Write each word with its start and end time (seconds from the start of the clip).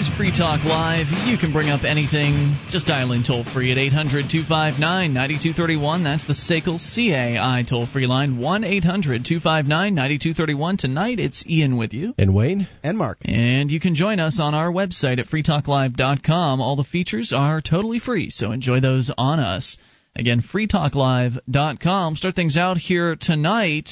is 0.00 0.08
Free 0.16 0.32
Talk 0.32 0.64
Live. 0.64 1.08
You 1.26 1.36
can 1.36 1.52
bring 1.52 1.68
up 1.68 1.84
anything. 1.84 2.56
Just 2.70 2.86
dial 2.86 3.12
in 3.12 3.22
toll 3.22 3.44
free 3.44 3.70
at 3.70 3.76
800 3.76 4.30
259 4.30 5.12
9231. 5.12 6.04
That's 6.04 6.26
the 6.26 6.32
SACL 6.32 6.78
CAI 6.80 7.64
toll 7.68 7.86
free 7.86 8.06
line 8.06 8.38
1 8.38 8.64
800 8.64 9.26
259 9.26 9.94
9231. 9.94 10.76
Tonight 10.78 11.20
it's 11.20 11.44
Ian 11.46 11.76
with 11.76 11.92
you. 11.92 12.14
And 12.16 12.34
Wayne. 12.34 12.66
And 12.82 12.96
Mark. 12.96 13.18
And 13.26 13.70
you 13.70 13.78
can 13.78 13.94
join 13.94 14.20
us 14.20 14.40
on 14.40 14.54
our 14.54 14.72
website 14.72 15.18
at 15.18 15.26
freetalklive.com. 15.26 16.60
All 16.62 16.76
the 16.76 16.84
features 16.84 17.34
are 17.36 17.60
totally 17.60 17.98
free, 17.98 18.30
so 18.30 18.52
enjoy 18.52 18.80
those 18.80 19.10
on 19.18 19.38
us. 19.38 19.76
Again, 20.16 20.40
freetalklive.com. 20.40 22.16
Start 22.16 22.34
things 22.34 22.56
out 22.56 22.78
here 22.78 23.16
tonight. 23.20 23.90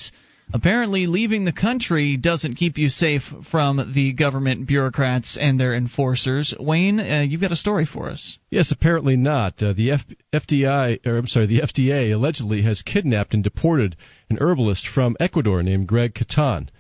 Apparently, 0.53 1.07
leaving 1.07 1.45
the 1.45 1.53
country 1.53 2.17
doesn't 2.17 2.54
keep 2.54 2.79
you 2.79 2.89
safe 2.89 3.22
from 3.50 3.93
the 3.95 4.14
government 4.14 4.67
bureaucrats 4.67 5.36
and 5.36 5.61
their 5.61 5.75
enforcers. 5.75 6.55
Wayne, 6.59 6.99
uh, 6.99 7.21
you've 7.29 7.43
got 7.43 7.53
a 7.53 7.57
story 7.57 7.85
for 7.85 8.09
us. 8.09 8.39
Yes, 8.50 8.72
apparently 8.72 9.14
not. 9.14 9.63
Uh, 9.63 9.75
the 9.75 9.91
F- 9.91 10.07
FDI, 10.32 11.07
or 11.07 11.19
I'm 11.19 11.27
sorry, 11.27 11.46
the 11.46 11.61
FDA 11.61 12.14
allegedly 12.14 12.63
has 12.63 12.81
kidnapped 12.81 13.35
and 13.35 13.45
deported 13.45 13.95
an 14.31 14.39
herbalist 14.41 14.86
from 14.89 15.19
Ecuador 15.21 15.63
named 15.63 15.86
Greg 15.86 16.14
Caton. 16.14 16.71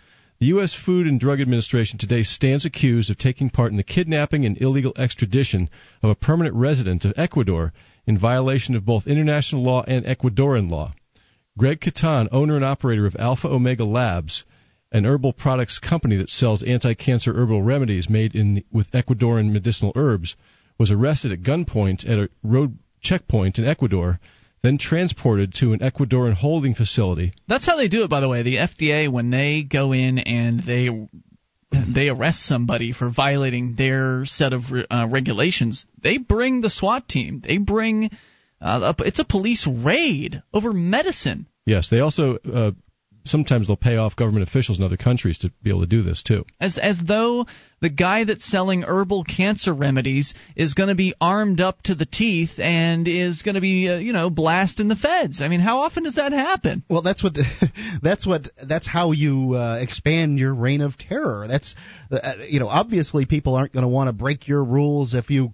The 0.40 0.46
U.S. 0.46 0.72
Food 0.72 1.06
and 1.06 1.20
Drug 1.20 1.40
Administration 1.40 1.98
today 1.98 2.22
stands 2.22 2.64
accused 2.64 3.10
of 3.10 3.18
taking 3.18 3.50
part 3.50 3.70
in 3.70 3.76
the 3.76 3.82
kidnapping 3.82 4.46
and 4.46 4.56
illegal 4.62 4.94
extradition 4.96 5.68
of 6.02 6.08
a 6.08 6.14
permanent 6.14 6.56
resident 6.56 7.04
of 7.04 7.12
Ecuador 7.18 7.74
in 8.06 8.16
violation 8.16 8.74
of 8.76 8.86
both 8.86 9.06
international 9.06 9.62
law 9.62 9.82
and 9.86 10.06
Ecuadorian 10.06 10.70
law. 10.70 10.94
Greg 11.58 11.80
Caton, 11.80 12.28
owner 12.30 12.54
and 12.54 12.64
operator 12.64 13.04
of 13.04 13.16
Alpha 13.18 13.48
Omega 13.48 13.84
Labs, 13.84 14.44
an 14.92 15.04
herbal 15.04 15.32
products 15.32 15.80
company 15.80 16.16
that 16.16 16.30
sells 16.30 16.62
anti-cancer 16.62 17.34
herbal 17.34 17.62
remedies 17.62 18.08
made 18.08 18.34
in 18.34 18.62
with 18.72 18.92
Ecuadorian 18.92 19.52
medicinal 19.52 19.92
herbs, 19.96 20.36
was 20.78 20.92
arrested 20.92 21.32
at 21.32 21.42
gunpoint 21.42 22.08
at 22.08 22.18
a 22.18 22.30
road 22.44 22.78
checkpoint 23.00 23.58
in 23.58 23.66
Ecuador, 23.66 24.20
then 24.62 24.78
transported 24.78 25.52
to 25.52 25.72
an 25.72 25.80
Ecuadorian 25.80 26.34
holding 26.34 26.74
facility. 26.74 27.32
That's 27.48 27.66
how 27.66 27.76
they 27.76 27.88
do 27.88 28.04
it, 28.04 28.10
by 28.10 28.20
the 28.20 28.28
way. 28.28 28.42
The 28.42 28.56
FDA, 28.56 29.10
when 29.10 29.30
they 29.30 29.64
go 29.64 29.92
in 29.92 30.18
and 30.18 30.60
they 30.60 31.08
they 31.72 32.08
arrest 32.08 32.46
somebody 32.46 32.92
for 32.92 33.10
violating 33.10 33.74
their 33.74 34.24
set 34.24 34.52
of 34.52 34.62
uh, 34.72 35.06
regulations, 35.10 35.86
they 36.00 36.18
bring 36.18 36.60
the 36.60 36.70
SWAT 36.70 37.08
team. 37.08 37.42
They 37.44 37.58
bring 37.58 38.10
uh, 38.60 38.92
it's 39.00 39.18
a 39.18 39.24
police 39.24 39.66
raid 39.66 40.42
over 40.52 40.72
medicine. 40.72 41.46
Yes, 41.66 41.90
they 41.90 42.00
also 42.00 42.38
uh, 42.52 42.72
sometimes 43.28 43.66
they'll 43.66 43.76
pay 43.76 43.96
off 43.96 44.16
government 44.16 44.48
officials 44.48 44.78
in 44.78 44.84
other 44.84 44.96
countries 44.96 45.38
to 45.38 45.52
be 45.62 45.70
able 45.70 45.80
to 45.80 45.86
do 45.86 46.02
this 46.02 46.22
too. 46.22 46.44
As 46.60 46.78
as 46.78 47.00
though 47.06 47.46
the 47.80 47.90
guy 47.90 48.24
that's 48.24 48.50
selling 48.50 48.82
herbal 48.82 49.24
cancer 49.24 49.72
remedies 49.72 50.34
is 50.56 50.74
going 50.74 50.88
to 50.88 50.94
be 50.94 51.14
armed 51.20 51.60
up 51.60 51.80
to 51.82 51.94
the 51.94 52.06
teeth 52.06 52.58
and 52.58 53.06
is 53.06 53.42
going 53.42 53.54
to 53.54 53.60
be 53.60 53.88
uh, 53.88 53.98
you 53.98 54.12
know 54.12 54.30
blasting 54.30 54.88
the 54.88 54.96
feds. 54.96 55.40
I 55.40 55.48
mean, 55.48 55.60
how 55.60 55.80
often 55.80 56.04
does 56.04 56.16
that 56.16 56.32
happen? 56.32 56.82
Well, 56.88 57.02
that's 57.02 57.22
what 57.22 57.36
that's 58.02 58.26
what 58.26 58.48
that's 58.66 58.88
how 58.88 59.12
you 59.12 59.54
uh, 59.54 59.78
expand 59.80 60.38
your 60.38 60.54
reign 60.54 60.80
of 60.80 60.96
terror. 60.98 61.46
That's 61.46 61.74
uh, 62.10 62.34
you 62.48 62.60
know 62.60 62.68
obviously 62.68 63.26
people 63.26 63.54
aren't 63.54 63.72
going 63.72 63.84
to 63.84 63.88
want 63.88 64.08
to 64.08 64.12
break 64.12 64.48
your 64.48 64.64
rules 64.64 65.14
if 65.14 65.30
you 65.30 65.52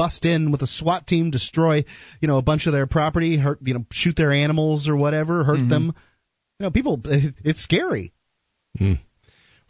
bust 0.00 0.24
in 0.24 0.50
with 0.50 0.62
a 0.62 0.66
SWAT 0.66 1.06
team, 1.06 1.30
destroy, 1.30 1.84
you 2.22 2.28
know, 2.28 2.38
a 2.38 2.42
bunch 2.42 2.66
of 2.66 2.72
their 2.72 2.86
property, 2.86 3.36
hurt, 3.36 3.58
you 3.60 3.74
know, 3.74 3.84
shoot 3.92 4.16
their 4.16 4.32
animals 4.32 4.88
or 4.88 4.96
whatever, 4.96 5.44
hurt 5.44 5.58
mm-hmm. 5.58 5.68
them. 5.68 5.94
You 6.58 6.64
know, 6.64 6.70
people, 6.70 7.02
it's 7.04 7.62
scary. 7.62 8.14
Mm. 8.80 8.98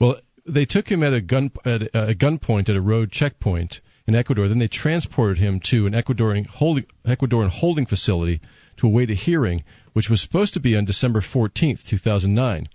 Well, 0.00 0.20
they 0.47 0.67
took 0.67 0.87
him 0.87 1.03
at 1.03 1.12
a 1.12 1.20
gun 1.20 1.50
at 1.64 1.83
a 1.83 2.14
gunpoint 2.14 2.69
at 2.69 2.77
a 2.77 2.81
road 2.81 3.11
checkpoint 3.11 3.81
in 4.06 4.15
Ecuador. 4.15 4.47
Then 4.47 4.60
they 4.60 4.69
transported 4.69 5.38
him 5.38 5.60
to 5.71 5.87
an 5.87 5.94
Ecuadorian 5.94 6.47
holding 6.47 6.87
Ecuadorian 7.05 7.50
holding 7.50 7.87
facility 7.87 8.41
to 8.76 8.87
await 8.87 9.10
a 9.10 9.15
hearing, 9.15 9.65
which 9.94 10.09
was 10.09 10.21
supposed 10.21 10.55
to 10.55 10.60
be 10.60 10.76
on 10.76 10.84
December 10.84 11.21
14th, 11.21 11.88
2009. 11.88 12.69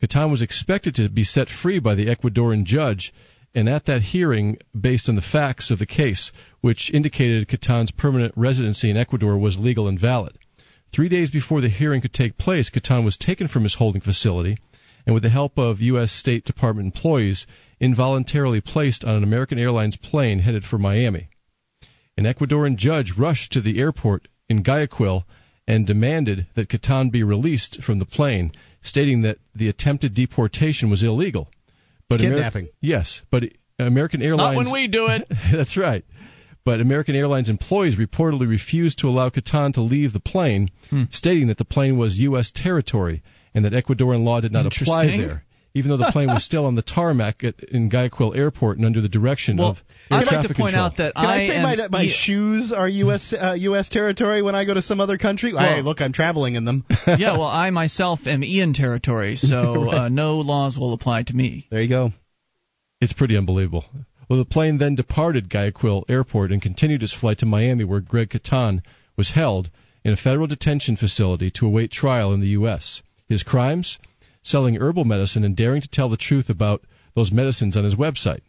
Caton 0.00 0.30
was 0.30 0.42
expected 0.42 0.94
to 0.96 1.08
be 1.08 1.24
set 1.24 1.48
free 1.48 1.78
by 1.78 1.94
the 1.94 2.06
Ecuadorian 2.06 2.64
judge 2.64 3.14
and 3.54 3.68
at 3.68 3.86
that 3.86 4.02
hearing, 4.02 4.58
based 4.78 5.08
on 5.08 5.16
the 5.16 5.22
facts 5.22 5.70
of 5.70 5.78
the 5.78 5.86
case, 5.86 6.32
which 6.60 6.90
indicated 6.92 7.48
Caton's 7.48 7.90
permanent 7.90 8.32
residency 8.36 8.90
in 8.90 8.96
Ecuador 8.96 9.38
was 9.38 9.58
legal 9.58 9.88
and 9.88 9.98
valid. 9.98 10.38
Three 10.92 11.08
days 11.08 11.30
before 11.30 11.60
the 11.60 11.68
hearing 11.68 12.00
could 12.00 12.14
take 12.14 12.38
place, 12.38 12.70
Caton 12.70 13.04
was 13.04 13.16
taken 13.16 13.48
from 13.48 13.64
his 13.64 13.74
holding 13.74 14.00
facility 14.00 14.58
and, 15.06 15.14
with 15.14 15.22
the 15.22 15.30
help 15.30 15.58
of 15.58 15.80
U.S. 15.80 16.12
State 16.12 16.44
Department 16.44 16.86
employees, 16.86 17.46
involuntarily 17.80 18.60
placed 18.60 19.04
on 19.04 19.14
an 19.16 19.22
American 19.22 19.58
Airlines 19.58 19.96
plane 19.96 20.40
headed 20.40 20.64
for 20.64 20.78
Miami. 20.78 21.28
An 22.16 22.24
Ecuadorian 22.24 22.76
judge 22.76 23.12
rushed 23.16 23.52
to 23.52 23.60
the 23.60 23.78
airport 23.78 24.28
in 24.48 24.62
Guayaquil 24.62 25.24
and 25.66 25.86
demanded 25.86 26.46
that 26.54 26.68
Caton 26.68 27.10
be 27.10 27.22
released 27.22 27.82
from 27.82 27.98
the 27.98 28.06
plane, 28.06 28.52
stating 28.82 29.22
that 29.22 29.38
the 29.54 29.68
attempted 29.68 30.14
deportation 30.14 30.90
was 30.90 31.02
illegal. 31.02 31.50
But 32.08 32.20
kidnapping. 32.20 32.66
Ameri- 32.66 32.72
yes, 32.80 33.22
but 33.30 33.44
American 33.78 34.22
Airlines. 34.22 34.54
Not 34.54 34.56
when 34.56 34.72
we 34.72 34.88
do 34.88 35.06
it. 35.08 35.28
that's 35.52 35.76
right. 35.76 36.04
But 36.64 36.80
American 36.80 37.14
Airlines 37.14 37.48
employees 37.48 37.96
reportedly 37.96 38.48
refused 38.48 38.98
to 38.98 39.08
allow 39.08 39.30
Caton 39.30 39.72
to 39.74 39.80
leave 39.80 40.12
the 40.12 40.20
plane, 40.20 40.70
hmm. 40.90 41.04
stating 41.10 41.46
that 41.48 41.58
the 41.58 41.64
plane 41.64 41.96
was 41.96 42.18
U.S. 42.18 42.52
territory 42.54 43.22
and 43.54 43.64
that 43.64 43.72
Ecuadorian 43.72 44.24
law 44.24 44.40
did 44.40 44.52
not 44.52 44.66
apply 44.66 45.06
there 45.06 45.44
even 45.74 45.90
though 45.90 45.96
the 45.96 46.10
plane 46.12 46.28
was 46.28 46.44
still 46.44 46.66
on 46.66 46.74
the 46.74 46.82
tarmac 46.82 47.44
at, 47.44 47.60
in 47.64 47.88
Guayaquil 47.88 48.34
Airport 48.34 48.78
and 48.78 48.86
under 48.86 49.00
the 49.00 49.08
direction 49.08 49.58
well, 49.58 49.70
of 49.70 49.78
I'd 50.10 50.26
like 50.26 50.40
to 50.42 50.48
point 50.48 50.56
control. 50.56 50.84
out 50.84 50.96
that 50.96 51.14
Can 51.14 51.24
I, 51.24 51.34
I 51.34 51.46
say 51.46 51.56
am, 51.56 51.62
my, 51.62 51.76
that 51.76 51.90
my 51.90 52.02
yeah. 52.02 52.12
shoes 52.14 52.72
are 52.72 52.88
U.S. 52.88 53.34
Uh, 53.38 53.54
U.S. 53.58 53.88
territory 53.88 54.42
when 54.42 54.54
I 54.54 54.64
go 54.64 54.74
to 54.74 54.82
some 54.82 55.00
other 55.00 55.18
country? 55.18 55.52
Well, 55.52 55.62
hey, 55.62 55.82
look, 55.82 56.00
I'm 56.00 56.12
traveling 56.12 56.54
in 56.54 56.64
them. 56.64 56.84
yeah, 57.06 57.32
well, 57.32 57.42
I 57.42 57.70
myself 57.70 58.20
am 58.26 58.42
Ian 58.42 58.72
territory, 58.72 59.36
so 59.36 59.84
right. 59.84 59.94
uh, 59.94 60.08
no 60.08 60.38
laws 60.38 60.76
will 60.78 60.94
apply 60.94 61.24
to 61.24 61.34
me. 61.34 61.66
There 61.70 61.82
you 61.82 61.88
go. 61.88 62.12
It's 63.00 63.12
pretty 63.12 63.36
unbelievable. 63.36 63.84
Well, 64.28 64.38
the 64.38 64.44
plane 64.44 64.78
then 64.78 64.94
departed 64.94 65.48
Guayaquil 65.48 66.04
Airport 66.08 66.52
and 66.52 66.60
continued 66.60 67.02
its 67.02 67.14
flight 67.14 67.38
to 67.38 67.46
Miami, 67.46 67.84
where 67.84 68.00
Greg 68.00 68.30
Caton 68.30 68.82
was 69.16 69.30
held 69.30 69.70
in 70.04 70.12
a 70.12 70.16
federal 70.16 70.46
detention 70.46 70.96
facility 70.96 71.50
to 71.50 71.66
await 71.66 71.90
trial 71.90 72.32
in 72.32 72.40
the 72.40 72.48
U.S. 72.48 73.02
His 73.28 73.42
crimes? 73.42 73.98
Selling 74.48 74.76
herbal 74.76 75.04
medicine 75.04 75.44
and 75.44 75.54
daring 75.54 75.82
to 75.82 75.88
tell 75.88 76.08
the 76.08 76.16
truth 76.16 76.48
about 76.48 76.82
those 77.14 77.30
medicines 77.30 77.76
on 77.76 77.84
his 77.84 77.94
website. 77.94 78.40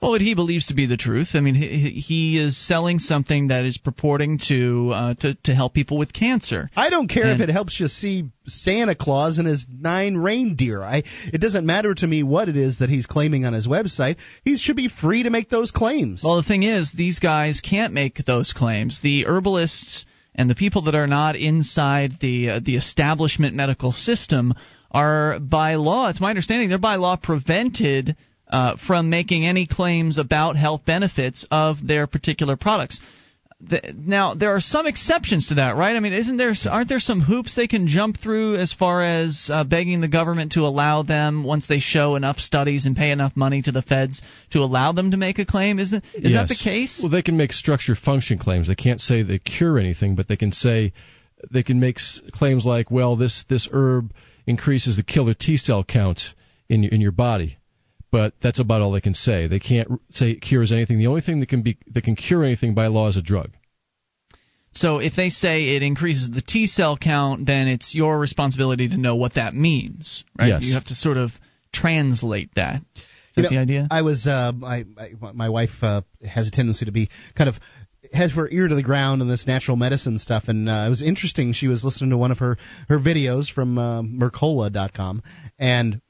Well, 0.00 0.12
what 0.12 0.20
he 0.20 0.34
believes 0.34 0.66
to 0.66 0.74
be 0.74 0.86
the 0.86 0.96
truth. 0.96 1.30
I 1.34 1.40
mean, 1.40 1.54
he, 1.54 1.90
he 1.90 2.38
is 2.38 2.56
selling 2.56 2.98
something 2.98 3.48
that 3.48 3.64
is 3.64 3.78
purporting 3.78 4.38
to 4.48 4.90
uh, 4.92 5.14
to 5.14 5.34
to 5.44 5.54
help 5.54 5.72
people 5.74 5.98
with 5.98 6.12
cancer. 6.12 6.70
I 6.76 6.90
don't 6.90 7.08
care 7.08 7.32
and 7.32 7.40
if 7.40 7.48
it 7.48 7.50
helps 7.50 7.80
you 7.80 7.88
see 7.88 8.30
Santa 8.46 8.94
Claus 8.94 9.38
and 9.38 9.48
his 9.48 9.66
nine 9.68 10.16
reindeer. 10.18 10.82
I 10.82 11.04
it 11.32 11.40
doesn't 11.40 11.64
matter 11.64 11.94
to 11.94 12.06
me 12.06 12.22
what 12.22 12.48
it 12.48 12.56
is 12.56 12.78
that 12.78 12.90
he's 12.90 13.06
claiming 13.06 13.44
on 13.44 13.54
his 13.54 13.66
website. 13.66 14.16
He 14.44 14.56
should 14.56 14.76
be 14.76 14.88
free 14.88 15.22
to 15.22 15.30
make 15.30 15.48
those 15.48 15.70
claims. 15.70 16.22
Well, 16.22 16.36
the 16.36 16.42
thing 16.42 16.64
is, 16.64 16.92
these 16.92 17.18
guys 17.18 17.60
can't 17.60 17.92
make 17.92 18.24
those 18.24 18.52
claims. 18.52 19.00
The 19.00 19.26
herbalists 19.26 20.04
and 20.34 20.50
the 20.50 20.54
people 20.54 20.82
that 20.82 20.94
are 20.94 21.06
not 21.06 21.34
inside 21.34 22.12
the 22.20 22.50
uh, 22.50 22.60
the 22.62 22.76
establishment 22.76 23.56
medical 23.56 23.92
system 23.92 24.52
are 24.94 25.40
by 25.40 25.74
law. 25.74 26.08
It's 26.08 26.20
my 26.20 26.30
understanding 26.30 26.68
they're 26.68 26.78
by 26.78 26.96
law 26.96 27.16
prevented 27.16 28.16
uh, 28.48 28.76
from 28.76 29.10
making 29.10 29.44
any 29.44 29.66
claims 29.66 30.16
about 30.16 30.56
health 30.56 30.82
benefits 30.86 31.46
of 31.50 31.84
their 31.84 32.06
particular 32.06 32.56
products. 32.56 33.00
The, 33.60 33.94
now 33.96 34.34
there 34.34 34.54
are 34.54 34.60
some 34.60 34.86
exceptions 34.86 35.48
to 35.48 35.54
that, 35.54 35.76
right? 35.76 35.96
I 35.96 36.00
mean, 36.00 36.12
isn't 36.12 36.36
there? 36.36 36.54
Aren't 36.70 36.88
there 36.88 37.00
some 37.00 37.20
hoops 37.20 37.54
they 37.54 37.66
can 37.66 37.86
jump 37.86 38.20
through 38.20 38.56
as 38.56 38.72
far 38.72 39.02
as 39.02 39.48
uh, 39.50 39.64
begging 39.64 40.00
the 40.00 40.08
government 40.08 40.52
to 40.52 40.60
allow 40.60 41.02
them, 41.02 41.44
once 41.44 41.66
they 41.66 41.78
show 41.78 42.14
enough 42.16 42.38
studies 42.38 42.84
and 42.84 42.94
pay 42.94 43.10
enough 43.10 43.32
money 43.34 43.62
to 43.62 43.72
the 43.72 43.80
feds, 43.80 44.22
to 44.50 44.58
allow 44.58 44.92
them 44.92 45.12
to 45.12 45.16
make 45.16 45.38
a 45.38 45.46
claim? 45.46 45.78
Isn't 45.78 46.04
is 46.14 46.32
yes. 46.32 46.48
that 46.48 46.48
the 46.48 46.60
case? 46.62 47.00
Well, 47.02 47.10
they 47.10 47.22
can 47.22 47.36
make 47.36 47.52
structure 47.52 47.96
function 47.96 48.38
claims. 48.38 48.68
They 48.68 48.74
can't 48.74 49.00
say 49.00 49.22
they 49.22 49.38
cure 49.38 49.78
anything, 49.78 50.14
but 50.14 50.28
they 50.28 50.36
can 50.36 50.52
say 50.52 50.92
they 51.50 51.62
can 51.62 51.80
make 51.80 51.98
claims 52.32 52.66
like, 52.66 52.90
well, 52.90 53.16
this 53.16 53.44
this 53.48 53.66
herb 53.72 54.12
increases 54.46 54.96
the 54.96 55.02
killer 55.02 55.34
T 55.34 55.56
cell 55.56 55.84
count 55.84 56.34
in 56.68 56.82
your, 56.82 56.92
in 56.92 57.00
your 57.00 57.12
body 57.12 57.58
but 58.14 58.32
that's 58.40 58.60
about 58.60 58.80
all 58.80 58.92
they 58.92 59.00
can 59.00 59.12
say. 59.12 59.48
They 59.48 59.58
can't 59.58 60.00
say 60.10 60.30
it 60.30 60.40
cures 60.40 60.70
anything. 60.70 60.98
The 60.98 61.08
only 61.08 61.20
thing 61.20 61.40
that 61.40 61.48
can 61.48 61.62
be 61.62 61.78
that 61.88 62.04
can 62.04 62.14
cure 62.14 62.44
anything 62.44 62.72
by 62.72 62.86
law 62.86 63.08
is 63.08 63.16
a 63.16 63.22
drug. 63.22 63.50
So 64.70 64.98
if 64.98 65.16
they 65.16 65.30
say 65.30 65.70
it 65.74 65.82
increases 65.82 66.30
the 66.30 66.40
T 66.40 66.68
cell 66.68 66.96
count, 66.96 67.44
then 67.46 67.66
it's 67.66 67.92
your 67.92 68.16
responsibility 68.16 68.88
to 68.88 68.96
know 68.96 69.16
what 69.16 69.34
that 69.34 69.52
means, 69.52 70.22
right? 70.38 70.48
Yes. 70.48 70.62
You 70.62 70.74
have 70.74 70.84
to 70.84 70.94
sort 70.94 71.16
of 71.16 71.32
translate 71.72 72.50
that. 72.54 72.82
Is 72.94 73.02
that 73.34 73.42
know, 73.42 73.48
the 73.48 73.58
idea? 73.58 73.88
I 73.90 74.02
was, 74.02 74.28
uh, 74.28 74.52
I, 74.64 74.84
I, 74.96 75.32
my 75.32 75.48
wife 75.48 75.82
uh, 75.82 76.02
has 76.24 76.46
a 76.46 76.52
tendency 76.52 76.84
to 76.84 76.92
be 76.92 77.10
kind 77.36 77.48
of 77.48 77.56
has 78.14 78.32
her 78.32 78.48
ear 78.50 78.68
to 78.68 78.74
the 78.74 78.82
ground 78.82 79.22
on 79.22 79.28
this 79.28 79.46
natural 79.46 79.76
medicine 79.76 80.18
stuff, 80.18 80.44
and 80.48 80.68
uh, 80.68 80.84
it 80.86 80.88
was 80.88 81.02
interesting. 81.02 81.52
She 81.52 81.68
was 81.68 81.84
listening 81.84 82.10
to 82.10 82.16
one 82.16 82.30
of 82.30 82.38
her 82.38 82.56
her 82.88 82.98
videos 82.98 83.52
from 83.52 83.78
uh, 83.78 84.02
Mercola.com, 84.02 85.22
and 85.58 86.00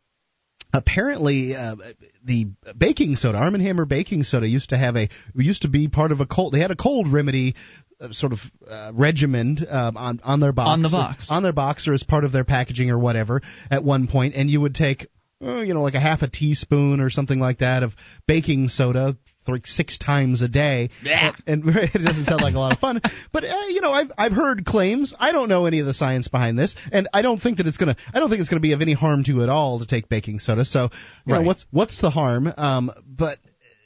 apparently 0.72 1.54
uh, 1.54 1.76
the 2.24 2.48
baking 2.76 3.16
soda, 3.16 3.38
Arm 3.38 3.54
and 3.54 3.62
Hammer 3.62 3.84
baking 3.84 4.24
soda, 4.24 4.46
used 4.46 4.70
to 4.70 4.76
have 4.76 4.96
a 4.96 5.08
used 5.34 5.62
to 5.62 5.68
be 5.68 5.88
part 5.88 6.12
of 6.12 6.20
a 6.20 6.26
cold. 6.26 6.52
They 6.52 6.60
had 6.60 6.70
a 6.70 6.76
cold 6.76 7.12
remedy 7.12 7.54
uh, 8.00 8.08
sort 8.12 8.32
of 8.32 8.38
uh, 8.68 8.92
regimen 8.94 9.58
um, 9.68 9.96
on 9.96 10.20
on 10.24 10.40
their 10.40 10.52
box 10.52 10.68
On 10.68 10.82
the 10.82 10.88
box. 10.90 11.28
on 11.30 11.42
their 11.42 11.52
box 11.52 11.88
or 11.88 11.94
as 11.94 12.02
part 12.02 12.24
of 12.24 12.32
their 12.32 12.44
packaging 12.44 12.90
or 12.90 12.98
whatever 12.98 13.40
at 13.70 13.84
one 13.84 14.08
point, 14.08 14.34
and 14.34 14.50
you 14.50 14.60
would 14.60 14.74
take 14.74 15.06
uh, 15.42 15.60
you 15.60 15.74
know 15.74 15.82
like 15.82 15.94
a 15.94 16.00
half 16.00 16.22
a 16.22 16.28
teaspoon 16.28 17.00
or 17.00 17.08
something 17.08 17.38
like 17.38 17.58
that 17.58 17.82
of 17.82 17.92
baking 18.26 18.68
soda 18.68 19.16
like 19.52 19.66
six 19.66 19.98
times 19.98 20.40
a 20.42 20.48
day, 20.48 20.90
Yeah. 21.02 21.32
and, 21.46 21.64
and 21.64 21.76
it 21.94 21.98
doesn't 22.02 22.24
sound 22.26 22.40
like 22.42 22.54
a 22.54 22.58
lot 22.58 22.72
of 22.72 22.78
fun. 22.78 23.00
But 23.32 23.44
uh, 23.44 23.66
you 23.68 23.80
know, 23.80 23.92
I've 23.92 24.10
I've 24.16 24.32
heard 24.32 24.64
claims. 24.64 25.14
I 25.18 25.32
don't 25.32 25.48
know 25.48 25.66
any 25.66 25.80
of 25.80 25.86
the 25.86 25.94
science 25.94 26.28
behind 26.28 26.58
this, 26.58 26.74
and 26.92 27.08
I 27.12 27.22
don't 27.22 27.40
think 27.40 27.58
that 27.58 27.66
it's 27.66 27.76
gonna. 27.76 27.96
I 28.12 28.20
don't 28.20 28.30
think 28.30 28.40
it's 28.40 28.48
gonna 28.48 28.60
be 28.60 28.72
of 28.72 28.80
any 28.82 28.94
harm 28.94 29.24
to 29.24 29.30
you 29.32 29.42
at 29.42 29.48
all 29.48 29.78
to 29.80 29.86
take 29.86 30.08
baking 30.08 30.38
soda. 30.38 30.64
So, 30.64 30.90
you 31.26 31.32
Right. 31.34 31.40
know, 31.40 31.46
what's 31.46 31.66
what's 31.70 32.00
the 32.00 32.10
harm? 32.10 32.52
Um, 32.56 32.90
but 33.06 33.38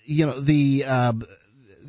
you 0.04 0.26
know, 0.26 0.40
the 0.42 0.84
uh, 0.86 1.12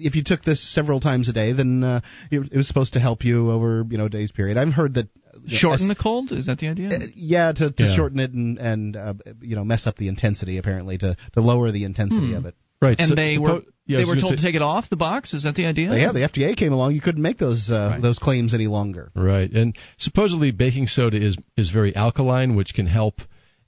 if 0.02 0.16
you 0.16 0.24
took 0.24 0.42
this 0.44 0.62
several 0.74 1.00
times 1.00 1.30
a 1.30 1.34
day, 1.34 1.52
then 1.54 1.84
uh, 1.84 2.02
it, 2.32 2.40
it 2.52 2.58
was 2.58 2.68
supposed 2.68 2.94
to 2.94 3.00
help 3.00 3.24
you 3.24 3.52
over 3.52 3.86
you 3.90 3.98
know 3.98 4.06
a 4.06 4.10
days 4.10 4.32
period. 4.32 4.58
I've 4.58 4.74
heard 4.74 4.94
that. 4.96 5.08
you 5.44 5.58
Shorten 5.58 5.90
as- 5.90 5.98
the 5.98 6.02
cold? 6.02 6.32
Is 6.32 6.46
that 6.48 6.58
the 6.60 6.68
idea? 6.70 6.90
uh, 6.90 7.00
yeah, 7.16 7.52
to, 7.52 7.72
to 7.72 7.84
Yeah. 7.84 7.96
shorten 7.96 8.20
it 8.20 8.32
and 8.32 8.58
and 8.58 8.96
uh, 8.96 9.14
you 9.42 9.56
know 9.56 9.64
mess 9.64 9.88
up 9.88 9.96
the 9.98 10.08
intensity 10.08 10.58
apparently 10.58 10.98
to 11.00 11.16
to 11.34 11.42
lower 11.42 11.72
the 11.72 11.84
intensity 11.86 12.30
Hmm. 12.32 12.36
of 12.36 12.46
it. 12.46 12.56
Right. 12.82 12.98
and 13.00 13.10
so- 13.10 13.16
they 13.16 13.36
suppo- 13.38 13.42
were 13.42 13.62
yeah, 13.86 13.98
they 13.98 14.04
were 14.06 14.12
gonna 14.14 14.22
told 14.22 14.32
say- 14.34 14.36
to 14.38 14.42
take 14.44 14.56
it 14.56 14.62
off 14.62 14.90
the 14.90 14.96
box. 14.98 15.34
Is 15.34 15.44
that 15.44 15.56
the 15.56 15.66
idea? 15.66 15.98
Yeah, 15.98 16.12
the 16.12 16.22
FDA 16.24 16.56
came 16.56 16.72
along. 16.74 16.94
You 16.94 17.02
couldn't 17.02 17.22
make 17.24 17.38
those 17.38 17.70
uh, 17.72 17.92
Right. 17.94 18.02
those 18.02 18.20
claims 18.20 18.54
any 18.54 18.68
longer. 18.68 19.12
Right, 19.16 19.52
and 19.52 19.76
supposedly 19.98 20.52
baking 20.52 20.88
soda 20.88 21.18
is 21.22 21.36
is 21.58 21.70
very 21.72 21.96
alkaline, 21.96 22.56
which 22.56 22.74
can 22.76 22.86
help 22.88 23.22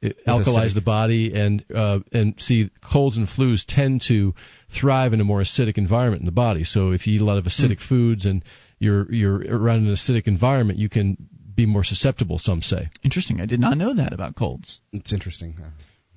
uh, 0.04 0.10
alkalize 0.28 0.72
acidic. 0.72 0.74
the 0.76 0.82
body, 0.82 1.34
and 1.34 1.64
uh, 1.76 2.00
and 2.14 2.36
see 2.40 2.70
colds 2.82 3.18
and 3.18 3.28
flus 3.28 3.66
tend 3.68 4.04
to 4.10 4.34
thrive 4.70 5.14
in 5.14 5.20
a 5.22 5.24
more 5.24 5.42
acidic 5.42 5.78
environment 5.78 6.22
in 6.22 6.26
the 6.26 6.32
body. 6.32 6.64
So 6.64 6.92
if 6.92 7.08
you 7.08 7.16
eat 7.16 7.22
a 7.22 7.26
lot 7.26 7.38
of 7.38 7.46
acidic 7.46 7.80
Hmm. 7.82 7.88
foods 7.90 8.26
and 8.28 8.44
you're 8.80 9.12
you're 9.12 9.38
around 9.38 9.88
an 9.88 9.94
acidic 9.94 10.28
environment, 10.28 10.78
you 10.80 10.88
can 10.90 11.18
be 11.56 11.66
more 11.66 11.84
susceptible. 11.84 12.38
Some 12.40 12.62
say. 12.62 12.90
Interesting. 13.04 13.42
I 13.42 13.46
did 13.48 13.60
not 13.60 13.78
know 13.78 13.94
that 13.96 14.14
about 14.14 14.36
colds. 14.36 14.80
It's 14.94 15.12
interesting. 15.12 15.56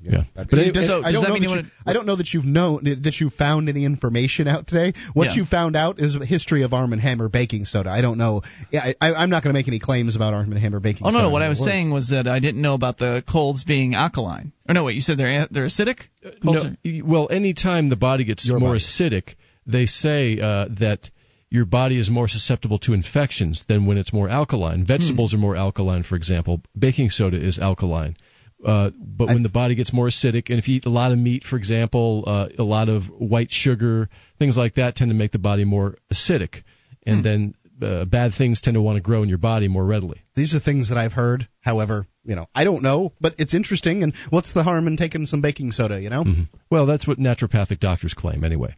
Uh, 0.07 0.11
Yeah. 0.13 0.25
But 0.35 0.51
But 0.51 0.59
it 0.59 0.77
it- 0.77 0.87
so 0.87 1.03
I 1.03 1.13
don't 1.13 1.23
know 1.23 1.33
that 1.33 1.37
you 1.41 1.43
you, 1.45 1.49
wanna- 1.49 1.71
I 1.87 1.93
don't 1.93 2.07
know 2.07 2.17
that 2.17 2.35
you've 2.35 2.45
known 2.45 2.85
that 2.85 3.21
you 3.21 3.31
found 3.31 3.69
any 3.69 3.85
information 3.85 4.47
out 4.49 4.67
today. 4.67 4.93
What 5.15 5.29
Yeah. 5.29 5.35
you 5.37 5.45
found 5.45 5.77
out 5.77 5.99
is 5.99 6.15
a 6.15 6.25
history 6.27 6.63
of 6.63 6.75
Arm 6.75 6.93
and 6.93 7.01
Hammer 7.01 7.29
baking 7.29 7.65
soda. 7.65 7.91
I 7.91 8.01
don't 8.03 8.19
know. 8.19 8.43
Yeah, 8.71 8.93
I, 9.01 9.09
I, 9.11 9.15
I'm 9.23 9.31
not 9.31 9.43
going 9.43 9.53
to 9.55 9.59
make 9.59 9.69
any 9.69 9.79
claims 9.79 10.17
about 10.17 10.35
Arm 10.35 10.51
and 10.53 10.61
Hammer 10.61 10.81
baking 10.81 11.07
Oh 11.07 11.11
no, 11.11 11.19
soda. 11.19 11.23
no. 11.25 11.31
What 11.31 11.43
I 11.43 11.49
was 11.49 11.59
works. 11.61 11.71
saying 11.71 11.91
was 11.91 12.09
that 12.11 12.27
I 12.29 12.39
didn't 12.39 12.61
know 12.63 12.75
about 12.75 12.99
the 12.99 13.23
colds 13.29 13.65
being 13.65 13.95
alkaline. 13.95 14.53
Or 14.69 14.75
no, 14.75 14.85
wait. 14.85 14.97
You 14.97 15.03
said 15.03 15.17
they're 15.19 15.47
they're 15.51 15.67
acidic. 15.67 16.01
Colds 16.43 16.65
No, 16.65 16.71
are- 16.71 16.77
y- 16.85 17.01
well, 17.05 17.29
anytime 17.31 17.89
the 17.89 17.97
body 17.97 18.25
gets 18.25 18.47
Your 18.47 18.59
more 18.61 18.71
body. 18.71 18.81
acidic, 18.81 19.35
they 19.67 19.87
say 19.87 20.39
uh, 20.41 20.67
that 20.81 21.11
your 21.51 21.65
body 21.65 21.99
is 21.99 22.11
more 22.11 22.27
susceptible 22.27 22.79
to 22.81 22.93
infections 22.95 23.65
than 23.69 23.87
when 23.87 23.97
it's 23.97 24.13
more 24.13 24.29
alkaline. 24.29 24.85
Vegetables 24.85 25.31
Hmm. 25.31 25.37
are 25.37 25.41
more 25.41 25.57
alkaline, 25.57 26.03
for 26.03 26.17
example. 26.17 26.61
Baking 26.77 27.11
soda 27.11 27.37
is 27.41 27.59
alkaline. 27.59 28.17
Uh, 28.65 28.91
but 28.97 29.29
when 29.29 29.43
the 29.43 29.49
body 29.49 29.75
gets 29.75 29.93
more 29.93 30.09
acidic, 30.09 30.49
and 30.49 30.59
if 30.59 30.69
you 30.69 30.77
eat 30.77 30.87
a 30.87 30.91
lot 30.91 31.13
of 31.13 31.19
meat, 31.19 31.45
for 31.45 31.57
example, 31.57 32.25
uh, 32.27 32.49
a 32.59 32.63
lot 32.63 32.89
of 32.89 33.05
white 33.11 33.51
sugar, 33.51 34.09
things 34.39 34.57
like 34.57 34.75
that 34.77 34.97
tend 34.97 35.11
to 35.11 35.15
make 35.15 35.33
the 35.33 35.39
body 35.39 35.65
more 35.65 35.97
acidic, 36.13 36.63
and 37.07 37.25
then 37.25 37.55
uh, 37.83 38.05
bad 38.05 38.33
things 38.37 38.61
tend 38.61 38.75
to 38.75 38.81
want 38.81 38.97
to 38.97 39.03
grow 39.03 39.23
in 39.23 39.29
your 39.29 39.39
body 39.39 39.69
more 39.69 39.85
readily. 39.85 40.23
These 40.35 40.55
are 40.55 40.61
things 40.61 40.89
that 40.89 40.99
I've 40.99 41.13
heard. 41.13 41.49
However, 41.61 42.07
you 42.25 42.35
know, 42.37 42.47
I 42.55 42.65
don't 42.65 42.83
know, 42.83 43.13
but 43.21 43.35
it's 43.39 43.53
interesting. 43.55 44.03
And 44.03 44.15
what's 44.31 44.53
the 44.53 44.63
harm 44.63 44.87
in 44.87 44.97
taking 44.97 45.27
some 45.27 45.41
baking 45.43 45.73
soda? 45.73 46.01
You 46.01 46.11
know, 46.11 46.25
Mhm. 46.25 46.49
Well, 46.71 46.87
that's 46.87 47.07
what 47.07 47.19
naturopathic 47.19 47.81
doctors 47.81 48.15
claim 48.15 48.45
anyway. 48.45 48.77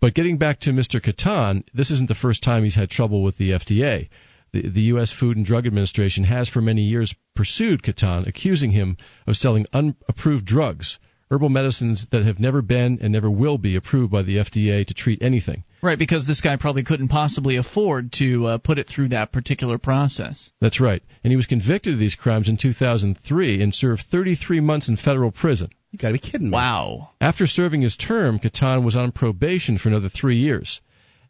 But 0.00 0.14
getting 0.14 0.36
back 0.36 0.60
to 0.60 0.70
Mr. 0.70 1.02
Caton, 1.02 1.64
this 1.74 1.90
isn't 1.90 2.08
the 2.08 2.14
first 2.14 2.42
time 2.42 2.64
he's 2.64 2.74
had 2.74 2.90
trouble 2.90 3.22
with 3.22 3.38
the 3.38 3.52
FDA. 3.52 4.08
The, 4.52 4.68
the 4.68 4.80
U.S. 4.82 5.12
Food 5.12 5.36
and 5.36 5.44
Drug 5.44 5.66
Administration 5.66 6.24
has 6.24 6.48
for 6.48 6.60
many 6.60 6.82
years 6.82 7.14
pursued 7.34 7.82
Caton, 7.82 8.26
accusing 8.26 8.70
him 8.70 8.96
of 9.26 9.36
selling 9.36 9.66
unapproved 9.72 10.44
drugs, 10.44 10.98
herbal 11.30 11.48
medicines 11.48 12.06
that 12.12 12.24
have 12.24 12.38
never 12.38 12.62
been 12.62 12.98
and 13.02 13.12
never 13.12 13.30
will 13.30 13.58
be 13.58 13.76
approved 13.76 14.12
by 14.12 14.22
the 14.22 14.36
FDA 14.36 14.86
to 14.86 14.94
treat 14.94 15.20
anything. 15.22 15.64
Right, 15.82 15.98
because 15.98 16.26
this 16.26 16.40
guy 16.40 16.56
probably 16.56 16.84
couldn't 16.84 17.08
possibly 17.08 17.56
afford 17.56 18.12
to 18.14 18.46
uh, 18.46 18.58
put 18.58 18.78
it 18.78 18.88
through 18.88 19.08
that 19.08 19.32
particular 19.32 19.78
process. 19.78 20.50
That's 20.60 20.80
right. 20.80 21.02
And 21.22 21.30
he 21.30 21.36
was 21.36 21.46
convicted 21.46 21.94
of 21.94 22.00
these 22.00 22.14
crimes 22.14 22.48
in 22.48 22.56
2003 22.56 23.62
and 23.62 23.74
served 23.74 24.04
33 24.10 24.60
months 24.60 24.88
in 24.88 24.96
federal 24.96 25.30
prison. 25.32 25.70
you 25.90 25.98
got 25.98 26.08
to 26.08 26.14
be 26.14 26.18
kidding 26.18 26.50
me. 26.50 26.54
Wow. 26.54 27.10
After 27.20 27.46
serving 27.46 27.82
his 27.82 27.96
term, 27.96 28.38
Caton 28.38 28.84
was 28.84 28.96
on 28.96 29.12
probation 29.12 29.78
for 29.78 29.88
another 29.88 30.08
three 30.08 30.36
years. 30.36 30.80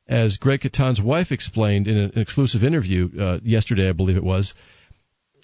As 0.08 0.36
Greg 0.36 0.60
Caton's 0.60 1.00
wife 1.00 1.32
explained 1.32 1.88
in 1.88 1.96
an 1.96 2.12
exclusive 2.16 2.62
interview 2.62 3.10
uh, 3.18 3.38
yesterday, 3.42 3.88
I 3.88 3.92
believe 3.92 4.16
it 4.16 4.24
was, 4.24 4.54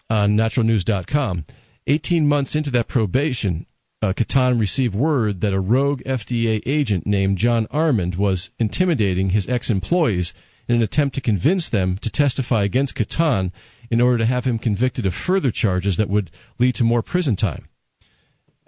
on 0.08 0.36
naturalnews.com, 0.36 1.46
18 1.88 2.28
months 2.28 2.54
into 2.54 2.70
that 2.70 2.86
probation, 2.86 3.66
uh, 4.02 4.12
Caton 4.12 4.58
received 4.58 4.94
word 4.94 5.40
that 5.40 5.52
a 5.52 5.60
rogue 5.60 6.02
FDA 6.06 6.62
agent 6.64 7.06
named 7.06 7.38
John 7.38 7.66
Armand 7.70 8.14
was 8.14 8.50
intimidating 8.58 9.30
his 9.30 9.48
ex 9.48 9.68
employees 9.68 10.32
in 10.68 10.76
an 10.76 10.82
attempt 10.82 11.16
to 11.16 11.20
convince 11.20 11.68
them 11.68 11.98
to 12.02 12.10
testify 12.10 12.62
against 12.62 12.94
Caton 12.94 13.52
in 13.90 14.00
order 14.00 14.18
to 14.18 14.26
have 14.26 14.44
him 14.44 14.58
convicted 14.58 15.06
of 15.06 15.14
further 15.14 15.50
charges 15.50 15.96
that 15.96 16.08
would 16.08 16.30
lead 16.58 16.76
to 16.76 16.84
more 16.84 17.02
prison 17.02 17.34
time 17.34 17.68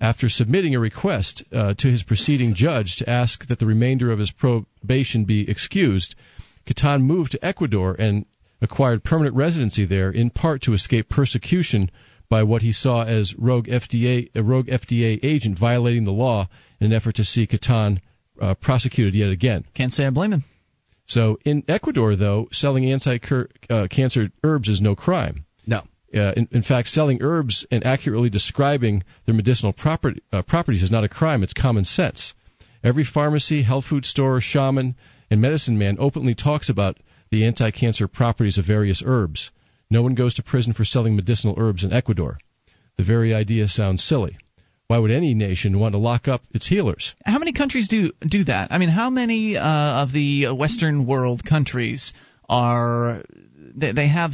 after 0.04 0.28
submitting 0.28 0.74
a 0.74 0.78
request 0.78 1.42
uh, 1.50 1.72
to 1.72 1.90
his 1.90 2.02
preceding 2.02 2.54
judge 2.54 2.96
to 2.96 3.08
ask 3.08 3.46
that 3.48 3.58
the 3.58 3.64
remainder 3.64 4.12
of 4.12 4.18
his 4.18 4.30
probation 4.30 5.24
be 5.24 5.48
excused, 5.48 6.14
Caton 6.66 7.02
moved 7.02 7.32
to 7.32 7.42
Ecuador 7.42 7.96
and 7.98 8.26
acquired 8.60 9.02
permanent 9.02 9.34
residency 9.34 9.86
there, 9.86 10.10
in 10.10 10.28
part 10.28 10.60
to 10.60 10.74
escape 10.74 11.08
persecution 11.08 11.90
by 12.28 12.42
what 12.42 12.60
he 12.60 12.70
saw 12.70 13.02
as 13.02 13.34
rogue 13.38 13.66
FDA, 13.66 14.28
a 14.34 14.42
rogue 14.42 14.66
FDA 14.66 15.18
agent 15.22 15.58
violating 15.58 16.04
the 16.04 16.12
law 16.12 16.50
in 16.80 16.88
an 16.88 16.92
effort 16.92 17.14
to 17.14 17.24
see 17.24 17.46
Caton 17.46 18.02
uh, 18.42 18.52
prosecuted 18.56 19.14
yet 19.14 19.30
again. 19.30 19.64
Can't 19.72 19.92
say 19.92 20.04
I 20.04 20.10
blame 20.10 20.34
him. 20.34 20.44
So 21.06 21.38
in 21.46 21.64
Ecuador, 21.66 22.14
though, 22.14 22.48
selling 22.52 22.92
anti-cancer 22.92 24.30
herbs 24.42 24.68
is 24.68 24.82
no 24.82 24.94
crime. 24.94 25.46
Uh, 26.14 26.32
in, 26.36 26.48
in 26.52 26.62
fact, 26.62 26.88
selling 26.88 27.22
herbs 27.22 27.66
and 27.70 27.86
accurately 27.86 28.30
describing 28.30 29.02
their 29.26 29.34
medicinal 29.34 29.72
property, 29.72 30.22
uh, 30.32 30.42
properties 30.42 30.82
is 30.82 30.90
not 30.90 31.04
a 31.04 31.08
crime, 31.08 31.42
it's 31.42 31.52
common 31.52 31.84
sense. 31.84 32.34
Every 32.84 33.04
pharmacy, 33.04 33.62
health 33.62 33.86
food 33.86 34.04
store, 34.04 34.40
shaman, 34.40 34.94
and 35.30 35.40
medicine 35.40 35.78
man 35.78 35.96
openly 35.98 36.34
talks 36.34 36.68
about 36.68 36.98
the 37.30 37.44
anti 37.44 37.70
cancer 37.70 38.06
properties 38.06 38.58
of 38.58 38.66
various 38.66 39.02
herbs. 39.04 39.50
No 39.90 40.02
one 40.02 40.14
goes 40.14 40.34
to 40.34 40.42
prison 40.42 40.72
for 40.72 40.84
selling 40.84 41.16
medicinal 41.16 41.54
herbs 41.58 41.82
in 41.82 41.92
Ecuador. 41.92 42.38
The 42.96 43.04
very 43.04 43.34
idea 43.34 43.68
sounds 43.68 44.04
silly. 44.04 44.36
Why 44.86 44.98
would 44.98 45.10
any 45.10 45.34
nation 45.34 45.78
want 45.78 45.92
to 45.92 45.98
lock 45.98 46.28
up 46.28 46.42
its 46.52 46.66
healers? 46.66 47.14
How 47.24 47.38
many 47.38 47.52
countries 47.52 47.88
do 47.88 48.12
do 48.20 48.44
that? 48.44 48.70
I 48.70 48.78
mean, 48.78 48.90
how 48.90 49.08
many 49.08 49.56
uh, 49.56 50.02
of 50.02 50.12
the 50.12 50.48
Western 50.48 51.06
world 51.06 51.42
countries 51.44 52.12
are 52.48 53.22
they, 53.74 53.92
they 53.92 54.08
have 54.08 54.32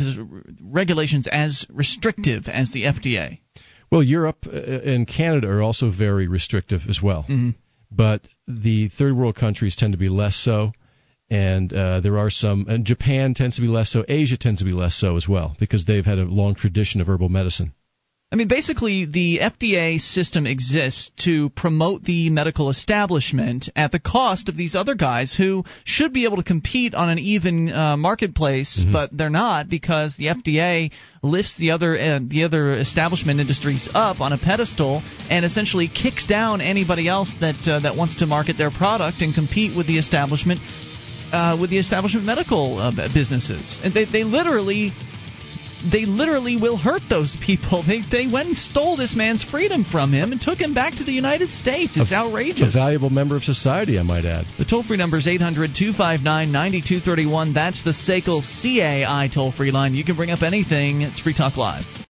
regulations 0.60 1.26
as 1.26 1.66
restrictive 1.70 2.48
as 2.48 2.72
the 2.72 2.84
FDA? 2.84 3.38
Well, 3.90 4.02
Europe 4.02 4.46
uh, 4.46 4.56
and 4.56 5.06
Canada 5.06 5.48
are 5.48 5.62
also 5.62 5.90
very 5.90 6.28
restrictive 6.28 6.82
as 6.88 7.00
well. 7.02 7.24
Mhm. 7.28 7.54
But 7.90 8.28
the 8.46 8.88
third 8.88 9.16
world 9.16 9.34
countries 9.34 9.74
tend 9.74 9.92
to 9.92 9.98
be 9.98 10.08
less 10.08 10.36
so. 10.36 10.72
And 11.28 11.72
uh, 11.72 12.00
there 12.00 12.18
are 12.18 12.30
some, 12.30 12.66
and 12.68 12.84
Japan 12.84 13.34
tends 13.34 13.56
to 13.56 13.62
be 13.62 13.68
less 13.68 13.90
so. 13.90 14.04
Asia 14.08 14.36
tends 14.36 14.58
to 14.60 14.64
be 14.64 14.72
less 14.72 14.96
so 14.96 15.16
as 15.16 15.28
well 15.28 15.56
because 15.60 15.84
they've 15.84 16.04
had 16.04 16.18
a 16.18 16.24
long 16.24 16.54
tradition 16.56 17.00
of 17.00 17.08
herbal 17.08 17.28
medicine. 17.28 17.72
I 18.32 18.36
mean, 18.36 18.46
basically, 18.46 19.06
the 19.06 19.40
FDA 19.42 20.00
system 20.00 20.46
exists 20.46 21.10
to 21.24 21.50
promote 21.50 22.04
the 22.04 22.30
medical 22.30 22.70
establishment 22.70 23.68
at 23.74 23.90
the 23.90 23.98
cost 23.98 24.48
of 24.48 24.56
these 24.56 24.76
other 24.76 24.94
guys 24.94 25.34
who 25.34 25.64
should 25.82 26.12
be 26.12 26.26
able 26.26 26.36
to 26.36 26.44
compete 26.44 26.94
on 26.94 27.08
an 27.08 27.18
even 27.18 27.72
uh, 27.72 27.96
marketplace, 27.96 28.84
but 28.92 29.10
they're 29.12 29.30
not 29.30 29.68
because 29.68 30.14
the 30.14 30.26
FDA 30.26 30.92
lifts 31.24 31.56
the 31.56 31.72
other 31.72 31.98
uh, 31.98 32.20
the 32.22 32.44
other 32.44 32.76
establishment 32.76 33.40
industries 33.40 33.88
up 33.92 34.20
on 34.20 34.32
a 34.32 34.38
pedestal 34.38 35.02
and 35.28 35.44
essentially 35.44 35.88
kicks 35.88 36.24
down 36.24 36.60
anybody 36.60 37.08
else 37.08 37.34
that 37.40 37.66
uh, 37.66 37.80
that 37.80 37.96
wants 37.96 38.14
to 38.16 38.26
market 38.26 38.56
their 38.56 38.70
product 38.70 39.22
and 39.22 39.34
compete 39.34 39.76
with 39.76 39.88
the 39.88 39.98
establishment 39.98 40.60
uh, 41.32 41.58
with 41.60 41.70
the 41.70 41.78
establishment 41.78 42.24
medical 42.24 42.78
uh, 42.78 42.92
businesses. 43.12 43.80
And 43.82 43.92
they 43.92 44.04
they 44.04 44.22
literally 44.22 44.92
they 45.90 46.04
literally 46.04 46.56
will 46.56 46.76
hurt 46.76 47.02
those 47.08 47.36
people. 47.44 47.82
They 47.86 48.02
they 48.02 48.26
went 48.26 48.48
and 48.48 48.56
stole 48.56 48.96
this 48.96 49.14
man's 49.14 49.42
freedom 49.42 49.84
from 49.84 50.12
him 50.12 50.32
and 50.32 50.40
took 50.40 50.58
him 50.58 50.74
back 50.74 50.94
to 50.96 51.04
the 51.04 51.12
United 51.12 51.50
States. 51.50 51.96
It's 51.96 52.12
A 52.12 52.16
outrageous. 52.16 52.74
A 52.74 52.78
valuable 52.78 53.10
member 53.10 53.36
of 53.36 53.42
society, 53.42 53.98
I 53.98 54.02
might 54.02 54.24
add. 54.24 54.46
The 54.58 54.64
toll 54.64 54.82
free 54.82 54.96
number 54.96 55.18
is 55.18 55.26
800 55.26 55.74
259 55.74 56.52
9231. 56.52 57.54
That's 57.54 57.82
the 57.82 57.92
SACL 57.92 58.42
CAI 58.42 59.28
toll 59.32 59.52
free 59.52 59.70
line. 59.70 59.94
You 59.94 60.04
can 60.04 60.16
bring 60.16 60.30
up 60.30 60.42
anything. 60.42 61.02
It's 61.02 61.20
Free 61.20 61.34
Talk 61.34 61.56
Live. 61.56 62.09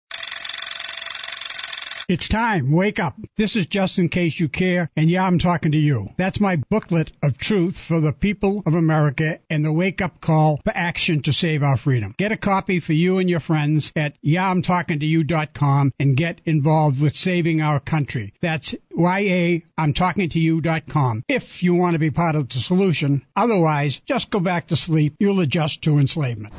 It's 2.11 2.27
time. 2.27 2.73
Wake 2.73 2.99
up. 2.99 3.15
This 3.37 3.55
is 3.55 3.67
just 3.67 3.97
in 3.97 4.09
case 4.09 4.37
you 4.37 4.49
care, 4.49 4.89
and 4.97 5.09
yeah, 5.09 5.23
I'm 5.23 5.39
talking 5.39 5.71
to 5.71 5.77
you. 5.77 6.09
That's 6.17 6.41
my 6.41 6.57
booklet 6.69 7.09
of 7.23 7.37
truth 7.37 7.79
for 7.87 8.01
the 8.01 8.11
people 8.11 8.63
of 8.65 8.73
America 8.73 9.39
and 9.49 9.63
the 9.63 9.71
wake 9.71 10.01
up 10.01 10.19
call 10.19 10.59
for 10.65 10.73
action 10.75 11.23
to 11.23 11.31
save 11.31 11.63
our 11.63 11.77
freedom. 11.77 12.13
Get 12.17 12.33
a 12.33 12.37
copy 12.37 12.81
for 12.81 12.91
you 12.91 13.19
and 13.19 13.29
your 13.29 13.39
friends 13.39 13.93
at 13.95 14.15
yeahimtalkingtoyou.com 14.25 15.93
and 15.97 16.17
get 16.17 16.41
involved 16.43 17.01
with 17.01 17.13
saving 17.13 17.61
our 17.61 17.79
country. 17.79 18.33
That's 18.41 18.75
Y-A-I'm-talking-to-you.com 18.93 21.23
if 21.29 21.63
you 21.63 21.75
want 21.75 21.93
to 21.93 21.99
be 21.99 22.11
part 22.11 22.35
of 22.35 22.49
the 22.49 22.59
solution. 22.59 23.25
Otherwise, 23.37 24.01
just 24.05 24.31
go 24.31 24.41
back 24.41 24.67
to 24.67 24.75
sleep. 24.75 25.15
You'll 25.17 25.39
adjust 25.39 25.81
to 25.83 25.97
enslavement. 25.97 26.53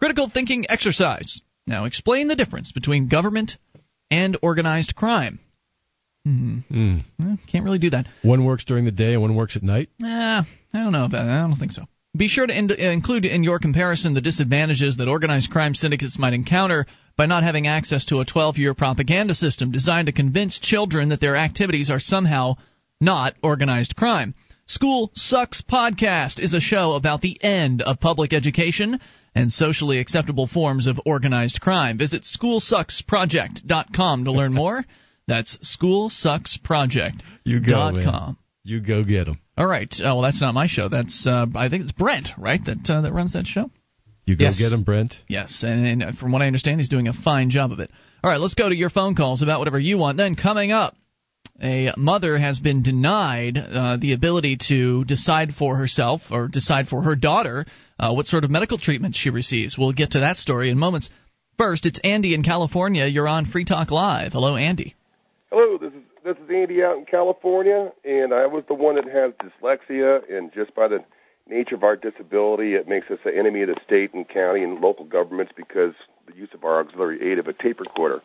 Critical 0.00 0.28
thinking 0.28 0.66
exercise. 0.68 1.40
Now, 1.66 1.84
explain 1.84 2.28
the 2.28 2.36
difference 2.36 2.72
between 2.72 3.08
government 3.08 3.56
and 4.10 4.36
organized 4.42 4.94
crime. 4.94 5.40
Hmm. 6.24 6.58
Mm. 6.70 7.04
Well, 7.18 7.38
can't 7.50 7.64
really 7.64 7.78
do 7.78 7.90
that. 7.90 8.06
One 8.22 8.44
works 8.44 8.64
during 8.64 8.84
the 8.84 8.90
day 8.90 9.12
and 9.12 9.22
one 9.22 9.34
works 9.34 9.56
at 9.56 9.62
night. 9.62 9.90
Nah, 9.98 10.44
I 10.72 10.82
don't 10.82 10.92
know 10.92 11.04
about 11.04 11.12
that. 11.12 11.26
I 11.26 11.46
don't 11.46 11.56
think 11.56 11.72
so. 11.72 11.84
Be 12.16 12.28
sure 12.28 12.46
to 12.46 12.56
in- 12.56 12.70
include 12.70 13.24
in 13.24 13.44
your 13.44 13.58
comparison 13.58 14.14
the 14.14 14.20
disadvantages 14.20 14.96
that 14.96 15.08
organized 15.08 15.50
crime 15.50 15.74
syndicates 15.74 16.18
might 16.18 16.32
encounter 16.32 16.86
by 17.16 17.26
not 17.26 17.42
having 17.42 17.66
access 17.66 18.04
to 18.06 18.20
a 18.20 18.24
12 18.24 18.56
year 18.56 18.74
propaganda 18.74 19.34
system 19.34 19.70
designed 19.72 20.06
to 20.06 20.12
convince 20.12 20.58
children 20.58 21.10
that 21.10 21.20
their 21.20 21.36
activities 21.36 21.90
are 21.90 22.00
somehow 22.00 22.54
not 23.00 23.34
organized 23.42 23.96
crime. 23.96 24.34
School 24.66 25.10
Sucks 25.14 25.60
Podcast 25.60 26.40
is 26.40 26.54
a 26.54 26.60
show 26.60 26.92
about 26.92 27.20
the 27.20 27.38
end 27.42 27.82
of 27.82 28.00
public 28.00 28.32
education 28.32 28.98
and 29.34 29.52
socially 29.52 29.98
acceptable 29.98 30.46
forms 30.46 30.86
of 30.86 31.00
organized 31.04 31.60
crime. 31.60 31.98
Visit 31.98 32.22
schoolsucksproject.com 32.22 34.24
to 34.24 34.32
learn 34.32 34.52
more. 34.52 34.84
That's 35.26 35.56
schoolsucksproject.com. 35.78 37.20
You 37.44 37.60
go, 37.60 37.90
man. 37.92 38.36
You 38.62 38.80
go 38.80 39.04
get 39.04 39.26
them. 39.26 39.38
All 39.56 39.66
right. 39.66 39.92
Oh, 40.00 40.16
well, 40.16 40.22
that's 40.22 40.40
not 40.40 40.54
my 40.54 40.66
show. 40.66 40.88
That's 40.88 41.26
uh, 41.26 41.46
I 41.54 41.68
think 41.68 41.82
it's 41.82 41.92
Brent, 41.92 42.30
right? 42.38 42.60
That 42.64 42.88
uh, 42.90 43.02
that 43.02 43.12
runs 43.12 43.34
that 43.34 43.46
show. 43.46 43.70
You 44.24 44.36
go 44.36 44.44
Yes. 44.44 44.58
get 44.58 44.72
him, 44.72 44.84
Brent. 44.84 45.14
Yes, 45.28 45.62
and, 45.66 46.02
and 46.02 46.18
from 46.18 46.32
what 46.32 46.40
I 46.42 46.46
understand, 46.46 46.80
he's 46.80 46.88
doing 46.88 47.08
a 47.08 47.12
fine 47.12 47.50
job 47.50 47.72
of 47.72 47.80
it. 47.80 47.90
All 48.22 48.30
right, 48.30 48.40
let's 48.40 48.54
go 48.54 48.68
to 48.68 48.74
your 48.74 48.88
phone 48.88 49.14
calls 49.14 49.42
about 49.42 49.58
whatever 49.58 49.78
you 49.78 49.98
want. 49.98 50.16
Then 50.16 50.34
coming 50.34 50.72
up, 50.72 50.96
a 51.62 51.92
mother 51.96 52.38
has 52.38 52.58
been 52.58 52.82
denied 52.82 53.58
uh, 53.58 53.96
the 53.96 54.12
ability 54.12 54.58
to 54.68 55.04
decide 55.04 55.54
for 55.54 55.76
herself 55.76 56.22
or 56.30 56.48
decide 56.48 56.88
for 56.88 57.02
her 57.02 57.14
daughter 57.14 57.66
uh, 57.98 58.12
what 58.12 58.26
sort 58.26 58.44
of 58.44 58.50
medical 58.50 58.78
treatment 58.78 59.14
she 59.14 59.30
receives. 59.30 59.78
We'll 59.78 59.92
get 59.92 60.12
to 60.12 60.20
that 60.20 60.36
story 60.36 60.70
in 60.70 60.78
moments. 60.78 61.10
First, 61.56 61.86
it's 61.86 62.00
Andy 62.02 62.34
in 62.34 62.42
California. 62.42 63.06
You're 63.06 63.28
on 63.28 63.46
Free 63.46 63.64
Talk 63.64 63.90
Live. 63.90 64.32
Hello, 64.32 64.56
Andy. 64.56 64.96
Hello, 65.50 65.78
this 65.78 65.92
is 65.92 66.02
this 66.24 66.36
is 66.38 66.50
Andy 66.50 66.82
out 66.82 66.96
in 66.96 67.04
California, 67.04 67.92
and 68.02 68.32
I 68.32 68.46
was 68.46 68.64
the 68.66 68.74
one 68.74 68.94
that 68.96 69.04
has 69.04 69.32
dyslexia, 69.34 70.22
and 70.32 70.50
just 70.54 70.74
by 70.74 70.88
the 70.88 71.04
nature 71.46 71.74
of 71.74 71.84
our 71.84 71.96
disability, 71.96 72.72
it 72.74 72.88
makes 72.88 73.10
us 73.10 73.18
an 73.26 73.38
enemy 73.38 73.60
of 73.60 73.68
the 73.68 73.76
state 73.84 74.14
and 74.14 74.26
county 74.26 74.64
and 74.64 74.80
local 74.80 75.04
governments 75.04 75.52
because 75.54 75.92
the 76.26 76.34
use 76.34 76.48
of 76.54 76.64
our 76.64 76.80
auxiliary 76.80 77.30
aid 77.30 77.38
of 77.38 77.46
a 77.46 77.52
tape 77.52 77.78
recorder. 77.78 78.22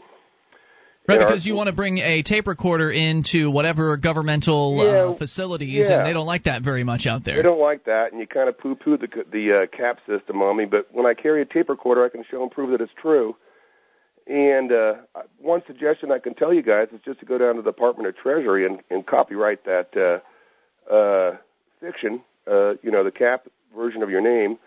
Right, 1.10 1.22
Yeah, 1.22 1.28
because 1.28 1.46
you 1.46 1.56
want 1.56 1.68
to 1.68 1.74
bring 1.74 1.98
a 1.98 2.22
tape 2.22 2.48
recorder 2.48 2.92
into 2.92 3.50
whatever 3.50 3.98
governmental 3.98 4.80
uh, 4.80 5.14
facilities, 5.18 5.90
yeah. 5.90 5.98
and 5.98 6.06
they 6.06 6.14
don't 6.14 6.28
like 6.28 6.44
that 6.44 6.62
very 6.62 6.84
much 6.84 7.08
out 7.08 7.24
there. 7.24 7.36
They 7.36 7.42
don't 7.42 7.60
like 7.60 7.86
that, 7.86 8.12
and 8.12 8.22
you 8.22 8.28
kind 8.28 8.48
of 8.48 8.58
poo-poo 8.58 8.98
the 8.98 9.08
the 9.32 9.64
uh, 9.64 9.76
cap 9.78 10.00
system 10.08 10.42
on 10.42 10.58
me. 10.58 10.66
But 10.66 10.88
when 10.92 11.06
I 11.06 11.16
carry 11.16 11.42
a 11.42 11.46
tape 11.46 11.70
recorder, 11.70 12.06
I 12.06 12.10
can 12.10 12.24
show 12.30 12.44
and 12.44 12.52
prove 12.52 12.72
that 12.72 12.82
it's 12.82 12.92
true. 13.02 13.36
And 14.28 14.72
uh, 14.72 14.94
one 15.40 15.64
suggestion 15.66 16.12
I 16.12 16.20
can 16.20 16.36
tell 16.36 16.54
you 16.54 16.62
guys 16.62 16.90
is 16.94 17.00
just 17.04 17.20
to 17.22 17.26
go 17.26 17.40
down 17.40 17.56
to 17.56 17.64
the 17.64 17.72
Department 17.72 18.08
of 18.08 18.16
Treasury 18.16 18.68
and, 18.68 18.80
and 18.92 19.04
copyright 19.04 19.66
that 19.66 19.90
uh, 19.98 20.94
uh, 20.94 21.38
fiction, 21.82 22.22
uh, 22.46 22.74
you 22.84 22.92
know, 22.92 23.04
the 23.04 23.12
cap 23.12 23.48
version 23.76 24.04
of 24.04 24.12
your 24.12 24.22
name, 24.22 24.60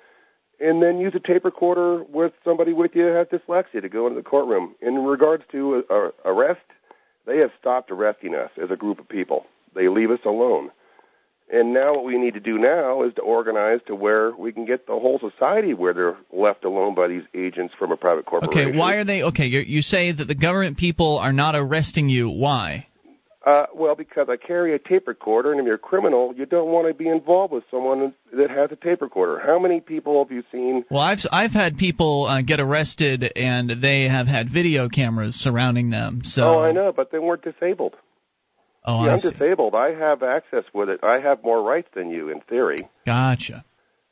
and 0.63 0.83
then 0.83 0.99
use 0.99 1.13
a 1.15 1.21
tape 1.21 1.45
recorder 1.45 2.05
with 2.05 2.33
somebody 2.45 2.73
with 2.73 2.93
you 2.95 3.03
who 3.03 3.15
has 3.15 3.27
dyslexia 3.27 3.83
to 3.83 3.89
go 3.89 4.07
into 4.07 4.21
the 4.21 4.25
courtroom. 4.25 4.75
In 4.81 4.95
regards 5.05 5.43
to 5.51 5.83
uh, 5.91 6.11
arrest, 6.25 6.61
they 7.27 7.39
have 7.39 7.51
stopped 7.61 7.91
arresting 7.91 8.35
us 8.35 8.51
as 8.63 8.71
a 8.71 8.77
group 8.77 9.01
of 9.01 9.09
people. 9.09 9.45
They 9.75 9.89
leave 9.89 10.11
us 10.11 10.21
alone. 10.25 10.71
And 11.53 11.75
now 11.75 11.95
what 11.95 12.05
we 12.05 12.17
need 12.17 12.35
to 12.35 12.41
do 12.41 12.57
now 12.57 13.03
is 13.03 13.13
to 13.15 13.23
organize 13.23 13.81
to 13.87 13.95
where 13.95 14.31
we 14.35 14.53
can 14.53 14.65
get 14.65 14.87
the 14.87 14.93
whole 14.93 15.19
society 15.19 15.75
where 15.75 15.93
they're 15.93 16.17
left 16.33 16.65
alone 16.65 16.95
by 16.95 17.09
these 17.09 17.25
agents 17.35 17.75
from 17.79 17.93
a 17.93 17.97
private 17.97 18.25
corporation. 18.25 18.69
Okay, 18.71 18.79
why 18.79 18.95
are 18.95 19.05
they? 19.05 19.23
Okay, 19.25 19.47
you 19.47 19.61
you 19.61 19.83
say 19.83 20.13
that 20.13 20.25
the 20.25 20.35
government 20.35 20.79
people 20.79 21.19
are 21.19 21.33
not 21.33 21.55
arresting 21.55 22.09
you. 22.09 22.31
Why? 22.31 22.87
Uh, 23.45 23.67
well, 23.75 23.97
because 23.97 24.29
I 24.31 24.37
carry 24.37 24.73
a 24.75 24.79
tape 24.79 25.09
recorder, 25.09 25.51
and 25.51 25.59
if 25.61 25.67
you're 25.67 25.75
a 25.75 25.79
criminal, 25.79 26.33
you 26.37 26.47
don't 26.47 26.69
want 26.69 26.87
to 26.87 26.95
be 26.95 27.09
involved 27.09 27.53
with 27.53 27.65
someone 27.73 28.15
that 28.33 28.51
has 28.51 28.71
a 28.71 28.77
tape 28.77 29.03
recorder. 29.03 29.41
How 29.45 29.59
many 29.59 29.81
people 29.81 30.23
have 30.23 30.31
you 30.31 30.45
seen? 30.53 30.85
Well, 30.91 31.01
I've 31.01 31.19
I've 31.33 31.51
had 31.51 31.77
people 31.77 32.27
uh, 32.27 32.43
get 32.43 32.61
arrested 32.61 33.33
and 33.35 33.83
they 33.83 34.07
have 34.09 34.29
had 34.29 34.49
video 34.49 34.89
cameras 34.89 35.35
surrounding 35.35 35.91
them. 35.91 36.21
So 36.25 36.43
Oh, 36.45 36.61
I 36.61 36.71
know, 36.71 36.93
but 36.95 37.11
they 37.11 37.19
weren't 37.19 37.43
disabled. 37.43 37.95
Oh, 38.85 39.03
See, 39.05 39.09
I 39.09 39.13
I'm 39.13 39.19
see. 39.19 39.31
disabled. 39.31 39.75
I 39.75 39.91
have 39.95 40.23
access 40.23 40.65
with 40.73 40.89
it. 40.89 41.01
I 41.03 41.19
have 41.21 41.43
more 41.43 41.63
rights 41.63 41.89
than 41.95 42.11
you, 42.11 42.31
in 42.31 42.41
theory. 42.43 42.89
Gotcha. 43.07 43.65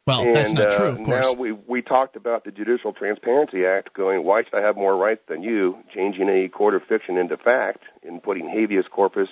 Well, 0.06 0.22
and 0.22 0.34
that's 0.34 0.52
not 0.52 0.68
uh, 0.68 0.78
true, 0.78 0.88
of 0.88 0.96
course. 0.96 1.08
now 1.08 1.32
we 1.34 1.52
we 1.52 1.82
talked 1.82 2.16
about 2.16 2.44
the 2.44 2.50
Judicial 2.50 2.92
Transparency 2.92 3.64
Act 3.64 3.92
going. 3.94 4.24
Why 4.24 4.42
should 4.42 4.54
I 4.54 4.62
have 4.62 4.76
more 4.76 4.96
rights 4.96 5.22
than 5.28 5.42
you? 5.42 5.76
Changing 5.94 6.28
a 6.28 6.48
court 6.48 6.74
of 6.74 6.82
fiction 6.88 7.16
into 7.16 7.36
fact 7.36 7.82
and 8.02 8.22
putting 8.22 8.48
habeas 8.48 8.86
corpus, 8.90 9.28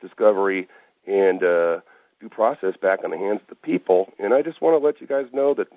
discovery, 0.00 0.68
and 1.06 1.42
uh, 1.42 1.80
due 2.20 2.28
process 2.30 2.74
back 2.80 3.00
in 3.04 3.10
the 3.10 3.18
hands 3.18 3.40
of 3.42 3.48
the 3.48 3.54
people. 3.56 4.12
And 4.18 4.32
I 4.32 4.42
just 4.42 4.62
want 4.62 4.80
to 4.80 4.84
let 4.84 5.00
you 5.00 5.06
guys 5.06 5.26
know 5.32 5.54
that 5.54 5.68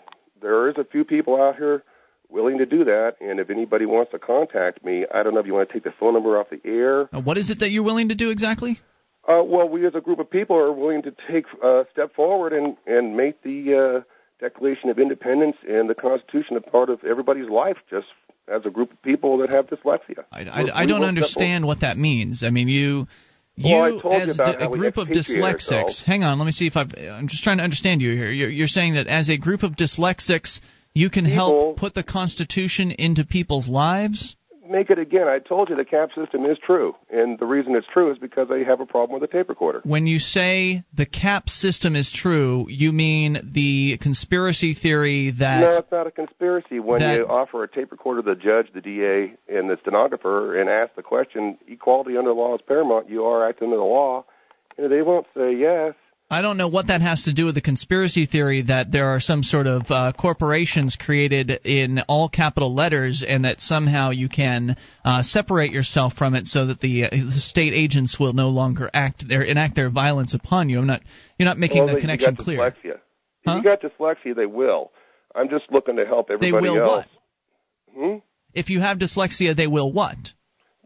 there 0.41 0.69
is 0.69 0.75
a 0.77 0.83
few 0.83 1.03
people 1.03 1.41
out 1.41 1.55
here 1.55 1.83
willing 2.29 2.59
to 2.59 2.65
do 2.65 2.83
that. 2.85 3.15
And 3.19 3.39
if 3.39 3.49
anybody 3.49 3.85
wants 3.85 4.11
to 4.11 4.19
contact 4.19 4.85
me, 4.85 5.05
I 5.13 5.23
don't 5.23 5.33
know 5.33 5.39
if 5.39 5.47
you 5.47 5.53
want 5.53 5.69
to 5.69 5.73
take 5.73 5.83
the 5.83 5.93
phone 5.99 6.13
number 6.13 6.39
off 6.39 6.47
the 6.49 6.61
air. 6.63 7.13
Uh, 7.13 7.19
what 7.19 7.37
is 7.37 7.49
it 7.49 7.59
that 7.59 7.71
you're 7.71 7.83
willing 7.83 8.09
to 8.09 8.15
do 8.15 8.29
exactly? 8.29 8.79
Uh, 9.27 9.43
well, 9.43 9.67
we 9.67 9.85
as 9.85 9.93
a 9.95 10.01
group 10.01 10.19
of 10.19 10.29
people 10.29 10.55
are 10.55 10.71
willing 10.71 11.01
to 11.03 11.11
take 11.31 11.45
a 11.63 11.83
step 11.91 12.15
forward 12.15 12.53
and 12.53 12.77
and 12.87 13.17
make 13.17 13.43
the 13.43 13.99
uh, 13.99 14.03
Declaration 14.39 14.89
of 14.89 14.99
Independence 14.99 15.57
and 15.67 15.89
the 15.89 15.95
Constitution 15.95 16.55
a 16.57 16.61
part 16.61 16.89
of 16.89 17.03
everybody's 17.03 17.49
life, 17.49 17.77
just 17.89 18.07
as 18.47 18.61
a 18.65 18.69
group 18.69 18.91
of 18.91 19.01
people 19.01 19.37
that 19.39 19.49
have 19.49 19.67
dyslexia. 19.67 20.23
I, 20.31 20.41
I, 20.43 20.81
I 20.81 20.85
don't 20.85 21.03
understand 21.03 21.65
what 21.65 21.81
that 21.81 21.97
means. 21.97 22.43
I 22.43 22.49
mean, 22.49 22.67
you. 22.67 23.07
You, 23.55 23.75
Well, 23.75 24.01
I 24.09 24.15
as 24.21 24.37
d- 24.37 24.43
a 24.43 24.69
group 24.69 24.95
of 24.95 25.09
dyslexics, 25.09 25.43
ourselves. 25.43 26.03
hang 26.05 26.23
on, 26.23 26.39
let 26.39 26.45
me 26.45 26.53
see 26.53 26.65
if 26.67 26.77
I've, 26.77 26.93
I'm 26.97 27.27
just 27.27 27.43
trying 27.43 27.57
to 27.57 27.63
understand 27.65 28.01
you 28.01 28.15
here. 28.15 28.31
You're, 28.31 28.49
you're 28.49 28.67
saying 28.69 28.93
that 28.93 29.07
as 29.07 29.27
a 29.29 29.35
group 29.37 29.63
of 29.63 29.73
dyslexics, 29.73 30.61
you 30.93 31.09
can 31.09 31.25
People- 31.25 31.35
help 31.35 31.77
put 31.77 31.93
the 31.93 32.03
Constitution 32.03 32.91
into 32.91 33.25
people's 33.25 33.67
lives? 33.67 34.37
Make 34.69 34.91
it 34.91 34.99
again. 34.99 35.27
I 35.27 35.39
told 35.39 35.69
you 35.69 35.75
the 35.75 35.83
cap 35.83 36.09
system 36.13 36.45
is 36.45 36.59
true, 36.63 36.95
and 37.09 37.39
the 37.39 37.47
reason 37.47 37.75
it's 37.75 37.87
true 37.91 38.11
is 38.11 38.19
because 38.19 38.49
they 38.49 38.63
have 38.63 38.79
a 38.79 38.85
problem 38.85 39.19
with 39.19 39.27
the 39.27 39.35
tape 39.35 39.49
recorder. 39.49 39.81
When 39.83 40.05
you 40.05 40.19
say 40.19 40.83
the 40.93 41.07
cap 41.07 41.49
system 41.49 41.95
is 41.95 42.11
true, 42.11 42.67
you 42.69 42.91
mean 42.91 43.39
the 43.51 43.97
conspiracy 43.97 44.75
theory 44.75 45.31
that 45.31 45.61
no, 45.61 45.71
it's 45.71 45.91
not 45.91 46.05
a 46.05 46.11
conspiracy. 46.11 46.79
When 46.79 46.99
that- 46.99 47.17
you 47.17 47.25
offer 47.25 47.63
a 47.63 47.67
tape 47.67 47.91
recorder 47.91 48.21
to 48.21 48.35
the 48.35 48.35
judge, 48.35 48.67
the 48.71 48.81
DA, 48.81 49.33
and 49.47 49.71
the 49.71 49.77
stenographer 49.81 50.55
and 50.55 50.69
ask 50.69 50.93
the 50.95 51.01
question, 51.01 51.57
equality 51.67 52.15
under 52.15 52.33
law 52.33 52.53
is 52.53 52.61
paramount, 52.61 53.09
you 53.09 53.25
are 53.25 53.49
acting 53.49 53.69
under 53.69 53.77
the 53.77 53.83
law, 53.83 54.23
and 54.77 54.91
they 54.91 55.01
won't 55.01 55.25
say 55.35 55.51
yes. 55.55 55.95
I 56.31 56.43
don't 56.43 56.57
know 56.57 56.67
what 56.67 56.87
that 56.87 57.01
has 57.01 57.23
to 57.23 57.33
do 57.33 57.45
with 57.45 57.55
the 57.55 57.61
conspiracy 57.61 58.27
theory 58.27 58.61
that 58.61 58.91
there 58.91 59.07
are 59.07 59.19
some 59.19 59.41
sort 59.41 59.65
of 59.65 59.89
uh, 59.89 60.13
corporations 60.15 60.95
created 60.95 61.49
in 61.65 61.99
all 62.07 62.29
capital 62.29 62.73
letters, 62.75 63.23
and 63.27 63.45
that 63.45 63.59
somehow 63.59 64.11
you 64.11 64.29
can 64.29 64.77
uh, 65.03 65.23
separate 65.23 65.71
yourself 65.71 66.13
from 66.13 66.35
it 66.35 66.45
so 66.45 66.67
that 66.67 66.81
the, 66.81 67.05
uh, 67.05 67.09
the 67.09 67.39
state 67.39 67.73
agents 67.73 68.19
will 68.19 68.33
no 68.33 68.49
longer 68.49 68.91
act 68.93 69.27
their 69.27 69.41
enact 69.41 69.75
their 69.75 69.89
violence 69.89 70.35
upon 70.35 70.69
you. 70.69 70.77
I'm 70.77 70.85
not. 70.85 71.01
You're 71.39 71.47
not 71.47 71.57
making 71.57 71.79
well, 71.79 71.87
the 71.87 71.93
you 71.95 72.01
connection 72.01 72.35
got 72.35 72.43
clear. 72.43 72.59
dyslexia. 72.59 72.93
If 72.93 72.99
Huh? 73.47 73.55
you 73.55 73.63
got 73.63 73.81
dyslexia, 73.81 74.35
they 74.35 74.45
will. 74.45 74.91
I'm 75.33 75.49
just 75.49 75.65
looking 75.71 75.95
to 75.95 76.05
help 76.05 76.27
They 76.27 76.33
everybody 76.35 76.69
will 76.69 76.81
else. 76.83 77.05
what? 77.95 77.97
Hmm? 77.97 78.17
If 78.53 78.69
you 78.69 78.81
have 78.81 78.99
dyslexia, 78.99 79.55
they 79.55 79.67
will 79.67 79.91
what? 79.91 80.17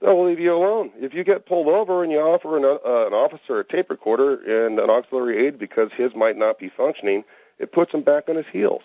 They'll 0.03 0.27
leave 0.27 0.39
you 0.39 0.53
alone. 0.53 0.91
If 0.97 1.13
you 1.13 1.23
get 1.23 1.45
pulled 1.45 1.67
over 1.67 2.03
and 2.03 2.11
you 2.11 2.19
offer 2.19 2.57
an, 2.57 2.65
uh, 2.65 3.07
an 3.07 3.13
officer 3.13 3.61
a 3.61 3.63
tape 3.63 3.89
recorder 3.89 4.33
and 4.65 4.77
an 4.77 4.89
auxiliary 4.89 5.47
aid 5.47 5.57
because 5.57 5.91
his 5.95 6.11
might 6.13 6.35
not 6.37 6.59
be 6.59 6.69
functioning, 6.75 7.23
it 7.57 7.71
puts 7.71 7.93
him 7.93 8.03
back 8.03 8.27
on 8.27 8.35
his 8.35 8.45
heels. 8.51 8.81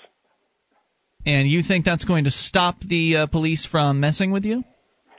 And 1.27 1.49
you 1.49 1.65
think 1.65 1.85
that's 1.85 2.05
going 2.05 2.25
to 2.25 2.31
stop 2.31 2.81
the 2.81 3.17
uh, 3.17 3.27
police 3.27 3.67
from 3.67 3.99
messing 3.99 4.31
with 4.31 4.45
you? 4.45 4.63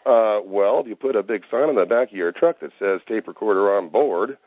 Uh, 0.05 0.39
well, 0.45 0.79
if 0.79 0.87
you 0.87 0.95
put 0.95 1.17
a 1.17 1.21
big 1.21 1.43
sign 1.51 1.67
on 1.67 1.75
the 1.75 1.85
back 1.85 2.11
of 2.11 2.17
your 2.17 2.31
truck 2.31 2.61
that 2.61 2.71
says 2.79 3.01
tape 3.05 3.27
recorder 3.27 3.75
on 3.75 3.89
board 3.89 4.37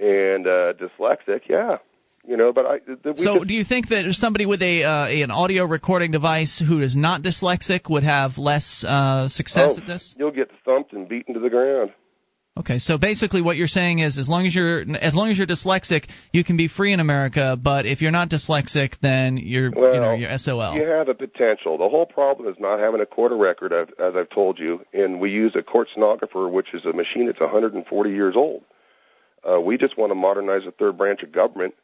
and 0.00 0.48
uh, 0.48 0.72
dyslexic, 0.72 1.42
yeah. 1.48 1.76
You 2.26 2.36
know, 2.36 2.52
but 2.52 2.66
I. 2.66 2.78
The, 2.78 3.12
we 3.12 3.22
So, 3.22 3.36
just- 3.36 3.48
do 3.48 3.54
you 3.54 3.64
think 3.64 3.88
that 3.88 4.04
somebody 4.12 4.46
with 4.46 4.62
a, 4.62 4.84
uh, 4.84 5.06
an 5.06 5.30
audio 5.30 5.64
recording 5.64 6.10
device 6.10 6.58
who 6.58 6.80
is 6.80 6.94
not 6.94 7.22
dyslexic 7.22 7.88
would 7.88 8.04
have 8.04 8.36
less 8.36 8.84
uh, 8.86 9.28
success 9.28 9.72
oh, 9.74 9.80
at 9.80 9.86
this? 9.86 10.14
You'll 10.18 10.30
get 10.30 10.50
thumped 10.64 10.92
and 10.92 11.08
beaten 11.08 11.34
to 11.34 11.40
the 11.40 11.48
ground. 11.48 11.92
Okay, 12.58 12.78
so 12.78 12.98
basically, 12.98 13.40
what 13.40 13.56
you're 13.56 13.68
saying 13.68 14.00
is, 14.00 14.18
as 14.18 14.28
long 14.28 14.44
as 14.44 14.54
you're 14.54 14.80
as 14.96 15.14
long 15.14 15.30
as 15.30 15.38
you're 15.38 15.46
dyslexic, 15.46 16.08
you 16.30 16.44
can 16.44 16.58
be 16.58 16.68
free 16.68 16.92
in 16.92 17.00
America. 17.00 17.56
But 17.60 17.86
if 17.86 18.02
you're 18.02 18.10
not 18.10 18.28
dyslexic, 18.28 18.98
then 19.00 19.38
you're 19.38 19.70
Well, 19.70 19.94
you 19.94 20.00
know 20.00 20.12
you're 20.12 20.36
SOL. 20.36 20.74
You 20.74 20.86
have 20.86 21.08
a 21.08 21.14
potential. 21.14 21.78
The 21.78 21.88
whole 21.88 22.04
problem 22.04 22.48
is 22.48 22.56
not 22.58 22.78
having 22.78 23.00
a 23.00 23.06
court 23.06 23.32
record, 23.32 23.72
I've, 23.72 23.88
as 23.98 24.14
I've 24.14 24.28
told 24.28 24.58
you. 24.58 24.84
And 24.92 25.20
we 25.20 25.30
use 25.30 25.56
a 25.58 25.62
court 25.62 25.88
stenographer, 25.92 26.48
which 26.48 26.74
is 26.74 26.84
a 26.84 26.92
machine 26.92 27.26
that's 27.26 27.40
140 27.40 28.10
years 28.10 28.34
old. 28.36 28.62
Uh, 29.48 29.58
we 29.60 29.78
just 29.78 29.96
want 29.96 30.10
to 30.10 30.14
modernize 30.14 30.62
the 30.66 30.72
third 30.72 30.98
branch 30.98 31.22
of 31.22 31.32
government 31.32 31.74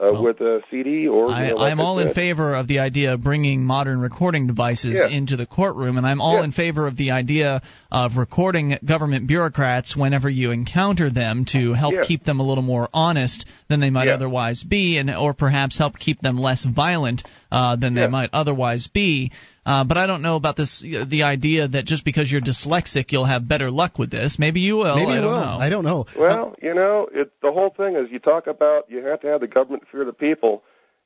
uh, 0.00 0.08
Well, 0.12 0.24
with 0.24 0.40
a 0.40 0.60
CD 0.70 1.06
or. 1.06 1.30
I, 1.30 1.44
you 1.44 1.50
know, 1.50 1.56
like 1.56 1.72
I'm 1.72 1.80
I 1.80 1.84
all 1.84 1.98
in 2.00 2.14
favor 2.14 2.54
of 2.56 2.66
the 2.66 2.80
idea 2.80 3.14
of 3.14 3.22
bringing 3.22 3.64
modern 3.64 4.00
recording 4.00 4.46
devices 4.48 5.00
Yeah. 5.00 5.08
into 5.16 5.36
the 5.36 5.46
courtroom, 5.46 5.96
and 5.98 6.06
I'm 6.06 6.20
all 6.20 6.38
Yeah. 6.38 6.44
in 6.44 6.52
favor 6.52 6.86
of 6.88 6.96
the 6.96 7.12
idea 7.12 7.62
of 7.92 8.16
recording 8.16 8.76
government 8.84 9.26
bureaucrats 9.28 9.96
whenever 9.96 10.28
you 10.28 10.50
encounter 10.50 11.10
them 11.10 11.44
to 11.52 11.74
help 11.74 11.94
Yeah. 11.94 12.02
keep 12.02 12.24
them 12.24 12.40
a 12.40 12.42
little 12.42 12.64
more 12.64 12.88
honest 12.92 13.46
than 13.68 13.80
they 13.80 13.90
might 13.90 14.08
otherwise 14.08 14.62
be, 14.64 14.98
and 14.98 15.10
or 15.10 15.32
perhaps 15.32 15.78
help 15.78 15.98
keep 15.98 16.20
them 16.20 16.38
less 16.38 16.64
violent 16.64 17.22
uh, 17.52 17.76
than 17.76 17.94
they 17.94 18.08
might 18.08 18.30
otherwise 18.32 18.88
be. 18.88 19.30
Uh, 19.66 19.84
but 19.84 19.96
I 19.96 20.06
don't 20.06 20.22
know 20.22 20.36
about 20.36 20.56
this 20.56 20.82
the 20.82 21.22
idea 21.22 21.68
that 21.68 21.86
just 21.86 22.04
because 22.04 22.30
you're 22.30 22.42
dyslexic 22.42 23.12
you'll 23.12 23.24
have 23.24 23.48
better 23.48 23.70
luck 23.70 23.98
with 23.98 24.10
this. 24.10 24.36
Maybe 24.38 24.60
you 24.60 24.76
will. 24.76 24.96
Maybe 24.96 25.12
I 25.12 25.14
you 25.16 25.20
don't 25.22 25.32
will. 25.32 25.40
know. 25.40 25.58
I 25.58 25.68
don't 25.70 25.84
know. 25.84 26.06
Well, 26.18 26.54
you 26.62 26.74
know, 26.74 27.08
it, 27.12 27.32
the 27.42 27.50
whole 27.50 27.70
thing 27.70 27.96
is 27.96 28.10
you 28.10 28.18
talk 28.18 28.46
about 28.46 28.90
you 28.90 29.04
have 29.06 29.20
to 29.22 29.26
have 29.28 29.40
the 29.40 29.48
government 29.48 29.84
fear 29.90 30.04
the 30.04 30.12
people, 30.12 30.62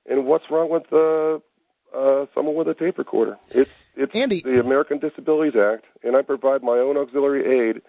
and 0.09 0.27
what's 0.27 0.45
wrong 0.51 0.71
with 0.71 0.93
uh, 0.93 1.39
uh, 1.97 2.27
someone 2.35 2.57
with 2.57 2.69
a 2.69 2.75
tape 2.75 2.99
recorder? 2.99 3.39
It's 3.51 3.71
it's 3.97 4.15
Andy- 4.15 4.43
the 4.43 4.61
American 4.61 4.99
Disabilities 4.99 5.55
Act, 5.59 5.85
and 6.03 6.17
I 6.17 6.23
provide 6.23 6.63
my 6.63 6.79
own 6.79 6.97
auxiliary 6.97 7.71
aid, 7.71 7.83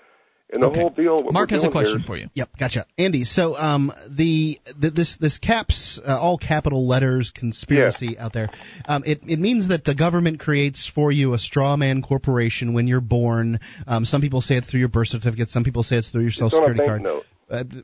and 0.51 0.63
the 0.63 0.67
Okay. 0.67 0.79
whole 0.79 0.89
deal. 0.89 1.23
What 1.23 1.33
Mark 1.33 1.51
has 1.51 1.63
a 1.63 1.69
question 1.69 2.01
for 2.03 2.17
you. 2.17 2.27
Yep, 2.33 2.49
gotcha. 2.59 2.85
Andy, 2.97 3.23
so 3.23 3.55
um, 3.55 3.91
the, 4.09 4.59
the 4.79 4.89
this 4.89 5.17
this 5.19 5.37
caps 5.37 5.99
uh, 6.05 6.17
all 6.19 6.37
capital 6.37 6.87
letters 6.87 7.31
conspiracy 7.33 8.17
out 8.17 8.33
there. 8.33 8.49
Um, 8.87 9.03
it 9.05 9.21
it 9.27 9.39
means 9.39 9.69
that 9.69 9.83
the 9.83 9.95
government 9.95 10.39
creates 10.39 10.89
for 10.93 11.11
you 11.11 11.33
a 11.33 11.39
straw 11.39 11.75
man 11.77 12.01
corporation 12.01 12.73
when 12.73 12.87
you're 12.87 13.01
born. 13.01 13.59
Um, 13.87 14.05
some 14.05 14.21
people 14.21 14.41
say 14.41 14.55
it's 14.55 14.69
through 14.69 14.79
your 14.79 14.89
birth 14.89 15.07
certificate. 15.09 15.49
Some 15.49 15.63
people 15.63 15.83
say 15.83 15.97
it's 15.97 16.09
through 16.09 16.21
your 16.23 16.31
social 16.31 16.47
It's 16.47 16.55
on 16.57 16.63
a 16.63 16.67
security 16.77 16.79
bank 16.79 16.89
card. 16.89 17.01
note. 17.03 17.25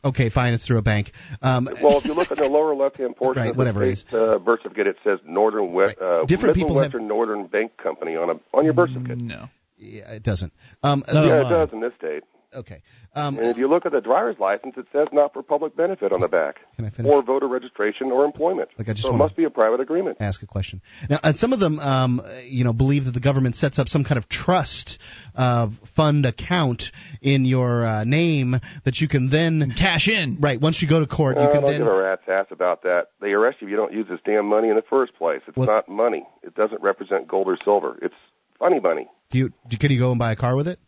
Uh, 0.03 0.09
okay, 0.09 0.29
fine, 0.29 0.53
it's 0.53 0.63
through 0.65 0.77
a 0.77 0.83
bank. 0.83 1.11
Um, 1.41 1.67
Well, 1.81 1.97
if 1.97 2.05
you 2.05 2.13
look 2.13 2.29
at 2.31 2.37
the 2.37 2.45
lower 2.45 2.75
left-hand 2.75 3.15
portion 3.17 3.41
Right, 3.41 3.49
of 3.49 3.55
the 3.55 3.57
whatever 3.57 3.83
it 3.83 3.97
state 3.97 4.13
uh, 4.13 4.37
birth 4.37 4.59
certificate, 4.61 4.85
it 4.87 4.97
says 5.03 5.17
Northern 5.25 5.73
West, 5.73 5.95
Right. 5.99 6.21
uh, 6.21 6.25
Different 6.25 6.53
people 6.55 6.75
have- 6.79 6.93
Midwestern 6.93 7.07
Northern 7.07 7.47
Bank 7.47 7.71
Company 7.77 8.15
on 8.15 8.29
a 8.29 8.33
on 8.55 8.63
your 8.63 8.73
birth 8.75 8.89
certificate. 8.91 9.17
No. 9.21 9.49
yeah, 9.79 10.11
it 10.11 10.21
doesn't. 10.21 10.53
Um, 10.83 11.03
No. 11.11 11.25
yeah, 11.25 11.41
it 11.41 11.49
does 11.49 11.69
in 11.73 11.79
this 11.81 11.93
state. 11.97 12.23
Okay. 12.55 12.81
Um, 13.15 13.37
And 13.37 13.47
if 13.47 13.57
you 13.57 13.67
look 13.69 13.85
at 13.85 13.91
the 13.91 14.01
driver's 14.01 14.37
license, 14.39 14.75
it 14.77 14.85
says 14.91 15.07
not 15.13 15.33
for 15.33 15.41
public 15.43 15.75
benefit 15.75 16.11
on 16.11 16.19
the 16.21 16.27
back, 16.27 16.57
Can 16.75 16.85
I 16.85 16.89
finish? 16.89 17.11
or 17.11 17.21
voter 17.23 17.47
registration 17.47 18.11
or 18.11 18.25
employment. 18.25 18.69
Like, 18.77 18.89
I 18.89 18.93
just 18.93 19.03
so 19.03 19.13
it 19.13 19.17
must 19.17 19.35
be 19.35 19.43
a 19.45 19.49
private 19.49 19.79
agreement. 19.79 20.17
ask 20.19 20.41
a 20.43 20.45
question. 20.47 20.81
Now, 21.09 21.19
uh, 21.23 21.33
some 21.33 21.53
of 21.53 21.59
them, 21.59 21.79
um, 21.79 22.21
you 22.45 22.63
know, 22.63 22.73
believe 22.73 23.05
that 23.05 23.11
the 23.13 23.19
government 23.19 23.55
sets 23.55 23.79
up 23.79 23.87
some 23.87 24.03
kind 24.03 24.17
of 24.17 24.27
trust 24.29 24.97
uh, 25.35 25.69
fund 25.95 26.25
account 26.25 26.91
in 27.21 27.45
your 27.45 27.85
uh, 27.85 28.03
name 28.03 28.55
that 28.83 28.99
you 28.99 29.07
can 29.07 29.29
then, 29.29 29.71
Cash 29.77 30.07
in. 30.07 30.37
right? 30.39 30.59
Once 30.59 30.81
you 30.81 30.87
go 30.87 30.99
to 30.99 31.07
court, 31.07 31.37
you 31.37 31.43
Uh, 31.43 31.51
can 31.51 31.61
don't 31.61 31.71
then. 31.71 31.79
give 31.81 31.87
a 31.87 31.97
rat's 31.97 32.27
ass 32.27 32.47
about 32.51 32.83
that. 32.83 33.09
They 33.21 33.31
arrest 33.31 33.57
you 33.61 33.67
if 33.67 33.71
you 33.71 33.77
don't 33.77 33.93
use 33.93 34.07
this 34.09 34.19
damn 34.25 34.45
money 34.47 34.69
in 34.69 34.75
the 34.75 34.81
first 34.89 35.15
place. 35.15 35.41
It's 35.47 35.55
What's- 35.57 35.67
not 35.69 35.87
money. 35.89 36.25
It 36.43 36.55
doesn't 36.55 36.81
represent 36.81 37.27
gold 37.27 37.47
or 37.47 37.57
silver. 37.63 37.97
It's 38.01 38.15
funny 38.59 38.79
money. 38.79 39.07
Do 39.31 39.39
you, 39.39 39.49
can 39.79 39.91
you 39.91 39.99
go 39.99 40.11
and 40.11 40.19
buy 40.19 40.31
a 40.31 40.35
car 40.35 40.55
with 40.55 40.67
it? 40.67 40.79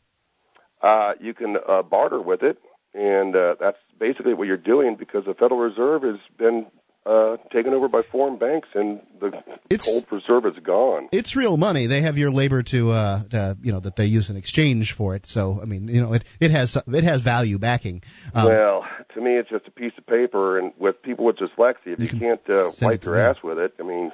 Uh, 0.81 1.13
you 1.19 1.33
can 1.33 1.57
uh, 1.67 1.81
barter 1.81 2.21
with 2.21 2.43
it, 2.43 2.59
and 2.93 3.35
uh, 3.35 3.55
that's 3.59 3.77
basically 3.99 4.33
what 4.33 4.47
you're 4.47 4.57
doing 4.57 4.95
because 4.95 5.25
the 5.25 5.33
Federal 5.33 5.59
Reserve 5.59 6.03
has 6.03 6.19
been 6.37 6.67
uh, 7.05 7.37
taken 7.53 7.73
over 7.73 7.87
by 7.87 8.01
foreign 8.11 8.37
banks, 8.37 8.67
and 8.75 8.99
the 9.21 9.27
It's- 9.69 9.85
gold 9.85 10.05
reserve 10.11 10.45
is 10.45 10.61
gone. 10.61 11.07
It's 11.13 11.35
real 11.37 11.55
money. 11.55 11.87
They 11.87 12.01
have 12.01 12.17
your 12.17 12.31
labor 12.31 12.63
to, 12.63 12.89
uh, 12.91 13.23
to, 13.29 13.57
you 13.63 13.71
know, 13.71 13.79
that 13.79 13.95
they 13.95 14.05
use 14.05 14.29
in 14.29 14.35
exchange 14.35 14.93
for 14.97 15.15
it. 15.15 15.25
So, 15.25 15.59
I 15.61 15.65
mean, 15.65 15.87
you 15.87 16.01
know, 16.01 16.11
it 16.13 16.25
it 16.41 16.51
has 16.51 16.77
it 16.87 17.03
has 17.05 17.21
value 17.21 17.57
backing. 17.59 18.01
Um, 18.33 18.47
well, 18.49 18.85
to 19.13 19.21
me, 19.21 19.31
it's 19.37 19.49
just 19.49 19.67
a 19.67 19.71
piece 19.71 19.93
of 19.97 20.05
paper, 20.05 20.59
and 20.59 20.73
with 20.77 21.01
people 21.01 21.23
with 21.25 21.37
dyslexia, 21.37 21.93
if 21.93 21.99
You 21.99 22.05
you, 22.05 22.09
can 22.09 22.19
can't 22.19 22.49
uh, 22.49 22.71
wipe 22.81 23.05
your 23.05 23.15
ass 23.15 23.37
with 23.41 23.57
it, 23.57 23.73
I 23.79 23.83
mean, 23.83 24.11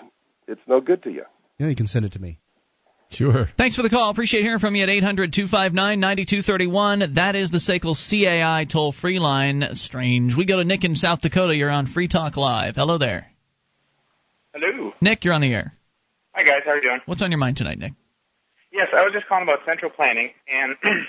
it's 0.47 0.61
no 0.67 0.79
good 0.79 1.01
to 1.03 1.09
you. 1.11 1.23
know, 1.59 1.67
you 1.67 1.75
can 1.75 1.87
send 1.87 2.05
it 2.05 2.11
to 2.13 2.19
me. 2.21 2.37
Sure. 3.15 3.47
Thanks 3.57 3.75
for 3.75 3.83
the 3.83 3.89
call. 3.89 4.09
Appreciate 4.09 4.41
hearing 4.41 4.59
from 4.59 4.75
you 4.75 4.83
at 4.83 4.89
800 4.89 5.33
259 5.33 5.99
9231. 5.99 7.13
That 7.15 7.35
is 7.35 7.51
the 7.51 7.59
SACL 7.59 7.95
CAI 7.95 8.65
toll 8.65 8.91
free 8.91 9.19
line. 9.19 9.63
Strange. 9.73 10.35
We 10.35 10.45
go 10.45 10.57
to 10.57 10.63
Nick 10.63 10.83
in 10.83 10.95
South 10.95 11.21
Dakota. 11.21 11.55
You're 11.55 11.69
on 11.69 11.87
Free 11.87 12.07
Talk 12.07 12.37
Live. 12.37 12.75
Hello 12.75 12.97
there. 12.97 13.27
Hello. 14.53 14.93
Nick, 15.01 15.25
you're 15.25 15.33
on 15.33 15.41
the 15.41 15.53
air. 15.53 15.73
Hi 16.35 16.43
guys, 16.43 16.61
how 16.65 16.71
are 16.71 16.75
you 16.77 16.81
doing? 16.81 16.99
What's 17.05 17.21
on 17.21 17.29
your 17.29 17.37
mind 17.37 17.57
tonight, 17.57 17.77
Nick? 17.77 17.93
Yes, 18.71 18.87
I 18.91 19.03
was 19.03 19.13
just 19.13 19.27
calling 19.27 19.43
about 19.43 19.59
central 19.67 19.91
planning, 19.91 20.31
and 20.51 20.75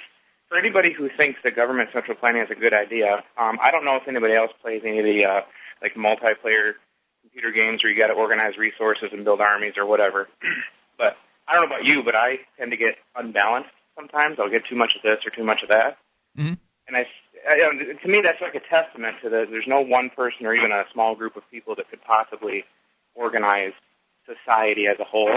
for 0.50 0.58
anybody 0.58 0.92
who 0.92 1.08
thinks 1.16 1.40
that 1.44 1.56
government 1.56 1.88
central 1.94 2.14
planning 2.14 2.42
is 2.42 2.50
a 2.50 2.54
good 2.54 2.74
idea, 2.74 3.24
um, 3.38 3.58
I 3.62 3.70
don't 3.70 3.86
know 3.86 3.96
if 3.96 4.06
anybody 4.06 4.34
else 4.34 4.50
plays 4.60 4.82
any 4.84 4.98
of 4.98 5.04
the 5.06 5.24
uh, 5.24 5.40
like 5.80 5.94
multiplayer 5.94 6.74
computer 7.22 7.52
games 7.52 7.82
where 7.82 7.90
you 7.90 7.98
got 7.98 8.08
to 8.08 8.12
organize 8.12 8.58
resources 8.58 9.08
and 9.12 9.24
build 9.24 9.40
armies 9.40 9.74
or 9.78 9.86
whatever. 9.86 10.28
but 10.98 11.16
I 11.46 11.54
don't 11.54 11.68
know 11.68 11.74
about 11.76 11.84
you, 11.86 12.02
but 12.02 12.14
I 12.14 12.38
tend 12.58 12.70
to 12.70 12.76
get 12.76 12.96
unbalanced 13.16 13.70
sometimes. 13.96 14.38
I'll 14.38 14.50
get 14.50 14.64
too 14.66 14.76
much 14.76 14.96
of 14.96 15.02
this 15.02 15.24
or 15.26 15.30
too 15.30 15.44
much 15.44 15.62
of 15.62 15.68
that, 15.68 15.98
Mhm. 16.38 16.58
and 16.88 16.96
I, 16.96 17.06
I 17.48 17.56
to 18.02 18.08
me 18.08 18.20
that's 18.22 18.40
like 18.40 18.54
a 18.54 18.60
testament 18.60 19.16
to 19.22 19.28
the 19.28 19.46
there's 19.50 19.66
no 19.66 19.80
one 19.80 20.10
person 20.10 20.46
or 20.46 20.54
even 20.54 20.72
a 20.72 20.84
small 20.92 21.14
group 21.14 21.36
of 21.36 21.48
people 21.50 21.74
that 21.76 21.88
could 21.90 22.02
possibly 22.02 22.64
organize 23.14 23.72
society 24.26 24.86
as 24.86 24.98
a 24.98 25.04
whole. 25.04 25.28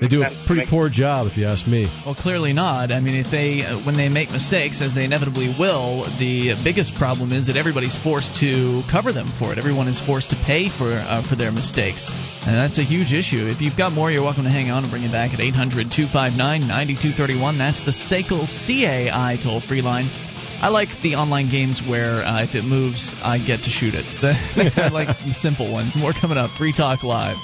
They 0.00 0.08
do 0.08 0.22
a 0.22 0.30
pretty 0.46 0.66
poor 0.68 0.88
job, 0.90 1.26
if 1.26 1.38
you 1.38 1.46
ask 1.46 1.66
me. 1.66 1.88
Well, 2.04 2.14
clearly 2.14 2.52
not. 2.52 2.92
I 2.92 3.00
mean, 3.00 3.16
if 3.16 3.30
they 3.32 3.64
uh, 3.64 3.80
when 3.80 3.96
they 3.96 4.10
make 4.10 4.28
mistakes, 4.28 4.82
as 4.84 4.94
they 4.94 5.06
inevitably 5.08 5.56
will, 5.58 6.04
the 6.20 6.52
biggest 6.60 6.92
problem 7.00 7.32
is 7.32 7.46
that 7.48 7.56
everybody's 7.56 7.96
forced 8.04 8.36
to 8.44 8.84
cover 8.92 9.16
them 9.16 9.32
for 9.40 9.52
it. 9.52 9.58
Everyone 9.58 9.88
is 9.88 9.98
forced 10.04 10.28
to 10.36 10.38
pay 10.44 10.68
for 10.68 10.92
uh, 10.92 11.24
for 11.24 11.34
their 11.34 11.50
mistakes, 11.50 12.12
and 12.44 12.52
that's 12.52 12.76
a 12.76 12.84
huge 12.84 13.16
issue. 13.16 13.48
If 13.48 13.64
you've 13.64 13.80
got 13.80 13.96
more, 13.96 14.12
you're 14.12 14.22
welcome 14.22 14.44
to 14.44 14.52
hang 14.52 14.68
on 14.68 14.84
and 14.84 14.92
bring 14.92 15.08
it 15.08 15.12
back 15.12 15.32
at 15.32 15.40
800-259-9231. 15.40 17.56
That's 17.56 17.80
the 17.80 17.96
SACL 17.96 18.44
CAI 18.44 19.40
toll 19.40 19.64
free 19.64 19.80
line. 19.80 20.12
I 20.60 20.68
like 20.68 20.88
the 21.02 21.16
online 21.16 21.48
games 21.50 21.80
where 21.80 22.20
uh, 22.20 22.44
if 22.44 22.54
it 22.54 22.64
moves, 22.64 23.14
I 23.24 23.38
get 23.38 23.64
to 23.64 23.70
shoot 23.70 23.94
it. 23.96 24.04
I 24.76 24.88
like 24.88 25.08
the 25.08 25.32
simple 25.36 25.72
ones. 25.72 25.96
More 25.96 26.12
coming 26.12 26.36
up. 26.36 26.50
Free 26.56 26.74
Talk 26.76 27.02
Live. 27.02 27.38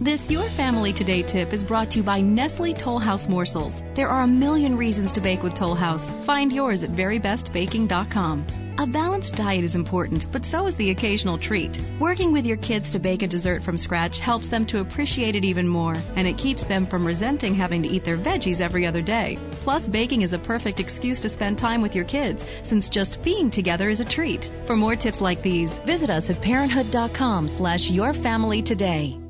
This 0.00 0.30
Your 0.30 0.48
Family 0.50 0.92
Today 0.92 1.24
tip 1.24 1.52
is 1.52 1.64
brought 1.64 1.90
to 1.90 1.96
you 1.96 2.04
by 2.04 2.20
Nestle 2.20 2.72
Toll 2.72 3.00
House 3.00 3.26
Morsels. 3.28 3.82
There 3.96 4.08
are 4.08 4.22
a 4.22 4.28
million 4.28 4.76
reasons 4.76 5.12
to 5.14 5.20
bake 5.20 5.42
with 5.42 5.56
Toll 5.56 5.74
House. 5.74 6.04
Find 6.24 6.52
yours 6.52 6.84
at 6.84 6.90
verybestbaking.com. 6.90 8.76
A 8.78 8.86
balanced 8.86 9.34
diet 9.34 9.64
is 9.64 9.74
important, 9.74 10.26
but 10.30 10.44
so 10.44 10.68
is 10.68 10.76
the 10.76 10.92
occasional 10.92 11.36
treat. 11.36 11.80
Working 12.00 12.32
with 12.32 12.44
your 12.44 12.58
kids 12.58 12.92
to 12.92 13.00
bake 13.00 13.22
a 13.22 13.26
dessert 13.26 13.64
from 13.64 13.76
scratch 13.76 14.20
helps 14.20 14.46
them 14.46 14.64
to 14.66 14.78
appreciate 14.78 15.34
it 15.34 15.44
even 15.44 15.66
more, 15.66 15.94
and 16.14 16.28
it 16.28 16.38
keeps 16.38 16.62
them 16.62 16.86
from 16.86 17.04
resenting 17.04 17.56
having 17.56 17.82
to 17.82 17.88
eat 17.88 18.04
their 18.04 18.16
veggies 18.16 18.60
every 18.60 18.86
other 18.86 19.02
day. 19.02 19.36
Plus, 19.62 19.88
baking 19.88 20.22
is 20.22 20.32
a 20.32 20.38
perfect 20.38 20.78
excuse 20.78 21.20
to 21.22 21.28
spend 21.28 21.58
time 21.58 21.82
with 21.82 21.96
your 21.96 22.04
kids, 22.04 22.44
since 22.62 22.88
just 22.88 23.20
being 23.24 23.50
together 23.50 23.90
is 23.90 23.98
a 23.98 24.04
treat. 24.04 24.48
For 24.68 24.76
more 24.76 24.94
tips 24.94 25.20
like 25.20 25.42
these, 25.42 25.76
visit 25.84 26.08
us 26.08 26.30
at 26.30 26.40
parenthood.com 26.40 27.48
slash 27.48 27.90
yourfamilytoday. 27.90 29.27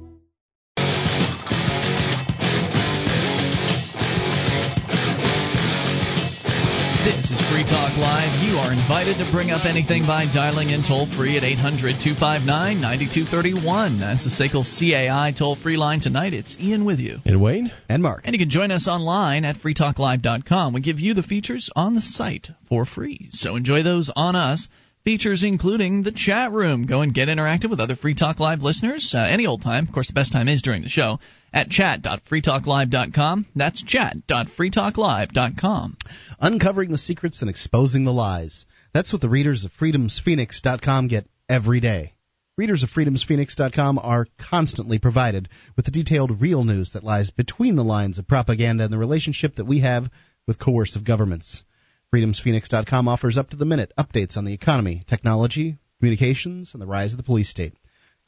This 7.18 7.33
is 7.33 7.50
Free 7.50 7.64
Talk 7.64 7.98
Live. 7.98 8.46
You 8.46 8.59
are 8.59 8.72
invited 8.72 9.18
to 9.18 9.28
bring 9.33 9.50
up 9.50 9.66
anything 9.66 10.07
by 10.07 10.26
dialing 10.33 10.70
in 10.70 10.85
toll 10.87 11.09
free 11.16 11.37
at 11.37 11.42
800 11.42 11.98
259 11.98 12.46
9231. 12.46 13.98
That's 13.98 14.22
the 14.22 14.31
SACL 14.31 14.62
CAI 14.62 15.35
toll 15.37 15.57
free 15.57 15.76
line 15.76 15.98
tonight. 15.98 16.33
It's 16.33 16.57
Ian 16.61 16.85
with 16.85 17.00
you. 17.00 17.18
And 17.24 17.42
Wayne? 17.42 17.72
And 17.88 18.04
Mark. 18.04 18.22
And 18.24 18.35
you 18.35 18.38
can 18.38 18.50
join 18.50 18.70
us 18.70 18.87
online 18.87 19.44
at 19.44 19.57
freetalklive.com. 19.57 20.72
We 20.72 20.81
give 20.81 21.00
you 21.00 21.12
the 21.12 21.24
features 21.24 21.68
on 21.74 21.94
the 21.94 22.02
site 22.02 22.50
for 22.68 22.87
free. 22.87 23.26
So 23.31 23.57
enjoy 23.57 23.83
those 23.83 24.12
on 24.14 24.37
us. 24.37 24.68
Features 25.02 25.42
including 25.42 26.04
the 26.04 26.12
chat 26.12 26.52
room. 26.52 26.87
Go 26.87 27.00
and 27.00 27.12
get 27.12 27.26
interactive 27.26 27.70
with 27.70 27.81
other 27.81 27.96
Free 27.96 28.14
Talk 28.14 28.38
Live 28.38 28.61
listeners 28.61 29.12
uh, 29.12 29.18
any 29.18 29.44
old 29.44 29.62
time. 29.62 29.88
Of 29.88 29.92
course, 29.92 30.07
the 30.07 30.14
best 30.14 30.33
time 30.33 30.46
is 30.46 30.62
during 30.62 30.83
the 30.83 30.88
show 30.88 31.18
at 31.52 31.68
chat.freetalklive.com. 31.70 33.46
That's 33.57 33.83
chat.freetalklive.com. 33.83 35.96
Uncovering 36.40 36.92
the 36.92 36.98
secrets 36.98 37.40
and 37.40 37.51
exposing 37.51 38.05
the 38.05 38.12
lies. 38.12 38.64
That's 38.94 39.12
what 39.12 39.20
the 39.20 39.29
readers 39.29 39.64
of 39.64 39.72
freedomsphoenix.com 39.72 41.09
get 41.09 41.27
every 41.48 41.81
day. 41.81 42.14
Readers 42.57 42.83
of 42.85 42.90
freedomsphoenix.com 42.90 43.98
are 43.98 44.27
constantly 44.38 44.98
provided 44.98 45.48
with 45.77 45.85
the 45.85 45.90
detailed 45.90 46.40
real 46.40 46.64
news 46.64 46.92
that 46.92 47.05
lies 47.05 47.31
between 47.31 47.77
the 47.77 47.85
lines 47.85 48.18
of 48.18 48.29
propaganda 48.29 48.85
and 48.85 48.92
the 48.92 48.98
relationship 48.98 49.57
that 49.57 49.64
we 49.64 49.81
have 49.81 50.11
with 50.46 50.59
coercive 50.61 51.05
governments. 51.05 51.62
FreedomsPhoenix.com 52.14 53.09
offers 53.09 53.37
up 53.37 53.51
to 53.51 53.57
the 53.57 53.66
minute 53.66 53.92
updates 53.98 54.37
on 54.37 54.44
the 54.44 54.55
economy, 54.55 55.05
technology, 55.09 55.79
communications, 55.98 56.70
and 56.72 56.81
the 56.81 56.87
rise 56.87 57.12
of 57.12 57.16
the 57.16 57.24
police 57.24 57.51
state. 57.51 57.74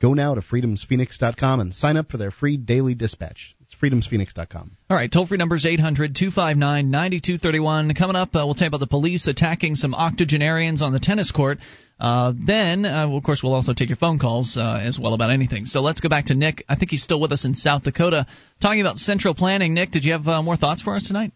Go 0.00 0.14
now 0.14 0.34
to 0.34 0.40
freedomsphoenix.com 0.40 1.60
and 1.60 1.74
sign 1.74 1.96
up 1.96 2.10
for 2.10 2.16
their 2.16 2.30
free 2.30 2.56
daily 2.56 2.94
dispatch. 2.94 3.56
It's 3.70 3.80
freedomsphoenix.com. 3.80 4.70
All 4.88 4.96
right, 4.96 5.10
toll 5.10 5.26
free 5.26 5.38
number 5.38 5.54
is 5.56 5.64
800 5.66 6.14
259 6.16 6.90
9231. 6.90 7.94
Coming 7.94 8.16
up, 8.16 8.28
uh, 8.34 8.42
we'll 8.44 8.54
tell 8.54 8.66
you 8.66 8.68
about 8.68 8.80
the 8.80 8.86
police 8.86 9.26
attacking 9.26 9.74
some 9.76 9.94
octogenarians 9.94 10.82
on 10.82 10.92
the 10.92 10.98
tennis 11.00 11.30
court. 11.30 11.58
Uh, 12.00 12.32
then, 12.46 12.84
uh, 12.86 13.06
well, 13.08 13.18
of 13.18 13.22
course, 13.24 13.42
we'll 13.42 13.54
also 13.54 13.74
take 13.74 13.88
your 13.88 13.96
phone 13.96 14.18
calls 14.18 14.56
uh, 14.56 14.80
as 14.82 14.98
well 14.98 15.14
about 15.14 15.30
anything. 15.30 15.66
So 15.66 15.80
let's 15.82 16.00
go 16.00 16.08
back 16.08 16.26
to 16.26 16.34
Nick. 16.34 16.64
I 16.68 16.76
think 16.76 16.90
he's 16.90 17.02
still 17.02 17.20
with 17.20 17.30
us 17.30 17.44
in 17.44 17.54
South 17.54 17.82
Dakota 17.84 18.26
talking 18.60 18.80
about 18.80 18.96
central 18.98 19.34
planning. 19.34 19.74
Nick, 19.74 19.90
did 19.90 20.04
you 20.04 20.12
have 20.12 20.26
uh, 20.26 20.42
more 20.42 20.56
thoughts 20.56 20.82
for 20.82 20.94
us 20.96 21.06
tonight? 21.06 21.32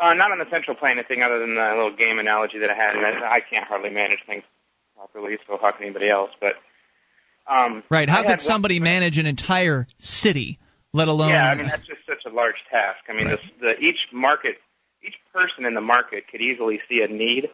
Uh, 0.00 0.14
not 0.14 0.30
on 0.32 0.38
the 0.38 0.48
central 0.50 0.76
planning 0.76 1.04
thing, 1.06 1.22
other 1.22 1.38
than 1.40 1.54
the 1.54 1.74
little 1.76 1.94
game 1.96 2.18
analogy 2.18 2.58
that 2.60 2.70
I 2.70 2.74
had. 2.74 2.94
And 2.96 3.04
I 3.04 3.36
I 3.36 3.40
can't 3.40 3.66
hardly 3.66 3.90
manage 3.90 4.20
things 4.26 4.44
properly, 4.96 5.36
so 5.46 5.58
how 5.60 5.72
can 5.72 5.82
anybody 5.84 6.08
else? 6.08 6.30
But 6.40 6.54
um, 7.52 7.82
Right. 7.90 8.08
How 8.08 8.18
had 8.18 8.22
could 8.22 8.30
one- 8.30 8.38
somebody 8.38 8.80
manage 8.80 9.18
an 9.18 9.26
entire 9.26 9.86
city, 9.98 10.58
let 10.92 11.08
alone. 11.08 11.30
Yeah, 11.30 11.50
I 11.50 11.54
mean 11.54 11.66
that's 11.66 11.86
just 11.86 12.00
such 12.06 12.24
a 12.26 12.34
large 12.34 12.56
task. 12.70 13.00
I 13.08 13.12
mean, 13.12 13.26
Right. 13.26 13.38
this, 13.40 13.50
the 13.60 13.78
each 13.80 14.08
market, 14.12 14.56
each 15.02 15.16
person 15.32 15.64
in 15.64 15.74
the 15.74 15.80
market 15.80 16.28
could 16.28 16.40
easily 16.40 16.80
see 16.88 17.02
a 17.02 17.08
need, 17.08 17.48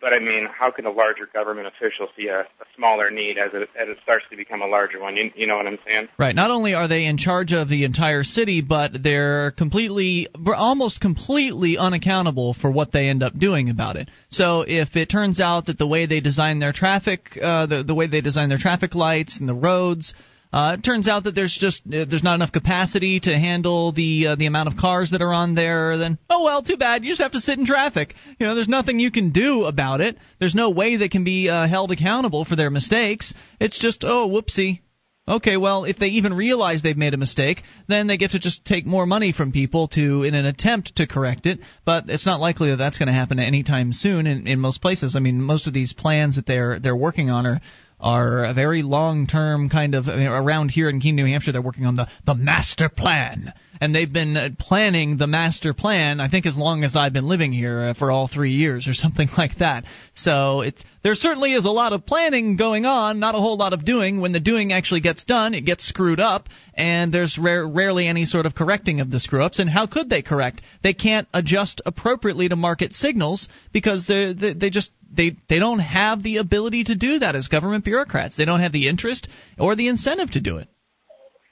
but 0.00 0.12
I 0.12 0.18
mean, 0.18 0.46
how 0.46 0.72
can 0.72 0.84
a 0.84 0.90
larger 0.90 1.26
government 1.32 1.68
official 1.68 2.08
see 2.16 2.26
a, 2.26 2.40
a 2.40 2.64
smaller 2.74 3.08
need 3.10 3.38
as 3.38 3.50
it 3.54 3.68
as 3.78 3.88
it 3.88 3.98
starts 4.02 4.24
to 4.30 4.36
become 4.36 4.60
a 4.60 4.66
larger 4.66 5.00
one? 5.00 5.16
You, 5.16 5.30
you 5.36 5.46
know 5.46 5.56
what 5.56 5.66
I'm 5.68 5.78
saying? 5.86 6.08
Right. 6.18 6.34
Not 6.34 6.50
only 6.50 6.74
are 6.74 6.88
they 6.88 7.04
in 7.04 7.18
charge 7.18 7.52
of 7.52 7.68
the 7.68 7.84
entire 7.84 8.24
city, 8.24 8.62
but 8.62 9.00
they're 9.00 9.52
completely, 9.52 10.28
almost 10.44 11.00
completely 11.00 11.78
unaccountable 11.78 12.54
for 12.54 12.68
what 12.70 12.90
they 12.90 13.08
end 13.08 13.22
up 13.22 13.38
doing 13.38 13.70
about 13.70 13.94
it. 13.96 14.08
So 14.28 14.64
if 14.66 14.96
it 14.96 15.06
turns 15.08 15.40
out 15.40 15.66
that 15.66 15.78
the 15.78 15.86
way 15.86 16.06
they 16.06 16.18
design 16.20 16.58
their 16.58 16.72
traffic, 16.72 17.38
uh, 17.40 17.66
the 17.66 17.84
the 17.84 17.94
way 17.94 18.08
they 18.08 18.22
design 18.22 18.48
their 18.48 18.58
traffic 18.58 18.94
lights 18.96 19.38
and 19.38 19.48
the 19.48 19.54
roads. 19.54 20.14
Uh, 20.52 20.76
it 20.78 20.84
turns 20.84 21.08
out 21.08 21.24
that 21.24 21.34
there's 21.34 21.56
just 21.58 21.82
uh, 21.86 22.04
there's 22.04 22.22
not 22.22 22.34
enough 22.34 22.52
capacity 22.52 23.20
to 23.20 23.38
handle 23.38 23.92
the 23.92 24.26
uh, 24.28 24.34
the 24.36 24.46
amount 24.46 24.68
of 24.68 24.76
cars 24.76 25.12
that 25.12 25.22
are 25.22 25.32
on 25.32 25.54
there. 25.54 25.96
Then 25.96 26.18
oh 26.28 26.44
well, 26.44 26.62
too 26.62 26.76
bad. 26.76 27.04
You 27.04 27.10
just 27.10 27.22
have 27.22 27.32
to 27.32 27.40
sit 27.40 27.58
in 27.58 27.64
traffic. 27.64 28.14
You 28.38 28.46
know, 28.46 28.54
there's 28.54 28.68
nothing 28.68 28.98
you 28.98 29.10
can 29.10 29.30
do 29.30 29.64
about 29.64 30.02
it. 30.02 30.18
There's 30.40 30.54
no 30.54 30.70
way 30.70 30.96
they 30.96 31.08
can 31.08 31.24
be 31.24 31.48
uh, 31.48 31.66
held 31.66 31.90
accountable 31.90 32.44
for 32.44 32.54
their 32.54 32.70
mistakes. 32.70 33.32
It's 33.60 33.78
just 33.78 34.04
oh 34.04 34.28
whoopsie. 34.28 34.80
Okay, 35.26 35.56
well, 35.56 35.84
if 35.84 35.98
they 35.98 36.08
even 36.08 36.34
realize 36.34 36.82
they've 36.82 36.96
made 36.96 37.14
a 37.14 37.16
mistake, 37.16 37.62
then 37.86 38.08
they 38.08 38.16
get 38.16 38.32
to 38.32 38.40
just 38.40 38.64
take 38.64 38.84
more 38.84 39.06
money 39.06 39.32
from 39.32 39.52
people 39.52 39.86
to 39.88 40.24
in 40.24 40.34
an 40.34 40.46
attempt 40.46 40.96
to 40.96 41.06
correct 41.06 41.46
it. 41.46 41.60
But 41.84 42.10
it's 42.10 42.26
not 42.26 42.40
likely 42.40 42.70
that 42.70 42.76
that's 42.76 42.98
going 42.98 43.06
to 43.06 43.12
happen 43.12 43.38
anytime 43.38 43.92
soon 43.92 44.26
in, 44.26 44.48
in 44.48 44.58
most 44.58 44.82
places. 44.82 45.14
I 45.14 45.20
mean, 45.20 45.40
most 45.40 45.68
of 45.68 45.72
these 45.72 45.92
plans 45.92 46.36
that 46.36 46.46
they're 46.46 46.80
they're 46.80 46.96
working 46.96 47.30
on 47.30 47.46
are 47.46 47.60
are 48.02 48.44
a 48.44 48.52
very 48.52 48.82
long 48.82 49.26
term 49.26 49.68
kind 49.68 49.94
of 49.94 50.08
I 50.08 50.16
mean, 50.16 50.26
around 50.26 50.70
here 50.70 50.90
in 50.90 51.00
Keene, 51.00 51.16
New 51.16 51.24
Hampshire. 51.24 51.52
They're 51.52 51.62
working 51.62 51.86
on 51.86 51.94
the 51.94 52.08
the 52.26 52.34
master 52.34 52.88
plan, 52.88 53.52
and 53.80 53.94
they've 53.94 54.12
been 54.12 54.36
uh, 54.36 54.48
planning 54.58 55.16
the 55.16 55.28
master 55.28 55.72
plan. 55.72 56.20
I 56.20 56.28
think 56.28 56.44
as 56.44 56.56
long 56.56 56.82
as 56.82 56.96
I've 56.96 57.12
been 57.12 57.28
living 57.28 57.52
here 57.52 57.80
uh, 57.80 57.94
for 57.94 58.10
all 58.10 58.28
three 58.28 58.52
years 58.52 58.88
or 58.88 58.94
something 58.94 59.28
like 59.38 59.58
that. 59.58 59.84
So 60.14 60.62
it's 60.62 60.82
there 61.02 61.14
certainly 61.14 61.54
is 61.54 61.64
a 61.64 61.70
lot 61.70 61.92
of 61.92 62.04
planning 62.04 62.56
going 62.56 62.86
on, 62.86 63.20
not 63.20 63.34
a 63.34 63.38
whole 63.38 63.56
lot 63.56 63.72
of 63.72 63.84
doing. 63.84 64.20
When 64.20 64.32
the 64.32 64.40
doing 64.40 64.72
actually 64.72 65.00
gets 65.00 65.24
done, 65.24 65.54
it 65.54 65.62
gets 65.62 65.84
screwed 65.84 66.20
up, 66.20 66.48
and 66.74 67.14
there's 67.14 67.38
rare, 67.38 67.66
rarely 67.66 68.08
any 68.08 68.24
sort 68.24 68.46
of 68.46 68.54
correcting 68.54 69.00
of 69.00 69.10
the 69.10 69.20
screw 69.20 69.42
ups. 69.42 69.60
And 69.60 69.70
how 69.70 69.86
could 69.86 70.10
they 70.10 70.22
correct? 70.22 70.62
They 70.82 70.92
can't 70.94 71.28
adjust 71.32 71.80
appropriately 71.86 72.48
to 72.48 72.56
market 72.56 72.94
signals 72.94 73.48
because 73.72 74.06
they, 74.06 74.32
they 74.32 74.70
just 74.70 74.90
they 75.12 75.36
they 75.48 75.58
don't 75.58 75.78
have 75.78 76.22
the 76.22 76.38
ability 76.38 76.84
to 76.84 76.94
do 76.94 77.18
that 77.20 77.34
as 77.34 77.48
government 77.48 77.84
bureaucrats. 77.84 78.36
They 78.36 78.44
don't 78.44 78.60
have 78.60 78.72
the 78.72 78.88
interest 78.88 79.28
or 79.58 79.76
the 79.76 79.88
incentive 79.88 80.30
to 80.32 80.40
do 80.40 80.56
it. 80.58 80.68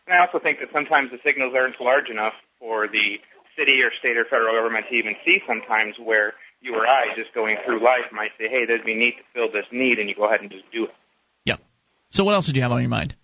And 0.07 0.19
I 0.19 0.27
also 0.27 0.39
think 0.39 0.59
that 0.61 0.69
sometimes 0.73 1.11
the 1.11 1.19
signals 1.25 1.55
aren't 1.57 1.81
large 1.81 2.09
enough 2.09 2.35
for 2.59 2.89
the 2.89 3.21
city 3.57 3.83
or 3.83 3.91
state 3.99 4.17
or 4.17 4.25
federal 4.25 4.55
government 4.55 4.87
to 4.91 4.95
even 4.95 5.15
see 5.25 5.41
sometimes 5.47 5.95
where 6.03 6.35
you 6.61 6.75
or 6.75 6.87
I 6.87 7.15
just 7.17 7.33
going 7.35 7.57
through 7.65 7.83
life 7.83 8.13
might 8.13 8.31
say, 8.39 8.49
hey, 8.49 8.67
that'd 8.67 8.85
be 8.85 8.95
neat 8.95 9.17
to 9.19 9.23
fill 9.35 9.53
this 9.53 9.65
need, 9.73 9.99
and 9.99 10.09
you 10.09 10.15
go 10.15 10.27
ahead 10.27 10.41
and 10.41 10.51
just 10.51 10.65
do 10.73 10.85
it. 10.85 10.95
Yep. 11.47 11.61
So 12.11 12.25
what 12.25 12.35
else 12.35 12.47
did 12.47 12.57
you 12.57 12.63
have 12.63 12.73
on 12.73 12.81
your 12.81 12.91
mind? 12.91 13.15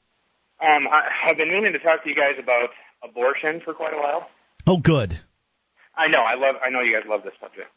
Um, 0.61 0.88
I, 0.88 1.03
I've 1.27 1.37
been 1.37 1.51
meaning 1.51 1.72
to 1.72 1.79
talk 1.79 2.03
to 2.05 2.09
you 2.09 2.14
guys 2.14 2.37
about 2.42 2.70
abortion 3.03 3.61
for 3.64 3.75
quite 3.75 3.92
a 3.92 3.99
while. 3.99 4.29
Oh, 4.66 4.79
good. 4.79 5.18
I 5.96 6.09
know, 6.09 6.20
I 6.20 6.35
love, 6.35 6.57
I 6.64 6.70
know 6.70 6.81
you 6.81 6.94
guys 6.94 7.09
love 7.09 7.22
this 7.25 7.35
subject. 7.40 7.68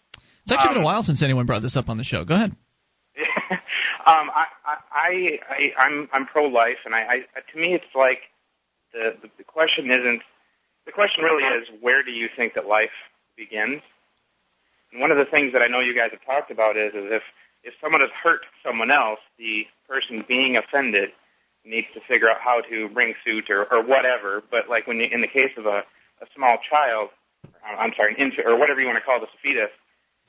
It's 0.50 0.58
actually 0.58 0.76
been 0.76 0.78
Um, 0.78 0.84
a 0.84 0.86
while 0.86 1.04
since 1.04 1.22
anyone 1.22 1.46
brought 1.46 1.62
this 1.62 1.76
up 1.76 1.90
on 1.90 1.98
the 1.98 2.04
show. 2.04 2.26
Go 2.26 2.36
ahead. 2.36 2.56
um, 3.52 4.32
I, 4.34 4.46
I, 4.66 5.40
I, 5.48 5.74
I'm, 5.78 6.10
I'm 6.12 6.26
pro-life, 6.26 6.78
and 6.86 6.96
I, 6.96 7.00
I, 7.00 7.52
to 7.52 7.60
me, 7.60 7.74
it's 7.76 7.94
like 7.94 8.22
the, 8.94 9.16
the, 9.22 9.30
the 9.38 9.44
question 9.44 9.92
isn't. 9.92 10.22
The 10.86 10.92
question 10.92 11.24
really 11.24 11.44
is, 11.44 11.68
where 11.82 12.02
do 12.02 12.12
you 12.12 12.28
think 12.36 12.56
that 12.56 12.66
life 12.66 12.90
begins? 13.38 13.82
And 14.92 15.02
one 15.02 15.12
of 15.12 15.18
the 15.18 15.26
things 15.26 15.54
that 15.54 15.62
I 15.62 15.68
know 15.68 15.82
you 15.82 15.94
guys 15.94 16.10
have 16.12 16.26
talked 16.26 16.50
about 16.50 16.78
is, 16.78 16.94
is 16.96 17.06
if 17.12 17.22
if 17.64 17.74
someone 17.82 18.02
has 18.02 18.10
hurt 18.24 18.42
someone 18.66 18.90
else, 18.90 19.20
the 19.38 19.68
person 19.88 20.24
being 20.28 20.58
offended 20.58 21.10
needs 21.66 21.88
to 21.94 22.00
figure 22.08 22.30
out 22.30 22.40
how 22.40 22.62
to 22.62 22.90
bring 22.90 23.14
suit 23.24 23.50
or, 23.50 23.72
or 23.72 23.84
whatever. 23.84 24.42
But 24.50 24.70
like 24.70 24.88
when 24.88 24.98
you, 24.98 25.10
in 25.12 25.22
the 25.22 25.28
case 25.28 25.52
of 25.58 25.66
a, 25.66 25.84
a 26.22 26.28
small 26.34 26.58
child, 26.68 27.10
I'm 27.78 27.92
sorry, 27.96 28.16
an 28.16 28.20
infant 28.20 28.48
or 28.48 28.58
whatever 28.58 28.80
you 28.80 28.88
want 28.88 28.98
to 28.98 29.04
call 29.04 29.20
this, 29.20 29.30
fetus, 29.44 29.70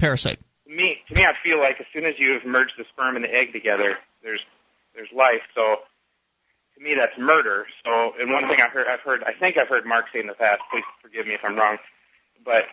Parasite. 0.00 0.40
to 0.66 0.74
me, 0.74 0.98
to 1.08 1.14
me, 1.14 1.24
I 1.24 1.34
feel 1.44 1.58
like 1.58 1.80
as 1.80 1.86
soon 1.92 2.04
as 2.04 2.14
you 2.18 2.32
have 2.32 2.44
merged 2.44 2.74
the 2.78 2.84
sperm 2.92 3.16
and 3.16 3.24
the 3.24 3.32
egg 3.32 3.52
together, 3.52 3.98
there's 4.22 4.40
there's 4.94 5.08
life. 5.14 5.42
So 5.54 5.76
to 6.76 6.82
me, 6.82 6.94
that's 6.98 7.16
murder. 7.18 7.66
So, 7.84 8.12
and 8.18 8.32
one 8.32 8.48
thing 8.48 8.60
I 8.60 8.68
heard, 8.68 8.86
I've 8.86 9.00
heard, 9.00 9.22
I 9.24 9.32
think 9.32 9.56
I've 9.56 9.68
heard 9.68 9.84
Mark 9.86 10.06
say 10.12 10.20
in 10.20 10.26
the 10.26 10.34
past. 10.34 10.62
Please 10.72 10.84
forgive 11.02 11.26
me 11.26 11.34
if 11.34 11.40
I'm 11.44 11.56
wrong, 11.56 11.76
but 12.44 12.64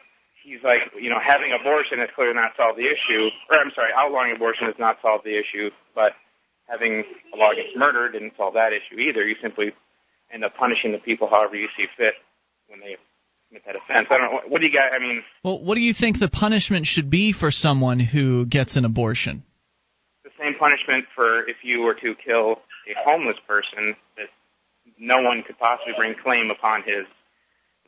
he's 0.44 0.64
like, 0.64 0.80
you 1.00 1.10
know, 1.10 1.20
having 1.20 1.52
abortion 1.52 2.00
has 2.00 2.10
clearly 2.16 2.34
not 2.34 2.54
solved 2.56 2.80
the 2.80 2.88
issue. 2.88 3.30
Or 3.50 3.58
I'm 3.58 3.72
sorry, 3.76 3.92
outlawing 3.96 4.32
abortion 4.32 4.68
has 4.68 4.76
not 4.80 4.98
solved 5.02 5.26
the 5.26 5.38
issue, 5.38 5.72
but 5.94 6.14
having 6.68 7.04
a 7.34 7.38
law 7.38 7.52
against 7.52 7.76
murder 7.76 8.10
didn't 8.10 8.34
solve 8.38 8.54
that 8.54 8.72
issue 8.72 9.00
either. 9.00 9.26
You 9.26 9.36
simply 9.42 9.74
end 10.32 10.44
up 10.44 10.56
punishing 10.56 10.92
the 10.92 11.00
people 11.00 11.28
however 11.30 11.56
you 11.56 11.68
see 11.78 11.88
fit 11.98 12.14
when 12.68 12.80
they 12.80 12.98
commit 13.50 13.64
that 13.66 13.76
offense. 13.76 14.08
I 14.10 14.18
don't 14.18 14.32
know. 14.32 14.42
What 14.48 14.62
do 14.62 14.68
you 14.68 14.74
guys? 14.74 14.92
I 14.94 15.00
mean, 15.00 15.24
Well, 15.44 15.64
what 15.64 15.76
do 15.76 15.82
you 15.82 15.94
think 15.94 16.20
the 16.20 16.30
punishment 16.30 16.86
should 16.86 17.10
be 17.10 17.34
for 17.34 17.52
someone 17.52 18.00
who 18.00 18.46
gets 18.46 18.76
an 18.76 18.86
abortion? 18.86 19.44
the 20.24 20.44
same 20.44 20.56
punishment 20.60 21.06
for 21.16 21.48
if 21.48 21.58
you 21.64 21.82
were 21.82 21.94
to 21.94 22.14
kill 22.16 22.60
a 22.88 22.94
homeless 23.06 23.38
person 23.48 23.96
that 24.18 24.28
no 25.00 25.22
one 25.22 25.42
could 25.46 25.58
possibly 25.58 25.94
bring 25.98 26.16
claim 26.22 26.50
upon 26.52 26.84
his 26.84 27.06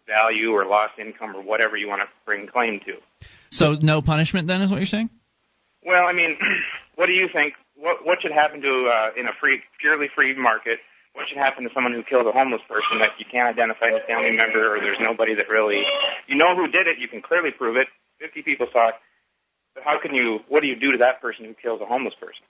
value 0.07 0.51
or 0.51 0.65
lost 0.65 0.93
income 0.97 1.35
or 1.35 1.41
whatever 1.41 1.75
you 1.75 1.87
want 1.87 2.01
to 2.01 2.07
bring 2.25 2.47
claim 2.47 2.79
to. 2.85 2.93
So 3.51 3.73
no 3.81 4.01
punishment 4.01 4.47
then 4.47 4.61
is 4.61 4.71
what 4.71 4.77
you're 4.77 4.85
saying? 4.85 5.09
Well, 5.85 6.05
I 6.05 6.13
mean, 6.13 6.37
what 6.95 7.07
do 7.07 7.13
you 7.13 7.27
think? 7.31 7.53
What 7.75 8.05
what 8.05 8.21
should 8.21 8.31
happen 8.31 8.61
to 8.61 8.87
uh, 8.87 9.19
in 9.19 9.27
a 9.27 9.31
free, 9.39 9.61
purely 9.79 10.07
free 10.15 10.35
market? 10.35 10.79
What 11.13 11.27
should 11.27 11.37
happen 11.37 11.63
to 11.63 11.69
someone 11.73 11.93
who 11.93 12.03
kills 12.03 12.25
a 12.27 12.31
homeless 12.31 12.61
person 12.67 12.99
that 12.99 13.11
you 13.19 13.25
can't 13.29 13.47
identify 13.47 13.91
the 13.91 13.99
family 14.07 14.31
member 14.31 14.75
or 14.75 14.79
there's 14.79 14.99
nobody 14.99 15.35
that 15.35 15.49
really 15.49 15.83
you 16.27 16.35
know 16.35 16.55
who 16.55 16.67
did 16.67 16.87
it? 16.87 16.97
You 16.99 17.07
can 17.07 17.21
clearly 17.21 17.51
prove 17.51 17.75
it. 17.77 17.87
Fifty 18.19 18.41
people 18.41 18.67
saw 18.71 18.89
it. 18.89 18.95
But 19.75 19.83
how 19.83 19.99
can 19.99 20.13
you? 20.13 20.39
What 20.47 20.61
do 20.61 20.67
you 20.67 20.75
do 20.75 20.91
to 20.91 20.97
that 20.99 21.21
person 21.21 21.45
who 21.45 21.53
kills 21.53 21.81
a 21.81 21.85
homeless 21.85 22.13
person? 22.19 22.43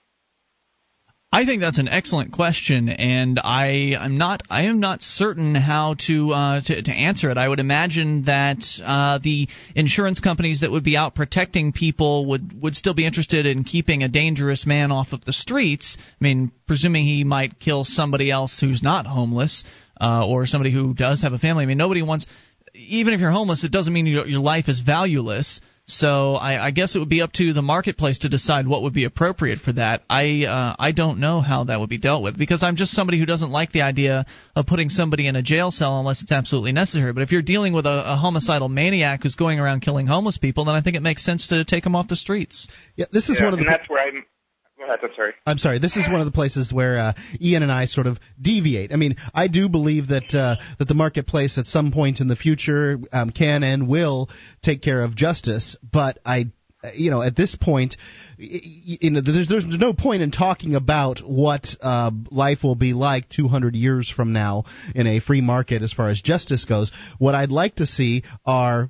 I 1.32 1.46
think 1.46 1.62
that's 1.62 1.78
an 1.78 1.88
excellent 1.88 2.32
question, 2.32 2.90
and 2.90 3.40
I 3.40 3.94
am 4.00 4.18
not 4.18 4.42
I 4.50 4.64
am 4.64 4.80
not 4.80 5.04
certain 5.04 5.54
how 5.54 5.94
to 6.08 6.32
uh, 6.32 6.62
to, 6.62 6.82
to 6.82 6.92
answer 6.92 7.30
it. 7.30 7.38
I 7.38 7.48
would 7.48 7.60
imagine 7.60 8.24
that 8.24 8.64
uh, 8.84 9.20
the 9.22 9.48
insurance 9.76 10.22
companies 10.22 10.62
that 10.62 10.72
would 10.72 10.84
be 10.84 10.98
out 10.98 11.14
protecting 11.14 11.72
people 11.72 12.26
would 12.30 12.60
would 12.60 12.76
still 12.76 12.96
be 12.96 13.06
interested 13.06 13.46
in 13.46 13.64
keeping 13.64 14.02
a 14.02 14.10
dangerous 14.10 14.66
man 14.66 14.92
off 14.92 15.14
of 15.14 15.24
the 15.24 15.32
streets. 15.32 15.98
I 16.00 16.24
mean, 16.24 16.52
presuming 16.66 17.06
he 17.06 17.24
might 17.24 17.60
kill 17.60 17.84
somebody 17.84 18.32
else 18.32 18.60
who's 18.60 18.82
not 18.82 19.06
homeless 19.06 19.64
uh, 20.02 20.26
or 20.28 20.48
somebody 20.48 20.72
who 20.72 20.96
does 20.96 21.22
have 21.22 21.34
a 21.34 21.40
family. 21.40 21.62
I 21.64 21.68
mean, 21.68 21.78
nobody 21.78 22.02
wants. 22.02 22.26
Even 22.74 23.14
if 23.14 23.20
you're 23.20 23.30
homeless, 23.30 23.64
it 23.64 23.72
doesn't 23.72 23.94
mean 23.94 24.08
your, 24.08 24.28
your 24.28 24.40
life 24.40 24.68
is 24.68 24.80
valueless. 24.80 25.62
So 25.90 26.36
I, 26.36 26.68
I 26.68 26.72
guess 26.72 26.96
it 26.96 27.00
would 27.00 27.10
be 27.10 27.22
up 27.22 27.34
to 27.34 27.52
the 27.52 27.64
marketplace 27.64 28.20
to 28.20 28.30
decide 28.30 28.68
what 28.68 28.84
would 28.84 28.94
be 28.94 29.06
appropriate 29.06 29.60
for 29.60 29.74
that. 29.74 30.04
I 30.08 30.46
uh, 30.46 30.76
I 30.78 30.92
don't 30.92 31.20
know 31.20 31.42
how 31.42 31.64
that 31.64 31.80
would 31.80 31.90
be 31.90 31.98
dealt 31.98 32.22
with 32.22 32.38
because 32.38 32.62
I'm 32.62 32.76
just 32.76 32.92
somebody 32.92 33.18
who 33.18 33.26
doesn't 33.26 33.50
like 33.50 33.72
the 33.72 33.82
idea 33.82 34.28
of 34.56 34.68
putting 34.68 34.90
somebody 34.90 35.26
in 35.26 35.36
a 35.36 35.42
jail 35.42 35.72
cell 35.72 36.00
unless 36.00 36.22
it's 36.22 36.32
absolutely 36.32 36.74
necessary. 36.74 37.12
But 37.12 37.24
if 37.24 37.32
you're 37.32 37.42
dealing 37.42 37.74
with 37.74 37.88
a, 37.88 38.14
a 38.14 38.16
homicidal 38.16 38.70
maniac 38.70 39.24
who's 39.24 39.36
going 39.36 39.60
around 39.60 39.82
killing 39.82 40.06
homeless 40.06 40.38
people, 40.38 40.66
then 40.66 40.76
I 40.76 40.82
think 40.82 40.96
it 40.96 41.02
makes 41.02 41.26
sense 41.26 41.48
to 41.48 41.66
take 41.66 41.84
them 41.84 41.96
off 41.96 42.08
the 42.08 42.16
streets. 42.16 42.68
Yeah, 42.96 43.08
this 43.12 43.30
is 43.30 43.40
yeah, 43.40 43.46
one 43.46 43.54
of 43.54 43.60
the. 43.60 43.66
and 43.66 43.74
that's 43.74 43.90
where 43.90 44.06
I'm. 44.06 44.26
Ahead. 44.84 45.00
I'm 45.04 45.10
sorry. 45.16 45.34
I'm 45.46 45.58
sorry. 45.58 45.80
This 45.80 45.96
is 45.98 46.08
one 46.10 46.20
of 46.20 46.26
the 46.26 46.32
places 46.32 46.72
where 46.74 46.98
uh, 46.98 47.14
Ian 47.42 47.64
and 47.64 47.72
I 47.72 47.86
sort 47.86 48.08
of 48.08 48.18
deviate. 48.42 48.94
I 48.94 48.96
mean, 48.96 49.16
I 49.34 49.48
do 49.48 49.70
believe 49.70 50.08
that 50.08 50.34
uh, 50.34 50.56
that 50.78 50.88
the 50.88 50.94
marketplace 50.94 51.58
at 51.58 51.66
some 51.66 51.92
point 51.92 52.22
in 52.22 52.28
the 52.28 52.36
future 52.36 53.00
um, 53.12 53.30
can 53.30 53.64
and 53.64 53.88
will 53.88 54.30
take 54.62 54.82
care 54.82 55.02
of 55.02 55.16
justice, 55.16 55.76
but 55.92 56.20
I 56.26 56.52
you 56.94 57.12
know, 57.12 57.22
at 57.22 57.36
this 57.36 57.56
point, 57.56 57.98
you 58.38 59.12
know, 59.12 59.22
there's 59.22 59.48
there's 59.50 59.66
no 59.66 59.94
point 59.94 60.22
in 60.22 60.32
talking 60.32 60.76
about 60.76 61.20
what 61.20 61.68
uh, 61.82 62.12
life 62.32 62.60
will 62.64 62.76
be 62.76 62.94
like 62.94 63.28
200 63.30 63.76
years 63.76 64.10
from 64.10 64.32
now 64.32 64.64
in 64.96 65.06
a 65.06 65.20
free 65.20 65.42
market 65.42 65.82
as 65.82 65.92
far 65.92 66.10
as 66.10 66.22
justice 66.22 66.66
goes. 66.66 66.92
What 67.18 67.36
I'd 67.36 67.52
like 67.52 67.76
to 67.76 67.86
see 67.86 68.24
are 68.46 68.90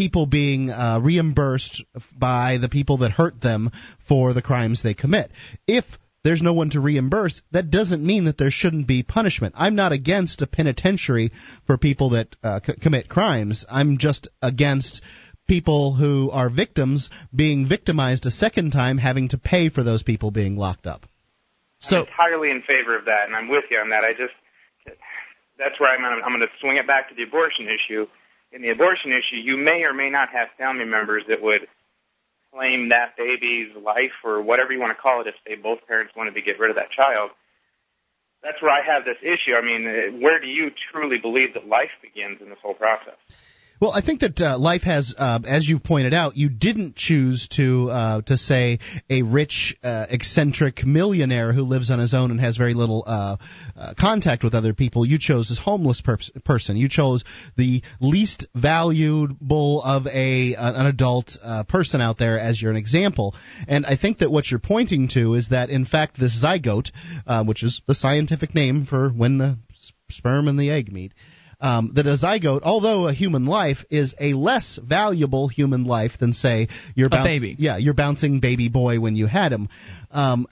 people 0.00 0.24
being 0.24 0.70
uh, 0.70 0.98
reimbursed 1.02 1.84
by 2.18 2.56
the 2.58 2.70
people 2.70 2.96
that 2.96 3.10
hurt 3.10 3.38
them 3.42 3.70
for 4.08 4.32
the 4.32 4.40
crimes 4.40 4.82
they 4.82 4.94
commit. 4.94 5.30
If 5.66 5.84
there's 6.24 6.40
no 6.40 6.54
one 6.54 6.70
to 6.70 6.80
reimburse, 6.80 7.42
that 7.52 7.70
doesn't 7.70 8.02
mean 8.02 8.24
that 8.24 8.38
there 8.38 8.50
shouldn't 8.50 8.86
be 8.86 9.02
punishment. 9.02 9.54
I'm 9.58 9.74
not 9.74 9.92
against 9.92 10.40
a 10.40 10.46
penitentiary 10.46 11.32
for 11.66 11.76
people 11.76 12.10
that 12.10 12.34
uh, 12.42 12.60
c- 12.64 12.80
commit 12.80 13.10
crimes. 13.10 13.66
I'm 13.70 13.98
just 13.98 14.26
against 14.40 15.02
people 15.46 15.94
who 15.94 16.30
are 16.30 16.48
victims 16.48 17.10
being 17.34 17.68
victimized 17.68 18.24
a 18.24 18.30
second 18.30 18.70
time, 18.70 18.96
having 18.96 19.28
to 19.28 19.36
pay 19.36 19.68
for 19.68 19.82
those 19.82 20.02
people 20.02 20.30
being 20.30 20.56
locked 20.56 20.86
up. 20.86 21.04
So 21.80 21.96
I'm 21.96 22.06
entirely 22.06 22.50
in 22.50 22.62
favor 22.62 22.96
of 22.96 23.04
that, 23.04 23.26
and 23.26 23.36
I'm 23.36 23.48
with 23.48 23.64
you 23.70 23.76
on 23.76 23.90
that. 23.90 24.02
I 24.02 24.12
just 24.12 24.32
that's 25.58 25.78
where 25.78 25.90
I'm. 25.90 26.02
I'm 26.24 26.32
going 26.32 26.40
to 26.40 26.46
swing 26.58 26.78
it 26.78 26.86
back 26.86 27.10
to 27.10 27.14
the 27.14 27.24
abortion 27.24 27.68
issue 27.68 28.06
in 28.52 28.62
the 28.62 28.70
abortion 28.70 29.12
issue, 29.12 29.36
you 29.36 29.56
may 29.56 29.84
or 29.84 29.94
may 29.94 30.10
not 30.10 30.30
have 30.30 30.48
family 30.58 30.84
members 30.84 31.24
that 31.28 31.42
would 31.42 31.68
claim 32.52 32.88
that 32.88 33.16
baby's 33.16 33.74
life 33.76 34.12
or 34.24 34.42
whatever 34.42 34.72
you 34.72 34.80
want 34.80 34.96
to 34.96 35.00
call 35.00 35.20
it 35.20 35.26
if 35.28 35.34
they 35.46 35.54
both 35.54 35.86
parents 35.86 36.14
wanted 36.16 36.34
to 36.34 36.42
get 36.42 36.58
rid 36.58 36.70
of 36.70 36.76
that 36.76 36.90
child. 36.90 37.30
That's 38.42 38.60
where 38.62 38.72
I 38.72 38.82
have 38.82 39.04
this 39.04 39.18
issue. 39.22 39.54
I 39.54 39.60
mean, 39.60 40.20
where 40.20 40.40
do 40.40 40.46
you 40.46 40.70
truly 40.90 41.18
believe 41.18 41.54
that 41.54 41.68
life 41.68 41.90
begins 42.02 42.40
in 42.40 42.48
this 42.48 42.58
whole 42.62 42.74
process? 42.74 43.16
Well, 43.80 43.92
I 43.92 44.02
think 44.02 44.20
that 44.20 44.38
uh, 44.38 44.58
life 44.58 44.82
has, 44.82 45.14
uh, 45.16 45.38
as 45.46 45.66
you've 45.66 45.82
pointed 45.82 46.12
out, 46.12 46.36
you 46.36 46.50
didn't 46.50 46.96
choose 46.96 47.48
to 47.56 47.88
uh, 47.88 48.20
to 48.26 48.36
say 48.36 48.78
a 49.08 49.22
rich, 49.22 49.74
uh, 49.82 50.04
eccentric 50.10 50.84
millionaire 50.84 51.54
who 51.54 51.62
lives 51.62 51.90
on 51.90 51.98
his 51.98 52.12
own 52.12 52.30
and 52.30 52.38
has 52.40 52.58
very 52.58 52.74
little 52.74 53.04
uh, 53.06 53.38
uh, 53.74 53.94
contact 53.98 54.44
with 54.44 54.52
other 54.52 54.74
people. 54.74 55.06
You 55.06 55.18
chose 55.18 55.48
this 55.48 55.58
homeless 55.58 56.02
per- 56.02 56.18
person. 56.44 56.76
You 56.76 56.90
chose 56.90 57.24
the 57.56 57.82
least 58.02 58.44
valuable 58.54 59.80
of 59.82 60.06
a 60.08 60.54
an 60.58 60.84
adult 60.84 61.38
person 61.70 62.02
out 62.02 62.18
there 62.18 62.38
as 62.38 62.60
your 62.60 62.70
an 62.70 62.76
example. 62.76 63.34
And 63.66 63.86
I 63.86 63.96
think 63.96 64.18
that 64.18 64.30
what 64.30 64.50
you're 64.50 64.60
pointing 64.60 65.08
to 65.14 65.32
is 65.32 65.48
that 65.48 65.70
in 65.70 65.86
fact 65.86 66.20
this 66.20 66.44
zygote, 66.44 66.90
which 67.46 67.62
is 67.62 67.80
the 67.86 67.94
scientific 67.94 68.54
name 68.54 68.84
for 68.84 69.08
when 69.08 69.38
the 69.38 69.56
sperm 70.10 70.48
and 70.48 70.58
the 70.58 70.70
egg 70.70 70.92
meet 70.92 71.14
um, 71.60 71.92
that 71.94 72.06
a 72.06 72.16
zygote, 72.16 72.60
although 72.62 73.08
a 73.08 73.12
human 73.12 73.46
life, 73.46 73.84
is 73.90 74.14
a 74.18 74.32
less 74.34 74.78
valuable 74.82 75.48
human 75.48 75.84
life 75.84 76.12
than 76.18 76.32
say 76.32 76.68
your 76.94 77.08
bounce- 77.08 77.28
baby. 77.28 77.56
Yeah, 77.58 77.76
your 77.76 77.94
bouncing 77.94 78.40
baby 78.40 78.68
boy 78.68 79.00
when 79.00 79.16
you 79.16 79.26
had 79.26 79.52
him. 79.52 79.68
Um, 80.10 80.46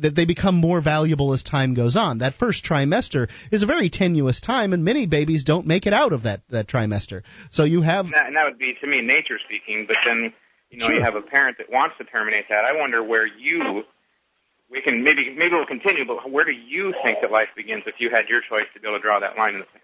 that 0.00 0.14
they 0.14 0.26
become 0.26 0.56
more 0.56 0.82
valuable 0.82 1.32
as 1.32 1.42
time 1.42 1.72
goes 1.72 1.96
on. 1.96 2.18
That 2.18 2.34
first 2.34 2.64
trimester 2.64 3.28
is 3.50 3.62
a 3.62 3.66
very 3.66 3.88
tenuous 3.88 4.40
time, 4.40 4.74
and 4.74 4.84
many 4.84 5.06
babies 5.06 5.44
don't 5.44 5.66
make 5.66 5.86
it 5.86 5.94
out 5.94 6.12
of 6.12 6.24
that 6.24 6.42
that 6.50 6.66
trimester. 6.68 7.22
So 7.50 7.64
you 7.64 7.80
have 7.80 8.04
and 8.04 8.14
that, 8.14 8.26
and 8.26 8.36
that 8.36 8.44
would 8.44 8.58
be 8.58 8.74
to 8.80 8.86
me 8.86 9.00
nature 9.00 9.38
speaking, 9.42 9.86
but 9.88 9.96
then 10.04 10.34
you 10.70 10.78
know 10.78 10.86
sure. 10.86 10.96
you 10.96 11.02
have 11.02 11.14
a 11.14 11.22
parent 11.22 11.56
that 11.58 11.70
wants 11.70 11.96
to 11.96 12.04
terminate 12.04 12.44
that. 12.50 12.64
I 12.64 12.78
wonder 12.78 13.02
where 13.02 13.26
you 13.26 13.84
we 14.70 14.82
can 14.82 15.02
maybe 15.02 15.34
maybe 15.34 15.54
we'll 15.54 15.66
continue, 15.66 16.04
but 16.04 16.30
where 16.30 16.44
do 16.44 16.52
you 16.52 16.92
think 17.02 17.18
that 17.22 17.30
life 17.30 17.48
begins 17.56 17.84
if 17.86 17.94
you 17.98 18.10
had 18.10 18.28
your 18.28 18.42
choice 18.42 18.66
to 18.74 18.80
be 18.80 18.86
able 18.86 18.98
to 18.98 19.02
draw 19.02 19.20
that 19.20 19.38
line 19.38 19.54
in 19.54 19.60
the 19.60 19.66
sand? 19.72 19.83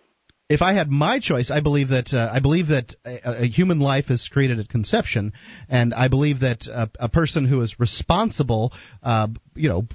If 0.50 0.62
I 0.62 0.72
had 0.72 0.90
my 0.90 1.20
choice, 1.20 1.52
I 1.52 1.60
believe 1.60 1.90
that 1.90 2.12
uh, 2.12 2.28
I 2.32 2.40
believe 2.40 2.66
that 2.68 2.96
a, 3.04 3.44
a, 3.44 3.46
human 3.46 3.78
life 3.78 4.10
is 4.10 4.28
created 4.30 4.58
at 4.58 4.68
conception, 4.68 5.32
and 5.68 5.94
I 5.94 6.08
believe 6.08 6.40
that 6.40 6.66
a, 6.66 6.90
a 6.98 7.08
person 7.08 7.46
who 7.46 7.60
is 7.60 7.78
responsible, 7.78 8.72
uh, 9.00 9.28
you 9.54 9.68
know, 9.68 9.86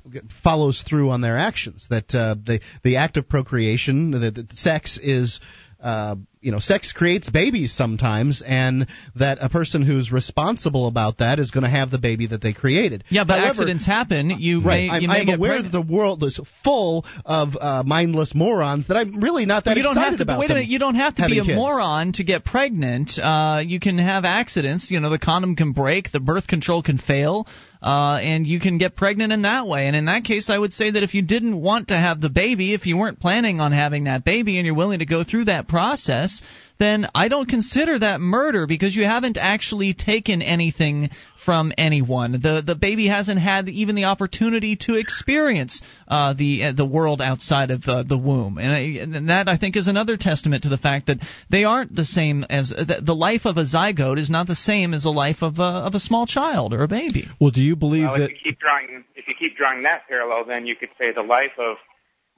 follows 0.43 0.81
through 0.87 1.09
on 1.09 1.19
their 1.19 1.37
actions. 1.37 1.87
That 1.89 2.15
uh, 2.15 2.35
the 2.41 2.61
the 2.85 2.95
act 2.97 3.17
of 3.17 3.27
procreation, 3.27 4.11
that, 4.11 4.35
that 4.35 4.51
sex 4.53 4.97
is 4.97 5.41
uh, 5.81 6.15
you 6.41 6.51
know, 6.51 6.59
sex 6.59 6.91
creates 6.91 7.27
babies 7.29 7.73
sometimes, 7.73 8.43
and 8.45 8.87
that 9.15 9.39
a 9.41 9.49
person 9.49 9.81
who's 9.81 10.11
responsible 10.11 10.87
about 10.87 11.17
that 11.17 11.39
is 11.39 11.49
going 11.49 11.63
to 11.63 11.69
have 11.69 11.89
the 11.89 11.97
baby 11.97 12.27
that 12.27 12.41
they 12.41 12.53
created. 12.53 13.03
Yeah, 13.09 13.23
but 13.23 13.39
However, 13.39 13.49
accidents 13.49 13.85
happen. 13.85 14.29
You 14.29 14.61
right. 14.61 14.87
may, 14.87 14.89
I'm, 14.89 15.01
you 15.01 15.07
may 15.07 15.21
I'm 15.21 15.29
aware 15.29 15.61
that 15.63 15.71
the 15.71 15.81
world 15.81 16.23
is 16.23 16.39
full 16.63 17.03
of 17.25 17.55
uh, 17.59 17.83
mindless 17.83 18.35
morons 18.35 18.89
that 18.89 18.97
I'm 18.97 19.19
really 19.19 19.47
not 19.47 19.65
that 19.65 19.75
you 19.75 19.81
don't 19.81 19.95
have 19.95 20.17
to, 20.17 20.23
about. 20.23 20.39
Wait 20.39 20.51
a 20.51 20.53
minute, 20.53 20.69
you 20.69 20.77
don't 20.77 20.95
have 20.95 21.15
to 21.15 21.25
be 21.27 21.39
a 21.39 21.43
kids. 21.43 21.55
moron 21.55 22.13
to 22.13 22.23
get 22.23 22.45
pregnant. 22.45 23.11
Uh, 23.17 23.61
you 23.65 23.79
can 23.79 23.97
have 23.97 24.23
accidents. 24.23 24.91
You 24.91 24.99
know, 24.99 25.09
the 25.09 25.19
condom 25.19 25.55
can 25.55 25.71
break, 25.71 26.11
the 26.11 26.19
birth 26.19 26.47
control 26.47 26.83
can 26.83 26.99
fail. 26.99 27.47
Uh, 27.85 28.17
and 28.19 28.47
you 28.47 28.59
can 28.59 28.79
get 28.79 28.95
pregnant 28.95 29.31
in 29.31 29.43
that 29.43 29.67
way. 29.67 29.85
And 29.85 29.95
in 29.95 30.05
that 30.05 30.23
case, 30.23 30.49
I 30.49 30.57
would 30.57 30.73
say 30.73 30.89
that 30.89 31.03
if 31.03 31.13
you 31.13 31.21
didn't 31.21 31.61
want 31.61 31.89
to 31.89 31.93
have 31.93 32.19
the 32.19 32.31
baby, 32.31 32.73
if 32.73 32.87
you 32.87 32.97
weren't 32.97 33.19
planning 33.19 33.59
on 33.59 33.71
having 33.71 34.05
that 34.05 34.25
baby, 34.25 34.57
and 34.57 34.65
you're 34.65 34.73
willing 34.73 34.99
to 34.99 35.05
go 35.05 35.23
through 35.23 35.45
that 35.45 35.67
process, 35.67 36.41
then 36.79 37.07
I 37.13 37.27
don't 37.27 37.47
consider 37.47 37.99
that 37.99 38.21
murder 38.21 38.65
because 38.65 38.95
you 38.95 39.05
haven't 39.05 39.37
actually 39.37 39.93
taken 39.93 40.41
anything 40.41 41.11
from 41.45 41.71
anyone. 41.77 42.33
The 42.33 42.63
the 42.65 42.75
baby 42.75 43.07
hasn't 43.07 43.39
had 43.39 43.69
even 43.69 43.95
the 43.95 44.05
opportunity 44.05 44.75
to 44.87 44.95
experience 44.95 45.81
uh, 46.07 46.33
the 46.33 46.63
uh, 46.63 46.71
the 46.73 46.85
world 46.85 47.21
outside 47.21 47.71
of 47.71 47.83
uh, 47.87 48.03
the 48.03 48.17
womb, 48.17 48.57
and, 48.57 48.73
I, 48.73 48.79
and 49.01 49.29
that 49.29 49.47
I 49.47 49.57
think 49.57 49.77
is 49.77 49.87
another 49.87 50.17
testament 50.17 50.63
to 50.63 50.69
the 50.69 50.77
fact 50.77 51.07
that 51.07 51.19
they 51.49 51.63
aren't 51.63 51.95
the 51.95 52.05
same 52.05 52.43
as 52.49 52.69
the, 52.69 53.01
the 53.01 53.15
life 53.15 53.45
of 53.45 53.57
a 53.57 53.63
zygote 53.63 54.19
is 54.19 54.29
not 54.29 54.47
the 54.47 54.55
same 54.55 54.93
as 54.93 55.03
the 55.03 55.11
life 55.11 55.41
of 55.41 55.59
a, 55.59 55.85
of 55.87 55.93
a 55.93 55.99
small 55.99 56.25
child 56.25 56.73
or 56.73 56.83
a 56.83 56.87
baby. 56.87 57.27
Well, 57.39 57.51
do 57.51 57.63
you 57.63 57.75
believe 57.75 58.03
well, 58.03 58.19
that? 58.19 58.31
If 58.31 58.31
you 58.31 58.37
keep 58.51 58.59
drawing, 58.59 59.03
if 59.15 59.27
you 59.27 59.35
keep 59.37 59.55
drawing 59.55 59.83
that 59.83 60.07
parallel, 60.07 60.45
then 60.45 60.65
you 60.65 60.75
could 60.75 60.89
say 60.97 61.13
the 61.13 61.23
life 61.23 61.53
of 61.59 61.77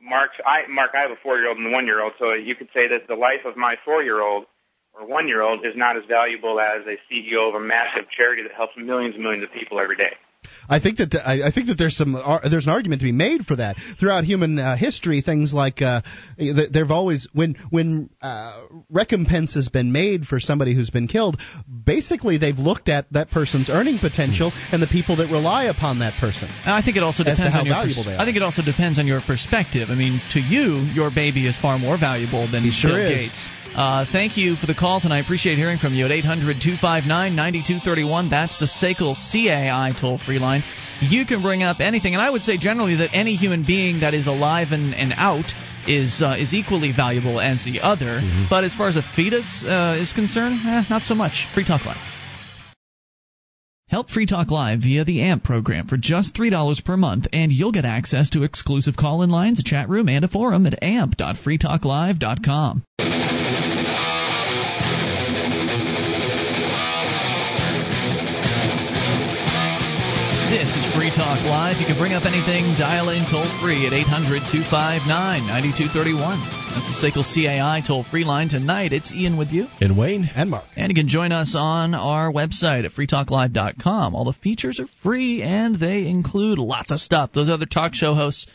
Mark's. 0.02 0.36
I 0.46 0.68
Mark, 0.70 0.92
I 0.94 1.02
have 1.02 1.12
a 1.12 1.16
four-year-old 1.24 1.58
and 1.58 1.68
a 1.68 1.72
one-year-old, 1.72 2.14
so 2.20 2.34
you 2.34 2.56
could 2.56 2.70
say 2.74 2.88
that 2.90 3.08
the 3.08 3.16
life 3.16 3.46
of 3.46 3.56
my 3.56 3.78
four-year-old 3.86 4.46
or 5.00 5.08
one 5.08 5.28
year 5.28 5.42
old 5.42 5.66
is 5.66 5.74
not 5.76 5.98
as 5.98 6.04
valuable 6.08 6.60
as 6.60 6.82
a 6.86 6.98
CEO 7.12 7.50
of 7.50 7.56
a 7.56 7.60
massive 7.60 8.10
charity 8.10 8.44
that 8.44 8.54
helps 8.54 8.74
millions 8.78 9.16
and 9.16 9.24
millions 9.24 9.44
of 9.44 9.52
people 9.52 9.80
every 9.80 9.96
day. 9.96 10.14
I 10.70 10.80
think 10.80 10.98
that 10.98 11.16
I, 11.16 11.48
I 11.48 11.52
think 11.52 11.68
that 11.68 11.78
there's 11.78 11.96
some 11.96 12.16
uh, 12.16 12.40
there's 12.50 12.68
an 12.68 12.74
argument 12.74 13.02
to 13.02 13.06
be 13.06 13.12
made 13.12 13.46
for 13.46 13.56
that 13.56 13.76
throughout 14.00 14.24
human 14.24 14.60
uh, 14.60 14.76
history. 14.76 15.22
Things 15.22 15.54
like 15.54 15.82
uh, 15.82 16.02
there've 16.38 16.92
always 16.92 17.28
when 17.34 17.56
when 17.70 18.10
uh, 18.22 18.68
recompense 18.90 19.56
has 19.56 19.70
been 19.70 19.92
made 19.92 20.26
for 20.26 20.40
somebody 20.40 20.76
who's 20.76 20.90
been 20.90 21.08
killed, 21.08 21.40
basically 21.86 22.38
they've 22.38 22.58
looked 22.58 22.88
at 22.90 23.12
that 23.14 23.32
person's 23.32 23.70
earning 23.70 23.98
potential 24.00 24.52
and 24.72 24.82
the 24.82 24.88
people 24.88 25.18
that 25.18 25.32
rely 25.32 25.66
upon 25.66 26.00
that 26.00 26.20
person. 26.20 26.50
And 26.64 26.74
I 26.74 26.82
think 26.82 26.98
it 26.98 27.04
also 27.04 27.24
depends 27.24 27.56
on 27.56 27.66
your 27.66 27.76
valuable 27.76 28.04
pers- 28.04 28.14
they 28.14 28.16
are. 28.16 28.22
I 28.22 28.26
think 28.26 28.38
it 28.38 28.44
also 28.44 28.62
depends 28.62 29.00
on 29.00 29.08
your 29.08 29.22
perspective. 29.22 29.90
I 29.90 29.96
mean, 29.96 30.22
to 30.32 30.40
you, 30.40 30.86
your 30.94 31.12
baby 31.12 31.48
is 31.48 31.58
far 31.58 31.80
more 31.80 31.98
valuable 31.98 32.50
than 32.50 32.64
he 32.64 32.72
sure 32.72 32.92
Bill 32.92 33.12
is. 33.12 33.32
Gates. 33.32 33.50
Uh, 33.78 34.06
thank 34.12 34.38
you 34.38 34.56
for 34.56 34.66
the 34.66 34.74
call 34.74 35.00
tonight. 35.00 35.20
Appreciate 35.20 35.56
hearing 35.56 35.78
from 35.78 35.94
you 35.94 36.04
at 36.04 36.12
800 36.12 36.58
259 36.60 37.36
9231. 37.36 38.30
That's 38.32 38.58
the 38.58 38.66
SACL 38.66 39.14
CAI 39.14 39.92
toll 40.02 40.18
free 40.18 40.40
line. 40.40 40.64
You 41.00 41.28
can 41.28 41.44
bring 41.44 41.62
up 41.62 41.80
anything, 41.80 42.14
and 42.14 42.22
I 42.22 42.28
would 42.28 42.42
say 42.42 42.58
generally 42.58 42.96
that 42.96 43.12
any 43.14 43.36
human 43.36 43.66
being 43.68 44.00
that 44.00 44.16
is 44.16 44.26
alive 44.26 44.70
and, 44.72 44.96
and 44.96 45.14
out 45.16 45.54
is 45.88 46.24
uh, 46.24 46.38
is 46.40 46.56
equally 46.56 46.92
valuable 46.92 47.40
as 47.40 47.64
the 47.64 47.82
other. 47.82 48.20
Mm-hmm. 48.20 48.46
But 48.50 48.64
as 48.64 48.74
far 48.74 48.90
as 48.90 48.96
a 48.96 49.04
fetus 49.16 49.64
uh, 49.64 50.00
is 50.02 50.12
concerned, 50.12 50.56
eh, 50.66 50.82
not 50.90 51.04
so 51.04 51.14
much. 51.14 51.46
Free 51.54 51.64
talk 51.64 51.86
line. 51.86 52.00
Help 53.90 54.10
Free 54.10 54.26
Talk 54.26 54.52
Live 54.52 54.82
via 54.82 55.06
the 55.06 55.22
AMP 55.22 55.46
program 55.46 55.88
for 55.88 55.96
just 55.96 56.36
$3 56.36 56.84
per 56.84 56.98
month, 56.98 57.26
and 57.32 57.54
you'll 57.54 57.72
get 57.72 57.86
access 57.86 58.30
to 58.32 58.44
exclusive 58.44 58.98
call 58.98 59.22
in 59.22 59.30
lines, 59.30 59.62
a 59.62 59.64
chat 59.64 59.88
room, 59.88 60.10
and 60.10 60.26
a 60.26 60.28
forum 60.28 60.66
at 60.66 60.84
amp.freetalklive.com. 60.84 62.84
This 70.68 70.84
is 70.84 70.94
Free 70.94 71.10
Talk 71.16 71.40
Live. 71.46 71.78
You 71.80 71.86
can 71.86 71.98
bring 71.98 72.12
up 72.12 72.26
anything, 72.26 72.76
dial 72.78 73.08
in 73.08 73.24
toll 73.32 73.48
free 73.64 73.88
at 73.88 73.94
800 73.94 74.52
259 74.52 75.08
9231. 75.08 76.44
That's 76.76 76.92
the 76.92 77.08
SACL 77.08 77.24
CAI 77.24 77.80
toll 77.88 78.04
free 78.04 78.26
line. 78.26 78.50
Tonight, 78.50 78.92
it's 78.92 79.10
Ian 79.14 79.38
with 79.38 79.54
you. 79.54 79.68
And 79.80 79.98
Wayne. 79.98 80.30
And 80.36 80.50
Mark. 80.50 80.66
And 80.76 80.90
you 80.92 80.96
can 80.96 81.08
join 81.08 81.32
us 81.32 81.56
on 81.58 81.94
our 81.94 82.34
website 82.34 82.84
at 82.84 82.92
freetalklive.com. 82.92 84.14
All 84.14 84.26
the 84.26 84.34
features 84.34 84.82
are 84.82 84.92
free 85.02 85.42
and 85.42 85.80
they 85.80 86.06
include 86.06 86.60
lots 86.60 86.92
of 86.92 87.00
stuff. 87.00 87.32
Those 87.32 87.50
other 87.50 87.66
talk 87.66 87.94
show 87.94 88.14
hosts 88.14 88.46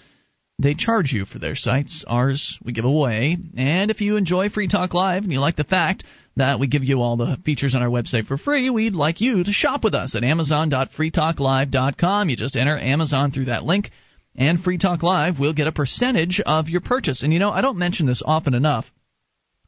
they 0.59 0.75
charge 0.75 1.13
you 1.13 1.25
for 1.25 1.39
their 1.39 1.57
sites. 1.57 2.05
Ours 2.07 2.59
we 2.63 2.73
give 2.73 2.85
away. 2.85 3.39
And 3.57 3.91
if 3.91 4.03
you 4.03 4.17
enjoy 4.17 4.51
Free 4.51 4.69
Talk 4.69 4.93
Live 4.93 5.25
and 5.25 5.33
you 5.33 5.41
like 5.41 5.57
the 5.57 5.65
fact 5.65 6.05
that 6.37 6.59
we 6.59 6.67
give 6.67 6.85
you 6.85 7.01
all 7.01 7.17
the 7.17 7.37
features 7.45 7.75
on 7.75 7.83
our 7.83 7.89
website 7.89 8.27
for 8.27 8.39
free, 8.39 8.71
we'd 8.71 8.95
like 8.95 9.21
you 9.21 9.45
to 9.45 9.53
shop 9.53 9.85
with 9.85 9.95
us 9.95 10.15
at 10.15 10.25
amazon.freetalklive.com. 10.25 12.31
You 12.31 12.37
just 12.37 12.57
enter 12.57 12.79
Amazon 12.79 13.31
through 13.31 13.47
that 13.47 13.65
link, 13.65 13.91
and 14.35 14.63
Free 14.63 14.79
Talk 14.79 15.03
Live 15.03 15.39
will 15.39 15.53
get 15.53 15.67
a 15.67 15.73
percentage 15.73 16.41
of 16.41 16.69
your 16.69 16.81
purchase. 16.81 17.23
And 17.23 17.33
you 17.33 17.39
know, 17.39 17.51
I 17.51 17.61
don't 17.61 17.79
mention 17.79 18.07
this 18.07 18.23
often 18.25 18.55
enough, 18.55 18.87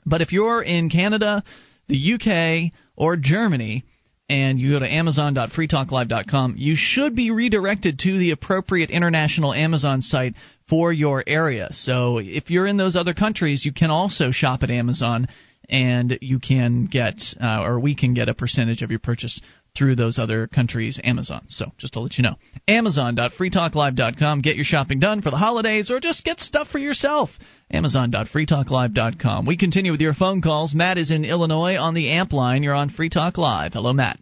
but 0.06 0.20
if 0.20 0.32
you're 0.32 0.62
in 0.62 0.90
Canada, 0.90 1.42
the 1.88 2.14
UK, 2.14 2.72
or 2.96 3.16
Germany, 3.16 3.84
and 4.28 4.58
you 4.58 4.72
go 4.72 4.78
to 4.78 4.90
amazon.freetalklive.com, 4.90 6.54
you 6.56 6.76
should 6.76 7.14
be 7.14 7.30
redirected 7.30 7.98
to 8.00 8.18
the 8.18 8.30
appropriate 8.30 8.90
international 8.90 9.52
Amazon 9.52 10.00
site 10.00 10.34
for 10.68 10.92
your 10.92 11.22
area. 11.26 11.68
So 11.72 12.18
if 12.18 12.50
you're 12.50 12.66
in 12.66 12.78
those 12.78 12.96
other 12.96 13.12
countries, 13.12 13.66
you 13.66 13.72
can 13.72 13.90
also 13.90 14.30
shop 14.30 14.62
at 14.62 14.70
Amazon 14.70 15.28
and 15.68 16.18
you 16.20 16.38
can 16.38 16.86
get, 16.86 17.22
uh, 17.40 17.62
or 17.62 17.80
we 17.80 17.94
can 17.94 18.14
get 18.14 18.28
a 18.28 18.34
percentage 18.34 18.82
of 18.82 18.90
your 18.90 19.00
purchase 19.00 19.40
through 19.76 19.96
those 19.96 20.18
other 20.18 20.46
countries' 20.46 21.00
Amazon. 21.02 21.44
So 21.48 21.72
just 21.78 21.94
to 21.94 22.00
let 22.00 22.16
you 22.16 22.22
know, 22.22 22.36
Amazon.freetalklive.com. 22.68 24.40
Get 24.40 24.56
your 24.56 24.64
shopping 24.64 25.00
done 25.00 25.20
for 25.20 25.30
the 25.30 25.36
holidays, 25.36 25.90
or 25.90 26.00
just 26.00 26.24
get 26.24 26.40
stuff 26.40 26.68
for 26.68 26.78
yourself. 26.78 27.30
Amazon.freetalklive.com. 27.70 29.46
We 29.46 29.56
continue 29.56 29.90
with 29.90 30.00
your 30.00 30.14
phone 30.14 30.42
calls. 30.42 30.74
Matt 30.74 30.98
is 30.98 31.10
in 31.10 31.24
Illinois 31.24 31.76
on 31.76 31.94
the 31.94 32.10
AMP 32.10 32.32
line. 32.32 32.62
You're 32.62 32.74
on 32.74 32.90
Free 32.90 33.08
Talk 33.08 33.36
Live. 33.36 33.72
Hello, 33.72 33.92
Matt. 33.92 34.20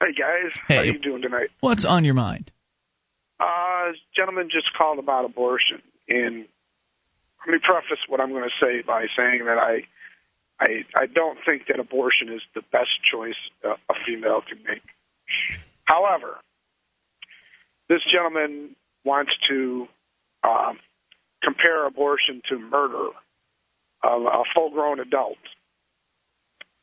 Hey 0.00 0.12
guys, 0.12 0.52
hey. 0.68 0.76
how 0.76 0.82
you 0.82 0.98
doing 0.98 1.22
tonight? 1.22 1.48
What's 1.60 1.86
on 1.86 2.04
your 2.04 2.12
mind? 2.12 2.50
Uh, 3.40 3.92
gentleman 4.14 4.50
just 4.52 4.66
called 4.76 4.98
about 4.98 5.24
abortion, 5.24 5.80
and 6.06 6.44
let 7.46 7.52
me 7.52 7.58
preface 7.62 8.00
what 8.06 8.20
I'm 8.20 8.30
going 8.30 8.44
to 8.44 8.64
say 8.64 8.82
by 8.86 9.06
saying 9.16 9.44
that 9.46 9.56
I, 9.56 9.86
I, 10.58 10.84
I 10.94 11.06
don't 11.06 11.38
think 11.44 11.66
that 11.68 11.78
abortion 11.78 12.28
is 12.32 12.40
the 12.54 12.62
best 12.72 12.90
choice 13.10 13.34
a 13.64 13.94
female 14.06 14.40
can 14.46 14.58
make. 14.66 14.82
However, 15.84 16.38
this 17.88 18.00
gentleman 18.12 18.74
wants 19.04 19.32
to 19.48 19.86
um, 20.42 20.78
compare 21.42 21.86
abortion 21.86 22.42
to 22.48 22.58
murder 22.58 23.08
of 24.02 24.22
a 24.22 24.42
full-grown 24.54 25.00
adult, 25.00 25.38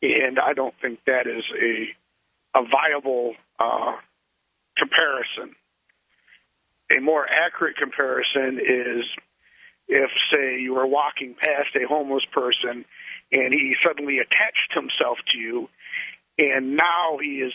and 0.02 0.40
I 0.40 0.54
don't 0.54 0.74
think 0.82 1.00
that 1.06 1.28
is 1.28 1.44
a 1.60 1.96
a 2.56 2.62
viable 2.62 3.34
uh, 3.60 3.94
comparison. 4.78 5.56
A 6.96 7.00
more 7.00 7.26
accurate 7.28 7.78
comparison 7.78 8.60
is 8.60 9.06
if, 9.88 10.12
say, 10.32 10.60
you 10.60 10.76
were 10.76 10.86
walking 10.86 11.36
past 11.38 11.76
a 11.76 11.88
homeless 11.88 12.24
person 12.32 12.86
and 13.32 13.54
he 13.54 13.76
suddenly 13.86 14.20
attached 14.20 14.74
himself 14.74 15.18
to 15.32 15.38
you, 15.38 15.70
and 16.38 16.76
now 16.76 17.18
he 17.22 17.42
is 17.42 17.54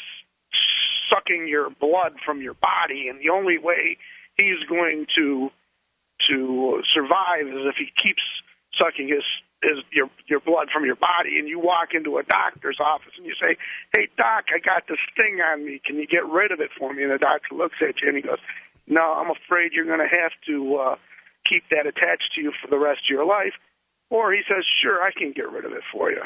sucking 1.11 1.49
your 1.49 1.71
blood 1.71 2.15
from 2.25 2.43
your 2.43 2.55
body, 2.55 3.09
and 3.09 3.21
the 3.21 3.31
only 3.31 3.59
way 3.59 3.97
he's 4.37 4.63
going 4.69 5.07
to 5.17 5.51
to 6.29 6.83
survive 6.93 7.47
is 7.47 7.65
if 7.65 7.77
he 7.79 7.87
keeps 7.97 8.23
sucking 8.77 9.09
his 9.09 9.25
is 9.63 9.83
your 9.91 10.09
your 10.27 10.41
blood 10.41 10.69
from 10.73 10.85
your 10.85 10.95
body 10.95 11.39
and 11.39 11.49
you 11.49 11.59
walk 11.59 11.91
into 11.93 12.19
a 12.19 12.23
doctor's 12.23 12.79
office 12.79 13.13
and 13.17 13.27
you 13.27 13.35
say, 13.41 13.57
"Hey 13.93 14.09
doc, 14.17 14.47
I 14.55 14.59
got 14.59 14.87
this 14.87 15.03
thing 15.17 15.41
on 15.41 15.65
me. 15.65 15.81
Can 15.85 15.97
you 15.97 16.07
get 16.07 16.25
rid 16.27 16.53
of 16.53 16.61
it 16.61 16.71
for 16.79 16.93
me?" 16.93 17.03
And 17.03 17.13
the 17.13 17.19
doctor 17.19 17.55
looks 17.55 17.77
at 17.83 18.01
you 18.01 18.09
and 18.09 18.17
he 18.17 18.23
goes, 18.23 18.39
"No, 18.87 19.15
I'm 19.15 19.31
afraid 19.31 19.73
you're 19.73 19.87
going 19.87 19.99
to 19.99 20.07
have 20.07 20.33
to 20.47 20.77
uh 20.77 20.97
keep 21.49 21.65
that 21.71 21.87
attached 21.87 22.35
to 22.35 22.41
you 22.41 22.53
for 22.63 22.69
the 22.69 22.79
rest 22.79 23.01
of 23.07 23.11
your 23.11 23.25
life." 23.25 23.55
Or 24.11 24.33
he 24.33 24.41
says, 24.49 24.65
"Sure, 24.83 25.03
I 25.03 25.11
can 25.13 25.33
get 25.33 25.51
rid 25.51 25.65
of 25.65 25.73
it 25.73 25.83
for 25.93 26.11
you." 26.11 26.23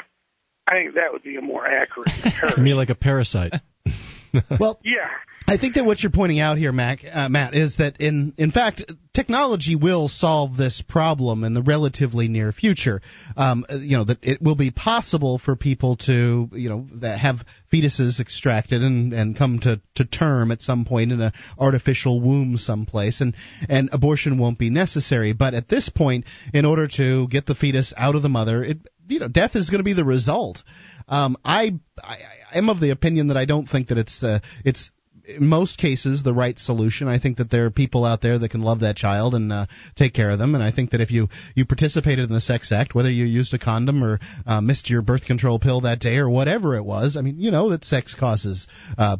I 0.67 0.71
think 0.73 0.95
that 0.95 1.11
would 1.11 1.23
be 1.23 1.35
a 1.35 1.41
more 1.41 1.67
accurate 1.67 2.09
comparison. 2.21 2.53
you 2.57 2.63
mean 2.63 2.77
like 2.77 2.89
a 2.89 2.95
parasite? 2.95 3.53
well, 4.59 4.79
yeah. 4.83 5.09
I 5.47 5.57
think 5.57 5.75
that 5.75 5.85
what 5.85 6.01
you're 6.01 6.11
pointing 6.11 6.39
out 6.39 6.57
here, 6.57 6.71
Mac, 6.71 6.99
uh, 7.03 7.27
Matt, 7.27 7.53
is 7.53 7.77
that 7.77 7.99
in 7.99 8.33
in 8.37 8.51
fact 8.51 8.83
technology 9.13 9.75
will 9.75 10.07
solve 10.07 10.55
this 10.55 10.81
problem 10.87 11.43
in 11.43 11.53
the 11.53 11.61
relatively 11.61 12.27
near 12.27 12.51
future. 12.51 13.01
Um, 13.35 13.65
you 13.69 13.97
know 13.97 14.05
that 14.05 14.19
it 14.21 14.41
will 14.41 14.55
be 14.55 14.71
possible 14.71 15.37
for 15.37 15.55
people 15.55 15.97
to 16.07 16.49
you 16.51 16.69
know 16.69 16.87
have 17.03 17.37
fetuses 17.71 18.19
extracted 18.19 18.81
and, 18.81 19.11
and 19.13 19.37
come 19.37 19.59
to, 19.59 19.81
to 19.95 20.05
term 20.05 20.51
at 20.51 20.61
some 20.61 20.85
point 20.85 21.11
in 21.11 21.21
an 21.21 21.33
artificial 21.59 22.21
womb 22.21 22.57
someplace, 22.57 23.19
and 23.19 23.35
and 23.67 23.89
abortion 23.91 24.37
won't 24.37 24.59
be 24.59 24.69
necessary. 24.69 25.33
But 25.33 25.53
at 25.53 25.67
this 25.67 25.89
point, 25.89 26.25
in 26.53 26.65
order 26.65 26.87
to 26.95 27.27
get 27.27 27.45
the 27.45 27.55
fetus 27.55 27.93
out 27.97 28.15
of 28.15 28.21
the 28.21 28.29
mother, 28.29 28.63
it 28.63 28.77
you 29.07 29.19
know 29.19 29.27
death 29.27 29.55
is 29.55 29.69
going 29.69 29.79
to 29.79 29.85
be 29.85 29.93
the 29.93 30.05
result. 30.05 30.63
Um, 31.07 31.35
I, 31.43 31.79
I 32.01 32.17
I 32.53 32.57
am 32.57 32.69
of 32.69 32.79
the 32.79 32.91
opinion 32.91 33.27
that 33.27 33.37
I 33.37 33.45
don't 33.45 33.67
think 33.67 33.89
that 33.89 33.97
it's 33.97 34.23
uh, 34.23 34.39
it's 34.63 34.89
in 35.25 35.47
most 35.47 35.77
cases 35.77 36.21
the 36.23 36.33
right 36.33 36.57
solution. 36.59 37.07
I 37.07 37.19
think 37.19 37.37
that 37.37 37.49
there 37.49 37.65
are 37.65 37.71
people 37.71 38.03
out 38.03 38.21
there 38.21 38.37
that 38.39 38.49
can 38.49 38.61
love 38.61 38.81
that 38.81 38.95
child 38.95 39.35
and 39.35 39.51
uh, 39.51 39.65
take 39.95 40.13
care 40.13 40.29
of 40.29 40.39
them. 40.39 40.53
And 40.53 40.63
I 40.63 40.71
think 40.71 40.91
that 40.91 41.01
if 41.01 41.11
you 41.11 41.29
you 41.55 41.65
participated 41.65 42.27
in 42.27 42.33
the 42.33 42.41
sex 42.41 42.71
act, 42.71 42.93
whether 42.93 43.09
you 43.09 43.25
used 43.25 43.53
a 43.53 43.59
condom 43.59 44.03
or 44.03 44.19
uh, 44.45 44.59
missed 44.61 44.89
your 44.89 45.01
birth 45.01 45.25
control 45.25 45.59
pill 45.59 45.81
that 45.81 45.99
day 45.99 46.17
or 46.17 46.29
whatever 46.29 46.75
it 46.75 46.83
was, 46.83 47.15
I 47.17 47.21
mean, 47.21 47.39
you 47.39 47.51
know 47.51 47.69
that 47.69 47.85
sex 47.85 48.15
causes 48.19 48.67
uh, 48.97 49.17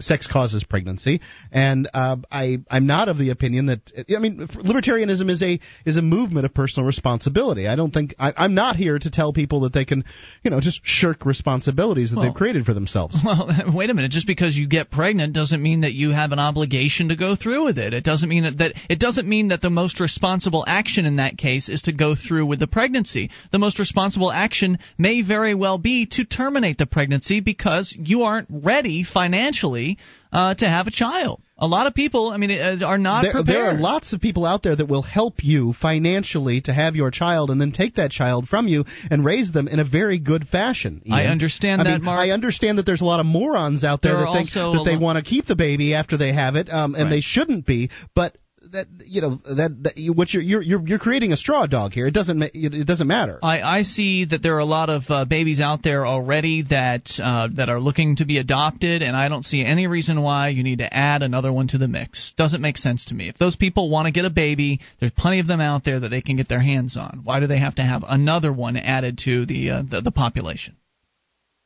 sex 0.00 0.26
causes 0.26 0.64
pregnancy. 0.64 1.20
And 1.52 1.88
uh, 1.92 2.16
I 2.30 2.58
I'm 2.70 2.86
not 2.86 3.08
of 3.08 3.18
the 3.18 3.30
opinion 3.30 3.66
that 3.66 3.80
I 4.14 4.18
mean 4.18 4.46
libertarianism 4.48 5.30
is 5.30 5.42
a 5.42 5.60
is 5.84 5.96
a 5.98 6.02
movement 6.02 6.46
of 6.46 6.54
personal 6.54 6.86
responsibility. 6.86 7.68
I 7.68 7.76
don't 7.76 7.92
think 7.92 8.14
I, 8.18 8.32
I'm 8.36 8.54
not 8.54 8.76
here 8.76 8.98
to 8.98 9.10
tell 9.10 9.32
people 9.32 9.60
that 9.60 9.74
they 9.74 9.84
can 9.84 10.04
you 10.42 10.50
know 10.50 10.60
just 10.60 10.80
shirk 10.84 11.26
responsibilities 11.26 12.10
that 12.10 12.16
Well- 12.16 12.26
they've 12.26 12.34
created 12.34 12.64
for 12.64 12.72
themselves. 12.72 13.16
Well, 13.24 13.48
wait 13.74 13.90
a 13.90 13.94
minute. 13.94 14.10
Just 14.10 14.26
because 14.26 14.56
you 14.56 14.66
get 14.68 14.90
pregnant 14.90 15.33
doesn't 15.34 15.62
mean 15.62 15.82
that 15.82 15.92
you 15.92 16.10
have 16.10 16.32
an 16.32 16.38
obligation 16.38 17.08
to 17.08 17.16
go 17.16 17.36
through 17.36 17.64
with 17.64 17.78
it. 17.78 17.92
It 17.92 18.04
doesn't 18.04 18.28
mean 18.28 18.44
that, 18.44 18.58
that 18.58 18.72
it 18.88 18.98
doesn't 18.98 19.28
mean 19.28 19.48
that 19.48 19.60
the 19.60 19.70
most 19.70 20.00
responsible 20.00 20.64
action 20.66 21.04
in 21.04 21.16
that 21.16 21.36
case 21.36 21.68
is 21.68 21.82
to 21.82 21.92
go 21.92 22.14
through 22.14 22.46
with 22.46 22.60
the 22.60 22.66
pregnancy. 22.66 23.30
The 23.52 23.58
most 23.58 23.78
responsible 23.78 24.32
action 24.32 24.78
may 24.96 25.22
very 25.22 25.54
well 25.54 25.78
be 25.78 26.06
to 26.12 26.24
terminate 26.24 26.78
the 26.78 26.86
pregnancy 26.86 27.40
because 27.40 27.94
you 27.98 28.22
aren't 28.22 28.48
ready 28.50 29.04
financially 29.04 29.98
uh, 30.34 30.54
to 30.54 30.66
have 30.68 30.86
a 30.86 30.90
child. 30.90 31.40
A 31.56 31.68
lot 31.68 31.86
of 31.86 31.94
people, 31.94 32.30
I 32.30 32.36
mean, 32.36 32.50
uh, 32.50 32.78
are 32.84 32.98
not 32.98 33.22
there, 33.22 33.30
prepared. 33.30 33.46
there 33.46 33.64
are 33.66 33.74
lots 33.74 34.12
of 34.12 34.20
people 34.20 34.44
out 34.44 34.64
there 34.64 34.74
that 34.74 34.86
will 34.88 35.02
help 35.02 35.34
you 35.44 35.72
financially 35.72 36.60
to 36.62 36.72
have 36.72 36.96
your 36.96 37.12
child 37.12 37.50
and 37.50 37.60
then 37.60 37.70
take 37.70 37.94
that 37.94 38.10
child 38.10 38.48
from 38.48 38.66
you 38.66 38.84
and 39.08 39.24
raise 39.24 39.52
them 39.52 39.68
in 39.68 39.78
a 39.78 39.84
very 39.84 40.18
good 40.18 40.48
fashion. 40.48 41.00
I 41.10 41.26
understand 41.26 41.80
I 41.80 41.84
that, 41.84 41.90
mean, 41.98 42.06
Mark. 42.06 42.18
I 42.18 42.30
understand 42.32 42.78
that 42.78 42.86
there's 42.86 43.02
a 43.02 43.04
lot 43.04 43.20
of 43.20 43.26
morons 43.26 43.84
out 43.84 44.02
there, 44.02 44.14
There 44.16 44.24
that 44.26 44.32
think 44.34 44.50
that 44.52 44.82
they 44.84 44.96
want 44.96 45.16
to 45.16 45.22
keep 45.28 45.46
the 45.46 45.54
baby 45.56 45.94
after 45.94 46.16
they 46.16 46.32
have 46.32 46.56
it, 46.56 46.68
um, 46.72 46.94
and 46.96 47.04
Right. 47.04 47.10
they 47.10 47.20
shouldn't 47.20 47.66
be. 47.66 47.90
But 48.16 48.34
that 48.74 48.86
you 49.06 49.20
know 49.20 49.38
that, 49.56 49.82
that 49.84 49.96
you, 49.96 50.12
what 50.12 50.32
you're, 50.32 50.42
you're 50.42 50.62
you're 50.62 50.86
you're 50.86 50.98
creating 50.98 51.32
a 51.32 51.36
straw 51.36 51.66
dog 51.66 51.92
here. 51.92 52.06
It 52.06 52.14
doesn't 52.14 52.38
ma- 52.38 52.52
it, 52.52 52.74
it 52.74 52.86
doesn't 52.86 53.06
matter. 53.06 53.38
I, 53.42 53.62
I 53.62 53.82
see 53.82 54.26
that 54.26 54.42
there 54.42 54.56
are 54.56 54.60
a 54.60 54.64
lot 54.66 54.90
of 54.90 55.02
uh, 55.08 55.24
babies 55.24 55.60
out 55.60 55.82
there 55.82 56.04
already 56.06 56.62
that 56.70 57.08
uh, 57.22 57.48
that 57.56 57.68
are 57.68 57.80
looking 57.80 58.16
to 58.16 58.24
be 58.24 58.38
adopted, 58.38 59.02
and 59.02 59.16
I 59.16 59.28
don't 59.28 59.44
see 59.44 59.64
any 59.64 59.86
reason 59.86 60.20
why 60.22 60.48
you 60.48 60.62
need 60.62 60.78
to 60.78 60.92
add 60.92 61.22
another 61.22 61.52
one 61.52 61.68
to 61.68 61.78
the 61.78 61.88
mix. 61.88 62.32
Doesn't 62.36 62.60
make 62.60 62.76
sense 62.76 63.06
to 63.06 63.14
me. 63.14 63.28
If 63.28 63.38
those 63.38 63.56
people 63.56 63.90
want 63.90 64.06
to 64.06 64.12
get 64.12 64.24
a 64.24 64.30
baby, 64.30 64.80
there's 65.00 65.12
plenty 65.12 65.40
of 65.40 65.46
them 65.46 65.60
out 65.60 65.84
there 65.84 66.00
that 66.00 66.08
they 66.08 66.22
can 66.22 66.36
get 66.36 66.48
their 66.48 66.62
hands 66.62 66.96
on. 66.96 67.20
Why 67.24 67.40
do 67.40 67.46
they 67.46 67.58
have 67.58 67.76
to 67.76 67.82
have 67.82 68.04
another 68.06 68.52
one 68.52 68.76
added 68.76 69.18
to 69.24 69.46
the 69.46 69.70
uh, 69.70 69.82
the, 69.88 70.00
the 70.00 70.12
population? 70.12 70.76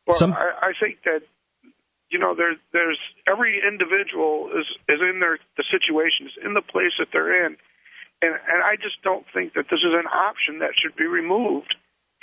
Well, 0.06 0.16
Some- 0.16 0.32
I, 0.32 0.52
I 0.62 0.72
think 0.80 0.98
that 1.04 1.20
you 2.10 2.18
know 2.18 2.34
there 2.34 2.56
there's 2.72 2.98
every 3.26 3.60
individual 3.66 4.50
is 4.58 4.66
is 4.88 5.00
in 5.00 5.20
their 5.20 5.38
the 5.56 5.64
situation 5.70 6.26
is 6.26 6.36
in 6.44 6.54
the 6.54 6.62
place 6.62 6.92
that 6.98 7.08
they're 7.12 7.46
in, 7.46 7.56
and 8.22 8.32
and 8.34 8.62
I 8.62 8.76
just 8.76 9.02
don't 9.02 9.24
think 9.34 9.54
that 9.54 9.66
this 9.70 9.80
is 9.80 9.92
an 9.92 10.06
option 10.06 10.60
that 10.60 10.70
should 10.80 10.96
be 10.96 11.06
removed. 11.06 11.74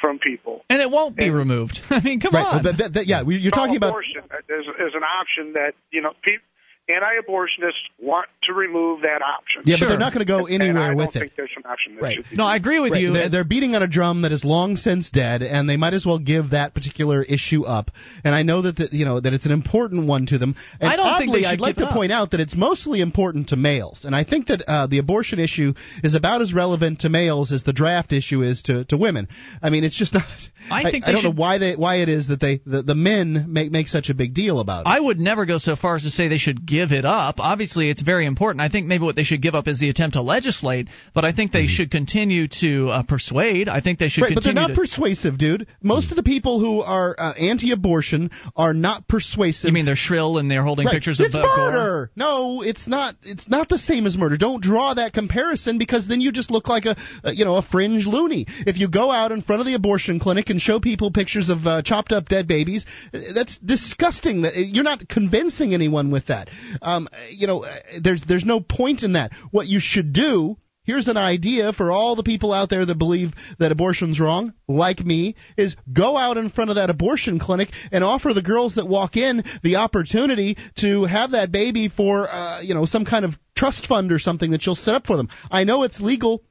from 0.02 0.20
people. 0.20 0.60
And 0.70 0.82
it 0.82 0.92
won't 0.92 1.16
be 1.16 1.28
And- 1.32 1.36
removed. 1.36 1.80
I 1.90 2.02
mean, 2.02 2.20
come 2.20 2.34
right. 2.36 2.46
on. 2.46 2.54
Well, 2.56 2.64
that, 2.68 2.78
that, 2.80 2.94
that- 2.96 3.08
yeah, 3.08 3.24
you're 3.26 3.50
So 3.56 3.62
talking 3.62 3.78
about 3.78 3.92
abortion 3.96 4.24
is, 4.52 4.66
is 4.68 4.94
an 4.94 5.04
option 5.08 5.54
that 5.54 5.72
you 5.90 6.02
know 6.04 6.12
pe- 6.22 6.44
anti-abortionists 6.88 7.90
want 8.00 8.28
to 8.44 8.54
remove 8.54 9.02
that 9.02 9.22
option. 9.22 9.64
yeah, 9.66 9.76
Sure. 9.76 9.88
but 9.88 9.90
they're 9.90 10.00
not 10.00 10.14
going 10.14 10.26
to 10.26 10.32
go 10.32 10.46
anywhere 10.46 10.54
And 10.56 10.78
anywhere 10.78 10.92
I 10.92 10.96
with 10.96 11.14
don't 11.14 11.16
it. 11.16 11.20
think 11.20 11.36
there's 11.36 11.50
an 11.58 11.64
option 11.66 11.96
that 11.96 12.02
Right. 12.02 12.16
should 12.18 12.30
be 12.30 12.36
no, 12.36 12.44
I 12.46 12.56
agree 12.56 12.80
with 12.80 12.92
Right, 12.92 13.02
you. 13.02 13.14
They're, 13.14 13.30
they're 13.30 13.44
beating 13.44 13.76
on 13.76 13.82
a 13.84 13.88
drum 13.88 14.22
that 14.22 14.32
is 14.32 14.46
long 14.46 14.76
since 14.76 15.10
dead, 15.10 15.42
and 15.42 15.68
they 15.70 15.78
might 15.78 15.94
as 15.94 16.06
well 16.06 16.20
give 16.20 16.52
that 16.52 16.74
particular 16.74 17.22
issue 17.24 17.64
up. 17.64 17.92
And 18.24 18.36
I 18.36 18.44
know 18.44 18.62
that 18.62 18.76
the, 18.78 18.90
you 18.92 19.06
know 19.06 19.20
that 19.20 19.34
it's 19.34 19.46
an 19.46 19.52
important 19.52 20.08
one 20.08 20.26
to 20.28 20.38
them. 20.38 20.56
And 20.80 20.90
I 20.92 20.96
don't 20.96 21.06
oddly, 21.06 21.26
think 21.28 21.34
they 21.38 21.42
should 21.42 21.48
I'd 21.54 21.60
like 21.60 21.76
to 21.78 21.88
up. 21.88 21.94
point 21.94 22.12
out 22.12 22.32
that 22.32 22.40
it's 22.40 22.56
mostly 22.56 23.02
important 23.02 23.50
to 23.50 23.56
males, 23.56 24.06
and 24.06 24.16
I 24.16 24.24
think 24.24 24.48
that 24.48 24.62
uh, 24.68 24.88
the 24.88 25.00
abortion 25.00 25.40
issue 25.40 25.74
is 26.04 26.14
about 26.14 26.42
as 26.42 26.54
relevant 26.54 27.00
to 27.02 27.10
males 27.10 27.52
as 27.52 27.64
the 27.64 27.74
draft 27.74 28.14
issue 28.14 28.42
is 28.44 28.62
to, 28.64 28.86
to 28.86 28.98
women. 28.98 29.28
I 29.62 29.70
mean, 29.70 29.84
it's 29.84 29.98
just 29.98 30.14
not. 30.14 30.24
I 30.72 30.90
think 30.92 31.04
I, 31.04 31.08
they 31.08 31.12
don't 31.14 31.22
should- 31.22 31.36
know 31.36 31.42
why 31.42 31.58
they 31.58 31.76
why 31.76 31.98
it 31.98 32.10
is 32.10 32.28
that 32.28 32.40
they 32.40 32.62
the, 32.66 32.82
the 32.84 32.96
men 32.96 33.46
make 33.50 33.72
make 33.72 33.88
such 33.88 34.10
a 34.10 34.14
big 34.14 34.34
deal 34.34 34.60
about 34.60 34.82
it. 34.82 34.90
I 34.90 35.00
would 35.00 35.20
never 35.20 35.46
go 35.46 35.58
so 35.58 35.76
far 35.76 35.96
as 35.96 36.04
to 36.04 36.10
say 36.10 36.28
they 36.28 36.38
should 36.38 36.66
give 36.66 36.75
it 36.92 37.06
up. 37.06 37.36
Obviously, 37.40 37.90
it's 37.90 38.02
very 38.02 38.26
important. 38.26 38.62
I 38.62 38.70
think 38.70 38.88
maybe 38.88 39.04
what 39.04 39.16
they 39.16 39.24
should 39.24 39.42
give 39.42 39.56
up 39.56 39.68
is 39.68 39.80
the 39.80 39.90
attempt 39.90 40.14
to 40.16 40.22
legislate, 40.22 40.88
but 41.14 41.26
I 41.26 41.32
think 41.32 41.52
they 41.52 41.68
should 41.68 41.92
continue 41.92 42.48
to 42.62 42.88
uh, 42.90 43.04
persuade. 43.04 43.70
I 43.70 43.82
think 43.82 44.00
they 44.00 44.10
should 44.10 44.24
Mm-hmm. 44.26 44.32
Right, 44.32 44.36
but 44.36 44.44
they're 44.44 44.54
not 44.54 44.68
to. 44.70 44.76
persuasive, 44.76 45.38
dude. 45.38 45.68
Most 45.84 46.12
of 46.12 46.16
the 46.16 46.24
people 46.24 46.60
who 46.60 46.82
are 46.82 47.16
uh, 47.18 47.34
anti-abortion 47.34 48.32
are 48.56 48.74
not 48.74 49.08
persuasive. 49.08 49.68
you 49.68 49.74
mean 49.74 49.86
they're 49.86 49.96
shrill 49.96 50.38
and 50.38 50.50
they're 50.50 50.64
holding 50.64 50.86
Right. 50.88 50.94
pictures 50.96 51.20
it's 51.20 51.36
of 51.36 51.42
uh, 51.44 51.56
gore? 51.56 51.72
murder. 51.72 52.10
No, 52.16 52.62
it's 52.62 52.88
not. 52.88 53.16
It's 53.24 53.48
not 53.50 53.70
the 53.70 53.78
same 53.78 54.06
as 54.08 54.18
murder. 54.18 54.38
Don't 54.38 54.64
draw 54.64 54.94
that 54.96 55.14
comparison 55.14 55.78
because 55.78 56.08
then 56.08 56.22
you 56.22 56.32
just 56.32 56.50
look 56.50 56.68
like 56.68 56.86
a, 56.86 56.96
a 57.24 57.34
you 57.34 57.46
know 57.46 57.56
a 57.58 57.62
fringe 57.62 58.06
loony. 58.06 58.46
If 58.66 58.78
you 58.78 58.90
go 58.90 59.12
out 59.12 59.32
in 59.32 59.42
front 59.42 59.60
of 59.62 59.66
the 59.66 59.74
abortion 59.76 60.20
clinic 60.20 60.50
and 60.50 60.60
show 60.60 60.80
people 60.80 61.12
pictures 61.12 61.50
of 61.50 61.66
uh, 61.66 61.82
chopped 61.84 62.12
up 62.12 62.28
dead 62.28 62.48
babies, 62.48 62.86
that's 63.12 63.58
disgusting. 63.60 64.42
That 64.44 64.54
you're 64.56 64.84
not 64.84 65.08
convincing 65.08 65.74
anyone 65.74 66.12
with 66.12 66.28
that. 66.28 66.50
Um, 66.82 67.08
you 67.30 67.48
know, 67.48 67.66
there's 68.02 68.24
there's 68.28 68.46
no 68.46 68.60
point 68.60 69.04
in 69.04 69.14
that. 69.14 69.32
What 69.52 69.68
you 69.68 69.80
should 69.80 70.14
do. 70.14 70.58
Here's 70.84 71.08
an 71.08 71.18
idea 71.18 71.74
for 71.74 71.92
all 71.92 72.16
the 72.16 72.22
people 72.22 72.54
out 72.54 72.70
there 72.70 72.86
that 72.86 73.00
believe 73.00 73.32
that 73.58 73.72
abortion's 73.72 74.20
wrong, 74.20 74.54
like 74.68 75.04
me, 75.04 75.36
is 75.58 75.76
go 75.92 76.16
out 76.16 76.38
in 76.38 76.52
front 76.52 76.70
of 76.70 76.76
that 76.76 76.92
abortion 76.92 77.40
clinic 77.40 77.70
and 77.92 78.04
offer 78.04 78.34
the 78.36 78.44
girls 78.44 78.76
that 78.76 78.88
walk 78.88 79.18
in 79.18 79.44
the 79.64 79.78
opportunity 79.78 80.56
to 80.76 81.06
have 81.06 81.32
that 81.32 81.52
baby 81.52 81.90
for, 81.90 82.30
uh, 82.30 82.62
you 82.62 82.76
know, 82.76 82.86
some 82.86 83.04
kind 83.04 83.26
of 83.26 83.34
trust 83.58 83.88
fund 83.88 84.12
or 84.12 84.20
something 84.20 84.52
that 84.52 84.64
you'll 84.64 84.76
set 84.76 84.94
up 84.94 85.08
for 85.08 85.18
them. 85.18 85.30
I 85.50 85.64
know 85.64 85.82
it's 85.82 86.00
legal. 86.00 86.44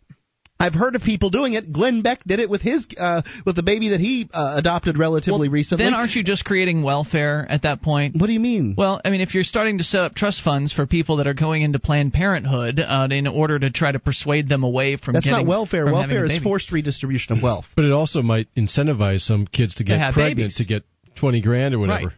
I've 0.59 0.75
heard 0.75 0.95
of 0.95 1.03
people 1.03 1.31
doing 1.31 1.55
it. 1.55 1.73
Glenn 1.73 2.03
Beck 2.03 2.23
did 2.25 2.39
it 2.39 2.49
with 2.49 2.63
his 2.63 2.87
uh, 2.97 3.23
with 3.45 3.57
the 3.57 3.63
baby 3.63 3.91
that 3.91 4.01
he 4.01 4.29
uh, 4.33 4.55
adopted 4.57 4.97
relatively 4.99 5.49
recently. 5.49 5.85
Then 5.85 5.95
aren't 5.95 6.15
you 6.15 6.23
just 6.23 6.45
creating 6.45 6.83
welfare 6.83 7.45
at 7.49 7.63
that 7.63 7.83
point? 7.83 8.17
what 8.17 8.27
do 8.27 8.33
you 8.33 8.41
mean? 8.41 8.75
Well, 8.77 9.01
I 9.05 9.11
mean, 9.11 9.21
if 9.21 9.35
you're 9.35 9.45
starting 9.45 9.79
to 9.79 9.85
set 9.85 10.03
up 10.03 10.15
trust 10.15 10.43
funds 10.43 10.73
for 10.73 10.87
people 10.87 11.17
that 11.17 11.27
are 11.27 11.35
going 11.35 11.63
into 11.63 11.79
Planned 11.81 12.13
Parenthood 12.13 12.81
uh, 12.81 13.09
in 13.11 13.27
order 13.27 13.59
to 13.59 13.71
try 13.71 13.91
to 13.91 13.99
persuade 13.99 14.49
them 14.49 14.63
away 14.63 14.97
from 14.97 15.15
That's 15.15 15.27
getting, 15.27 15.47
not 15.47 15.49
welfare. 15.49 15.85
from 15.85 15.93
Welfare 15.93 16.25
is 16.25 16.39
forced 16.43 16.71
redistribution 16.71 17.37
of 17.37 17.43
wealth. 17.43 17.67
But 17.75 17.85
it 17.85 17.93
also 17.93 18.23
might 18.23 18.49
incentivize 18.57 19.21
some 19.21 19.47
kids 19.47 19.75
to 19.77 19.85
get 19.85 19.99
have 19.99 20.15
pregnant 20.15 20.37
babies. 20.37 20.55
to 20.57 20.65
get 20.65 20.85
20 21.17 21.41
grand 21.41 21.75
or 21.75 21.81
whatever. 21.81 22.07
Right. 22.07 22.15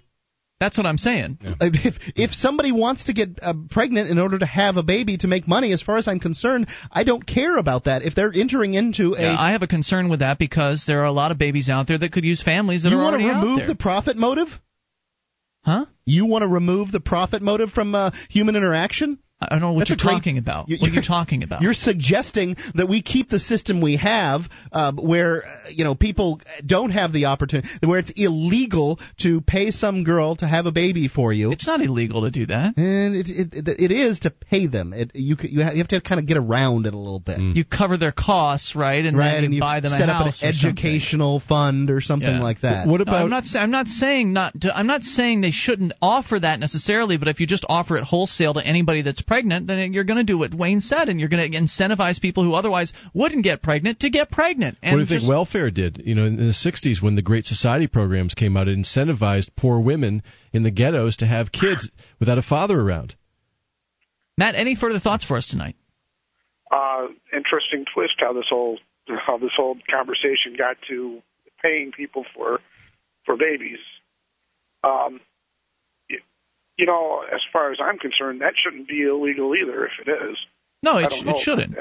That's 0.58 0.78
what 0.78 0.86
I'm 0.86 0.96
saying. 0.96 1.38
If 1.60 1.94
if 2.16 2.32
somebody 2.32 2.72
wants 2.72 3.04
to 3.04 3.12
get 3.12 3.38
uh, 3.42 3.52
pregnant 3.70 4.08
in 4.08 4.18
order 4.18 4.38
to 4.38 4.46
have 4.46 4.78
a 4.78 4.82
baby 4.82 5.18
to 5.18 5.26
make 5.26 5.46
money, 5.46 5.72
as 5.72 5.82
far 5.82 5.98
as 5.98 6.08
I'm 6.08 6.18
concerned, 6.18 6.68
I 6.90 7.04
don't 7.04 7.26
care 7.26 7.58
about 7.58 7.84
that. 7.84 8.02
If 8.02 8.14
they're 8.14 8.32
entering 8.34 8.72
into 8.72 9.14
a, 9.14 9.20
Yeah, 9.20 9.36
I 9.38 9.52
have 9.52 9.62
a 9.62 9.66
concern 9.66 10.08
with 10.08 10.20
that 10.20 10.38
because 10.38 10.84
there 10.86 11.00
are 11.00 11.04
a 11.04 11.12
lot 11.12 11.30
of 11.30 11.36
babies 11.38 11.68
out 11.68 11.88
there 11.88 11.98
that 11.98 12.12
could 12.12 12.24
use 12.24 12.42
families 12.42 12.84
that 12.84 12.90
you 12.90 12.98
are 12.98 13.02
want 13.02 13.20
to 13.20 13.26
remove 13.28 13.66
the 13.66 13.74
profit 13.74 14.16
motive? 14.16 14.48
huh? 15.62 15.84
You 16.06 16.24
want 16.24 16.42
to 16.42 16.48
remove 16.48 16.90
the 16.90 17.00
profit 17.00 17.42
motive 17.42 17.70
from 17.70 17.94
uh, 17.94 18.12
human 18.30 18.56
interaction? 18.56 19.18
I 19.38 19.50
don't 19.50 19.60
know 19.60 19.72
what 19.72 19.80
That's 19.80 19.90
you're 19.90 19.96
great- 19.98 20.14
talking 20.18 20.38
about. 20.38 20.70
you- 20.70 20.78
what 20.78 20.86
are 20.86 20.88
you 20.88 20.94
you're- 20.94 21.06
talking 21.06 21.42
about? 21.42 21.60
You're 21.60 21.74
suggesting 21.74 22.56
that 22.74 22.88
we 22.88 23.02
keep 23.02 23.28
the 23.28 23.38
system 23.38 23.82
we 23.82 23.96
have, 23.96 24.48
uh, 24.72 24.92
where 24.92 25.44
uh, 25.44 25.48
you 25.70 25.84
know 25.84 25.94
people 25.94 26.40
don't 26.64 26.88
have 26.90 27.12
the 27.12 27.26
opportunity, 27.26 27.68
where 27.84 27.98
it's 27.98 28.08
illegal 28.16 28.98
to 29.18 29.42
pay 29.42 29.70
some 29.70 30.04
girl 30.04 30.36
to 30.36 30.46
have 30.46 30.64
a 30.64 30.72
baby 30.72 31.06
for 31.08 31.34
you. 31.34 31.52
it's 31.52 31.66
not 31.66 31.82
illegal 31.82 32.22
to 32.22 32.30
do 32.30 32.46
that. 32.46 32.78
and 32.78 33.14
it, 33.14 33.28
it 33.28 33.68
it 33.78 33.92
is 33.92 34.20
to 34.20 34.30
pay 34.30 34.66
them. 34.68 34.94
It, 34.94 35.10
you 35.14 35.36
you 35.42 35.60
have, 35.60 35.72
you 35.74 35.78
have 35.80 35.88
to 35.88 36.00
kind 36.00 36.18
of 36.18 36.26
get 36.26 36.38
around 36.38 36.86
it 36.86 36.94
a 36.94 36.98
little 36.98 37.20
bit. 37.20 37.38
You 37.38 37.62
cover 37.64 37.98
their 37.98 38.12
costs, 38.12 38.74
right? 38.74 39.04
And 39.04 39.18
Right, 39.18 39.32
then 39.32 39.44
and 39.44 39.52
you 39.52 39.58
you 39.58 39.60
buy 39.60 39.80
them 39.80 39.90
set 39.90 40.08
a 40.08 40.12
up 40.14 40.20
an 40.20 40.26
house 40.28 40.42
or 40.42 40.52
something. 40.54 40.70
educational 40.70 41.40
fund 41.40 41.90
or 41.90 42.00
something 42.00 42.36
Yeah. 42.36 42.42
like 42.42 42.62
that. 42.62 42.86
What 42.88 42.98
No, 43.00 43.02
about 43.02 43.22
I'm 43.24 43.28
not. 43.30 43.44
sa- 43.44 43.58
I'm 43.60 43.70
not 43.70 43.86
saying 43.86 44.32
not. 44.32 44.58
To, 44.62 44.74
I'm 44.74 44.86
not 44.86 45.02
saying 45.04 45.42
they 45.42 45.50
shouldn't 45.50 45.92
offer 46.00 46.40
that 46.40 46.58
necessarily. 46.58 47.18
But 47.18 47.28
if 47.28 47.40
you 47.40 47.46
just 47.46 47.66
offer 47.68 47.98
it 47.98 48.04
wholesale 48.04 48.54
to 48.54 48.66
anybody 48.66 49.02
that's 49.02 49.20
pregnant, 49.26 49.66
then 49.66 49.92
you're 49.92 50.04
going 50.04 50.18
to 50.18 50.24
do 50.24 50.38
what 50.38 50.54
Wayne 50.54 50.80
said, 50.80 51.08
and 51.08 51.18
you're 51.18 51.28
going 51.28 51.50
to 51.50 51.58
incentivize 51.58 52.20
people 52.20 52.44
who 52.44 52.52
otherwise 52.52 52.92
wouldn't 53.14 53.44
get 53.44 53.62
pregnant 53.62 54.00
to 54.00 54.10
get 54.10 54.30
pregnant. 54.30 54.78
And 54.82 54.98
what 54.98 55.08
do 55.08 55.14
you 55.14 55.20
think 55.20 55.30
welfare 55.30 55.70
did? 55.70 56.02
You 56.04 56.14
know, 56.14 56.24
in 56.24 56.36
the 56.36 56.52
60s 56.52 57.02
when 57.02 57.14
the 57.14 57.22
Great 57.22 57.44
Society 57.44 57.86
programs 57.86 58.34
came 58.34 58.56
out, 58.56 58.68
it 58.68 58.78
incentivized 58.78 59.50
poor 59.56 59.80
women 59.80 60.22
in 60.52 60.62
the 60.62 60.70
ghettos 60.70 61.16
to 61.18 61.26
have 61.26 61.52
kids 61.52 61.90
without 62.20 62.38
a 62.38 62.42
father 62.42 62.80
around. 62.80 63.14
Matt, 64.38 64.54
any 64.54 64.76
further 64.76 65.00
thoughts 65.00 65.24
for 65.24 65.36
us 65.36 65.46
tonight? 65.46 65.76
uh, 66.70 67.06
interesting 67.32 67.84
twist 67.92 68.14
how 68.18 68.32
this 68.32 68.46
whole 68.48 68.78
how 69.26 69.38
this 69.38 69.52
whole 69.56 69.76
conversation 69.90 70.56
got 70.58 70.76
to 70.88 71.22
paying 71.62 71.92
people 71.96 72.24
for 72.34 72.60
for 73.24 73.36
babies. 73.36 73.78
Um, 74.82 75.14
you, 75.14 75.20
you 76.78 76.86
know, 76.86 77.22
as 77.32 77.40
far 77.52 77.72
as 77.72 77.78
I'm 77.82 77.98
concerned, 77.98 78.40
that 78.40 78.54
shouldn't 78.62 78.88
be 78.88 79.02
illegal 79.02 79.54
either. 79.54 79.86
If 79.86 80.06
it 80.06 80.10
is, 80.10 80.36
No, 80.82 80.98
it, 80.98 81.12
sh- 81.12 81.22
it 81.26 81.36
shouldn't. 81.42 81.76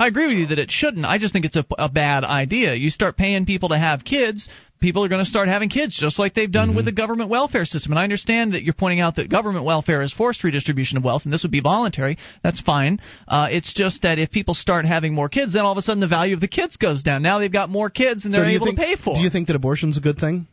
I 0.00 0.06
agree 0.06 0.28
with 0.28 0.36
you 0.36 0.46
that 0.48 0.60
it 0.60 0.70
shouldn't. 0.70 1.04
I 1.04 1.18
just 1.18 1.32
think 1.32 1.44
it's 1.44 1.56
a, 1.56 1.66
a 1.76 1.88
bad 1.88 2.22
idea. 2.22 2.74
You 2.74 2.88
start 2.88 3.16
paying 3.16 3.46
people 3.46 3.70
to 3.70 3.78
have 3.78 4.04
kids, 4.04 4.48
people 4.80 5.04
are 5.04 5.08
going 5.08 5.24
to 5.24 5.28
start 5.28 5.48
having 5.48 5.68
kids, 5.68 5.96
just 5.96 6.18
like 6.18 6.34
they've 6.34 6.50
done 6.50 6.74
with 6.74 6.84
the 6.84 6.92
government 6.92 7.30
welfare 7.30 7.64
system. 7.64 7.92
And 7.92 7.98
I 7.98 8.04
understand 8.04 8.52
that 8.52 8.62
you're 8.62 8.74
pointing 8.74 9.00
out 9.00 9.16
that 9.16 9.28
government 9.28 9.64
welfare 9.64 10.02
is 10.02 10.12
forced 10.12 10.44
redistribution 10.44 10.98
of 10.98 11.04
wealth, 11.04 11.22
and 11.24 11.32
this 11.32 11.42
would 11.42 11.50
be 11.50 11.60
voluntary. 11.60 12.18
That's 12.42 12.60
fine. 12.60 13.00
Uh, 13.26 13.48
it's 13.50 13.72
just 13.74 14.02
that 14.02 14.18
if 14.18 14.30
people 14.30 14.54
start 14.54 14.84
having 14.84 15.14
more 15.14 15.28
kids, 15.28 15.52
then 15.52 15.64
all 15.64 15.72
of 15.72 15.78
a 15.78 15.82
sudden 15.82 16.00
the 16.00 16.08
value 16.08 16.34
of 16.34 16.40
the 16.40 16.48
kids 16.48 16.76
goes 16.76 17.02
down. 17.02 17.22
Now 17.22 17.38
they've 17.38 17.52
got 17.52 17.68
more 17.70 17.90
kids, 17.90 18.24
and 18.24 18.32
they're 18.32 18.44
do 18.44 18.50
you 18.50 18.56
able 18.56 18.66
think, 18.66 18.78
to 18.78 18.84
pay 18.84 18.96
for. 18.96 19.14
Do 19.14 19.20
you 19.20 19.30
think 19.30 19.48
that 19.48 19.56
abortion's 19.56 19.98
a 19.98 20.00
good 20.00 20.18
thing? 20.18 20.46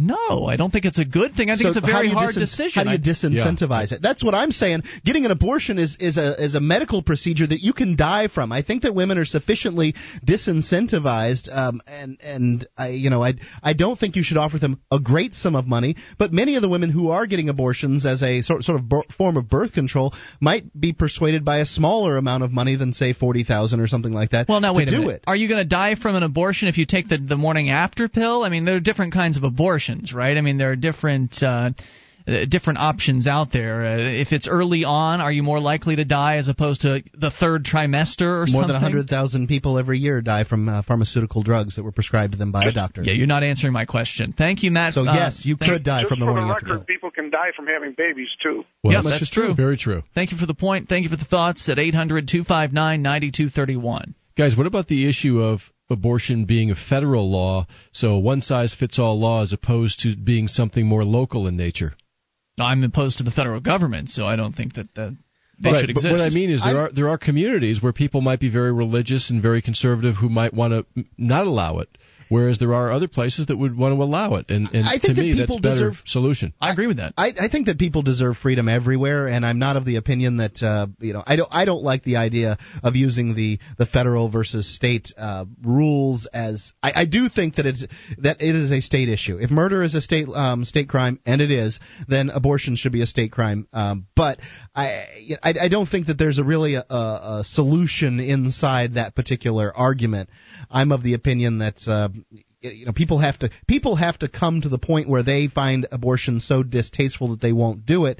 No, 0.00 0.46
I 0.46 0.54
don't 0.56 0.70
think 0.70 0.84
it's 0.84 1.00
a 1.00 1.04
good 1.04 1.34
thing. 1.34 1.50
I 1.50 1.54
think 1.54 1.62
So 1.62 1.68
it's 1.70 1.76
a 1.76 1.80
very 1.80 2.08
hard 2.08 2.34
disin- 2.36 2.38
decision. 2.38 2.72
How 2.74 2.84
do 2.84 2.90
you 2.92 2.98
disincentivize 2.98 3.90
it? 3.90 4.00
That's 4.00 4.22
what 4.22 4.32
I'm 4.34 4.52
saying. 4.52 4.82
Getting 5.04 5.24
an 5.24 5.32
abortion 5.32 5.78
is, 5.78 5.96
is 5.98 6.16
a 6.16 6.42
is 6.42 6.54
a 6.54 6.60
medical 6.60 7.02
procedure 7.02 7.46
that 7.46 7.60
you 7.60 7.72
can 7.72 7.96
die 7.96 8.28
from. 8.28 8.52
I 8.52 8.62
think 8.62 8.82
that 8.82 8.94
women 8.94 9.18
are 9.18 9.24
sufficiently 9.24 9.94
disincentivized, 10.24 11.48
um, 11.54 11.80
and 11.86 12.18
and 12.22 12.66
I 12.76 12.88
you 12.90 13.10
know 13.10 13.22
I 13.24 13.34
I 13.62 13.72
don't 13.72 13.98
think 13.98 14.16
you 14.16 14.22
should 14.22 14.36
offer 14.36 14.58
them 14.58 14.80
a 14.90 15.00
great 15.00 15.34
sum 15.34 15.54
of 15.56 15.66
money. 15.66 15.96
But 16.18 16.32
many 16.32 16.56
of 16.56 16.62
the 16.62 16.68
women 16.68 16.90
who 16.90 17.10
are 17.10 17.26
getting 17.26 17.48
abortions 17.48 18.06
as 18.06 18.22
a 18.22 18.42
sort 18.42 18.62
sort 18.64 18.78
of 18.78 18.88
bir- 18.88 19.02
form 19.16 19.36
of 19.36 19.48
birth 19.48 19.72
control 19.72 20.14
might 20.40 20.64
be 20.78 20.92
persuaded 20.92 21.44
by 21.44 21.58
a 21.58 21.66
smaller 21.66 22.16
amount 22.16 22.44
of 22.44 22.52
money 22.52 22.76
than 22.76 22.92
say 22.92 23.12
forty 23.12 23.44
thousand 23.44 23.80
or 23.80 23.86
something 23.86 24.12
like 24.12 24.30
that. 24.30 24.48
Well, 24.48 24.60
now 24.60 24.72
to 24.72 24.78
wait 24.78 24.88
a 24.88 24.92
minute. 24.92 25.10
it. 25.16 25.24
Are 25.26 25.36
you 25.36 25.48
going 25.48 25.58
to 25.58 25.64
die 25.68 25.96
from 25.96 26.14
an 26.14 26.22
abortion 26.22 26.68
if 26.68 26.78
you 26.78 26.86
take 26.86 27.08
the 27.08 27.18
the 27.18 27.36
morning 27.36 27.70
after 27.70 28.08
pill? 28.08 28.44
I 28.44 28.48
mean, 28.48 28.64
there 28.64 28.76
are 28.76 28.80
different 28.80 29.12
kinds 29.12 29.36
of 29.36 29.42
abortions, 29.88 30.12
right? 30.12 30.36
I 30.36 30.40
mean, 30.40 30.58
there 30.58 30.70
are 30.72 30.76
different. 30.76 31.42
Uh, 31.42 31.70
uh, 32.26 32.44
different 32.44 32.78
options 32.78 33.26
out 33.26 33.50
there. 33.54 33.86
Uh, 33.86 33.96
if 33.96 34.32
it's 34.32 34.46
early 34.46 34.84
on, 34.84 35.22
are 35.22 35.32
you 35.32 35.42
more 35.42 35.58
likely 35.58 35.96
to 35.96 36.04
die 36.04 36.36
as 36.36 36.46
opposed 36.46 36.82
to 36.82 37.02
the 37.14 37.30
third 37.30 37.64
trimester 37.64 38.20
or 38.20 38.40
More 38.40 38.64
something? 38.64 38.66
than 38.68 38.82
100,000 38.82 39.46
people 39.46 39.78
every 39.78 39.96
year 39.96 40.20
die 40.20 40.44
from 40.44 40.68
uh, 40.68 40.82
pharmaceutical 40.82 41.42
drugs 41.42 41.76
that 41.76 41.84
were 41.84 41.92
prescribed 41.92 42.32
to 42.34 42.38
them 42.38 42.52
by 42.52 42.66
a 42.66 42.72
doctor. 42.72 43.02
Yeah, 43.02 43.14
you're 43.14 43.26
not 43.26 43.44
answering 43.44 43.72
my 43.72 43.86
question. 43.86 44.34
Thank 44.36 44.62
you, 44.62 44.70
Matt. 44.70 44.92
So 44.92 45.06
Uh, 45.08 45.14
yes, 45.14 45.46
you 45.46 45.56
could 45.56 45.82
die 45.84 46.04
from 46.06 46.18
the 46.20 46.26
for 46.26 46.32
morning 46.32 46.48
the 46.48 46.54
after 46.54 46.66
record, 46.66 46.86
pill. 46.86 46.94
people 46.96 47.10
can 47.10 47.30
die 47.30 47.52
from 47.56 47.66
having 47.66 47.94
babies 47.96 48.28
too. 48.42 48.62
Well, 48.84 48.92
Yeah, 48.92 48.98
that's 49.00 49.08
that's 49.12 49.20
just 49.20 49.32
true. 49.32 49.54
Very 49.54 49.78
true. 49.78 50.02
Thank 50.14 50.30
you 50.30 50.36
for 50.36 50.44
the 50.44 50.52
point. 50.52 50.90
Thank 50.90 51.04
you 51.04 51.08
for 51.08 51.16
the 51.16 51.24
thoughts 51.24 51.66
at 51.70 51.78
800 51.78 52.28
259 52.28 53.00
9231. 53.00 54.14
Guys, 54.36 54.54
what 54.54 54.66
about 54.66 54.86
the 54.88 55.08
issue 55.08 55.40
of 55.40 55.60
abortion 55.90 56.44
being 56.44 56.70
a 56.70 56.74
federal 56.74 57.30
law, 57.30 57.66
so 57.92 58.08
a 58.10 58.18
one 58.18 58.40
size 58.40 58.74
fits 58.74 58.98
all 58.98 59.18
law 59.18 59.42
as 59.42 59.52
opposed 59.52 60.00
to 60.00 60.16
being 60.16 60.48
something 60.48 60.86
more 60.86 61.04
local 61.04 61.46
in 61.46 61.56
nature? 61.56 61.94
I'm 62.58 62.82
opposed 62.84 63.18
to 63.18 63.24
the 63.24 63.30
federal 63.30 63.60
government, 63.60 64.10
so 64.10 64.26
I 64.26 64.36
don't 64.36 64.54
think 64.54 64.74
that 64.74 64.94
that 64.96 65.16
they 65.60 65.72
right, 65.72 65.80
should 65.80 65.86
but 65.94 66.02
exist. 66.04 66.12
what 66.12 66.20
I 66.20 66.30
mean 66.30 66.50
is 66.50 66.60
there 66.60 66.76
I- 66.76 66.80
are 66.84 66.90
there 66.92 67.08
are 67.08 67.18
communities 67.18 67.82
where 67.82 67.92
people 67.92 68.20
might 68.20 68.40
be 68.40 68.50
very 68.50 68.72
religious 68.72 69.30
and 69.30 69.40
very 69.42 69.62
conservative 69.62 70.16
who 70.16 70.28
might 70.28 70.54
want 70.54 70.72
to 70.94 71.04
not 71.16 71.46
allow 71.46 71.78
it. 71.78 71.88
Whereas 72.28 72.58
there 72.58 72.74
are 72.74 72.92
other 72.92 73.08
places 73.08 73.46
that 73.46 73.56
would 73.56 73.76
want 73.76 73.94
to 73.94 74.02
allow 74.02 74.34
it. 74.34 74.46
And, 74.48 74.68
and 74.72 74.86
I 74.86 74.96
to 74.96 75.00
think 75.00 75.16
that 75.16 75.22
me, 75.22 75.32
that's 75.32 75.40
people 75.42 75.58
a 75.58 75.60
better 75.60 75.90
deserve- 75.90 76.02
solution. 76.06 76.52
I 76.60 76.72
agree 76.72 76.86
with 76.86 76.98
that. 76.98 77.14
I, 77.16 77.32
I 77.40 77.48
think 77.48 77.66
that 77.66 77.78
people 77.78 78.02
deserve 78.02 78.36
freedom 78.36 78.68
everywhere, 78.68 79.28
and 79.28 79.44
I'm 79.44 79.58
not 79.58 79.76
of 79.76 79.84
the 79.84 79.96
opinion 79.96 80.38
that 80.38 80.62
uh, 80.62 80.86
you 81.00 81.12
know 81.12 81.22
I 81.26 81.36
don't 81.36 81.48
I 81.50 81.64
don't 81.64 81.82
like 81.82 82.02
the 82.04 82.16
idea 82.16 82.58
of 82.82 82.96
using 82.96 83.34
the 83.34 83.58
the 83.78 83.86
federal 83.86 84.30
versus 84.30 84.72
state 84.74 85.12
uh, 85.16 85.44
rules 85.62 86.28
as 86.32 86.72
I, 86.82 87.02
I 87.02 87.04
do 87.06 87.28
think 87.28 87.56
that 87.56 87.66
it's 87.66 87.84
that 88.18 88.40
it 88.40 88.54
is 88.54 88.70
a 88.70 88.80
state 88.80 89.08
issue. 89.08 89.38
If 89.38 89.50
murder 89.50 89.82
is 89.82 89.94
a 89.94 90.00
state 90.00 90.28
um, 90.28 90.64
state 90.64 90.88
crime, 90.88 91.20
and 91.26 91.40
it 91.40 91.50
is, 91.50 91.80
then 92.08 92.30
abortion 92.30 92.76
should 92.76 92.92
be 92.92 93.02
a 93.02 93.06
state 93.06 93.32
crime. 93.32 93.66
Um, 93.72 94.06
but 94.14 94.38
I, 94.74 95.38
I 95.42 95.54
I 95.62 95.68
don't 95.68 95.88
think 95.88 96.06
that 96.06 96.18
there's 96.18 96.38
a 96.38 96.44
really 96.44 96.74
a, 96.74 96.80
a 96.80 97.42
solution 97.44 98.20
inside 98.20 98.94
that 98.94 99.14
particular 99.14 99.74
argument. 99.74 100.28
I'm 100.70 100.92
of 100.92 101.02
the 101.02 101.14
opinion 101.14 101.58
that. 101.58 101.76
Uh, 101.86 102.08
you 102.60 102.86
know 102.86 102.92
people 102.92 103.18
have 103.18 103.38
to 103.38 103.50
people 103.66 103.96
have 103.96 104.18
to 104.18 104.28
come 104.28 104.60
to 104.60 104.68
the 104.68 104.78
point 104.78 105.08
where 105.08 105.22
they 105.22 105.48
find 105.48 105.86
abortion 105.92 106.40
so 106.40 106.62
distasteful 106.62 107.30
that 107.30 107.40
they 107.40 107.52
won't 107.52 107.86
do 107.86 108.06
it 108.06 108.18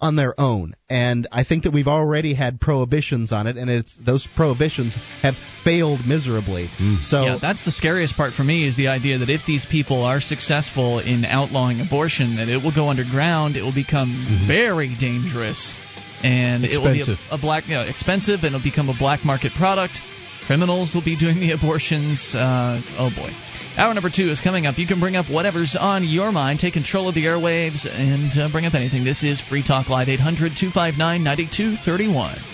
on 0.00 0.16
their 0.16 0.38
own 0.38 0.74
and 0.90 1.28
i 1.32 1.44
think 1.44 1.62
that 1.62 1.72
we've 1.72 1.88
already 1.88 2.34
had 2.34 2.60
prohibitions 2.60 3.32
on 3.32 3.46
it 3.46 3.56
and 3.56 3.70
it's 3.70 3.98
those 4.04 4.26
prohibitions 4.36 4.96
have 5.22 5.34
failed 5.62 6.00
miserably 6.06 6.68
mm. 6.78 7.00
so 7.00 7.24
yeah, 7.24 7.38
that's 7.40 7.64
the 7.64 7.72
scariest 7.72 8.16
part 8.16 8.34
for 8.34 8.44
me 8.44 8.66
is 8.66 8.76
the 8.76 8.88
idea 8.88 9.18
that 9.18 9.30
if 9.30 9.46
these 9.46 9.64
people 9.70 10.04
are 10.04 10.20
successful 10.20 10.98
in 10.98 11.24
outlawing 11.24 11.80
abortion, 11.80 12.36
that 12.36 12.48
it 12.48 12.62
will 12.62 12.74
go 12.74 12.88
underground, 12.88 13.56
it 13.56 13.62
will 13.62 13.74
become 13.74 14.08
mm-hmm. 14.08 14.46
very 14.46 14.94
dangerous, 14.98 15.74
and 16.22 16.64
it 16.64 16.78
will 16.78 16.92
be 16.92 17.00
Expensive. 17.00 17.24
a, 17.30 17.34
a 17.36 17.38
black, 17.38 17.66
you 17.66 17.74
know, 17.74 17.82
expensive, 17.82 18.40
and 18.42 18.54
it'll 18.54 18.62
become 18.62 18.88
a 18.88 18.98
black 18.98 19.24
market 19.24 19.52
product. 19.56 20.00
Criminals 20.46 20.94
will 20.94 21.04
be 21.04 21.16
doing 21.16 21.40
the 21.40 21.52
abortions. 21.52 22.34
Uh, 22.34 22.82
oh 22.98 23.10
boy. 23.14 23.30
Hour 23.76 23.94
number 23.94 24.10
two 24.10 24.28
is 24.28 24.40
coming 24.42 24.66
up. 24.66 24.78
You 24.78 24.86
can 24.86 25.00
bring 25.00 25.16
up 25.16 25.30
whatever's 25.30 25.74
on 25.78 26.04
your 26.04 26.32
mind. 26.32 26.60
Take 26.60 26.74
control 26.74 27.08
of 27.08 27.14
the 27.14 27.24
airwaves 27.24 27.86
and 27.86 28.30
uh, 28.38 28.52
bring 28.52 28.66
up 28.66 28.74
anything. 28.74 29.04
This 29.04 29.24
is 29.24 29.40
Free 29.40 29.62
Talk 29.62 29.88
Live 29.88 30.08
800 30.08 30.52
259 30.56 31.24
9231. 31.24 32.53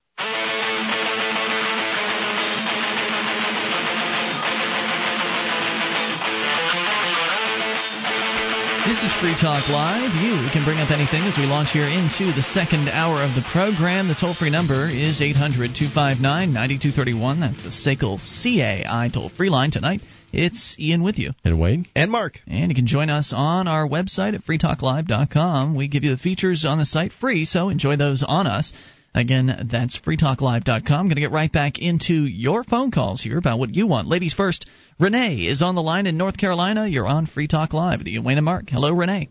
This 8.87 9.03
is 9.03 9.13
Free 9.21 9.35
Talk 9.39 9.69
Live. 9.69 10.11
You 10.15 10.49
can 10.51 10.65
bring 10.65 10.79
up 10.79 10.89
anything 10.89 11.23
as 11.23 11.37
we 11.37 11.43
launch 11.45 11.69
here 11.71 11.87
into 11.87 12.33
the 12.33 12.41
second 12.41 12.89
hour 12.89 13.21
of 13.21 13.35
the 13.35 13.45
program. 13.53 14.07
The 14.07 14.15
toll 14.15 14.33
free 14.33 14.49
number 14.49 14.89
is 14.89 15.21
800 15.21 15.75
259 15.75 16.19
9231. 16.51 17.39
That's 17.39 17.61
the 17.61 17.69
SACL 17.69 18.17
CAI 18.17 19.09
toll 19.13 19.29
free 19.29 19.49
line 19.49 19.69
tonight. 19.69 20.01
It's 20.33 20.75
Ian 20.79 21.03
with 21.03 21.19
you. 21.19 21.31
And 21.43 21.59
Wayne? 21.59 21.85
and 21.95 22.11
Mark 22.11 22.39
And 22.47 22.71
you 22.71 22.75
can 22.75 22.87
join 22.87 23.09
us 23.11 23.33
on 23.35 23.67
our 23.67 23.87
website 23.87 24.33
at 24.33 24.43
freetalklive.com. 24.45 25.75
We 25.75 25.87
give 25.87 26.03
you 26.03 26.11
the 26.11 26.21
features 26.21 26.65
on 26.65 26.79
the 26.79 26.85
site 26.85 27.13
free, 27.13 27.45
so 27.45 27.69
enjoy 27.69 27.97
those 27.97 28.23
on 28.27 28.47
us. 28.47 28.73
Again, 29.13 29.67
that's 29.69 29.99
freetalklive.com. 29.99 31.07
Going 31.07 31.15
to 31.15 31.21
get 31.21 31.31
right 31.31 31.51
back 31.51 31.79
into 31.79 32.13
your 32.13 32.63
phone 32.63 32.91
calls 32.91 33.21
here 33.21 33.37
about 33.37 33.59
what 33.59 33.75
you 33.75 33.85
want. 33.85 34.07
Ladies 34.07 34.33
first, 34.33 34.65
Renee 34.99 35.45
is 35.47 35.61
on 35.61 35.75
the 35.75 35.81
line 35.81 36.05
in 36.07 36.17
North 36.17 36.37
Carolina. 36.37 36.87
You're 36.87 37.07
on 37.07 37.25
Free 37.25 37.47
Talk 37.47 37.73
Live 37.73 37.99
with 37.99 38.07
Ian 38.07 38.23
Wayne 38.23 38.37
and 38.37 38.45
Mark. 38.45 38.69
Hello, 38.69 38.93
Renee. 38.93 39.29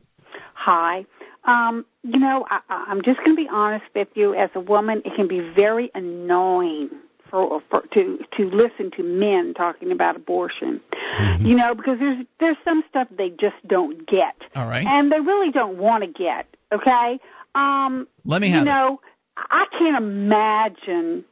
Hi. 0.54 1.06
Um, 1.44 1.86
you 2.02 2.18
know, 2.18 2.44
I, 2.50 2.60
I'm 2.68 3.02
just 3.02 3.18
going 3.18 3.36
to 3.36 3.42
be 3.42 3.48
honest 3.50 3.84
with 3.94 4.08
you. 4.14 4.34
As 4.34 4.50
a 4.54 4.60
woman, 4.60 5.02
it 5.04 5.14
can 5.16 5.28
be 5.28 5.40
very 5.40 5.90
annoying 5.94 6.90
for, 7.30 7.62
for 7.70 7.82
to 7.94 8.18
to 8.36 8.50
listen 8.50 8.90
to 8.96 9.02
men 9.02 9.54
talking 9.54 9.92
about 9.92 10.16
abortion. 10.16 10.80
You 11.40 11.56
know, 11.56 11.74
because 11.74 11.98
there's 11.98 12.26
there's 12.40 12.56
some 12.64 12.82
stuff 12.88 13.08
they 13.16 13.30
just 13.30 13.56
don't 13.66 14.06
get, 14.06 14.36
All 14.54 14.66
right. 14.68 14.86
and 14.86 15.10
they 15.10 15.20
really 15.20 15.50
don't 15.50 15.76
want 15.78 16.04
to 16.04 16.08
get. 16.10 16.46
Okay. 16.72 17.18
Um, 17.54 18.06
Let 18.24 18.40
me 18.42 18.48
you 18.48 18.54
have 18.54 18.62
it. 18.62 18.66
know, 18.66 19.00
I 19.36 19.66
can't 19.78 19.96
imagine 19.96 21.24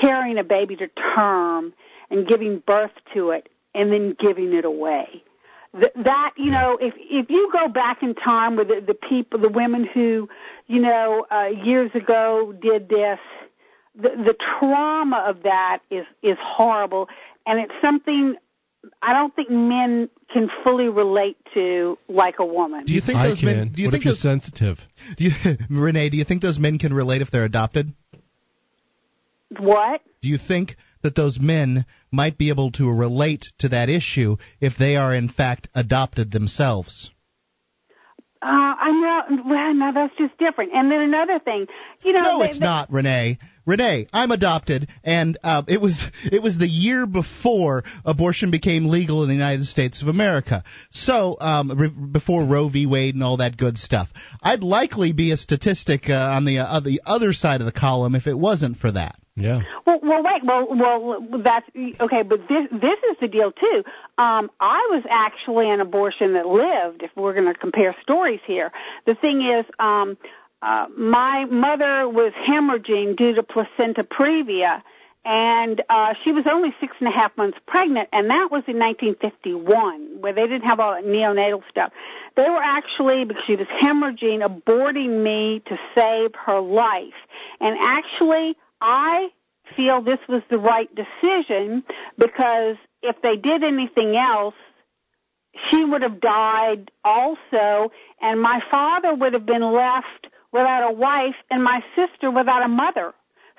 carrying 0.00 0.38
a 0.38 0.44
baby 0.44 0.76
to 0.76 0.88
term 1.14 1.72
and 2.10 2.26
giving 2.28 2.58
birth 2.58 2.92
to 3.14 3.30
it 3.30 3.48
and 3.76 3.92
then 3.92 4.16
giving 4.18 4.52
it 4.54 4.64
away. 4.64 5.22
Th- 5.72 5.92
that 6.04 6.32
you 6.36 6.50
know, 6.50 6.78
if 6.80 6.94
if 6.96 7.28
you 7.30 7.50
go 7.52 7.68
back 7.68 8.02
in 8.02 8.14
time 8.14 8.56
with 8.56 8.68
the, 8.68 8.80
the 8.80 8.94
people, 8.94 9.38
the 9.40 9.48
women 9.50 9.84
who, 9.84 10.28
you 10.66 10.80
know, 10.80 11.26
uh, 11.30 11.46
years 11.46 11.90
ago 11.94 12.52
did 12.60 12.88
this, 12.88 13.18
the, 13.94 14.10
the 14.10 14.34
trauma 14.34 15.24
of 15.28 15.42
that 15.42 15.80
is 15.90 16.06
is 16.22 16.38
horrible, 16.40 17.08
and 17.46 17.60
it's 17.60 17.74
something 17.82 18.36
I 19.02 19.12
don't 19.12 19.34
think 19.34 19.50
men 19.50 20.08
can 20.32 20.48
fully 20.64 20.88
relate 20.88 21.36
to 21.54 21.98
like 22.08 22.36
a 22.38 22.44
woman. 22.46 22.84
do 22.84 22.94
you 22.94 23.00
think 23.00 23.18
I 23.18 23.28
those 23.28 23.40
can. 23.40 23.46
men 23.46 23.72
do 23.72 23.82
you 23.82 23.88
what 23.88 23.92
think 23.92 24.02
if 24.02 24.06
you're 24.06 24.14
those, 24.14 24.22
sensitive? 24.22 24.78
do 25.16 25.24
you, 25.24 25.32
renee 25.70 26.08
do 26.08 26.16
you 26.16 26.24
think 26.24 26.40
those 26.40 26.58
men 26.58 26.78
can 26.78 26.94
relate 26.94 27.20
if 27.20 27.30
they're 27.30 27.44
adopted 27.44 27.92
What? 29.58 30.00
do 30.22 30.28
you 30.28 30.38
think 30.38 30.76
that 31.02 31.14
those 31.14 31.38
men 31.40 31.84
might 32.20 32.36
be 32.42 32.48
able 32.54 32.70
to 32.78 32.90
relate 33.06 33.44
to 33.58 33.68
that 33.74 33.88
issue 34.00 34.36
if 34.60 34.72
they 34.78 34.94
are 34.96 35.12
in 35.22 35.28
fact 35.40 35.68
adopted 35.84 36.30
themselves 36.32 37.10
Uh, 38.42 38.74
I 38.88 38.90
know. 39.02 39.42
Well, 39.50 39.74
no, 39.74 39.92
that's 39.98 40.14
just 40.18 40.34
different. 40.38 40.70
And 40.74 40.90
then 40.92 41.00
another 41.00 41.38
thing, 41.48 41.66
you 42.04 42.12
know, 42.12 42.20
No, 42.20 42.38
they- 42.38 42.48
it's 42.50 42.58
they- 42.58 42.64
not, 42.72 42.92
Renee. 42.92 43.38
Renee, 43.64 44.06
I'm 44.12 44.30
adopted, 44.30 44.86
and 45.02 45.36
uh, 45.42 45.62
it 45.66 45.80
was 45.80 45.94
it 46.36 46.40
was 46.40 46.56
the 46.56 46.68
year 46.68 47.04
before 47.04 47.82
abortion 48.04 48.52
became 48.52 48.86
legal 48.86 49.22
in 49.24 49.28
the 49.28 49.34
United 49.34 49.64
States 49.64 50.02
of 50.02 50.06
America. 50.08 50.62
So 50.92 51.36
um, 51.40 51.72
re- 51.82 51.88
before 52.18 52.44
Roe 52.44 52.68
v. 52.68 52.86
Wade 52.86 53.14
and 53.16 53.24
all 53.24 53.38
that 53.38 53.56
good 53.56 53.76
stuff, 53.76 54.08
I'd 54.40 54.62
likely 54.62 55.10
be 55.12 55.32
a 55.32 55.36
statistic 55.36 56.08
uh, 56.08 56.36
on 56.36 56.44
the 56.44 56.58
uh, 56.60 56.78
the 56.90 57.00
other 57.04 57.32
side 57.32 57.60
of 57.60 57.66
the 57.66 57.72
column 57.86 58.14
if 58.14 58.28
it 58.28 58.38
wasn't 58.38 58.76
for 58.76 58.92
that. 58.92 59.16
Yeah. 59.36 59.62
Well, 59.86 60.00
well, 60.02 60.22
wait. 60.22 60.42
Well, 60.44 60.66
well, 60.74 61.42
that's 61.42 61.68
okay. 62.00 62.22
But 62.22 62.48
this 62.48 62.68
this 62.72 62.98
is 63.10 63.16
the 63.20 63.28
deal 63.28 63.52
too. 63.52 63.84
Um, 64.16 64.50
I 64.58 64.88
was 64.90 65.04
actually 65.10 65.68
an 65.70 65.80
abortion 65.80 66.32
that 66.32 66.46
lived. 66.46 67.02
If 67.02 67.10
we're 67.14 67.34
going 67.34 67.52
to 67.52 67.54
compare 67.54 67.94
stories 68.02 68.40
here, 68.46 68.72
the 69.04 69.14
thing 69.14 69.42
is, 69.42 69.66
um, 69.78 70.16
uh, 70.62 70.86
my 70.96 71.44
mother 71.44 72.08
was 72.08 72.32
hemorrhaging 72.32 73.16
due 73.16 73.34
to 73.34 73.42
placenta 73.42 74.04
previa, 74.04 74.82
and 75.26 75.82
uh, 75.90 76.14
she 76.24 76.32
was 76.32 76.46
only 76.46 76.74
six 76.80 76.96
and 76.98 77.08
a 77.08 77.12
half 77.12 77.36
months 77.36 77.58
pregnant, 77.66 78.08
and 78.12 78.30
that 78.30 78.50
was 78.50 78.64
in 78.66 78.78
1951, 78.78 80.22
where 80.22 80.32
they 80.32 80.46
didn't 80.46 80.64
have 80.64 80.80
all 80.80 80.94
that 80.94 81.04
neonatal 81.04 81.62
stuff. 81.68 81.92
They 82.36 82.48
were 82.48 82.62
actually 82.62 83.24
because 83.26 83.44
she 83.44 83.56
was 83.56 83.66
hemorrhaging, 83.66 84.40
aborting 84.40 85.22
me 85.22 85.60
to 85.66 85.78
save 85.94 86.34
her 86.46 86.60
life, 86.60 87.14
and 87.60 87.76
actually. 87.78 88.56
I 88.80 89.28
feel 89.76 90.00
this 90.00 90.18
was 90.28 90.42
the 90.50 90.58
right 90.58 90.88
decision 90.94 91.84
because 92.18 92.76
if 93.02 93.20
they 93.22 93.36
did 93.36 93.64
anything 93.64 94.16
else, 94.16 94.54
she 95.70 95.84
would 95.84 96.02
have 96.02 96.20
died 96.20 96.90
also, 97.04 97.90
and 98.20 98.40
my 98.40 98.60
father 98.70 99.14
would 99.14 99.32
have 99.32 99.46
been 99.46 99.62
left 99.62 100.28
without 100.52 100.90
a 100.90 100.92
wife, 100.92 101.34
and 101.50 101.62
my 101.62 101.82
sister 101.94 102.30
without 102.30 102.62
a 102.62 102.68
mother. 102.68 103.14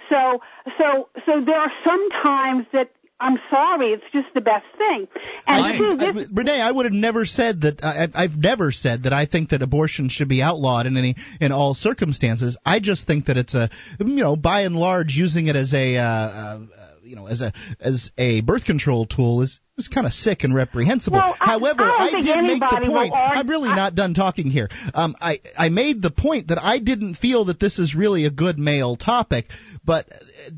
So, 0.10 0.42
so, 0.78 1.10
so 1.26 1.42
there 1.42 1.60
are 1.60 1.72
some 1.86 2.10
times 2.24 2.66
that 2.72 2.92
I'm 3.20 3.40
sorry, 3.50 3.94
it's 3.94 4.04
just 4.14 4.28
the 4.36 4.42
best 4.42 4.66
thing. 4.78 5.08
And 5.48 5.66
I, 5.66 5.78
two, 5.78 5.98
I, 6.00 6.26
Renee, 6.32 6.62
I 6.62 6.72
would 6.72 6.86
have 6.86 6.94
never 6.94 7.26
said 7.26 7.62
that. 7.62 7.84
I, 7.84 8.08
I've 8.14 8.38
never 8.38 8.72
said 8.72 9.04
that 9.04 9.14
I 9.14 9.26
think 9.26 9.50
that 9.50 9.64
abortion 9.64 10.10
should 10.10 10.30
be 10.30 10.44
outlawed 10.44 10.86
in 10.86 10.98
any 10.98 11.16
in 11.42 11.52
all 11.52 11.74
circumstances. 11.74 12.58
I 12.64 12.80
just 12.80 13.08
think 13.08 13.26
that 13.26 13.38
it's 13.38 13.56
a, 13.56 13.70
you 14.00 14.06
know, 14.06 14.36
by 14.36 14.62
and 14.62 14.76
large, 14.76 15.16
using 15.16 15.48
it 15.48 15.56
as 15.56 15.74
a, 15.74 15.98
uh, 15.98 16.04
uh, 16.04 16.60
you 17.08 17.16
know, 17.16 17.28
as 17.28 17.42
a 17.42 17.54
as 17.80 18.12
a 18.18 18.42
birth 18.42 18.66
control 18.66 19.06
tool 19.06 19.42
is 19.42 19.60
is 19.78 19.88
kind 19.88 20.06
of 20.06 20.14
sick 20.14 20.44
and 20.44 20.54
reprehensible. 20.54 21.18
Well, 21.18 21.36
However, 21.40 21.84
I 21.84 22.10
don't 22.12 22.28
I, 22.28 22.36
did 22.36 22.44
make 22.44 22.60
the 22.60 22.82
point. 22.90 23.14
argue- 23.14 23.40
I'm 23.40 23.48
really 23.50 23.70
not 23.70 23.96
done 23.96 24.14
talking 24.14 24.50
here. 24.50 24.70
Um, 24.94 25.16
I 25.22 25.40
I 25.58 25.70
made 25.70 26.02
the 26.02 26.12
point 26.12 26.50
that 26.50 26.60
I 26.62 26.80
didn't 26.80 27.16
feel 27.16 27.46
that 27.46 27.60
this 27.60 27.80
is 27.80 27.96
really 27.96 28.26
a 28.26 28.30
good 28.32 28.60
male 28.60 28.96
topic, 28.96 29.46
but 29.86 30.08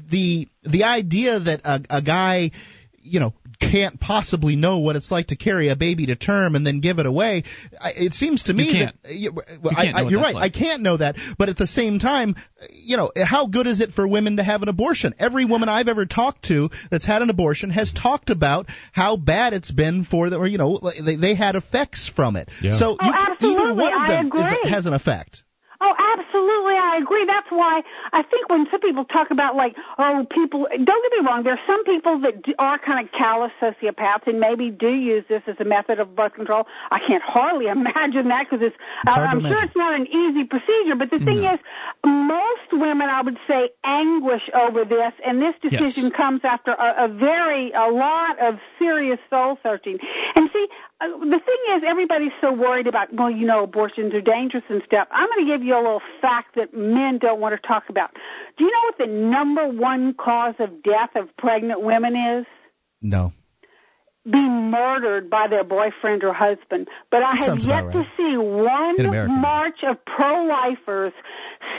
the 0.10 0.48
the 0.64 0.84
idea 0.84 1.40
that 1.40 1.62
a, 1.64 1.82
a 1.90 2.02
guy 2.02 2.52
you 3.02 3.20
know 3.20 3.34
can't 3.60 4.00
possibly 4.00 4.56
know 4.56 4.80
what 4.80 4.96
it's 4.96 5.12
like 5.12 5.28
to 5.28 5.36
carry 5.36 5.70
a 5.70 5.76
baby 5.76 6.06
to 6.08 6.16
term 6.16 6.56
and 6.56 6.66
then 6.66 6.80
give 6.80 7.00
it 7.00 7.06
away. 7.06 7.44
I, 7.80 7.92
it 7.96 8.14
seems 8.14 8.44
to 8.44 8.54
me 8.54 8.64
You 8.66 8.74
can't. 8.86 9.04
that 9.04 9.14
you, 9.14 9.32
well, 9.34 9.44
You 9.50 9.70
I, 9.78 9.84
can't 9.84 9.96
know 9.96 10.00
I, 10.00 10.04
what 10.04 10.12
you're 10.12 10.22
right. 10.22 10.36
like. 10.36 10.56
I 10.56 10.58
can't 10.58 10.82
know 10.82 10.98
that, 10.98 11.16
but 11.38 11.50
at 11.50 11.58
the 11.58 11.68
same 11.68 12.00
time, 12.00 12.36
you 12.72 12.98
know, 12.98 13.12
how 13.16 13.48
good 13.48 13.68
is 13.68 13.82
it 13.82 13.92
for 13.92 14.08
women 14.08 14.38
to 14.38 14.44
have 14.44 14.64
an 14.64 14.70
abortion? 14.70 15.14
Every 15.20 15.46
woman 15.46 15.70
I've 15.70 15.88
ever 15.88 16.06
talked 16.06 16.46
to 16.46 16.70
that's 16.90 17.06
had 17.06 17.22
an 17.22 17.30
abortion 17.30 17.70
has 17.70 17.92
talked 17.92 18.30
about 18.30 18.68
how 18.92 19.18
bad 19.18 19.54
it's 19.54 19.72
been 19.72 20.04
for 20.06 20.30
them, 20.30 20.42
or 20.42 20.48
you 20.48 20.58
know, 20.58 20.80
they, 21.06 21.16
they 21.16 21.36
had 21.36 21.56
effects 21.56 22.10
from 22.16 22.36
it. 22.36 22.50
Yeah. 22.62 22.72
So 22.78 22.98
Oh, 23.00 23.06
you, 23.42 23.50
either 23.52 23.74
one 23.76 23.94
of 23.94 24.08
them 24.08 24.32
is, 24.36 24.70
has 24.72 24.86
an 24.86 24.94
effect. 24.94 25.44
Oh, 25.82 25.96
absolutely, 25.98 26.76
I 26.76 26.98
agree. 27.02 27.24
That's 27.26 27.50
why 27.50 27.84
I 28.12 28.24
think 28.24 28.50
when 28.50 28.68
some 28.70 28.82
people 28.82 29.06
talk 29.06 29.32
about 29.32 29.56
like, 29.56 29.78
oh, 29.98 30.28
people, 30.30 30.68
don't 30.70 30.86
get 30.86 31.22
me 31.22 31.26
wrong, 31.26 31.44
there 31.44 31.54
are 31.54 31.66
some 31.66 31.86
people 31.86 32.20
that 32.20 32.54
are 32.60 32.78
kind 32.78 33.06
of 33.06 33.12
callous 33.14 33.52
sociopaths 33.62 34.28
and 34.28 34.42
maybe 34.42 34.72
do 34.72 34.90
use 34.90 35.24
this 35.30 35.42
as 35.48 35.56
a 35.60 35.64
method 35.64 36.00
of 36.00 36.16
birth 36.16 36.34
control. 36.34 36.68
I 36.92 37.00
can't 37.00 37.24
hardly 37.24 37.68
imagine 37.80 38.28
that 38.28 38.50
because 38.50 38.66
it's, 38.66 38.76
uh, 39.08 39.12
I'm 39.12 39.40
sure 39.40 39.64
it's 39.64 39.76
not 39.76 39.96
an 39.96 40.08
easy 40.08 40.44
procedure. 40.44 40.96
But 40.96 41.12
the 41.12 41.20
thing 41.20 41.44
is, 41.46 41.60
most 42.06 42.74
women, 42.74 43.10
I 43.10 43.22
would 43.22 43.38
say, 43.48 43.70
anguish 43.84 44.50
over 44.54 44.84
this, 44.84 45.14
and 45.26 45.42
this 45.42 45.56
decision 45.62 45.80
Yes. 46.06 46.14
comes 46.14 46.42
after 46.44 46.72
a, 46.72 47.06
a 47.06 47.08
very, 47.08 47.72
a 47.72 47.88
lot 47.90 48.40
of 48.40 48.60
serious 48.80 49.20
soul 49.30 49.58
searching. 49.64 50.00
And 50.36 50.50
see, 50.52 50.68
Uh, 51.02 51.08
the 51.08 51.40
thing 51.40 51.78
is, 51.78 51.84
everybody's 51.86 52.34
so 52.42 52.52
worried 52.52 52.88
about, 52.88 53.14
well, 53.14 53.32
you 53.32 53.46
know, 53.46 53.64
abortions 53.64 54.14
are 54.14 54.22
dangerous 54.22 54.66
and 54.70 54.82
stuff. 54.86 55.08
I'm 55.12 55.30
going 55.30 55.46
to 55.46 55.52
give 55.52 55.64
you 55.64 55.76
a 55.76 55.78
little 55.78 56.02
fact 56.22 56.56
that 56.56 56.74
men 56.74 57.20
don't 57.20 57.40
want 57.40 57.60
to 57.60 57.68
talk 57.68 57.90
about. 57.90 58.12
Do 58.58 58.66
you 58.66 58.72
know 58.72 58.82
what 58.84 58.98
the 58.98 59.08
number 59.08 59.68
one 59.68 60.14
cause 60.14 60.56
of 60.60 60.84
death 60.84 61.12
of 61.16 61.36
pregnant 61.38 61.82
women 61.82 62.16
is? 62.16 62.46
No. 63.02 63.32
Being 64.30 64.70
murdered 64.72 65.30
by 65.30 65.48
their 65.48 65.64
boyfriend 65.64 66.26
or 66.26 66.34
husband. 66.34 66.90
But 67.10 67.24
I 67.24 67.36
have 67.36 67.60
yet 67.60 67.86
about 67.86 67.94
to 67.94 68.08
see 68.18 68.36
one 68.36 69.42
march 69.42 69.84
of 69.84 70.04
pro-lifers 70.04 71.14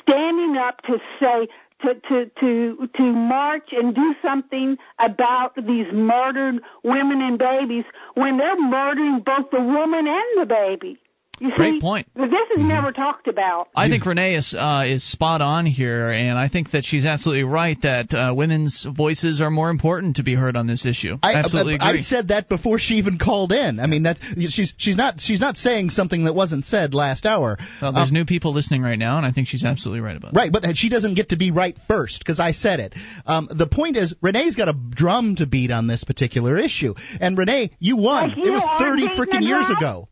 standing 0.00 0.56
up 0.56 0.80
to 0.84 0.98
say, 1.20 1.48
to, 1.82 1.94
to, 1.94 2.30
to, 2.40 2.88
to 2.96 3.02
march 3.02 3.70
and 3.72 3.94
do 3.94 4.14
something 4.22 4.76
about 4.98 5.54
these 5.56 5.86
murdered 5.92 6.60
women 6.82 7.20
and 7.22 7.38
babies 7.38 7.84
when 8.14 8.36
they're 8.36 8.60
murdering 8.60 9.20
both 9.20 9.50
the 9.50 9.60
woman 9.60 10.06
and 10.06 10.40
the 10.40 10.46
baby. 10.46 10.98
You 11.40 11.50
Great 11.56 11.74
see, 11.74 11.80
point. 11.80 12.06
This 12.14 12.26
is 12.56 12.58
never 12.58 12.92
talked 12.92 13.26
about. 13.26 13.68
I 13.74 13.88
think 13.88 14.04
Renee 14.04 14.34
is 14.36 14.54
uh, 14.56 14.84
is 14.86 15.02
spot 15.10 15.40
on 15.40 15.64
here, 15.64 16.10
and 16.10 16.38
I 16.38 16.48
think 16.48 16.72
that 16.72 16.84
she's 16.84 17.06
absolutely 17.06 17.44
right 17.44 17.80
that 17.82 18.12
uh, 18.12 18.34
women's 18.36 18.86
voices 18.94 19.40
are 19.40 19.50
more 19.50 19.70
important 19.70 20.16
to 20.16 20.22
be 20.22 20.34
heard 20.34 20.54
on 20.54 20.66
this 20.66 20.84
issue. 20.84 21.16
I, 21.22 21.34
absolutely 21.34 21.78
I, 21.80 21.86
I 21.86 21.90
agree. 21.90 22.02
said 22.02 22.28
that 22.28 22.50
before 22.50 22.78
she 22.78 22.94
even 22.94 23.18
called 23.18 23.52
in. 23.52 23.80
I 23.80 23.86
mean 23.86 24.02
that 24.02 24.18
she's 24.36 24.74
she's 24.76 24.96
not 24.96 25.18
she's 25.18 25.40
not 25.40 25.56
saying 25.56 25.88
something 25.90 26.24
that 26.24 26.34
wasn't 26.34 26.66
said 26.66 26.92
last 26.92 27.24
hour. 27.24 27.56
well, 27.80 27.92
there's 27.92 28.08
Um, 28.08 28.14
new 28.14 28.26
people 28.26 28.52
listening 28.52 28.82
right 28.82 28.98
now, 28.98 29.16
and 29.16 29.24
I 29.24 29.32
think 29.32 29.48
she's 29.48 29.64
absolutely 29.64 30.02
right 30.02 30.16
about 30.16 30.34
that. 30.34 30.38
Right, 30.38 30.52
but 30.52 30.76
she 30.76 30.90
doesn't 30.90 31.14
get 31.14 31.30
to 31.30 31.36
be 31.36 31.50
right 31.50 31.76
first 31.88 32.18
because 32.18 32.38
I 32.38 32.52
said 32.52 32.80
it. 32.80 32.94
Um, 33.24 33.48
the 33.50 33.66
point 33.66 33.96
is, 33.96 34.14
Renee's 34.20 34.56
got 34.56 34.68
a 34.68 34.74
drum 34.90 35.36
to 35.36 35.46
beat 35.46 35.70
on 35.70 35.86
this 35.86 36.04
particular 36.04 36.58
issue, 36.58 36.94
and 37.18 37.38
Renee, 37.38 37.70
you 37.78 37.96
won. 37.96 38.28
Like, 38.28 38.36
you 38.36 38.44
it 38.44 38.50
was 38.50 38.78
thirty 38.78 39.08
freaking 39.08 39.40
years 39.42 39.66
drum? 39.66 39.78
ago. 39.78 40.08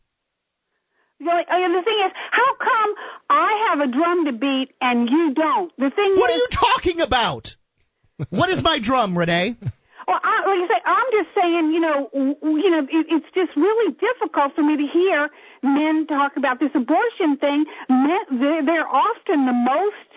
Know, 1.20 1.32
and 1.48 1.74
the 1.74 1.82
thing 1.82 1.98
is, 2.06 2.12
how 2.30 2.54
come 2.56 2.94
I 3.28 3.66
have 3.68 3.80
a 3.80 3.90
drum 3.90 4.26
to 4.26 4.32
beat 4.32 4.70
and 4.80 5.10
you 5.10 5.34
don't? 5.34 5.72
The 5.76 5.90
thing 5.90 6.14
What 6.16 6.30
is, 6.30 6.36
are 6.36 6.38
you 6.38 6.48
talking 6.52 7.00
about? 7.00 7.56
what 8.30 8.50
is 8.50 8.62
my 8.62 8.78
drum, 8.78 9.18
Renee? 9.18 9.56
Well, 10.06 10.20
I, 10.22 10.46
like 10.46 10.70
I 10.70 10.74
say, 10.74 10.80
I'm 10.86 11.06
just 11.12 11.28
saying, 11.34 11.72
you 11.72 11.80
know, 11.80 12.08
you 12.14 12.70
know, 12.70 12.86
it, 12.90 13.06
it's 13.10 13.26
just 13.34 13.54
really 13.56 13.92
difficult 13.92 14.54
for 14.54 14.62
me 14.62 14.76
to 14.76 14.86
hear 14.86 15.28
men 15.62 16.06
talk 16.06 16.36
about 16.36 16.60
this 16.60 16.70
abortion 16.74 17.36
thing. 17.36 17.66
Men, 17.90 18.18
they're, 18.30 18.64
they're 18.64 18.88
often 18.88 19.44
the 19.44 19.52
most, 19.52 20.08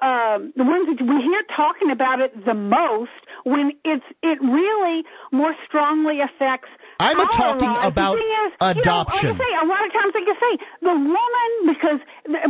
um, 0.00 0.52
the 0.56 0.64
ones 0.64 0.88
that 0.88 1.00
we 1.02 1.22
hear 1.22 1.42
talking 1.56 1.90
about 1.90 2.20
it 2.20 2.44
the 2.44 2.52
most 2.54 3.10
when 3.44 3.72
it's 3.84 4.04
it 4.22 4.38
really 4.42 5.04
more 5.32 5.54
strongly 5.66 6.20
affects. 6.20 6.68
I'm 6.98 7.16
talking. 7.28 7.68
About 7.68 8.18
is, 8.18 8.52
adoption. 8.60 9.30
You 9.30 9.32
know, 9.32 9.38
say, 9.38 9.54
a 9.62 9.66
lot 9.66 9.86
of 9.86 9.92
times, 9.92 10.12
like 10.14 10.26
I 10.26 10.36
say, 10.40 10.64
the 10.82 10.94
woman 10.94 11.50
because 11.66 12.00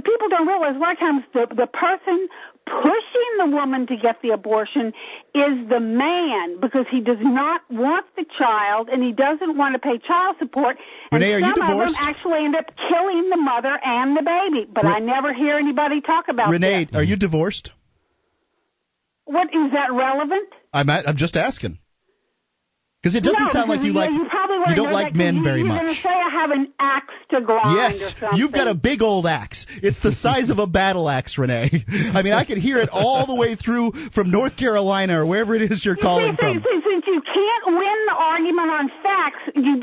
people 0.04 0.28
don't 0.30 0.46
realize 0.46 0.76
a 0.76 0.78
lot 0.78 0.92
of 0.92 0.98
times 0.98 1.22
the 1.34 1.46
the 1.54 1.66
person 1.66 2.28
pushing 2.64 3.32
the 3.38 3.46
woman 3.46 3.86
to 3.86 3.96
get 3.96 4.20
the 4.22 4.30
abortion 4.30 4.92
is 5.34 5.68
the 5.68 5.80
man 5.80 6.60
because 6.60 6.86
he 6.90 7.00
does 7.00 7.18
not 7.20 7.62
want 7.70 8.06
the 8.16 8.24
child 8.38 8.88
and 8.88 9.02
he 9.02 9.12
doesn't 9.12 9.56
want 9.56 9.74
to 9.74 9.78
pay 9.78 9.98
child 9.98 10.36
support. 10.38 10.76
And 11.10 11.22
Renee, 11.22 11.34
are 11.34 11.40
you 11.40 11.54
some 11.56 11.70
of 11.70 11.78
them 11.78 11.94
actually 11.98 12.44
end 12.44 12.56
up 12.56 12.70
killing 12.88 13.30
the 13.30 13.36
mother 13.36 13.78
and 13.82 14.16
the 14.16 14.22
baby. 14.22 14.66
But 14.70 14.84
Re- 14.84 14.92
I 14.92 14.98
never 15.00 15.32
hear 15.32 15.56
anybody 15.56 16.00
talk 16.00 16.28
about 16.28 16.46
that. 16.46 16.52
Renee, 16.52 16.84
this. 16.86 16.94
are 16.94 17.02
you 17.02 17.16
divorced? 17.16 17.72
What 19.24 19.48
is 19.54 19.72
that 19.72 19.92
relevant? 19.92 20.48
I'm 20.72 20.88
at, 20.88 21.06
I'm 21.06 21.16
just 21.16 21.36
asking. 21.36 21.78
Because 23.00 23.14
it 23.14 23.22
doesn't 23.22 23.40
no, 23.46 23.52
sound 23.52 23.70
like 23.70 23.82
you 23.82 23.92
like 23.92 24.10
you, 24.10 24.26
probably 24.28 24.70
you 24.70 24.74
don't 24.74 24.92
like 24.92 25.14
men 25.14 25.44
very 25.44 25.60
you're 25.60 25.68
much. 25.68 25.82
going 25.82 25.94
to 25.94 26.00
say 26.00 26.08
I 26.08 26.30
have 26.30 26.50
an 26.50 26.72
axe 26.80 27.14
to 27.30 27.40
grind 27.40 27.94
Yes, 27.94 28.14
you've 28.34 28.50
got 28.52 28.66
a 28.66 28.74
big 28.74 29.02
old 29.02 29.24
axe. 29.24 29.66
It's 29.82 30.00
the 30.02 30.10
size 30.10 30.50
of 30.50 30.58
a 30.58 30.66
battle 30.66 31.08
axe, 31.08 31.38
Renee. 31.38 31.70
I 31.88 32.22
mean, 32.22 32.32
I 32.32 32.44
can 32.44 32.58
hear 32.60 32.78
it 32.78 32.88
all 32.90 33.24
the 33.26 33.36
way 33.36 33.54
through 33.54 33.92
from 34.12 34.32
North 34.32 34.56
Carolina 34.56 35.20
or 35.22 35.26
wherever 35.26 35.54
it 35.54 35.62
is 35.70 35.84
you're 35.84 35.94
You 35.94 36.02
calling 36.02 36.32
see, 36.34 36.40
from. 36.40 36.54
since, 36.54 36.84
since 36.90 37.04
you 37.06 37.22
can't 37.22 37.66
win 37.66 37.98
the 38.08 38.14
argument 38.18 38.68
on 38.70 38.90
facts, 39.04 39.38
you 39.54 39.76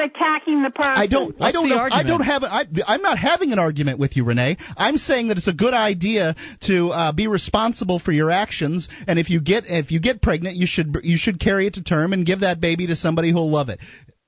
you 0.00 0.10
start 0.10 0.10
attacking 0.16 0.62
the 0.62 0.70
person. 0.70 0.92
I 0.94 1.06
don't. 1.06 1.36
I 1.40 1.52
don't. 1.52 1.68
the 1.68 1.74
know- 1.74 1.88
I 1.90 2.02
don't 2.02 2.20
have. 2.20 2.42
I, 2.44 2.64
I'm 2.86 3.02
not 3.02 3.18
having 3.18 3.52
an 3.52 3.58
argument 3.58 3.98
with 3.98 4.16
you, 4.16 4.24
Renee. 4.24 4.56
I'm 4.76 4.96
saying 4.96 5.28
that 5.28 5.36
it's 5.38 5.48
a 5.48 5.54
good 5.54 5.74
idea 5.74 6.34
to 6.62 6.90
uh, 6.90 7.12
be 7.12 7.28
responsible 7.28 7.98
for 7.98 8.12
your 8.12 8.30
actions, 8.30 8.88
and 9.06 9.18
if 9.18 9.30
you 9.30 9.40
get 9.40 9.64
if 9.66 9.90
you 9.90 10.00
get 10.00 10.22
pregnant, 10.22 10.56
you 10.56 10.66
should 10.66 10.96
you 11.02 11.16
should 11.16 11.40
carry 11.40 11.66
it 11.66 11.74
to 11.74 11.82
term 11.82 12.12
and 12.12 12.24
give 12.26 12.40
that 12.40 12.60
baby 12.60 12.86
to 12.88 12.96
somebody 12.96 13.32
who'll 13.32 13.50
love 13.50 13.68
it. 13.68 13.80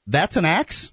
That's 0.06 0.36
an 0.36 0.44
axe. 0.44 0.90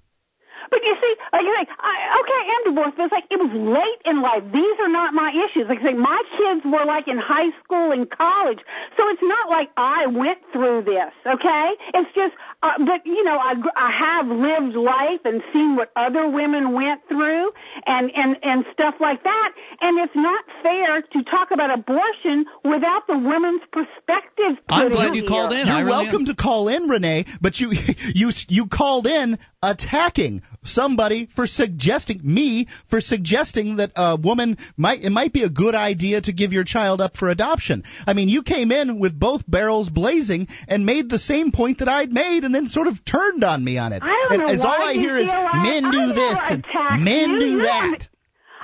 But 0.68 0.82
you 0.82 0.96
see, 1.00 1.14
like 1.32 1.42
I 1.46 1.64
say, 1.64 1.70
I, 1.78 2.20
okay, 2.20 2.50
I 2.50 2.56
am 2.58 2.74
divorced, 2.74 2.96
but 2.96 3.04
it's 3.04 3.12
like 3.12 3.26
it 3.30 3.38
was 3.38 3.52
late 3.54 4.02
in 4.04 4.20
life. 4.20 4.42
These 4.52 4.80
are 4.80 4.88
not 4.88 5.14
my 5.14 5.30
issues. 5.30 5.68
Like 5.68 5.78
I 5.78 5.90
say, 5.90 5.94
my 5.94 6.22
kids 6.36 6.64
were 6.64 6.84
like 6.84 7.06
in 7.06 7.18
high 7.18 7.50
school 7.62 7.92
and 7.92 8.10
college, 8.10 8.58
so 8.96 9.08
it's 9.08 9.22
not 9.22 9.48
like 9.48 9.70
I 9.76 10.06
went 10.06 10.38
through 10.52 10.82
this. 10.82 11.12
Okay, 11.24 11.70
it's 11.94 12.10
just, 12.14 12.34
uh, 12.66 12.84
but 12.84 13.06
you 13.06 13.22
know, 13.22 13.38
I 13.38 13.54
I 13.76 13.90
have 13.90 14.26
lived 14.26 14.74
life 14.74 15.20
and 15.24 15.42
seen 15.52 15.76
what 15.76 15.90
other 15.94 16.28
women 16.28 16.72
went 16.72 17.06
through, 17.08 17.52
and 17.86 18.10
and 18.14 18.36
and 18.42 18.64
stuff 18.72 18.96
like 19.00 19.22
that. 19.22 19.52
And 19.80 19.98
it's 19.98 20.16
not 20.16 20.44
fair 20.62 21.02
to 21.02 21.22
talk 21.24 21.50
about 21.52 21.70
abortion 21.70 22.46
without 22.64 23.06
the 23.06 23.16
women's 23.16 23.62
perspective. 23.70 24.58
I'm 24.68 24.90
glad 24.90 25.14
you 25.14 25.22
here. 25.22 25.28
called 25.28 25.52
in. 25.52 25.66
You're 25.66 25.76
really 25.76 25.90
welcome 25.90 26.22
am. 26.22 26.26
to 26.26 26.34
call 26.34 26.68
in, 26.68 26.88
Renee, 26.88 27.26
but 27.40 27.60
you 27.60 27.70
you 28.14 28.30
you 28.48 28.66
called 28.66 29.06
in 29.06 29.38
attacking 29.62 30.42
somebody 30.64 31.28
for 31.36 31.46
suggesting 31.46 32.20
me 32.22 32.66
for 32.88 33.00
suggesting 33.00 33.76
that 33.76 33.92
a 33.96 34.16
woman 34.16 34.58
might 34.76 35.02
it 35.02 35.10
might 35.10 35.32
be 35.32 35.42
a 35.42 35.48
good 35.48 35.74
idea 35.74 36.20
to 36.20 36.32
give 36.32 36.52
your 36.52 36.64
child 36.64 37.00
up 37.00 37.16
for 37.16 37.28
adoption. 37.28 37.84
I 38.06 38.14
mean, 38.14 38.28
you 38.28 38.42
came 38.42 38.72
in 38.72 38.98
with 38.98 39.18
both 39.18 39.42
barrels 39.48 39.88
blazing 39.88 40.48
and 40.66 40.84
made 40.84 41.08
the 41.08 41.18
same 41.18 41.52
point 41.52 41.78
that 41.78 41.88
I'd 41.88 42.12
made, 42.12 42.44
and 42.44 42.55
then 42.56 42.66
sort 42.68 42.86
of 42.88 43.04
turned 43.04 43.44
on 43.44 43.62
me 43.62 43.78
on 43.78 43.92
it. 43.92 44.02
I 44.02 44.26
don't 44.28 44.40
and, 44.40 44.48
know 44.48 44.54
as 44.54 44.60
why 44.60 44.76
all 44.76 44.88
I 44.88 44.92
you 44.92 45.00
hear 45.00 45.18
is 45.18 45.30
feel 45.30 45.48
men 45.62 45.82
do 45.84 45.90
never 45.98 46.14
this 46.14 46.38
and 46.50 46.64
attacked 46.64 47.02
men 47.02 47.30
you. 47.30 47.38
do 47.38 47.50
No, 47.58 47.64
that. 47.64 48.08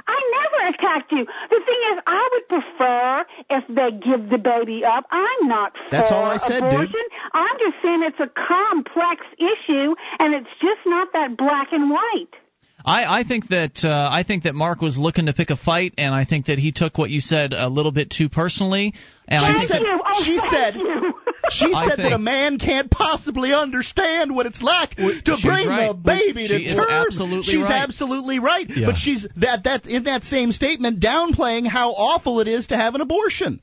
I 0.05 0.19
never 0.43 0.75
attacked 0.75 1.13
you. 1.13 1.25
The 1.25 1.61
thing 1.65 1.81
is, 1.93 1.99
I 2.07 2.29
would 2.33 2.49
prefer 2.49 3.25
if 3.51 3.65
they 3.69 3.91
give 4.05 4.31
the 4.31 4.39
baby 4.39 4.85
up. 4.85 5.05
I'm 5.11 5.47
not 5.49 5.73
for 5.75 5.91
That's 5.93 6.11
all 6.11 6.25
I 6.25 6.39
said, 6.39 6.61
dude. 6.61 6.73
abortion. 6.73 7.01
I'm 7.33 7.57
just 7.61 7.77
saying 7.83 8.03
it's 8.03 8.19
a 8.19 8.27
complex 8.27 9.25
issue, 9.39 9.95
and 10.19 10.35
it's 10.35 10.51
just 10.61 10.81
not 10.87 11.13
that 11.13 11.37
black 11.37 11.69
and 11.73 11.89
white. 11.91 12.35
I, 12.85 13.21
I 13.21 13.23
think 13.23 13.47
that 13.49 13.85
uh, 13.85 14.09
I 14.11 14.25
think 14.25 14.43
that 14.43 14.57
Mark 14.57 14.81
was 14.81 14.99
looking 14.99 15.27
to 15.27 15.33
pick 15.33 15.51
a 15.51 15.57
fight, 15.57 15.95
and 15.99 16.13
I 16.13 16.25
think 16.25 16.47
that 16.47 16.59
he 16.59 16.73
took 16.73 16.99
what 16.99 17.11
you 17.11 17.21
said 17.21 17.53
a 17.53 17.69
little 17.69 17.93
bit 17.93 18.11
too 18.11 18.29
personally. 18.29 18.95
And 19.33 19.41
I 19.41 19.49
She 19.53 19.59
think 19.59 19.69
said, 19.71 19.83
that, 19.83 20.01
Oh, 20.07 20.23
she 20.25 20.37
thank 20.39 20.53
said, 20.53 20.75
you. 20.77 21.15
she 21.51 21.73
I 21.75 21.89
said 21.89 21.99
that 22.01 22.13
a 22.13 22.19
man 22.19 22.59
can't 22.59 22.91
possibly 22.91 23.53
understand 23.55 24.35
what 24.35 24.45
it's 24.47 24.61
like 24.63 24.95
to 24.97 25.37
bring 25.43 25.67
right. 25.69 25.91
a 25.91 25.95
baby 25.95 26.47
She 26.47 26.59
to 26.59 26.63
is 26.65 26.75
term. 26.75 26.87
absolutely 26.91 27.43
she's 27.55 27.63
right. 27.63 27.83
absolutely 27.83 28.39
right. 28.41 28.67
Yeah. 28.69 28.87
But 28.89 28.97
she's 28.97 29.27
that 29.37 29.65
that 29.65 29.87
in 29.87 30.05
that 30.05 30.25
same 30.25 30.53
statement 30.53 31.01
downplaying 31.01 31.67
how 31.67 31.91
awful 31.93 32.41
it 32.41 32.49
is 32.49 32.67
to 32.69 32.77
have 32.77 32.95
an 32.95 33.01
abortion. 33.01 33.63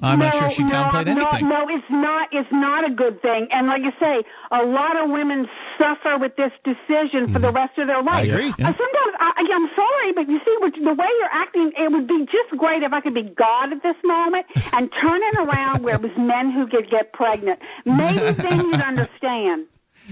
I'm 0.00 0.18
not 0.18 0.34
no, 0.34 0.40
sure 0.40 0.50
she 0.50 0.62
downplayed 0.62 1.06
no, 1.06 1.12
anything. 1.12 1.48
No, 1.48 1.64
no, 1.64 1.76
it's 1.76 1.90
not. 1.90 2.28
It's 2.32 2.52
not 2.52 2.86
a 2.86 2.94
good 2.94 3.20
thing. 3.20 3.48
And 3.50 3.66
like 3.66 3.82
you 3.82 3.92
say, 3.98 4.22
a 4.50 4.62
lot 4.64 4.96
of 4.96 5.10
women 5.10 5.48
suffer 5.78 6.18
with 6.18 6.36
this 6.36 6.52
decision 6.62 7.32
for 7.32 7.40
the 7.40 7.50
rest 7.50 7.78
of 7.78 7.88
their 7.88 8.02
life. 8.02 8.14
I 8.14 8.22
agree. 8.22 8.50
Uh, 8.50 8.54
sometimes 8.56 9.14
I, 9.18 9.42
I'm 9.50 9.68
sorry, 9.74 10.12
but 10.12 10.28
you 10.28 10.38
see, 10.44 10.56
what, 10.60 10.72
the 10.74 10.94
way 10.94 11.08
you're 11.18 11.32
acting, 11.32 11.72
it 11.76 11.90
would 11.90 12.06
be 12.06 12.26
just 12.26 12.56
great 12.56 12.82
if 12.82 12.92
I 12.92 13.00
could 13.00 13.14
be 13.14 13.24
God 13.24 13.72
at 13.72 13.82
this 13.82 13.96
moment 14.04 14.46
and 14.72 14.90
turn 15.00 15.20
it 15.22 15.36
around 15.36 15.82
where 15.82 15.96
it 15.96 16.02
was 16.02 16.12
men 16.16 16.52
who 16.52 16.66
could 16.68 16.90
get 16.90 17.12
pregnant. 17.12 17.60
Maybe 17.84 18.18
then 18.42 18.60
you'd 18.60 18.80
understand. 18.80 19.66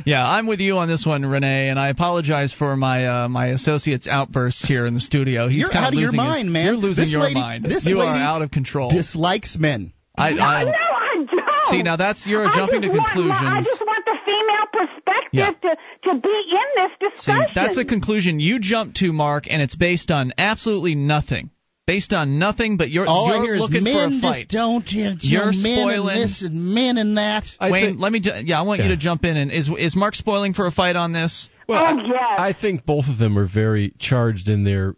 Yeah, 0.04 0.26
I'm 0.26 0.46
with 0.46 0.60
you 0.60 0.76
on 0.76 0.88
this 0.88 1.06
one, 1.06 1.24
Renee, 1.24 1.68
and 1.70 1.78
I 1.78 1.88
apologize 1.88 2.52
for 2.52 2.76
my 2.76 3.06
uh, 3.24 3.28
my 3.28 3.48
associate's 3.48 4.06
outbursts 4.06 4.66
here 4.66 4.84
in 4.86 4.94
the 4.94 5.00
studio. 5.00 5.48
He's 5.48 5.60
You're 5.60 5.70
kind 5.70 5.86
out 5.86 5.92
of 5.94 5.98
your 5.98 6.10
losing 6.10 6.20
his- 6.20 6.28
mind, 6.28 6.52
man. 6.52 6.66
You're 6.66 6.76
losing 6.76 7.04
This 7.04 7.12
your 7.12 7.22
lady- 7.22 7.34
mind. 7.34 7.64
this 7.64 7.86
you 7.86 7.98
are 8.00 8.12
lady 8.12 8.22
out 8.24 8.42
of 8.42 8.50
control. 8.50 8.90
Dislikes 8.90 9.56
men. 9.58 9.92
I, 10.18 10.30
no, 10.30 10.42
I, 10.42 10.64
no, 10.64 10.70
I 10.70 11.14
don't. 11.16 11.66
See, 11.70 11.82
now 11.82 11.96
that's- 11.96 12.26
you're 12.26 12.46
I 12.46 12.54
jumping 12.54 12.82
just 12.82 12.92
to 12.92 12.98
want 12.98 13.14
my- 13.16 13.56
I 13.56 13.60
just 13.62 13.80
want 13.80 14.04
the 14.04 14.16
female 14.24 14.66
perspective 14.72 15.30
Yeah. 15.32 15.50
to 15.50 15.76
to 16.14 16.20
be 16.20 16.28
in 16.28 16.68
this 16.76 16.90
See, 17.00 17.32
discussion. 17.32 17.52
that's 17.54 17.76
a 17.78 17.84
conclusion 17.84 18.38
you 18.40 18.58
jump 18.60 18.94
to, 18.96 19.12
Mark, 19.12 19.46
and 19.50 19.60
it's 19.62 19.74
based 19.74 20.10
on 20.10 20.32
absolutely 20.38 20.94
nothing. 20.94 21.50
Based 21.86 22.12
on 22.12 22.40
nothing, 22.40 22.78
but 22.78 22.90
you're 22.90 23.06
All 23.06 23.30
I 23.30 23.36
you're 23.36 23.44
hear 23.44 23.54
is 23.54 23.60
looking 23.60 23.84
men 23.84 24.20
for 24.20 24.26
a 24.28 24.32
just 24.32 24.48
don't. 24.48 24.90
You 24.90 25.04
know, 25.04 25.16
You're 25.20 25.44
men 25.46 25.54
spoiling- 25.54 26.08
and 26.16 26.24
this 26.24 26.42
and 26.42 26.74
men 26.74 26.98
and 26.98 27.16
that. 27.16 27.44
I 27.60 27.70
Wayne, 27.70 27.84
think- 27.90 28.00
let 28.00 28.10
me. 28.10 28.18
ju- 28.18 28.32
Yeah, 28.44 28.58
I 28.58 28.62
want 28.62 28.82
you 28.82 28.88
to 28.88 28.96
jump 28.96 29.24
in. 29.24 29.36
And 29.36 29.52
is 29.52 29.68
is 29.78 29.94
Mark 29.94 30.16
spoiling 30.16 30.52
for 30.52 30.66
a 30.66 30.72
fight 30.72 30.96
on 30.96 31.12
this? 31.12 31.48
Well, 31.68 31.80
Oh, 31.82 31.86
I- 31.86 32.02
yes. 32.04 32.38
I 32.38 32.52
think 32.60 32.84
both 32.86 33.08
of 33.08 33.18
them 33.18 33.38
are 33.38 33.46
very 33.46 33.92
charged 34.00 34.48
in 34.48 34.64
their 34.64 34.96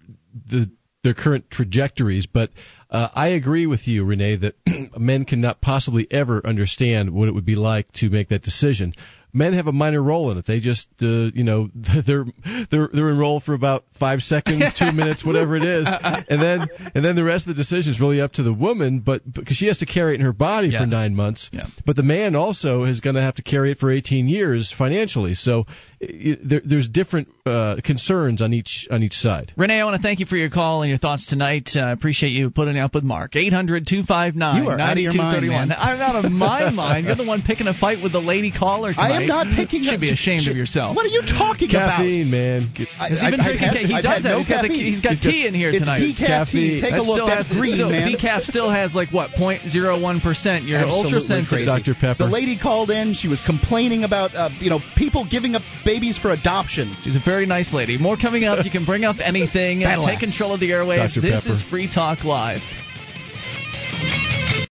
the, 0.50 0.70
their 1.04 1.12
current 1.14 1.50
trajectories, 1.50 2.24
but 2.26 2.50
uh, 2.90 3.08
I 3.14 3.28
agree 3.28 3.66
with 3.66 3.86
you, 3.86 4.04
Renee, 4.04 4.36
that 4.36 4.54
men 4.98 5.26
cannot 5.26 5.60
possibly 5.60 6.06
ever 6.10 6.40
understand 6.46 7.10
what 7.10 7.28
it 7.28 7.32
would 7.34 7.44
be 7.44 7.54
like 7.54 7.92
to 7.96 8.08
make 8.08 8.28
that 8.30 8.42
decision. 8.42 8.94
Men 9.32 9.52
have 9.52 9.66
a 9.66 9.72
minor 9.72 10.02
role 10.02 10.30
in 10.30 10.38
it. 10.38 10.46
They 10.46 10.60
just, 10.60 10.88
uh, 11.02 11.06
you 11.06 11.44
know, 11.44 11.68
they're 12.06 12.24
they're 12.70 12.88
they're 12.92 13.10
enrolled 13.10 13.44
for 13.44 13.54
about 13.54 13.84
five 13.98 14.20
seconds, 14.20 14.62
two 14.78 14.92
minutes, 14.92 15.24
whatever 15.24 15.56
it 15.56 15.64
is, 15.64 15.86
and 15.88 16.40
then 16.42 16.68
and 16.94 17.04
then 17.04 17.16
the 17.16 17.24
rest 17.24 17.46
of 17.46 17.54
the 17.54 17.62
decision 17.62 17.92
is 17.92 18.00
really 18.00 18.20
up 18.20 18.32
to 18.34 18.42
the 18.42 18.52
woman. 18.52 19.00
But 19.00 19.30
because 19.30 19.56
she 19.56 19.66
has 19.66 19.78
to 19.78 19.86
carry 19.86 20.14
it 20.14 20.20
in 20.20 20.26
her 20.26 20.32
body 20.32 20.68
Yeah. 20.68 20.80
for 20.80 20.86
nine 20.86 21.14
months, 21.14 21.50
Yeah. 21.52 21.66
but 21.84 21.96
the 21.96 22.02
man 22.02 22.34
also 22.34 22.84
is 22.84 23.00
going 23.00 23.16
to 23.16 23.22
have 23.22 23.36
to 23.36 23.42
carry 23.42 23.72
it 23.72 23.78
for 23.78 23.90
18 23.90 24.28
years 24.28 24.72
financially. 24.76 25.34
So 25.34 25.66
i 26.02 26.36
there, 26.42 26.62
there's 26.64 26.88
different 26.88 27.28
uh, 27.44 27.76
concerns 27.84 28.40
on 28.40 28.52
each 28.54 28.86
on 28.90 29.02
each 29.02 29.14
side. 29.14 29.52
Renee, 29.56 29.80
I 29.80 29.84
want 29.84 29.96
to 29.96 30.02
thank 30.02 30.20
you 30.20 30.26
for 30.26 30.36
your 30.36 30.50
call 30.50 30.82
and 30.82 30.88
your 30.88 30.98
thoughts 30.98 31.26
tonight. 31.26 31.70
I 31.74 31.90
appreciate 31.90 32.30
you 32.30 32.50
putting 32.50 32.78
up 32.78 32.94
with 32.94 33.04
Mark. 33.04 33.34
800 33.36 33.86
259 33.86 34.62
You 34.62 34.70
are 34.70 34.78
out 34.78 34.96
of 34.96 35.02
your 35.02 35.14
mind, 35.14 35.46
man. 35.46 35.72
I'm 35.72 36.00
out 36.00 36.24
of 36.24 36.30
my 36.30 36.70
mind. 36.70 37.06
You're 37.06 37.16
the 37.16 37.24
one 37.24 37.42
picking 37.42 37.66
a 37.66 37.74
fight 37.74 38.02
with 38.02 38.12
the 38.12 38.20
lady 38.20 38.52
caller 38.52 38.92
tonight. 38.92 39.12
I 39.12 39.17
am 39.22 39.28
not 39.28 39.46
picking. 39.56 39.82
Should 39.84 39.94
up- 39.94 40.00
be 40.00 40.10
ashamed 40.10 40.42
Should- 40.42 40.52
of 40.52 40.56
yourself. 40.56 40.96
What 40.96 41.04
are 41.06 41.08
you 41.08 41.22
talking 41.22 41.68
Caffeine, 41.68 42.30
man. 42.30 42.70
Get- 42.74 42.88
about? 42.96 43.10
Has 43.10 43.20
he 43.20 43.30
been 43.30 43.40
drinking? 43.42 43.68
ca- 43.70 43.86
he 43.86 43.94
I've 43.94 44.02
does 44.02 44.12
had 44.12 44.22
have. 44.24 44.32
no 44.32 44.38
he's 44.38 44.48
got, 44.48 44.62
the, 44.62 44.68
he's 44.68 45.00
got 45.00 45.10
He's 45.10 45.20
got- 45.20 45.30
tea 45.30 45.46
in 45.46 45.54
here 45.54 45.70
it's 45.70 45.78
tonight. 45.80 46.00
decaf 46.00 46.16
tea. 46.16 46.26
Caffeine. 46.26 46.80
Take 46.80 46.90
That 46.92 47.00
a 47.00 47.02
look. 47.02 47.16
still 47.16 47.26
That's 47.26 47.48
has, 47.48 47.56
green, 47.56 47.74
still, 47.76 47.90
man. 47.90 48.12
Decaf 48.12 48.44
still 48.44 48.70
has 48.70 48.94
like 48.94 49.10
what 49.10 49.30
0.01 49.32 50.20
percent. 50.22 50.64
You're 50.64 50.78
Absolutely 50.78 51.12
ultra 51.14 51.20
sensitive. 51.20 51.66
Dr. 51.66 51.94
Pepper. 51.94 52.24
The 52.24 52.30
lady 52.30 52.58
called 52.58 52.90
in. 52.90 53.14
She 53.14 53.28
was 53.28 53.40
complaining 53.42 54.04
about 54.04 54.34
uh, 54.34 54.50
you 54.60 54.70
know 54.70 54.80
people 54.96 55.26
giving 55.30 55.54
up 55.54 55.62
babies 55.84 56.18
for 56.18 56.30
adoption. 56.32 56.94
She's 57.04 57.16
a 57.16 57.20
very 57.24 57.46
nice 57.46 57.72
lady. 57.72 57.98
More 57.98 58.16
coming 58.16 58.44
up. 58.44 58.64
You 58.64 58.70
can 58.70 58.84
bring 58.84 59.04
up 59.04 59.16
anything. 59.22 59.80
Battle 59.82 60.06
Take 60.06 60.20
control 60.20 60.52
of 60.54 60.60
the 60.60 60.70
airwaves. 60.70 61.14
Dr. 61.14 61.20
This 61.20 61.40
Pepper. 61.44 61.52
is 61.54 61.62
Free 61.62 61.88
Talk 61.92 62.24
Live. 62.24 62.60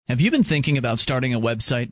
Have 0.07 0.19
you 0.21 0.31
been 0.31 0.43
thinking 0.43 0.77
about 0.77 0.97
starting 0.99 1.33
a 1.35 1.39
website? 1.39 1.91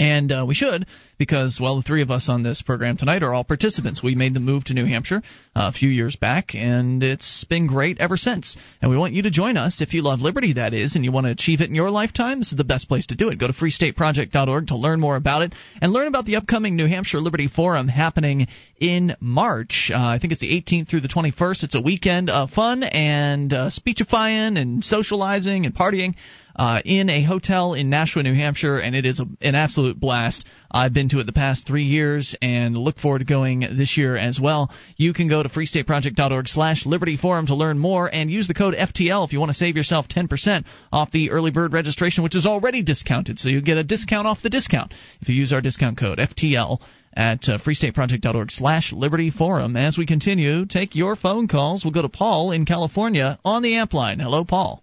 And 0.00 0.30
uh, 0.30 0.44
we 0.46 0.54
should, 0.54 0.86
because, 1.18 1.58
well, 1.60 1.76
the 1.76 1.82
three 1.82 2.02
of 2.02 2.10
us 2.10 2.28
on 2.28 2.44
this 2.44 2.62
program 2.62 2.96
tonight 2.96 3.24
are 3.24 3.34
all 3.34 3.42
participants. 3.42 4.00
We 4.00 4.14
made 4.14 4.32
the 4.32 4.40
move 4.40 4.64
to 4.66 4.74
New 4.74 4.86
Hampshire 4.86 5.22
uh, 5.56 5.72
a 5.74 5.76
few 5.76 5.88
years 5.88 6.14
back, 6.14 6.54
and 6.54 7.02
it's 7.02 7.42
been 7.44 7.66
great 7.66 7.98
ever 7.98 8.16
since. 8.16 8.56
And 8.80 8.92
we 8.92 8.96
want 8.96 9.14
you 9.14 9.22
to 9.22 9.30
join 9.30 9.56
us 9.56 9.80
if 9.80 9.94
you 9.94 10.02
love 10.02 10.20
liberty, 10.20 10.52
that 10.52 10.72
is, 10.72 10.94
and 10.94 11.04
you 11.04 11.10
want 11.10 11.26
to 11.26 11.32
achieve 11.32 11.60
it 11.60 11.68
in 11.68 11.74
your 11.74 11.90
lifetime. 11.90 12.38
This 12.38 12.52
is 12.52 12.56
the 12.56 12.62
best 12.62 12.86
place 12.86 13.06
to 13.06 13.16
do 13.16 13.28
it. 13.30 13.40
Go 13.40 13.48
to 13.48 13.52
freestateproject.org 13.52 14.68
to 14.68 14.76
learn 14.76 15.00
more 15.00 15.16
about 15.16 15.42
it 15.42 15.52
and 15.82 15.92
learn 15.92 16.06
about 16.06 16.26
the 16.26 16.36
upcoming 16.36 16.76
New 16.76 16.86
Hampshire 16.86 17.20
Liberty 17.20 17.48
Forum 17.48 17.88
happening 17.88 18.46
in 18.78 19.16
March. 19.18 19.90
Uh, 19.92 19.98
I 19.98 20.18
think 20.20 20.32
it's 20.32 20.40
the 20.40 20.62
18th 20.62 20.88
through 20.88 21.00
the 21.00 21.08
21st. 21.08 21.64
It's 21.64 21.74
a 21.74 21.80
weekend 21.80 22.30
of 22.30 22.50
fun 22.50 22.84
and 22.84 23.52
uh, 23.52 23.70
speechifying 23.70 24.56
and 24.56 24.84
socializing 24.84 25.66
and 25.66 25.74
partying 25.74 26.14
uh, 26.58 26.82
in 26.84 27.08
a 27.08 27.22
hotel 27.22 27.74
in 27.74 27.88
Nashua, 27.88 28.24
New 28.24 28.34
Hampshire, 28.34 28.78
and 28.78 28.96
it 28.96 29.06
is 29.06 29.20
a, 29.20 29.26
an 29.40 29.54
absolute 29.54 29.98
blast. 29.98 30.44
I've 30.70 30.92
been 30.92 31.08
to 31.10 31.20
it 31.20 31.24
the 31.24 31.32
past 31.32 31.66
three 31.66 31.84
years 31.84 32.34
and 32.42 32.76
look 32.76 32.98
forward 32.98 33.20
to 33.20 33.24
going 33.24 33.60
this 33.60 33.96
year 33.96 34.16
as 34.16 34.40
well. 34.40 34.70
You 34.96 35.14
can 35.14 35.28
go 35.28 35.42
to 35.42 35.48
freestateproject.org 35.48 36.48
slash 36.48 36.84
Liberty 36.84 37.16
Forum 37.16 37.46
to 37.46 37.54
learn 37.54 37.78
more 37.78 38.12
and 38.12 38.28
use 38.28 38.48
the 38.48 38.54
code 38.54 38.74
FTL 38.74 39.24
if 39.24 39.32
you 39.32 39.38
want 39.38 39.50
to 39.50 39.54
save 39.54 39.76
yourself 39.76 40.08
10% 40.08 40.64
off 40.92 41.12
the 41.12 41.30
early 41.30 41.52
bird 41.52 41.72
registration, 41.72 42.24
which 42.24 42.36
is 42.36 42.44
already 42.44 42.82
discounted. 42.82 43.38
So 43.38 43.48
you 43.48 43.62
get 43.62 43.78
a 43.78 43.84
discount 43.84 44.26
off 44.26 44.42
the 44.42 44.50
discount 44.50 44.92
if 45.20 45.28
you 45.28 45.36
use 45.36 45.52
our 45.52 45.60
discount 45.60 45.96
code 45.96 46.18
FTL 46.18 46.80
at 47.14 47.48
uh, 47.48 47.58
freestateproject.org 47.58 48.50
slash 48.50 48.92
Liberty 48.92 49.30
Forum. 49.30 49.76
As 49.76 49.96
we 49.96 50.06
continue, 50.06 50.66
take 50.66 50.96
your 50.96 51.14
phone 51.14 51.46
calls. 51.46 51.84
We'll 51.84 51.94
go 51.94 52.02
to 52.02 52.08
Paul 52.08 52.50
in 52.50 52.66
California 52.66 53.38
on 53.44 53.62
the 53.62 53.76
amp 53.76 53.94
line. 53.94 54.18
Hello, 54.18 54.44
Paul. 54.44 54.82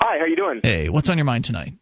Hi, 0.00 0.18
how 0.18 0.24
are 0.24 0.28
you 0.28 0.36
doing? 0.36 0.60
Hey, 0.62 0.88
what's 0.88 1.08
on 1.08 1.18
your 1.18 1.24
mind 1.24 1.44
tonight? 1.44 1.74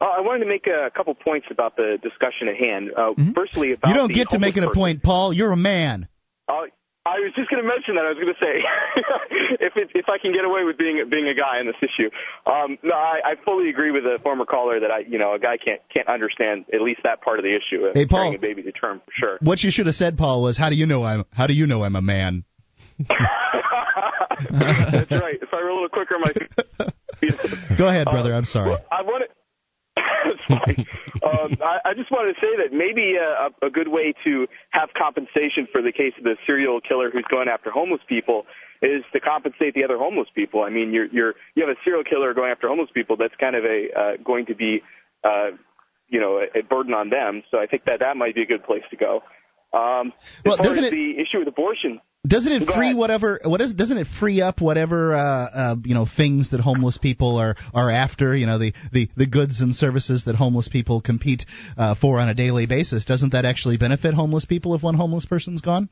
Uh, 0.00 0.04
I 0.04 0.20
wanted 0.20 0.44
to 0.44 0.48
make 0.48 0.66
a 0.66 0.90
couple 0.96 1.14
points 1.14 1.46
about 1.50 1.76
the 1.76 1.98
discussion 2.02 2.48
at 2.48 2.56
hand. 2.56 2.90
Uh, 2.96 3.10
Mm-hmm. 3.18 3.32
Firstly, 3.34 3.72
about 3.72 3.88
You 3.88 3.94
don't 3.94 4.12
get 4.12 4.30
to 4.30 4.36
homeless 4.36 4.54
making 4.54 4.64
a 4.64 4.72
point, 4.72 5.02
Paul. 5.02 5.32
You're 5.32 5.50
a 5.52 5.56
man. 5.56 6.08
Uh, 6.48 6.70
I 7.04 7.18
was 7.24 7.32
just 7.34 7.48
going 7.50 7.62
to 7.62 7.66
mention 7.68 7.96
that. 7.96 8.04
I 8.04 8.12
was 8.12 8.20
going 8.20 8.32
to 8.32 8.38
say 8.40 8.54
if 9.64 9.72
it, 9.76 9.90
if 9.94 10.06
I 10.08 10.18
can 10.20 10.32
get 10.32 10.44
away 10.44 10.64
with 10.64 10.76
being 10.78 11.02
being 11.10 11.26
a 11.26 11.34
guy 11.34 11.58
on 11.58 11.66
this 11.66 11.80
issue. 11.80 12.10
Um, 12.46 12.76
no, 12.82 12.94
I, 12.94 13.32
I 13.32 13.44
fully 13.44 13.70
agree 13.70 13.90
with 13.90 14.04
the 14.04 14.18
former 14.22 14.44
caller 14.44 14.78
that 14.80 14.90
I, 14.90 15.00
you 15.08 15.18
know, 15.18 15.34
a 15.34 15.38
guy 15.38 15.56
can't 15.56 15.80
can't 15.92 16.06
understand 16.06 16.66
at 16.72 16.82
least 16.82 17.00
that 17.04 17.22
part 17.22 17.38
of 17.38 17.44
the 17.44 17.56
issue. 17.56 17.88
Hey, 17.94 18.06
Paul. 18.06 18.18
carrying 18.18 18.34
a 18.36 18.38
baby 18.38 18.62
to 18.62 18.72
term 18.72 19.00
for 19.04 19.12
sure. 19.18 19.38
What 19.40 19.62
you 19.62 19.70
should 19.70 19.86
have 19.86 19.94
said, 19.94 20.18
Paul, 20.18 20.42
was 20.42 20.56
how 20.58 20.68
do 20.68 20.76
you 20.76 20.86
know 20.86 21.02
I'm 21.02 21.24
how 21.32 21.46
do 21.46 21.54
you 21.54 21.66
know 21.66 21.82
I'm 21.82 21.96
a 21.96 22.02
man? 22.02 22.44
That's 22.98 23.10
right. 25.10 25.38
If 25.40 25.48
I 25.52 25.62
were 25.62 25.68
a 25.68 25.74
little 25.74 25.88
quicker, 25.88 26.16
my 26.18 26.32
Go 27.76 27.88
ahead, 27.88 28.06
brother. 28.06 28.34
I'm 28.34 28.44
sorry. 28.44 28.70
Well, 28.70 28.84
I 28.90 29.02
wanted. 29.02 29.28
Um, 31.18 31.56
I, 31.60 31.90
I 31.90 31.94
just 31.94 32.10
wanted 32.10 32.34
to 32.34 32.40
say 32.40 32.56
that 32.62 32.72
maybe 32.72 33.16
a, 33.16 33.66
a 33.66 33.70
good 33.70 33.88
way 33.88 34.14
to 34.24 34.46
have 34.70 34.88
compensation 34.96 35.66
for 35.72 35.82
the 35.82 35.92
case 35.92 36.12
of 36.16 36.24
the 36.24 36.36
serial 36.46 36.80
killer 36.80 37.10
who's 37.10 37.24
going 37.28 37.48
after 37.48 37.70
homeless 37.70 38.00
people 38.08 38.46
is 38.80 39.02
to 39.12 39.20
compensate 39.20 39.74
the 39.74 39.84
other 39.84 39.98
homeless 39.98 40.28
people. 40.34 40.62
I 40.62 40.70
mean, 40.70 40.92
you're 40.94 41.06
you're 41.06 41.34
you 41.54 41.66
have 41.66 41.76
a 41.76 41.80
serial 41.84 42.04
killer 42.04 42.32
going 42.34 42.50
after 42.52 42.68
homeless 42.68 42.88
people. 42.94 43.16
That's 43.16 43.34
kind 43.40 43.56
of 43.56 43.64
a 43.64 43.88
uh, 43.98 44.12
going 44.24 44.46
to 44.46 44.54
be 44.54 44.80
uh, 45.24 45.50
you 46.08 46.20
know 46.20 46.38
a, 46.38 46.60
a 46.60 46.62
burden 46.62 46.94
on 46.94 47.10
them. 47.10 47.42
So 47.50 47.58
I 47.58 47.66
think 47.66 47.84
that 47.86 47.98
that 48.00 48.16
might 48.16 48.34
be 48.34 48.42
a 48.42 48.46
good 48.46 48.64
place 48.64 48.82
to 48.90 48.96
go. 48.96 49.22
Um, 49.74 50.12
as 50.46 50.46
Well, 50.46 50.56
far 50.58 50.72
as 50.72 50.78
it- 50.84 50.90
the 50.90 51.18
issue 51.20 51.40
with 51.40 51.48
abortion, 51.48 52.00
Doesn't 52.28 52.52
it 52.52 52.68
free 52.68 52.94
whatever? 52.94 53.40
What 53.44 53.60
is? 53.60 53.72
Doesn't 53.72 53.96
it 53.96 54.06
free 54.20 54.42
up 54.42 54.60
whatever 54.60 55.14
uh, 55.14 55.20
uh, 55.20 55.76
you 55.84 55.94
know 55.94 56.04
things 56.04 56.50
that 56.50 56.60
homeless 56.60 56.98
people 56.98 57.38
are 57.38 57.56
are 57.72 57.90
after? 57.90 58.34
You 58.34 58.46
know 58.46 58.58
the 58.58 58.74
the 58.92 59.08
the 59.16 59.26
goods 59.26 59.60
and 59.60 59.74
services 59.74 60.24
that 60.24 60.34
homeless 60.34 60.68
people 60.68 61.00
compete 61.00 61.46
uh, 61.76 61.94
for 61.94 62.18
on 62.18 62.28
a 62.28 62.34
daily 62.34 62.66
basis. 62.66 63.04
Doesn't 63.04 63.32
that 63.32 63.44
actually 63.44 63.78
benefit 63.78 64.14
homeless 64.14 64.44
people 64.44 64.74
if 64.74 64.82
one 64.82 64.94
homeless 64.94 65.24
person's 65.24 65.62
gone? 65.62 65.88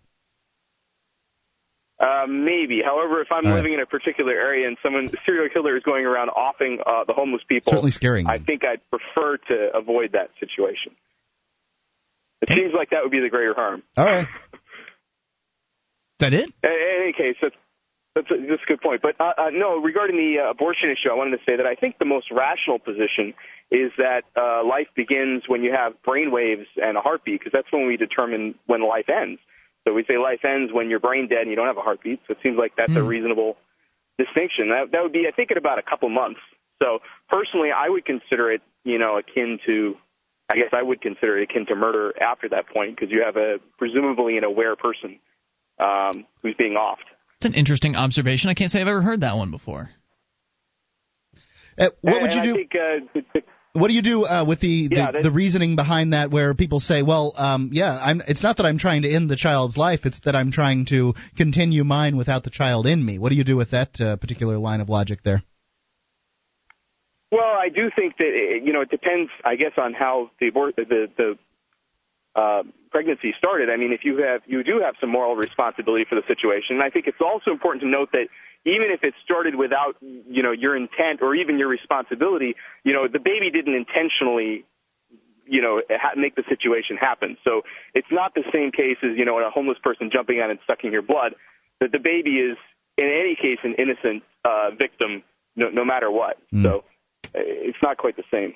Uh, 1.98 2.26
maybe. 2.28 2.82
However, 2.84 3.22
if 3.22 3.28
I'm 3.30 3.46
All 3.46 3.52
right. 3.52 3.56
living 3.56 3.72
in 3.72 3.80
a 3.80 3.86
particular 3.86 4.32
area 4.32 4.68
and 4.68 4.76
someone, 4.82 5.06
a 5.06 5.16
serial 5.24 5.48
killer 5.48 5.78
is 5.78 5.82
going 5.82 6.04
around 6.04 6.28
offing 6.28 6.78
uh, 6.84 7.04
the 7.06 7.14
homeless 7.14 7.40
people, 7.48 7.72
Certainly 7.72 7.92
scaring 7.92 8.26
I 8.26 8.38
think 8.38 8.64
I'd 8.64 8.82
prefer 8.90 9.38
to 9.48 9.70
avoid 9.74 10.12
that 10.12 10.28
situation. 10.38 10.92
It 12.42 12.50
seems 12.50 12.74
like 12.76 12.90
that 12.90 13.00
would 13.02 13.12
be 13.12 13.20
the 13.20 13.30
greater 13.30 13.54
harm. 13.54 13.82
All 13.96 14.04
right. 14.04 14.26
That 16.18 16.32
it? 16.32 16.50
In 16.64 16.70
any 17.02 17.12
case, 17.12 17.36
that's 17.42 17.54
that's 18.14 18.30
a, 18.30 18.36
that's 18.48 18.62
a 18.62 18.66
good 18.66 18.80
point. 18.80 19.02
But 19.02 19.20
uh, 19.20 19.32
uh, 19.36 19.50
no, 19.52 19.76
regarding 19.76 20.16
the 20.16 20.40
uh, 20.40 20.50
abortion 20.50 20.90
issue, 20.90 21.10
I 21.10 21.14
wanted 21.14 21.36
to 21.36 21.44
say 21.44 21.56
that 21.56 21.66
I 21.66 21.74
think 21.74 21.98
the 21.98 22.06
most 22.06 22.30
rational 22.30 22.78
position 22.78 23.34
is 23.70 23.92
that 23.98 24.22
uh, 24.34 24.64
life 24.64 24.88
begins 24.96 25.42
when 25.46 25.62
you 25.62 25.72
have 25.72 26.00
brain 26.02 26.30
waves 26.32 26.66
and 26.76 26.96
a 26.96 27.00
heartbeat, 27.00 27.40
because 27.40 27.52
that's 27.52 27.70
when 27.70 27.86
we 27.86 27.98
determine 27.98 28.54
when 28.66 28.88
life 28.88 29.10
ends. 29.10 29.40
So 29.84 29.92
we 29.92 30.04
say 30.08 30.16
life 30.16 30.44
ends 30.44 30.72
when 30.72 30.88
you're 30.88 30.98
brain 30.98 31.28
dead 31.28 31.42
and 31.42 31.50
you 31.50 31.56
don't 31.56 31.66
have 31.66 31.76
a 31.76 31.82
heartbeat. 31.82 32.20
So 32.26 32.32
it 32.32 32.38
seems 32.42 32.56
like 32.58 32.72
that's 32.76 32.96
a 32.96 33.02
reasonable 33.02 33.56
distinction. 34.18 34.70
That 34.70 34.92
that 34.92 35.02
would 35.02 35.12
be, 35.12 35.26
I 35.28 35.30
think, 35.30 35.50
in 35.50 35.58
about 35.58 35.78
a 35.78 35.82
couple 35.82 36.08
months. 36.08 36.40
So 36.82 37.00
personally, 37.28 37.68
I 37.70 37.88
would 37.88 38.04
consider 38.04 38.50
it, 38.50 38.62
you 38.84 38.98
know, 38.98 39.18
akin 39.18 39.58
to, 39.66 39.96
I 40.48 40.56
guess 40.56 40.72
I 40.72 40.82
would 40.82 41.00
consider 41.00 41.38
it 41.38 41.50
akin 41.50 41.66
to 41.66 41.76
murder 41.76 42.14
after 42.20 42.48
that 42.48 42.68
point, 42.68 42.96
because 42.96 43.12
you 43.12 43.22
have 43.24 43.36
a 43.36 43.58
presumably 43.78 44.38
an 44.38 44.44
aware 44.44 44.74
person 44.74 45.20
um, 45.78 46.26
who's 46.42 46.54
being 46.56 46.74
offed. 46.74 47.06
It's 47.38 47.44
an 47.46 47.54
interesting 47.54 47.96
observation. 47.96 48.50
I 48.50 48.54
can't 48.54 48.70
say 48.70 48.80
I've 48.80 48.88
ever 48.88 49.02
heard 49.02 49.20
that 49.20 49.36
one 49.36 49.50
before. 49.50 49.90
Uh, 51.78 51.90
what 52.00 52.22
would 52.22 52.32
you 52.32 52.42
do? 52.42 52.54
Think, 52.54 52.72
uh, 52.74 53.06
the, 53.14 53.20
the, 53.34 53.42
What 53.78 53.88
do 53.88 53.94
you 53.94 54.00
do 54.00 54.24
uh, 54.24 54.44
with 54.46 54.60
the, 54.60 54.88
the, 54.88 54.96
Yeah, 54.96 55.10
that- 55.12 55.22
the 55.22 55.30
reasoning 55.30 55.76
behind 55.76 56.14
that, 56.14 56.30
where 56.30 56.54
people 56.54 56.80
say, 56.80 57.02
"Well, 57.02 57.32
um, 57.36 57.68
yeah, 57.72 57.98
I'm, 58.00 58.22
it's 58.26 58.42
not 58.42 58.56
that 58.56 58.64
I'm 58.64 58.78
trying 58.78 59.02
to 59.02 59.12
end 59.12 59.28
the 59.28 59.36
child's 59.36 59.76
life; 59.76 60.00
it's 60.06 60.18
that 60.20 60.34
I'm 60.34 60.50
trying 60.50 60.86
to 60.86 61.12
continue 61.36 61.84
mine 61.84 62.16
without 62.16 62.44
the 62.44 62.50
child 62.50 62.86
in 62.86 63.04
me." 63.04 63.18
What 63.18 63.28
do 63.28 63.34
you 63.36 63.44
do 63.44 63.56
with 63.56 63.72
that 63.72 64.00
uh, 64.00 64.16
particular 64.16 64.56
line 64.56 64.80
of 64.80 64.88
logic 64.88 65.22
there? 65.22 65.42
well, 67.30 67.56
I 67.60 67.68
do 67.68 67.90
think 67.94 68.16
that 68.18 68.28
eh, 68.32 68.64
you 68.64 68.72
know 68.72 68.80
it 68.80 68.90
depends, 68.90 69.30
I 69.44 69.56
guess, 69.56 69.72
on 69.76 69.92
how 69.92 70.30
the 70.40 70.48
abort- 70.48 70.76
the 70.76 71.08
the 71.16 71.36
uh, 72.36 72.62
pregnancy 72.90 73.34
started. 73.38 73.70
I 73.70 73.76
mean, 73.76 73.92
if 73.92 74.04
you 74.04 74.18
have 74.22 74.42
you 74.46 74.62
do 74.62 74.80
have 74.84 74.94
some 75.00 75.10
moral 75.10 75.34
responsibility 75.34 76.04
for 76.08 76.14
the 76.14 76.26
situation, 76.28 76.76
and 76.76 76.82
I 76.82 76.90
think 76.90 77.06
it's 77.06 77.20
also 77.24 77.50
important 77.50 77.82
to 77.82 77.88
note 77.88 78.12
that 78.12 78.28
even 78.64 78.90
if 78.92 79.02
it 79.02 79.14
started 79.24 79.54
without 79.54 79.96
you 80.00 80.42
know 80.42 80.52
your 80.52 80.76
intent 80.76 81.22
or 81.22 81.34
even 81.34 81.58
your 81.58 81.68
responsibility, 81.68 82.54
you 82.84 82.92
know 82.92 83.08
the 83.08 83.18
baby 83.18 83.50
didn't 83.50 83.74
intentionally 83.74 84.64
you 85.46 85.62
know 85.62 85.80
ha- 85.90 86.14
make 86.16 86.36
the 86.36 86.44
situation 86.48 86.96
happen. 86.96 87.38
So 87.42 87.62
it's 87.94 88.12
not 88.12 88.34
the 88.34 88.44
same 88.52 88.70
case 88.70 88.98
as 89.02 89.16
you 89.16 89.24
know 89.24 89.38
a 89.38 89.50
homeless 89.50 89.78
person 89.82 90.10
jumping 90.12 90.40
on 90.40 90.50
and 90.50 90.58
sucking 90.66 90.92
your 90.92 91.02
blood. 91.02 91.34
That 91.80 91.92
the 91.92 91.98
baby 91.98 92.36
is 92.36 92.56
in 92.98 93.06
any 93.06 93.36
case 93.36 93.58
an 93.64 93.74
innocent 93.78 94.22
uh, 94.44 94.70
victim, 94.76 95.22
no, 95.54 95.68
no 95.70 95.84
matter 95.84 96.10
what. 96.10 96.38
So 96.62 96.84
uh, 97.34 97.40
it's 97.40 97.78
not 97.82 97.96
quite 97.98 98.16
the 98.16 98.24
same. 98.30 98.54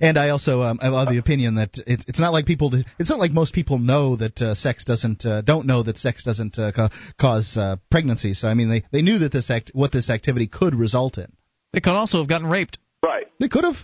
And 0.00 0.18
I 0.18 0.30
also 0.30 0.62
um, 0.62 0.78
I'm 0.80 0.94
of 0.94 1.08
the 1.08 1.18
opinion 1.18 1.56
that 1.56 1.78
it's 1.86 2.04
it's 2.08 2.20
not 2.20 2.32
like 2.32 2.46
people 2.46 2.70
do, 2.70 2.84
it's 2.98 3.10
not 3.10 3.18
like 3.18 3.32
most 3.32 3.54
people 3.54 3.78
know 3.78 4.16
that 4.16 4.40
uh, 4.40 4.54
sex 4.54 4.84
doesn't 4.84 5.24
uh, 5.24 5.42
don't 5.42 5.66
know 5.66 5.82
that 5.82 5.98
sex 5.98 6.22
doesn't 6.22 6.58
uh, 6.58 6.72
ca- 6.72 6.90
cause 7.20 7.56
uh, 7.56 7.76
pregnancy. 7.90 8.34
So 8.34 8.48
I 8.48 8.54
mean 8.54 8.68
they 8.68 8.82
they 8.92 9.02
knew 9.02 9.18
that 9.18 9.32
this 9.32 9.50
act 9.50 9.70
what 9.74 9.92
this 9.92 10.10
activity 10.10 10.46
could 10.46 10.74
result 10.74 11.18
in. 11.18 11.32
They 11.72 11.80
could 11.80 11.94
also 11.94 12.18
have 12.18 12.28
gotten 12.28 12.48
raped. 12.48 12.78
Right. 13.02 13.26
They 13.40 13.48
could 13.48 13.64
have. 13.64 13.76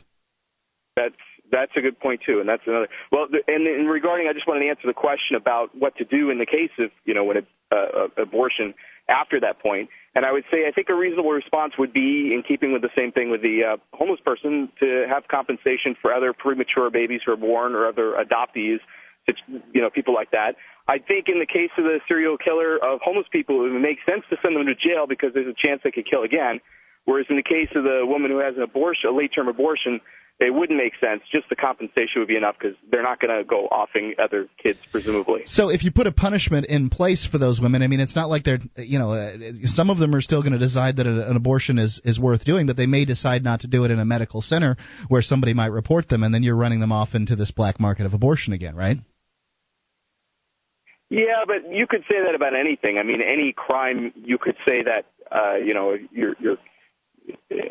That's 0.96 1.14
that's 1.50 1.72
a 1.76 1.80
good 1.80 1.98
point 1.98 2.20
too, 2.24 2.40
and 2.40 2.48
that's 2.48 2.62
another. 2.66 2.88
Well, 3.10 3.26
the, 3.30 3.40
and 3.46 3.66
in 3.66 3.86
regarding, 3.86 4.28
I 4.28 4.32
just 4.32 4.46
wanted 4.46 4.60
to 4.60 4.68
answer 4.68 4.86
the 4.86 4.94
question 4.94 5.36
about 5.36 5.74
what 5.74 5.96
to 5.96 6.04
do 6.04 6.30
in 6.30 6.38
the 6.38 6.46
case 6.46 6.70
of 6.78 6.90
you 7.04 7.14
know 7.14 7.24
when 7.24 7.38
a, 7.38 7.74
uh, 7.74 8.08
abortion 8.16 8.74
after 9.10 9.40
that 9.40 9.60
point. 9.60 9.90
And 10.14 10.24
I 10.24 10.32
would 10.32 10.44
say 10.50 10.66
I 10.66 10.72
think 10.72 10.88
a 10.88 10.94
reasonable 10.94 11.30
response 11.30 11.74
would 11.78 11.92
be 11.92 12.32
in 12.34 12.42
keeping 12.46 12.72
with 12.72 12.82
the 12.82 12.90
same 12.96 13.12
thing 13.12 13.30
with 13.30 13.42
the 13.42 13.74
uh, 13.74 13.76
homeless 13.92 14.20
person 14.24 14.70
to 14.80 15.06
have 15.08 15.28
compensation 15.28 15.94
for 16.00 16.12
other 16.12 16.32
premature 16.32 16.90
babies 16.90 17.20
who 17.24 17.32
are 17.32 17.36
born 17.36 17.74
or 17.74 17.86
other 17.86 18.14
adoptees, 18.18 18.78
such, 19.26 19.38
you 19.72 19.80
know, 19.80 19.90
people 19.90 20.14
like 20.14 20.30
that. 20.30 20.56
I 20.88 20.98
think 20.98 21.28
in 21.28 21.38
the 21.38 21.46
case 21.46 21.70
of 21.78 21.84
the 21.84 22.00
serial 22.08 22.36
killer 22.36 22.74
of 22.82 23.00
homeless 23.02 23.26
people, 23.30 23.64
it 23.66 23.70
would 23.70 23.82
make 23.82 23.98
sense 24.08 24.24
to 24.30 24.36
send 24.42 24.56
them 24.56 24.66
to 24.66 24.74
jail 24.74 25.06
because 25.06 25.30
there's 25.34 25.46
a 25.46 25.54
chance 25.54 25.82
they 25.84 25.92
could 25.92 26.08
kill 26.10 26.22
again. 26.22 26.58
Whereas 27.04 27.26
in 27.30 27.36
the 27.36 27.46
case 27.46 27.70
of 27.74 27.84
the 27.84 28.02
woman 28.02 28.30
who 28.30 28.38
has 28.38 28.56
an 28.56 28.62
abortion, 28.62 29.10
a 29.10 29.14
late-term 29.14 29.48
abortion, 29.48 30.00
it 30.40 30.54
wouldn't 30.54 30.78
make 30.78 30.94
sense. 31.00 31.22
Just 31.30 31.48
the 31.50 31.56
compensation 31.56 32.16
would 32.16 32.28
be 32.28 32.36
enough 32.36 32.56
because 32.58 32.76
they're 32.90 33.02
not 33.02 33.20
going 33.20 33.36
to 33.36 33.44
go 33.44 33.66
offing 33.66 34.14
other 34.18 34.48
kids, 34.62 34.78
presumably. 34.90 35.42
So 35.44 35.68
if 35.68 35.84
you 35.84 35.92
put 35.92 36.06
a 36.06 36.12
punishment 36.12 36.66
in 36.66 36.88
place 36.88 37.26
for 37.30 37.36
those 37.36 37.60
women, 37.60 37.82
I 37.82 37.86
mean, 37.88 38.00
it's 38.00 38.16
not 38.16 38.30
like 38.30 38.44
they're, 38.44 38.58
you 38.76 38.98
know, 38.98 39.12
uh, 39.12 39.36
some 39.64 39.90
of 39.90 39.98
them 39.98 40.14
are 40.14 40.22
still 40.22 40.40
going 40.42 40.54
to 40.54 40.58
decide 40.58 40.96
that 40.96 41.06
a- 41.06 41.30
an 41.30 41.36
abortion 41.36 41.78
is 41.78 42.00
is 42.04 42.18
worth 42.18 42.44
doing, 42.44 42.66
but 42.66 42.76
they 42.76 42.86
may 42.86 43.04
decide 43.04 43.44
not 43.44 43.60
to 43.60 43.66
do 43.66 43.84
it 43.84 43.90
in 43.90 43.98
a 43.98 44.04
medical 44.04 44.40
center 44.40 44.76
where 45.08 45.22
somebody 45.22 45.52
might 45.52 45.72
report 45.72 46.08
them, 46.08 46.22
and 46.22 46.34
then 46.34 46.42
you're 46.42 46.56
running 46.56 46.80
them 46.80 46.92
off 46.92 47.14
into 47.14 47.36
this 47.36 47.50
black 47.50 47.78
market 47.78 48.06
of 48.06 48.14
abortion 48.14 48.54
again, 48.54 48.74
right? 48.74 48.96
Yeah, 51.10 51.44
but 51.46 51.70
you 51.70 51.86
could 51.88 52.02
say 52.08 52.14
that 52.24 52.34
about 52.34 52.54
anything. 52.54 52.96
I 52.96 53.02
mean, 53.02 53.20
any 53.20 53.52
crime, 53.52 54.12
you 54.14 54.38
could 54.38 54.56
say 54.64 54.84
that, 54.84 55.06
uh, 55.30 55.56
you 55.56 55.74
know, 55.74 55.96
you're, 56.12 56.34
you're. 56.40 56.56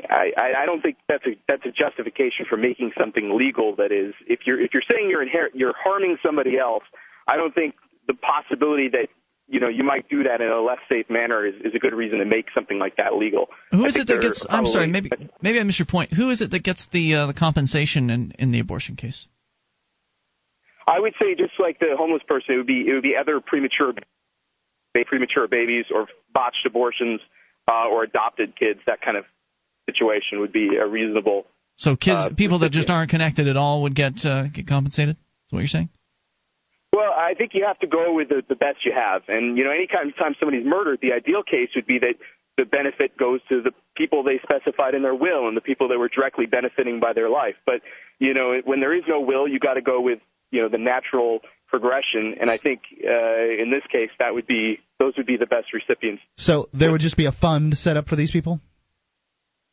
I, 0.09 0.63
I 0.63 0.65
don't 0.65 0.81
think 0.81 0.97
that's 1.07 1.25
a 1.25 1.37
that's 1.47 1.65
a 1.65 1.71
justification 1.71 2.45
for 2.49 2.57
making 2.57 2.91
something 2.99 3.37
legal. 3.37 3.75
That 3.75 3.91
is, 3.91 4.13
if 4.27 4.41
you're 4.45 4.59
if 4.59 4.71
you're 4.73 4.83
saying 4.89 5.09
you're 5.09 5.25
inher- 5.25 5.53
you're 5.53 5.73
harming 5.77 6.17
somebody 6.25 6.57
else, 6.57 6.83
I 7.27 7.37
don't 7.37 7.53
think 7.53 7.75
the 8.07 8.13
possibility 8.13 8.89
that 8.89 9.07
you 9.47 9.59
know 9.59 9.69
you 9.69 9.83
might 9.83 10.09
do 10.09 10.23
that 10.23 10.41
in 10.41 10.49
a 10.49 10.61
less 10.61 10.79
safe 10.89 11.09
manner 11.09 11.45
is, 11.45 11.55
is 11.63 11.73
a 11.75 11.79
good 11.79 11.93
reason 11.93 12.19
to 12.19 12.25
make 12.25 12.45
something 12.53 12.79
like 12.79 12.97
that 12.97 13.15
legal. 13.15 13.47
Who 13.71 13.85
it 13.85 14.07
that 14.07 14.21
gets? 14.21 14.45
I'm 14.49 14.65
sorry, 14.65 14.87
maybe 14.87 15.09
maybe 15.41 15.59
I 15.59 15.63
missed 15.63 15.79
your 15.79 15.85
point. 15.85 16.13
Who 16.13 16.29
is 16.29 16.41
it 16.41 16.51
that 16.51 16.63
gets 16.63 16.87
the 16.91 17.15
uh, 17.15 17.27
the 17.27 17.33
compensation 17.33 18.09
in 18.09 18.33
in 18.39 18.51
the 18.51 18.59
abortion 18.59 18.95
case? 18.95 19.27
I 20.87 20.99
would 20.99 21.13
say 21.19 21.35
just 21.37 21.53
like 21.59 21.79
the 21.79 21.93
homeless 21.95 22.23
person, 22.27 22.55
it 22.55 22.57
would 22.57 22.67
be 22.67 22.85
it 22.87 22.93
would 22.93 23.03
be 23.03 23.15
other 23.19 23.39
premature 23.39 23.93
premature 25.05 25.47
babies 25.47 25.85
or 25.93 26.07
botched 26.33 26.65
abortions 26.65 27.21
uh, 27.69 27.87
or 27.87 28.03
adopted 28.03 28.57
kids. 28.57 28.79
That 28.87 29.01
kind 29.01 29.15
of 29.15 29.25
situation 29.89 30.39
would 30.41 30.51
be 30.51 30.67
a 30.75 30.87
reasonable. 30.87 31.45
So 31.75 31.95
kids, 31.95 32.23
Uh, 32.25 32.29
people 32.35 32.59
that 32.59 32.71
just 32.71 32.89
aren't 32.89 33.09
connected 33.09 33.47
at 33.47 33.57
all 33.57 33.83
would 33.83 33.95
get 33.95 34.25
uh, 34.25 34.47
get 34.47 34.67
compensated. 34.67 35.15
Is 35.15 35.51
what 35.53 35.59
you're 35.59 35.67
saying? 35.67 35.89
Well, 36.91 37.13
I 37.13 37.33
think 37.37 37.51
you 37.53 37.63
have 37.65 37.79
to 37.79 37.87
go 37.87 38.13
with 38.13 38.29
the, 38.29 38.41
the 38.47 38.55
best 38.55 38.79
you 38.83 38.93
have, 38.93 39.21
and 39.27 39.57
you 39.57 39.63
know, 39.63 39.71
anytime 39.71 40.11
time 40.13 40.33
somebody's 40.39 40.65
murdered, 40.65 40.99
the 41.01 41.13
ideal 41.13 41.43
case 41.43 41.69
would 41.75 41.85
be 41.85 41.99
that 41.99 42.15
the 42.57 42.65
benefit 42.65 43.15
goes 43.17 43.39
to 43.47 43.61
the 43.61 43.71
people 43.95 44.23
they 44.23 44.39
specified 44.43 44.93
in 44.93 45.01
their 45.01 45.15
will 45.15 45.47
and 45.47 45.55
the 45.55 45.61
people 45.61 45.87
that 45.89 45.97
were 45.97 46.09
directly 46.09 46.45
benefiting 46.45 46.99
by 46.99 47.13
their 47.13 47.29
life. 47.29 47.55
But 47.65 47.81
you 48.19 48.33
know, 48.33 48.59
when 48.65 48.79
there 48.79 48.95
is 48.95 49.03
no 49.07 49.21
will, 49.21 49.47
you 49.47 49.59
got 49.59 49.75
to 49.75 49.81
go 49.81 50.01
with 50.01 50.19
you 50.51 50.61
know 50.61 50.69
the 50.69 50.77
natural 50.77 51.39
progression, 51.67 52.35
and 52.41 52.49
I 52.49 52.57
think 52.57 52.81
uh, 53.05 53.63
in 53.63 53.69
this 53.71 53.85
case, 53.91 54.09
that 54.19 54.33
would 54.33 54.47
be 54.47 54.79
those 54.99 55.13
would 55.17 55.27
be 55.27 55.37
the 55.37 55.45
best 55.45 55.67
recipients. 55.73 56.21
So 56.35 56.67
there 56.73 56.91
would 56.91 57.01
just 57.01 57.15
be 57.15 57.27
a 57.27 57.31
fund 57.31 57.77
set 57.77 57.95
up 57.95 58.09
for 58.09 58.15
these 58.15 58.31
people, 58.31 58.59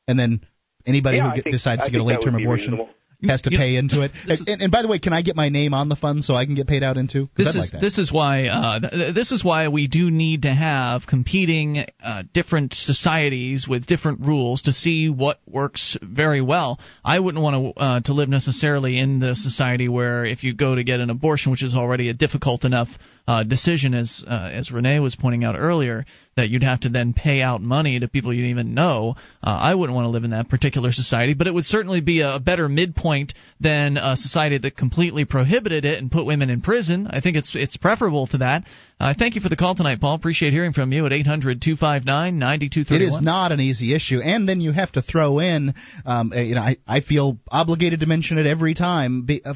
and 0.09 0.19
then 0.19 0.41
anybody 0.87 1.19
Yeah, 1.19 1.31
who 1.31 1.35
get, 1.37 1.45
think- 1.45 1.55
decides 1.55 1.83
I 1.83 1.87
to 1.87 1.93
get 1.93 2.01
a 2.01 2.05
late 2.05 2.21
term 2.23 2.35
abortion 2.37 2.73
reasonable. 2.75 2.89
has 3.27 3.43
to 3.43 3.51
You- 3.51 3.59
pay 3.59 3.77
into 3.77 4.03
it. 4.03 4.13
And, 4.47 4.63
and 4.63 4.71
by 4.71 4.83
the 4.83 4.89
way, 4.89 4.99
can 4.99 5.13
I 5.15 5.23
get 5.23 5.35
my 5.37 5.49
name 5.49 5.73
on 5.75 5.89
the 5.89 5.97
fund 5.97 6.23
so 6.23 6.35
I 6.35 6.45
can 6.45 6.55
get 6.55 6.67
paid 6.67 6.83
out 6.83 6.97
into? 6.99 7.29
This 7.37 7.49
I'd 7.49 7.57
is 7.57 7.57
like 7.57 7.71
that. 7.73 7.81
this 7.81 7.99
is 7.99 8.13
why 8.13 8.45
uh, 8.47 8.81
th- 8.91 9.15
this 9.15 9.33
is 9.33 9.43
why 9.43 9.69
we 9.69 9.89
do 9.89 10.11
need 10.11 10.43
to 10.43 10.53
have 10.55 11.07
competing 11.09 11.87
uh, 12.05 12.23
different 12.35 12.75
societies 12.75 13.67
with 13.67 13.87
different 13.87 14.21
rules 14.21 14.63
to 14.63 14.73
see 14.73 15.09
what 15.09 15.41
works 15.47 15.97
very 16.03 16.41
well. 16.43 16.79
I 17.05 17.19
wouldn't 17.19 17.43
want 17.43 17.75
to 17.75 17.81
uh, 17.81 18.01
to 18.01 18.13
live 18.13 18.29
necessarily 18.29 18.99
in 18.99 19.19
the 19.19 19.35
society 19.35 19.89
where 19.89 20.25
if 20.27 20.45
you 20.45 20.55
go 20.55 20.75
to 20.75 20.85
get 20.85 21.01
an 21.01 21.09
abortion, 21.11 21.51
which 21.53 21.63
is 21.63 21.75
already 21.75 22.11
a 22.11 22.15
difficult 22.15 22.65
enough 22.65 22.89
uh, 23.27 23.43
decision, 23.45 23.95
as 23.95 24.23
uh, 24.29 24.51
as 24.53 24.71
Renee 24.71 25.01
was 25.01 25.17
pointing 25.17 25.43
out 25.43 25.57
earlier, 25.59 26.05
that 26.37 26.51
you'd 26.51 26.63
have 26.63 26.81
to 26.81 26.89
then 26.91 27.15
pay 27.15 27.41
out 27.41 27.63
money 27.63 27.99
to 27.99 28.09
people 28.09 28.33
you 28.33 28.43
didn't 28.43 28.59
even 28.59 28.75
know. 28.75 29.17
Uh, 29.43 29.59
I 29.61 29.75
wouldn't 29.75 29.95
want 29.95 30.05
to 30.05 30.11
live 30.11 30.25
in 30.25 30.31
that 30.31 30.49
particular 30.49 30.93
society, 30.93 31.35
but 31.35 31.47
it 31.47 31.55
would 31.55 31.65
certainly 31.65 32.01
be 32.01 32.21
a 32.21 32.39
better 32.39 32.69
midpoint 32.69 33.35
than 33.59 33.97
a 33.97 34.17
society 34.17 34.59
that 34.59 34.77
completely 34.77 35.25
prohibited 35.25 35.85
it 35.85 35.99
and 35.99 36.11
put 36.11 36.27
women 36.27 36.51
in 36.51 36.61
prison. 36.61 37.07
I 37.09 37.21
think 37.21 37.37
it's 37.37 37.57
it's 37.57 37.77
preferable 37.77 38.27
to 38.29 38.39
that. 38.39 38.65
Uh, 38.99 39.13
thank 39.17 39.35
you 39.35 39.43
for 39.43 39.51
the 39.51 39.57
call 39.57 39.75
tonight, 39.75 40.01
Paul. 40.01 40.15
Appreciate 40.15 40.55
hearing 40.55 40.73
from 40.73 40.91
you 40.91 41.05
at 41.05 41.13
800 41.13 41.61
259 41.61 42.39
9231. 42.39 43.03
It 43.03 43.05
is 43.05 43.21
not 43.21 43.53
an 43.53 43.61
easy 43.61 43.95
issue, 43.95 44.21
and 44.21 44.49
then 44.49 44.63
you 44.63 44.73
have 44.73 44.91
to 44.93 45.03
throw 45.03 45.39
in. 45.39 45.75
Um, 46.07 46.33
uh, 46.35 46.41
you 46.41 46.55
know, 46.55 46.63
I, 46.63 46.79
I 46.87 47.03
feel 47.03 47.37
obligated 47.51 48.01
to 48.01 48.07
mention 48.07 48.39
it 48.39 48.47
every 48.47 48.73
time. 48.73 49.27
Be, 49.27 49.43
uh, 49.45 49.53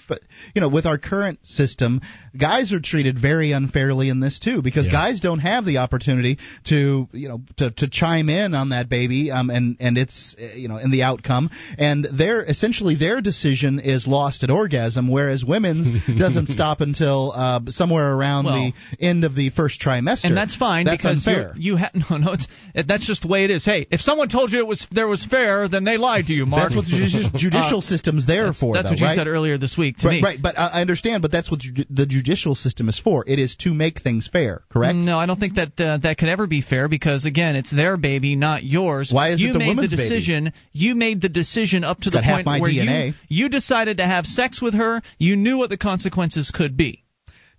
you 0.54 0.60
know, 0.60 0.68
with 0.68 0.84
our 0.84 0.98
current 0.98 1.38
system, 1.46 2.02
guys 2.38 2.70
are 2.74 2.80
treated 2.80 3.18
very 3.18 3.52
unfairly 3.52 4.10
in 4.10 4.20
this 4.20 4.38
too, 4.38 4.60
because 4.60 4.88
yeah. 4.88 4.92
guys 4.92 5.20
don't 5.20 5.38
have 5.38 5.64
the 5.64 5.78
opportunity 5.78 6.36
to 6.64 7.08
you 7.12 7.28
know 7.28 7.40
to, 7.56 7.70
to 7.70 7.88
chime 7.88 8.28
in 8.28 8.52
on 8.54 8.68
that 8.68 8.90
baby 8.90 9.30
um, 9.30 9.48
and 9.48 9.78
and 9.80 9.96
it's 9.96 10.36
uh, 10.38 10.54
you 10.54 10.68
know 10.68 10.76
in 10.76 10.90
the 10.90 11.04
outcome, 11.04 11.48
and 11.78 12.06
their 12.12 12.44
essentially 12.44 12.94
their 12.94 13.22
decision 13.22 13.80
is 13.80 14.06
lost 14.06 14.44
at 14.44 14.50
orgasm, 14.50 15.10
whereas 15.10 15.42
women's 15.42 15.88
doesn't 16.18 16.48
stop 16.48 16.82
until 16.82 17.32
uh, 17.34 17.60
somewhere 17.68 18.12
around 18.12 18.44
well, 18.44 18.70
the 18.98 19.02
end 19.02 19.24
of 19.24 19.29
of 19.30 19.36
the 19.36 19.50
first 19.50 19.80
trimester. 19.80 20.24
And 20.24 20.36
that's 20.36 20.54
fine 20.54 20.84
that's 20.84 20.98
because 20.98 21.26
unfair. 21.26 21.54
you 21.56 21.76
ha- 21.76 21.90
no 22.10 22.18
no 22.18 22.32
it's, 22.34 22.46
it, 22.74 22.86
that's 22.86 23.06
just 23.06 23.22
the 23.22 23.28
way 23.28 23.44
it 23.44 23.50
is. 23.50 23.64
Hey, 23.64 23.86
if 23.90 24.00
someone 24.00 24.28
told 24.28 24.52
you 24.52 24.58
it 24.58 24.66
was 24.66 24.86
there 24.90 25.08
was 25.08 25.24
fair, 25.24 25.68
then 25.68 25.84
they 25.84 25.96
lied 25.96 26.26
to 26.26 26.32
you, 26.32 26.46
Mark. 26.46 26.70
That's 26.70 26.76
what 26.76 26.84
the 26.84 26.92
judi- 26.92 27.34
judicial 27.36 27.78
uh, 27.84 27.92
system's 27.92 28.26
there 28.26 28.46
that's, 28.46 28.60
for. 28.60 28.74
That's 28.74 28.84
though, 28.84 28.90
what 28.90 29.00
you 29.00 29.06
right? 29.06 29.16
said 29.16 29.26
earlier 29.26 29.58
this 29.58 29.76
week 29.76 29.98
to 29.98 30.08
right, 30.08 30.22
me. 30.22 30.22
Right, 30.22 30.38
but 30.40 30.58
I 30.58 30.80
understand. 30.80 31.22
But 31.22 31.32
that's 31.32 31.50
what 31.50 31.60
ju- 31.60 31.84
the 31.90 32.06
judicial 32.06 32.54
system 32.54 32.88
is 32.88 32.98
for. 32.98 33.24
It 33.26 33.38
is 33.38 33.56
to 33.60 33.74
make 33.74 34.02
things 34.02 34.28
fair. 34.30 34.62
Correct? 34.70 34.96
No, 34.96 35.18
I 35.18 35.26
don't 35.26 35.40
think 35.40 35.54
that 35.54 35.80
uh, 35.80 35.98
that 35.98 36.18
could 36.18 36.28
ever 36.28 36.46
be 36.46 36.62
fair 36.62 36.88
because 36.88 37.24
again, 37.24 37.56
it's 37.56 37.70
their 37.70 37.96
baby, 37.96 38.36
not 38.36 38.62
yours. 38.62 39.10
Why 39.12 39.30
is 39.30 39.40
you 39.40 39.50
it 39.50 39.52
the 39.54 39.58
made 39.58 39.68
woman's 39.68 39.90
the 39.90 39.96
decision? 39.96 40.44
Baby? 40.44 40.56
You 40.72 40.94
made 40.94 41.20
the 41.22 41.28
decision 41.28 41.84
up 41.84 41.98
to 41.98 42.08
it's 42.08 42.16
the 42.16 42.42
point 42.44 42.62
where 42.62 42.70
DNA. 42.70 43.14
you 43.28 43.40
you 43.40 43.48
decided 43.48 43.96
to 43.98 44.06
have 44.06 44.26
sex 44.26 44.60
with 44.60 44.74
her. 44.74 45.02
You 45.18 45.36
knew 45.36 45.56
what 45.56 45.70
the 45.70 45.78
consequences 45.78 46.50
could 46.54 46.76
be. 46.76 47.04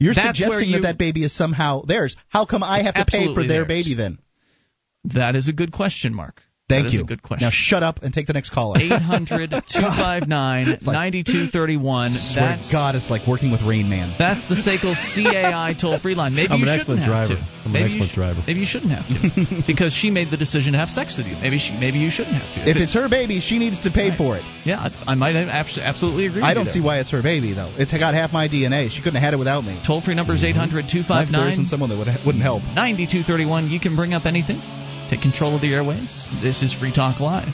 You're 0.01 0.15
That's 0.15 0.39
suggesting 0.39 0.69
you, 0.69 0.81
that 0.81 0.81
that 0.81 0.97
baby 0.97 1.23
is 1.23 1.31
somehow 1.31 1.83
theirs. 1.83 2.17
How 2.27 2.47
come 2.47 2.63
I 2.63 2.81
have 2.81 2.95
to 2.95 3.05
pay 3.05 3.35
for 3.35 3.45
their 3.45 3.65
theirs. 3.65 3.67
baby 3.67 3.93
then? 3.93 4.17
That 5.03 5.35
is 5.35 5.47
a 5.47 5.53
good 5.53 5.71
question, 5.71 6.15
Mark. 6.15 6.41
Thank 6.71 6.87
that 6.87 6.93
you. 6.93 7.01
a 7.01 7.03
good 7.03 7.21
question. 7.21 7.45
Now 7.45 7.51
shut 7.51 7.83
up 7.83 8.03
and 8.03 8.13
take 8.13 8.27
the 8.27 8.33
next 8.33 8.51
caller. 8.51 8.77
800 8.81 9.51
259 9.51 10.77
9231. 10.81 12.11
That's 12.35 12.71
God, 12.71 12.95
it's 12.95 13.09
like 13.09 13.27
working 13.27 13.51
with 13.51 13.61
Rain 13.61 13.89
Man. 13.89 14.15
That's 14.17 14.47
the 14.47 14.55
SACL 14.55 14.95
CAI 14.95 15.75
toll 15.79 15.99
free 15.99 16.15
line. 16.15 16.33
Maybe 16.35 16.53
I'm 16.53 16.59
you 16.59 16.67
an 16.67 16.79
shouldn't 16.79 16.99
excellent 16.99 17.27
have 17.27 17.27
driver. 17.27 17.35
to. 17.35 17.61
I'm 17.65 17.73
maybe 17.73 17.85
an 17.85 17.91
excellent 17.91 18.11
sh- 18.11 18.15
driver. 18.15 18.41
Maybe 18.47 18.59
you 18.61 18.65
shouldn't 18.65 18.91
have 18.91 19.05
to 19.07 19.63
because 19.67 19.93
she 19.93 20.09
made 20.09 20.31
the 20.31 20.37
decision 20.37 20.73
to 20.73 20.79
have 20.79 20.89
sex 20.89 21.17
with 21.17 21.27
you.Maybe 21.27 21.59
she, 21.59 21.77
maybe 21.77 21.99
you 21.99 22.09
shouldn't 22.09 22.35
have 22.35 22.47
to. 22.55 22.69
If, 22.69 22.77
it's, 22.77 22.93
her 22.93 23.07
baby, 23.09 23.39
she 23.39 23.59
needs 23.59 23.81
to 23.81 23.91
pay 23.91 24.09
right. 24.09 24.17
for 24.17 24.37
it. 24.37 24.43
Yeah, 24.65 24.79
I, 24.79 25.13
I 25.13 25.15
might 25.15 25.35
absolutely 25.35 26.27
agree. 26.27 26.41
I 26.41 26.53
don't 26.53 26.67
see 26.67 26.81
why 26.81 26.99
it's 26.99 27.11
her 27.11 27.21
baby 27.21 27.53
though. 27.53 27.73
It's 27.77 27.91
got 27.91 28.13
half 28.13 28.31
my 28.31 28.47
DNA. 28.47 28.89
She 28.89 29.01
couldn't 29.01 29.21
have 29.21 29.23
had 29.23 29.33
it 29.33 29.37
without 29.37 29.63
me. 29.63 29.81
Toll 29.85 30.01
free 30.01 30.15
number 30.15 30.33
is 30.33 30.43
800 30.43 30.89
259 30.89 31.31
There 31.31 31.49
isn't 31.49 31.67
someone 31.67 31.89
that 31.89 31.97
would, 31.97 32.07
wouldn't 32.25 32.43
help. 32.43 32.63
9231. 32.73 33.69
You 33.69 33.79
can 33.79 33.95
bring 33.95 34.13
up 34.13 34.25
anything. 34.25 34.59
Take 35.11 35.23
control 35.23 35.55
of 35.55 35.61
the 35.61 35.67
airwaves. 35.67 36.31
This 36.41 36.63
is 36.63 36.73
Free 36.73 36.93
Talk 36.95 37.19
Live. 37.19 37.51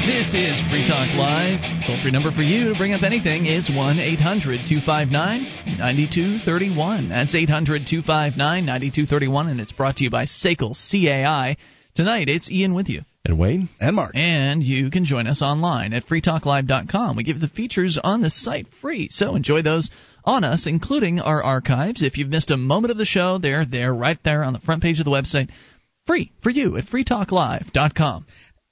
This 0.00 0.32
is 0.32 0.58
Free 0.70 0.88
Talk 0.88 1.12
Live. 1.14 1.60
Toll 1.86 2.00
free 2.00 2.10
number 2.10 2.30
for 2.30 2.40
you 2.40 2.72
to 2.72 2.78
bring 2.78 2.94
up 2.94 3.02
anything 3.02 3.44
is 3.44 3.68
1 3.68 3.98
800 3.98 4.60
259 4.66 5.42
9231. 5.76 7.10
That's 7.10 7.34
800 7.34 7.86
259 7.86 8.64
9231, 8.64 9.48
and 9.50 9.60
it's 9.60 9.72
brought 9.72 9.96
to 9.96 10.04
you 10.04 10.10
by 10.10 10.24
SACL 10.24 10.72
CAI. 10.72 11.58
Tonight, 11.94 12.30
it's 12.30 12.50
Ian 12.50 12.72
with 12.72 12.88
you. 12.88 13.02
And 13.26 13.38
Wayne. 13.38 13.68
And 13.78 13.94
Mark. 13.94 14.12
And 14.14 14.62
you 14.62 14.90
can 14.90 15.04
join 15.04 15.26
us 15.26 15.42
online 15.42 15.92
at 15.92 16.06
freetalklive.com. 16.06 17.14
We 17.14 17.24
give 17.24 17.40
the 17.40 17.48
features 17.48 17.98
on 18.02 18.22
the 18.22 18.30
site 18.30 18.68
free, 18.80 19.08
so 19.10 19.36
enjoy 19.36 19.60
those 19.60 19.90
on 20.24 20.44
us, 20.44 20.66
including 20.66 21.20
our 21.20 21.42
archives. 21.42 22.02
If 22.02 22.16
you've 22.16 22.28
missed 22.28 22.50
a 22.50 22.56
moment 22.56 22.90
of 22.90 22.98
the 22.98 23.04
show, 23.04 23.38
they're 23.38 23.64
there 23.64 23.92
right 23.94 24.18
there 24.24 24.44
on 24.44 24.52
the 24.52 24.60
front 24.60 24.82
page 24.82 24.98
of 24.98 25.04
the 25.04 25.10
website. 25.10 25.50
Free 26.06 26.32
for 26.42 26.50
you 26.50 26.76
at 26.76 26.86
freetalklive.com. 26.86 28.26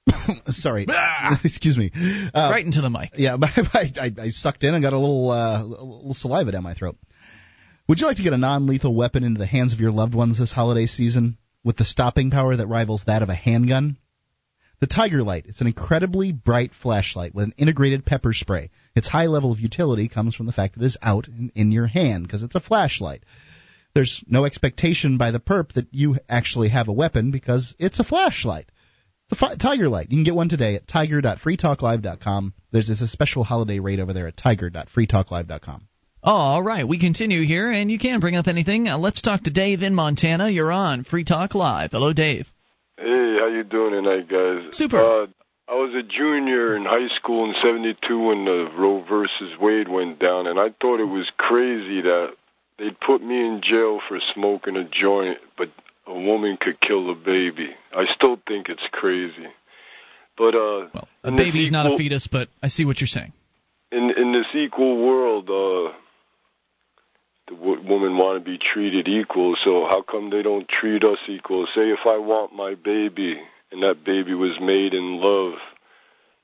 Sorry, 0.55 0.86
excuse 1.44 1.78
me. 1.78 1.92
Uh, 1.94 2.48
right 2.51 2.64
into 2.64 2.80
the 2.80 2.90
mic. 2.90 3.11
Yeah, 3.16 3.36
I, 3.42 3.92
I, 4.01 4.12
I 4.22 4.30
sucked 4.30 4.64
in 4.64 4.74
and 4.74 4.82
got 4.82 4.92
a 4.92 4.98
little, 4.98 5.30
uh, 5.30 5.62
a 5.62 5.64
little 5.64 6.14
saliva 6.14 6.53
down 6.53 6.62
my 6.62 6.74
throat. 6.74 6.96
Would 7.88 8.01
you 8.01 8.07
like 8.07 8.18
to 8.18 8.22
get 8.22 8.32
a 8.32 8.38
non-lethal 8.38 8.94
weapon 8.94 9.24
into 9.24 9.38
the 9.38 9.46
hands 9.46 9.72
of 9.72 9.80
your 9.80 9.90
loved 9.90 10.14
ones 10.14 10.38
this 10.38 10.53
holiday 10.53 10.86
season 10.86 11.38
with 11.64 11.76
the 11.76 11.84
stopping 11.84 12.30
power 12.30 12.57
that 12.57 12.66
rivals 12.66 13.05
that 13.07 13.22
of 13.22 13.28
a 13.28 13.34
handgun? 13.34 13.96
The 14.81 14.87
Tiger 14.87 15.22
Light. 15.22 15.45
It's 15.47 15.61
an 15.61 15.66
incredibly 15.66 16.33
bright 16.33 16.72
flashlight 16.72 17.35
with 17.35 17.45
an 17.45 17.55
integrated 17.59 18.07
pepper 18.07 18.33
spray. 18.33 18.70
Its 18.97 19.09
high 19.09 19.26
level 19.26 19.53
of 19.53 19.61
utility 19.61 20.09
comes 20.09 20.35
from 20.35 20.47
the 20.47 20.53
fact 20.53 20.74
that 20.74 20.83
it 20.83 20.87
is 20.87 20.97
out 21.03 21.28
in, 21.28 21.53
in 21.55 21.70
your 21.70 21.87
hand 21.87 22.26
because 22.26 22.43
it's 22.43 22.55
a 22.55 22.61
flashlight. 22.61 23.22
There's 23.95 24.24
no 24.26 24.47
expectation 24.47 25.18
by 25.18 25.33
the 25.33 25.41
perp 25.41 25.74
that 25.74 25.89
you 25.93 26.16
actually 26.28 26.68
have 26.68 26.89
a 26.89 26.93
weapon 26.93 27.31
because 27.31 27.74
it's 27.78 28.01
a 28.01 28.05
flashlight. 28.05 28.70
The 29.28 29.37
fi- 29.37 29.57
Tiger 29.57 29.91
Light. 29.91 30.11
You 30.11 30.16
can 30.16 30.24
get 30.24 30.35
one 30.35 30.49
today 30.49 30.76
at 30.76 30.89
tiger.freetalklive.com. 30.89 32.55
There's, 32.72 32.89
a 32.89 33.07
special 33.07 33.45
holiday 33.45 33.81
rate 33.81 34.01
over 34.01 34.14
there 34.14 34.28
at 34.28 34.37
tiger.freetalklive.com. 34.37 35.89
All 36.22 36.62
right, 36.62 36.87
we 36.87 36.99
continue 36.99 37.45
here, 37.45 37.70
and 37.70 37.91
you 37.91 37.99
can 37.99 38.20
bring 38.20 38.37
up 38.37 38.47
anything. 38.47 38.89
Uh, 38.89 38.99
let's 38.99 39.22
talk 39.22 39.45
to 39.45 39.51
Dave 39.51 39.83
in 39.83 39.95
Montana. 39.95 40.51
You're 40.51 40.72
on 40.72 41.05
Free 41.05 41.24
Talk 41.24 41.55
Live. 41.55 41.93
Hello, 41.93 42.12
Dave. 42.12 42.47
Hey, 43.01 43.38
how 43.38 43.46
you 43.46 43.64
doing 43.64 43.92
tonight, 43.92 44.28
guys? 44.28 44.76
Super. 44.76 44.98
Uh, 44.98 45.26
I 45.66 45.74
was 45.74 45.94
a 45.94 46.03
junior 46.03 46.76
in 46.76 46.84
high 46.84 47.09
school 47.09 47.48
in 47.48 47.55
'72 47.55 48.18
when 48.18 48.44
the 48.44 48.70
Roe 48.76 49.01
versus 49.09 49.59
Wade 49.59 49.88
went 49.88 50.18
down, 50.18 50.46
and 50.46 50.61
I 50.61 50.68
thought 50.68 51.01
it 51.01 51.09
was 51.09 51.30
crazy 51.38 52.03
that 52.03 52.34
they'd 52.76 53.01
put 53.01 53.22
me 53.22 53.46
in 53.46 53.62
jail 53.62 54.03
for 54.07 54.20
smoking 54.34 54.76
a 54.76 54.84
joint, 54.84 55.38
but 55.57 55.70
a 56.07 56.12
woman 56.12 56.59
could 56.59 56.78
kill 56.78 57.09
a 57.09 57.14
baby. 57.14 57.74
I 57.96 58.05
still 58.12 58.38
think 58.46 58.68
it's 58.68 58.86
crazy. 58.92 59.48
But 60.36 60.55
uh, 60.55 60.88
well, 60.92 61.09
a 61.24 61.32
baby's 61.32 61.68
equal, 61.68 61.84
not 61.84 61.92
a 61.94 61.96
fetus, 61.96 62.26
but 62.26 62.48
I 62.62 62.68
see 62.68 62.84
what 62.84 63.01
you're 63.01 63.09
saying. 63.09 63.32
In 63.90 64.11
in 64.11 64.32
this 64.32 64.48
equal 64.55 64.98
world, 64.98 65.48
uh, 65.48 65.96
the 67.51 67.57
w- 67.57 67.82
women 67.82 68.16
want 68.16 68.42
to 68.42 68.51
be 68.51 68.57
treated 68.57 69.09
equal. 69.09 69.57
So 69.57 69.86
how 69.86 70.03
come 70.03 70.30
they 70.30 70.42
don't 70.42 70.68
treat 70.68 71.05
us 71.05 71.18
equal? 71.28 71.66
Say 71.74 71.90
if 71.90 72.07
I 72.07 72.16
want 72.16 72.55
my 72.55 72.74
baby 72.74 73.40
and 73.70 73.82
that 73.82 74.05
baby 74.05 74.34
was 74.34 74.59
made 74.61 74.94
in 74.94 75.16
love, 75.20 75.55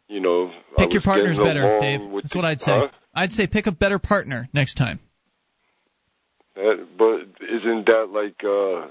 you 0.09 0.21
know, 0.21 0.53
pick 0.77 0.93
your 0.93 1.03
partners 1.03 1.39
better, 1.39 1.79
Dave. 1.81 2.01
That's 2.13 2.33
the, 2.33 2.39
what 2.39 2.45
I'd 2.45 2.61
say. 2.61 2.79
Huh? 2.79 2.89
I'd 3.15 3.33
say 3.33 3.47
pick 3.47 3.67
a 3.67 3.73
better 3.73 3.99
partner 3.99 4.49
next 4.53 4.75
time. 4.75 5.01
That, 6.55 6.87
but 6.97 7.45
isn't 7.45 7.87
that 7.87 8.09
like 8.11 8.43
uh 8.45 8.89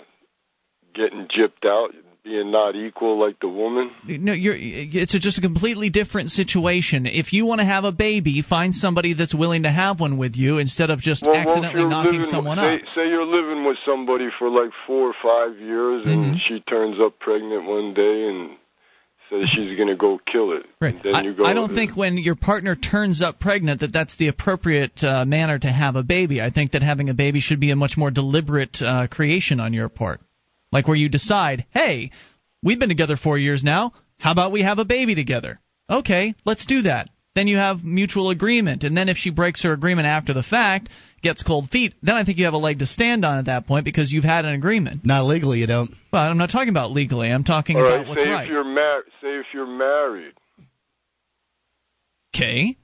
getting 0.94 1.28
gypped 1.28 1.66
out, 1.66 1.94
being 2.26 2.52
not 2.52 2.76
equal 2.76 3.20
like 3.20 3.40
the 3.40 3.48
woman? 3.48 3.92
No, 4.08 4.34
you're. 4.34 4.56
It's 4.58 5.14
a, 5.14 5.20
just 5.20 5.38
a 5.38 5.42
completely 5.42 5.90
different 5.90 6.32
situation. 6.32 7.06
If 7.06 7.32
you 7.32 7.46
want 7.46 7.62
to 7.62 7.66
have 7.66 7.86
a 7.86 7.92
baby, 7.92 8.42
find 8.42 8.74
somebody 8.74 9.14
that's 9.14 9.34
willing 9.34 9.64
to 9.64 9.72
have 9.72 10.00
one 10.00 10.18
with 10.18 10.36
you 10.36 10.58
instead 10.58 10.90
of 10.90 11.00
just 11.00 11.26
well, 11.26 11.36
accidentally 11.36 11.86
knocking 11.86 12.14
living, 12.14 12.30
someone 12.30 12.58
say, 12.58 12.76
up. 12.76 12.82
Say 12.96 13.08
you're 13.08 13.26
living 13.26 13.64
with 13.66 13.78
somebody 13.86 14.30
for 14.38 14.50
like 14.50 14.72
four 14.88 15.10
or 15.10 15.16
five 15.22 15.58
years, 15.60 16.06
and 16.06 16.26
mm-hmm. 16.26 16.38
she 16.38 16.60
turns 16.62 16.98
up 17.00 17.20
pregnant 17.20 17.66
one 17.66 17.94
day 17.94 18.28
and 18.28 18.58
says 19.30 19.50
she's 19.50 19.78
going 19.78 19.90
to 19.90 19.96
go 19.96 20.20
kill 20.26 20.52
it. 20.54 20.66
Right. 20.82 21.02
then 21.02 21.26
you 21.26 21.34
go, 21.36 21.46
I, 21.46 21.52
I 21.52 21.54
don't 21.54 21.74
think 21.74 21.96
when 21.96 22.18
your 22.18 22.36
partner 22.36 22.76
turns 22.76 23.22
up 23.22 23.40
pregnant 23.40 23.82
that 23.82 23.94
that's 23.94 24.18
the 24.18 24.28
appropriate 24.28 25.04
uh, 25.04 25.26
manner 25.26 25.58
to 25.60 25.68
have 25.68 25.96
a 25.96 26.04
baby. 26.04 26.42
I 26.42 26.50
think 26.50 26.72
that 26.72 26.82
having 26.82 27.10
a 27.10 27.14
baby 27.14 27.40
should 27.40 27.60
be 27.60 27.72
a 27.72 27.76
much 27.76 27.98
more 27.98 28.12
deliberate 28.12 28.82
uh, 28.82 29.08
creation 29.08 29.60
on 29.60 29.74
your 29.74 29.90
part. 29.90 30.22
Like 30.76 30.90
where 30.90 30.98
you 30.98 31.08
decide, 31.08 31.66
hey, 31.74 32.12
we've 32.62 32.78
been 32.78 32.90
together 32.90 33.16
four 33.16 33.38
years 33.38 33.64
now. 33.64 33.94
How 34.18 34.34
about 34.34 34.52
we 34.52 34.62
have 34.62 34.78
a 34.78 34.84
baby 34.84 35.16
together? 35.16 35.62
Okay, 35.90 36.36
let's 36.44 36.66
do 36.66 36.82
that. 36.82 37.08
Then 37.34 37.48
you 37.48 37.56
have 37.56 37.86
mutual 37.86 38.30
agreement. 38.30 38.84
And 38.84 38.98
then 38.98 39.08
if 39.08 39.16
she 39.16 39.30
breaks 39.30 39.64
her 39.64 39.72
agreement 39.72 40.06
after 40.06 40.34
the 40.34 40.44
fact, 40.44 40.90
gets 41.22 41.44
cold 41.44 41.70
feet, 41.70 41.94
then 42.04 42.18
I 42.18 42.26
think 42.26 42.40
you 42.40 42.44
have 42.44 42.54
a 42.54 42.58
leg 42.58 42.80
to 42.80 42.86
stand 42.88 43.24
on 43.24 43.38
at 43.38 43.46
that 43.46 43.68
point 43.68 43.86
because 43.86 44.12
you've 44.12 44.26
had 44.26 44.44
an 44.44 44.54
agreement. 44.54 45.06
Not 45.06 45.24
legally, 45.24 45.60
you 45.60 45.68
don't. 45.68 45.92
Well, 46.12 46.24
I'm 46.24 46.38
not 46.38 46.50
talking 46.50 46.68
about 46.68 46.92
legally. 46.92 47.30
I'm 47.32 47.46
talking 47.46 47.78
All 47.78 47.86
about 47.86 48.00
right, 48.00 48.08
what's 48.10 48.22
say 48.22 48.30
right. 48.30 48.44
If 48.44 48.52
you're 48.52 48.66
mar- 48.66 49.04
say 49.22 49.40
if 49.40 49.46
you're 49.54 49.66
married. 49.66 50.34
Okay. 52.36 52.76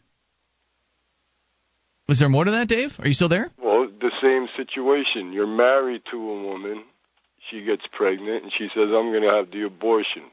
Was 2.08 2.20
there 2.20 2.30
more 2.30 2.46
to 2.46 2.52
that, 2.52 2.70
Dave? 2.70 2.92
Are 3.00 3.08
you 3.08 3.14
still 3.14 3.28
there? 3.28 3.52
Well, 3.62 3.90
the 4.00 4.12
same 4.22 4.48
situation. 4.56 5.34
You're 5.34 5.46
married 5.46 6.04
to 6.12 6.16
a 6.18 6.44
woman. 6.44 6.86
She 7.52 7.64
gets 7.64 7.84
pregnant, 7.92 8.44
and 8.44 8.52
she 8.58 8.70
says, 8.74 8.86
"I'm 8.86 9.12
going 9.12 9.24
to 9.24 9.32
have 9.32 9.52
the 9.52 9.64
abortion." 9.66 10.24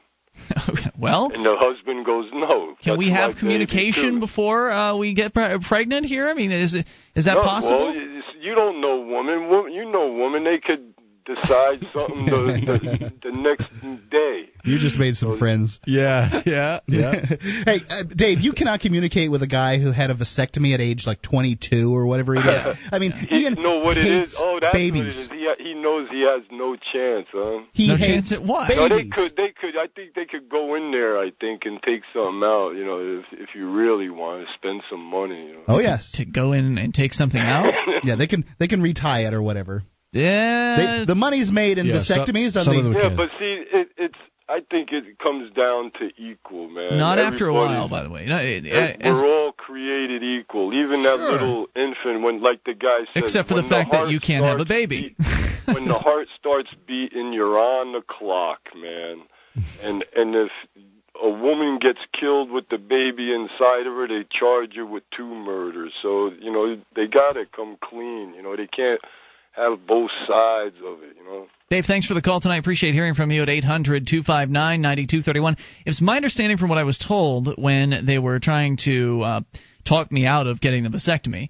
Well, 0.99 1.31
and 1.33 1.45
the 1.45 1.55
husband 1.57 2.05
goes, 2.05 2.29
"No." 2.33 2.75
Can 2.83 2.97
we 2.97 3.09
have 3.09 3.37
communication 3.37 4.19
before 4.19 4.69
uh, 4.69 4.97
we 4.97 5.13
get 5.13 5.33
pre- 5.33 5.57
pregnant 5.59 6.05
here? 6.05 6.27
I 6.27 6.33
mean, 6.33 6.51
is 6.51 6.73
it 6.73 6.85
is 7.15 7.23
that 7.23 7.35
no, 7.35 7.41
possible? 7.41 7.77
Well, 7.77 7.95
you- 7.95 8.55
don't 8.55 8.81
know 8.81 8.99
woman. 8.99 9.49
Wo- 9.49 9.67
You 9.67 9.89
know 9.89 10.11
woman. 10.11 10.43
They 10.43 10.59
could 10.59 10.93
decide 11.35 11.79
something 11.93 12.25
the, 12.25 12.39
the, 12.65 13.13
the 13.31 13.37
next 13.37 13.69
day. 14.09 14.49
You 14.63 14.77
just 14.77 14.97
made 14.97 15.15
some 15.15 15.37
friends. 15.37 15.79
Yeah, 15.85 16.41
yeah, 16.45 16.79
yeah. 16.87 17.13
hey, 17.65 17.79
uh, 17.89 18.03
Dave, 18.03 18.39
you 18.39 18.53
cannot 18.53 18.81
communicate 18.81 19.31
with 19.31 19.41
a 19.43 19.47
guy 19.47 19.79
who 19.79 19.91
had 19.91 20.09
a 20.09 20.15
vasectomy 20.15 20.73
at 20.73 20.81
age 20.81 21.05
like 21.05 21.21
22 21.21 21.95
or 21.95 22.05
whatever 22.05 22.35
he 22.35 22.41
did. 22.41 22.51
Yeah. 22.51 22.73
I 22.91 22.99
mean, 22.99 23.11
He 23.11 23.43
Ian 23.43 23.55
know 23.55 23.79
what 23.79 23.97
it 23.97 24.03
hates 24.05 24.31
is. 24.31 24.35
Oh, 24.39 24.59
that's 24.61 24.73
babies. 24.73 25.29
what 25.29 25.37
it 25.37 25.47
is. 25.47 25.57
He 25.57 25.69
he 25.69 25.73
knows 25.73 26.09
he 26.09 26.21
has 26.21 26.43
no 26.51 26.75
chance, 26.75 27.27
huh? 27.31 27.63
He 27.73 27.87
No 27.87 27.97
hates 27.97 28.29
chance 28.29 28.31
at 28.33 28.45
what? 28.45 28.69
No, 28.69 28.89
they 28.89 29.07
could. 29.07 29.35
They 29.35 29.53
could. 29.59 29.75
I 29.77 29.87
think 29.95 30.15
they 30.15 30.25
could 30.25 30.49
go 30.49 30.75
in 30.75 30.91
there. 30.91 31.17
I 31.17 31.31
think 31.39 31.63
and 31.65 31.81
take 31.81 32.01
something 32.13 32.41
out. 32.43 32.71
You 32.71 32.85
know, 32.85 33.19
if 33.19 33.25
if 33.39 33.49
you 33.55 33.69
really 33.71 34.09
want 34.09 34.45
to 34.45 34.53
spend 34.53 34.81
some 34.89 35.03
money. 35.03 35.47
You 35.47 35.53
know. 35.53 35.63
Oh 35.67 35.79
yes. 35.79 36.11
to 36.15 36.25
go 36.25 36.53
in 36.53 36.77
and 36.77 36.93
take 36.93 37.13
something 37.13 37.41
out? 37.41 37.73
Yeah, 38.01 38.15
they 38.15 38.27
can 38.27 38.45
they 38.59 38.67
can 38.67 38.81
retie 38.81 39.25
it 39.25 39.33
or 39.33 39.41
whatever. 39.41 39.83
Yeah. 40.11 40.99
They, 40.99 41.05
the 41.05 41.15
money's 41.15 41.51
made 41.51 41.77
in 41.77 41.85
Yeah, 41.87 41.95
vasectomies. 41.95 42.55
on 42.55 42.63
some 42.65 42.73
the, 42.73 42.79
of 42.79 42.83
them 42.85 42.93
Yeah, 42.93 42.99
can. 43.09 43.15
but 43.17 43.29
see, 43.39 43.63
it, 43.71 43.89
it's. 43.97 44.15
I 44.51 44.61
think 44.71 44.91
it 44.91 45.19
comes 45.19 45.51
down 45.53 45.91
to 45.99 46.09
equal, 46.17 46.69
man. 46.69 46.97
Not 46.97 47.19
after 47.19 47.47
a 47.47 47.53
while, 47.53 47.87
by 47.87 48.01
the 48.01 48.09
way. 48.09 48.25
No, 48.25 48.37
it, 48.39 48.65
it, 48.65 48.99
we're 49.03 49.23
all 49.23 49.51
created 49.51 50.23
equal. 50.23 50.73
Even 50.73 51.03
that 51.03 51.17
Sure. 51.19 51.31
little 51.33 51.67
infant, 51.75 52.23
when 52.23 52.41
like 52.41 52.63
the 52.63 52.73
guy 52.73 53.01
said, 53.13 53.23
except 53.25 53.47
for 53.47 53.53
the 53.53 53.61
when 53.61 53.69
fact 53.69 53.91
that 53.91 54.09
you 54.09 54.19
can't 54.19 54.43
have 54.43 54.59
a 54.59 54.65
baby. 54.65 55.15
beat- 55.19 55.27
when 55.75 55.87
the 55.87 55.93
heart 55.99 56.29
starts 56.39 56.71
beating, 56.87 57.31
you're 57.31 57.59
on 57.59 57.91
the 57.93 58.01
clock, 58.01 58.61
man. 58.75 59.21
And 59.83 60.03
and 60.15 60.33
if 60.35 60.51
a 61.21 61.29
woman 61.29 61.77
gets 61.77 61.99
killed 62.11 62.49
with 62.49 62.69
the 62.69 62.79
baby 62.79 63.31
inside 63.31 63.85
of 63.85 63.93
her, 63.93 64.07
they 64.07 64.23
charge 64.31 64.73
her 64.77 64.85
with 64.85 65.03
two 65.11 65.27
murders. 65.35 65.93
So 66.01 66.31
you 66.31 66.51
know 66.51 66.75
they 66.95 67.05
gotta 67.05 67.45
come 67.45 67.77
clean. 67.81 68.33
You 68.33 68.41
know 68.41 68.55
they 68.55 68.65
can't 68.65 68.99
have 69.59 69.85
both 69.87 70.11
sides 70.27 70.75
of 70.85 71.03
it. 71.03 71.15
You 71.17 71.23
know. 71.25 71.47
Dave, 71.69 71.85
thanks 71.85 72.07
for 72.07 72.13
the 72.15 72.21
call 72.21 72.41
tonight. 72.41 72.57
Appreciate 72.57 72.93
hearing 72.93 73.13
from 73.13 73.31
you 73.31 73.41
at 73.43 73.49
800 73.49 74.07
259 74.07 74.81
9231. 74.81 75.57
It's 75.85 76.01
my 76.01 76.15
understanding 76.15 76.57
from 76.57 76.69
what 76.69 76.77
I 76.77 76.83
was 76.83 76.97
told 76.97 77.55
when 77.61 78.05
they 78.05 78.17
were 78.17 78.39
trying 78.39 78.77
to 78.85 79.21
uh, 79.21 79.41
talk 79.87 80.11
me 80.11 80.25
out 80.25 80.47
of 80.47 80.59
getting 80.61 80.83
the 80.83 80.89
vasectomy. 80.89 81.49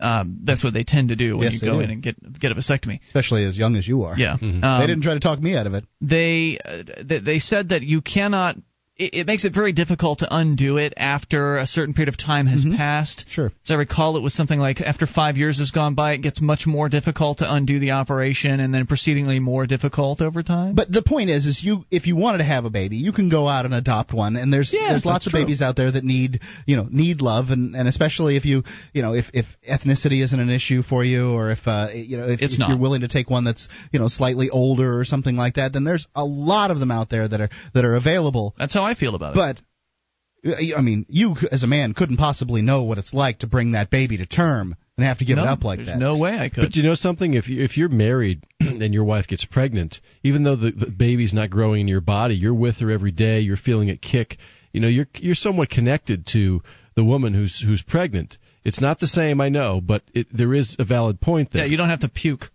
Um, 0.00 0.40
that's 0.44 0.64
what 0.64 0.72
they 0.72 0.82
tend 0.82 1.10
to 1.10 1.16
do 1.16 1.36
when 1.36 1.52
Yes, 1.52 1.60
you 1.62 1.68
go 1.68 1.74
do. 1.76 1.80
in 1.80 1.90
and 1.90 2.02
get 2.02 2.16
get 2.40 2.50
a 2.52 2.54
vasectomy. 2.54 3.00
especially 3.08 3.44
as 3.44 3.58
young 3.58 3.76
as 3.76 3.86
you 3.86 4.04
are. 4.04 4.16
Yeah. 4.16 4.38
Mhm. 4.40 4.64
Um, 4.64 4.80
they 4.80 4.86
didn't 4.86 5.02
try 5.02 5.12
to 5.14 5.20
talk 5.20 5.38
me 5.38 5.54
out 5.56 5.66
of 5.66 5.74
it. 5.74 5.84
they 6.00 6.58
uh, 6.64 6.82
they, 7.04 7.18
they 7.18 7.38
said 7.38 7.68
that 7.68 7.82
you 7.82 8.00
cannot 8.00 8.56
it, 9.00 9.14
it 9.20 9.26
makes 9.26 9.44
it 9.44 9.54
very 9.54 9.72
difficult 9.72 10.20
to 10.20 10.28
undo 10.30 10.76
it 10.76 10.92
after 10.96 11.58
a 11.58 11.66
certain 11.66 11.94
period 11.94 12.08
of 12.08 12.18
time 12.18 12.46
has 12.46 12.64
passed 12.76 13.24
Sure. 13.28 13.46
as 13.64 13.70
i 13.70 13.74
recall 13.74 14.16
it 14.16 14.22
was 14.22 14.34
something 14.34 14.58
like 14.60 14.80
after 14.80 15.06
five 15.06 15.36
years 15.36 15.58
has 15.58 15.70
gone 15.70 15.94
by 15.94 16.12
it 16.12 16.18
gets 16.22 16.40
much 16.40 16.66
more 16.66 16.88
difficult 16.88 17.38
to 17.38 17.52
undo 17.52 17.78
the 17.78 17.92
operation 17.92 18.60
and 18.60 18.72
then 18.74 18.86
proceedingly 18.86 19.40
more 19.40 19.66
difficult 19.66 20.20
over 20.20 20.42
time 20.42 20.74
But 20.74 20.90
the 20.92 21.02
point 21.02 21.30
is, 21.30 21.46
is 21.46 21.62
you 21.62 21.84
if 21.90 22.06
you 22.06 22.16
wanted 22.16 22.38
to 22.38 22.44
have 22.44 22.64
a 22.64 22.70
baby, 22.70 22.96
you 22.96 23.12
can 23.12 23.28
go 23.30 23.46
out 23.48 23.64
and 23.64 23.74
adopt 23.74 24.12
one, 24.12 24.36
and 24.36 24.52
there's 24.52 24.70
Yes, 24.72 24.90
there's 24.92 25.04
lots 25.06 25.26
of 25.26 25.32
true. 25.32 25.40
babies 25.42 25.62
out 25.62 25.76
there 25.76 25.90
that 25.90 26.04
need 26.04 26.40
you 26.66 26.76
know 26.76 26.86
need 26.90 27.20
love, 27.22 27.46
and 27.50 27.74
and 27.74 27.88
especially 27.88 28.36
if 28.36 28.44
you 28.44 28.62
you 28.92 29.02
know 29.02 29.14
if 29.14 29.26
if 29.32 29.46
ethnicity 29.68 30.22
isn't 30.22 30.38
an 30.40 30.50
issue 30.50 30.82
for 30.82 31.04
you, 31.04 31.30
or 31.30 31.50
if 31.50 31.60
uh 31.66 31.88
you 31.94 32.16
know 32.16 32.24
if, 32.28 32.40
if 32.42 32.50
you're 32.58 32.78
willing 32.78 33.00
to 33.02 33.08
take 33.08 33.30
one 33.30 33.44
that's 33.44 33.68
you 33.92 33.98
know 33.98 34.08
slightly 34.08 34.50
older 34.50 34.98
or 34.98 35.04
something 35.04 35.36
like 35.36 35.54
that, 35.54 35.72
then 35.72 35.84
there's 35.84 36.06
a 36.14 36.24
lot 36.24 36.70
of 36.70 36.78
them 36.80 36.90
out 36.90 37.08
there 37.10 37.26
that 37.28 37.40
are 37.40 37.48
that 37.74 37.84
are 37.84 37.94
available. 37.94 38.54
that's 38.58 38.74
how 38.74 38.82
i 38.84 38.89
feel 38.94 39.14
about 39.14 39.36
it 39.36 39.36
But 39.36 39.60
uh, 40.50 40.56
I 40.76 40.80
mean, 40.80 41.04
you 41.08 41.34
as 41.52 41.62
a 41.62 41.66
man 41.66 41.92
couldn't 41.92 42.16
possibly 42.16 42.62
know 42.62 42.84
what 42.84 42.98
it's 42.98 43.12
like 43.12 43.40
to 43.40 43.46
bring 43.46 43.72
that 43.72 43.90
baby 43.90 44.16
to 44.18 44.26
term 44.26 44.74
and 44.96 45.06
have 45.06 45.18
to 45.18 45.24
give 45.24 45.36
no, 45.36 45.44
it 45.44 45.48
up 45.48 45.64
like 45.64 45.78
there's 45.78 45.88
that. 45.88 45.98
no 45.98 46.16
way 46.16 46.38
i 46.38 46.48
could 46.48 46.62
But 46.62 46.76
you 46.76 46.82
know 46.82 46.94
something? 46.94 47.34
If 47.34 47.48
you, 47.48 47.62
if 47.62 47.76
you're 47.76 47.88
married 47.88 48.44
and 48.60 48.92
your 48.94 49.04
wife 49.04 49.26
gets 49.28 49.44
pregnant, 49.44 50.00
even 50.22 50.42
though 50.42 50.56
the, 50.56 50.70
the 50.70 50.90
baby's 50.90 51.32
not 51.34 51.50
growing 51.50 51.82
in 51.82 51.88
your 51.88 52.00
body, 52.00 52.34
you're 52.36 52.54
with 52.54 52.76
her 52.80 52.90
every 52.90 53.10
day. 53.10 53.40
You're 53.40 53.56
feeling 53.56 53.88
it 53.88 54.00
kick. 54.02 54.36
You 54.72 54.80
know, 54.80 54.88
you're 54.88 55.08
you're 55.16 55.34
somewhat 55.34 55.68
connected 55.70 56.26
to 56.32 56.62
the 56.96 57.04
woman 57.04 57.34
who's 57.34 57.60
who's 57.60 57.82
pregnant. 57.82 58.38
It's 58.64 58.80
not 58.80 59.00
the 59.00 59.06
same, 59.06 59.40
I 59.40 59.48
know, 59.48 59.80
but 59.80 60.02
it, 60.14 60.26
there 60.32 60.54
is 60.54 60.76
a 60.78 60.84
valid 60.84 61.20
point 61.20 61.50
there. 61.52 61.62
yeah 61.64 61.70
you 61.70 61.76
don't 61.78 61.88
have 61.88 62.00
to 62.00 62.08
puke 62.08 62.50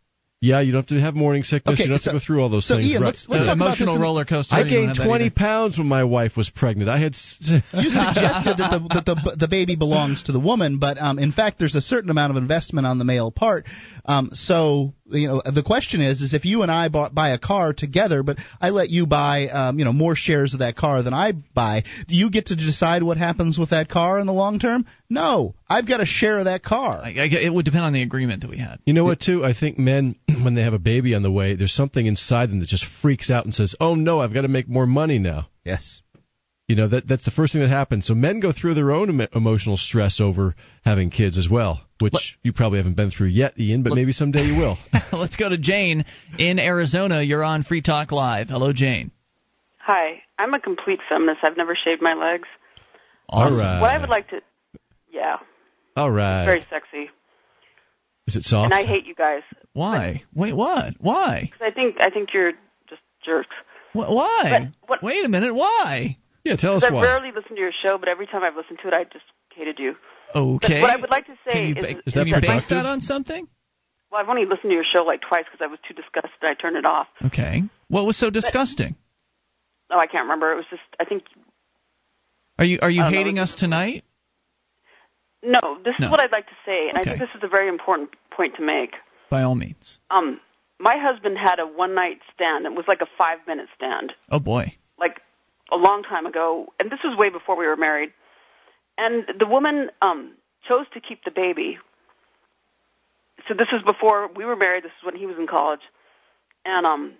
Yeah, 0.46 0.60
you 0.62 0.72
don't 0.72 0.82
have 0.90 0.98
to 0.98 1.02
have 1.02 1.16
morning 1.16 1.44
sickness. 1.44 1.74
Okay, 1.74 1.84
you 1.84 1.90
don't 1.90 1.96
have 2.04 2.14
to 2.14 2.20
go 2.20 2.20
through 2.26 2.42
all 2.44 2.50
those 2.50 2.68
so 2.68 2.76
things. 2.76 2.88
Ian, 2.88 3.02
right. 3.02 3.08
let's- 3.08 3.28
let's 3.28 3.42
the 3.44 3.48
talk 3.48 3.56
about 3.56 3.66
emotional 3.68 3.94
this 3.96 4.02
roller 4.02 4.26
coaster 4.26 4.56
I 4.56 4.64
gained 4.64 4.96
20 4.96 5.30
pounds 5.32 5.78
when 5.78 5.88
my 5.88 6.04
wife 6.04 6.38
was 6.38 6.50
pregnant. 6.50 6.90
I 6.90 7.00
had. 7.00 7.14
s- 7.14 7.38
you 7.50 7.90
suggested 7.90 8.58
that 8.58 8.70
the 8.72 8.88
that 8.94 9.06
the 9.06 9.36
the 9.40 9.48
baby 9.48 9.76
belongs 9.76 10.24
to 10.24 10.32
the 10.32 10.40
woman, 10.40 10.78
but 10.78 10.98
um, 11.02 11.18
in 11.20 11.32
fact, 11.32 11.58
there's 11.60 11.76
a 11.76 11.82
certain 11.82 12.10
amount 12.10 12.32
of 12.32 12.38
investment 12.38 12.86
on 12.86 13.00
the 13.00 13.06
male 13.06 13.32
part. 13.32 13.66
Um, 14.06 14.30
so 14.34 14.94
you 15.08 15.28
know, 15.28 15.42
the 15.46 15.64
question 15.64 16.02
is, 16.02 16.22
is 16.22 16.34
if 16.34 16.46
you 16.46 16.64
and 16.64 16.72
I 16.72 16.90
bought, 16.90 17.14
buy 17.14 17.30
a 17.30 17.38
car 17.38 17.74
together, 17.74 18.24
but 18.24 18.38
I 18.60 18.70
let 18.72 18.90
you 18.90 19.06
buy, 19.06 19.48
um, 19.50 19.78
you 19.78 19.86
know, 19.86 19.94
more 19.94 20.16
shares 20.16 20.54
of 20.54 20.60
that 20.60 20.76
car 20.76 21.04
than 21.04 21.14
I 21.14 21.34
buy, 21.54 21.84
do 22.08 22.16
you 22.16 22.32
get 22.32 22.48
to 22.48 22.56
decide 22.56 23.04
what 23.04 23.18
happens 23.18 23.58
with 23.60 23.70
that 23.70 23.88
car 23.88 24.20
in 24.20 24.26
the 24.26 24.34
long 24.34 24.58
term? 24.60 24.86
No, 25.10 25.54
I've 25.68 25.88
got 25.88 26.00
a 26.00 26.06
share 26.06 26.38
of 26.40 26.46
that 26.46 26.64
car. 26.64 27.02
I, 27.04 27.10
I, 27.10 27.28
it 27.42 27.54
would 27.54 27.66
depend 27.66 27.86
on 27.86 27.94
the 27.94 28.04
agreement 28.04 28.42
that 28.42 28.50
we 28.50 28.58
had 28.58 28.80
You 28.86 28.94
know 28.94 29.04
what, 29.04 29.20
too? 29.20 29.44
I 29.44 29.54
think 29.54 29.80
men, 29.80 30.16
when 30.44 30.56
they 30.56 30.62
have 30.64 30.74
a 30.74 30.80
baby 30.80 31.16
on 31.16 31.24
the 31.24 31.32
way, 31.32 31.56
there's 31.56 31.74
something 31.74 32.06
inside 32.06 32.50
them 32.50 32.60
that 32.60 32.68
just 32.70 32.86
freaks 33.02 33.30
out 33.30 33.46
and 33.46 33.54
says, 33.54 33.76
"Oh 33.80 33.96
no, 33.96 34.22
I've 34.22 34.34
got 34.34 34.42
to 34.42 34.48
make 34.48 34.68
more 34.68 34.86
money 34.86 35.20
now." 35.20 35.48
yes. 35.64 36.02
You 36.68 36.76
know 36.76 36.88
that 36.88 37.08
that's 37.08 37.26
the 37.26 37.30
first 37.30 37.54
thing 37.54 37.62
that 37.62 37.70
happens. 37.70 38.08
So 38.08 38.16
men 38.16 38.40
go 38.40 38.52
through 38.52 38.74
their 38.74 38.92
own 38.92 39.12
emo- 39.12 39.28
emotional 39.36 39.78
stress 39.78 40.20
over 40.20 40.56
having 40.84 41.12
kids 41.12 41.38
as 41.38 41.48
well, 41.48 41.82
which 42.00 42.40
you 42.42 42.54
probably 42.54 42.80
haven't 42.80 42.96
been 42.96 43.12
through 43.12 43.28
yet, 43.28 43.60
Ian, 43.60 43.84
but 43.84 43.94
maybe 43.94 44.12
someday 44.12 44.46
you 44.46 44.58
will. 44.58 44.80
let's 45.14 45.36
go 45.36 45.48
to 45.48 45.60
jane 45.60 46.06
in 46.40 46.58
arizona 46.58 47.22
you're 47.22 47.44
on 47.44 47.62
free 47.62 47.84
talk 47.84 48.12
live 48.12 48.48
hello 48.50 48.74
jane 48.74 49.12
Hi, 49.86 50.24
I'm 50.40 50.52
a 50.56 50.60
complete 50.60 51.00
feminist. 51.08 51.42
I've 51.44 51.58
never 51.58 51.76
shaved 51.76 52.02
my 52.02 52.16
legs. 52.16 52.48
All 53.30 53.52
right. 53.52 53.80
What 53.80 53.92
I 53.92 54.00
would 54.00 54.10
like 54.10 54.28
to, 54.32 54.42
yeah, 55.12 55.38
All 55.96 56.12
right. 56.12 56.46
very 56.46 56.62
sexy. 56.62 57.10
Is 58.28 58.36
it 58.36 58.44
soft? 58.44 58.66
And 58.66 58.74
I 58.74 58.84
hate 58.86 59.06
you 59.06 59.16
guys 59.16 59.44
why 59.74 60.24
wait 60.34 60.54
what 60.54 60.96
why 61.00 61.42
because 61.42 61.62
I 61.62 61.72
think 61.72 61.98
I 62.02 62.10
think 62.10 62.30
you're 62.34 62.54
just 62.90 63.02
jerks. 63.26 63.56
Wh- 63.94 64.10
why 64.10 64.70
But 64.84 64.90
what- 64.90 65.04
wait 65.04 65.24
a 65.26 65.30
minute 65.30 65.54
why 65.54 66.18
yeah, 66.44 66.56
tell 66.56 66.76
us 66.76 66.84
Because 66.84 66.92
I 66.92 66.96
why. 66.96 67.04
rarely 67.04 67.32
listen 67.36 67.56
to 67.56 67.62
your 67.62 67.72
show, 67.86 67.98
but 67.98 68.08
every 68.10 68.26
time 68.28 68.44
I've 68.44 68.56
listened 68.56 68.80
to 68.84 68.88
it, 68.90 68.94
I 68.94 69.04
just 69.06 69.26
hated 69.56 69.78
you. 69.80 69.96
okay 70.36 70.80
But 70.80 70.82
what 70.82 70.90
I 70.92 70.96
would 70.98 71.10
like 71.12 71.26
to 71.28 71.34
say 71.48 71.52
Can 71.54 71.66
you 71.68 71.76
is, 71.76 71.86
ba- 71.86 72.02
Is 72.06 72.14
can 72.14 72.20
that 72.24 72.28
you 72.28 72.34
base 72.36 72.44
productive? 72.44 72.70
that 72.78 72.86
on 72.86 73.02
something 73.02 73.48
well, 74.12 74.22
I've 74.22 74.30
only 74.30 74.46
listened 74.46 74.70
to 74.72 74.74
your 74.76 74.86
show 74.92 75.04
like 75.04 75.22
twice 75.22 75.44
because 75.52 75.64
I 75.64 75.68
was 75.68 75.80
too 75.88 75.94
disgusted. 75.94 76.32
I 76.42 76.54
turned 76.56 76.78
it 76.78 76.86
off. 76.86 77.08
okay 77.28 77.64
what 77.90 78.06
was 78.06 78.18
so 78.18 78.30
disgusting 78.32 78.96
Oh, 79.92 80.00
I 80.00 80.08
can't 80.08 80.24
remember. 80.24 80.52
It 80.52 80.56
was 80.56 80.66
just 80.72 80.82
I 81.00 81.06
think 81.06 81.24
are 82.58 82.66
you 82.66 82.80
are 82.82 82.90
you 82.90 83.02
I 83.02 83.06
don't 83.06 83.14
know. 83.14 83.18
hating 83.20 83.40
us 83.40 83.54
tonight 83.56 84.04
no. 85.46 85.78
This 85.84 85.96
No. 86.00 86.08
is 86.08 86.12
what 86.12 86.20
I'd 86.20 86.32
like 86.32 86.48
to 86.48 86.58
say, 86.66 86.90
and 86.90 86.98
I 86.98 87.04
think 87.04 87.20
this 87.20 87.30
is 87.36 87.44
a 87.44 87.48
very 87.48 87.68
important 87.68 88.10
point 88.32 88.56
to 88.56 88.62
make. 88.62 88.96
by 89.30 89.42
all 89.44 89.56
means 89.56 90.00
Um, 90.12 90.40
my 90.80 90.98
husband 90.98 91.38
had 91.38 91.60
a 91.60 91.66
one 91.66 91.94
night 91.96 92.20
stand. 92.34 92.66
It 92.66 92.74
was 92.74 92.86
like 92.88 93.02
a 93.02 93.08
five 93.18 93.40
minute 93.48 93.68
stand. 93.76 94.14
oh 94.32 94.40
boy 94.40 94.76
like 94.98 95.22
a 95.72 95.78
long 95.78 96.04
time 96.04 96.26
ago, 96.26 96.72
and 96.80 96.92
this 96.92 97.00
was 97.04 97.18
way 97.18 97.30
before 97.30 97.56
we 97.58 97.66
were 97.66 97.76
married. 97.76 98.12
And 98.98 99.26
the 99.40 99.46
woman 99.46 99.90
um, 100.02 100.32
chose 100.68 100.86
to 100.94 101.02
keep 101.02 101.24
the 101.26 101.32
baby. 101.32 101.80
So 103.48 103.54
this 103.54 103.68
was 103.72 103.82
before 103.84 104.28
we 104.36 104.46
were 104.46 104.56
married. 104.56 104.84
This 104.84 104.92
is 105.00 105.04
when 105.04 105.16
he 105.16 105.26
was 105.26 105.38
in 105.38 105.48
college, 105.48 105.82
and 106.66 106.86
um, 106.86 107.14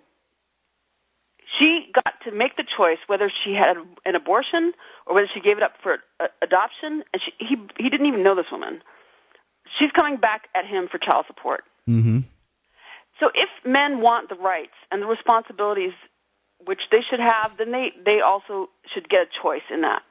she 1.58 1.90
got 1.92 2.14
to 2.24 2.32
make 2.32 2.56
the 2.56 2.64
choice 2.64 2.98
whether 3.06 3.30
she 3.44 3.52
had 3.54 3.76
an 4.04 4.14
abortion 4.14 4.72
or 5.06 5.14
whether 5.14 5.28
she 5.32 5.40
gave 5.40 5.56
it 5.56 5.62
up 5.62 5.74
for 5.82 5.98
uh, 6.20 6.26
adoption. 6.42 7.04
And 7.12 7.22
she, 7.22 7.32
he 7.38 7.56
he 7.78 7.88
didn't 7.90 8.06
even 8.06 8.22
know 8.22 8.34
this 8.34 8.50
woman. 8.50 8.82
She's 9.78 9.90
coming 9.90 10.16
back 10.16 10.48
at 10.54 10.64
him 10.66 10.88
for 10.88 10.98
child 10.98 11.26
support. 11.26 11.64
Mm-hmm. 11.88 12.20
So 13.20 13.30
if 13.34 13.48
men 13.64 14.00
want 14.00 14.28
the 14.28 14.34
rights 14.34 14.74
and 14.90 15.02
the 15.02 15.06
responsibilities 15.06 15.92
which 16.64 16.80
they 16.90 17.02
should 17.08 17.20
have, 17.20 17.52
then 17.58 17.72
they, 17.72 17.92
they 18.04 18.20
also 18.20 18.68
should 18.92 19.08
get 19.08 19.22
a 19.22 19.26
choice 19.42 19.62
in 19.70 19.82
that. 19.82 20.02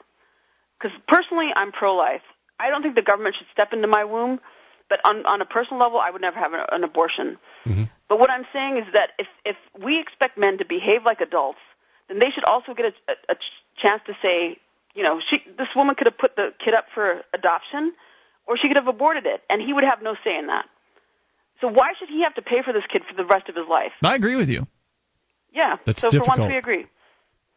Because 0.78 0.98
personally, 1.07 1.52
I'm 1.56 1.72
pro-life. 1.72 2.22
I 2.60 2.69
don't 2.69 2.82
think 2.82 2.95
the 2.95 3.02
government 3.02 3.36
should 3.38 3.48
step 3.52 3.74
into 3.74 3.88
my 3.88 4.03
womb, 4.03 4.40
but 4.90 4.99
on, 5.03 5.26
on 5.26 5.41
a 5.41 5.45
personal 5.45 5.80
level, 5.80 5.99
I 5.99 6.11
would 6.11 6.22
never 6.22 6.38
have 6.38 6.53
an, 6.53 6.61
an 6.72 6.84
abortion. 6.84 7.38
But 8.07 8.19
what 8.19 8.30
I'm 8.30 8.45
saying 8.53 8.78
is 8.78 8.86
that 8.94 9.11
if, 9.18 9.28
if 9.44 9.56
we 9.84 9.99
expect 9.99 10.38
men 10.38 10.57
to 10.60 10.65
behave 10.65 11.03
like 11.06 11.22
adults, 11.22 11.60
then 12.07 12.19
they 12.19 12.30
should 12.30 12.44
also 12.44 12.74
get 12.74 12.86
a, 12.86 13.11
a, 13.11 13.34
a 13.34 13.36
chance 13.82 14.02
to 14.07 14.14
say, 14.22 14.57
you 14.95 15.03
know, 15.03 15.19
she, 15.30 15.38
this 15.57 15.67
woman 15.76 15.95
could 15.95 16.07
have 16.07 16.17
put 16.17 16.35
the 16.35 16.49
kid 16.63 16.73
up 16.73 16.85
for 16.93 17.22
adoption, 17.34 17.93
or 18.47 18.57
she 18.57 18.67
could 18.67 18.77
have 18.77 18.88
aborted 18.88 19.26
it, 19.26 19.41
and 19.49 19.61
he 19.61 19.73
would 19.73 19.84
have 19.84 20.01
no 20.01 20.15
say 20.23 20.38
in 20.38 20.47
that. 20.47 20.65
So 21.61 21.67
why 21.67 21.91
should 21.99 22.09
he 22.09 22.23
have 22.23 22.34
to 22.35 22.41
pay 22.41 22.61
for 22.63 22.73
this 22.73 22.84
kid 22.91 23.03
for 23.07 23.15
the 23.15 23.26
rest 23.26 23.49
of 23.49 23.55
his 23.55 23.65
life? 23.69 23.91
i 24.03 24.15
agree 24.15 24.35
with 24.35 24.49
you 24.49 24.65
Yeah. 25.53 25.76
That's 25.85 26.01
so 26.01 26.07
for 26.07 26.11
difficult. 26.11 26.39
once 26.39 26.49
we 26.51 26.57
agree. 26.57 26.85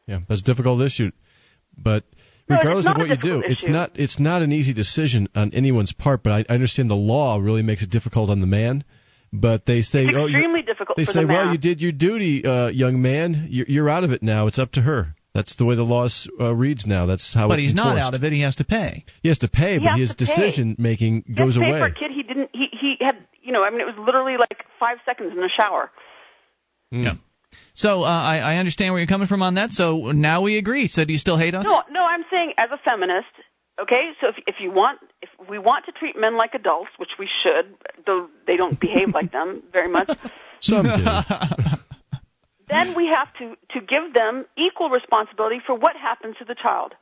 Yeah, 0.07 0.21
that's 0.29 0.41
a 0.41 0.45
difficult 0.45 0.81
issue. 0.83 1.11
But 1.77 2.05
regardless 2.49 2.87
not 2.87 2.97
of 2.97 3.01
what 3.01 3.09
you 3.09 3.17
do, 3.17 3.43
difficult 3.43 3.51
it's 3.51 3.69
not 3.69 3.91
it's 3.95 4.19
not 4.19 4.43
an 4.43 4.53
easy 4.53 4.73
decision 4.73 5.29
on 5.35 5.53
anyone's 5.53 5.93
part. 5.93 6.23
But 6.23 6.33
I, 6.33 6.45
I 6.49 6.55
understand 6.55 6.91
the 6.91 6.95
law 6.95 7.39
really 7.39 7.63
makes 7.63 7.83
it 7.83 7.91
difficult 7.91 8.31
on 8.31 8.41
the 8.41 8.47
man. 8.47 8.85
But 9.33 9.67
they 9.67 9.83
say, 9.83 10.05
It's 10.05 10.17
oh, 10.17 10.27
extremely 10.27 10.63
difficult 10.63 10.97
they 10.97 11.05
for 11.05 11.13
say, 11.13 11.21
the 11.21 11.27
well, 11.27 11.45
man. 11.45 11.53
you 11.53 11.59
did 11.59 11.83
your 11.83 11.93
duty, 11.93 12.45
uh, 12.47 12.69
young 12.69 13.03
man. 13.03 13.49
You're, 13.51 13.67
you're 13.69 13.91
out 13.91 14.03
of 14.03 14.13
it 14.13 14.23
now. 14.23 14.47
It's 14.47 14.59
up 14.59 14.73
to 14.73 14.81
her. 14.81 15.15
That's 15.39 15.55
the 15.55 15.65
way 15.65 15.77
the 15.77 15.85
law 15.85 16.09
uh, 16.41 16.53
reads 16.53 16.85
now. 16.85 17.07
That's 17.07 17.33
how 17.33 17.47
But 17.47 17.55
it's 17.61 17.67
he's 17.67 17.75
not 17.77 17.97
out 17.97 18.15
of 18.15 18.25
it. 18.25 18.33
He 18.33 18.41
has 18.41 18.57
to 18.57 18.65
pay. 18.65 19.05
He 19.23 19.29
has 19.29 19.39
to 19.39 19.49
pay, 19.49 19.75
He 19.79 19.87
but 19.87 19.97
his 19.97 20.11
to 20.11 20.17
pay. 20.17 20.25
decision 20.27 20.75
making 20.79 21.23
He 21.29 21.35
goes 21.35 21.57
pay 21.57 21.65
away. 21.69 21.79
for 21.79 21.87
a 21.87 21.93
kid 21.95 22.11
he 22.13 22.25
didn't. 22.25 22.51
He 22.53 22.67
he 22.73 22.97
had 23.01 23.15
you 23.41 23.53
know. 23.53 23.63
I 23.63 23.71
mean, 23.71 23.81
it 23.81 23.87
was 23.87 23.95
literally 24.05 24.37
like 24.37 24.65
five 24.81 24.99
seconds 25.07 25.31
in 25.33 25.39
the 25.41 25.49
shower. 25.57 25.91
Yeah. 26.91 27.15
So 27.75 28.03
uh, 28.03 28.07
I, 28.07 28.39
I 28.39 28.57
understand 28.57 28.93
where 28.93 28.99
you're 29.01 29.07
coming 29.07 29.29
from 29.29 29.43
on 29.43 29.55
that. 29.55 29.71
So 29.71 30.11
now 30.11 30.43
we 30.43 30.59
agree. 30.59 30.89
So 30.89 31.05
do 31.05 31.13
you 31.13 31.19
still 31.21 31.39
hate 31.39 31.55
us? 31.55 31.65
No, 31.65 31.83
no. 31.91 32.03
I'm 32.03 32.25
saying 32.33 32.55
as 32.59 32.71
a 32.73 32.79
feminist. 32.85 33.29
Okay, 33.81 34.11
so 34.21 34.27
if 34.31 34.35
if 34.49 34.57
you 34.59 34.73
want 34.73 34.99
if 35.23 35.29
we 35.49 35.59
want 35.61 35.85
to 35.87 35.93
treat 35.93 36.19
men 36.19 36.37
like 36.37 36.55
adults, 36.55 36.91
which 36.97 37.11
we 37.17 37.29
should, 37.43 37.77
though 38.07 38.27
they 38.49 38.57
don't 38.57 38.81
behave 38.81 39.15
like 39.15 39.31
them 39.31 39.63
very 39.73 39.89
much, 39.89 40.11
Some 40.61 40.83
do. 40.85 41.05
then 42.69 42.95
we 42.95 43.07
have 43.07 43.29
to 43.39 43.57
to 43.75 43.81
give 43.85 44.13
them 44.15 44.45
equal 44.57 44.91
responsibility 44.91 45.61
for 45.65 45.75
what 45.75 45.97
happens 45.97 46.37
to 46.39 46.45
the 46.45 46.55
child. 46.55 46.93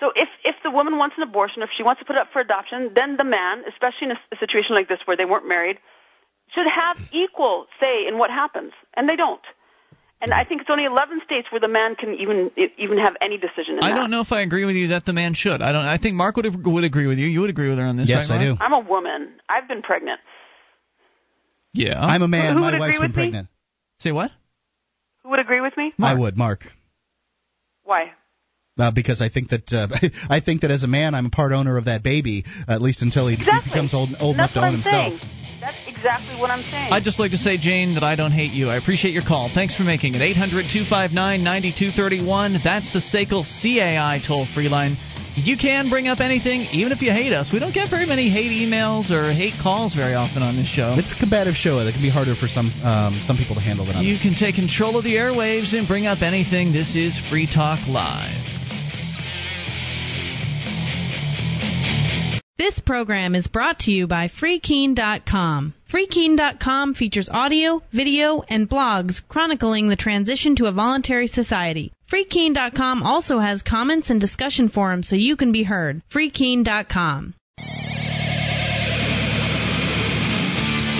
So 0.00 0.10
if 0.16 0.28
if 0.44 0.56
the 0.64 0.70
woman 0.70 0.96
wants 0.98 1.16
an 1.16 1.22
abortion, 1.22 1.62
if 1.62 1.70
she 1.76 1.82
wants 1.82 2.00
to 2.00 2.04
put 2.04 2.16
it 2.16 2.20
up 2.20 2.28
for 2.32 2.40
adoption, 2.40 2.92
then 2.94 3.16
the 3.16 3.24
man, 3.24 3.62
especially 3.68 4.06
in 4.08 4.10
a, 4.12 4.18
a 4.32 4.36
situation 4.38 4.74
like 4.74 4.88
this 4.88 4.98
where 5.04 5.16
they 5.16 5.24
weren't 5.24 5.46
married, 5.48 5.78
should 6.54 6.66
have 6.66 6.96
equal 7.12 7.66
say 7.80 8.06
in 8.08 8.18
what 8.18 8.30
happens, 8.30 8.72
and 8.96 9.08
they 9.08 9.16
don't. 9.16 9.42
And 10.20 10.32
I 10.32 10.44
think 10.44 10.60
it's 10.60 10.70
only 10.70 10.84
11 10.84 11.20
states 11.24 11.48
where 11.50 11.58
the 11.60 11.66
man 11.66 11.96
can 11.96 12.14
even 12.14 12.50
even 12.78 12.98
have 12.98 13.16
any 13.20 13.38
decision 13.38 13.78
in 13.78 13.84
I 13.84 13.90
that. 13.90 13.96
don't 13.96 14.10
know 14.10 14.20
if 14.20 14.30
I 14.30 14.42
agree 14.42 14.64
with 14.64 14.76
you 14.76 14.88
that 14.88 15.04
the 15.04 15.12
man 15.12 15.34
should. 15.34 15.60
I 15.60 15.72
don't. 15.72 15.84
I 15.84 15.98
think 15.98 16.14
Mark 16.14 16.36
would 16.36 16.64
would 16.64 16.84
agree 16.84 17.06
with 17.08 17.18
you. 17.18 17.26
You 17.26 17.40
would 17.40 17.50
agree 17.50 17.68
with 17.68 17.78
her 17.78 17.84
on 17.84 17.96
this, 17.96 18.08
Yes, 18.08 18.30
right, 18.30 18.40
I 18.40 18.44
do. 18.44 18.56
I'm 18.60 18.72
a 18.72 18.78
woman. 18.80 19.40
I've 19.48 19.66
been 19.66 19.82
pregnant. 19.82 20.20
Yeah. 21.74 22.00
I'm 22.00 22.22
a 22.22 22.28
man. 22.28 22.54
Who 22.54 22.60
My 22.60 22.70
would 22.72 22.80
wife's 22.80 22.96
agree 22.96 22.98
been 22.98 23.10
with 23.10 23.16
me? 23.16 23.22
pregnant. 23.22 23.48
Say 23.98 24.12
what? 24.12 24.30
Who 25.22 25.30
would 25.30 25.40
agree 25.40 25.60
with 25.60 25.76
me? 25.76 25.92
I 26.00 26.14
would, 26.14 26.36
Mark. 26.36 26.64
Why? 27.84 28.12
Uh, 28.78 28.90
because 28.90 29.20
I 29.20 29.28
think 29.28 29.50
that 29.50 29.72
uh, 29.72 29.88
I 30.30 30.40
think 30.40 30.62
that 30.62 30.70
as 30.70 30.82
a 30.82 30.88
man, 30.88 31.14
I'm 31.14 31.26
a 31.26 31.30
part 31.30 31.52
owner 31.52 31.76
of 31.76 31.84
that 31.86 32.02
baby, 32.02 32.44
at 32.66 32.80
least 32.80 33.02
until 33.02 33.28
he, 33.28 33.36
he 33.36 33.44
becomes 33.44 33.94
old, 33.94 34.10
old 34.18 34.36
enough 34.36 34.50
that's 34.50 34.54
to 34.54 34.58
own 34.60 34.64
I'm 34.64 34.72
himself. 34.74 35.20
saying. 35.20 35.60
That's 35.60 35.78
exactly 35.86 36.40
what 36.40 36.50
I'm 36.50 36.64
saying. 36.72 36.90
I'd 36.90 37.04
just 37.04 37.20
like 37.20 37.30
to 37.30 37.38
say, 37.38 37.56
Jane, 37.56 37.94
that 37.94 38.02
I 38.02 38.16
don't 38.16 38.32
hate 38.32 38.50
you. 38.50 38.68
I 38.68 38.78
appreciate 38.78 39.12
your 39.12 39.22
call. 39.22 39.48
Thanks 39.54 39.76
for 39.76 39.84
making 39.84 40.16
it. 40.16 40.20
800 40.20 40.66
259 40.66 41.14
9231. 41.14 42.58
That's 42.64 42.90
the 42.90 42.98
SACL 42.98 43.46
CAI 43.46 44.18
toll 44.26 44.46
free 44.52 44.68
line. 44.68 44.96
You 45.34 45.56
can 45.56 45.88
bring 45.88 46.08
up 46.08 46.20
anything, 46.20 46.68
even 46.72 46.92
if 46.92 47.00
you 47.00 47.10
hate 47.10 47.32
us. 47.32 47.50
We 47.50 47.58
don't 47.58 47.72
get 47.72 47.88
very 47.88 48.04
many 48.04 48.28
hate 48.28 48.52
emails 48.52 49.10
or 49.10 49.32
hate 49.32 49.54
calls 49.62 49.94
very 49.94 50.14
often 50.14 50.42
on 50.42 50.56
this 50.56 50.68
show. 50.68 50.94
It's 50.98 51.12
a 51.12 51.18
combative 51.18 51.54
show 51.54 51.82
that 51.82 51.92
can 51.92 52.02
be 52.02 52.10
harder 52.10 52.34
for 52.34 52.48
some 52.48 52.68
um, 52.84 53.22
some 53.24 53.38
people 53.38 53.54
to 53.54 53.62
handle 53.62 53.86
than 53.86 53.96
others. 53.96 54.06
You 54.06 54.18
can 54.20 54.34
take 54.34 54.56
control 54.56 54.98
of 54.98 55.04
the 55.04 55.16
airwaves 55.16 55.72
and 55.72 55.88
bring 55.88 56.06
up 56.06 56.20
anything. 56.20 56.72
This 56.72 56.94
is 56.94 57.18
Free 57.30 57.46
Talk 57.46 57.88
Live. 57.88 58.44
This 62.58 62.78
program 62.78 63.34
is 63.34 63.48
brought 63.48 63.80
to 63.80 63.90
you 63.90 64.06
by 64.06 64.28
FreeKeene.com. 64.28 65.74
FreeKeene.com 65.92 66.94
features 66.94 67.28
audio, 67.30 67.82
video, 67.92 68.42
and 68.48 68.66
blogs 68.66 69.20
chronicling 69.28 69.90
the 69.90 69.96
transition 69.96 70.56
to 70.56 70.64
a 70.64 70.72
voluntary 70.72 71.26
society. 71.26 71.92
FreeKeene.com 72.10 73.02
also 73.02 73.38
has 73.38 73.60
comments 73.60 74.08
and 74.08 74.18
discussion 74.18 74.70
forums 74.70 75.06
so 75.06 75.16
you 75.16 75.36
can 75.36 75.52
be 75.52 75.64
heard. 75.64 76.00
FreeKeene.com. 76.10 77.34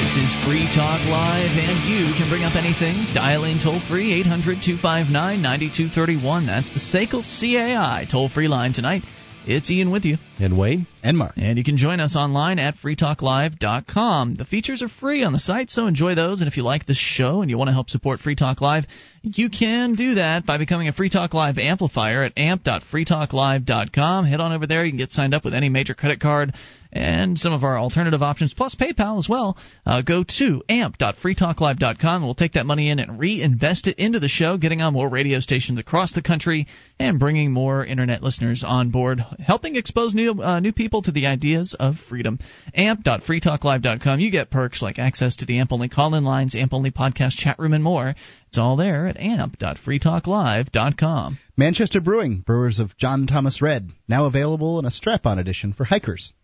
This 0.03 0.17
is 0.29 0.45
Free 0.45 0.69
Talk 0.77 1.01
Live, 1.09 1.57
and 1.57 1.89
you 1.89 2.13
can 2.13 2.29
bring 2.29 2.45
up 2.45 2.55
anything. 2.55 3.15
Dial 3.15 3.45
in 3.45 3.61
toll 3.65 3.81
free 3.89 4.13
800 4.21 4.61
259 4.61 5.41
9231. 5.41 6.45
That's 6.45 6.69
the 6.69 6.81
SACL 6.81 7.23
CAI 7.23 8.07
toll 8.11 8.29
free 8.29 8.49
line 8.49 8.75
tonight. 8.75 9.05
It's 9.47 9.71
Ian 9.71 9.91
with 9.91 10.05
you. 10.05 10.19
And 10.39 10.57
Wayne? 10.57 10.87
And 11.03 11.19
Mark. 11.19 11.33
And 11.37 11.59
you 11.59 11.65
can 11.65 11.77
join 11.77 11.99
us 11.99 12.15
online 12.15 12.59
at 12.59 12.77
freetalklive.com. 12.77 14.37
The 14.37 14.45
features 14.45 14.83
are 14.83 14.89
free 14.89 15.25
on 15.25 15.33
the 15.33 15.41
site, 15.41 15.71
so 15.71 15.87
enjoy 15.87 16.15
those. 16.15 16.41
And 16.41 16.49
if 16.49 16.57
you 16.57 16.63
like 16.63 16.87
this 16.87 16.97
show 16.97 17.43
and 17.43 17.51
you 17.51 17.59
want 17.59 17.69
to 17.69 17.73
help 17.73 17.91
support 17.91 18.21
Free 18.21 18.37
Talk 18.37 18.61
Live, 18.61 18.87
you 19.23 19.51
can 19.51 19.95
do 19.95 20.15
that 20.15 20.47
by 20.47 20.59
becoming 20.59 20.89
a 20.89 20.93
Free 20.93 21.11
Talk 21.11 21.35
Live 21.35 21.59
amplifier 21.59 22.23
at 22.23 22.39
amp.freetalklive.com. 22.39 24.27
Head 24.27 24.41
on 24.41 24.53
over 24.53 24.67
there. 24.67 24.85
You 24.85 24.93
can 24.93 24.99
get 24.99 25.11
signed 25.11 25.35
up 25.35 25.45
with 25.45 25.55
any 25.55 25.69
major 25.69 25.95
credit 25.95 26.21
card 26.21 26.55
and 26.93 27.39
some 27.39 27.53
of 27.53 27.65
our 27.65 27.79
alternative 27.79 28.23
options, 28.23 28.55
plus 28.55 28.75
PayPal 28.75 29.19
as 29.19 29.29
well. 29.29 29.57
Uh, 29.87 30.03
go 30.03 30.25
to 30.39 30.63
amp.freetalklive.com. 30.69 32.23
We'll 32.23 32.35
take 32.35 32.53
that 32.53 32.67
money 32.67 32.91
in 32.91 32.99
and 32.99 33.19
reinvest 33.19 33.87
it 33.87 33.99
into 33.99 34.21
the 34.21 34.29
show, 34.29 34.59
getting 34.59 34.83
on 34.83 34.93
more 34.93 35.09
radio 35.09 35.41
stations 35.41 35.79
across 35.79 36.13
the 36.13 36.21
country 36.23 36.67
and 36.99 37.19
bringing 37.19 37.51
more 37.51 37.83
internet 37.85 38.23
listeners 38.23 38.63
on 38.67 38.91
board, 38.91 39.21
helping 39.39 39.77
expose 39.77 40.15
new 40.15 40.43
uh, 40.43 40.61
new 40.61 40.73
people 40.73 41.03
to 41.03 41.13
the 41.13 41.27
ideas 41.27 41.75
of 41.79 41.97
freedom. 42.09 42.39
Amp.freetalklive.com. 42.75 44.21
You 44.21 44.31
get 44.31 44.51
perks 44.51 44.83
like 44.83 44.99
access 44.99 45.37
to 45.37 45.47
the 45.47 45.59
AMP 45.59 45.73
only 45.73 45.89
call 45.89 46.15
in 46.15 46.25
lines, 46.25 46.55
AMP 46.55 46.75
only 46.75 46.91
podcast 46.91 47.39
chat 47.39 47.59
room, 47.59 47.73
and 47.73 47.83
more. 47.83 48.15
It's 48.49 48.59
all 48.59 48.77
there 48.77 49.07
at 49.07 49.17
amp.freetalklive.com. 49.17 51.39
Manchester 51.57 52.03
Brewing, 52.03 52.41
brewers 52.41 52.81
of 52.81 52.95
John 52.99 53.27
Thomas 53.27 53.63
Red, 53.63 53.89
now 54.09 54.27
available 54.27 54.79
in 54.79 54.85
a 54.85 54.91
strap-on 54.91 55.39
edition 55.39 55.73
for 55.73 55.85
hikers. 55.85 56.35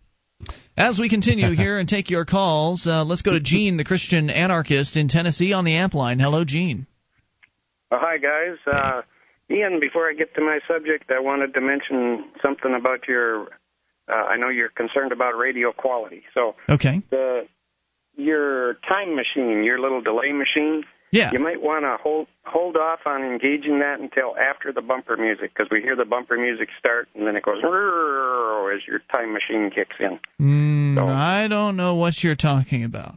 As 0.76 0.98
we 0.98 1.08
continue 1.08 1.50
here 1.56 1.78
and 1.78 1.88
take 1.88 2.10
your 2.10 2.24
calls, 2.24 2.86
uh, 2.86 3.04
let's 3.04 3.22
go 3.22 3.32
to 3.32 3.40
Gene, 3.40 3.76
the 3.76 3.84
Christian 3.84 4.30
anarchist 4.30 4.96
in 4.96 5.08
Tennessee, 5.08 5.52
on 5.52 5.64
the 5.64 5.74
amp 5.74 5.94
line. 5.94 6.18
Hello, 6.18 6.44
Gene. 6.44 6.86
Uh, 7.90 7.96
hi, 8.00 8.18
guys. 8.18 8.58
Uh, 8.70 9.02
Ian, 9.50 9.80
before 9.80 10.08
I 10.08 10.14
get 10.14 10.34
to 10.34 10.40
my 10.40 10.58
subject, 10.68 11.10
I 11.10 11.20
wanted 11.20 11.54
to 11.54 11.60
mention 11.60 12.24
something 12.42 12.74
about 12.78 13.08
your. 13.08 13.48
Uh, 14.08 14.12
I 14.14 14.36
know 14.36 14.48
you're 14.48 14.70
concerned 14.70 15.12
about 15.12 15.36
radio 15.36 15.72
quality. 15.72 16.22
So 16.32 16.54
Okay. 16.68 17.02
the 17.10 17.46
your 18.16 18.74
time 18.88 19.14
machine, 19.14 19.64
your 19.64 19.78
little 19.80 20.00
delay 20.00 20.32
machine. 20.32 20.82
Yeah. 21.10 21.30
You 21.32 21.38
might 21.38 21.62
want 21.62 21.84
to 21.84 21.96
hold 22.02 22.28
hold 22.44 22.76
off 22.76 23.00
on 23.06 23.22
engaging 23.22 23.80
that 23.80 24.00
until 24.00 24.36
after 24.36 24.72
the 24.72 24.82
bumper 24.82 25.16
music, 25.16 25.52
because 25.54 25.68
we 25.70 25.80
hear 25.80 25.96
the 25.96 26.04
bumper 26.04 26.36
music 26.36 26.68
start, 26.78 27.08
and 27.14 27.26
then 27.26 27.34
it 27.36 27.42
goes 27.44 27.58
as 27.58 28.86
your 28.86 29.00
time 29.12 29.32
machine 29.32 29.70
kicks 29.74 29.96
in. 30.00 30.18
Mm, 30.40 30.98
I 30.98 31.48
don't 31.48 31.76
know 31.76 31.94
what 31.94 32.22
you're 32.22 32.36
talking 32.36 32.84
about. 32.84 33.14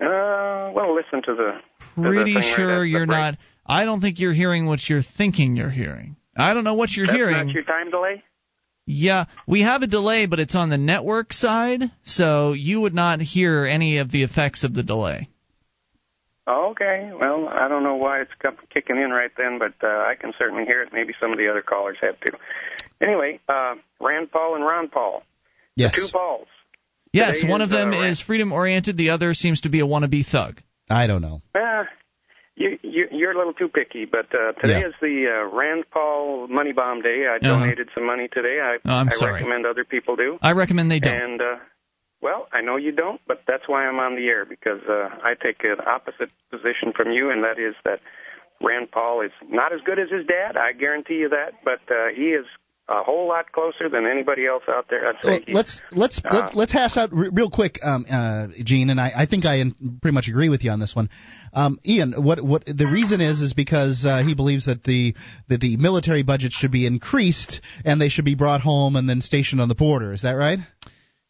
Uh, 0.00 0.72
well, 0.74 0.94
listen 0.94 1.22
to 1.22 1.34
the. 1.34 1.52
to 1.94 2.02
the 2.02 2.02
Pretty 2.02 2.34
thing 2.34 2.42
right 2.42 2.56
sure 2.56 2.82
at 2.82 2.88
you're 2.88 3.06
not. 3.06 3.36
I 3.66 3.84
don't 3.84 4.00
think 4.00 4.18
you're 4.18 4.32
hearing 4.32 4.66
what 4.66 4.88
you're 4.88 5.02
thinking 5.02 5.56
you're 5.56 5.70
hearing. 5.70 6.16
I 6.36 6.52
don't 6.52 6.64
know 6.64 6.74
what 6.74 6.90
you're 6.90 7.06
That's 7.06 7.16
hearing. 7.16 7.46
not 7.46 7.54
your 7.54 7.64
time 7.64 7.90
delay. 7.90 8.22
Yeah, 8.86 9.24
we 9.46 9.62
have 9.62 9.82
a 9.82 9.86
delay, 9.86 10.26
but 10.26 10.40
it's 10.40 10.54
on 10.54 10.68
the 10.68 10.76
network 10.76 11.32
side, 11.32 11.90
so 12.02 12.52
you 12.52 12.82
would 12.82 12.94
not 12.94 13.20
hear 13.22 13.64
any 13.64 13.98
of 13.98 14.10
the 14.10 14.24
effects 14.24 14.62
of 14.62 14.74
the 14.74 14.82
delay. 14.82 15.30
Oh, 16.46 16.70
okay. 16.72 17.10
Well, 17.18 17.48
I 17.48 17.68
don't 17.68 17.82
know 17.82 17.94
why 17.96 18.20
it's 18.20 18.30
kicking 18.72 18.96
in 18.96 19.10
right 19.10 19.30
then, 19.36 19.58
but 19.58 19.72
uh, 19.82 19.88
I 19.90 20.14
can 20.20 20.32
certainly 20.38 20.64
hear 20.66 20.82
it. 20.82 20.90
Maybe 20.92 21.14
some 21.20 21.32
of 21.32 21.38
the 21.38 21.48
other 21.48 21.62
callers 21.62 21.96
have 22.02 22.20
too. 22.20 22.36
Anyway, 23.02 23.40
uh, 23.48 23.74
Rand 24.00 24.30
Paul 24.30 24.54
and 24.56 24.64
Ron 24.64 24.88
Paul. 24.88 25.22
Yes. 25.74 25.94
The 25.96 26.02
two 26.02 26.08
Pauls. 26.12 26.46
Yes, 27.12 27.38
Today 27.40 27.50
one 27.50 27.60
is, 27.62 27.66
of 27.66 27.70
them 27.70 27.92
uh, 27.94 28.08
is 28.08 28.20
freedom 28.20 28.52
oriented, 28.52 28.96
the 28.96 29.10
other 29.10 29.32
seems 29.34 29.62
to 29.62 29.68
be 29.70 29.80
a 29.80 29.84
wannabe 29.86 30.26
thug. 30.26 30.60
I 30.90 31.06
don't 31.06 31.22
know. 31.22 31.40
Uh, 31.54 31.84
you, 32.56 32.78
you, 32.82 33.06
you're 33.10 33.32
a 33.32 33.36
little 33.38 33.52
too 33.54 33.68
picky, 33.68 34.04
but 34.04 34.26
uh, 34.34 34.52
today 34.60 34.80
Yeah. 34.80 34.88
is 34.88 34.94
the 35.00 35.26
uh, 35.50 35.56
Rand 35.56 35.84
Paul 35.90 36.46
Money 36.48 36.72
Bomb 36.72 37.00
Day. 37.02 37.24
I 37.28 37.36
Uh-huh. 37.36 37.58
donated 37.60 37.88
some 37.94 38.06
money 38.06 38.28
today. 38.28 38.58
I, 38.62 38.76
Oh, 38.84 38.94
I'm 38.96 39.08
I 39.08 39.12
sorry. 39.12 39.32
recommend 39.34 39.64
other 39.66 39.84
people 39.84 40.16
do. 40.16 40.38
I 40.42 40.52
recommend 40.52 40.90
they 40.90 41.00
don't. 41.00 41.14
And 41.14 41.40
uh, 41.40 41.56
well, 42.24 42.48
I 42.52 42.62
know 42.62 42.76
you 42.76 42.90
don't, 42.90 43.20
but 43.28 43.42
that's 43.46 43.68
why 43.68 43.84
I'm 43.84 43.98
on 44.00 44.16
the 44.16 44.26
air 44.28 44.46
because 44.46 44.80
uh, 44.88 45.10
I 45.22 45.34
take 45.34 45.62
an 45.62 45.76
opposite 45.86 46.30
position 46.50 46.94
from 46.96 47.12
you, 47.12 47.30
and 47.30 47.44
that 47.44 47.58
is 47.60 47.74
that 47.84 48.00
Rand 48.62 48.90
Paul 48.90 49.20
is 49.20 49.32
not 49.46 49.74
as 49.74 49.80
good 49.84 49.98
as 49.98 50.08
his 50.10 50.26
dad. 50.26 50.56
I 50.56 50.72
guarantee 50.72 51.16
you 51.16 51.28
that, 51.28 51.52
but 51.62 51.82
uh, 51.94 52.08
he 52.16 52.28
is 52.30 52.46
a 52.88 53.02
whole 53.02 53.28
lot 53.28 53.52
closer 53.52 53.90
than 53.90 54.06
anybody 54.06 54.46
else 54.46 54.62
out 54.70 54.86
there. 54.88 55.06
I'd 55.06 55.16
say. 55.22 55.44
Well, 55.48 55.56
let's 55.56 55.82
let's 55.92 56.20
Uh, 56.24 56.34
let, 56.34 56.54
let's 56.54 56.72
hash 56.72 56.96
out 56.96 57.10
re- 57.12 57.28
real 57.30 57.50
quick, 57.50 57.78
um, 57.82 58.06
uh, 58.10 58.48
Gene, 58.62 58.88
and 58.88 58.98
I, 58.98 59.12
I 59.14 59.26
think 59.26 59.44
I 59.44 59.62
pretty 60.00 60.14
much 60.14 60.28
agree 60.28 60.48
with 60.48 60.64
you 60.64 60.70
on 60.70 60.80
this 60.80 60.96
one. 60.96 61.10
Um, 61.52 61.78
Ian, 61.84 62.12
what 62.12 62.42
what 62.42 62.64
the 62.64 62.86
reason 62.86 63.20
is 63.20 63.40
is 63.40 63.52
because 63.52 64.04
uh, 64.06 64.22
he 64.22 64.34
believes 64.34 64.64
that 64.64 64.82
the 64.82 65.14
that 65.48 65.60
the 65.60 65.76
military 65.76 66.22
budget 66.22 66.52
should 66.52 66.72
be 66.72 66.86
increased 66.86 67.60
and 67.84 68.00
they 68.00 68.08
should 68.08 68.24
be 68.24 68.34
brought 68.34 68.62
home 68.62 68.96
and 68.96 69.06
then 69.08 69.20
stationed 69.20 69.60
on 69.60 69.68
the 69.68 69.74
border. 69.74 70.14
Is 70.14 70.22
that 70.22 70.32
right? 70.32 70.58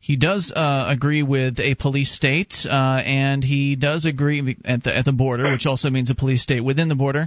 He 0.04 0.16
does 0.16 0.52
uh, 0.54 0.84
agree 0.86 1.22
with 1.22 1.58
a 1.58 1.76
police 1.76 2.12
state, 2.14 2.54
uh, 2.66 3.00
and 3.06 3.42
he 3.42 3.74
does 3.74 4.04
agree 4.04 4.54
at 4.62 4.84
the 4.84 4.94
at 4.94 5.06
the 5.06 5.14
border, 5.14 5.50
which 5.50 5.64
also 5.64 5.88
means 5.88 6.10
a 6.10 6.14
police 6.14 6.42
state 6.42 6.60
within 6.60 6.88
the 6.88 6.94
border. 6.94 7.26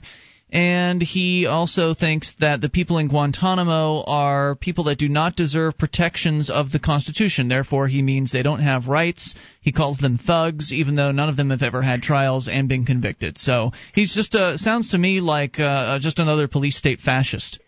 and 0.52 1.02
he 1.02 1.48
also 1.48 1.96
thinks 1.96 2.36
that 2.40 2.62
the 2.62 2.70
people 2.70 3.00
in 3.00 3.08
Guantanamo 3.08 4.04
are 4.06 4.56
people 4.56 4.84
that 4.84 5.00
do 5.00 5.10
not 5.10 5.36
deserve 5.36 5.76
protections 5.80 6.52
of 6.52 6.72
the 6.72 6.78
Constitution. 6.78 7.48
Therefore, 7.48 7.88
he 7.88 8.04
means 8.04 8.32
they 8.32 8.44
don't 8.44 8.62
have 8.62 8.88
rights. 8.88 9.34
He 9.60 9.72
calls 9.72 9.98
them 9.98 10.20
thugs, 10.20 10.72
even 10.72 10.94
though 10.94 11.12
none 11.12 11.30
of 11.30 11.36
them 11.36 11.50
have 11.50 11.64
ever 11.64 11.82
had 11.82 12.04
trials 12.04 12.48
and 12.48 12.70
been 12.70 12.86
convicted. 12.86 13.40
So 13.40 13.72
he's 13.96 14.14
just 14.14 14.36
uh, 14.36 14.58
sounds 14.58 14.92
to 14.92 15.00
me 15.00 15.20
like 15.20 15.60
uh, 15.60 15.98
just 15.98 16.20
another 16.20 16.48
police 16.48 16.78
state 16.78 17.00
fascist. 17.00 17.60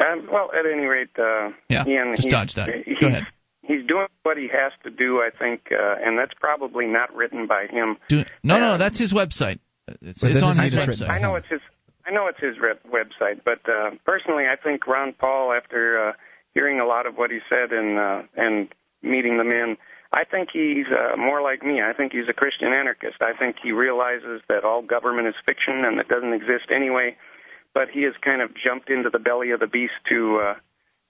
Um, 0.00 0.28
well, 0.32 0.50
at 0.58 0.66
any 0.66 0.86
rate, 0.86 1.14
uh, 1.16 1.50
yeah, 1.68 1.86
Ian, 1.86 2.14
just 2.16 2.30
dodge 2.30 2.54
that. 2.56 2.68
Go 3.00 3.06
ahead. 3.06 3.26
He's 3.62 3.86
doing 3.86 4.06
what 4.22 4.36
he 4.38 4.48
has 4.48 4.72
to 4.84 4.90
do, 4.90 5.18
I 5.20 5.30
think, 5.36 5.68
uh, 5.70 5.96
and 6.02 6.18
that's 6.18 6.32
probably 6.40 6.86
not 6.86 7.14
written 7.14 7.46
by 7.46 7.66
him. 7.66 7.96
Do, 8.08 8.24
no, 8.42 8.58
no, 8.58 8.66
Uh, 8.72 8.76
that's 8.78 8.98
his 8.98 9.12
website. 9.12 9.58
It's, 10.00 10.22
it's 10.22 10.42
on 10.42 10.56
his 10.56 10.58
mean 10.58 10.66
it's 10.66 10.74
written 10.74 11.06
website. 11.06 11.10
I 11.10 11.18
know 11.20 11.34
it's 11.36 11.48
his. 11.48 11.60
I 12.06 12.10
know 12.12 12.26
it's 12.28 12.40
his 12.40 12.56
rep- 12.58 12.82
website, 12.84 13.42
but 13.44 13.60
uh, 13.68 13.90
personally, 14.06 14.44
I 14.50 14.56
think 14.56 14.86
Ron 14.86 15.12
Paul, 15.12 15.52
after 15.52 16.08
uh, 16.08 16.12
hearing 16.54 16.80
a 16.80 16.86
lot 16.86 17.06
of 17.06 17.16
what 17.16 17.30
he 17.30 17.38
said 17.48 17.72
and 17.72 17.98
uh, 17.98 18.22
and 18.36 18.68
meeting 19.02 19.36
the 19.36 19.44
men, 19.44 19.76
I 20.12 20.24
think 20.24 20.48
he's 20.52 20.86
uh, 20.88 21.16
more 21.16 21.42
like 21.42 21.62
me. 21.62 21.82
I 21.82 21.92
think 21.92 22.12
he's 22.12 22.28
a 22.28 22.32
Christian 22.32 22.72
anarchist. 22.72 23.20
I 23.20 23.36
think 23.38 23.56
he 23.62 23.72
realizes 23.72 24.40
that 24.48 24.64
all 24.64 24.82
government 24.82 25.28
is 25.28 25.34
fiction 25.44 25.84
and 25.84 26.00
it 26.00 26.08
doesn't 26.08 26.32
exist 26.32 26.72
anyway. 26.74 27.16
But 27.74 27.90
he 27.92 28.02
has 28.02 28.14
kind 28.24 28.42
of 28.42 28.50
jumped 28.56 28.90
into 28.90 29.10
the 29.10 29.20
belly 29.20 29.50
of 29.52 29.60
the 29.60 29.68
beast 29.68 29.94
to 30.08 30.40
uh, 30.42 30.54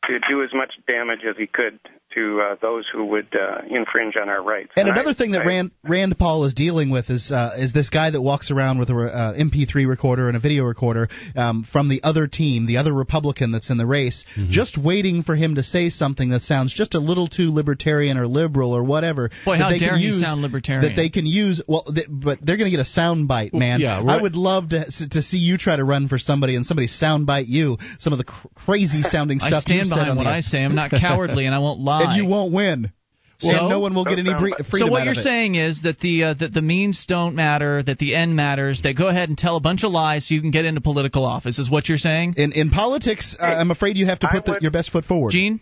to 0.09 0.19
do 0.29 0.43
as 0.43 0.51
much 0.53 0.75
damage 0.87 1.21
as 1.29 1.37
he 1.39 1.47
could 1.47 1.79
to 2.15 2.41
uh, 2.41 2.57
those 2.61 2.85
who 2.93 3.05
would 3.07 3.29
uh, 3.35 3.63
infringe 3.69 4.15
on 4.21 4.31
our 4.31 4.43
rights. 4.43 4.71
And 4.77 4.89
I- 4.89 4.93
another 4.93 5.15
thing 5.15 5.33
that 5.33 5.43
I- 5.43 5.47
Rand 5.47 5.71
Rand 5.85 6.19
Paul 6.19 6.45
is 6.45 6.55
dealing 6.55 6.91
with 6.91 7.09
is 7.11 7.31
uh, 7.31 7.53
is 7.59 7.73
this 7.73 7.89
guy 7.91 8.11
that 8.11 8.21
walks 8.21 8.51
around 8.51 8.79
with 8.79 8.91
a 8.91 8.95
uh, 8.95 9.35
MP3 9.35 9.87
recorder 9.87 10.29
and 10.29 10.37
a 10.37 10.41
video 10.41 10.65
recorder 10.65 11.09
um, 11.37 11.65
from 11.71 11.89
the 11.89 12.03
other 12.03 12.27
team, 12.27 12.67
the 12.67 12.79
other 12.79 12.93
Republican 12.93 13.53
that's 13.53 13.71
in 13.71 13.79
the 13.79 13.87
race, 13.87 14.25
just 14.49 14.77
waiting 14.77 15.23
for 15.23 15.35
him 15.37 15.55
to 15.55 15.63
say 15.63 15.89
something 15.91 16.31
that 16.31 16.43
sounds 16.43 16.75
just 16.75 16.95
a 16.95 16.99
little 17.01 17.27
too 17.29 17.53
libertarian 17.53 18.17
or 18.19 18.27
liberal 18.27 18.73
or 18.73 18.83
whatever. 18.83 19.31
Boy, 19.45 19.59
that 19.59 19.63
how 19.65 19.71
they 19.71 19.79
dare 19.79 19.91
can 19.91 19.99
he 19.99 20.07
use, 20.07 20.21
sound 20.21 20.43
libertarian. 20.43 20.83
That 20.89 20.97
they 20.97 21.11
can 21.11 21.27
use. 21.27 21.63
Well, 21.67 21.85
th- 21.85 22.07
but 22.11 22.39
they're 22.43 22.57
going 22.57 22.71
to 22.71 22.77
get 22.77 22.81
a 22.81 22.85
sound 22.85 23.29
bite, 23.29 23.55
man. 23.55 23.81
yeah, 23.81 24.03
I 24.07 24.21
would 24.21 24.35
love 24.35 24.71
to 24.71 24.85
to 25.11 25.23
see 25.23 25.39
you 25.39 25.57
try 25.59 25.77
to 25.77 25.85
run 25.85 26.09
for 26.09 26.19
somebody 26.19 26.57
and 26.57 26.67
somebody 26.67 26.89
soundbite 26.89 27.45
you. 27.47 27.79
Some 27.99 28.13
of 28.13 28.19
the 28.19 28.25
cr- 28.25 28.49
crazy 28.55 29.03
sounding 29.03 29.39
I 29.41 29.49
stuff 29.49 29.63
stand 29.63 29.79
you 29.81 29.85
said 29.87 29.95
behind 29.95 30.11
on 30.11 30.17
what 30.17 30.25
the 30.25 30.31
I 30.31 30.41
say. 30.41 30.65
I'm 30.65 30.75
not 30.75 30.91
cowardly, 30.91 31.47
and 31.47 31.55
I 31.55 31.59
won't 31.59 31.81
lie. 31.81 32.00
and 32.01 32.17
you 32.17 32.27
won't 32.27 32.53
win. 32.53 32.93
So- 33.39 33.49
and 33.49 33.69
no 33.71 33.81
one 33.81 33.95
will 33.95 34.05
get 34.05 34.19
any 34.19 34.35
bre- 34.35 34.63
freedom 34.69 34.89
So 34.89 34.93
what 34.93 35.01
out 35.01 35.05
you're 35.05 35.13
of 35.13 35.19
it. 35.19 35.23
saying 35.25 35.55
is 35.55 35.81
that 35.83 35.99
the 36.01 36.25
uh, 36.25 36.35
that 36.35 36.53
the 36.53 36.61
means 36.61 37.07
don't 37.07 37.35
matter, 37.35 37.83
that 37.83 37.99
the 37.99 38.15
end 38.15 38.37
matters. 38.37 38.83
They 38.83 38.93
go 38.93 39.09
ahead 39.09 39.31
and 39.31 39.39
tell 39.39 39.57
a 39.57 39.61
bunch 39.61 39.83
of 39.83 39.93
lies 39.93 40.29
so 40.29 40.35
you 40.35 40.43
can 40.43 40.51
get 40.51 40.67
into 40.67 40.83
political 40.83 41.25
office. 41.25 41.59
Is 41.59 41.71
what 41.71 41.89
you're 41.89 41.97
saying? 41.97 42.35
In 42.37 42.53
in 42.53 42.69
politics, 42.69 43.37
uh, 43.41 43.45
I'm 43.45 43.71
afraid 43.71 43.97
you 43.97 44.05
have 44.07 44.19
to 44.21 44.29
I 44.29 44.33
put 44.33 44.45
the, 44.45 44.59
your 44.61 44.71
best 44.71 44.91
foot 44.91 45.07
forward. 45.07 45.31
Gene, 45.33 45.59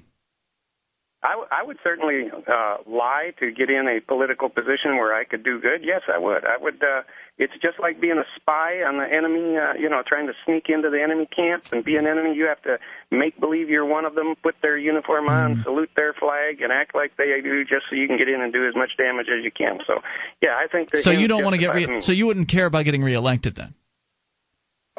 I, 1.22 1.30
w- 1.30 1.48
I 1.50 1.64
would 1.66 1.78
certainly 1.82 2.30
uh, 2.30 2.76
lie 2.86 3.32
to 3.40 3.50
get 3.50 3.70
in 3.70 3.88
a 3.88 4.00
political 4.00 4.48
position 4.48 4.96
where 4.96 5.14
I 5.14 5.24
could 5.24 5.42
do 5.42 5.60
good. 5.60 5.82
Yes, 5.82 6.02
I 6.06 6.16
would. 6.18 6.44
I 6.44 6.56
would. 6.60 6.80
Uh, 6.80 7.02
it's 7.38 7.54
just 7.60 7.80
like 7.80 8.00
being 8.00 8.18
a 8.18 8.26
spy 8.36 8.82
on 8.86 8.98
the 8.98 9.04
enemy. 9.04 9.56
Uh, 9.58 9.74
you 9.74 9.88
know, 9.90 10.02
trying 10.06 10.28
to 10.28 10.32
sneak 10.46 10.66
into 10.68 10.90
the 10.90 11.02
enemy 11.02 11.26
camps 11.26 11.72
and 11.72 11.84
be 11.84 11.96
an 11.96 12.06
enemy. 12.06 12.34
You 12.34 12.46
have 12.46 12.62
to 12.62 12.78
make 13.10 13.38
believe 13.40 13.68
you're 13.68 13.84
one 13.84 14.04
of 14.04 14.14
them, 14.14 14.36
put 14.42 14.54
their 14.62 14.78
uniform 14.78 15.28
on, 15.28 15.62
salute 15.64 15.90
their 15.96 16.12
flag, 16.12 16.62
and 16.62 16.70
act 16.70 16.94
like 16.94 17.16
they 17.16 17.40
do, 17.42 17.64
just 17.64 17.86
so 17.90 17.96
you 17.96 18.06
can 18.06 18.16
get 18.16 18.28
in 18.28 18.40
and 18.40 18.52
do 18.52 18.66
as 18.68 18.76
much 18.76 18.90
damage 18.96 19.26
as 19.26 19.42
you 19.42 19.50
can. 19.50 19.80
So, 19.86 20.00
yeah, 20.40 20.54
I 20.54 20.68
think 20.70 20.92
that. 20.92 21.02
so 21.02 21.10
you 21.10 21.26
don't 21.26 21.42
want 21.42 21.54
to 21.54 21.58
get 21.58 21.74
re- 21.74 22.00
so 22.00 22.12
you 22.12 22.26
wouldn't 22.26 22.48
care 22.48 22.66
about 22.66 22.84
getting 22.84 23.02
reelected 23.02 23.56
then? 23.56 23.74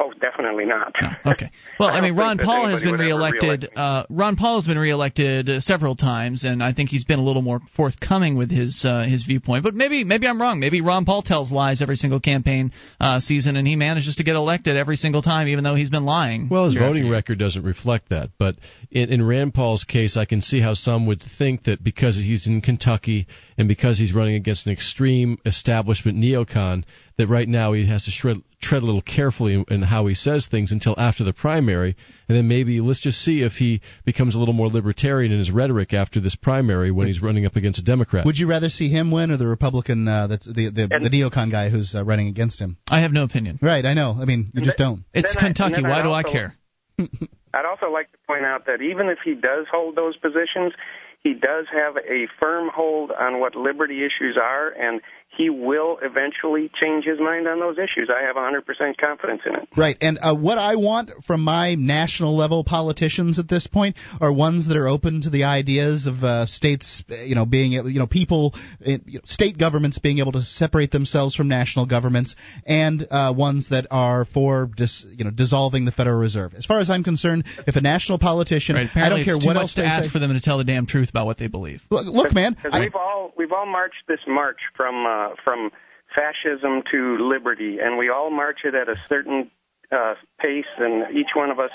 Oh, 0.02 0.14
definitely 0.22 0.64
not. 0.64 0.96
Okay. 1.26 1.52
Well, 1.78 1.90
I 1.94 1.98
I 1.98 2.02
mean, 2.02 2.16
Ron 2.16 2.38
Paul 2.38 2.70
has 2.70 2.82
been 2.82 2.92
would 2.92 3.02
ever 3.02 3.10
reelected. 3.10 3.70
Uh, 3.76 4.06
Ron 4.10 4.38
Paul 4.38 4.56
has 4.56 4.66
been 4.66 4.78
reelected 4.78 5.50
uh, 5.50 5.60
several 5.60 5.98
times, 5.98 6.46
and 6.46 6.64
I 6.64 6.72
think 6.72 6.90
he's 6.90 7.04
been 7.04 7.20
a 7.20 7.24
little 7.24 7.42
more 7.42 7.60
forthcoming 7.76 8.38
with 8.38 8.50
his 8.50 8.86
uh, 8.86 9.04
his 9.04 9.24
viewpoint. 9.24 9.64
But 9.64 9.76
maybe 9.76 10.06
maybe 10.06 10.26
I'm 10.26 10.42
wrong. 10.42 10.62
Maybe 10.62 10.80
Ron 10.80 11.04
Paul 11.04 11.22
tells 11.22 11.52
lies 11.52 11.82
every 11.82 11.98
single 11.98 12.22
campaign 12.22 12.72
uh, 13.02 13.20
season, 13.20 13.58
and 13.58 13.68
he 13.68 13.76
manages 13.76 14.16
to 14.16 14.24
get 14.24 14.38
elected 14.38 14.78
every 14.78 14.96
single 14.96 15.22
time, 15.22 15.50
even 15.50 15.66
though 15.66 15.76
he's 15.76 15.90
been 15.90 16.06
lying. 16.06 16.48
Well, 16.50 16.64
his 16.64 16.76
voting 16.76 17.04
year. 17.04 17.14
record 17.14 17.38
doesn't 17.38 17.64
reflect 17.64 18.10
that. 18.10 18.30
But 18.40 18.56
in, 18.92 19.12
in 19.12 19.28
Rand 19.28 19.54
Paul's 19.54 19.84
case, 19.84 20.16
I 20.16 20.24
can 20.24 20.42
see 20.42 20.62
how 20.62 20.76
some 20.76 21.08
would 21.08 21.22
think 21.38 21.66
that 21.66 21.84
because 21.84 22.16
he's 22.16 22.48
in 22.48 22.62
Kentucky 22.62 23.28
and 23.58 23.68
because 23.68 23.98
he's 23.98 24.14
running 24.14 24.36
against 24.36 24.66
an 24.66 24.72
extreme 24.72 25.40
establishment 25.46 26.18
neocon, 26.18 26.86
that 27.20 27.28
right 27.28 27.48
now 27.50 27.74
he 27.74 27.86
has 27.86 28.06
to 28.06 28.12
shred, 28.12 28.38
tread 28.62 28.82
a 28.82 28.86
little 28.86 29.02
carefully 29.02 29.54
in, 29.54 29.66
in 29.70 29.82
how 29.82 30.08
he 30.08 30.16
says 30.16 30.48
things 30.50 30.72
until 30.72 30.96
after 30.98 31.24
the 31.26 31.34
primary, 31.34 31.96
and 32.30 32.38
then 32.38 32.48
maybe 32.48 32.80
let's 32.80 33.02
just 33.02 33.20
see 33.20 33.44
if 33.44 33.52
he 33.54 33.82
becomes 34.06 34.36
a 34.36 34.40
little 34.40 34.54
more 34.54 34.70
libertarian 34.70 35.32
in 35.34 35.38
his 35.38 35.52
rhetoric 35.52 35.94
after 35.94 36.22
this 36.22 36.36
primary 36.36 36.92
when 36.92 37.08
he's 37.08 37.22
running 37.22 37.46
up 37.46 37.58
against 37.58 37.78
a 37.78 37.84
Democrat. 37.84 38.26
Would 38.26 38.38
you 38.38 38.48
rather 38.48 38.70
see 38.70 38.90
him 38.90 39.12
win 39.12 39.32
or 39.32 39.38
the 39.38 39.48
Republican 39.48 40.08
uh, 40.08 40.28
that's 40.28 40.46
the 40.46 40.70
the, 40.72 40.88
And- 40.90 41.04
the 41.06 41.10
neocon 41.10 41.52
guy 41.52 41.70
who's 41.70 41.94
uh, 41.94 42.06
running 42.06 42.30
against 42.30 42.60
him? 42.60 42.78
I 42.90 43.02
have 43.02 43.12
no 43.12 43.24
opinion. 43.24 43.60
Right, 43.62 43.86
I 43.86 43.94
know. 43.94 44.16
I 44.20 44.24
mean, 44.26 44.50
you 44.56 44.64
just 44.64 44.78
don't. 44.78 45.04
It's 45.14 45.36
Then 45.36 45.44
I- 45.44 45.48
Kentucky. 45.48 45.76
then 45.76 45.84
Why 45.84 46.00
I'd 46.00 46.04
do 46.04 46.12
I 46.12 46.24
care? 46.24 46.56
I'd 47.00 47.66
also 47.66 47.92
like 47.92 48.12
to 48.14 48.18
point 48.28 48.46
out 48.46 48.66
that 48.68 48.82
even 48.82 49.08
if 49.10 49.20
he 49.26 49.34
does 49.34 49.66
hold 49.72 49.96
those 49.96 50.16
positions, 50.18 50.74
he 51.22 51.34
does 51.34 51.66
have 51.74 51.98
a 51.98 52.28
firm 52.40 52.70
hold 52.74 53.12
on 53.12 53.42
what 53.42 53.54
liberty 53.56 54.00
issues 54.06 54.38
are, 54.42 54.70
and 54.70 55.02
he 55.40 55.50
will 55.50 55.98
eventually 56.02 56.70
change 56.82 57.06
his 57.06 57.18
mind 57.18 57.48
on 57.48 57.62
those 57.62 57.78
issues. 57.78 58.10
I 58.14 58.28
have 58.28 58.36
100% 58.36 58.98
confidence 58.98 59.42
in 59.46 59.56
it. 59.56 59.70
Right, 59.76 59.96
and 60.02 60.20
uh, 60.22 60.36
what 60.36 60.58
I 60.58 60.76
want 60.76 61.12
from 61.26 61.46
my 61.46 61.76
national 61.76 62.36
level 62.36 62.66
politicians 62.66 63.40
at 63.40 63.48
this 63.48 63.66
point 63.66 63.96
are 64.20 64.34
ones 64.34 64.68
that 64.68 64.76
are 64.76 64.90
open 64.90 65.22
to 65.22 65.30
the 65.30 65.46
ideas 65.46 66.08
of 66.08 66.26
uh, 66.26 66.46
states, 66.46 67.06
uh, 67.10 67.24
you 67.24 67.36
know, 67.36 67.46
being 67.46 67.72
you 67.72 68.00
know 68.00 68.06
people, 68.06 68.54
uh, 68.86 68.98
you 69.06 69.20
know, 69.20 69.22
state 69.24 69.58
governments 69.58 69.98
being 69.98 70.20
able 70.20 70.34
to 70.34 70.42
separate 70.42 70.92
themselves 70.92 71.36
from 71.36 71.48
national 71.48 71.86
governments, 71.86 72.36
and 72.66 73.08
uh, 73.10 73.34
ones 73.34 73.70
that 73.70 73.88
are 73.92 74.26
for 74.26 74.70
dis, 74.76 75.06
you 75.10 75.24
know 75.24 75.32
dissolving 75.32 75.86
the 75.86 75.94
Federal 75.94 76.20
Reserve. 76.20 76.54
As 76.54 76.66
far 76.66 76.80
as 76.80 76.90
I'm 76.90 77.06
concerned, 77.06 77.46
if 77.66 77.78
a 77.78 77.82
national 77.82 78.20
politician, 78.20 78.76
Right, 78.76 78.90
I 78.94 79.08
don't 79.08 79.24
care 79.24 79.38
what 79.38 79.54
much 79.54 79.56
else 79.56 79.74
to 79.76 79.86
ask 79.86 80.08
say. 80.08 80.12
for 80.12 80.20
them 80.20 80.34
to 80.34 80.42
tell 80.42 80.58
the 80.58 80.66
damn 80.66 80.86
truth 80.86 81.10
about 81.10 81.28
what 81.28 81.38
they 81.38 81.48
believe. 81.48 81.82
Look, 81.90 82.08
look 82.08 82.34
man, 82.34 82.58
I, 82.70 82.82
we've 82.82 82.96
all 82.96 83.32
we've 83.38 83.54
all 83.54 83.66
marched 83.66 84.04
this 84.10 84.20
march 84.28 84.60
from 84.76 85.06
uh, 85.32 85.36
from 85.44 85.72
fascism 86.16 86.82
to 86.92 87.18
liberty, 87.20 87.78
and 87.82 87.98
we 87.98 88.10
all 88.10 88.32
march 88.32 88.60
it 88.64 88.74
at 88.76 88.90
a 88.90 88.96
certain 89.08 89.52
uh, 89.92 90.16
pace, 90.40 90.66
and 90.78 91.16
each 91.16 91.36
one 91.36 91.50
of 91.50 91.60
us 91.60 91.72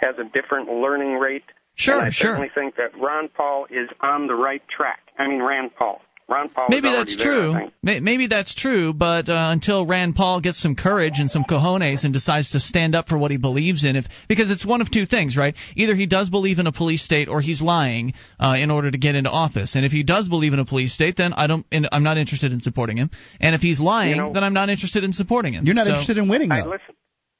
has 0.00 0.14
a 0.18 0.24
different 0.24 0.68
learning 0.68 1.14
rate. 1.14 1.44
Sure, 1.74 1.98
and 1.98 2.06
I 2.06 2.10
sure. 2.10 2.30
certainly 2.30 2.50
think 2.54 2.76
that 2.76 2.98
Ron 2.98 3.28
Paul 3.28 3.66
is 3.70 3.88
on 4.00 4.26
the 4.26 4.34
right 4.34 4.62
track. 4.68 5.00
I 5.18 5.28
mean, 5.28 5.42
Rand 5.42 5.70
Paul. 5.78 6.00
Ron 6.28 6.50
Paul. 6.50 6.66
Maybe 6.68 6.90
that's 6.90 7.16
there, 7.16 7.26
true. 7.26 7.54
think. 7.82 8.02
Maybe 8.02 8.26
that's 8.26 8.54
true, 8.54 8.92
but 8.92 9.30
uh, 9.30 9.48
until 9.50 9.86
Rand 9.86 10.14
Paul 10.14 10.40
gets 10.42 10.60
some 10.60 10.76
courage 10.76 11.14
and 11.18 11.30
some 11.30 11.44
cojones 11.44 12.04
and 12.04 12.12
decides 12.12 12.50
to 12.50 12.60
stand 12.60 12.94
up 12.94 13.08
for 13.08 13.16
what 13.16 13.30
he 13.30 13.38
believes 13.38 13.82
in, 13.84 13.96
if 13.96 14.04
because 14.28 14.50
it's 14.50 14.64
one 14.66 14.82
of 14.82 14.90
two 14.90 15.06
things, 15.06 15.36
right? 15.38 15.54
Either 15.74 15.94
he 15.94 16.04
does 16.06 16.28
believe 16.28 16.58
in 16.58 16.66
a 16.66 16.72
police 16.72 17.02
state, 17.02 17.28
or 17.28 17.40
he's 17.40 17.62
lying 17.62 18.12
uh, 18.38 18.56
in 18.58 18.70
order 18.70 18.90
to 18.90 18.98
get 18.98 19.14
into 19.14 19.30
office. 19.30 19.74
And 19.74 19.86
if 19.86 19.92
he 19.92 20.02
does 20.02 20.28
believe 20.28 20.52
in 20.52 20.58
a 20.58 20.66
police 20.66 20.92
state, 20.92 21.16
then 21.16 21.32
I 21.32 21.46
don't, 21.46 21.64
and 21.72 21.88
I'm 21.92 22.02
not 22.02 22.18
interested 22.18 22.52
in 22.52 22.60
supporting 22.60 22.98
him. 22.98 23.10
And 23.40 23.54
if 23.54 23.62
he's 23.62 23.80
lying, 23.80 24.10
You 24.10 24.16
know- 24.16 24.32
then 24.34 24.44
I'm 24.44 24.54
not 24.54 24.68
interested 24.68 25.04
in 25.04 25.14
supporting 25.14 25.54
him. 25.54 25.64
you're 25.64 25.74
not 25.74 25.86
So- 25.86 25.92
interested 25.92 26.18
in 26.18 26.28
winning 26.28 26.52
I 26.52 26.60
though. 26.62 26.70
listen. 26.70 26.94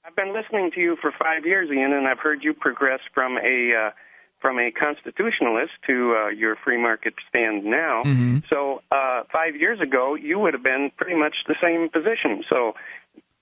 I've 0.06 0.16
been 0.16 0.32
listening 0.32 0.70
to 0.74 0.80
you 0.80 0.96
for 1.02 1.12
five 1.12 1.44
years, 1.44 1.68
Ian, 1.70 1.92
and 1.92 2.08
I've 2.08 2.18
heard 2.20 2.42
you 2.42 2.54
progress 2.54 3.00
from 3.12 3.36
a 3.36 3.72
uh, 3.74 3.90
from 4.40 4.58
a 4.58 4.70
constitutionalist 4.70 5.72
to 5.86 6.14
uh, 6.16 6.28
your 6.28 6.56
free 6.64 6.80
market 6.80 7.14
stand 7.28 7.64
now. 7.64 8.02
Mhm. 8.04 8.42
So 8.48 8.82
uh, 8.92 9.22
five 9.32 9.56
years 9.56 9.80
ago, 9.80 10.14
you 10.14 10.38
would 10.38 10.54
have 10.54 10.62
been 10.62 10.90
pretty 10.96 11.16
much 11.18 11.34
the 11.46 11.56
same 11.62 11.88
position. 11.88 12.44
So 12.48 12.74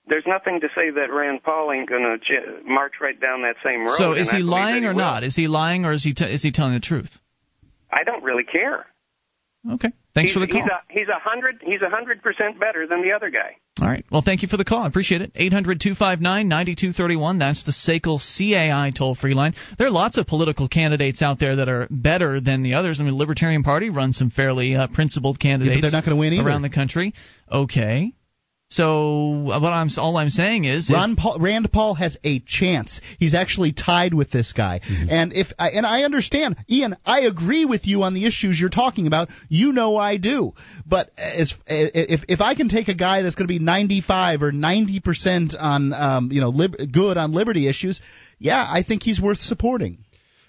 there's 0.07 0.25
nothing 0.25 0.61
to 0.61 0.67
say 0.75 0.89
that 0.91 1.11
Rand 1.13 1.43
Paul 1.43 1.71
ain't 1.71 1.87
going 1.89 2.03
to 2.03 2.17
j- 2.17 2.63
march 2.65 2.93
right 3.01 3.19
down 3.19 3.41
that 3.43 3.55
same 3.63 3.81
road. 3.81 3.97
So 3.97 4.13
is 4.13 4.29
he 4.31 4.39
lying 4.39 4.83
that 4.83 4.89
or 4.89 4.93
will. 4.93 4.97
not? 4.99 5.23
Is 5.23 5.35
he 5.35 5.47
lying 5.47 5.85
or 5.85 5.93
is 5.93 6.03
he 6.03 6.13
t- 6.13 6.25
is 6.25 6.41
he 6.41 6.51
telling 6.51 6.73
the 6.73 6.79
truth? 6.79 7.11
I 7.91 8.03
don't 8.03 8.23
really 8.23 8.43
care. 8.43 8.85
Okay. 9.73 9.89
Thanks 10.13 10.31
he's, 10.31 10.33
for 10.33 10.39
the 10.39 10.47
call. 10.47 10.67
He's 10.89 11.07
a 11.07 11.19
hundred 11.19 11.61
he's 11.63 11.81
a 11.81 11.89
hundred 11.89 12.21
percent 12.23 12.59
better 12.59 12.87
than 12.87 13.01
the 13.01 13.11
other 13.11 13.29
guy. 13.29 13.57
All 13.81 13.87
right. 13.87 14.03
Well, 14.11 14.23
thank 14.23 14.41
you 14.41 14.47
for 14.47 14.57
the 14.57 14.65
call. 14.65 14.83
I 14.83 14.87
appreciate 14.87 15.21
it. 15.21 15.31
800 15.35 15.79
259 15.79 16.47
9231. 16.47 17.37
That's 17.37 17.63
the 17.63 17.71
SACL 17.71 18.17
CAI 18.19 18.91
toll 18.97 19.15
free 19.15 19.33
line. 19.33 19.53
There 19.77 19.85
are 19.85 19.91
lots 19.91 20.17
of 20.17 20.25
political 20.25 20.67
candidates 20.67 21.21
out 21.21 21.39
there 21.39 21.57
that 21.57 21.69
are 21.69 21.87
better 21.91 22.41
than 22.41 22.63
the 22.63 22.75
others. 22.75 22.99
I 22.99 23.03
mean, 23.03 23.13
the 23.13 23.19
Libertarian 23.19 23.63
Party 23.63 23.89
runs 23.89 24.17
some 24.17 24.31
fairly 24.31 24.75
uh, 24.75 24.87
principled 24.87 25.39
candidates 25.39 25.81
they're 25.81 25.91
not 25.91 26.05
gonna 26.05 26.15
win 26.15 26.33
either. 26.33 26.47
around 26.47 26.63
the 26.63 26.69
country. 26.69 27.13
Okay. 27.51 28.13
So 28.69 29.43
what 29.45 29.63
I'm 29.71 29.87
all 29.97 30.17
I'm 30.17 30.29
saying 30.29 30.65
is, 30.65 30.89
Ron 30.91 31.15
Paul, 31.15 31.37
Rand 31.39 31.71
Paul 31.71 31.93
has 31.93 32.17
a 32.25 32.39
chance. 32.41 32.99
He's 33.17 33.33
actually 33.33 33.71
tied 33.71 34.13
with 34.13 34.29
this 34.29 34.51
guy, 34.51 34.81
Mm-hmm. 34.83 35.09
and 35.09 35.31
if 35.33 35.47
I, 35.57 35.69
and 35.69 35.85
I 35.85 36.03
understand, 36.03 36.57
Ian, 36.69 36.97
I 37.05 37.21
agree 37.21 37.63
with 37.63 37.87
you 37.87 38.03
on 38.03 38.13
the 38.13 38.25
issues 38.25 38.59
you're 38.59 38.69
talking 38.69 39.07
about. 39.07 39.29
You 39.47 39.71
know 39.71 39.95
I 39.95 40.17
do, 40.17 40.53
but 40.85 41.11
as 41.17 41.53
if 41.65 42.21
if 42.27 42.41
I 42.41 42.55
can 42.55 42.67
take 42.67 42.89
a 42.89 42.93
guy 42.93 43.21
that's 43.21 43.35
going 43.35 43.47
to 43.47 43.53
be 43.53 43.59
95 43.59 44.41
or 44.43 44.51
90 44.51 44.99
percent 44.99 45.55
on 45.57 45.93
um, 45.93 46.29
you 46.33 46.41
know 46.41 46.49
lib- 46.49 46.91
good 46.91 47.17
on 47.17 47.31
liberty 47.31 47.69
issues, 47.69 48.01
yeah, 48.37 48.59
I 48.69 48.83
think 48.83 49.01
he's 49.01 49.21
worth 49.21 49.39
supporting. 49.39 49.99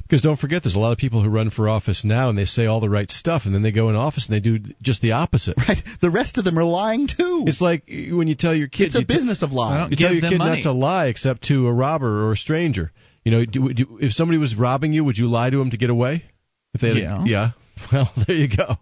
Because 0.09 0.22
don't 0.22 0.39
forget, 0.39 0.62
there's 0.62 0.74
a 0.74 0.80
lot 0.80 0.93
of 0.93 0.98
people 0.98 1.22
who 1.22 1.28
run 1.28 1.51
for 1.51 1.68
office 1.68 2.02
now 2.02 2.30
and 2.30 2.39
they 2.39 2.47
say 2.47 2.64
all 2.64 2.80
the 2.80 2.89
right 2.89 3.10
stuff, 3.10 3.43
and 3.44 3.55
then 3.55 3.62
they 3.62 3.72
go 3.72 3.90
in 3.90 3.97
office 3.97 4.26
and 4.26 4.35
they 4.35 4.40
do 4.40 4.59
just 4.80 5.02
the 5.02 5.12
opposite. 5.12 5.56
Right. 5.68 5.78
The 6.01 6.10
rest 6.10 6.39
of 6.39 6.44
them 6.44 6.59
are 6.59 6.64
lying 6.64 7.09
too. 7.09 7.44
It's 7.47 7.60
like 7.60 7.82
when 7.89 8.26
you 8.26 8.35
tell 8.35 8.55
your 8.55 8.68
kids. 8.68 8.94
It's 8.94 8.97
a 8.97 9.01
you 9.01 9.05
t- 9.06 9.14
business 9.14 9.43
of 9.43 9.52
lying. 9.52 9.90
You 9.90 9.97
tell 9.98 10.12
your 10.14 10.22
kid 10.30 10.39
money. 10.39 10.62
not 10.62 10.62
to 10.62 10.72
lie 10.72 11.06
except 11.09 11.43
to 11.48 11.66
a 11.66 11.72
robber 11.72 12.24
or 12.26 12.32
a 12.32 12.36
stranger. 12.36 12.90
You 13.24 13.32
know, 13.32 13.44
do, 13.44 13.72
do, 13.74 13.98
if 14.01 14.12
somebody 14.12 14.39
was 14.39 14.55
robbing 14.55 14.94
you, 14.94 15.05
would 15.05 15.18
you 15.18 15.26
lie 15.26 15.51
to 15.51 15.60
him 15.60 15.70
to 15.72 15.76
get 15.76 15.90
away? 15.90 16.24
If 16.72 16.80
they 16.80 16.89
had 16.89 16.97
a- 16.97 17.01
Yeah. 17.01 17.24
yeah. 17.26 17.51
Well, 17.93 18.10
there 18.26 18.35
you 18.36 18.48
go. 18.48 18.76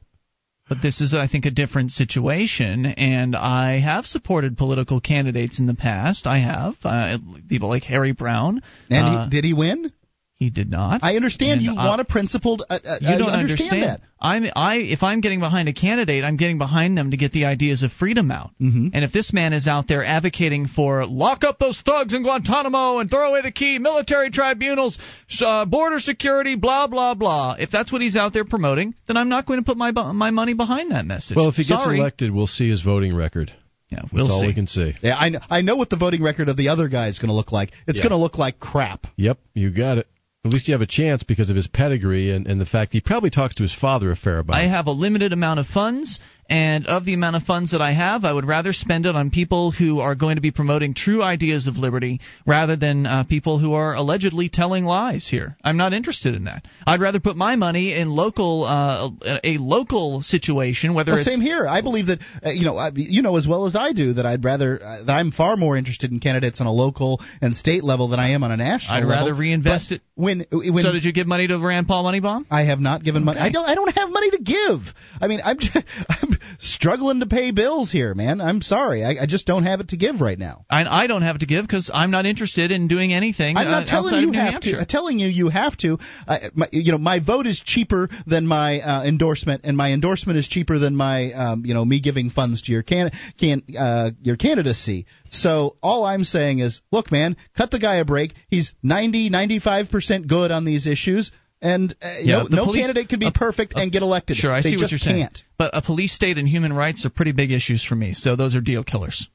But 0.69 0.78
this 0.82 1.01
is, 1.01 1.15
I 1.15 1.28
think, 1.28 1.44
a 1.44 1.51
different 1.53 1.93
situation, 1.93 2.86
and 2.86 3.36
I 3.36 3.78
have 3.78 4.05
supported 4.05 4.57
political 4.59 5.01
candidates 5.01 5.61
in 5.61 5.66
the 5.66 5.74
past. 5.74 6.27
I 6.27 6.39
have 6.39 6.74
uh, 6.82 7.19
people 7.48 7.69
like 7.69 7.85
Harry 7.85 8.11
Browne. 8.12 8.62
And 8.90 9.07
Uh, 9.07 9.24
he, 9.24 9.31
did 9.31 9.44
he 9.44 9.53
win? 9.53 9.93
He 10.38 10.50
did 10.50 10.70
not. 10.70 11.02
I 11.02 11.16
understand 11.16 11.52
And 11.52 11.62
you 11.62 11.74
I- 11.76 11.86
want 11.88 12.00
a 12.00 12.04
principled. 12.04 12.62
Uh, 12.68 12.78
uh, 12.84 12.98
You 13.00 13.08
I 13.08 13.18
don't 13.18 13.28
understand, 13.30 13.82
that. 13.82 14.00
I'm 14.20 14.44
I 14.54 14.76
if 14.76 15.02
I'm 15.02 15.20
getting 15.22 15.40
behind 15.40 15.68
a 15.68 15.72
candidate, 15.72 16.24
I'm 16.24 16.36
getting 16.36 16.58
behind 16.58 16.96
them 16.96 17.10
to 17.12 17.16
get 17.16 17.32
the 17.32 17.46
ideas 17.46 17.82
of 17.82 17.90
freedom 17.92 18.30
out. 18.30 18.50
Mm-hmm. 18.60 18.88
And 18.92 19.04
if 19.04 19.12
this 19.12 19.32
man 19.32 19.52
is 19.54 19.66
out 19.68 19.88
there 19.88 20.04
advocating 20.04 20.66
for 20.68 21.06
lock 21.06 21.42
up 21.44 21.58
those 21.58 21.80
thugs 21.80 22.12
in 22.14 22.22
Guantanamo 22.22 22.98
and 22.98 23.10
throw 23.10 23.30
away 23.30 23.42
the 23.42 23.50
key, 23.50 23.78
military 23.78 24.30
tribunals, 24.30 24.98
uh, 25.44 25.64
border 25.64 26.00
security, 26.00 26.54
blah 26.54 26.86
blah 26.86 27.14
blah, 27.14 27.56
if 27.58 27.70
that's 27.70 27.90
what 27.90 28.00
he's 28.02 28.16
out 28.16 28.32
there 28.34 28.44
promoting, 28.44 28.94
then 29.06 29.16
I'm 29.16 29.28
not 29.30 29.46
going 29.46 29.58
to 29.60 29.64
put 29.64 29.76
my 29.78 29.90
my 29.92 30.30
money 30.30 30.54
behind 30.54 30.90
that 30.90 31.06
message. 31.06 31.36
Well, 31.36 31.48
if 31.48 31.54
he 31.54 31.62
gets 31.64 31.82
Sorry. 31.84 31.98
elected, 31.98 32.30
we'll 32.30 32.46
see 32.46 32.68
his 32.68 32.82
voting 32.82 33.14
record. 33.16 33.52
yeah, 33.90 34.02
we'll 34.12 34.30
all 34.30 34.40
see. 34.40 34.48
we 34.48 34.54
can 34.54 34.66
see. 34.66 34.92
Yeah, 35.02 35.16
I 35.16 35.28
know, 35.30 35.38
I 35.48 35.60
know 35.62 35.76
what 35.76 35.88
the 35.90 35.96
voting 35.96 36.22
record 36.22 36.48
of 36.48 36.56
the 36.56 36.68
other 36.68 36.88
guy 36.88 37.08
is 37.08 37.18
going 37.18 37.28
to 37.28 37.34
look 37.34 37.52
like. 37.52 37.70
It's 37.86 37.98
Yeah. 37.98 38.02
going 38.04 38.10
to 38.18 38.22
look 38.22 38.36
like 38.38 38.58
crap. 38.58 39.06
Yep, 39.16 39.38
you 39.54 39.70
got 39.70 39.98
it. 39.98 40.06
At 40.47 40.52
least 40.52 40.68
you 40.68 40.74
have 40.74 40.82
a 40.82 40.86
chance 40.86 41.24
because 41.24 41.51
of 41.51 41.56
his 41.56 41.66
pedigree 41.66 42.31
and, 42.31 42.47
and 42.47 42.60
the 42.60 42.66
fact 42.66 42.93
he 42.93 43.01
probably 43.01 43.31
talks 43.31 43.56
to 43.56 43.62
his 43.62 43.74
father 43.74 44.12
a 44.12 44.16
fair 44.16 44.39
amount. 44.39 44.56
I 44.56 44.68
have 44.68 44.86
a 44.86 44.93
limited 44.93 45.32
amount 45.32 45.59
of 45.60 45.66
funds, 45.66 46.20
and 46.48 46.86
of 46.86 47.05
the 47.05 47.14
amount 47.14 47.36
of 47.36 47.43
funds 47.43 47.73
that 47.73 47.81
I 47.81 47.93
have, 47.93 48.24
I 48.24 48.32
would 48.32 48.47
rather 48.47 48.73
spend 48.73 49.06
it 49.06 49.16
on 49.16 49.31
people 49.31 49.73
who 49.73 50.01
are 50.01 50.14
going 50.14 50.36
to 50.36 50.43
be 50.43 50.51
promoting 50.51 50.94
true 50.94 51.23
ideas 51.23 51.66
of 51.66 51.77
liberty 51.77 52.20
rather 52.47 52.77
than 52.77 53.06
uh, 53.06 53.24
people 53.24 53.59
who 53.59 53.74
are 53.74 53.94
allegedly 53.94 54.48
telling 54.48 54.85
lies 54.85 55.27
here. 55.28 55.56
I'm 55.64 55.77
not 55.77 55.93
interested 55.93 56.35
in 56.35 56.44
that. 56.44 56.64
I'd 56.86 57.01
rather 57.01 57.20
put 57.20 57.36
my 57.36 57.56
money 57.56 57.94
in 57.94 58.10
local 58.10 58.64
uh, 58.64 59.10
a 59.43 59.59
local 59.59 60.23
situation, 60.23 60.94
whether 60.94 61.12
Well, 61.12 61.20
it's 61.20 61.28
same 61.28 61.40
here. 61.40 61.66
I 61.66 61.81
believe 61.81 62.06
that 62.06 62.20
uh, 62.44 62.51
you 62.51 62.64
know 62.64 62.77
I, 62.77 62.90
you 62.94 63.23
know 63.23 63.36
as 63.36 63.47
well 63.47 63.66
as 63.66 63.74
I 63.77 63.93
do 63.93 64.14
that 64.14 64.27
I'd 64.27 64.44
rather 64.44 64.81
uh, 64.82 65.05
that 65.05 65.12
I'm 65.12 65.32
far 65.32 65.56
more 65.56 65.77
interested 65.77 66.12
in 66.12 66.20
candidates 66.20 66.60
on 66.60 66.66
a 66.66 66.73
local 66.73 67.20
and 67.40 67.56
state 67.56 67.82
level 67.82 68.09
than 68.09 68.20
I 68.20 68.31
am 68.31 68.44
on 68.44 68.52
a 68.52 68.56
national 68.56 68.97
I'd 68.97 69.05
level. 69.05 69.16
rather 69.28 69.35
reinvest 69.35 69.90
But 69.90 69.97
it. 69.97 70.02
When 70.14 70.47
when 70.52 70.82
so 70.82 70.93
did 70.93 71.05
you 71.05 71.12
give 71.12 71.27
money 71.27 71.47
to 71.47 71.59
Rand 71.59 71.89
Paul 71.89 72.05
Money 72.05 72.20
Bomb? 72.20 72.47
I 72.51 72.62
have 72.64 72.78
not 72.78 73.02
given 73.05 73.24
money. 73.24 73.40
I 73.40 73.51
don't. 73.51 73.64
I 73.68 73.74
don't 73.74 73.94
have 73.97 74.10
money 74.10 74.31
to 74.31 74.39
give. 74.39 74.81
I 75.20 75.27
mean, 75.27 75.40
I'm 75.44 75.59
I'm 76.09 76.35
struggling 76.58 77.20
to 77.20 77.26
pay 77.26 77.50
bills 77.50 77.90
here, 77.90 78.14
man. 78.14 78.40
I'm 78.40 78.62
sorry. 78.62 79.04
I, 79.04 79.22
I 79.22 79.26
just 79.26 79.46
don't 79.46 79.64
have 79.64 79.80
it 79.80 79.88
to 79.88 79.96
give 79.96 80.20
right 80.20 80.38
now. 80.38 80.64
I, 80.70 80.84
I 80.84 81.06
don't 81.06 81.22
have 81.22 81.36
it 81.36 81.38
to 81.40 81.46
give 81.46 81.66
because 81.66 81.90
I'm 81.92 82.10
not 82.10 82.26
interested 82.26 82.72
in 82.72 82.88
doing 82.88 83.12
anything. 83.12 83.56
I'm 83.56 83.70
not 83.70 83.84
uh, 83.84 83.90
telling 83.90 84.20
you 84.20 84.32
have 84.32 84.52
Hampshire. 84.54 84.72
to. 84.72 84.78
I'm 84.80 84.86
telling 84.86 85.18
you 85.18 85.28
you 85.28 85.48
have 85.48 85.76
to. 85.78 85.98
Uh, 86.26 86.38
my, 86.54 86.68
you 86.72 86.92
know, 86.92 86.98
my 86.98 87.20
vote 87.20 87.46
is 87.46 87.60
cheaper 87.64 88.08
than 88.26 88.46
my 88.46 88.80
uh, 88.80 89.04
endorsement, 89.04 89.62
and 89.64 89.76
my 89.76 89.92
endorsement 89.92 90.38
is 90.38 90.48
cheaper 90.48 90.78
than 90.78 90.96
my 90.96 91.32
um, 91.32 91.64
you 91.64 91.74
know 91.74 91.84
me 91.84 92.00
giving 92.00 92.30
funds 92.30 92.62
to 92.62 92.72
your 92.72 92.82
can 92.82 93.10
can 93.38 93.62
uh, 93.78 94.10
your 94.22 94.36
candidacy. 94.36 95.06
So 95.30 95.76
all 95.82 96.04
I'm 96.04 96.24
saying 96.24 96.60
is, 96.60 96.80
look, 96.92 97.10
man, 97.10 97.36
cut 97.56 97.70
the 97.70 97.78
guy 97.78 97.96
a 97.96 98.04
break. 98.04 98.32
He's 98.48 98.74
90, 98.82 99.30
95 99.30 99.90
percent 99.90 100.28
good 100.28 100.50
on 100.50 100.64
these 100.64 100.86
issues. 100.86 101.32
And 101.62 101.95
uh, 102.03 102.09
Yeah, 102.23 102.43
no, 102.43 102.57
no 102.59 102.65
police- 102.65 102.83
candidate 102.83 103.09
can 103.09 103.19
be 103.19 103.27
uh, 103.27 103.31
perfect 103.35 103.74
and 103.77 103.91
get 103.91 104.03
elected. 104.03 104.37
Sure, 104.37 104.53
I 104.53 104.61
they 104.62 104.70
see 104.70 104.77
what 104.77 104.91
you're 104.91 104.99
saying. 104.99 105.23
can't. 105.23 105.43
But 105.59 105.70
a 105.74 105.83
police 105.83 106.12
state 106.12 106.37
and 106.39 106.47
human 106.49 106.73
rights 106.73 107.05
are 107.07 107.11
pretty 107.11 107.33
big 107.33 107.51
issues 107.51 107.83
for 107.85 107.95
me. 107.97 108.12
So 108.12 108.37
those 108.37 108.55
are 108.55 108.61
deal 108.61 108.85
killers. 108.85 109.28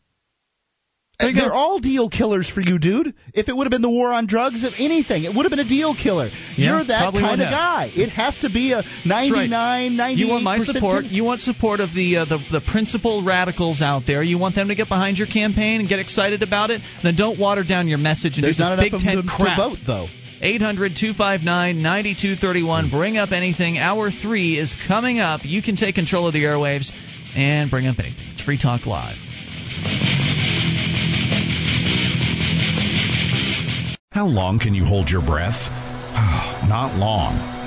Uh, 1.20 1.28
They're 1.36 1.54
all 1.54 1.78
deal 1.80 2.10
killers 2.10 2.50
for 2.50 2.62
you, 2.62 2.80
dude. 2.80 3.14
If 3.36 3.48
it 3.48 3.56
would 3.56 3.66
have 3.66 3.70
been 3.72 3.84
the 3.84 3.90
war 3.92 4.12
on 4.12 4.26
drugs, 4.26 4.64
if 4.64 4.74
anything, 4.80 5.24
it 5.24 5.36
would 5.36 5.46
have 5.46 5.52
been 5.52 5.60
a 5.60 5.70
deal 5.70 5.94
killer. 5.96 6.30
Yeah, 6.58 6.78
You're 6.78 6.84
that 6.86 7.14
kind 7.14 7.40
of 7.42 7.50
guy. 7.52 7.92
It 7.94 8.10
has 8.10 8.40
to 8.40 8.50
be 8.50 8.72
a 8.72 8.78
That's 8.82 9.30
right. 9.30 9.48
99, 9.50 9.98
98 9.98 10.18
You 10.18 10.32
want 10.32 10.44
my 10.44 10.58
support. 10.60 11.06
You 11.06 11.24
want 11.24 11.42
support 11.42 11.80
of 11.80 11.90
the, 11.94 12.18
uh, 12.18 12.26
the 12.26 12.38
the 12.52 12.62
principal 12.72 13.24
radicals 13.24 13.84
out 13.84 14.04
there. 14.08 14.24
You 14.24 14.40
want 14.40 14.56
them 14.56 14.70
to 14.70 14.76
get 14.76 14.90
behind 14.90 15.20
your 15.20 15.28
campaign 15.28 15.80
and 15.80 15.88
get 15.88 16.00
excited 16.00 16.42
about 16.42 16.72
it. 16.72 16.82
Then 17.04 17.16
don't 17.16 17.38
water 17.40 17.64
down 17.64 17.88
your 17.88 18.00
message 18.00 18.38
and 18.38 18.44
There's 18.44 18.56
do 18.58 18.64
this 18.64 18.70
not 18.70 18.74
enough 18.74 18.86
Big 18.86 18.94
of 18.96 19.02
Ten 19.02 19.16
them 19.18 19.28
to 19.28 19.32
crap. 19.32 19.58
vote, 19.58 19.78
though. 19.86 20.08
800 20.42 20.94
259 21.00 21.82
9231. 21.82 22.90
Bring 22.90 23.18
up 23.18 23.32
anything. 23.32 23.78
Hour 23.78 24.10
three 24.10 24.58
is 24.58 24.76
coming 24.88 25.20
up. 25.20 25.42
You 25.44 25.62
can 25.62 25.76
take 25.76 25.94
control 25.94 26.28
of 26.28 26.34
the 26.34 26.44
airwaves 26.44 26.92
and 27.36 27.70
bring 27.70 27.86
up 27.86 28.00
anything. 28.00 28.20
It's 28.34 28.42
Free 28.42 28.58
Talk 28.58 28.88
Live. 28.88 29.18
How 34.12 34.26
long 34.26 34.60
can 34.60 34.74
you 34.74 34.84
hold 34.84 35.10
your 35.10 35.22
breath? 35.22 35.56
Not 36.68 36.98
long. 36.98 37.61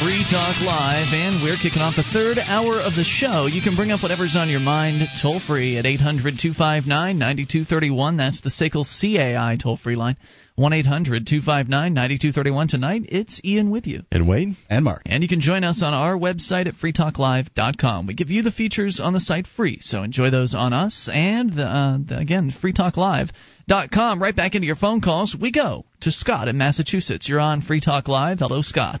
Free 0.00 0.24
Talk 0.30 0.60
Live, 0.60 1.12
and 1.12 1.42
we're 1.42 1.56
kicking 1.56 1.82
off 1.82 1.96
the 1.96 2.06
third 2.12 2.38
hour 2.38 2.80
of 2.80 2.94
the 2.94 3.02
show. 3.02 3.46
You 3.46 3.60
can 3.60 3.74
bring 3.74 3.90
up 3.90 4.00
whatever's 4.00 4.36
on 4.36 4.48
your 4.48 4.60
mind 4.60 5.02
toll 5.20 5.40
free 5.40 5.76
at 5.76 5.86
800 5.86 6.38
259 6.38 7.18
9231. 7.18 8.16
That's 8.16 8.40
the 8.40 8.50
SACL 8.50 8.86
CAI 8.86 9.56
toll 9.60 9.76
free 9.76 9.96
line. 9.96 10.16
1 10.54 10.72
800 10.72 11.26
259 11.26 11.94
9231. 11.94 12.68
Tonight, 12.68 13.02
it's 13.08 13.40
Ian 13.44 13.70
with 13.70 13.88
you. 13.88 14.02
And 14.12 14.28
Wayne? 14.28 14.56
And 14.70 14.84
Mark. 14.84 15.02
And 15.06 15.24
you 15.24 15.28
can 15.28 15.40
join 15.40 15.64
us 15.64 15.82
on 15.82 15.94
our 15.94 16.16
website 16.16 16.68
at 16.68 16.74
freetalklive.com. 16.74 18.06
We 18.06 18.14
give 18.14 18.30
you 18.30 18.42
the 18.42 18.52
features 18.52 19.00
on 19.02 19.14
the 19.14 19.20
site 19.20 19.48
free, 19.48 19.78
so 19.80 20.04
enjoy 20.04 20.30
those 20.30 20.54
on 20.54 20.72
us. 20.72 21.08
And 21.12 21.58
uh, 21.58 21.98
the, 22.06 22.18
again, 22.18 22.52
freetalklive.com. 22.52 24.22
Right 24.22 24.36
back 24.36 24.54
into 24.54 24.66
your 24.66 24.76
phone 24.76 25.00
calls. 25.00 25.34
We 25.38 25.50
go 25.50 25.84
to 26.02 26.12
Scott 26.12 26.46
in 26.46 26.56
Massachusetts. 26.56 27.28
You're 27.28 27.40
on 27.40 27.62
Free 27.62 27.80
Talk 27.80 28.06
Live. 28.06 28.38
Hello, 28.38 28.62
Scott. 28.62 29.00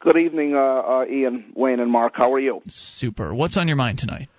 Good 0.00 0.16
evening, 0.16 0.54
uh, 0.54 0.58
uh, 0.58 1.04
Ian, 1.10 1.52
Wayne, 1.54 1.78
and 1.78 1.90
Mark. 1.90 2.14
How 2.16 2.32
are 2.32 2.40
you? 2.40 2.62
Super. 2.68 3.34
What's 3.34 3.58
on 3.58 3.68
your 3.68 3.76
mind 3.76 3.98
tonight? 3.98 4.30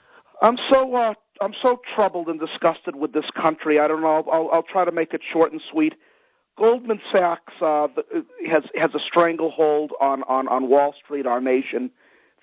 I'm 0.42 0.58
so 0.58 0.96
uh, 0.96 1.14
I'm 1.40 1.54
so 1.62 1.80
troubled 1.94 2.30
and 2.30 2.40
disgusted 2.40 2.96
with 2.96 3.14
this 3.14 3.30
country. 3.40 3.80
I 3.80 3.88
don't 3.88 4.02
know. 4.02 4.28
I'll, 4.32 4.50
I'll 4.52 4.64
try 4.64 4.86
to 4.86 4.92
make 4.92 5.14
it 5.14 5.22
short 5.24 5.52
and 5.52 5.62
sweet. 5.72 5.94
Goldman 6.58 7.00
Sachs 7.12 7.54
uh, 7.62 7.90
has 8.48 8.64
has 8.76 8.96
a 8.96 9.00
stranglehold 9.00 9.92
on, 10.02 10.24
on 10.24 10.48
on 10.48 10.68
Wall 10.68 10.96
Street, 11.04 11.28
our 11.28 11.40
nation. 11.40 11.92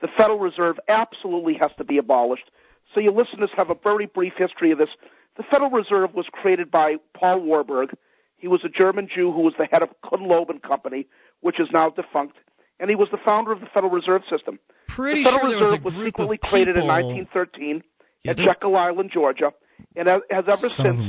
The 0.01 0.09
Federal 0.17 0.39
Reserve 0.39 0.79
absolutely 0.87 1.55
has 1.55 1.73
to 1.79 1.85
be 1.85 1.99
abolished. 1.99 2.53
So 2.95 3.01
you 3.01 3.11
listeners 3.11 3.51
have 3.57 3.69
a 3.69 3.75
very 3.75 4.07
brief 4.07 4.35
history 4.37 4.71
of 4.71 4.79
this. 4.79 4.91
The 5.37 5.43
Federal 5.43 5.71
Reserve 5.71 6.15
was 6.15 6.27
created 6.31 6.71
by 6.71 6.97
Paul 7.15 7.41
Warburg. 7.41 7.97
He 8.37 8.47
was 8.47 8.61
a 8.65 8.69
German 8.69 9.09
Jew 9.13 9.33
who 9.33 9.41
was 9.41 9.55
the 9.59 9.67
head 9.67 9.83
of 9.83 9.89
Kuhn 10.09 10.23
Loeb 10.29 10.51
and 10.51 10.63
Company, 10.63 11.09
which 11.41 11.59
is 11.59 11.69
now 11.73 11.91
defunct, 11.91 12.37
and 12.81 12.89
he 12.91 12.97
was 12.97 13.09
the 13.11 13.19
founder 13.25 13.53
of 13.53 13.61
the 13.61 13.67
Federal 13.67 13.93
Reserve 13.93 14.23
System. 14.31 14.59
Pretty 14.89 15.23
the 15.23 15.31
Federal 15.31 15.51
sure 15.51 15.59
there 15.59 15.59
was 15.61 15.71
a 15.71 15.73
Reserve 15.75 15.85
was, 15.85 15.95
group 15.95 16.07
secretly 16.07 16.39
of 16.43 16.49
created 16.51 16.77
in 16.77 16.87
1913 16.87 17.83
Yeah, 18.25 18.31
at 18.31 18.37
there- 18.37 18.47
Jekyll 18.47 18.77
Island, 18.77 19.11
Georgia, 19.13 19.53
and 19.97 20.09
has 20.09 20.23
has 20.31 20.45
ever 20.49 20.69
since 20.69 21.01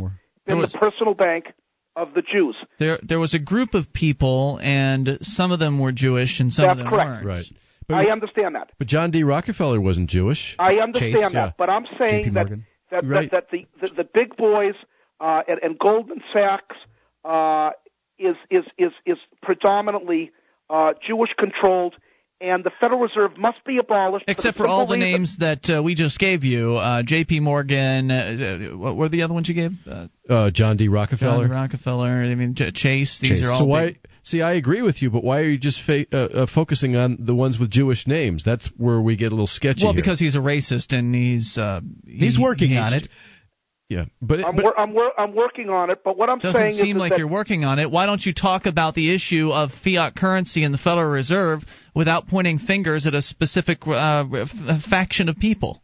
been 0.45 0.57
was- 0.59 0.71
the 0.73 0.77
personal 0.79 1.13
bank 1.13 1.53
of 1.95 2.13
the 2.13 2.21
Jews. 2.21 2.55
There, 2.77 2.97
there 3.03 3.19
was 3.19 3.33
a 3.33 3.39
group 3.39 3.73
of 3.73 3.91
people, 3.91 4.59
and 4.61 5.17
some 5.21 5.51
of 5.51 5.59
them 5.59 5.79
were 5.79 5.91
Jewish, 5.91 6.39
and 6.39 6.51
some 6.53 6.63
That's 6.67 6.79
of 6.79 6.83
them 6.85 6.89
correct. 6.93 7.25
weren't. 7.25 7.51
Right. 7.89 8.07
I 8.07 8.11
understand 8.11 8.53
that. 8.55 8.69
But 8.77 8.87
John 8.87 9.09
D. 9.11 9.23
Rockefeller 9.23 9.81
wasn't 9.81 10.09
Jewish. 10.11 10.55
I 10.59 10.75
understand 10.75 11.13
Chase, 11.15 11.21
that, 11.23 11.33
yeah. 11.33 11.51
but 11.57 11.69
I'm 11.71 11.87
saying 11.97 12.33
that 12.33 12.47
that, 12.91 13.03
Right. 13.05 13.29
that 13.31 13.49
that 13.49 13.51
the 13.51 13.87
the, 13.87 13.95
the 13.95 14.03
big 14.03 14.37
boys 14.37 14.75
uh, 15.19 15.41
and, 15.47 15.59
and 15.63 15.79
Goldman 15.79 16.21
Sachs 16.31 16.75
uh, 17.25 17.71
is 18.19 18.35
is 18.51 18.63
is 18.77 18.91
is 19.07 19.17
predominantly 19.41 20.31
uh, 20.69 20.93
Jewish 21.05 21.33
controlled, 21.33 21.95
and 22.41 22.63
the 22.63 22.71
Federal 22.79 23.01
Reserve 23.01 23.37
must 23.37 23.63
be 23.65 23.77
abolished. 23.79 24.25
Except 24.27 24.57
the 24.57 24.63
for 24.63 24.67
all 24.67 24.87
the 24.87 24.95
reason- 24.95 25.11
names 25.11 25.37
that 25.39 25.69
uh, 25.69 25.83
we 25.83 25.95
just 25.95 26.19
gave 26.19 26.43
you, 26.43 26.75
uh, 26.75 27.03
J.P. 27.03 27.39
Morgan. 27.41 28.11
Uh, 28.11 28.69
uh, 28.73 28.77
what 28.77 28.95
were 28.95 29.09
the 29.09 29.23
other 29.23 29.33
ones 29.33 29.49
you 29.49 29.55
gave? 29.55 29.71
Uh, 29.89 30.07
Uh, 30.29 30.49
John 30.51 30.77
D. 30.77 30.87
Rockefeller. 30.87 31.47
John 31.47 31.51
Rockefeller. 31.51 32.23
I 32.23 32.35
mean, 32.35 32.53
J- 32.55 32.71
Chase. 32.71 33.19
These 33.19 33.29
Chase. 33.39 33.43
are 33.45 33.51
all. 33.51 33.59
so 33.59 33.65
why? 33.65 33.85
big- 33.87 33.99
See, 34.21 34.41
I 34.41 34.53
agree 34.53 34.81
with 34.81 35.01
you, 35.01 35.09
but 35.09 35.23
why 35.23 35.39
are 35.39 35.49
you 35.49 35.57
just 35.57 35.81
fa- 35.81 36.05
uh, 36.13 36.17
uh, 36.43 36.45
focusing 36.45 36.95
on 36.95 37.17
the 37.21 37.33
ones 37.33 37.57
with 37.57 37.71
Jewish 37.71 38.05
names? 38.05 38.43
That's 38.43 38.67
where 38.77 38.99
we 39.01 39.15
get 39.15 39.27
a 39.27 39.29
little 39.31 39.47
sketchy. 39.47 39.83
Well, 39.83 39.93
here. 39.93 40.01
because 40.01 40.19
he's 40.19 40.35
a 40.35 40.39
racist 40.39 40.95
and 40.95 41.15
he's 41.15 41.57
uh, 41.57 41.79
He's 42.05 42.37
working 42.37 42.69
he 42.69 42.77
on 42.77 42.91
hates- 42.93 43.05
it. 43.07 43.11
Yeah, 43.89 44.05
but, 44.21 44.45
I'm, 44.45 44.55
but 44.55 44.65
wor- 44.65 44.79
I'm, 44.79 44.93
wor- 44.93 45.19
I'm 45.19 45.33
working 45.33 45.69
on 45.71 45.89
it, 45.89 46.03
but 46.03 46.15
what 46.15 46.29
I'm 46.29 46.37
Doesn't 46.37 46.53
saying 46.61 46.73
seem 46.73 46.97
is, 46.97 46.99
like 46.99 47.17
you're 47.17 47.27
working 47.27 47.65
on 47.65 47.79
it. 47.79 47.89
Why 47.89 48.05
don't 48.05 48.23
you 48.23 48.33
talk 48.35 48.67
about 48.67 48.93
the 48.93 49.13
issue 49.13 49.49
of 49.51 49.71
fiat 49.83 50.15
currency 50.15 50.63
in 50.63 50.71
the 50.71 50.77
Federal 50.77 51.09
Reserve 51.09 51.63
without 51.95 52.27
pointing 52.27 52.59
fingers 52.59 53.07
at 53.07 53.15
a 53.15 53.21
specific 53.23 53.87
uh, 53.87 54.25
f- 54.31 54.83
faction 54.89 55.27
of 55.27 55.37
people? 55.37 55.81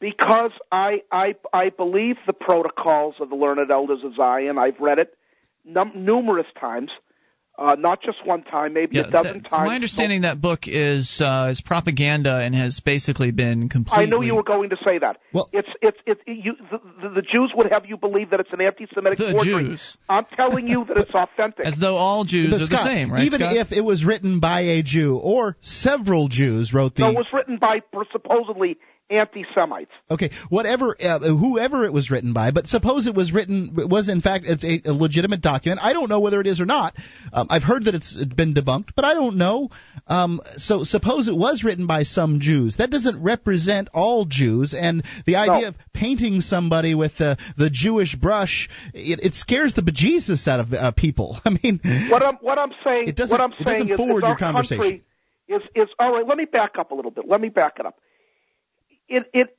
because 0.00 0.52
I 0.70 1.02
I 1.10 1.34
I 1.52 1.70
believe 1.70 2.16
the 2.26 2.32
protocols 2.32 3.14
of 3.20 3.30
the 3.30 3.36
learned 3.36 3.70
elders 3.70 4.00
of 4.04 4.14
Zion. 4.14 4.58
I've 4.58 4.78
read 4.80 4.98
it 4.98 5.16
num- 5.64 5.92
numerous 5.94 6.46
times, 6.58 6.90
uh, 7.58 7.74
not 7.78 8.02
just 8.02 8.18
one 8.26 8.42
time, 8.42 8.74
maybe 8.74 8.98
a 8.98 9.08
dozen 9.10 9.38
It's 9.38 9.50
times. 9.50 9.66
my 9.66 9.74
understanding 9.74 10.22
that 10.22 10.40
book 10.40 10.60
is 10.66 11.20
uh, 11.24 11.48
is 11.50 11.60
propaganda 11.60 12.36
and 12.36 12.54
has 12.54 12.80
basically 12.80 13.30
been 13.30 13.68
completely. 13.68 14.04
I 14.04 14.06
knew 14.06 14.22
you 14.22 14.34
were 14.34 14.42
going 14.42 14.70
to 14.70 14.76
say 14.84 14.98
that. 14.98 15.18
Well- 15.32 15.48
it's 15.52 15.68
it's 15.80 15.98
it's 16.06 16.20
you. 16.26 16.54
The, 16.70 16.78
the, 17.02 17.14
the 17.16 17.22
Jews 17.22 17.52
would 17.54 17.72
have 17.72 17.86
you 17.86 17.96
believe 17.96 18.30
that 18.30 18.40
it's 18.40 18.52
an 18.52 18.60
anti-Semitic 18.60 19.18
The 19.18 19.32
forgery. 19.32 19.68
Jews. 19.70 19.96
I'm 20.08 20.24
telling 20.36 20.68
you 20.68 20.84
that 20.86 20.96
it's 20.98 21.10
authentic. 21.14 21.64
As 21.66 21.78
though 21.78 21.96
all 21.96 22.24
Jews 22.24 22.48
But 22.50 22.60
are 22.62 22.66
Scott, 22.66 22.84
the 22.84 22.90
same, 22.90 23.12
right? 23.12 23.24
even 23.24 23.40
Scott? 23.40 23.56
if 23.56 23.72
it 23.72 23.80
was 23.82 24.04
written 24.04 24.40
by 24.40 24.60
a 24.60 24.82
Jew 24.82 25.16
or 25.16 25.56
several 25.60 26.28
Jews 26.28 26.72
wrote 26.74 26.94
the 26.94 27.02
So 27.02 27.08
it 27.08 27.14
was 27.16 27.26
written 27.32 27.58
by 27.58 27.80
supposedly 28.12 28.76
anti-Semites. 29.10 29.90
Okay, 30.10 30.30
whatever, 30.48 30.96
uh, 31.00 31.18
whoever 31.20 31.84
it 31.84 31.92
was 31.92 32.10
written 32.10 32.32
by, 32.32 32.50
but 32.50 32.66
suppose 32.66 33.06
it 33.06 33.14
was 33.14 33.32
written 33.32 33.74
it 33.78 33.88
was 33.88 34.08
in 34.08 34.20
fact 34.20 34.44
it's 34.46 34.64
a, 34.64 34.82
a 34.88 34.92
legitimate 34.92 35.40
document. 35.40 35.80
I 35.82 35.92
don't 35.92 36.08
know 36.08 36.20
whether 36.20 36.40
it 36.40 36.46
is 36.46 36.60
or 36.60 36.66
not. 36.66 36.94
Um, 37.32 37.46
I've 37.50 37.62
heard 37.62 37.84
that 37.84 37.94
it's 37.94 38.14
been 38.36 38.54
debunked, 38.54 38.90
but 38.96 39.04
I 39.04 39.14
don't 39.14 39.36
know. 39.36 39.70
Um, 40.06 40.40
so 40.56 40.84
suppose 40.84 41.28
it 41.28 41.36
was 41.36 41.62
written 41.64 41.86
by 41.86 42.02
some 42.02 42.40
Jews. 42.40 42.76
That 42.78 42.90
doesn't 42.90 43.22
represent 43.22 43.88
all 43.94 44.24
Jews, 44.24 44.74
and 44.78 45.04
the 45.26 45.36
idea 45.36 45.68
of 45.68 45.74
painting 45.94 46.40
somebody 46.40 46.94
with 46.94 47.16
the 47.18 47.36
the 47.56 47.70
Jewish 47.70 48.16
brush 48.16 48.68
it, 48.94 49.20
it 49.22 49.34
scares 49.34 49.74
the 49.74 49.82
bejesus 49.82 50.46
out 50.48 50.60
of 50.60 50.72
uh, 50.72 50.92
people. 50.92 51.38
I 51.44 51.50
mean, 51.62 51.80
What 52.10 52.22
I'm 52.24 52.36
what 52.36 52.58
I'm 52.58 52.72
saying 52.84 53.08
It 53.08 53.16
doesn't- 53.16 53.30
what 53.30 53.40
I'm 53.40 53.52
it 53.58 53.64
doesn't 53.64 53.90
is, 53.90 53.96
forward 53.96 54.24
is 54.24 54.28
your 54.28 54.36
conversation. 54.36 54.78
country 54.78 55.02
is 55.48 55.62
is 55.74 55.88
all 55.98 56.12
right. 56.12 56.26
Let 56.26 56.38
me 56.38 56.44
back 56.44 56.72
up 56.78 56.90
a 56.90 56.94
little 56.94 57.10
bit. 57.10 57.26
Let 57.28 57.40
me 57.40 57.48
back 57.48 57.74
it 57.78 57.86
up. 57.86 57.98
It 59.08 59.30
it 59.32 59.56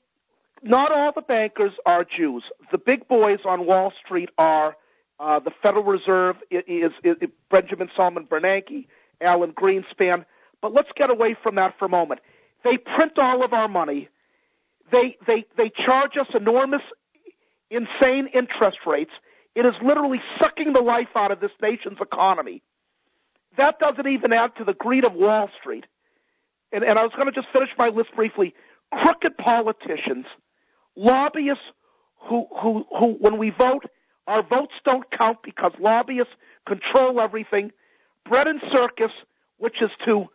not 0.63 0.91
all 0.91 1.11
the 1.11 1.21
bankers 1.21 1.73
are 1.85 2.03
Jews. 2.03 2.43
The 2.71 2.77
big 2.77 3.07
boys 3.07 3.39
on 3.45 3.65
Wall 3.65 3.93
Street 4.03 4.29
are 4.37 4.75
uh, 5.19 5.39
the 5.39 5.51
Federal 5.61 5.83
Reserve 5.83 6.37
is, 6.49 6.91
is 7.03 7.15
Benjamin 7.49 7.89
Solomon 7.95 8.25
Bernanke, 8.25 8.87
Alan 9.21 9.53
Greenspan. 9.53 10.25
But 10.61 10.73
let's 10.73 10.89
get 10.95 11.09
away 11.09 11.35
from 11.41 11.55
that 11.55 11.77
for 11.77 11.85
a 11.85 11.89
moment. 11.89 12.21
They 12.63 12.77
print 12.77 13.13
all 13.17 13.43
of 13.43 13.53
our 13.53 13.67
money. 13.67 14.09
They 14.91 15.17
they 15.25 15.45
they 15.57 15.69
charge 15.69 16.17
us 16.17 16.27
enormous, 16.33 16.81
insane 17.69 18.27
interest 18.33 18.79
rates. 18.85 19.11
It 19.55 19.65
is 19.65 19.73
literally 19.81 20.21
sucking 20.39 20.73
the 20.73 20.81
life 20.81 21.09
out 21.15 21.31
of 21.31 21.39
this 21.39 21.51
nation's 21.61 21.97
economy. 21.99 22.61
That 23.57 23.79
doesn't 23.79 24.07
even 24.07 24.31
add 24.31 24.55
to 24.57 24.63
the 24.63 24.73
greed 24.73 25.03
of 25.03 25.13
Wall 25.13 25.49
Street. 25.59 25.85
And, 26.71 26.83
and 26.83 26.99
I 26.99 27.03
was 27.03 27.11
going 27.15 27.25
to 27.25 27.31
just 27.31 27.47
finish 27.51 27.69
my 27.77 27.87
list 27.89 28.13
briefly. 28.15 28.53
Crooked 28.93 29.37
politicians, 29.37 30.25
lobbyists 30.95 31.63
who, 32.21 32.47
who, 32.61 32.85
who, 32.97 33.13
when 33.19 33.37
we 33.37 33.49
vote, 33.49 33.85
our 34.27 34.41
votes 34.41 34.73
don't 34.83 35.09
count 35.11 35.39
because 35.43 35.71
lobbyists 35.79 36.33
control 36.65 37.19
everything. 37.19 37.71
Bread 38.27 38.47
and 38.47 38.61
circus, 38.71 39.11
which 39.57 39.81
is 39.81 39.91
to, 40.05 40.27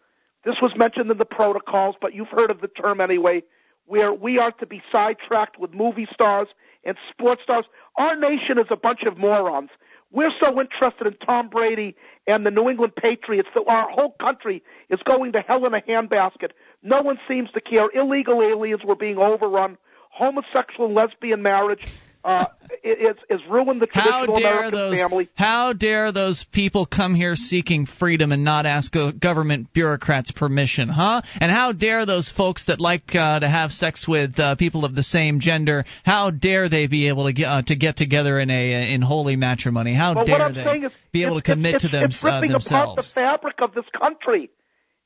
this 0.45 0.57
was 0.63 0.77
mentioned 0.77 1.11
in 1.11 1.19
the 1.19 1.25
protocols, 1.25 1.97
but 2.01 2.15
you've 2.15 2.29
heard 2.29 2.51
of 2.51 2.61
the 2.61 2.69
term 2.69 3.01
anyway, 3.01 3.43
where 3.87 4.13
we 4.13 4.39
are 4.39 4.53
to 4.53 4.67
be 4.67 4.83
sidetracked 4.91 5.59
with 5.59 5.75
movie 5.75 6.09
stars 6.13 6.49
and 6.85 6.97
sports 7.11 7.43
stars. 7.43 7.65
Our 7.97 8.17
nation 8.17 8.59
is 8.59 8.67
a 8.71 8.77
bunch 8.77 9.03
of 9.03 9.19
morons. 9.19 9.71
We're 10.11 10.33
so 10.41 10.61
interested 10.61 11.07
in 11.07 11.15
Tom 11.27 11.49
Brady 11.49 11.97
and 12.27 12.45
the 12.45 12.51
New 12.51 12.69
England 12.69 12.95
Patriots 12.97 13.49
that 13.55 13.65
our 13.67 13.89
whole 13.89 14.11
country 14.21 14.63
is 14.91 15.01
going 15.05 15.33
to 15.33 15.41
hell 15.41 15.65
in 15.65 15.75
a 15.75 15.81
handbasket. 15.81 16.51
No 16.83 17.03
one 17.03 17.19
seems 17.29 17.51
to 17.53 17.61
care. 17.61 17.89
Illegal 17.95 18.43
aliens 18.43 18.83
were 18.85 18.97
being 18.97 19.19
overrun. 19.19 19.79
Homosexual 20.11 20.87
and 20.87 20.95
lesbian 20.95 21.43
marriage 21.43 21.87
uh, 22.25 22.47
is 22.85 23.41
ruined 23.51 23.81
the 23.81 23.89
How 23.91 24.27
traditional 24.27 24.41
dare 24.41 24.59
American 24.59 24.79
those? 24.79 24.99
family. 24.99 25.29
How 25.35 25.73
dare 25.73 26.13
those 26.13 26.45
people 26.53 26.87
come 26.87 27.15
here 27.15 27.35
seeking 27.35 27.87
freedom 27.87 28.33
and 28.33 28.45
not 28.45 28.67
ask 28.67 28.95
uh, 28.95 29.13
government 29.13 29.73
bureaucrats 29.73 30.31
permission, 30.31 30.89
huh? 30.89 31.23
And 31.41 31.51
how 31.51 31.73
dare 31.73 32.07
those 32.07 32.31
folks 32.31 32.67
that 32.67 32.81
like 32.81 33.15
uh, 33.15 33.41
to 33.41 33.49
have 33.49 33.73
sex 33.73 34.07
with 34.07 34.39
uh, 34.39 34.55
people 34.57 34.85
of 34.85 34.95
the 34.95 35.03
same 35.03 35.41
gender? 35.41 35.85
How 36.05 36.31
dare 36.31 36.69
they 36.69 36.87
be 36.87 37.09
able 37.09 37.27
to 37.27 37.33
get 37.33 37.47
uh, 37.47 37.63
to 37.63 37.77
get 37.77 37.97
together 37.97 38.39
in 38.39 38.51
a 38.51 38.95
in 38.95 39.03
holy 39.03 39.37
matrimony? 39.37 39.95
How 39.95 40.23
dare 40.23 40.53
they 40.53 40.87
is, 40.87 40.93
be 41.13 41.25
able 41.25 41.41
to 41.41 41.43
commit 41.43 41.77
it's, 41.77 41.85
to 41.85 41.91
them 41.91 42.05
it's 42.05 42.25
uh, 42.25 42.41
ripping 42.41 42.55
apart 42.55 42.97
the 42.97 43.03
fabric 43.03 43.57
of 43.61 43.75
this 43.75 43.85
country. 43.99 44.51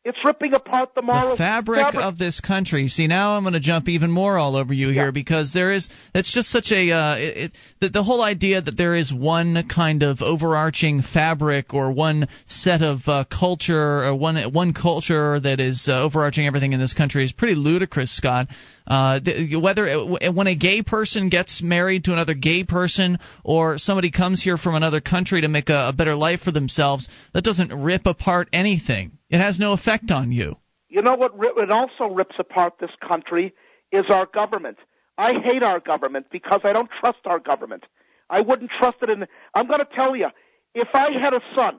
It's 0.07 0.25
ripping 0.25 0.55
apart 0.55 0.95
the 0.95 1.03
moral 1.03 1.31
the 1.31 1.37
fabric, 1.37 1.97
of 1.97 2.17
this 2.17 2.39
country. 2.39 2.87
See, 2.87 3.09
now 3.09 3.37
I'm 3.37 3.43
going 3.43 3.55
to 3.55 3.61
jump 3.61 3.89
even 3.89 4.09
more 4.09 4.39
all 4.39 4.55
over 4.55 4.73
you 4.73 4.91
here 4.91 5.11
because 5.11 5.53
there 5.53 5.73
is 5.73 5.91
that's 6.15 6.33
just 6.33 6.49
such 6.49 6.71
a 6.71 6.93
uh, 6.93 7.17
it, 7.17 7.37
it, 7.37 7.53
the, 7.81 7.89
the 7.89 8.03
whole 8.05 8.23
idea 8.23 8.63
that 8.63 8.77
there 8.77 8.95
is 8.95 9.13
one 9.13 9.67
kind 9.69 10.05
of 10.05 10.23
overarching 10.23 11.03
fabric 11.03 11.75
or 11.75 11.91
one 11.91 12.29
set 12.47 12.83
of 12.83 13.01
uh, 13.09 13.25
culture 13.25 14.05
or 14.05 14.15
one 14.15 14.37
one 14.53 14.75
culture 14.75 15.41
that 15.41 15.59
is 15.59 15.89
uh, 15.89 16.05
overarching 16.05 16.47
everything 16.47 16.73
in 16.73 16.79
this 16.79 16.95
country 16.95 17.25
is 17.25 17.33
pretty 17.33 17.57
ludicrous, 17.57 18.17
Scott. 18.17 18.47
Uh, 18.87 19.21
th- 19.21 19.57
whether 19.57 19.99
when 19.99 20.47
a 20.47 20.55
gay 20.55 20.83
person 20.83 21.29
gets 21.29 21.61
married 21.63 22.05
to 22.05 22.13
another 22.13 22.35
gay 22.35 22.65
person, 22.65 23.19
or 23.43 23.79
somebody 23.79 24.11
comes 24.11 24.43
here 24.43 24.57
from 24.57 24.75
another 24.75 25.01
country 25.01 25.41
to 25.41 25.49
make 25.49 25.69
a, 25.69 25.89
a 25.89 25.93
better 25.93 26.15
life 26.15 26.41
for 26.41 26.53
themselves, 26.53 27.09
that 27.35 27.43
doesn't 27.43 27.73
rip 27.73 28.07
apart 28.07 28.49
anything. 28.53 29.19
It 29.29 29.39
has 29.39 29.59
no 29.59 29.73
effect 29.73 30.11
on 30.11 30.31
you. 30.31 30.57
You 30.89 31.03
know 31.03 31.15
what? 31.15 31.33
It 31.59 31.71
also 31.71 32.15
rips 32.15 32.37
apart 32.39 32.75
this 32.81 32.91
country 33.07 33.53
is 33.93 34.05
our 34.09 34.27
government. 34.27 34.79
I 35.19 35.35
hate 35.43 35.63
our 35.63 35.81
government 35.81 36.27
because 36.31 36.61
I 36.65 36.73
don't 36.73 36.91
trust 37.01 37.19
our 37.25 37.39
government. 37.39 37.85
I 38.29 38.41
wouldn't 38.41 38.71
trust 38.79 38.99
it 39.03 39.11
in. 39.11 39.27
I'm 39.55 39.67
going 39.67 39.81
to 39.81 39.89
tell 39.95 40.15
you, 40.15 40.29
if 40.75 40.89
I 40.95 41.11
had 41.21 41.33
a 41.33 41.41
son 41.55 41.79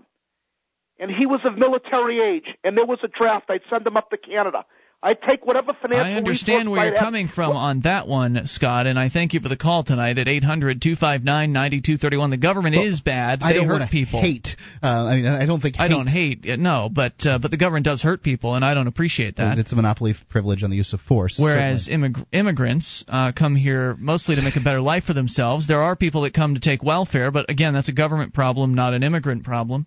and 1.00 1.12
he 1.12 1.26
was 1.26 1.40
of 1.46 1.58
military 1.58 2.20
age 2.20 2.46
and 2.64 2.78
there 2.78 2.86
was 2.86 3.00
a 3.04 3.08
draft, 3.08 3.50
I'd 3.50 3.62
send 3.70 3.86
him 3.86 3.96
up 3.96 4.10
to 4.10 4.18
Canada. 4.18 4.66
I'd 5.03 5.22
take 5.22 5.45
whatever 5.45 5.74
financial. 5.80 6.06
I 6.11 6.14
understand 6.18 6.72
where 6.72 6.86
you're 6.86 6.95
have- 6.95 7.03
coming 7.03 7.28
from 7.28 7.52
on 7.56 7.82
that 7.82 8.07
one, 8.07 8.41
Scott, 8.48 8.88
and 8.88 8.98
I 8.98 9.10
thank 9.10 9.36
you 9.36 9.40
for 9.40 9.48
the 9.48 9.56
call 9.56 9.84
tonight 9.84 10.18
at 10.18 10.28
800 10.28 10.82
259 10.82 11.53
9231. 11.53 12.30
The 12.32 12.38
government 12.38 12.76
Well, 12.76 12.86
is 12.88 12.99
bad. 12.99 13.44
I 13.44 13.53
They 13.53 13.60
don't 13.60 13.68
hurt 13.68 13.91
people. 13.91 14.22
hate. 14.22 14.56
Uh, 14.82 14.88
I 14.88 15.15
mean, 15.18 15.26
I 15.28 15.45
don't 15.45 15.61
think. 15.61 15.76
I 15.80 15.84
hate- 15.84 15.90
don't 15.94 16.07
hate 16.07 16.45
no, 16.60 16.90
but 16.91 17.14
uh, 17.28 17.38
but 17.38 17.52
the 17.52 17.57
government 17.57 17.86
does 17.86 18.02
hurt 18.02 18.24
people, 18.24 18.56
and 18.56 18.65
I 18.65 18.74
don't 18.74 18.88
appreciate 18.88 19.36
that. 19.36 19.60
It's 19.60 19.72
a 19.72 19.76
monopoly 19.76 20.15
privilege 20.30 20.64
on 20.64 20.72
the 20.72 20.78
use 20.78 20.94
of 20.94 21.02
force. 21.02 21.38
Whereas 21.40 21.88
immig- 21.88 22.26
immigrants 22.32 23.03
uh, 23.07 23.34
come 23.34 23.56
here 23.56 23.95
mostly 23.99 24.34
to 24.36 24.41
make 24.41 24.56
a 24.56 24.61
better 24.61 24.82
life 24.82 25.03
for 25.03 25.14
themselves. 25.14 25.68
There 25.68 25.82
are 25.84 25.95
people 25.95 26.22
that 26.24 26.34
come 26.34 26.56
to 26.56 26.60
take 26.60 26.82
welfare, 26.82 27.30
but 27.30 27.52
again, 27.52 27.76
that's 27.76 27.88
a 27.90 27.94
government 27.94 28.34
problem, 28.34 28.74
not 28.74 28.95
an 28.95 29.03
immigrant 29.03 29.44
problem. 29.44 29.86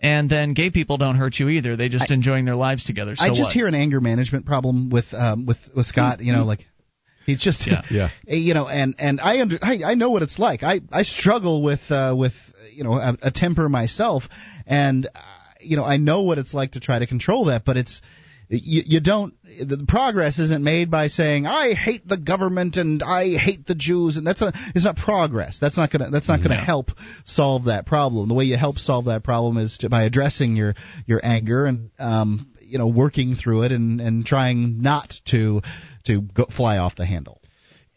And 0.00 0.28
then 0.30 0.54
gay 0.54 0.70
people 0.70 0.98
don't 0.98 1.16
hurt 1.16 1.38
you 1.38 1.48
either. 1.48 1.76
They 1.76 1.88
just 1.88 2.10
I- 2.10 2.14
enjoying 2.14 2.44
their 2.44 2.56
lives 2.56 2.84
together. 2.84 3.16
So 3.16 3.24
I 3.24 3.28
just 3.28 3.42
what? 3.42 3.52
hear 3.52 3.66
an 3.66 3.74
anger 3.74 4.00
management 4.00 4.46
problem 4.46 4.90
with 4.90 5.06
um, 5.12 5.46
with 5.46 5.58
with 5.74 5.86
Scott. 5.86 6.20
You 6.20 6.32
know, 6.32 6.44
like 6.44 6.66
he's 7.24 7.40
just 7.40 7.66
Yeah. 7.66 7.82
Yeah. 7.90 8.08
you 8.26 8.54
know, 8.54 8.68
and 8.68 8.94
and 8.98 9.20
I 9.20 9.40
under 9.40 9.58
I, 9.62 9.80
I 9.84 9.94
know 9.94 10.10
what 10.10 10.22
it's 10.22 10.38
like. 10.38 10.62
I 10.62 10.80
I 10.92 11.02
struggle 11.02 11.62
with 11.62 11.80
uh, 11.90 12.14
with 12.16 12.34
you 12.72 12.84
know 12.84 12.92
a, 12.92 13.16
a 13.22 13.30
temper 13.30 13.68
myself, 13.68 14.24
and 14.66 15.06
uh, 15.06 15.20
you 15.60 15.76
know 15.76 15.84
I 15.84 15.96
know 15.96 16.22
what 16.22 16.38
it's 16.38 16.52
like 16.54 16.72
to 16.72 16.80
try 16.80 16.98
to 16.98 17.06
control 17.06 17.46
that, 17.46 17.64
but 17.64 17.76
it's. 17.76 18.00
You, 18.48 18.82
you 18.86 19.00
don't. 19.00 19.34
The 19.42 19.84
progress 19.88 20.38
isn't 20.38 20.62
made 20.62 20.88
by 20.88 21.08
saying 21.08 21.46
I 21.46 21.74
hate 21.74 22.06
the 22.06 22.16
government 22.16 22.76
and 22.76 23.02
I 23.02 23.36
hate 23.36 23.66
the 23.66 23.74
Jews, 23.74 24.16
and 24.16 24.26
that's 24.26 24.40
not. 24.40 24.54
It's 24.74 24.84
not 24.84 24.96
progress. 24.96 25.58
That's 25.60 25.76
not 25.76 25.90
gonna. 25.90 26.10
That's 26.10 26.28
not 26.28 26.42
gonna 26.42 26.54
help 26.54 26.90
solve 27.24 27.64
that 27.64 27.86
problem. 27.86 28.28
The 28.28 28.34
way 28.34 28.44
you 28.44 28.56
help 28.56 28.78
solve 28.78 29.06
that 29.06 29.24
problem 29.24 29.58
is 29.58 29.78
to, 29.78 29.88
by 29.88 30.04
addressing 30.04 30.54
your 30.54 30.74
your 31.06 31.20
anger 31.24 31.66
and 31.66 31.90
um, 31.98 32.52
you 32.60 32.78
know 32.78 32.86
working 32.86 33.34
through 33.34 33.62
it 33.62 33.72
and 33.72 34.00
and 34.00 34.24
trying 34.24 34.80
not 34.80 35.12
to 35.26 35.62
to 36.04 36.22
go, 36.22 36.46
fly 36.46 36.78
off 36.78 36.94
the 36.94 37.06
handle. 37.06 37.40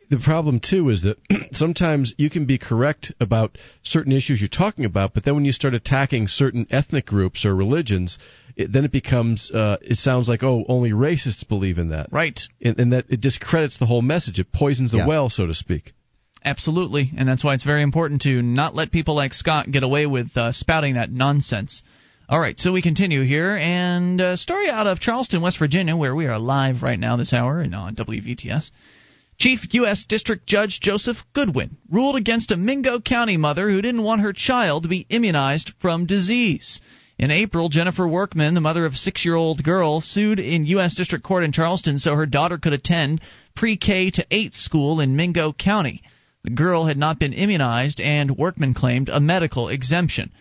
the 0.10 0.18
problem 0.18 0.60
too 0.60 0.90
is 0.90 1.04
that 1.04 1.18
sometimes 1.52 2.16
you 2.18 2.32
can 2.32 2.48
be 2.48 2.58
correct 2.58 3.14
about 3.20 3.56
certain 3.84 4.12
issues 4.12 4.42
you're 4.42 4.48
talking 4.48 4.86
about, 4.86 5.14
but 5.14 5.24
then 5.26 5.36
when 5.36 5.46
you 5.46 5.52
start 5.52 5.76
attacking 5.76 6.28
certain 6.28 6.66
ethnic 6.72 7.06
groups 7.06 7.46
or 7.46 7.56
religions, 7.56 8.18
it, 8.60 8.72
then 8.74 8.84
it 8.84 8.92
becomes 8.92 9.50
uh, 9.52 9.78
it 9.82 9.98
sounds 9.98 10.28
like 10.28 10.44
oh 10.44 10.66
only 10.68 10.92
racists 10.92 11.48
believe 11.48 11.78
in 11.78 11.90
that, 11.90 12.12
right? 12.12 12.40
And, 12.62 12.80
and 12.80 12.94
that 12.94 13.06
it 13.10 13.22
discredits 13.22 13.80
the 13.80 13.86
whole 13.86 14.02
message. 14.02 14.38
It 14.38 14.52
poisons 14.52 14.92
the 14.92 14.98
Yeah. 14.98 15.08
well, 15.08 15.30
so 15.30 15.46
to 15.46 15.54
speak. 15.54 15.94
Absolutely, 16.44 17.12
and 17.18 17.28
that's 17.28 17.44
why 17.44 17.54
it's 17.54 17.64
very 17.64 17.84
important 17.84 18.22
to 18.24 18.42
not 18.42 18.76
let 18.76 18.92
people 18.92 19.16
like 19.16 19.34
Scott 19.34 19.72
get 19.72 19.84
away 19.84 20.06
with 20.06 20.36
uh, 20.36 20.52
spouting 20.52 20.96
that 20.96 21.12
nonsense. 21.12 21.82
All 22.28 22.40
right, 22.40 22.60
so 22.60 22.72
we 22.72 22.82
continue 22.82 23.24
here, 23.24 23.58
and 23.58 24.22
a 24.22 24.38
story 24.38 24.70
out 24.70 24.88
of 24.88 25.00
Charleston, 25.00 25.42
West 25.42 25.58
Virginia, 25.58 25.98
where 25.98 26.14
we 26.14 26.28
are 26.28 26.38
live 26.38 26.84
right 26.84 27.00
now 27.00 27.16
this 27.18 27.34
hour 27.34 27.60
and 27.60 27.74
on 27.74 27.96
WVTS. 27.96 28.70
Chief 29.38 29.60
U.S. 29.72 30.06
District 30.08 30.46
Judge 30.46 30.80
Joseph 30.82 31.18
Goodwin 31.34 31.78
ruled 31.90 32.18
against 32.18 32.52
a 32.52 32.58
Mingo 32.58 33.00
County 33.00 33.38
mother 33.38 33.70
who 33.70 33.82
didn't 33.82 34.04
want 34.04 34.22
her 34.22 34.34
child 34.34 34.84
to 34.84 34.90
be 34.90 35.08
immunized 35.10 35.72
from 35.82 36.06
disease. 36.06 36.82
In 37.20 37.32
April, 37.32 37.68
Jennifer 37.68 38.08
Workman, 38.08 38.54
the 38.54 38.62
mother 38.62 38.86
of 38.86 38.94
a 38.94 38.96
six 38.96 39.26
year 39.26 39.36
old 39.36 39.62
girl, 39.62 40.00
sued 40.00 40.40
in 40.40 40.66
U.S. 40.68 40.96
District 40.96 41.22
Court 41.22 41.44
in 41.44 41.52
Charleston 41.52 42.00
so 42.00 42.16
her 42.16 42.26
daughter 42.26 42.58
could 42.58 42.72
attend 42.72 43.20
pre 43.58 43.76
K 43.76 44.10
to 44.12 44.26
8 44.32 44.54
school 44.54 45.02
in 45.02 45.18
Mingo 45.18 45.52
County. 45.52 46.02
The 46.46 46.52
girl 46.52 46.86
had 46.86 46.98
not 46.98 47.20
been 47.20 47.34
immunized, 47.34 48.00
and 48.00 48.38
Workman 48.38 48.74
claimed 48.74 49.10
a 49.10 49.20
medical 49.20 49.68
exemption. 49.68 50.32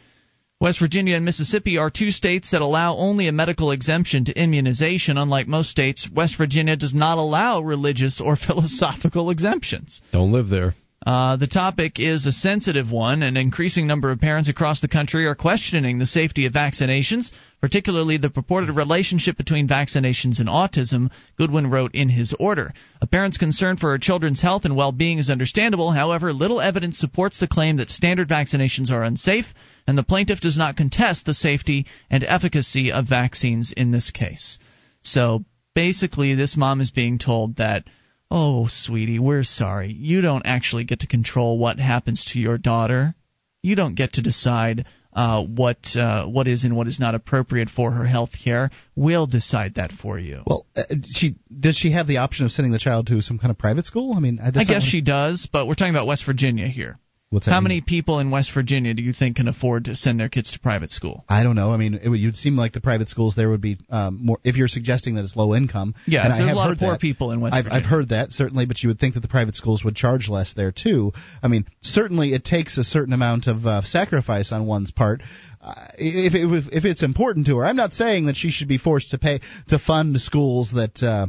West 0.60 0.78
Virginia 0.78 1.16
and 1.16 1.24
Mississippi 1.24 1.78
are 1.78 1.90
two 1.90 2.12
states 2.12 2.52
that 2.52 2.62
allow 2.62 2.94
only 2.96 3.26
a 3.26 3.32
medical 3.32 3.72
exemption 3.72 4.24
to 4.26 4.40
immunization. 4.40 5.18
Unlike 5.18 5.48
most 5.48 5.70
states, 5.70 6.08
West 6.08 6.38
Virginia 6.38 6.76
does 6.76 6.94
not 6.94 7.18
allow 7.18 7.60
religious 7.60 8.20
or 8.20 8.36
philosophical 8.46 9.30
exemptions. 9.30 10.00
Don't 10.12 10.30
live 10.30 10.48
there. 10.48 10.76
Uh, 11.08 11.36
the 11.36 11.46
topic 11.46 11.98
is 11.98 12.26
a 12.26 12.32
sensitive 12.32 12.92
one. 12.92 13.22
An 13.22 13.38
increasing 13.38 13.86
number 13.86 14.10
of 14.10 14.20
parents 14.20 14.50
across 14.50 14.82
the 14.82 14.88
country 14.88 15.24
are 15.24 15.34
questioning 15.34 15.96
the 15.96 16.04
safety 16.04 16.44
of 16.44 16.52
vaccinations, 16.52 17.30
particularly 17.62 18.18
the 18.18 18.28
purported 18.28 18.68
relationship 18.68 19.38
between 19.38 19.66
vaccinations 19.66 20.38
and 20.38 20.50
autism, 20.50 21.10
Goodwin 21.38 21.70
wrote 21.70 21.94
in 21.94 22.10
his 22.10 22.34
order. 22.38 22.74
A 23.00 23.06
parent's 23.06 23.38
concern 23.38 23.78
for 23.78 23.92
her 23.92 23.98
children's 23.98 24.42
health 24.42 24.66
and 24.66 24.76
well 24.76 24.92
being 24.92 25.16
is 25.16 25.30
understandable. 25.30 25.92
However, 25.92 26.34
little 26.34 26.60
evidence 26.60 26.98
supports 26.98 27.40
the 27.40 27.48
claim 27.48 27.78
that 27.78 27.88
standard 27.88 28.28
vaccinations 28.28 28.90
are 28.90 29.02
unsafe, 29.02 29.46
and 29.86 29.96
the 29.96 30.02
plaintiff 30.02 30.40
does 30.40 30.58
not 30.58 30.76
contest 30.76 31.24
the 31.24 31.32
safety 31.32 31.86
and 32.10 32.22
efficacy 32.22 32.92
of 32.92 33.08
vaccines 33.08 33.72
in 33.74 33.92
this 33.92 34.10
case. 34.10 34.58
So 35.00 35.46
basically, 35.74 36.34
this 36.34 36.54
mom 36.54 36.82
is 36.82 36.90
being 36.90 37.18
told 37.18 37.56
that 37.56 37.84
Oh, 38.30 38.66
sweetie, 38.68 39.18
we're 39.18 39.42
sorry. 39.42 39.92
You 39.92 40.20
don't 40.20 40.44
actually 40.44 40.84
get 40.84 41.00
to 41.00 41.06
control 41.06 41.58
what 41.58 41.78
happens 41.78 42.26
to 42.32 42.40
your 42.40 42.58
daughter. 42.58 43.14
You 43.62 43.74
don't 43.74 43.94
get 43.94 44.14
to 44.14 44.22
decide 44.22 44.86
uh, 45.12 45.42
what 45.42 45.78
uh, 45.96 46.26
what 46.26 46.46
is 46.46 46.64
and 46.64 46.76
what 46.76 46.86
is 46.86 47.00
not 47.00 47.14
appropriate 47.14 47.70
for 47.70 47.90
her 47.90 48.04
health 48.04 48.30
care. 48.44 48.70
We'll 48.94 49.26
decide 49.26 49.74
that 49.74 49.92
for 49.92 50.18
you. 50.18 50.42
Well, 50.46 50.66
uh, 50.76 50.82
she 51.10 51.36
does 51.58 51.76
she 51.76 51.92
have 51.92 52.06
the 52.06 52.18
option 52.18 52.44
of 52.44 52.52
sending 52.52 52.72
the 52.72 52.78
child 52.78 53.06
to 53.08 53.22
some 53.22 53.38
kind 53.38 53.50
of 53.50 53.58
private 53.58 53.86
school? 53.86 54.12
I 54.14 54.20
mean, 54.20 54.38
I 54.40 54.50
guess 54.64 54.84
she 54.84 55.00
does, 55.00 55.48
but 55.50 55.66
we're 55.66 55.74
talking 55.74 55.94
about 55.94 56.06
West 56.06 56.24
Virginia 56.26 56.68
here. 56.68 56.98
What's 57.30 57.46
How 57.46 57.60
many 57.60 57.82
people 57.82 58.20
in 58.20 58.30
West 58.30 58.52
Virginia 58.54 58.94
do 58.94 59.02
you 59.02 59.12
think 59.12 59.36
can 59.36 59.48
afford 59.48 59.84
to 59.84 59.96
send 59.96 60.18
their 60.18 60.30
kids 60.30 60.52
to 60.52 60.60
private 60.60 60.90
school? 60.90 61.26
I 61.28 61.42
don't 61.42 61.56
know. 61.56 61.72
I 61.72 61.76
mean, 61.76 62.00
it 62.02 62.08
would 62.08 62.18
you'd 62.18 62.36
seem 62.36 62.56
like 62.56 62.72
the 62.72 62.80
private 62.80 63.10
schools 63.10 63.34
there 63.34 63.50
would 63.50 63.60
be 63.60 63.76
um, 63.90 64.24
more. 64.24 64.38
If 64.44 64.56
you're 64.56 64.66
suggesting 64.68 65.16
that 65.16 65.24
it's 65.24 65.36
low 65.36 65.54
income, 65.54 65.94
Yeah, 66.06 66.24
and 66.24 66.32
I 66.32 66.38
there's 66.38 66.48
have 66.48 66.56
a 66.56 66.58
lot 66.58 66.70
of 66.70 66.78
poor 66.78 66.92
that. 66.92 67.00
people 67.00 67.32
in 67.32 67.42
West 67.42 67.54
I've, 67.54 67.64
Virginia. 67.64 67.84
I've 67.84 67.90
heard 67.90 68.08
that 68.08 68.32
certainly, 68.32 68.64
but 68.64 68.82
you 68.82 68.88
would 68.88 68.98
think 68.98 69.12
that 69.12 69.20
the 69.20 69.28
private 69.28 69.56
schools 69.56 69.84
would 69.84 69.94
charge 69.94 70.30
less 70.30 70.54
there 70.54 70.72
too. 70.72 71.12
I 71.42 71.48
mean, 71.48 71.66
certainly 71.82 72.32
it 72.32 72.44
takes 72.46 72.78
a 72.78 72.84
certain 72.84 73.12
amount 73.12 73.46
of 73.46 73.66
uh, 73.66 73.82
sacrifice 73.82 74.50
on 74.50 74.66
one's 74.66 74.90
part. 74.90 75.20
Uh, 75.60 75.74
if, 75.98 76.34
if 76.34 76.72
if 76.72 76.84
it's 76.86 77.02
important 77.02 77.46
to 77.48 77.58
her, 77.58 77.66
I'm 77.66 77.76
not 77.76 77.92
saying 77.92 78.24
that 78.26 78.36
she 78.36 78.48
should 78.48 78.68
be 78.68 78.78
forced 78.78 79.10
to 79.10 79.18
pay 79.18 79.40
to 79.68 79.78
fund 79.78 80.18
schools 80.18 80.70
that. 80.74 81.02
Uh, 81.02 81.26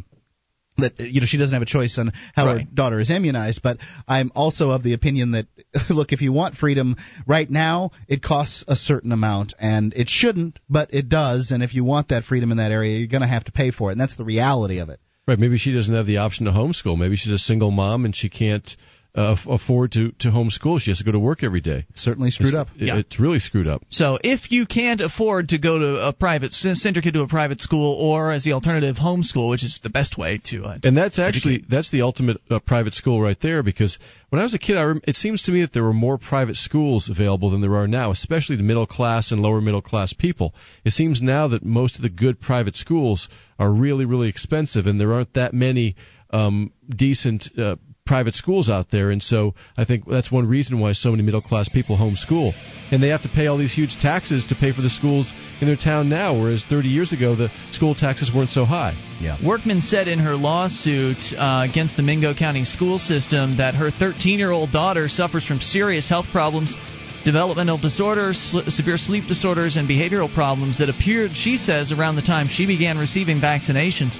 that 0.81 0.99
you 0.99 1.21
know 1.21 1.27
she 1.27 1.37
doesn't 1.37 1.53
have 1.53 1.61
a 1.61 1.65
choice 1.65 1.97
on 1.97 2.11
how 2.35 2.47
her 2.47 2.61
daughter 2.73 2.99
is 2.99 3.09
immunized 3.09 3.61
but 3.63 3.77
i'm 4.07 4.31
also 4.35 4.71
of 4.71 4.83
the 4.83 4.93
opinion 4.93 5.31
that 5.31 5.47
look 5.89 6.11
if 6.11 6.21
you 6.21 6.31
want 6.31 6.55
freedom 6.55 6.95
right 7.27 7.49
now 7.49 7.91
it 8.07 8.21
costs 8.21 8.63
a 8.67 8.75
certain 8.75 9.11
amount 9.11 9.53
and 9.59 9.93
it 9.93 10.09
shouldn't 10.09 10.59
but 10.69 10.93
it 10.93 11.09
does 11.09 11.51
and 11.51 11.63
if 11.63 11.73
you 11.73 11.83
want 11.83 12.09
that 12.09 12.23
freedom 12.23 12.51
in 12.51 12.57
that 12.57 12.71
area 12.71 12.97
you're 12.97 13.07
going 13.07 13.21
to 13.21 13.27
have 13.27 13.43
to 13.43 13.51
pay 13.51 13.71
for 13.71 13.89
it 13.89 13.93
and 13.93 14.01
that's 14.01 14.15
the 14.15 14.25
reality 14.25 14.79
of 14.79 14.89
it 14.89 14.99
Right. 15.27 15.37
Maybe 15.37 15.59
she 15.59 15.71
doesn't 15.71 15.93
have 15.93 16.07
the 16.07 16.17
option 16.17 16.47
to 16.47 16.51
homeschool. 16.51 16.97
Maybe 16.97 17.15
she's 17.15 17.31
a 17.31 17.37
single 17.37 17.69
mom 17.69 18.03
and 18.03 18.15
she 18.15 18.29
can't 18.29 18.75
uh, 19.15 19.35
afford 19.47 19.91
to, 19.93 20.11
to 20.19 20.29
homeschool. 20.29 20.79
She 20.79 20.91
has 20.91 20.99
to 20.99 21.03
go 21.03 21.11
to 21.11 21.19
work 21.19 21.43
every 21.43 21.61
day. 21.61 21.85
It's 21.89 22.01
certainly 22.01 22.29
screwed 22.31 22.53
up. 22.53 22.67
It- 22.77 22.87
Yeah. 22.87 22.97
It's 22.97 23.19
really 23.19 23.39
screwed 23.39 23.67
up. 23.67 23.81
So 23.89 24.19
if 24.23 24.51
you 24.51 24.65
can't 24.65 25.01
afford 25.01 25.49
to 25.49 25.57
go 25.57 25.79
to 25.79 26.07
a 26.07 26.13
private 26.13 26.53
send 26.53 26.95
your 26.95 27.01
kid 27.01 27.13
to 27.15 27.21
a 27.21 27.27
private 27.27 27.59
school 27.59 27.95
or 27.95 28.31
as 28.31 28.43
the 28.43 28.53
alternative 28.53 28.97
homeschool, 28.97 29.49
which 29.49 29.63
is 29.63 29.79
the 29.81 29.89
best 29.89 30.17
way 30.17 30.39
to 30.45 30.63
uh, 30.65 30.77
And 30.83 30.95
that's 30.95 31.17
actually 31.19 31.63
that's 31.67 31.89
the 31.91 32.01
ultimate 32.03 32.37
uh, 32.51 32.59
private 32.59 32.93
school 32.93 33.21
right 33.21 33.39
there. 33.41 33.63
Because 33.63 33.97
when 34.29 34.39
I 34.39 34.43
was 34.43 34.53
a 34.53 34.59
kid, 34.59 34.77
I 34.77 34.83
rem- 34.83 35.01
it 35.07 35.15
seems 35.15 35.43
to 35.43 35.51
me 35.51 35.61
that 35.61 35.73
there 35.73 35.83
were 35.83 35.93
more 35.93 36.17
private 36.17 36.55
schools 36.55 37.09
available 37.09 37.49
than 37.49 37.61
there 37.61 37.75
are 37.75 37.87
now, 37.87 38.11
especially 38.11 38.57
to 38.57 38.63
middle 38.63 38.87
class 38.87 39.31
and 39.31 39.41
lower 39.41 39.59
middle 39.61 39.81
class 39.81 40.13
people. 40.13 40.53
It 40.85 40.91
seems 40.91 41.21
now 41.21 41.47
that 41.49 41.63
most 41.65 41.95
of 41.95 42.03
the 42.03 42.09
good 42.09 42.39
private 42.39 42.75
schools 42.75 43.27
are 43.57 43.71
really 43.71 44.05
really 44.05 44.29
expensive, 44.29 44.85
and 44.85 44.99
there 44.99 45.13
aren't 45.13 45.33
that 45.33 45.53
many 45.53 45.95
um, 46.31 46.71
decent. 46.87 47.49
Uh, 47.57 47.75
private 48.09 48.33
schools 48.33 48.71
out 48.71 48.89
there. 48.89 49.11
And 49.11 49.21
so 49.21 49.53
I 49.77 49.85
think 49.85 50.07
that's 50.07 50.31
one 50.31 50.47
reason 50.47 50.79
why 50.79 50.93
so 50.93 51.11
many 51.11 51.21
middle 51.21 51.43
class 51.43 51.69
people 51.69 51.95
homeschool. 51.95 52.53
And 52.91 53.03
they 53.03 53.09
have 53.09 53.21
to 53.21 53.29
pay 53.29 53.45
all 53.45 53.55
these 53.55 53.71
huge 53.71 53.99
taxes 53.99 54.47
to 54.47 54.55
pay 54.55 54.73
for 54.73 54.81
the 54.81 54.89
schools 54.89 55.31
in 55.61 55.67
their 55.67 55.77
town 55.77 56.09
now 56.09 56.33
whereas 56.33 56.65
30 56.67 56.89
years 56.89 57.13
ago 57.13 57.35
the 57.35 57.49
school 57.71 57.93
taxes 57.93 58.31
weren't 58.33 58.49
so 58.49 58.65
high. 58.65 58.97
Yeah. 59.21 59.37
Workman 59.45 59.81
said 59.81 60.07
in 60.07 60.17
her 60.17 60.35
lawsuit 60.35 61.21
uh, 61.37 61.67
against 61.69 61.97
the 61.97 62.03
Mingo 62.03 62.33
County 62.33 62.65
school 62.65 62.97
system 62.97 63.57
that 63.57 63.75
her 63.75 63.91
13 63.91 64.39
year 64.39 64.49
old 64.49 64.71
daughter 64.71 65.07
suffers 65.07 65.45
from 65.45 65.61
serious 65.61 66.09
health 66.09 66.25
problems, 66.31 66.75
developmental 67.23 67.77
disorders, 67.77 68.39
severe 68.69 68.97
sleep 68.97 69.27
disorders, 69.27 69.77
and 69.77 69.87
behavioral 69.87 70.33
problems 70.33 70.79
that 70.79 70.89
appeared, 70.89 71.37
she 71.37 71.57
says, 71.57 71.91
around 71.91 72.15
the 72.15 72.23
time 72.23 72.47
she 72.47 72.65
began 72.65 72.97
receiving 72.97 73.39
vaccinations. 73.39 74.17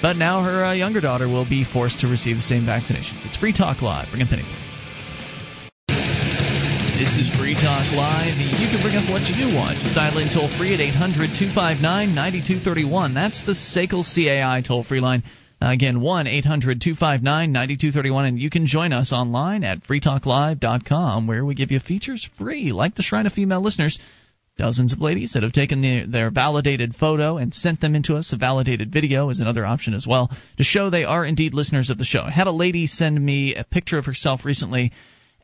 But 0.00 0.16
now 0.16 0.44
her 0.44 0.64
uh, 0.64 0.72
younger 0.74 1.00
daughter 1.00 1.26
will 1.26 1.48
be 1.48 1.64
forced 1.64 2.00
to 2.00 2.06
receive 2.06 2.36
the 2.36 2.42
same 2.42 2.62
vaccinations. 2.62 3.26
It's 3.26 3.36
Free 3.36 3.52
Talk 3.52 3.82
Live. 3.82 4.08
Bring 4.10 4.22
up 4.22 4.32
anything. 4.32 4.54
This 6.98 7.18
is 7.18 7.30
Free 7.36 7.54
Talk 7.54 7.90
Live. 7.94 8.38
You 8.38 8.68
can 8.70 8.82
bring 8.82 8.94
up 8.94 9.10
what 9.10 9.22
you 9.26 9.34
do 9.34 9.54
want. 9.54 9.78
Just 9.78 9.94
dial 9.94 10.18
in 10.18 10.28
toll 10.28 10.50
free 10.56 10.74
at 10.74 10.80
800 10.80 11.30
259 11.34 11.82
9231. 12.14 13.14
That's 13.14 13.40
the 13.44 13.52
SACL 13.52 14.06
CAI 14.06 14.62
toll 14.62 14.84
free 14.84 15.00
line. 15.00 15.24
Uh, 15.60 15.70
again, 15.70 16.00
1 16.00 16.26
800 16.28 16.80
259 16.80 17.52
9231. 17.52 18.24
And 18.26 18.38
you 18.38 18.50
can 18.50 18.66
join 18.66 18.92
us 18.92 19.12
online 19.12 19.64
at 19.64 19.82
freetalklive.com 19.82 21.26
where 21.26 21.44
we 21.44 21.54
give 21.56 21.72
you 21.72 21.80
features 21.80 22.28
free, 22.38 22.72
like 22.72 22.94
the 22.94 23.02
Shrine 23.02 23.26
of 23.26 23.32
Female 23.32 23.60
Listeners. 23.60 23.98
Dozens 24.58 24.92
of 24.92 25.00
ladies 25.00 25.32
that 25.32 25.44
have 25.44 25.52
taken 25.52 25.80
the, 25.80 26.04
their 26.04 26.30
validated 26.30 26.96
photo 26.96 27.36
and 27.36 27.54
sent 27.54 27.80
them 27.80 27.94
into 27.94 28.16
us. 28.16 28.32
A 28.32 28.36
validated 28.36 28.92
video 28.92 29.30
is 29.30 29.38
another 29.38 29.64
option 29.64 29.94
as 29.94 30.04
well 30.04 30.30
to 30.56 30.64
show 30.64 30.90
they 30.90 31.04
are 31.04 31.24
indeed 31.24 31.54
listeners 31.54 31.90
of 31.90 31.98
the 31.98 32.04
show. 32.04 32.22
I 32.22 32.32
had 32.32 32.48
a 32.48 32.52
lady 32.52 32.88
send 32.88 33.24
me 33.24 33.54
a 33.54 33.62
picture 33.62 33.98
of 33.98 34.04
herself 34.04 34.44
recently, 34.44 34.92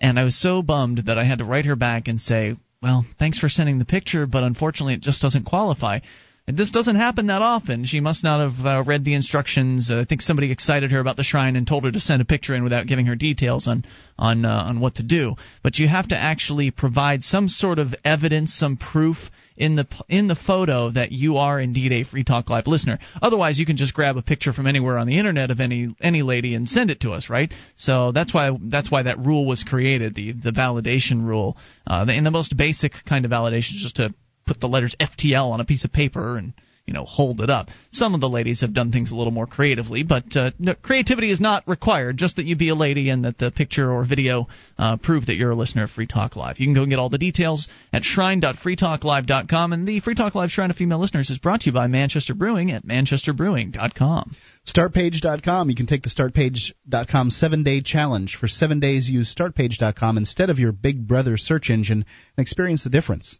and 0.00 0.18
I 0.18 0.24
was 0.24 0.36
so 0.36 0.62
bummed 0.62 1.04
that 1.06 1.16
I 1.16 1.24
had 1.24 1.38
to 1.38 1.44
write 1.44 1.64
her 1.64 1.76
back 1.76 2.08
and 2.08 2.20
say, 2.20 2.56
Well, 2.82 3.06
thanks 3.18 3.38
for 3.38 3.48
sending 3.48 3.78
the 3.78 3.84
picture, 3.84 4.26
but 4.26 4.42
unfortunately 4.42 4.94
it 4.94 5.00
just 5.00 5.22
doesn't 5.22 5.44
qualify. 5.44 6.00
And 6.46 6.58
this 6.58 6.70
doesn't 6.70 6.96
happen 6.96 7.28
that 7.28 7.40
often. 7.40 7.86
She 7.86 8.00
must 8.00 8.22
not 8.22 8.40
have 8.40 8.66
uh, 8.66 8.84
read 8.86 9.02
the 9.02 9.14
instructions. 9.14 9.90
Uh, 9.90 10.00
I 10.00 10.04
think 10.04 10.20
somebody 10.20 10.52
excited 10.52 10.92
her 10.92 11.00
about 11.00 11.16
the 11.16 11.22
shrine 11.22 11.56
and 11.56 11.66
told 11.66 11.84
her 11.84 11.90
to 11.90 12.00
send 12.00 12.20
a 12.20 12.26
picture 12.26 12.54
in 12.54 12.62
without 12.62 12.86
giving 12.86 13.06
her 13.06 13.16
details 13.16 13.66
on 13.66 13.86
on 14.18 14.44
uh, 14.44 14.50
on 14.50 14.80
what 14.80 14.96
to 14.96 15.02
do. 15.02 15.36
But 15.62 15.78
you 15.78 15.88
have 15.88 16.08
to 16.08 16.16
actually 16.16 16.70
provide 16.70 17.22
some 17.22 17.48
sort 17.48 17.78
of 17.78 17.94
evidence, 18.04 18.52
some 18.52 18.76
proof 18.76 19.16
in 19.56 19.76
the 19.76 19.86
in 20.10 20.28
the 20.28 20.34
photo 20.34 20.90
that 20.90 21.12
you 21.12 21.38
are 21.38 21.58
indeed 21.58 21.92
a 21.92 22.04
Free 22.04 22.24
Talk 22.24 22.50
Live 22.50 22.66
listener. 22.66 22.98
Otherwise, 23.22 23.58
you 23.58 23.64
can 23.64 23.78
just 23.78 23.94
grab 23.94 24.18
a 24.18 24.22
picture 24.22 24.52
from 24.52 24.66
anywhere 24.66 24.98
on 24.98 25.06
the 25.06 25.18
internet 25.18 25.50
of 25.50 25.60
any 25.60 25.94
any 26.02 26.20
lady 26.20 26.54
and 26.54 26.68
send 26.68 26.90
it 26.90 27.00
to 27.00 27.12
us, 27.12 27.30
right? 27.30 27.54
So 27.76 28.12
that's 28.12 28.34
why 28.34 28.50
that's 28.60 28.90
why 28.90 29.04
that 29.04 29.18
rule 29.18 29.46
was 29.46 29.62
created, 29.62 30.14
the 30.14 30.32
the 30.32 30.50
validation 30.50 31.24
rule. 31.24 31.56
Uh, 31.86 32.04
and 32.06 32.26
the 32.26 32.30
most 32.30 32.54
basic 32.54 32.92
kind 33.08 33.24
of 33.24 33.30
validation 33.30 33.76
is 33.76 33.80
just 33.82 33.96
to 33.96 34.12
put 34.46 34.60
the 34.60 34.68
letters 34.68 34.94
FTL 35.00 35.50
on 35.50 35.60
a 35.60 35.64
piece 35.64 35.84
of 35.84 35.92
paper 35.92 36.36
and 36.36 36.52
you 36.86 36.92
know 36.92 37.04
hold 37.04 37.40
it 37.40 37.50
up. 37.50 37.68
Some 37.90 38.14
of 38.14 38.20
the 38.20 38.28
ladies 38.28 38.60
have 38.60 38.74
done 38.74 38.92
things 38.92 39.10
a 39.10 39.14
little 39.14 39.32
more 39.32 39.46
creatively, 39.46 40.02
but 40.02 40.36
uh, 40.36 40.50
no, 40.58 40.74
creativity 40.74 41.30
is 41.30 41.40
not 41.40 41.66
required. 41.66 42.16
Just 42.16 42.36
that 42.36 42.44
you 42.44 42.56
be 42.56 42.68
a 42.68 42.74
lady 42.74 43.08
and 43.08 43.24
that 43.24 43.38
the 43.38 43.50
picture 43.50 43.90
or 43.90 44.04
video 44.04 44.48
uh, 44.78 44.96
prove 44.98 45.26
that 45.26 45.36
you're 45.36 45.52
a 45.52 45.56
listener 45.56 45.84
of 45.84 45.90
Free 45.90 46.06
Talk 46.06 46.36
Live. 46.36 46.58
You 46.58 46.66
can 46.66 46.74
go 46.74 46.82
and 46.82 46.90
get 46.90 46.98
all 46.98 47.08
the 47.08 47.18
details 47.18 47.68
at 47.92 48.04
shrine.freetalklive.com. 48.04 49.72
And 49.72 49.88
the 49.88 50.00
Free 50.00 50.14
Talk 50.14 50.34
Live 50.34 50.50
Shrine 50.50 50.70
of 50.70 50.76
Female 50.76 50.98
Listeners 51.00 51.30
is 51.30 51.38
brought 51.38 51.62
to 51.62 51.66
you 51.70 51.72
by 51.72 51.86
Manchester 51.86 52.34
Brewing 52.34 52.70
at 52.70 52.84
manchesterbrewing.com. 52.84 54.36
Startpage.com. 54.66 55.70
You 55.70 55.76
can 55.76 55.86
take 55.86 56.02
the 56.02 56.10
Startpage.com 56.10 57.30
seven 57.30 57.62
day 57.62 57.80
challenge. 57.80 58.36
For 58.38 58.48
seven 58.48 58.80
days, 58.80 59.08
use 59.08 59.34
Startpage.com 59.34 60.18
instead 60.18 60.50
of 60.50 60.58
your 60.58 60.72
Big 60.72 61.06
Brother 61.06 61.36
search 61.36 61.70
engine 61.70 62.04
and 62.36 62.42
experience 62.42 62.84
the 62.84 62.90
difference. 62.90 63.38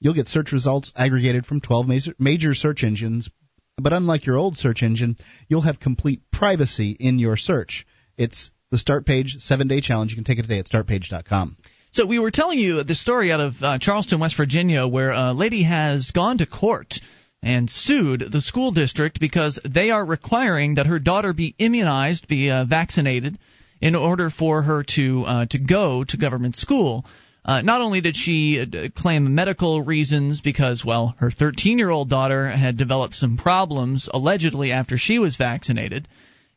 You'll 0.00 0.14
get 0.14 0.28
search 0.28 0.52
results 0.52 0.92
aggregated 0.96 1.44
from 1.44 1.60
12 1.60 2.14
major, 2.18 2.54
search 2.54 2.82
engines, 2.82 3.28
but 3.76 3.92
unlike 3.92 4.24
your 4.24 4.36
old 4.36 4.56
search 4.56 4.82
engine, 4.82 5.16
you'll 5.48 5.60
have 5.62 5.78
complete 5.78 6.22
privacy 6.32 6.96
in 6.98 7.18
your 7.18 7.36
search. 7.36 7.86
It's 8.16 8.50
the 8.70 8.78
Start 8.78 9.04
Page 9.04 9.36
7 9.40 9.68
Day 9.68 9.80
Challenge. 9.80 10.10
You 10.10 10.16
can 10.16 10.24
take 10.24 10.38
it 10.38 10.42
today 10.42 10.58
at 10.58 10.66
startpage.com. 10.66 11.56
So 11.92 12.06
we 12.06 12.18
were 12.18 12.30
telling 12.30 12.58
you 12.58 12.82
the 12.82 12.94
story 12.94 13.32
out 13.32 13.40
of 13.40 13.54
uh, 13.60 13.78
Charleston, 13.78 14.20
West 14.20 14.36
Virginia, 14.36 14.86
where 14.86 15.10
a 15.10 15.32
lady 15.32 15.64
has 15.64 16.12
gone 16.12 16.38
to 16.38 16.46
court 16.46 16.94
and 17.42 17.68
sued 17.68 18.24
the 18.32 18.40
school 18.40 18.70
district 18.70 19.18
because 19.18 19.58
they 19.68 19.90
are 19.90 20.04
requiring 20.04 20.76
that 20.76 20.86
her 20.86 20.98
daughter 20.98 21.32
be 21.32 21.54
immunized, 21.58 22.28
be 22.28 22.50
uh, 22.50 22.64
vaccinated, 22.64 23.38
in 23.80 23.94
order 23.94 24.30
for 24.30 24.62
her 24.62 24.84
to 24.94 25.24
uh, 25.26 25.46
to 25.46 25.58
go 25.58 26.04
to 26.04 26.16
government 26.16 26.54
school. 26.54 27.04
Uh, 27.44 27.62
not 27.62 27.80
only 27.80 28.00
did 28.00 28.16
she 28.16 28.60
uh, 28.60 28.88
claim 28.94 29.34
medical 29.34 29.82
reasons 29.82 30.40
because, 30.40 30.84
well, 30.84 31.14
her 31.18 31.30
13 31.30 31.78
year 31.78 31.90
old 31.90 32.10
daughter 32.10 32.48
had 32.48 32.76
developed 32.76 33.14
some 33.14 33.36
problems 33.36 34.08
allegedly 34.12 34.72
after 34.72 34.98
she 34.98 35.18
was 35.18 35.36
vaccinated. 35.36 36.06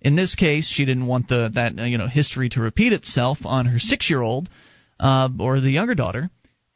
In 0.01 0.17
this 0.17 0.35
case, 0.35 0.67
she 0.67 0.83
didn't 0.83 1.07
want 1.07 1.29
the 1.29 1.49
that 1.53 1.79
uh, 1.79 1.83
you 1.83 1.97
know 1.97 2.07
history 2.07 2.49
to 2.49 2.59
repeat 2.59 2.91
itself 2.91 3.39
on 3.45 3.65
her 3.67 3.79
six 3.79 4.09
year 4.09 4.21
old 4.21 4.49
uh, 4.99 5.29
or 5.39 5.61
the 5.61 5.71
younger 5.71 5.95
daughter. 5.95 6.29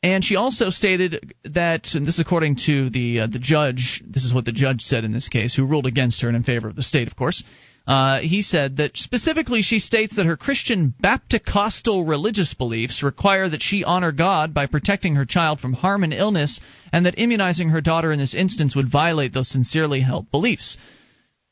And 0.03 0.23
she 0.23 0.35
also 0.35 0.69
stated 0.69 1.33
that, 1.43 1.87
and 1.93 2.05
this 2.05 2.15
is 2.15 2.19
according 2.21 2.57
to 2.67 2.89
the 2.89 3.21
uh, 3.21 3.27
the 3.27 3.39
judge, 3.39 4.01
this 4.05 4.23
is 4.23 4.33
what 4.33 4.45
the 4.45 4.53
judge 4.53 4.81
said 4.81 5.03
in 5.03 5.11
this 5.11 5.27
case, 5.27 5.53
who 5.55 5.65
ruled 5.65 5.87
against 5.87 6.21
her 6.21 6.29
and 6.29 6.37
in 6.37 6.43
favor 6.43 6.69
of 6.69 6.75
the 6.75 6.83
state, 6.83 7.07
of 7.07 7.15
course. 7.17 7.43
Uh, 7.87 8.19
he 8.19 8.41
said 8.41 8.77
that 8.77 8.97
specifically 8.97 9.61
she 9.61 9.79
states 9.79 10.17
that 10.17 10.25
her 10.25 10.35
Christian 10.35 10.93
Baptist-costal 10.99 12.03
religious 12.03 12.53
beliefs 12.53 13.01
require 13.01 13.47
that 13.47 13.61
she 13.61 13.85
honor 13.85 14.11
God 14.11 14.53
by 14.53 14.65
protecting 14.65 15.15
her 15.15 15.23
child 15.23 15.61
from 15.61 15.71
harm 15.71 16.03
and 16.03 16.13
illness, 16.13 16.59
and 16.91 17.05
that 17.05 17.17
immunizing 17.17 17.69
her 17.69 17.79
daughter 17.79 18.11
in 18.11 18.19
this 18.19 18.33
instance 18.33 18.75
would 18.75 18.91
violate 18.91 19.33
those 19.33 19.47
sincerely 19.47 20.01
held 20.01 20.29
beliefs. 20.31 20.77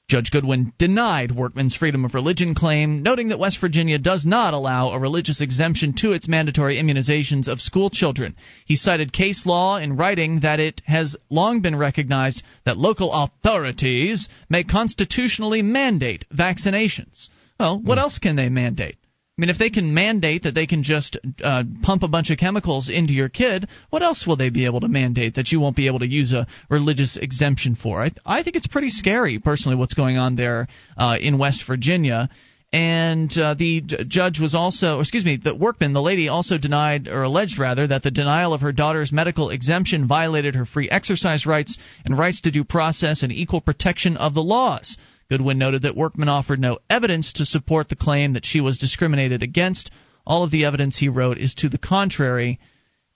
Judge 0.08 0.30
Goodwin 0.30 0.72
denied 0.78 1.32
Workman's 1.32 1.76
freedom 1.76 2.06
of 2.06 2.14
religion 2.14 2.54
claim, 2.54 3.02
noting 3.02 3.30
that 3.30 3.40
West 3.40 3.60
Virginia 3.60 3.98
does 3.98 4.24
not 4.24 4.54
allow 4.54 4.90
a 4.90 5.00
religious 5.00 5.42
exemption 5.42 5.94
to 5.94 6.12
its 6.12 6.28
mandatory 6.28 6.78
immunizations 6.78 7.48
of 7.48 7.60
school 7.60 7.90
children. 7.90 8.36
He 8.66 8.76
cited 8.76 9.12
case 9.12 9.48
law 9.48 9.78
in 9.78 9.98
writing 9.98 10.42
that 10.42 10.60
it 10.60 10.84
has 10.86 11.16
long 11.32 11.62
been 11.62 11.76
recognized 11.76 12.44
that 12.66 12.78
local 12.78 13.12
authorities 13.12 14.30
may 14.48 14.64
constitutionally 14.64 15.64
mandate 15.64 16.26
vaccinations. 16.32 17.30
Well, 17.60 17.80
what 17.80 17.98
hmm. 17.98 18.02
else 18.02 18.20
can 18.20 18.36
they 18.36 18.50
mandate? 18.50 18.98
I 19.38 19.42
mean, 19.42 19.50
if 19.50 19.58
they 19.58 19.70
can 19.70 19.94
mandate 19.94 20.44
that 20.44 20.54
they 20.54 20.66
can 20.66 20.82
just 20.82 21.18
uh, 21.44 21.66
pump 21.82 22.04
a 22.04 22.08
bunch 22.08 22.30
of 22.30 22.38
chemicals 22.38 22.88
into 22.88 23.12
your 23.12 23.28
kid, 23.28 23.68
what 23.90 24.02
else 24.02 24.26
will 24.26 24.38
they 24.38 24.50
be 24.50 24.64
able 24.64 24.80
to 24.80 24.88
mandate 24.88 25.36
that 25.36 25.52
you 25.52 25.60
won't 25.60 25.76
be 25.76 25.88
able 25.88 26.00
to 26.00 26.08
use 26.08 26.32
a 26.32 26.48
religious 26.70 27.18
exemption 27.18 27.76
for? 27.76 28.02
I, 28.02 28.12
I 28.26 28.44
think 28.44 28.56
it's 28.56 28.68
pretty 28.68 28.90
scary, 28.90 29.40
personally, 29.40 29.76
what's 29.76 29.94
going 29.94 30.18
on 30.18 30.38
there 30.38 30.70
uh, 30.98 31.18
in 31.20 31.38
West 31.38 31.66
Virginia. 31.68 32.30
And 32.72 33.38
uh, 33.38 33.56
the 33.56 33.82
judge 33.82 34.40
was 34.40 34.56
also, 34.56 35.02
excuse 35.02 35.26
me, 35.26 35.36
the 35.36 35.54
workman, 35.54 35.92
the 35.92 36.02
lady 36.02 36.30
also 36.30 36.58
denied, 36.58 37.10
or 37.10 37.24
alleged 37.24 37.60
rather, 37.60 37.88
that 37.88 38.04
the 38.04 38.12
denial 38.12 38.54
of 38.54 38.62
her 38.62 38.72
daughter's 38.72 39.12
medical 39.12 39.50
exemption 39.50 40.08
violated 40.08 40.56
her 40.56 40.66
free 40.66 40.90
exercise 40.90 41.46
rights 41.46 41.78
and 42.06 42.18
rights 42.18 42.40
to 42.42 42.52
due 42.52 42.64
process 42.64 43.22
and 43.22 43.34
equal 43.34 43.60
protection 43.60 44.16
of 44.16 44.34
the 44.34 44.44
laws. 44.44 44.98
Goodwin 45.30 45.58
noted 45.58 45.84
that 45.84 45.96
Workman 45.96 46.30
offered 46.30 46.60
no 46.60 46.78
evidence 46.90 47.34
to 47.34 47.46
support 47.46 47.90
the 47.90 47.96
claim 47.96 48.34
that 48.34 48.46
she 48.46 48.62
was 48.62 48.78
discriminated 48.78 49.42
against. 49.44 49.92
All 50.26 50.44
of 50.44 50.52
the 50.52 50.66
evidence 50.66 50.98
he 50.98 51.10
wrote 51.10 51.38
is 51.38 51.54
to 51.56 51.70
the 51.70 51.78
contrary, 51.78 52.60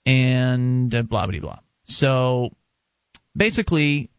and 0.06 0.94
uh, 0.94 1.02
blah 1.02 1.26
blah 1.26 1.40
blah. 1.40 1.58
So 1.86 2.50
basically, 3.36 4.10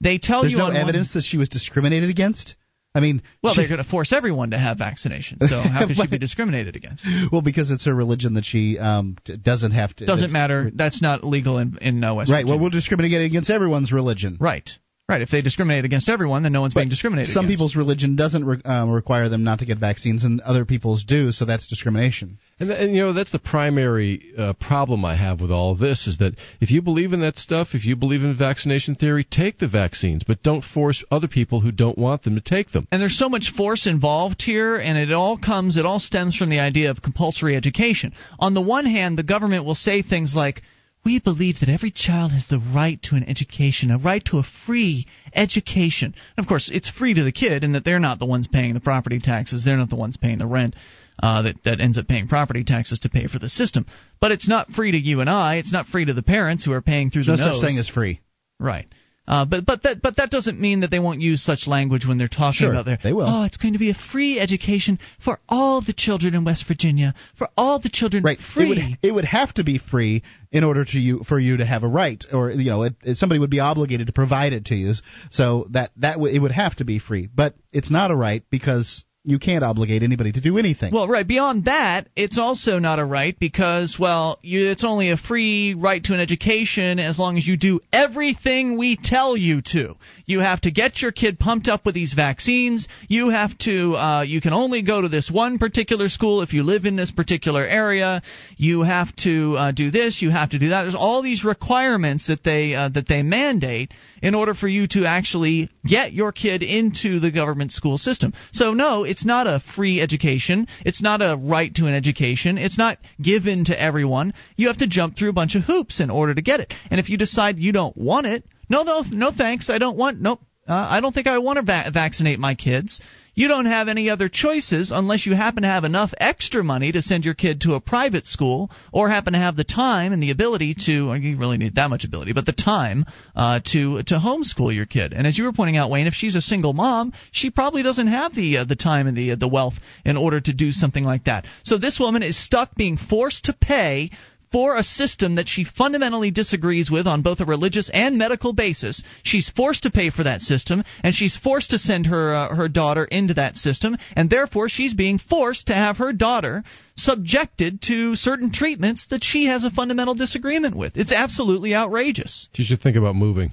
they 0.00 0.18
tell 0.18 0.42
There's 0.42 0.52
you 0.52 0.58
no 0.58 0.66
on 0.66 0.72
one- 0.74 0.82
evidence 0.82 1.12
that 1.14 1.22
she 1.22 1.36
was 1.36 1.48
discriminated 1.48 2.10
against. 2.10 2.56
I 2.94 3.00
mean, 3.00 3.22
well, 3.42 3.52
she- 3.54 3.60
they're 3.60 3.68
going 3.68 3.82
to 3.84 3.88
force 3.88 4.10
everyone 4.12 4.52
to 4.52 4.58
have 4.58 4.78
vaccinations. 4.78 5.46
So 5.48 5.60
how 5.60 5.86
could 5.86 5.96
she 5.96 6.06
be 6.06 6.16
discriminated 6.26 6.76
against? 6.76 7.06
well, 7.30 7.42
because 7.42 7.70
it's 7.70 7.84
her 7.84 7.94
religion 7.94 8.34
that 8.34 8.44
she 8.46 8.78
um, 8.78 9.16
doesn't 9.42 9.72
have 9.72 9.94
to. 9.96 10.06
Doesn't 10.06 10.28
that- 10.28 10.32
matter. 10.32 10.70
That's 10.74 11.02
not 11.02 11.22
legal 11.22 11.58
in 11.58 11.76
in 11.80 12.02
uh, 12.02 12.14
West 12.14 12.30
Right. 12.30 12.36
Virginia. 12.38 12.52
Well, 12.54 12.60
we'll 12.60 12.70
discriminate 12.70 13.20
against 13.22 13.50
everyone's 13.50 13.92
religion. 13.92 14.38
Right. 14.40 14.68
Right. 15.08 15.22
If 15.22 15.30
they 15.30 15.40
discriminate 15.40 15.84
against 15.84 16.08
everyone, 16.08 16.42
then 16.42 16.50
no 16.50 16.62
one's 16.62 16.74
being 16.74 16.88
discriminated 16.88 17.32
Some 17.32 17.44
against. 17.44 17.54
people's 17.54 17.76
religion 17.76 18.16
doesn't 18.16 18.44
re- 18.44 18.60
um, 18.64 18.90
require 18.90 19.28
them 19.28 19.44
not 19.44 19.60
to 19.60 19.64
get 19.64 19.78
vaccines, 19.78 20.24
and 20.24 20.40
other 20.40 20.64
people's 20.64 21.04
do. 21.04 21.30
So 21.30 21.44
that's 21.44 21.68
discrimination. 21.68 22.38
And, 22.58 22.72
and 22.72 22.92
you 22.92 23.04
know 23.04 23.12
that's 23.12 23.30
the 23.30 23.38
primary 23.38 24.32
uh, 24.36 24.54
problem 24.54 25.04
I 25.04 25.14
have 25.14 25.40
with 25.40 25.52
all 25.52 25.70
of 25.70 25.78
this 25.78 26.08
is 26.08 26.18
that 26.18 26.34
if 26.60 26.72
you 26.72 26.82
believe 26.82 27.12
in 27.12 27.20
that 27.20 27.36
stuff, 27.36 27.68
if 27.72 27.84
you 27.84 27.94
believe 27.94 28.24
in 28.24 28.36
vaccination 28.36 28.96
theory, 28.96 29.22
take 29.22 29.58
the 29.58 29.68
vaccines, 29.68 30.24
but 30.26 30.42
don't 30.42 30.64
force 30.64 31.04
other 31.08 31.28
people 31.28 31.60
who 31.60 31.70
don't 31.70 31.96
want 31.96 32.24
them 32.24 32.34
to 32.34 32.40
take 32.40 32.72
them. 32.72 32.88
And 32.90 33.00
there's 33.00 33.16
so 33.16 33.28
much 33.28 33.52
force 33.56 33.86
involved 33.86 34.42
here, 34.42 34.74
and 34.74 34.98
it 34.98 35.12
all 35.12 35.38
comes, 35.38 35.76
it 35.76 35.86
all 35.86 36.00
stems 36.00 36.34
from 36.34 36.50
the 36.50 36.58
idea 36.58 36.90
of 36.90 37.00
compulsory 37.00 37.54
education. 37.54 38.12
On 38.40 38.54
the 38.54 38.60
one 38.60 38.86
hand, 38.86 39.16
the 39.16 39.22
government 39.22 39.66
will 39.66 39.76
say 39.76 40.02
things 40.02 40.34
like, 40.34 40.62
we 41.06 41.20
believe 41.20 41.60
that 41.60 41.68
every 41.68 41.92
child 41.92 42.32
has 42.32 42.48
the 42.48 42.58
right 42.74 43.00
to 43.00 43.14
an 43.14 43.22
education, 43.28 43.92
a 43.92 43.96
right 43.96 44.24
to 44.24 44.38
a 44.38 44.42
free 44.66 45.06
education. 45.32 46.12
And 46.36 46.44
of 46.44 46.48
course, 46.48 46.68
it's 46.72 46.90
free 46.90 47.14
to 47.14 47.22
the 47.22 47.30
kid, 47.30 47.62
in 47.62 47.72
that 47.74 47.84
they're 47.84 48.00
not 48.00 48.18
the 48.18 48.26
ones 48.26 48.48
paying 48.48 48.74
the 48.74 48.80
property 48.80 49.20
taxes, 49.20 49.64
they're 49.64 49.76
not 49.76 49.88
the 49.88 49.94
ones 49.96 50.16
paying 50.16 50.38
the 50.38 50.48
rent. 50.48 50.74
Uh, 51.22 51.40
that 51.42 51.54
that 51.64 51.80
ends 51.80 51.96
up 51.96 52.06
paying 52.06 52.28
property 52.28 52.62
taxes 52.62 53.00
to 53.00 53.08
pay 53.08 53.26
for 53.26 53.38
the 53.38 53.48
system, 53.48 53.86
but 54.20 54.32
it's 54.32 54.46
not 54.46 54.68
free 54.72 54.90
to 54.90 54.98
you 54.98 55.20
and 55.20 55.30
I. 55.30 55.56
It's 55.56 55.72
not 55.72 55.86
free 55.86 56.04
to 56.04 56.12
the 56.12 56.22
parents 56.22 56.62
who 56.62 56.72
are 56.72 56.82
paying 56.82 57.10
through 57.10 57.24
the 57.24 57.36
no 57.38 57.46
nose. 57.46 57.54
such 57.54 57.66
thing 57.66 57.78
as 57.78 57.88
free. 57.88 58.20
Right. 58.60 58.86
Uh, 59.28 59.44
but 59.44 59.66
but 59.66 59.82
that 59.82 60.00
but 60.02 60.16
that 60.16 60.30
doesn't 60.30 60.60
mean 60.60 60.80
that 60.80 60.90
they 60.90 60.98
won't 61.00 61.20
use 61.20 61.42
such 61.42 61.66
language 61.66 62.06
when 62.06 62.16
they're 62.18 62.28
talking 62.28 62.52
Sure, 62.60 62.70
about 62.70 62.84
their. 62.84 62.98
they 63.02 63.12
will. 63.12 63.26
Oh, 63.26 63.44
it's 63.44 63.56
going 63.56 63.72
to 63.72 63.78
be 63.78 63.90
a 63.90 63.94
free 64.12 64.38
education 64.38 64.98
for 65.24 65.40
all 65.48 65.80
the 65.80 65.92
children 65.92 66.34
in 66.34 66.44
West 66.44 66.64
Virginia, 66.68 67.14
for 67.36 67.48
all 67.56 67.80
the 67.80 67.88
children. 67.88 68.22
Right. 68.22 68.38
Free. 68.54 68.64
It 68.64 68.68
would 68.68 68.98
it 69.02 69.12
would 69.12 69.24
have 69.24 69.52
to 69.54 69.64
be 69.64 69.78
free 69.78 70.22
in 70.52 70.62
order 70.62 70.84
to 70.84 70.98
you 70.98 71.24
for 71.28 71.38
you 71.38 71.56
to 71.56 71.66
have 71.66 71.82
a 71.82 71.88
right, 71.88 72.24
or 72.32 72.50
you 72.50 72.70
know, 72.70 72.82
it, 72.84 72.94
it, 73.02 73.16
somebody 73.16 73.40
would 73.40 73.50
be 73.50 73.60
obligated 73.60 74.06
to 74.06 74.12
provide 74.12 74.52
it 74.52 74.66
to 74.66 74.74
you. 74.76 74.92
So 75.30 75.66
that 75.70 75.90
that 75.96 76.14
w- 76.14 76.34
it 76.34 76.38
would 76.38 76.52
have 76.52 76.76
to 76.76 76.84
be 76.84 76.98
free, 77.00 77.28
but 77.34 77.54
it's 77.72 77.90
not 77.90 78.10
a 78.12 78.14
right 78.16 78.44
because 78.50 79.02
you 79.26 79.40
can't 79.40 79.64
obligate 79.64 80.04
anybody 80.04 80.30
to 80.30 80.40
do 80.40 80.56
anything. 80.56 80.94
Well, 80.94 81.08
right. 81.08 81.26
Beyond 81.26 81.64
that, 81.64 82.08
it's 82.14 82.38
also 82.38 82.78
not 82.78 83.00
a 83.00 83.04
right 83.04 83.36
because, 83.38 83.96
well, 83.98 84.38
you, 84.40 84.70
it's 84.70 84.84
only 84.84 85.10
a 85.10 85.16
free 85.16 85.74
right 85.74 86.02
to 86.04 86.14
an 86.14 86.20
education 86.20 87.00
as 87.00 87.18
long 87.18 87.36
as 87.36 87.46
you 87.46 87.56
do 87.56 87.80
everything 87.92 88.78
we 88.78 88.96
tell 88.96 89.36
you 89.36 89.62
to. 89.72 89.96
You 90.26 90.40
have 90.40 90.60
to 90.60 90.70
get 90.70 91.02
your 91.02 91.10
kid 91.10 91.40
pumped 91.40 91.66
up 91.66 91.84
with 91.84 91.94
these 91.96 92.12
vaccines. 92.12 92.86
You 93.08 93.30
have 93.30 93.56
to. 93.58 93.96
Uh, 93.96 94.22
you 94.22 94.40
can 94.40 94.52
only 94.52 94.82
go 94.82 95.02
to 95.02 95.08
this 95.08 95.28
one 95.28 95.58
particular 95.58 96.08
school 96.08 96.42
if 96.42 96.52
you 96.52 96.62
live 96.62 96.84
in 96.84 96.94
this 96.94 97.10
particular 97.10 97.64
area. 97.64 98.22
You 98.56 98.82
have 98.82 99.14
to 99.16 99.56
uh, 99.56 99.72
do 99.72 99.90
this. 99.90 100.22
You 100.22 100.30
have 100.30 100.50
to 100.50 100.60
do 100.60 100.68
that. 100.68 100.82
There's 100.82 100.94
all 100.94 101.22
these 101.22 101.44
requirements 101.44 102.28
that 102.28 102.44
they 102.44 102.74
uh, 102.74 102.90
that 102.90 103.08
they 103.08 103.24
mandate 103.24 103.92
in 104.22 104.34
order 104.34 104.54
for 104.54 104.68
you 104.68 104.86
to 104.88 105.04
actually 105.06 105.68
get 105.84 106.12
your 106.12 106.32
kid 106.32 106.62
into 106.62 107.20
the 107.20 107.30
government 107.30 107.72
school 107.72 107.98
system. 107.98 108.32
So 108.52 108.72
no, 108.72 109.04
it's 109.04 109.15
not 109.24 109.46
a 109.46 109.62
free 109.74 110.00
education. 110.00 110.66
It's 110.84 111.02
not 111.02 111.22
a 111.22 111.36
right 111.36 111.74
to 111.76 111.86
an 111.86 111.94
education. 111.94 112.58
It's 112.58 112.78
not 112.78 112.98
given 113.20 113.64
to 113.66 113.80
everyone. 113.80 114.34
You 114.56 114.68
have 114.68 114.78
to 114.78 114.86
jump 114.86 115.16
through 115.16 115.30
a 115.30 115.34
bunch 115.34 115.54
of 115.54 115.62
hoops 115.62 116.00
in 116.00 116.10
order 116.10 116.34
to 116.34 116.42
get 116.42 116.60
it. 116.60 116.74
And 116.90 117.00
if 117.00 117.08
you 117.08 117.16
decide 117.16 117.58
you 117.58 117.72
don't 117.72 117.96
want 117.96 118.26
it, 118.26 118.44
no, 118.68 118.82
no, 118.82 119.02
no, 119.10 119.30
thanks. 119.30 119.70
I 119.70 119.78
don't 119.78 119.96
want. 119.96 120.20
Nope. 120.20 120.40
Uh, 120.68 120.74
I 120.90 121.00
don't 121.00 121.14
think 121.14 121.28
I 121.28 121.38
want 121.38 121.58
to 121.58 121.62
va- 121.62 121.90
vaccinate 121.92 122.40
my 122.40 122.56
kids. 122.56 123.00
You 123.36 123.48
don't 123.48 123.66
have 123.66 123.88
any 123.88 124.08
other 124.08 124.30
choices 124.30 124.90
unless 124.90 125.26
you 125.26 125.34
happen 125.34 125.62
to 125.62 125.68
have 125.68 125.84
enough 125.84 126.12
extra 126.18 126.64
money 126.64 126.90
to 126.90 127.02
send 127.02 127.24
your 127.24 127.34
kid 127.34 127.60
to 127.60 127.74
a 127.74 127.80
private 127.80 128.26
school 128.26 128.70
or 128.92 129.10
happen 129.10 129.34
to 129.34 129.38
have 129.38 129.56
the 129.56 129.62
time 129.62 130.14
and 130.14 130.22
the 130.22 130.30
ability 130.30 130.74
to, 130.86 131.10
or 131.10 131.16
you 131.18 131.36
really 131.36 131.58
need 131.58 131.74
that 131.74 131.90
much 131.90 132.04
ability, 132.04 132.32
but 132.32 132.46
the 132.46 132.52
time 132.52 133.04
uh, 133.36 133.60
to 133.72 134.02
to 134.04 134.14
homeschool 134.14 134.74
your 134.74 134.86
kid. 134.86 135.12
And 135.12 135.26
as 135.26 135.36
you 135.36 135.44
were 135.44 135.52
pointing 135.52 135.76
out, 135.76 135.90
Wayne, 135.90 136.06
if 136.06 136.14
she's 136.14 136.34
a 136.34 136.40
single 136.40 136.72
mom, 136.72 137.12
she 137.30 137.50
probably 137.50 137.82
doesn't 137.82 138.06
have 138.06 138.34
the 138.34 138.58
uh, 138.58 138.64
the 138.64 138.74
time 138.74 139.06
and 139.06 139.16
the 139.16 139.32
uh, 139.32 139.36
the 139.36 139.48
wealth 139.48 139.74
in 140.06 140.16
order 140.16 140.40
to 140.40 140.52
do 140.54 140.72
something 140.72 141.04
like 141.04 141.24
that. 141.24 141.44
So 141.62 141.76
this 141.76 142.00
woman 142.00 142.22
is 142.22 142.42
stuck 142.42 142.74
being 142.74 142.96
forced 142.96 143.44
to 143.44 143.52
pay 143.52 144.10
for 144.56 144.74
a 144.74 144.82
system 144.82 145.34
that 145.34 145.46
she 145.46 145.64
fundamentally 145.64 146.30
disagrees 146.30 146.90
with 146.90 147.06
on 147.06 147.20
both 147.20 147.40
a 147.40 147.44
religious 147.44 147.90
and 147.92 148.16
medical 148.16 148.54
basis. 148.54 149.02
She's 149.22 149.50
forced 149.50 149.82
to 149.82 149.90
pay 149.90 150.08
for 150.08 150.24
that 150.24 150.40
system, 150.40 150.82
and 151.04 151.14
she's 151.14 151.36
forced 151.36 151.72
to 151.72 151.78
send 151.78 152.06
her 152.06 152.34
uh, 152.34 152.54
her 152.54 152.66
daughter 152.66 153.04
into 153.04 153.34
that 153.34 153.58
system, 153.58 153.98
and 154.16 154.30
therefore 154.30 154.70
she's 154.70 154.94
being 154.94 155.18
forced 155.18 155.66
to 155.66 155.74
have 155.74 155.98
her 155.98 156.14
daughter 156.14 156.64
subjected 156.96 157.82
to 157.82 158.16
certain 158.16 158.50
treatments 158.50 159.08
that 159.10 159.22
she 159.22 159.44
has 159.44 159.62
a 159.62 159.70
fundamental 159.70 160.14
disagreement 160.14 160.74
with. 160.74 160.96
It's 160.96 161.12
absolutely 161.12 161.74
outrageous. 161.74 162.48
She 162.54 162.64
should 162.64 162.80
think 162.80 162.96
about 162.96 163.14
moving. 163.14 163.52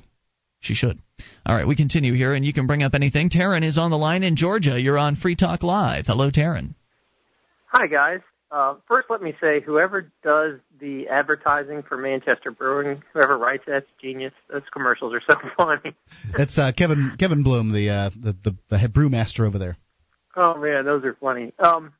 She 0.62 0.74
should. 0.74 1.00
All 1.46 1.54
right, 1.54 1.68
we 1.68 1.76
continue 1.76 2.14
here, 2.14 2.34
and 2.34 2.46
you 2.46 2.54
can 2.54 2.66
bring 2.66 2.82
up 2.82 2.94
anything. 2.96 3.30
Taryn 3.30 3.66
is 3.66 3.78
on 3.78 3.92
the 3.92 3.98
line 3.98 4.24
in 4.24 4.38
Georgia. 4.38 4.80
You're 4.80 4.98
on 4.98 5.18
Free 5.18 5.36
Talk 5.36 5.64
Live. 5.64 6.06
Hello, 6.08 6.32
Taryn. 6.32 6.76
Hi, 7.74 7.88
guys. 7.88 8.22
Uh, 8.54 8.76
first, 8.88 9.10
let 9.10 9.20
me 9.20 9.34
say, 9.42 9.62
whoever 9.62 10.12
does 10.24 10.60
the 10.80 11.08
advertising 11.08 11.82
for 11.82 11.98
Manchester 11.98 12.52
Brewing, 12.52 13.02
whoever 13.12 13.36
writes 13.36 13.64
that's 13.66 13.88
genius. 14.00 14.32
Those 14.48 14.62
commercials 14.72 15.12
are 15.12 15.22
so 15.28 15.36
funny. 15.58 15.96
That's 16.38 16.56
uh, 16.60 16.72
Kevin 16.78 17.14
Kevin 17.18 17.42
Bloom, 17.42 17.72
the, 17.72 17.90
uh, 17.90 18.10
the 18.16 18.36
the 18.44 18.56
the 18.70 18.78
brewmaster 18.90 19.48
over 19.48 19.58
there. 19.58 19.76
Oh 20.36 20.56
man, 20.60 20.86
those 20.86 21.04
are 21.04 21.18
funny. 21.20 21.52
Um, 21.58 21.94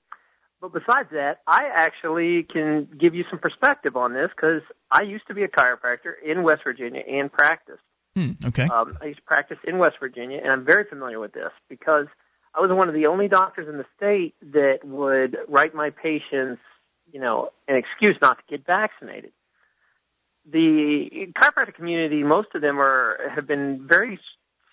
but 0.62 0.74
besides 0.74 1.10
that, 1.12 1.42
I 1.48 1.70
actually 1.74 2.44
can 2.44 2.88
give 3.00 3.16
you 3.16 3.26
some 3.32 3.40
perspective 3.40 3.98
on 3.98 4.14
this 4.14 4.30
because 4.30 4.62
I 4.92 5.02
used 5.02 5.26
to 5.28 5.34
be 5.34 5.44
a 5.44 5.48
chiropractor 5.48 6.14
in 6.24 6.44
West 6.44 6.62
Virginia 6.64 7.02
and 7.02 7.32
practice. 7.32 7.80
Hmm, 8.16 8.32
okay. 8.46 8.68
Um, 8.68 8.96
I 9.02 9.06
used 9.06 9.18
to 9.18 9.26
practice 9.26 9.58
in 9.68 9.80
West 9.80 9.96
Virginia, 10.00 10.38
and 10.38 10.52
I'm 10.52 10.64
very 10.64 10.84
familiar 10.84 11.20
with 11.20 11.34
this 11.34 11.50
because 11.68 12.06
I 12.56 12.62
was 12.62 12.72
one 12.72 12.88
of 12.88 12.94
the 12.94 13.08
only 13.08 13.28
doctors 13.28 13.68
in 13.68 13.78
the 13.78 13.86
state 13.98 14.36
that 14.54 14.86
would 14.86 15.38
write 15.48 15.74
my 15.74 15.90
patients, 15.90 16.62
you 17.12 17.20
know, 17.20 17.50
an 17.68 17.76
excuse 17.76 18.18
not 18.22 18.38
to 18.38 18.44
get 18.50 18.66
vaccinated. 18.66 19.32
The 20.46 21.32
chiropractic 21.36 21.76
community, 21.76 22.24
most 22.24 22.50
of 22.54 22.62
them 22.62 22.80
are 22.80 23.32
have 23.34 23.48
been 23.48 23.88
very 23.88 24.20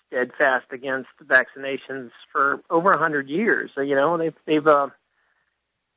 steadfast 0.07 0.65
against 0.71 1.09
vaccinations 1.25 2.11
for 2.31 2.61
over 2.69 2.91
a 2.91 2.97
hundred 2.97 3.29
years. 3.29 3.71
So, 3.73 3.81
you 3.81 3.95
know, 3.95 4.17
they've 4.17 4.35
they've 4.45 4.67
uh, 4.67 4.89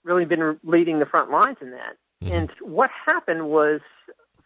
really 0.04 0.24
been 0.24 0.58
leading 0.62 1.00
the 1.00 1.06
front 1.06 1.30
lines 1.30 1.56
in 1.60 1.72
that. 1.72 1.96
Mm-hmm. 2.22 2.32
And 2.32 2.50
what 2.60 2.90
happened 3.04 3.48
was, 3.48 3.80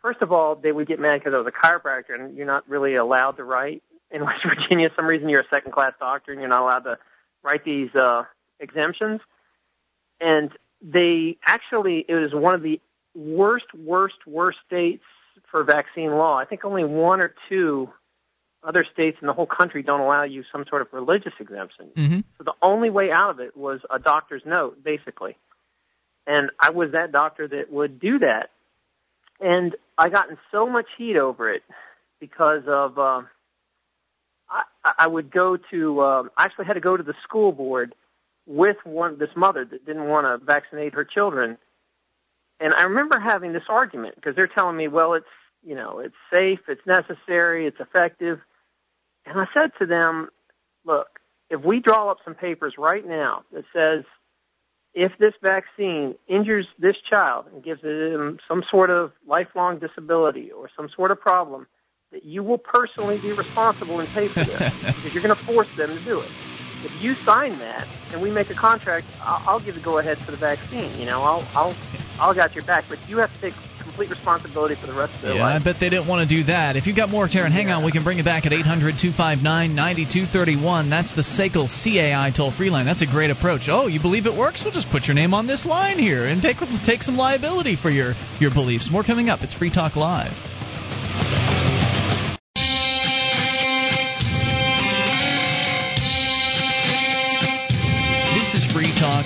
first 0.01 0.23
of 0.23 0.33
all, 0.33 0.55
they 0.55 0.73
would 0.73 0.89
get 0.89 0.99
mad 0.99 1.21
because 1.21 1.35
I 1.35 1.39
was 1.39 1.47
a 1.47 1.51
chiropractor, 1.53 2.19
and 2.19 2.37
you're 2.37 2.47
not 2.47 2.69
really 2.69 2.95
allowed 2.95 3.33
to 3.33 3.45
write 3.45 3.83
in 4.11 4.25
West 4.25 4.43
Virginia. 4.45 4.89
For 4.89 4.97
some 4.97 5.07
reason 5.07 5.29
you're 5.29 5.43
a 5.43 5.49
second 5.51 5.73
class 5.73 5.93
doctor, 6.01 6.33
and 6.33 6.41
you're 6.41 6.49
not 6.49 6.63
allowed 6.63 6.85
to 6.85 6.99
write 7.43 7.65
these 7.65 7.95
uh, 7.95 8.25
exemptions. 8.61 9.21
And 10.21 10.51
they 10.83 11.39
actually, 11.45 12.05
it 12.09 12.15
was 12.15 12.35
one 12.35 12.55
of 12.55 12.63
the 12.63 12.81
worst, 13.15 13.67
worst, 13.75 14.27
worst 14.27 14.59
states 14.67 15.05
for 15.51 15.65
vaccine 15.65 16.11
law. 16.11 16.37
I 16.37 16.45
think 16.45 16.65
only 16.65 16.85
one 16.85 17.21
or 17.21 17.35
two 17.49 17.91
other 18.63 18.85
states 18.93 19.19
in 19.21 19.27
the 19.27 19.33
whole 19.33 19.47
country 19.47 19.83
don't 19.83 20.01
allow 20.01 20.25
you 20.25 20.45
some 20.51 20.65
sort 20.69 20.83
of 20.83 20.89
religious 20.93 21.33
exemption. 21.39 21.91
Mm-hmm. 21.97 22.21
So 22.37 22.45
the 22.45 22.55
only 22.61 22.91
way 22.91 23.11
out 23.13 23.31
of 23.31 23.41
it 23.41 23.57
was 23.57 23.81
a 23.91 23.99
doctor's 23.99 24.43
note, 24.45 24.83
basically. 24.83 25.37
And 26.27 26.51
I 26.61 26.71
was 26.71 26.93
that 26.93 27.13
doctor 27.13 27.49
that 27.49 27.73
would 27.73 28.01
do 28.01 28.19
that. 28.19 28.51
And 29.41 29.77
I 29.97 30.09
got 30.09 30.31
in 30.31 30.39
so 30.51 30.69
much 30.69 30.87
heat 30.97 31.17
over 31.17 31.51
it 31.51 31.63
because 32.21 32.65
of 32.67 32.99
uh, 32.99 33.23
I, 34.99 35.07
would 35.07 35.31
go 35.31 35.57
to 35.57 36.03
um, 36.03 36.31
I 36.37 36.45
actually 36.45 36.67
had 36.67 36.75
to 36.75 36.81
go 36.81 36.97
to 36.97 37.03
the 37.03 37.15
school 37.23 37.53
board 37.53 37.95
with 38.47 38.77
one 38.85 39.19
this 39.19 39.31
mother 39.37 39.65
that 39.65 39.85
didn't 39.87 40.09
want 40.09 40.27
to 40.27 40.45
vaccinate 40.45 40.95
her 40.95 41.05
children. 41.05 41.59
And 42.61 42.75
I 42.75 42.83
remember 42.83 43.21
having 43.21 43.53
this 43.53 43.65
argument 43.69 44.17
because 44.17 44.35
they're 44.35 44.47
telling 44.47 44.77
me, 44.77 44.89
well, 44.89 45.15
it's 45.15 45.27
you 45.65 45.75
know, 45.75 45.99
it's 45.99 46.15
safe, 46.31 46.61
it's 46.69 46.87
necessary, 46.87 47.67
it's 47.67 47.81
effective. 47.81 48.41
And 49.27 49.41
I 49.41 49.47
said 49.53 49.73
to 49.79 49.87
them, 49.87 50.31
look, 50.85 51.21
if 51.51 51.63
we 51.63 51.81
draw 51.81 52.11
up 52.11 52.19
some 52.25 52.35
papers 52.35 52.79
right 52.79 53.07
now 53.07 53.45
that 53.53 53.65
says 53.73 54.05
if 54.95 55.17
this 55.19 55.35
vaccine 55.43 56.15
injures 56.27 56.67
this 56.79 56.97
child 56.99 57.47
and 57.53 57.63
gives 57.63 57.83
them 57.83 58.39
some 58.49 58.65
sort 58.69 58.91
of 58.91 59.13
lifelong 59.27 59.79
disability 59.79 60.51
or 60.51 60.71
some 60.77 60.89
sort 60.89 61.11
of 61.11 61.21
problem, 61.21 61.67
that 62.13 62.25
you 62.25 62.43
will 62.43 62.59
personally 62.59 63.19
be 63.21 63.33
responsible 63.33 64.01
and 64.01 64.09
pay 64.11 64.29
for 64.29 64.45
this 64.45 64.59
because 64.81 65.13
you're 65.13 65.23
going 65.23 65.35
to 65.35 65.45
force 65.45 65.69
them 65.77 65.97
to 65.97 66.05
do 66.05 66.21
it. 66.21 66.31
If 66.85 67.03
you 67.03 67.15
sign 67.15 67.59
that 67.59 67.89
and 68.13 68.23
we 68.23 68.31
make 68.31 68.51
a 68.51 68.55
contract, 68.55 69.07
I'll, 69.21 69.43
I'll 69.47 69.61
give 69.61 69.75
the 69.75 69.81
go 69.81 69.99
ahead 69.99 70.19
for 70.19 70.31
the 70.31 70.37
vaccine. 70.37 70.99
You 70.99 71.07
know, 71.07 71.23
I'll 71.23 71.47
I'll 71.55 71.77
I'll 72.21 72.35
got 72.35 72.55
your 72.55 72.65
back, 72.65 72.85
but 72.89 72.99
you 73.09 73.19
have 73.19 73.33
to 73.33 73.41
take 73.41 73.55
complete 73.83 74.11
responsibility 74.11 74.77
for 74.77 74.87
the 74.87 74.93
rest 74.93 75.15
of 75.17 75.23
their 75.23 75.35
Yeah, 75.35 75.45
I 75.45 75.59
bet 75.59 75.77
they 75.81 75.89
didn't 75.89 76.07
want 76.07 76.29
to 76.29 76.37
do 76.37 76.45
that. 76.45 76.77
If 76.77 76.87
you've 76.87 76.97
got 76.97 77.09
more, 77.09 77.27
Taryn, 77.27 77.51
hang 77.51 77.69
on. 77.71 77.85
We 77.85 77.91
can 77.91 78.05
bring 78.05 78.19
it 78.19 78.25
back 78.25 78.47
at 78.47 78.53
800 78.53 78.95
259 79.01 79.75
9231. 79.75 80.91
That's 80.91 81.13
the 81.15 81.23
SACL 81.23 81.67
CAI 81.67 82.31
toll 82.31 82.53
free 82.53 82.71
line. 82.71 82.87
That's 82.87 83.03
a 83.03 83.07
great 83.07 83.31
approach. 83.31 83.69
Oh, 83.69 83.89
you 83.89 84.01
believe 84.01 84.27
it 84.27 84.37
works? 84.37 84.63
We'll 84.65 84.75
just 84.75 84.91
put 84.91 85.07
your 85.07 85.15
name 85.15 85.35
on 85.35 85.49
this 85.49 85.67
line 85.67 85.99
here 85.99 86.27
and 86.27 86.41
take 86.41 86.59
take 86.85 87.03
some 87.03 87.17
liability 87.17 87.75
for 87.75 87.91
your, 87.91 88.15
your 88.39 88.53
beliefs. 88.53 88.89
More 88.91 89.03
coming 89.03 89.29
up. 89.29 89.43
It's 89.43 89.55
Free 89.55 89.71
Talk 89.71 89.97
Live. 89.97 90.58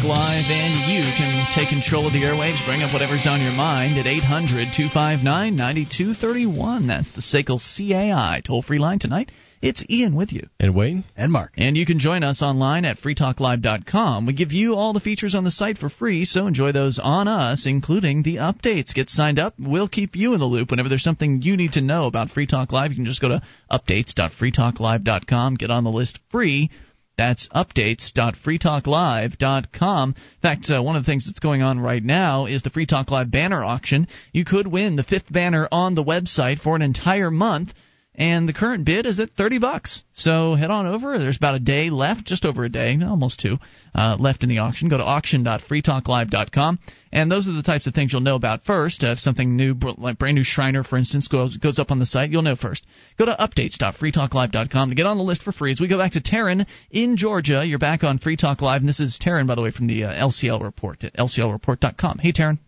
Live, 0.04 0.50
and 0.50 0.92
you 0.92 1.02
can 1.16 1.46
take 1.54 1.68
control 1.68 2.08
of 2.08 2.12
the 2.12 2.22
airwaves, 2.22 2.64
bring 2.66 2.82
up 2.82 2.92
whatever's 2.92 3.26
on 3.26 3.40
your 3.40 3.52
mind 3.52 3.96
at 3.98 4.06
800 4.06 4.74
259 4.74 5.22
9231. 5.54 6.86
That's 6.88 7.12
the 7.12 7.20
SACL 7.20 7.60
CAI 7.60 8.42
toll 8.44 8.62
free 8.62 8.78
line 8.78 8.98
tonight. 8.98 9.30
It's 9.60 9.84
Ian 9.88 10.16
with 10.16 10.32
you. 10.32 10.48
And 10.58 10.74
Wayne? 10.74 11.04
And 11.16 11.30
Mark. 11.30 11.52
And 11.56 11.76
you 11.76 11.86
can 11.86 12.00
join 12.00 12.24
us 12.24 12.42
online 12.42 12.84
at 12.84 12.98
freetalklive.com. 12.98 14.26
We 14.26 14.32
give 14.32 14.50
you 14.50 14.74
all 14.74 14.92
the 14.92 14.98
features 14.98 15.36
on 15.36 15.44
the 15.44 15.52
site 15.52 15.78
for 15.78 15.88
free, 15.88 16.24
so 16.24 16.48
enjoy 16.48 16.72
those 16.72 16.98
on 17.00 17.28
us, 17.28 17.64
including 17.64 18.24
the 18.24 18.36
updates. 18.36 18.92
Get 18.92 19.08
signed 19.08 19.38
up. 19.38 19.54
We'll 19.56 19.88
keep 19.88 20.16
you 20.16 20.34
in 20.34 20.40
the 20.40 20.46
loop 20.46 20.72
whenever 20.72 20.88
there's 20.88 21.04
something 21.04 21.42
you 21.42 21.56
need 21.56 21.74
to 21.74 21.80
know 21.80 22.06
about 22.06 22.30
Free 22.30 22.48
Talk 22.48 22.72
Live. 22.72 22.90
You 22.90 22.96
can 22.96 23.04
just 23.04 23.20
go 23.20 23.28
to 23.28 23.42
updates.freetalklive.com, 23.70 25.54
get 25.54 25.70
on 25.70 25.84
the 25.84 25.90
list 25.90 26.18
free. 26.32 26.70
That's 27.16 27.48
updates.freetalklive.com. 27.48 30.08
In 30.08 30.14
fact, 30.40 30.70
uh, 30.70 30.82
one 30.82 30.96
of 30.96 31.04
the 31.04 31.10
things 31.10 31.26
that's 31.26 31.40
going 31.40 31.62
on 31.62 31.78
right 31.78 32.02
now 32.02 32.46
is 32.46 32.62
the 32.62 32.70
Free 32.70 32.86
Talk 32.86 33.10
Live 33.10 33.30
banner 33.30 33.62
auction. 33.62 34.08
You 34.32 34.44
could 34.44 34.66
win 34.66 34.96
the 34.96 35.04
fifth 35.04 35.30
banner 35.30 35.68
on 35.70 35.94
the 35.94 36.02
website 36.02 36.58
for 36.58 36.74
an 36.74 36.82
entire 36.82 37.30
month 37.30 37.74
and 38.14 38.46
the 38.46 38.52
current 38.52 38.84
bid 38.84 39.06
is 39.06 39.20
at 39.20 39.30
30 39.30 39.58
bucks. 39.58 40.02
So 40.12 40.54
head 40.54 40.70
on 40.70 40.86
over. 40.86 41.18
There's 41.18 41.38
about 41.38 41.54
a 41.54 41.60
day 41.60 41.88
left, 41.88 42.24
just 42.26 42.44
over 42.44 42.64
a 42.64 42.68
day, 42.68 42.98
almost 43.02 43.40
two, 43.40 43.56
uh, 43.94 44.16
left 44.20 44.42
in 44.42 44.50
the 44.50 44.58
auction. 44.58 44.88
Go 44.88 44.98
to 44.98 45.04
auction.freetalklive.com, 45.04 46.78
and 47.10 47.32
those 47.32 47.48
are 47.48 47.52
the 47.52 47.62
types 47.62 47.86
of 47.86 47.94
things 47.94 48.12
you'll 48.12 48.20
know 48.20 48.36
about 48.36 48.62
first. 48.64 49.02
Uh, 49.02 49.08
if 49.08 49.18
something 49.18 49.56
new, 49.56 49.74
like 49.96 50.18
brand 50.18 50.34
new 50.34 50.44
Shriner, 50.44 50.84
for 50.84 50.98
instance, 50.98 51.28
goes 51.28 51.56
goes 51.56 51.78
up 51.78 51.90
on 51.90 51.98
the 51.98 52.06
site, 52.06 52.30
you'll 52.30 52.42
know 52.42 52.56
first. 52.56 52.84
Go 53.18 53.24
to 53.24 53.36
updates.freetalklive.com 53.38 54.88
to 54.90 54.94
get 54.94 55.06
on 55.06 55.16
the 55.16 55.24
list 55.24 55.42
for 55.42 55.52
free. 55.52 55.70
As 55.70 55.80
we 55.80 55.88
go 55.88 55.98
back 55.98 56.12
to 56.12 56.20
Taryn 56.20 56.66
in 56.90 57.16
Georgia, 57.16 57.64
you're 57.64 57.78
back 57.78 58.04
on 58.04 58.18
Free 58.18 58.36
Talk 58.36 58.60
Live, 58.60 58.82
and 58.82 58.88
this 58.88 59.00
is 59.00 59.18
Taryn, 59.24 59.46
by 59.46 59.54
the 59.54 59.62
way, 59.62 59.70
from 59.70 59.86
the 59.86 60.04
uh, 60.04 60.12
LCL 60.28 60.62
report 60.62 61.02
at 61.04 61.14
lclreport.com. 61.14 62.18
Hey, 62.18 62.32
Taryn. 62.32 62.58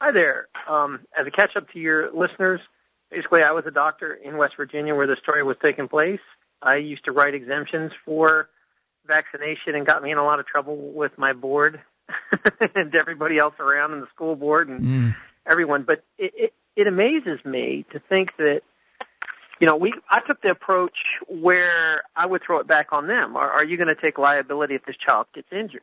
Hi 0.00 0.12
there. 0.12 0.48
Um, 0.68 1.00
as 1.18 1.26
a 1.26 1.30
catch 1.30 1.56
up 1.56 1.70
to 1.72 1.78
your 1.78 2.12
listeners, 2.12 2.60
basically 3.14 3.42
I 3.42 3.52
was 3.52 3.64
a 3.66 3.70
doctor 3.70 4.14
in 4.14 4.36
West 4.36 4.56
Virginia 4.56 4.94
where 4.94 5.06
the 5.06 5.16
story 5.16 5.42
was 5.42 5.56
taking 5.62 5.88
place. 5.88 6.20
I 6.62 6.76
used 6.76 7.04
to 7.04 7.12
write 7.12 7.34
exemptions 7.34 7.92
for 8.04 8.48
vaccination 9.06 9.74
and 9.74 9.86
got 9.86 10.02
me 10.02 10.10
in 10.10 10.18
a 10.18 10.24
lot 10.24 10.40
of 10.40 10.46
trouble 10.46 10.76
with 10.76 11.16
my 11.18 11.32
board 11.32 11.80
and 12.74 12.94
everybody 12.94 13.38
else 13.38 13.54
around 13.60 13.92
in 13.92 14.00
the 14.00 14.08
school 14.14 14.36
board 14.36 14.68
and 14.68 14.80
Mm. 14.80 15.16
everyone. 15.46 15.82
But 15.82 16.04
it, 16.18 16.32
it, 16.36 16.54
it 16.76 16.86
amazes 16.86 17.44
me 17.44 17.84
to 17.92 18.00
think 18.00 18.36
that 18.38 18.62
you 19.60 19.66
know, 19.66 19.76
we 19.76 19.94
I 20.10 20.20
took 20.20 20.42
the 20.42 20.50
approach 20.50 21.20
where 21.28 22.02
I 22.16 22.26
would 22.26 22.42
throw 22.42 22.58
it 22.58 22.66
back 22.66 22.92
on 22.92 23.06
them. 23.06 23.36
Are, 23.36 23.48
are 23.50 23.64
you 23.64 23.76
going 23.76 23.88
to 23.88 23.94
take 23.94 24.18
liability 24.18 24.74
if 24.74 24.84
this 24.84 24.96
child 24.96 25.26
gets 25.32 25.46
injured? 25.52 25.82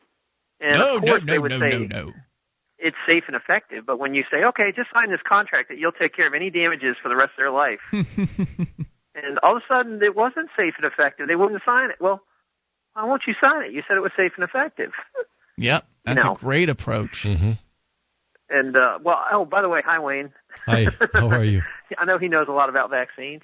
And 0.60 0.78
no, 0.78 0.96
of 0.96 1.02
course 1.02 1.22
no, 1.22 1.32
they 1.32 1.36
no, 1.36 1.40
would 1.40 1.50
no, 1.52 1.58
say 1.60 1.78
no, 1.78 2.02
no. 2.02 2.12
It's 2.82 2.96
safe 3.06 3.24
and 3.28 3.36
effective. 3.36 3.86
But 3.86 3.98
when 3.98 4.14
you 4.14 4.24
say, 4.30 4.44
okay, 4.44 4.72
just 4.72 4.90
sign 4.92 5.10
this 5.10 5.20
contract 5.26 5.68
that 5.70 5.78
you'll 5.78 5.92
take 5.92 6.14
care 6.14 6.26
of 6.26 6.34
any 6.34 6.50
damages 6.50 6.96
for 7.02 7.08
the 7.08 7.16
rest 7.16 7.30
of 7.32 7.36
their 7.38 7.50
life, 7.50 7.80
and 7.92 9.38
all 9.42 9.56
of 9.56 9.62
a 9.62 9.66
sudden 9.72 10.02
it 10.02 10.14
wasn't 10.16 10.50
safe 10.56 10.74
and 10.76 10.84
effective, 10.84 11.28
they 11.28 11.36
wouldn't 11.36 11.62
sign 11.64 11.90
it. 11.90 11.96
Well, 12.00 12.20
why 12.94 13.04
won't 13.04 13.22
you 13.26 13.34
sign 13.40 13.62
it? 13.64 13.72
You 13.72 13.82
said 13.88 13.96
it 13.96 14.00
was 14.02 14.12
safe 14.16 14.32
and 14.36 14.44
effective. 14.44 14.92
Yep, 15.58 15.84
that's 16.06 16.24
No. 16.24 16.32
a 16.32 16.36
great 16.36 16.70
approach. 16.70 17.24
Mm-hmm. 17.26 17.52
And 18.48 18.74
uh, 18.76 18.98
well, 19.02 19.22
oh, 19.30 19.44
by 19.44 19.60
the 19.60 19.68
way, 19.68 19.82
hi 19.84 19.98
Wayne. 19.98 20.32
Hi, 20.66 20.86
how 21.12 21.28
are 21.28 21.44
you? 21.44 21.60
I 21.98 22.06
know 22.06 22.16
he 22.16 22.28
knows 22.28 22.46
a 22.48 22.52
lot 22.52 22.70
about 22.70 22.88
vaccines. 22.88 23.42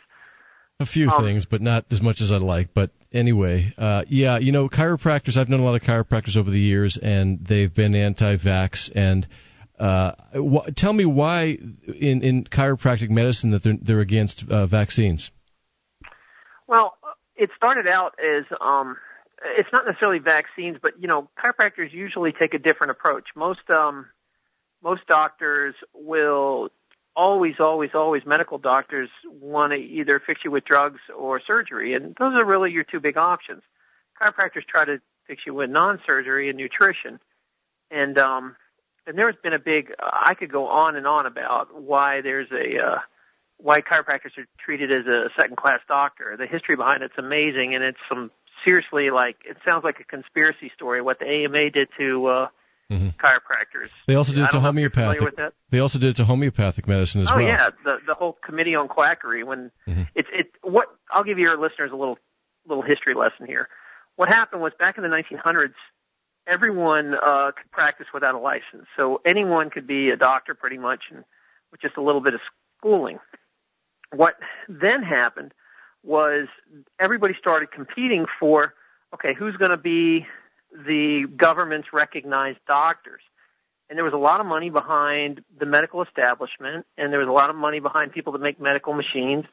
A 0.81 0.87
few 0.87 1.09
Um, 1.11 1.25
things, 1.25 1.45
but 1.45 1.61
not 1.61 1.87
as 1.91 2.01
much 2.01 2.21
as 2.21 2.31
I'd 2.31 2.41
like. 2.41 2.69
But 2.73 2.91
anyway, 3.13 3.73
uh, 3.77 4.05
yeah, 4.09 4.39
you 4.39 4.53
know, 4.53 4.69
chiropractors. 4.69 5.37
I've 5.37 5.49
known 5.49 5.59
a 5.61 5.65
lot 5.65 5.75
of 5.75 5.83
chiropractors 5.83 6.37
over 6.37 6.51
the 6.51 6.61
years, 6.61 6.97
and 7.03 7.45
they've 7.45 7.75
been 7.75 7.97
anti-vax. 7.97 8.91
And 8.95 9.27
uh, 9.81 10.13
wh- 10.35 10.73
tell 10.77 10.93
me 10.93 11.05
why 11.05 11.59
in 11.87 12.23
in 12.23 12.45
chiropractic 12.45 13.11
medicine 13.11 13.51
that 13.51 13.65
they're 13.65 13.79
they're 13.81 14.01
against 14.01 14.45
uh, 14.49 14.67
vaccines. 14.67 15.33
Well, 16.69 16.97
it 17.35 17.51
started 17.57 17.89
out 17.89 18.15
as 18.23 18.45
um 18.61 18.97
it's 19.57 19.69
not 19.73 19.85
necessarily 19.85 20.21
vaccines, 20.21 20.79
but 20.81 21.01
you 21.01 21.09
know, 21.09 21.29
chiropractors 21.43 21.93
usually 21.93 22.33
take 22.33 22.55
a 22.55 22.59
different 22.59 22.93
approach. 22.93 23.31
Most 23.35 23.69
um 23.69 24.07
most 24.83 25.07
doctors 25.09 25.75
will 25.93 26.71
always 27.19 27.59
always 27.59 27.91
always 27.95 28.25
medical 28.25 28.59
doctors 28.59 29.11
want 29.29 29.73
to 29.73 29.79
either 29.79 30.21
fix 30.21 30.45
you 30.45 30.53
with 30.53 30.65
drugs 30.65 31.01
or 31.15 31.41
surgery 31.41 31.93
and 31.95 32.15
those 32.17 32.33
are 32.35 32.45
really 32.45 32.71
your 32.71 32.85
two 32.85 33.01
big 33.01 33.17
options. 33.17 33.63
Chiropractors 34.21 34.65
try 34.65 34.85
to 34.85 35.01
fix 35.27 35.43
you 35.45 35.53
with 35.53 35.69
non-surgery 35.69 36.49
and 36.49 36.57
nutrition. 36.57 37.19
And 37.91 38.17
um 38.19 38.55
and 39.05 39.19
there's 39.19 39.35
been 39.43 39.53
a 39.53 39.59
big 39.59 39.93
I 40.01 40.35
could 40.35 40.53
go 40.53 40.69
on 40.69 40.95
and 40.95 41.09
on 41.09 41.27
about 41.27 41.83
why 41.83 42.21
there's 42.21 42.53
a 42.53 42.79
uh 42.79 42.99
why 43.57 43.83
chiropractors 43.83 44.39
are 44.39 44.47
treated 44.57 44.93
as 44.93 45.07
a 45.07 45.29
second 45.35 45.57
class 45.57 45.81
doctor. 45.89 46.37
The 46.37 46.47
history 46.47 46.77
behind 46.77 47.03
it's 47.03 47.19
amazing 47.19 47.75
and 47.75 47.83
it's 47.83 47.99
some 48.09 48.31
seriously 48.65 49.11
like 49.11 49.39
it 49.45 49.57
sounds 49.65 49.83
like 49.83 49.99
a 49.99 50.05
conspiracy 50.05 50.71
story 50.73 51.03
what 51.03 51.19
the 51.19 51.27
AMA 51.27 51.71
did 51.71 51.89
to 51.99 52.27
uh 52.27 52.49
chiropractors. 52.91 53.91
They 54.07 54.15
also 54.15 54.33
did 54.33 54.45
it 54.45 54.47
to 54.47 54.53
don't 54.53 54.63
know 54.63 54.69
if 54.71 54.77
you're 54.77 54.91
familiar 54.91 55.19
homeopathic. 55.21 55.55
They 55.71 55.79
also 55.81 55.99
did 55.99 56.11
it 56.11 56.17
to 56.17 56.25
homeopathic 56.25 56.89
medicine 56.89 57.21
as 57.23 57.29
oh 57.31 57.37
well. 57.37 57.45
yeah, 57.45 57.71
the 57.85 57.99
the 58.07 58.15
whole 58.15 58.33
committee 58.43 58.75
on 58.75 58.89
quackery 58.89 59.43
when 59.43 59.71
Mhm. 59.87 60.09
it's 60.15 60.29
it 60.33 60.53
what 60.63 60.87
I'll 61.11 61.25
give 61.25 61.39
your 61.39 61.59
listeners 61.59 61.91
a 61.93 61.97
little 61.97 62.19
little 62.67 62.83
history 62.83 63.15
lesson 63.15 63.47
here. 63.47 63.69
What 64.17 64.29
happened 64.29 64.63
was 64.63 64.73
back 64.79 64.97
in 64.97 65.03
the 65.03 65.09
1900s 65.11 65.75
everyone 66.47 67.15
uh 67.15 67.53
could 67.53 67.71
practice 67.71 68.07
without 68.15 68.35
a 68.35 68.39
license. 68.39 68.87
So 68.97 69.21
anyone 69.25 69.69
could 69.71 69.87
be 69.87 70.11
a 70.11 70.17
doctor 70.17 70.55
pretty 70.55 70.79
much 70.79 71.05
and 71.11 71.25
with 71.71 71.81
just 71.83 71.97
a 71.99 72.03
little 72.03 72.23
bit 72.23 72.33
of 72.35 72.41
schooling. 72.79 73.19
What 74.15 74.37
then 74.69 75.03
happened 75.03 75.53
was 76.03 76.49
everybody 76.99 77.35
started 77.39 77.71
competing 77.71 78.25
for 78.41 78.73
okay, 79.13 79.35
who's 79.35 79.57
going 79.57 79.71
to 79.71 79.77
be 79.77 80.27
the 80.73 81.27
government's 81.27 81.93
recognized 81.93 82.59
doctors? 82.67 83.23
And 83.89 83.97
there 83.97 84.05
was 84.05 84.13
a 84.13 84.19
lot 84.19 84.41
of 84.41 84.47
money 84.47 84.69
behind 84.69 85.43
the 85.59 85.65
medical 85.65 86.03
establishment, 86.03 86.87
and 86.99 87.11
there 87.13 87.21
was 87.21 87.29
a 87.29 87.33
lot 87.33 87.49
of 87.49 87.57
money 87.57 87.81
behind 87.81 88.13
people 88.13 88.33
that 88.35 88.43
make 88.43 88.61
medical 88.61 88.93
machines. 88.93 89.47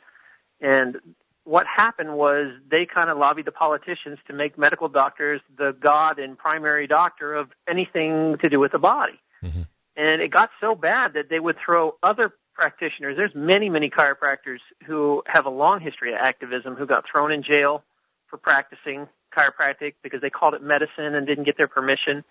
And 0.60 1.00
what 1.46 1.66
happened 1.68 2.14
was 2.16 2.52
they 2.70 2.86
kind 2.86 3.10
of 3.10 3.18
lobbied 3.18 3.46
the 3.46 3.52
politicians 3.52 4.18
to 4.28 4.34
make 4.34 4.58
medical 4.58 4.90
doctors 4.90 5.42
the 5.58 5.72
god 5.72 6.20
and 6.20 6.38
primary 6.38 6.88
doctor 6.88 7.34
of 7.34 7.50
anything 7.68 8.38
to 8.40 8.50
do 8.50 8.60
with 8.60 8.74
the 8.74 8.80
body. 8.80 9.20
Mm-hmm. 9.42 9.62
And 9.96 10.22
it 10.22 10.32
got 10.32 10.50
so 10.60 10.76
bad 10.76 11.14
that 11.14 11.30
they 11.30 11.40
would 11.40 11.56
throw 11.64 11.96
other 12.04 12.34
practitioners. 12.54 13.16
There's 13.16 13.36
many, 13.36 13.70
many 13.70 13.90
chiropractors 13.90 14.60
who 14.86 15.24
have 15.28 15.46
a 15.46 15.50
long 15.50 15.80
history 15.80 16.14
of 16.14 16.20
activism 16.20 16.76
who 16.76 16.86
got 16.86 17.06
thrown 17.10 17.32
in 17.32 17.44
jail 17.44 17.84
for 18.28 18.38
practicing 18.38 19.08
chiropractic 19.36 19.96
because 20.02 20.22
they 20.22 20.30
called 20.30 20.54
it 20.54 20.62
medicine 20.62 21.16
and 21.16 21.28
didn't 21.28 21.44
get 21.44 21.58
their 21.58 21.68
permission. 21.68 22.24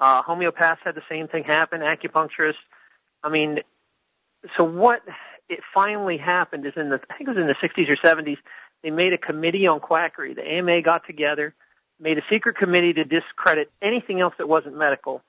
Uh, 0.00 0.22
homeopaths 0.22 0.78
had 0.84 0.94
the 0.94 1.02
same 1.08 1.28
thing 1.28 1.44
happen, 1.44 1.80
acupuncturists. 1.80 2.54
I 3.22 3.28
mean, 3.28 3.60
so 4.56 4.64
what 4.64 5.02
it 5.48 5.60
finally 5.74 6.16
happened 6.16 6.66
is 6.66 6.74
in 6.76 6.90
the, 6.90 7.00
I 7.10 7.16
think 7.16 7.28
it 7.28 7.36
was 7.36 7.38
in 7.38 7.46
the 7.46 7.54
60s 7.54 7.88
or 7.88 7.96
70s, 7.96 8.38
they 8.82 8.90
made 8.90 9.12
a 9.12 9.18
committee 9.18 9.66
on 9.66 9.80
quackery. 9.80 10.34
The 10.34 10.46
AMA 10.46 10.82
got 10.82 11.06
together, 11.06 11.54
made 11.98 12.18
a 12.18 12.22
secret 12.30 12.56
committee 12.56 12.92
to 12.94 13.04
discredit 13.04 13.70
anything 13.82 14.20
else 14.20 14.34
that 14.38 14.48
wasn't 14.48 14.76
medical, 14.76 15.22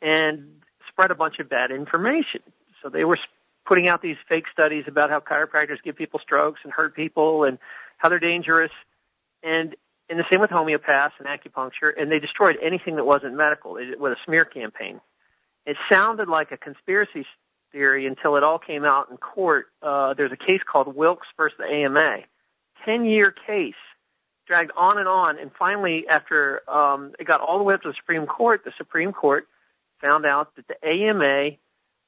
and 0.00 0.60
spread 0.88 1.10
a 1.10 1.14
bunch 1.14 1.40
of 1.40 1.48
bad 1.48 1.72
information. 1.72 2.40
So 2.82 2.88
they 2.88 3.04
were 3.04 3.18
putting 3.66 3.88
out 3.88 4.02
these 4.02 4.16
fake 4.28 4.44
studies 4.52 4.84
about 4.86 5.10
how 5.10 5.20
chiropractors 5.20 5.82
give 5.82 5.96
people 5.96 6.20
strokes 6.20 6.60
and 6.62 6.72
hurt 6.72 6.94
people 6.94 7.44
and 7.44 7.58
how 7.96 8.08
they're 8.08 8.18
dangerous. 8.20 8.70
And 9.42 9.74
and 10.08 10.18
the 10.18 10.24
same 10.30 10.40
with 10.40 10.50
homeopaths 10.50 11.12
and 11.18 11.26
acupuncture, 11.26 11.92
and 11.98 12.10
they 12.10 12.18
destroyed 12.18 12.58
anything 12.60 12.96
that 12.96 13.04
wasn't 13.04 13.34
medical 13.34 13.72
with 13.72 14.12
a 14.12 14.16
smear 14.24 14.44
campaign. 14.44 15.00
It 15.66 15.76
sounded 15.88 16.28
like 16.28 16.52
a 16.52 16.56
conspiracy 16.56 17.26
theory 17.72 18.06
until 18.06 18.36
it 18.36 18.42
all 18.42 18.58
came 18.58 18.84
out 18.84 19.10
in 19.10 19.16
court. 19.16 19.66
Uh, 19.82 20.14
there's 20.14 20.32
a 20.32 20.36
case 20.36 20.60
called 20.64 20.94
Wilkes 20.94 21.26
versus 21.36 21.56
the 21.58 21.64
AMA, 21.64 22.18
ten 22.84 23.04
year 23.04 23.30
case, 23.30 23.74
dragged 24.46 24.72
on 24.76 24.98
and 24.98 25.08
on, 25.08 25.38
and 25.38 25.50
finally, 25.58 26.06
after 26.08 26.68
um, 26.70 27.12
it 27.18 27.26
got 27.26 27.40
all 27.40 27.58
the 27.58 27.64
way 27.64 27.74
up 27.74 27.82
to 27.82 27.88
the 27.88 27.94
Supreme 27.94 28.26
Court, 28.26 28.62
the 28.64 28.72
Supreme 28.76 29.12
Court 29.12 29.48
found 30.00 30.26
out 30.26 30.54
that 30.56 30.68
the 30.68 30.86
AMA 30.86 31.56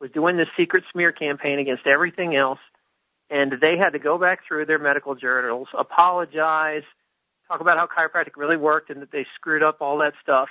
was 0.01 0.11
doing 0.11 0.37
this 0.37 0.49
secret 0.57 0.85
smear 0.93 1.13
campaign 1.13 1.59
against 1.59 1.87
everything 1.87 2.37
else, 2.37 2.59
and 3.31 3.53
they 3.61 3.79
had 3.79 3.95
to 3.95 3.99
go 3.99 4.19
back 4.19 4.41
through 4.47 4.67
their 4.67 4.79
medical 4.79 5.15
journals, 5.15 5.69
apologize, 5.77 6.83
talk 7.49 7.61
about 7.61 7.79
how 7.79 7.87
chiropractic 7.87 8.37
really 8.37 8.57
worked 8.57 8.91
and 8.91 9.03
that 9.03 9.11
they 9.11 9.27
screwed 9.35 9.63
up 9.63 9.81
all 9.81 9.99
that 9.99 10.15
stuff. 10.23 10.49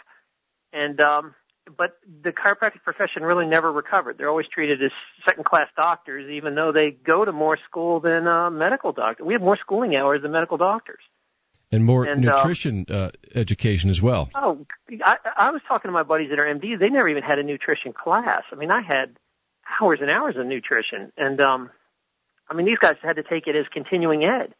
And 0.73 0.99
um 1.01 1.35
but 1.77 1.97
the 2.23 2.31
chiropractic 2.31 2.83
profession 2.83 3.23
really 3.23 3.47
never 3.47 3.71
recovered. 3.71 4.19
They're 4.19 4.29
always 4.29 4.47
treated 4.47 4.83
as 4.83 4.91
second 5.25 5.45
class 5.45 5.67
doctors 5.75 6.29
even 6.29 6.55
though 6.55 6.71
they 6.71 6.91
go 6.91 7.25
to 7.25 7.31
more 7.31 7.57
school 7.69 7.99
than 7.99 8.27
uh 8.27 8.49
medical 8.49 8.91
doctors. 8.91 9.25
We 9.25 9.33
have 9.33 9.41
more 9.41 9.57
schooling 9.57 9.95
hours 9.95 10.21
than 10.21 10.31
medical 10.31 10.57
doctors. 10.57 11.01
And 11.71 11.83
more 11.83 12.05
And, 12.05 12.27
uh, 12.27 12.37
nutrition 12.37 12.85
uh, 12.89 13.09
education 13.33 13.89
as 13.89 14.01
well. 14.01 14.29
Oh, 14.35 14.65
I, 15.03 15.17
I 15.35 15.49
was 15.49 15.61
talking 15.67 15.89
to 15.89 15.91
my 15.91 16.03
buddies 16.03 16.29
that 16.29 16.39
are 16.39 16.45
MDs. 16.45 16.79
They 16.79 16.89
never 16.89 17.09
even 17.09 17.23
had 17.23 17.39
a 17.39 17.43
nutrition 17.43 17.91
class. 17.91 18.43
I 18.51 18.55
mean, 18.55 18.69
I 18.69 18.81
had 18.81 19.17
hours 19.81 19.99
and 19.99 20.09
hours 20.09 20.35
of 20.37 20.45
nutrition, 20.45 21.11
and 21.17 21.41
um, 21.41 21.71
I 22.49 22.53
mean, 22.53 22.65
these 22.65 22.77
guys 22.77 22.97
had 23.01 23.15
to 23.15 23.23
take 23.23 23.47
it 23.47 23.55
as 23.55 23.65
continuing 23.67 24.23
ed. 24.23 24.53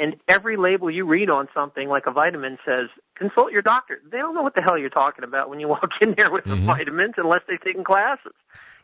And 0.00 0.16
every 0.26 0.56
label 0.56 0.90
you 0.90 1.04
read 1.04 1.28
on 1.30 1.46
something, 1.52 1.88
like 1.88 2.06
a 2.06 2.10
vitamin, 2.10 2.58
says 2.64 2.88
consult 3.14 3.52
your 3.52 3.62
doctor. 3.62 4.00
They 4.10 4.18
don't 4.18 4.34
know 4.34 4.42
what 4.42 4.54
the 4.54 4.62
hell 4.62 4.78
you're 4.78 4.88
talking 4.88 5.24
about 5.24 5.50
when 5.50 5.60
you 5.60 5.68
walk 5.68 5.90
in 6.00 6.14
there 6.16 6.30
with 6.30 6.44
the 6.44 6.56
vitamins 6.56 7.14
unless 7.18 7.42
they've 7.46 7.60
taken 7.62 7.84
classes. 7.84 8.32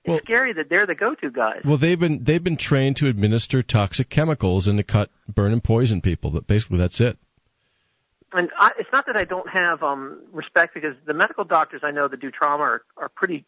It's 0.04 0.24
scary 0.24 0.52
that 0.52 0.68
they're 0.68 0.86
the 0.86 0.94
go-to 0.94 1.30
guys. 1.30 1.62
Well, 1.64 1.78
they've 1.78 1.98
been 1.98 2.22
they've 2.22 2.44
been 2.44 2.56
trained 2.58 2.96
to 2.98 3.08
administer 3.08 3.62
toxic 3.62 4.08
chemicals 4.08 4.68
and 4.68 4.78
to 4.78 4.84
cut, 4.84 5.10
burn, 5.26 5.52
and 5.52 5.64
poison 5.64 6.00
people. 6.00 6.30
But 6.30 6.46
basically, 6.46 6.78
that's 6.78 7.00
it. 7.00 7.16
and 8.32 8.50
I, 8.58 8.70
it's 8.78 8.90
not 8.92 9.06
that 9.06 9.16
I 9.16 9.24
don't 9.24 9.48
have 9.48 9.82
um 9.82 10.20
respect 10.32 10.74
because 10.74 10.94
the 11.06 11.14
medical 11.14 11.44
doctors 11.44 11.80
I 11.82 11.90
know 11.90 12.06
that 12.08 12.20
do 12.20 12.30
trauma 12.30 12.62
are, 12.62 12.82
are 12.96 13.08
pretty 13.08 13.44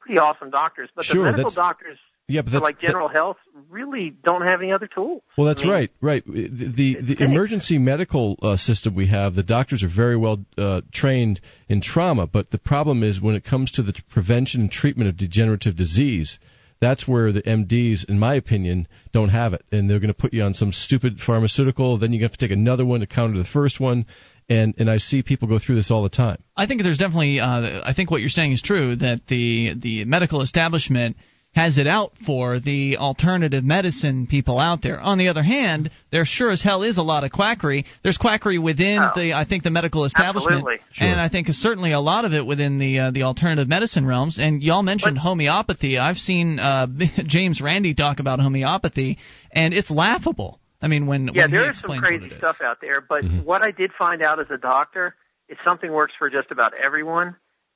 pretty 0.00 0.18
awesome 0.18 0.48
doctors, 0.50 0.88
but 0.94 1.04
Sure, 1.04 1.24
the 1.26 1.32
medical 1.32 1.50
doctors 1.50 1.98
Yeah, 2.30 2.42
but 2.42 2.52
for 2.52 2.60
like 2.60 2.80
general 2.80 3.08
health 3.08 3.36
really 3.68 4.10
don't 4.10 4.42
have 4.42 4.60
any 4.60 4.72
other 4.72 4.86
tools. 4.86 5.22
Well, 5.36 5.46
that's 5.46 5.60
I 5.60 5.64
mean, 5.64 5.72
right, 5.72 5.90
right. 6.00 6.24
The 6.26 6.72
the, 6.76 7.14
the 7.14 7.24
emergency 7.24 7.78
medical 7.78 8.38
uh, 8.42 8.56
system 8.56 8.94
we 8.94 9.08
have, 9.08 9.34
the 9.34 9.42
doctors 9.42 9.82
are 9.82 9.88
very 9.88 10.16
well 10.16 10.44
uh, 10.58 10.82
trained 10.92 11.40
in 11.68 11.80
trauma, 11.80 12.26
but 12.26 12.50
the 12.50 12.58
problem 12.58 13.02
is 13.02 13.20
when 13.20 13.34
it 13.34 13.44
comes 13.44 13.72
to 13.72 13.82
the 13.82 13.94
prevention 14.10 14.62
and 14.62 14.70
treatment 14.70 15.08
of 15.08 15.16
degenerative 15.16 15.76
disease, 15.76 16.38
that's 16.80 17.06
where 17.06 17.32
the 17.32 17.42
MDs, 17.42 18.08
in 18.08 18.18
my 18.18 18.34
opinion, 18.34 18.88
don't 19.12 19.28
have 19.28 19.52
it, 19.52 19.64
and 19.70 19.88
they're 19.88 20.00
going 20.00 20.12
to 20.12 20.18
put 20.18 20.32
you 20.32 20.42
on 20.42 20.54
some 20.54 20.72
stupid 20.72 21.18
pharmaceutical. 21.18 21.98
Then 21.98 22.12
you 22.12 22.22
have 22.22 22.32
to 22.32 22.38
take 22.38 22.50
another 22.50 22.86
one 22.86 23.00
to 23.00 23.06
counter 23.06 23.38
the 23.38 23.44
first 23.44 23.78
one, 23.80 24.06
and 24.48 24.74
and 24.78 24.90
I 24.90 24.96
see 24.96 25.22
people 25.22 25.48
go 25.48 25.58
through 25.58 25.76
this 25.76 25.90
all 25.90 26.02
the 26.02 26.08
time. 26.08 26.42
I 26.56 26.66
think 26.66 26.82
there's 26.82 26.98
definitely. 26.98 27.40
Uh, 27.40 27.82
I 27.84 27.92
think 27.94 28.10
what 28.10 28.20
you're 28.20 28.30
saying 28.30 28.52
is 28.52 28.62
true 28.62 28.96
that 28.96 29.26
the 29.28 29.74
the 29.76 30.04
medical 30.06 30.42
establishment 30.42 31.16
has 31.52 31.78
it 31.78 31.86
out 31.88 32.12
for 32.24 32.60
the 32.60 32.96
alternative 32.96 33.64
medicine 33.64 34.28
people 34.28 34.58
out 34.60 34.82
there. 34.82 35.00
On 35.00 35.18
the 35.18 35.28
other 35.28 35.42
hand, 35.42 35.90
there 36.12 36.24
sure 36.24 36.50
as 36.52 36.62
hell 36.62 36.84
is 36.84 36.96
a 36.96 37.02
lot 37.02 37.24
of 37.24 37.32
quackery. 37.32 37.84
There's 38.04 38.16
quackery 38.18 38.58
within 38.58 39.00
the 39.16 39.32
I 39.34 39.44
think 39.48 39.64
the 39.64 39.70
medical 39.70 40.04
establishment, 40.04 40.58
Absolutely. 40.60 40.78
and 41.00 41.20
I 41.20 41.28
think 41.28 41.48
certainly 41.48 41.90
a 41.92 41.98
lot 42.00 42.24
of 42.24 42.32
it 42.32 42.46
within 42.46 42.78
the 42.78 42.98
uh, 43.00 43.10
the 43.10 43.24
alternative 43.24 43.68
medicine 43.68 44.06
realms. 44.06 44.38
And 44.38 44.62
y'all 44.62 44.84
mentioned 44.84 45.18
homeopathy. 45.18 45.98
I've 45.98 46.18
seen 46.18 46.60
uh, 46.60 46.86
James 47.26 47.60
Randi 47.60 47.94
talk 47.94 48.20
about 48.20 48.38
homeopathy, 48.38 49.18
and 49.50 49.74
it's 49.74 49.90
laughable. 49.90 50.60
I 50.80 50.86
mean, 50.88 51.06
when 51.06 51.30
yeah, 51.34 51.42
when 51.42 51.50
he 51.50 51.56
there 51.56 51.70
is 51.70 51.80
some 51.80 51.98
crazy 51.98 52.30
stuff 52.38 52.60
out 52.62 52.78
there, 52.80 53.00
but 53.00 53.24
Mm-hmm. 53.24 53.40
what 53.44 53.60
I 53.60 53.70
did 53.70 53.90
find 53.98 54.22
out 54.22 54.38
as 54.40 54.46
a 54.50 54.56
doctor 54.56 55.14
is 55.48 55.58
something 55.64 55.92
works 55.92 56.12
for 56.18 56.30
just 56.30 56.50
about 56.52 56.72
everyone, 56.74 57.34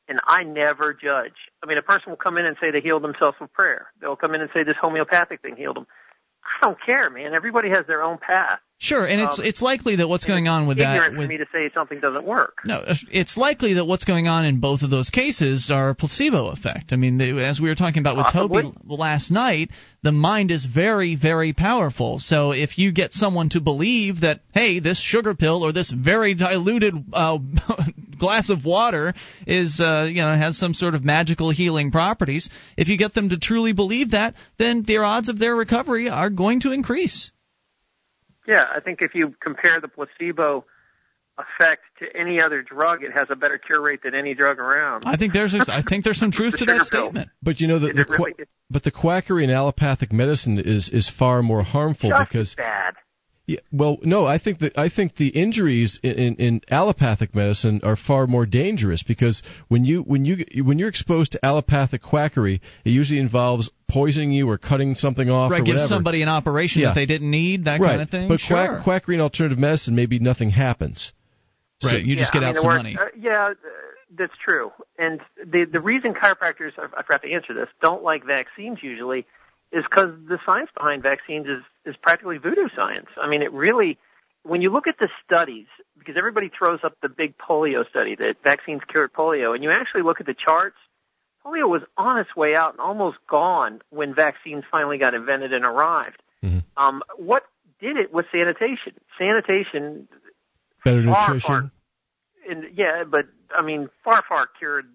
and 0.09 0.21
I 0.27 0.45
never 0.45 0.95
judge. 0.95 1.35
I 1.63 1.67
mean, 1.67 1.79
a 1.79 1.83
person 1.83 2.11
will 2.11 2.17
come 2.17 2.39
in 2.39 2.47
and 2.47 2.57
say 2.61 2.71
they 2.71 2.81
healed 2.81 3.03
themselves 3.03 3.37
with 3.41 3.53
prayer. 3.53 3.87
They'll 4.01 4.17
come 4.17 4.35
in 4.35 4.41
and 4.41 4.51
say 4.55 4.63
this 4.63 4.77
homeopathic 4.81 5.43
thing 5.43 5.57
healed 5.57 5.77
them. 5.77 5.87
I 6.45 6.67
don't 6.67 6.79
care, 6.85 7.11
man. 7.11 7.35
Everybody 7.35 7.71
has 7.71 7.87
their 7.87 8.03
own 8.03 8.19
path. 8.19 8.61
Sure, 8.79 9.07
and 9.07 9.21
it's 9.21 9.39
Um, 9.39 9.45
it's 9.45 9.63
likely 9.63 9.97
that 9.97 10.09
what's 10.09 10.27
going 10.27 10.49
on 10.49 10.67
with 10.67 10.79
ignorant 10.79 11.15
that 11.15 11.23
for 11.23 11.29
me 11.29 11.39
to 11.39 11.47
say 11.53 11.71
something 11.73 12.01
doesn't 12.01 12.25
work. 12.25 12.59
no, 12.67 12.85
it's 13.11 13.37
likely 13.37 13.75
that 13.75 13.87
what's 13.87 14.05
going 14.05 14.29
on 14.29 14.45
in 14.45 14.61
both 14.61 14.83
of 14.83 14.91
those 14.91 15.11
cases 15.11 15.71
are 15.71 15.91
a 15.91 15.95
placebo 15.95 16.49
effect. 16.49 16.93
I 16.93 16.97
mean, 16.97 17.17
they, 17.17 17.31
as 17.31 17.61
we 17.61 17.69
were 17.69 17.77
talking 17.77 18.01
about 18.01 18.17
with 18.17 18.27
Possibly. 18.27 18.63
Toby 18.63 18.77
last 18.85 19.31
night, 19.31 19.71
the 20.03 20.13
mind 20.13 20.51
is 20.51 20.67
very, 20.67 21.15
very 21.17 21.53
powerful. 21.53 22.19
So 22.19 22.51
if 22.51 22.77
you 22.77 22.93
get 22.93 23.15
someone 23.15 23.49
to 23.51 23.61
believe 23.61 24.21
that, 24.21 24.41
hey, 24.53 24.81
this 24.81 25.01
sugar 25.01 25.35
pill 25.35 25.65
or 25.65 25.73
this 25.73 25.91
very 25.91 26.35
diluted 26.35 26.95
uh, 27.13 27.39
glass 28.19 28.51
of 28.51 28.65
water 28.65 29.15
is, 29.47 29.81
uh, 29.81 30.07
you 30.11 30.21
know, 30.21 30.37
has 30.37 30.59
some 30.59 30.75
sort 30.75 30.95
of 30.95 31.05
magical 31.05 31.51
healing 31.51 31.91
properties, 31.91 32.51
if 32.77 32.89
you 32.89 32.99
get 32.99 33.15
them 33.15 33.31
to 33.31 33.39
truly 33.39 33.73
believe 33.73 34.11
that, 34.11 34.35
then 34.59 34.83
their 34.87 35.05
odds 35.05 35.29
of 35.29 35.39
their 35.39 35.55
recovery 35.55 36.09
are 36.09 36.29
going 36.29 36.61
to 36.61 36.73
increase. 36.73 37.31
Yeah, 38.47 38.66
I 38.75 38.81
think 38.81 39.01
if 39.03 39.15
you 39.15 39.35
compare 39.41 39.81
the 39.81 39.89
placebo 39.89 40.65
effect 41.39 41.83
to 41.99 42.07
any 42.16 42.41
other 42.41 42.62
drug, 42.62 43.03
it 43.03 43.12
has 43.12 43.27
a 43.31 43.35
better 43.37 43.59
cure 43.59 43.81
rate 43.81 44.03
than 44.05 44.15
any 44.15 44.35
drug 44.35 44.59
around. 44.59 45.03
I 45.07 45.16
think 45.16 45.33
there's, 45.33 45.55
I 45.55 45.83
think 45.89 46.05
there's 46.05 46.19
some 46.19 46.31
truth 46.31 46.55
to 46.59 46.65
that 46.66 46.85
sugar 46.85 46.89
pill. 46.93 47.05
statement. 47.07 47.31
But 47.43 47.61
you 47.61 47.66
know 47.66 47.79
the, 47.81 47.93
the 47.93 48.01
it 48.03 48.09
really- 48.09 48.33
qua- 48.35 48.45
but 48.71 48.83
the 48.85 48.91
quackery 48.91 49.45
in 49.45 49.51
allopathic 49.51 50.12
medicine 50.12 50.59
is 50.59 50.89
is 50.93 51.11
far 51.19 51.43
more 51.43 51.62
harmful 51.62 52.11
Just 52.11 52.29
because 52.31 52.55
bad. 52.55 52.95
Yeah, 53.47 53.61
well, 53.71 53.99
no, 54.03 54.25
I 54.27 54.39
think 54.39 54.61
that 54.61 54.79
I 54.79 54.89
think 54.89 55.16
the 55.16 55.29
injuries 55.29 56.01
in, 56.03 56.12
in, 56.12 56.35
in 56.37 56.61
allopathic 56.71 57.35
medicine 57.35 57.81
are 57.83 57.95
far 57.95 58.27
more 58.27 58.47
dangerous 58.47 59.03
because 59.03 59.43
when 59.69 59.85
you 59.85 60.01
when 60.01 60.25
you 60.25 60.47
when 60.65 60.79
you're 60.79 60.89
exposed 60.89 61.33
to 61.33 61.45
allopathic 61.45 62.01
quackery, 62.03 62.62
it 62.87 62.91
usually 62.91 63.21
involves 63.21 63.69
poisoning 63.87 64.33
you 64.33 64.49
or 64.49 64.57
cutting 64.57 64.95
something 64.95 65.29
off 65.29 65.51
Right, 65.51 65.61
or 65.61 65.65
give 65.65 65.75
whatever. 65.75 65.89
somebody 65.89 66.23
an 66.23 66.29
operation 66.31 66.81
Yeah. 66.81 66.89
that 66.89 66.95
they 66.95 67.05
didn't 67.05 67.31
need, 67.31 67.66
that 67.66 67.81
right. 67.81 67.91
kind 67.91 68.01
of 68.03 68.09
thing. 68.11 68.29
But 68.29 68.41
sure. 68.41 68.57
quack, 68.57 68.83
quackery 68.83 69.16
in 69.16 69.21
alternative 69.21 69.59
medicine, 69.59 69.95
maybe 69.95 70.19
nothing 70.19 70.49
happens. 70.49 71.12
So- 71.81 71.91
Right, 71.91 72.03
you 72.05 72.16
just 72.16 72.33
yeah, 72.35 72.41
get 72.41 72.47
I 72.47 72.49
out 72.49 72.55
mean, 72.55 72.62
some 72.62 72.71
the 72.71 72.77
money. 72.79 72.97
Uh, 72.99 73.05
yeah, 73.21 73.49
uh, 73.51 73.55
that's 74.16 74.33
true. 74.43 74.73
And 74.99 75.21
the 75.45 75.65
the 75.65 75.81
reason 75.81 76.15
chiropractors, 76.15 76.73
I 76.79 76.85
I 76.97 77.03
forgot 77.03 77.21
to 77.25 77.31
answer 77.31 77.53
this, 77.53 77.69
don't 77.83 78.03
like 78.03 78.25
vaccines 78.25 78.79
usually, 78.81 79.27
is 79.75 79.85
because 79.85 80.15
the 80.29 80.39
science 80.47 80.71
behind 80.75 81.03
vaccines 81.03 81.47
is 81.47 81.63
is 81.85 81.97
practically 81.97 82.39
voodoo 82.39 82.69
science. 82.75 83.09
I 83.21 83.29
mean, 83.29 83.43
it 83.43 83.53
really, 83.53 83.99
when 84.43 84.63
you 84.63 84.71
look 84.71 84.87
at 84.87 84.99
the 84.99 85.09
studies, 85.25 85.67
because 85.99 86.17
everybody 86.17 86.49
throws 86.49 86.81
up 86.83 86.97
the 87.03 87.09
big 87.09 87.37
polio 87.37 87.89
study 87.89 88.15
that 88.17 88.43
vaccines 88.43 88.83
cured 88.89 89.13
polio, 89.13 89.55
and 89.55 89.63
you 89.63 89.71
actually 89.71 90.03
look 90.03 90.21
at 90.21 90.27
the 90.27 90.35
charts, 90.35 90.77
polio 91.45 91.69
was 91.69 91.83
on 91.97 92.19
its 92.19 92.35
way 92.35 92.55
out 92.55 92.73
and 92.73 92.81
almost 92.81 93.19
gone 93.29 93.83
when 93.91 94.15
vaccines 94.15 94.65
finally 94.71 94.97
got 94.99 95.13
invented 95.15 95.53
and 95.53 95.65
arrived. 95.65 96.23
Um, 96.77 97.03
what 97.17 97.45
did 97.81 97.97
it 97.97 98.13
was 98.13 98.25
sanitation. 98.33 98.95
Sanitation 99.19 100.09
Better 100.85 101.05
far, 101.05 101.35
nutrition. 101.35 101.41
far 101.49 101.71
and 102.49 102.67
yeah, 102.75 103.05
but 103.05 103.27
I 103.57 103.63
mean, 103.63 103.89
far, 104.03 104.23
far 104.29 104.49
cured, 104.59 104.87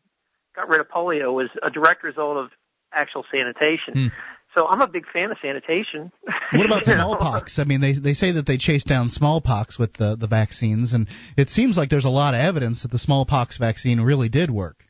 got 0.56 0.70
rid 0.70 0.80
of 0.80 0.88
polio 0.90 1.34
was 1.34 1.50
a 1.64 1.70
direct 1.70 2.04
result 2.04 2.38
of 2.38 2.52
actual 2.92 3.26
sanitation. 3.32 3.94
Hmm. 3.94 4.08
So 4.56 4.66
I'm 4.68 4.82
a 4.82 4.88
big 4.88 5.06
fan 5.14 5.32
of 5.32 5.38
sanitation. 5.42 6.12
What 6.54 6.66
about 6.66 6.84
smallpox? 6.86 7.60
I 7.60 7.64
mean, 7.66 7.80
they 7.82 7.94
they 7.94 8.14
say 8.14 8.32
that 8.32 8.48
they 8.48 8.58
chased 8.58 8.88
down 8.88 9.10
smallpox 9.12 9.78
with 9.78 9.94
the 9.94 10.16
the 10.16 10.26
vaccines, 10.28 10.94
and 10.94 11.08
it 11.38 11.50
seems 11.50 11.78
like 11.78 11.90
there's 11.90 12.06
a 12.06 12.10
lot 12.10 12.34
of 12.34 12.40
evidence 12.42 12.82
that 12.82 12.90
the 12.92 12.98
smallpox 12.98 13.58
vaccine 13.58 14.02
really 14.02 14.30
did 14.30 14.50
work. 14.50 14.84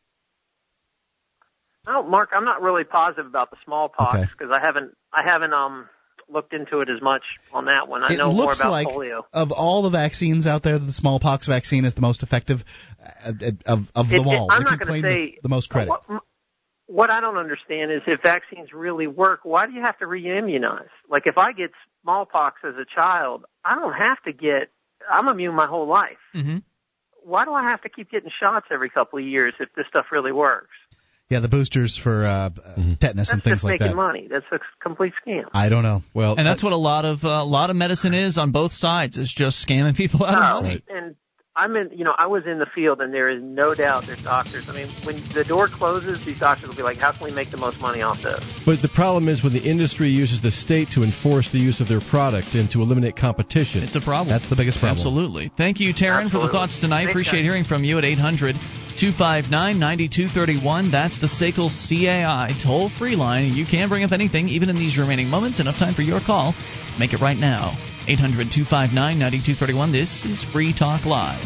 Oh, 1.88 2.04
Mark, 2.04 2.30
I'm 2.34 2.46
not 2.46 2.62
really 2.62 2.84
positive 2.84 3.26
about 3.26 3.50
the 3.52 3.58
smallpox 3.66 4.16
Okay. 4.16 4.26
because 4.38 4.52
I 4.54 4.60
haven't, 4.64 4.92
I 5.12 5.24
haven't 5.24 5.54
um 5.54 5.88
looked 6.32 6.54
into 6.54 6.82
it 6.82 6.90
as 6.90 7.02
much 7.02 7.24
on 7.52 7.66
that 7.66 7.88
one. 7.88 8.04
I 8.04 8.14
it 8.14 8.18
know 8.20 8.32
more 8.32 8.54
about 8.54 8.72
like 8.72 8.88
polio. 8.88 9.24
of 9.34 9.52
all 9.52 9.82
the 9.82 9.90
vaccines 9.90 10.46
out 10.46 10.62
there, 10.64 10.78
the 10.78 10.94
smallpox 10.94 11.48
vaccine 11.48 11.86
is 11.86 11.96
the 11.96 12.02
most 12.02 12.22
effective 12.22 12.64
uh, 13.26 13.32
of 13.66 13.80
of 13.96 14.06
It- 14.14 14.18
them 14.20 14.28
it- 14.28 14.38
all. 14.38 14.52
I'm 14.52 14.62
It 14.62 14.66
not 14.66 14.70
can 14.80 14.88
gonna 14.88 14.92
claim 14.92 15.02
the- 15.02 15.10
say- 15.34 15.40
the 15.42 15.50
most 15.50 15.70
credit. 15.70 15.90
What, 15.90 16.04
what 16.90 17.12
I 17.12 17.22
don't 17.22 17.38
understand 17.38 17.92
is 17.92 18.02
if 18.08 18.22
vaccines 18.22 18.74
really 18.74 19.06
work, 19.08 19.42
why 19.44 19.68
do 19.68 19.74
you 19.74 19.82
have 19.82 19.98
to 20.00 20.08
re-immunize? 20.08 20.90
Like 21.08 21.28
if 21.28 21.38
I 21.38 21.54
get 21.54 21.70
smallpox 22.02 22.62
as 22.68 22.74
a 22.76 22.86
child, 22.86 23.46
I 23.64 23.76
don't 23.76 23.94
have 23.94 24.22
to 24.24 24.34
get. 24.34 24.70
I'm 25.10 25.28
immune 25.28 25.56
my 25.56 25.68
whole 25.68 25.88
life. 25.88 26.18
Mm-hmm. 26.36 26.58
Why 27.24 27.46
do 27.46 27.54
I 27.54 27.64
have 27.64 27.82
to 27.84 27.90
keep 27.90 28.10
getting 28.10 28.32
shots 28.40 28.68
every 28.72 28.90
couple 28.90 29.20
of 29.20 29.26
years 29.26 29.54
if 29.60 29.70
this 29.76 29.86
stuff 29.88 30.08
really 30.12 30.32
works? 30.32 30.72
Yeah, 31.30 31.42
the 31.42 31.48
boosters 31.48 31.96
for 31.96 32.26
uh, 32.26 32.30
uh, 32.30 32.50
Mm-hmm. 32.50 32.94
tetanus 32.96 33.28
That's 33.28 33.34
and 33.34 33.44
things 33.44 33.54
just 33.58 33.64
like 33.66 33.80
making 33.80 33.96
that. 33.96 33.96
money. 33.96 34.28
That's 34.30 34.46
a 34.52 34.60
complete 34.82 35.14
scam. 35.26 35.44
I 35.54 35.70
don't 35.70 35.84
know. 35.84 36.02
Well, 36.16 36.36
and 36.38 36.48
that's 36.48 36.64
what 36.64 36.74
a 36.74 36.78
lot 36.78 37.06
of 37.06 37.24
uh, 37.24 37.28
a 37.28 37.46
lot 37.46 37.70
of 37.70 37.76
medicine 37.76 38.16
is 38.16 38.38
on 38.40 38.52
both 38.52 38.74
sides. 38.74 39.16
Is 39.18 39.32
just 39.32 39.64
scamming 39.68 39.96
people 39.96 40.26
out 40.26 40.58
of 40.58 40.64
money. 40.64 40.84
And 40.90 41.16
I'm 41.56 41.76
in, 41.76 41.90
you 41.92 42.06
know, 42.06 42.14
I 42.18 42.28
was 42.28 42.46
in 42.46 42.60
the 42.60 42.68
field, 42.68 43.02
and 43.02 43.14
there 43.14 43.28
is 43.28 43.42
no 43.44 43.74
doubt 43.74 44.06
there's 44.06 44.22
doctors. 44.24 44.70
I 44.70 44.74
mean, 44.74 44.88
when 45.04 45.22
the 45.34 45.44
door 45.44 45.68
closes, 45.68 46.24
these 46.24 46.40
doctors 46.40 46.70
will 46.70 46.76
be 46.76 46.84
like, 46.84 46.98
"How 46.98 47.12
can 47.12 47.26
we 47.26 47.32
make 47.32 47.50
the 47.50 47.58
most 47.58 47.82
money 47.82 48.02
off 48.02 48.22
this?" 48.22 48.40
But 48.66 48.82
the 48.82 48.88
problem 48.88 49.28
is 49.28 49.44
when 49.44 49.52
the 49.52 49.62
industry 49.62 50.10
uses 50.10 50.42
the 50.42 50.52
state 50.52 50.92
to 50.92 51.04
enforce 51.04 51.50
the 51.50 51.58
use 51.58 51.82
of 51.82 51.88
their 51.88 52.02
product 52.02 52.54
and 52.54 52.70
to 52.72 52.82
eliminate 52.82 53.18
competition. 53.18 53.84
It's 53.84 53.96
a 53.96 54.02
problem. 54.02 54.30
That's 54.30 54.50
the 54.50 54.56
biggest 54.56 54.80
problem. 54.80 54.98
Absolutely. 54.98 55.52
Thank 55.58 55.80
you, 55.80 55.94
Taryn, 55.94 56.30
for 56.30 56.40
the 56.40 56.50
thoughts 56.50 56.80
tonight. 56.80 57.06
Thanks, 57.06 57.12
Appreciate 57.12 57.42
guys. 57.42 57.50
hearing 57.50 57.64
from 57.66 57.84
you 57.84 57.98
at 57.98 58.06
800 58.06 58.56
259 59.00 59.80
9231. 59.80 60.92
That's 60.92 61.18
the 61.18 61.28
SACL 61.28 61.70
CAI 61.70 62.54
toll 62.64 62.90
free 62.90 63.16
line. 63.16 63.54
You 63.54 63.66
can 63.66 63.90
bring 63.90 64.04
up 64.04 64.12
anything, 64.12 64.50
even 64.50 64.70
in 64.70 64.78
these 64.78 64.98
remaining 64.98 65.28
moments. 65.28 65.60
Enough 65.60 65.78
time 65.78 65.96
for 65.96 66.04
your 66.04 66.22
call. 66.22 66.54
Make 67.00 67.14
it 67.14 67.20
right 67.20 67.38
now. 67.38 67.76
800 68.10 68.50
259 68.50 69.20
9231. 69.20 69.92
This 69.92 70.26
is 70.26 70.44
Free 70.52 70.74
Talk 70.74 71.06
Live. 71.06 71.46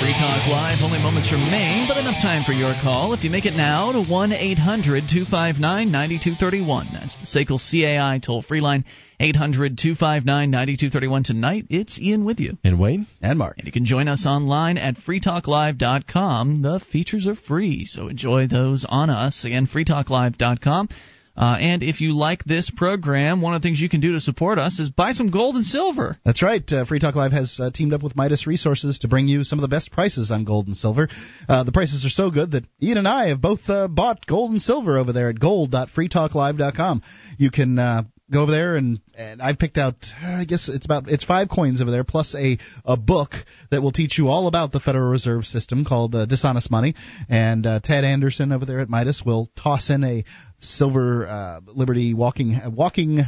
Free 0.00 0.12
Talk 0.12 0.46
Live. 0.46 0.78
Only 0.80 1.00
moments 1.00 1.32
remain, 1.32 1.88
but 1.88 1.96
enough 1.96 2.22
time 2.22 2.44
for 2.44 2.52
your 2.52 2.72
call. 2.82 3.14
If 3.14 3.24
you 3.24 3.30
make 3.30 3.46
it 3.46 3.54
now 3.54 3.90
to 3.90 4.04
1 4.04 4.32
800 4.32 5.08
259 5.10 5.90
9231. 5.90 6.88
That's 6.92 7.16
the 7.16 7.26
SACL 7.26 7.58
CAI 7.58 8.20
toll 8.24 8.42
free 8.42 8.60
line 8.60 8.84
800 9.18 9.76
259 9.76 10.50
9231. 10.50 11.24
Tonight, 11.24 11.66
it's 11.70 11.98
Ian 11.98 12.24
with 12.24 12.38
you. 12.38 12.56
And 12.62 12.78
Wayne? 12.78 13.08
And 13.20 13.40
Mark. 13.40 13.58
And 13.58 13.66
you 13.66 13.72
can 13.72 13.86
join 13.86 14.06
us 14.06 14.24
online 14.24 14.78
at 14.78 14.98
freetalklive.com. 14.98 16.62
The 16.62 16.78
features 16.78 17.26
are 17.26 17.34
free, 17.34 17.84
so 17.84 18.06
enjoy 18.06 18.46
those 18.46 18.86
on 18.88 19.10
us. 19.10 19.44
Again, 19.44 19.66
freetalklive.com. 19.66 20.90
Uh, 21.38 21.56
and 21.60 21.84
if 21.84 22.00
you 22.00 22.16
like 22.16 22.42
this 22.42 22.68
program, 22.68 23.40
one 23.40 23.54
of 23.54 23.62
the 23.62 23.68
things 23.68 23.80
you 23.80 23.88
can 23.88 24.00
do 24.00 24.12
to 24.12 24.20
support 24.20 24.58
us 24.58 24.80
is 24.80 24.90
buy 24.90 25.12
some 25.12 25.30
gold 25.30 25.54
and 25.54 25.64
silver. 25.64 26.18
That's 26.24 26.42
right. 26.42 26.64
Uh, 26.70 26.84
Free 26.84 26.98
Talk 26.98 27.14
Live 27.14 27.30
has 27.30 27.60
uh, 27.62 27.70
teamed 27.72 27.92
up 27.92 28.02
with 28.02 28.16
Midas 28.16 28.44
Resources 28.44 28.98
to 29.00 29.08
bring 29.08 29.28
you 29.28 29.44
some 29.44 29.60
of 29.60 29.62
the 29.62 29.68
best 29.68 29.92
prices 29.92 30.32
on 30.32 30.44
gold 30.44 30.66
and 30.66 30.76
silver. 30.76 31.08
Uh, 31.48 31.62
the 31.62 31.70
prices 31.70 32.04
are 32.04 32.10
so 32.10 32.32
good 32.32 32.50
that 32.50 32.64
Ian 32.82 32.98
and 32.98 33.06
I 33.06 33.28
have 33.28 33.40
both 33.40 33.60
uh, 33.68 33.86
bought 33.86 34.26
gold 34.26 34.50
and 34.50 34.60
silver 34.60 34.98
over 34.98 35.12
there 35.12 35.28
at 35.28 35.38
gold.freetalklive.com. 35.38 37.02
You 37.38 37.52
can 37.52 37.78
uh, 37.78 38.02
go 38.30 38.42
over 38.42 38.52
there 38.52 38.76
and 38.76 39.00
and 39.14 39.40
I 39.40 39.54
picked 39.54 39.78
out 39.78 39.94
I 40.22 40.44
guess 40.44 40.68
it's 40.68 40.84
about 40.84 41.08
it's 41.08 41.24
five 41.24 41.48
coins 41.48 41.80
over 41.80 41.90
there 41.90 42.04
plus 42.04 42.34
a 42.34 42.58
a 42.84 42.96
book 42.96 43.32
that 43.70 43.82
will 43.82 43.92
teach 43.92 44.18
you 44.18 44.28
all 44.28 44.48
about 44.48 44.72
the 44.72 44.80
Federal 44.80 45.10
Reserve 45.10 45.44
System 45.44 45.84
called 45.84 46.14
uh, 46.14 46.26
Dishonest 46.26 46.70
Money. 46.70 46.94
And 47.28 47.66
uh, 47.66 47.80
Ted 47.82 48.04
Anderson 48.04 48.52
over 48.52 48.66
there 48.66 48.80
at 48.80 48.90
Midas 48.90 49.22
will 49.24 49.50
toss 49.56 49.90
in 49.90 50.04
a 50.04 50.24
silver 50.58 51.26
uh, 51.26 51.60
Liberty 51.66 52.14
walking 52.14 52.60
walking 52.74 53.20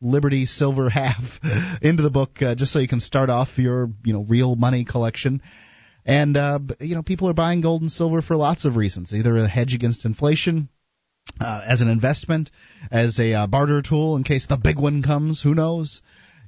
Liberty 0.00 0.46
Silver 0.46 0.90
half 0.90 1.22
into 1.82 2.02
the 2.02 2.10
book 2.10 2.42
uh, 2.42 2.54
just 2.54 2.72
so 2.72 2.78
you 2.78 2.88
can 2.88 3.00
start 3.00 3.30
off 3.30 3.48
your 3.56 3.90
you 4.04 4.12
know 4.12 4.24
real 4.28 4.56
money 4.56 4.84
collection. 4.84 5.42
And 6.04 6.36
uh, 6.36 6.60
you 6.80 6.94
know 6.94 7.02
people 7.02 7.28
are 7.28 7.34
buying 7.34 7.60
gold 7.60 7.82
and 7.82 7.90
silver 7.90 8.22
for 8.22 8.36
lots 8.36 8.64
of 8.64 8.76
reasons, 8.76 9.12
either 9.12 9.36
a 9.36 9.48
hedge 9.48 9.74
against 9.74 10.04
inflation, 10.04 10.68
uh, 11.40 11.62
as 11.66 11.80
an 11.80 11.88
investment, 11.88 12.50
as 12.90 13.18
a 13.18 13.32
uh, 13.32 13.46
barter 13.46 13.82
tool 13.82 14.16
in 14.16 14.22
case 14.22 14.46
the 14.46 14.56
big 14.56 14.78
one 14.78 15.02
comes. 15.02 15.42
Who 15.42 15.54
knows? 15.54 16.02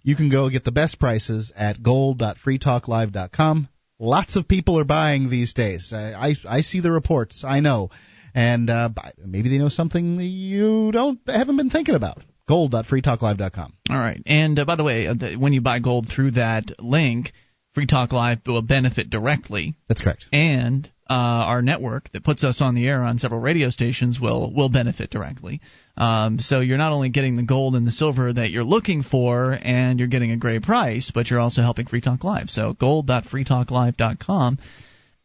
You 0.04 0.14
can 0.14 0.30
go 0.30 0.48
get 0.48 0.64
the 0.64 0.72
best 0.72 1.00
prices 1.00 1.52
at 1.56 1.82
gold.freetalklive.com. 1.82 3.68
Lots 3.98 4.36
of 4.36 4.46
people 4.46 4.78
are 4.78 4.84
buying 4.84 5.28
these 5.28 5.52
days. 5.54 5.92
I, 5.92 6.28
I 6.28 6.34
I 6.48 6.60
see 6.60 6.80
the 6.80 6.92
reports. 6.92 7.42
I 7.44 7.58
know. 7.58 7.90
And 8.34 8.70
uh, 8.70 8.90
maybe 9.24 9.48
they 9.48 9.58
know 9.58 9.68
something 9.68 10.18
you 10.20 10.92
don't 10.92 11.18
haven't 11.26 11.56
been 11.56 11.70
thinking 11.70 11.94
about. 11.94 12.22
Gold.freetalklive.com. 12.46 13.72
All 13.90 13.96
right, 13.96 14.22
and 14.24 14.58
uh, 14.58 14.64
by 14.64 14.76
the 14.76 14.84
way, 14.84 15.06
uh, 15.06 15.14
when 15.38 15.52
you 15.52 15.60
buy 15.60 15.80
gold 15.80 16.08
through 16.08 16.32
that 16.32 16.80
link, 16.80 17.32
Free 17.74 17.86
Talk 17.86 18.12
Live 18.12 18.40
will 18.46 18.62
benefit 18.62 19.10
directly. 19.10 19.74
That's 19.86 20.00
correct. 20.00 20.24
And 20.32 20.90
uh, 21.10 21.14
our 21.46 21.62
network 21.62 22.10
that 22.10 22.22
puts 22.22 22.44
us 22.44 22.60
on 22.60 22.74
the 22.74 22.86
air 22.86 23.02
on 23.02 23.18
several 23.18 23.40
radio 23.40 23.70
stations 23.70 24.18
will 24.20 24.52
will 24.52 24.68
benefit 24.68 25.10
directly. 25.10 25.60
Um, 25.96 26.38
so 26.38 26.60
you're 26.60 26.76
not 26.76 26.92
only 26.92 27.08
getting 27.08 27.34
the 27.34 27.42
gold 27.42 27.76
and 27.76 27.86
the 27.86 27.92
silver 27.92 28.32
that 28.32 28.50
you're 28.50 28.64
looking 28.64 29.02
for, 29.02 29.56
and 29.62 29.98
you're 29.98 30.08
getting 30.08 30.32
a 30.32 30.36
great 30.36 30.62
price, 30.62 31.10
but 31.14 31.30
you're 31.30 31.40
also 31.40 31.62
helping 31.62 31.86
Free 31.86 32.00
Talk 32.00 32.24
Live. 32.24 32.50
So 32.50 32.74
gold.freetalklive.com. 32.74 34.58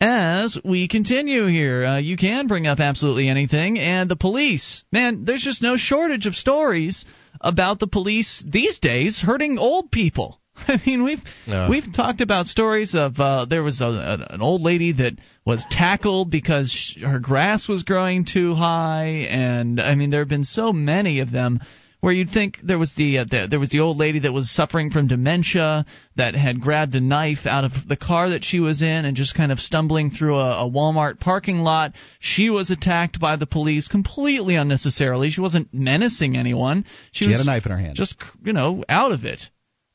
As 0.05 0.57
we 0.65 0.89
continue 0.89 1.45
here, 1.45 1.85
uh, 1.85 1.97
you 1.97 2.17
can 2.17 2.47
bring 2.47 2.67
up 2.67 2.81
absolutely 2.81 3.29
anything, 3.29 3.79
and 3.79 4.11
the 4.11 4.17
police. 4.17 4.83
Man, 4.91 5.23
there's 5.23 5.41
just 5.41 5.61
no 5.61 5.77
shortage 5.77 6.25
of 6.25 6.35
stories 6.35 7.05
about 7.39 7.79
the 7.79 7.87
police 7.87 8.43
these 8.45 8.79
days 8.79 9.21
hurting 9.21 9.57
old 9.57 9.91
people. 9.91 10.41
I 10.67 10.81
mean, 10.85 11.05
we've 11.05 11.21
we've 11.69 11.93
talked 11.93 12.19
about 12.19 12.47
stories 12.47 12.93
of 12.95 13.17
uh, 13.17 13.45
there 13.45 13.63
was 13.63 13.79
a, 13.79 14.25
an 14.29 14.41
old 14.41 14.61
lady 14.61 14.91
that 14.91 15.13
was 15.45 15.63
tackled 15.71 16.29
because 16.29 16.69
sh- 16.69 17.01
her 17.01 17.19
grass 17.19 17.69
was 17.69 17.83
growing 17.83 18.25
too 18.25 18.55
high, 18.55 19.25
and 19.29 19.79
I 19.79 19.95
mean 19.95 20.09
there 20.09 20.19
have 20.19 20.27
been 20.27 20.43
so 20.43 20.73
many 20.73 21.21
of 21.21 21.31
them 21.31 21.61
where 22.03 22.11
you'd 22.11 22.31
think 22.31 22.57
there 22.61 22.77
was 22.77 22.93
the, 22.97 23.19
uh, 23.19 23.23
the 23.23 23.47
there 23.49 23.61
was 23.61 23.69
the 23.69 23.79
old 23.79 23.95
lady 23.95 24.19
that 24.19 24.33
was 24.33 24.53
suffering 24.53 24.89
from 24.91 25.07
dementia 25.07 25.85
that 26.17 26.35
had 26.35 26.59
grabbed 26.59 26.93
a 26.95 26.99
knife 26.99 27.45
out 27.45 27.63
of 27.63 27.71
the 27.87 27.95
car 27.95 28.31
that 28.31 28.43
she 28.43 28.59
was 28.59 28.81
in 28.81 29.05
and 29.05 29.15
just 29.15 29.35
kind 29.35 29.53
of 29.53 29.59
stumbling 29.59 30.11
through 30.11 30.35
a, 30.35 30.65
a 30.65 30.69
Walmart 30.69 31.21
parking 31.21 31.59
lot. 31.59 31.93
She 32.19 32.49
was 32.49 32.69
attacked 32.69 33.21
by 33.21 33.37
the 33.37 33.45
police 33.45 33.87
completely 33.87 34.57
unnecessarily. 34.57 35.29
She 35.29 35.39
wasn't 35.39 35.73
menacing 35.73 36.35
anyone. 36.35 36.83
She, 37.13 37.23
She 37.23 37.29
was 37.29 37.37
had 37.37 37.43
a 37.43 37.49
knife 37.49 37.65
in 37.65 37.71
her 37.71 37.77
hand. 37.77 37.95
Just 37.95 38.17
you 38.43 38.51
know 38.51 38.83
out 38.89 39.13
of 39.13 39.23
it. 39.23 39.49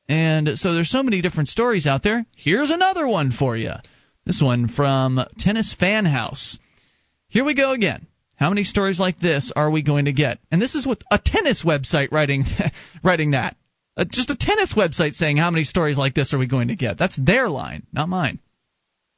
And 0.09 0.59
so 0.59 0.73
there's 0.73 0.89
so 0.89 1.03
many 1.03 1.21
different 1.21 1.51
stories 1.51 1.87
out 1.87 2.03
there. 2.03 2.25
Here's 2.35 2.71
another 2.71 3.07
one 3.07 3.33
for 3.33 3.55
you. 3.55 3.73
This 4.25 4.41
one 4.43 4.69
from 4.69 5.21
Tennis 5.39 5.77
Fan 5.79 6.07
House. 6.07 6.59
Here 7.29 7.45
we 7.45 7.53
go 7.53 7.73
again. 7.73 8.07
How 8.39 8.51
many 8.51 8.63
stories 8.63 9.01
like 9.01 9.19
this 9.19 9.53
are 9.57 9.69
we 9.69 9.83
going 9.83 10.05
to 10.05 10.13
get? 10.13 10.39
And 10.53 10.63
this 10.63 10.77
is 10.77 10.87
with 10.87 11.01
a 11.11 11.19
tennis 11.19 11.65
website 11.65 12.13
writing 12.13 12.45
writing 13.03 13.33
that. 13.33 13.57
Uh, 13.97 14.05
just 14.09 14.31
a 14.31 14.37
tennis 14.37 14.75
website 14.75 15.15
saying 15.15 15.39
how 15.39 15.51
many 15.51 15.65
stories 15.65 15.99
like 15.99 16.15
this 16.15 16.33
are 16.33 16.39
we 16.39 16.47
going 16.47 16.69
to 16.69 16.77
get. 16.77 16.99
That's 16.99 17.17
their 17.17 17.49
line, 17.49 17.85
not 17.93 18.09
mine. 18.09 18.39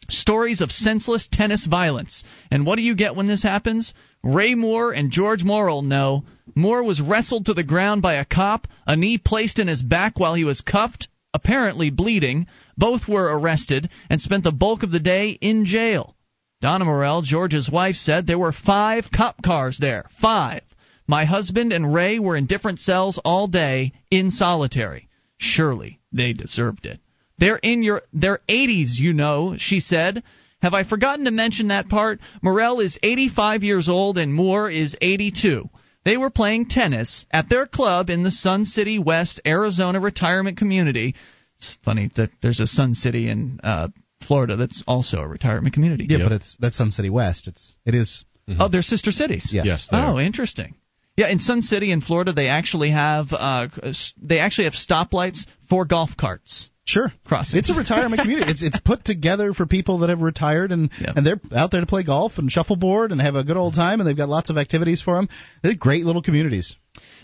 Stories 0.08 0.62
of 0.62 0.72
senseless 0.72 1.28
tennis 1.30 1.66
violence. 1.66 2.24
And 2.50 2.64
what 2.64 2.76
do 2.76 2.82
you 2.82 2.94
get 2.94 3.14
when 3.14 3.26
this 3.26 3.42
happens? 3.42 3.92
Ray 4.22 4.54
Moore 4.54 4.92
and 4.92 5.10
George 5.10 5.44
Morrell 5.44 5.82
know. 5.82 6.24
Moore 6.54 6.82
was 6.82 7.02
wrestled 7.02 7.46
to 7.46 7.54
the 7.54 7.62
ground 7.62 8.00
by 8.00 8.14
a 8.14 8.24
cop, 8.24 8.66
a 8.86 8.96
knee 8.96 9.18
placed 9.18 9.58
in 9.58 9.68
his 9.68 9.82
back 9.82 10.18
while 10.18 10.32
he 10.32 10.44
was 10.44 10.62
cuffed, 10.62 11.08
apparently 11.34 11.90
bleeding. 11.90 12.46
Both 12.78 13.06
were 13.06 13.38
arrested 13.38 13.90
and 14.08 14.20
spent 14.20 14.44
the 14.44 14.50
bulk 14.50 14.82
of 14.82 14.90
the 14.90 14.98
day 14.98 15.30
in 15.30 15.66
jail. 15.66 16.16
Donna 16.60 16.84
Morrell, 16.84 17.22
George's 17.22 17.70
wife, 17.70 17.96
said 17.96 18.26
there 18.26 18.38
were 18.38 18.52
five 18.52 19.06
cop 19.14 19.42
cars 19.42 19.78
there. 19.78 20.04
Five. 20.20 20.62
My 21.06 21.24
husband 21.24 21.72
and 21.72 21.92
Ray 21.92 22.18
were 22.18 22.36
in 22.36 22.46
different 22.46 22.80
cells 22.80 23.18
all 23.24 23.46
day 23.46 23.92
in 24.10 24.30
solitary. 24.30 25.08
Surely 25.38 26.00
they 26.12 26.34
deserved 26.34 26.84
it. 26.84 27.00
They're 27.38 27.56
in 27.56 27.82
your 27.82 28.02
their 28.12 28.40
80s, 28.48 28.98
you 28.98 29.14
know, 29.14 29.56
she 29.58 29.80
said. 29.80 30.22
Have 30.60 30.74
I 30.74 30.84
forgotten 30.84 31.24
to 31.24 31.30
mention 31.30 31.68
that 31.68 31.88
part? 31.88 32.20
Morrell 32.42 32.80
is 32.80 32.98
85 33.02 33.62
years 33.64 33.88
old 33.88 34.18
and 34.18 34.34
Moore 34.34 34.68
is 34.68 34.94
82. 35.00 35.70
They 36.04 36.18
were 36.18 36.28
playing 36.28 36.66
tennis 36.68 37.24
at 37.30 37.48
their 37.48 37.66
club 37.66 38.10
in 38.10 38.22
the 38.22 38.30
Sun 38.30 38.66
City 38.66 38.98
West, 38.98 39.40
Arizona 39.46 39.98
retirement 39.98 40.58
community. 40.58 41.14
It's 41.56 41.76
funny 41.82 42.10
that 42.16 42.30
there's 42.42 42.60
a 42.60 42.66
Sun 42.66 42.94
City 42.94 43.30
in 43.30 43.60
uh, 43.62 43.88
Florida 44.30 44.54
that's 44.54 44.84
also 44.86 45.16
a 45.18 45.26
retirement 45.26 45.74
community. 45.74 46.06
Yeah, 46.08 46.18
but 46.22 46.32
it's 46.38 46.56
that's 46.60 46.76
Sun 46.76 46.92
City 46.92 47.10
West. 47.10 47.48
It's 47.48 47.74
it 47.84 47.96
is. 47.96 48.24
Oh, 48.60 48.68
they're 48.68 48.82
sister 48.94 49.10
cities. 49.12 49.50
Yes. 49.52 49.66
Yes, 49.66 49.88
they 49.90 49.96
Oh, 49.96 50.16
are. 50.16 50.20
interesting. 50.20 50.74
Yeah, 51.16 51.28
in 51.34 51.40
Sun 51.40 51.62
City 51.62 51.90
in 51.90 52.00
Florida, 52.00 52.32
they 52.32 52.48
actually 52.48 52.90
have 52.90 53.26
uh, 53.32 53.66
they 54.30 54.38
actually 54.38 54.64
have 54.70 54.74
stoplights 54.74 55.40
for 55.68 55.84
golf 55.84 56.10
carts. 56.16 56.70
Sure. 56.90 57.12
It's 57.58 57.70
a 57.70 57.78
retirement 57.78 58.20
community. 58.20 58.50
It's 58.50 58.62
it's 58.62 58.80
put 58.80 59.04
together 59.04 59.52
for 59.52 59.64
people 59.64 59.98
that 59.98 60.08
have 60.08 60.22
retired 60.22 60.72
and 60.72 60.90
and 61.16 61.24
they're 61.24 61.40
out 61.54 61.70
there 61.70 61.80
to 61.80 61.86
play 61.86 62.02
golf 62.02 62.32
and 62.36 62.50
shuffleboard 62.50 63.12
and 63.12 63.20
have 63.20 63.36
a 63.36 63.44
good 63.44 63.56
old 63.56 63.74
time 63.74 64.00
and 64.00 64.08
they've 64.08 64.16
got 64.16 64.28
lots 64.28 64.50
of 64.50 64.58
activities 64.58 65.00
for 65.00 65.14
them. 65.14 65.28
They're 65.62 65.74
great 65.74 66.04
little 66.04 66.22
communities. 66.22 66.74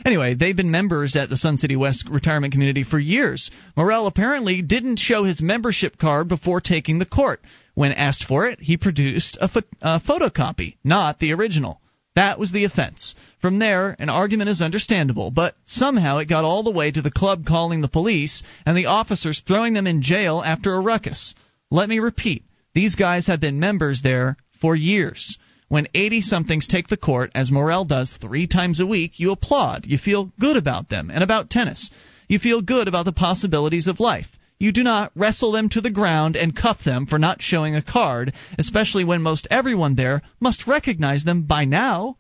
Anyway, 0.05 0.35
they've 0.35 0.57
been 0.57 0.71
members 0.71 1.17
at 1.17 1.31
the 1.31 1.37
Sun 1.37 1.57
City 1.59 1.75
West 1.75 2.09
retirement 2.09 2.53
community 2.53 2.85
for 2.85 2.99
years. 2.99 3.51
Morrell 3.77 4.07
apparently 4.07 4.63
didn't 4.63 4.99
show 4.99 5.25
his 5.25 5.43
membership 5.43 5.99
card 5.99 6.29
before 6.29 6.61
taking 6.61 6.99
the 6.99 7.07
court. 7.07 7.41
When 7.75 7.93
asked 7.93 8.25
for 8.25 8.47
it, 8.47 8.61
he 8.61 8.77
produced 8.77 9.37
a, 9.41 9.49
pho- 9.49 9.63
a 9.83 10.01
photocopy, 10.01 10.77
not 10.85 11.19
the 11.19 11.33
original. 11.33 11.81
That 12.17 12.39
was 12.39 12.51
the 12.51 12.65
offense. 12.65 13.15
From 13.41 13.59
there, 13.59 13.95
an 13.99 14.09
argument 14.09 14.49
is 14.49 14.63
understandable, 14.63 15.31
but 15.31 15.55
somehow 15.67 16.17
it 16.17 16.29
got 16.29 16.45
all 16.45 16.63
the 16.63 16.71
way 16.71 16.91
to 16.91 17.03
the 17.03 17.11
club 17.11 17.45
calling 17.45 17.83
the 17.83 17.89
police 17.89 18.43
and 18.65 18.75
the 18.75 18.87
officers 18.87 19.43
throwing 19.47 19.75
them 19.75 19.87
in 19.87 20.01
jail 20.01 20.43
after 20.45 20.73
a 20.73 20.81
ruckus. 20.81 21.35
Let 21.71 21.91
me 21.91 21.99
repeat 21.99 22.43
these 22.75 22.95
guys 22.95 23.27
have 23.27 23.41
been 23.41 23.61
members 23.61 24.01
there 24.03 24.39
for 24.61 24.75
years. 24.75 25.39
When 25.69 25.89
80 25.95 26.23
somethings 26.23 26.67
take 26.67 26.89
the 26.89 26.97
court, 26.97 27.33
as 27.35 27.51
Morrell 27.51 27.85
does 27.85 28.11
three 28.11 28.47
times 28.47 28.81
a 28.81 28.87
week, 28.87 29.21
you 29.21 29.33
applaud. 29.33 29.85
You 29.87 29.99
feel 29.99 30.33
good 30.41 30.57
about 30.57 30.89
them 30.89 31.11
and 31.11 31.23
about 31.23 31.51
tennis. 31.51 31.91
You 32.29 32.39
feel 32.39 32.63
good 32.63 32.89
about 32.89 33.05
the 33.05 33.13
possibilities 33.13 33.89
of 33.89 34.01
life. 34.01 34.29
You 34.59 34.73
do 34.73 34.83
not 34.83 35.13
wrestle 35.15 35.53
them 35.53 35.69
to 35.71 35.83
the 35.83 35.91
ground 35.91 36.35
and 36.35 36.57
cuff 36.57 36.83
them 36.83 37.05
for 37.05 37.19
not 37.19 37.43
showing 37.43 37.77
a 37.77 37.83
card, 37.83 38.33
especially 38.59 39.05
when 39.05 39.21
most 39.21 39.47
everyone 39.51 39.97
there 39.97 40.23
must 40.41 40.67
recognize 40.67 41.25
them 41.25 41.43
by 41.43 41.67
now. 41.67 42.17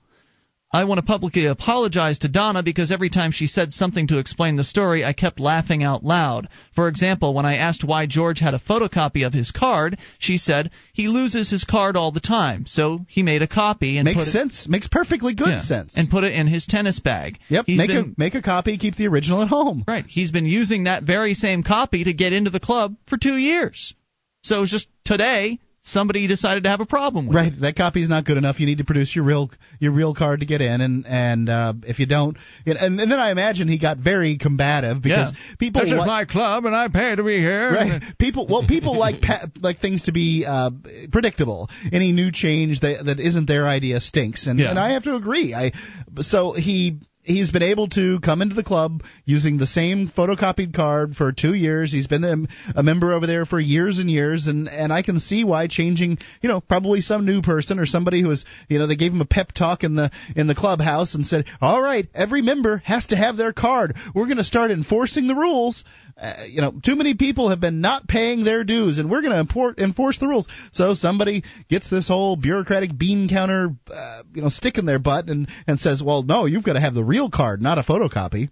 I 0.72 0.84
want 0.84 0.98
to 0.98 1.06
publicly 1.06 1.47
apologize 1.47 2.18
to 2.18 2.28
Donna 2.28 2.62
because 2.62 2.90
every 2.90 3.09
time 3.09 3.30
she 3.30 3.47
said 3.47 3.72
something 3.72 4.09
to 4.09 4.18
explain 4.18 4.56
the 4.56 4.64
story, 4.64 5.05
I 5.05 5.12
kept 5.12 5.38
laughing 5.38 5.84
out 5.84 6.05
loud. 6.05 6.48
For 6.74 6.88
example, 6.88 7.34
when 7.34 7.47
I 7.47 7.56
asked 7.56 7.84
why 7.84 8.06
George 8.06 8.40
had 8.40 8.52
a 8.52 8.59
photocopy 8.59 9.24
of 9.24 9.32
his 9.32 9.52
card, 9.52 9.97
she 10.18 10.36
said 10.38 10.70
he 10.93 11.06
loses 11.06 11.48
his 11.48 11.62
card 11.64 11.97
all 11.97 12.10
the 12.10 12.20
time, 12.20 12.66
so 12.66 13.06
he 13.09 13.22
made 13.22 13.43
a 13.43 13.47
copy 13.48 13.97
and 13.97 14.05
Makes 14.05 14.18
put 14.18 14.28
it, 14.28 14.32
sense. 14.32 14.68
Makes 14.68 14.88
perfectly 14.88 15.34
good 15.34 15.48
Yeah, 15.48 15.60
sense. 15.60 15.94
and 15.97 16.10
put 16.10 16.24
it 16.24 16.34
in 16.34 16.48
his 16.48 16.66
tennis 16.66 16.98
bag. 16.98 17.38
Yep. 17.48 17.64
He's 17.66 17.78
make 17.78 17.88
been- 17.88 18.14
a 18.16 18.20
make 18.20 18.34
a 18.34 18.43
copy. 18.43 18.76
Keep 18.76 18.97
the 18.97 19.06
original 19.06 19.43
at 19.43 19.48
home. 19.48 19.84
Right. 19.86 20.05
He's 20.09 20.32
been 20.32 20.47
using 20.47 20.84
that 20.84 21.05
very 21.05 21.34
same 21.34 21.62
copy 21.62 22.05
to 22.05 22.12
get 22.12 22.32
into 22.32 22.51
the 22.51 22.60
club 22.60 22.97
for 23.06 23.16
two 23.16 23.36
years. 23.36 23.94
So 24.43 24.66
just 24.66 24.88
today 25.05 25.60
somebody 25.86 26.26
decided 26.26 26.64
to 26.64 26.68
have 26.68 26.80
a 26.80 26.86
problem 26.86 27.26
with 27.28 27.36
it. 27.36 27.38
Right, 27.38 27.60
that 27.62 27.76
copy's 27.76 28.08
not 28.08 28.24
good 28.24 28.36
enough. 28.36 28.60
You 28.60 28.66
need 28.66 28.78
to 28.78 28.84
produce 28.84 29.14
your 29.16 29.24
real 29.24 29.50
your 29.80 29.92
real 29.92 30.14
card 30.14 30.40
to 30.40 30.46
get 30.46 30.60
in, 30.60 30.80
and 30.80 31.06
and 31.06 31.48
uh, 31.48 31.72
if 31.84 31.98
you 31.98 32.06
don't, 32.06 32.36
and, 32.66 32.76
and 32.76 32.98
then 32.98 33.12
I 33.18 33.30
imagine 33.30 33.68
he 33.68 33.78
got 33.78 33.96
very 33.98 34.36
combative 34.38 35.02
because 35.02 35.32
Yeah. 35.32 35.56
people 35.58 35.82
This 35.82 35.92
is 35.92 35.98
li- 36.00 36.06
my 36.06 36.24
club 36.24 36.64
and 36.66 36.74
I 36.76 36.88
pay 36.88 37.14
to 37.14 37.22
be 37.22 37.38
here. 37.38 37.70
Right. 37.70 38.02
People 38.18 38.46
well 38.48 38.66
people 38.66 38.98
like 39.06 39.22
pa- 39.22 39.46
like 39.60 39.78
things 39.78 40.02
to 40.04 40.12
be 40.12 40.44
uh, 40.46 40.70
predictable. 41.12 41.68
Any 41.92 42.12
new 42.12 42.30
change 42.32 42.80
that 42.80 43.04
that 43.06 43.20
isn't 43.20 43.46
their 43.46 43.66
idea 43.66 44.00
stinks. 44.00 44.46
And 44.46 44.58
Yeah. 44.58 44.70
and 44.70 44.78
I 44.78 44.92
have 44.92 45.04
to 45.04 45.14
agree. 45.14 45.54
I 45.54 45.72
so 46.20 46.52
he 46.52 46.98
He's 47.27 47.51
been 47.51 47.62
able 47.62 47.89
to 47.89 48.20
come 48.20 48.40
into 48.40 48.55
the 48.55 48.62
club 48.62 49.03
using 49.24 49.59
the 49.59 49.66
same 49.66 50.09
photocopied 50.09 50.74
card 50.74 51.16
for 51.16 51.32
two 51.32 51.55
years. 51.55 51.90
He's 51.90 52.07
been 52.07 52.48
a, 52.74 52.82
member 52.82 53.12
over 53.12 53.27
there 53.27 53.44
for 53.44 53.59
years 53.59 53.98
and 53.98 54.09
years, 54.09 54.47
and 54.47 54.69
and 54.69 54.93
I 54.93 55.03
can 55.03 55.19
see 55.19 55.43
why 55.43 55.66
changing, 55.66 56.19
you 56.40 56.48
know, 56.48 56.61
probably 56.61 57.01
some 57.01 57.27
new 57.27 57.43
person 57.43 57.81
or 57.81 57.86
somebody 57.86 58.23
who 58.23 58.28
was, 58.28 58.44
you 58.69 58.78
know, 58.78 58.86
they 58.86 58.94
gave 58.94 59.12
him 59.12 59.20
a 59.20 59.27
pep 59.27 59.51
talk 59.51 59.82
in 59.82 59.97
the 59.97 60.12
in 60.36 60.47
the 60.47 60.55
clubhouse 60.55 61.16
and 61.16 61.27
said, 61.27 61.47
"All 61.61 61.82
right, 61.82 62.09
every 62.15 62.43
member 62.43 62.78
has 62.85 63.07
to 63.07 63.16
have 63.16 63.36
their 63.36 63.53
card. 63.53 63.97
We're 64.15 64.27
going 64.27 64.36
to 64.36 64.44
start 64.44 64.70
enforcing 64.70 65.27
the 65.27 65.35
rules." 65.35 65.82
Uh, 66.19 66.44
you 66.48 66.62
know, 66.62 66.73
too 66.82 66.97
many 66.97 67.15
people 67.15 67.51
have 67.51 67.61
been 67.61 67.82
not 67.82 68.09
paying 68.09 68.43
their 68.43 68.65
dues, 68.65 68.97
and 68.98 69.11
we're 69.11 69.20
going 69.20 69.47
to 69.47 69.74
enforce 69.77 70.19
the 70.19 70.27
rules. 70.27 70.48
So 70.73 70.94
somebody 70.94 71.43
gets 71.69 71.90
this 71.90 72.09
whole 72.09 72.36
bureaucratic 72.36 72.97
bean 72.97 73.28
counter, 73.28 73.74
uh, 73.93 74.23
you 74.32 74.40
know, 74.40 74.48
stick 74.48 74.78
in 74.78 74.86
their 74.86 74.98
butt 74.98 75.28
and 75.28 75.48
and 75.66 75.78
says, 75.78 76.03
"Well, 76.03 76.23
no, 76.23 76.47
you've 76.47 76.65
got 76.65 76.74
to 76.74 76.81
have 76.81 76.94
the 76.94 77.05
real 77.16 77.30
card, 77.30 77.62
not 77.62 77.78
a 77.78 77.82
photocopy." 77.82 78.51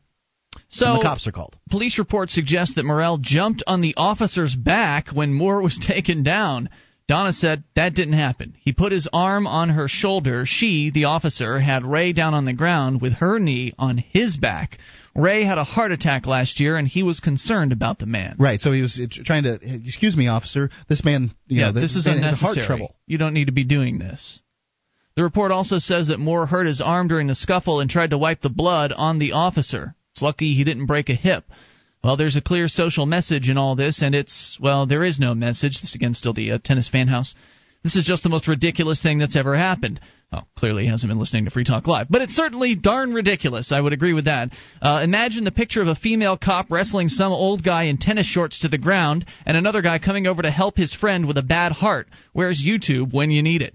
So 0.68 0.86
And 0.86 1.00
the 1.00 1.02
cops 1.02 1.26
are 1.26 1.32
called. 1.32 1.56
Police 1.70 1.98
reports 1.98 2.34
suggest 2.34 2.76
that 2.76 2.84
Morrell 2.84 3.18
jumped 3.18 3.62
on 3.66 3.80
the 3.80 3.94
officer's 3.96 4.54
back 4.54 5.08
when 5.08 5.34
Moore 5.34 5.62
was 5.62 5.78
taken 5.86 6.22
down. 6.22 6.68
Donna 7.06 7.34
said 7.34 7.64
that 7.76 7.94
didn't 7.94 8.14
happen. 8.14 8.54
He 8.58 8.72
put 8.72 8.90
his 8.90 9.06
arm 9.12 9.46
on 9.46 9.68
her 9.68 9.88
shoulder. 9.88 10.44
She, 10.46 10.90
the 10.90 11.04
officer, 11.04 11.60
had 11.60 11.84
Ray 11.84 12.14
down 12.14 12.32
on 12.32 12.46
the 12.46 12.54
ground 12.54 13.02
with 13.02 13.12
her 13.14 13.38
knee 13.38 13.74
on 13.78 13.98
his 13.98 14.38
back. 14.38 14.78
Ray 15.14 15.44
had 15.44 15.58
a 15.58 15.64
heart 15.64 15.92
attack 15.92 16.26
last 16.26 16.58
year, 16.60 16.76
and 16.76 16.88
he 16.88 17.02
was 17.02 17.20
concerned 17.20 17.72
about 17.72 17.98
the 17.98 18.06
man. 18.06 18.36
Right. 18.38 18.60
So 18.60 18.72
he 18.72 18.80
was 18.80 18.98
trying 19.24 19.44
to, 19.44 19.58
excuse 19.62 20.16
me, 20.16 20.28
officer. 20.28 20.70
This 20.88 21.04
man, 21.04 21.34
you 21.46 21.60
yeah, 21.60 21.66
know, 21.66 21.80
this 21.80 21.94
is 21.94 22.06
man 22.06 22.16
unnecessary. 22.16 22.54
heart 22.54 22.66
trouble. 22.66 22.96
You 23.06 23.18
don't 23.18 23.34
need 23.34 23.46
to 23.46 23.52
be 23.52 23.64
doing 23.64 23.98
this. 23.98 24.40
The 25.16 25.22
report 25.22 25.52
also 25.52 25.78
says 25.78 26.08
that 26.08 26.18
Moore 26.18 26.46
hurt 26.46 26.66
his 26.66 26.80
arm 26.80 27.06
during 27.06 27.28
the 27.28 27.36
scuffle 27.36 27.78
and 27.78 27.88
tried 27.88 28.10
to 28.10 28.18
wipe 28.18 28.40
the 28.40 28.48
blood 28.48 28.92
on 28.92 29.20
the 29.20 29.32
officer. 29.32 29.94
It's 30.10 30.22
lucky 30.22 30.54
he 30.54 30.64
didn't 30.64 30.86
break 30.86 31.08
a 31.08 31.14
hip. 31.14 31.44
Well, 32.02 32.16
there's 32.16 32.36
a 32.36 32.40
clear 32.40 32.66
social 32.66 33.06
message 33.06 33.48
in 33.48 33.56
all 33.56 33.76
this, 33.76 34.02
and 34.02 34.14
it's, 34.14 34.58
well, 34.60 34.86
there 34.86 35.04
is 35.04 35.20
no 35.20 35.34
message. 35.34 35.80
This 35.80 35.94
again, 35.94 36.14
still 36.14 36.34
the 36.34 36.52
uh, 36.52 36.58
tennis 36.62 36.88
fan 36.88 37.06
house. 37.06 37.34
This 37.84 37.94
is 37.94 38.04
just 38.04 38.24
the 38.24 38.28
most 38.28 38.48
ridiculous 38.48 39.02
thing 39.02 39.18
that's 39.18 39.36
ever 39.36 39.56
happened. 39.56 40.00
Oh, 40.32 40.42
clearly 40.56 40.82
he 40.82 40.88
hasn't 40.88 41.10
been 41.10 41.18
listening 41.18 41.44
to 41.44 41.50
Free 41.50 41.64
Talk 41.64 41.86
Live. 41.86 42.08
But 42.10 42.22
it's 42.22 42.34
certainly 42.34 42.74
darn 42.74 43.14
ridiculous. 43.14 43.70
I 43.70 43.80
would 43.80 43.92
agree 43.92 44.14
with 44.14 44.24
that. 44.24 44.50
Uh, 44.82 45.00
imagine 45.04 45.44
the 45.44 45.52
picture 45.52 45.80
of 45.80 45.88
a 45.88 45.94
female 45.94 46.36
cop 46.36 46.72
wrestling 46.72 47.08
some 47.08 47.32
old 47.32 47.62
guy 47.62 47.84
in 47.84 47.98
tennis 47.98 48.26
shorts 48.26 48.60
to 48.60 48.68
the 48.68 48.78
ground 48.78 49.26
and 49.46 49.56
another 49.56 49.80
guy 49.80 50.00
coming 50.00 50.26
over 50.26 50.42
to 50.42 50.50
help 50.50 50.76
his 50.76 50.92
friend 50.92 51.28
with 51.28 51.38
a 51.38 51.42
bad 51.42 51.70
heart. 51.70 52.08
Where's 52.32 52.64
YouTube 52.64 53.12
when 53.12 53.30
you 53.30 53.42
need 53.42 53.62
it? 53.62 53.74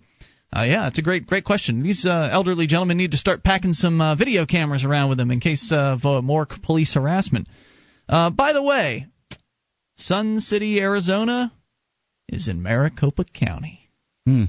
Uh, 0.55 0.63
yeah, 0.63 0.87
it's 0.87 0.97
a 0.97 1.03
great, 1.03 1.27
great 1.27 1.45
question. 1.45 1.83
These 1.83 2.05
uh, 2.05 2.29
elderly 2.31 2.65
gentlemen 2.65 2.97
need 2.97 3.11
to 3.11 3.17
start 3.17 3.43
packing 3.43 3.73
some 3.73 4.01
uh, 4.01 4.15
video 4.15 4.45
cameras 4.45 4.83
around 4.83 5.09
with 5.09 5.19
them 5.19 5.29
in 5.29 5.39
case 5.39 5.71
of 5.71 6.03
uh, 6.05 6.21
more 6.21 6.47
police 6.63 6.95
harassment. 6.95 7.47
Uh, 8.07 8.31
by 8.31 8.53
the 8.53 8.63
way, 8.63 9.05
Sun 9.97 10.39
City, 10.39 10.79
Arizona, 10.79 11.51
is 12.27 12.47
in 12.47 12.63
Maricopa 12.63 13.25
County. 13.25 13.91
Hmm. 14.25 14.45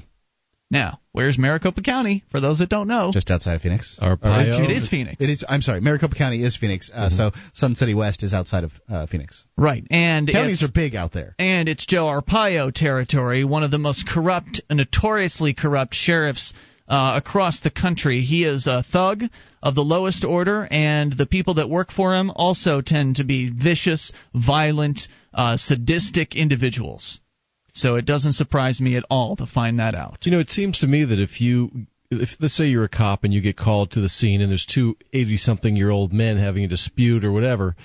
Now, 0.71 1.00
where's 1.13 1.37
Maricopa 1.37 1.81
County? 1.81 2.23
For 2.31 2.39
those 2.39 2.59
that 2.59 2.69
don't 2.69 2.87
know, 2.87 3.11
Just 3.13 3.29
outside 3.31 3.55
of 3.55 3.61
Phoenix. 3.61 3.97
Arpaio. 4.01 4.63
it 4.63 4.71
is 4.71 4.87
Phoenix. 4.87 5.17
It 5.19 5.29
is. 5.29 5.43
I'm 5.47 5.61
sorry. 5.61 5.81
Maricopa 5.81 6.15
County 6.15 6.43
is 6.43 6.55
Phoenix. 6.57 6.89
Uh, 6.93 7.09
So 7.09 7.31
Sun 7.53 7.75
City 7.75 7.93
West 7.93 8.23
is 8.23 8.33
outside 8.33 8.63
of 8.63 8.71
uh, 8.89 9.05
Phoenix. 9.07 9.45
Right, 9.57 9.85
and 9.89 10.29
Counties 10.29 10.63
are 10.63 10.71
big 10.73 10.95
out 10.95 11.11
there. 11.13 11.35
and 11.39 11.67
it's 11.69 11.85
Joe 11.85 12.05
Arpaio 12.05 12.73
territory, 12.73 13.43
one 13.43 13.63
of 13.63 13.71
the 13.71 13.77
most 13.77 14.07
corrupt, 14.07 14.61
notoriously 14.69 15.53
corrupt 15.53 15.93
sheriffs 15.93 16.53
uh, 16.87 17.19
across 17.23 17.61
the 17.61 17.71
country. 17.71 18.21
He 18.21 18.43
is 18.43 18.67
a 18.67 18.83
thug 18.83 19.23
of 19.63 19.75
the 19.75 19.81
lowest 19.83 20.25
order, 20.25 20.67
and 20.71 21.13
the 21.15 21.25
people 21.25 21.53
that 21.55 21.69
work 21.69 21.91
for 21.91 22.15
him 22.15 22.31
also 22.35 22.81
tend 22.81 23.17
to 23.17 23.23
be 23.23 23.49
vicious, 23.49 24.11
violent, 24.33 25.07
uh, 25.33 25.55
sadistic 25.57 26.35
individuals. 26.35 27.19
So 27.73 27.95
it 27.95 28.05
doesn't 28.05 28.33
surprise 28.33 28.81
me 28.81 28.97
at 28.97 29.05
all 29.09 29.35
to 29.37 29.45
find 29.45 29.79
that 29.79 29.95
out. 29.95 30.19
You 30.23 30.31
know, 30.31 30.39
it 30.39 30.49
seems 30.49 30.79
to 30.79 30.87
me 30.87 31.05
that 31.05 31.19
if 31.19 31.39
you, 31.39 31.87
if 32.09 32.29
let's 32.39 32.55
say 32.55 32.65
you're 32.65 32.83
a 32.83 32.89
cop 32.89 33.23
and 33.23 33.33
you 33.33 33.41
get 33.41 33.57
called 33.57 33.91
to 33.91 34.01
the 34.01 34.09
scene 34.09 34.41
and 34.41 34.51
there's 34.51 34.65
two 34.65 34.97
80 35.13 35.37
something 35.37 35.75
year 35.75 35.89
old 35.89 36.11
men 36.11 36.37
having 36.37 36.65
a 36.65 36.67
dispute 36.67 37.23
or 37.23 37.31
whatever, 37.31 37.75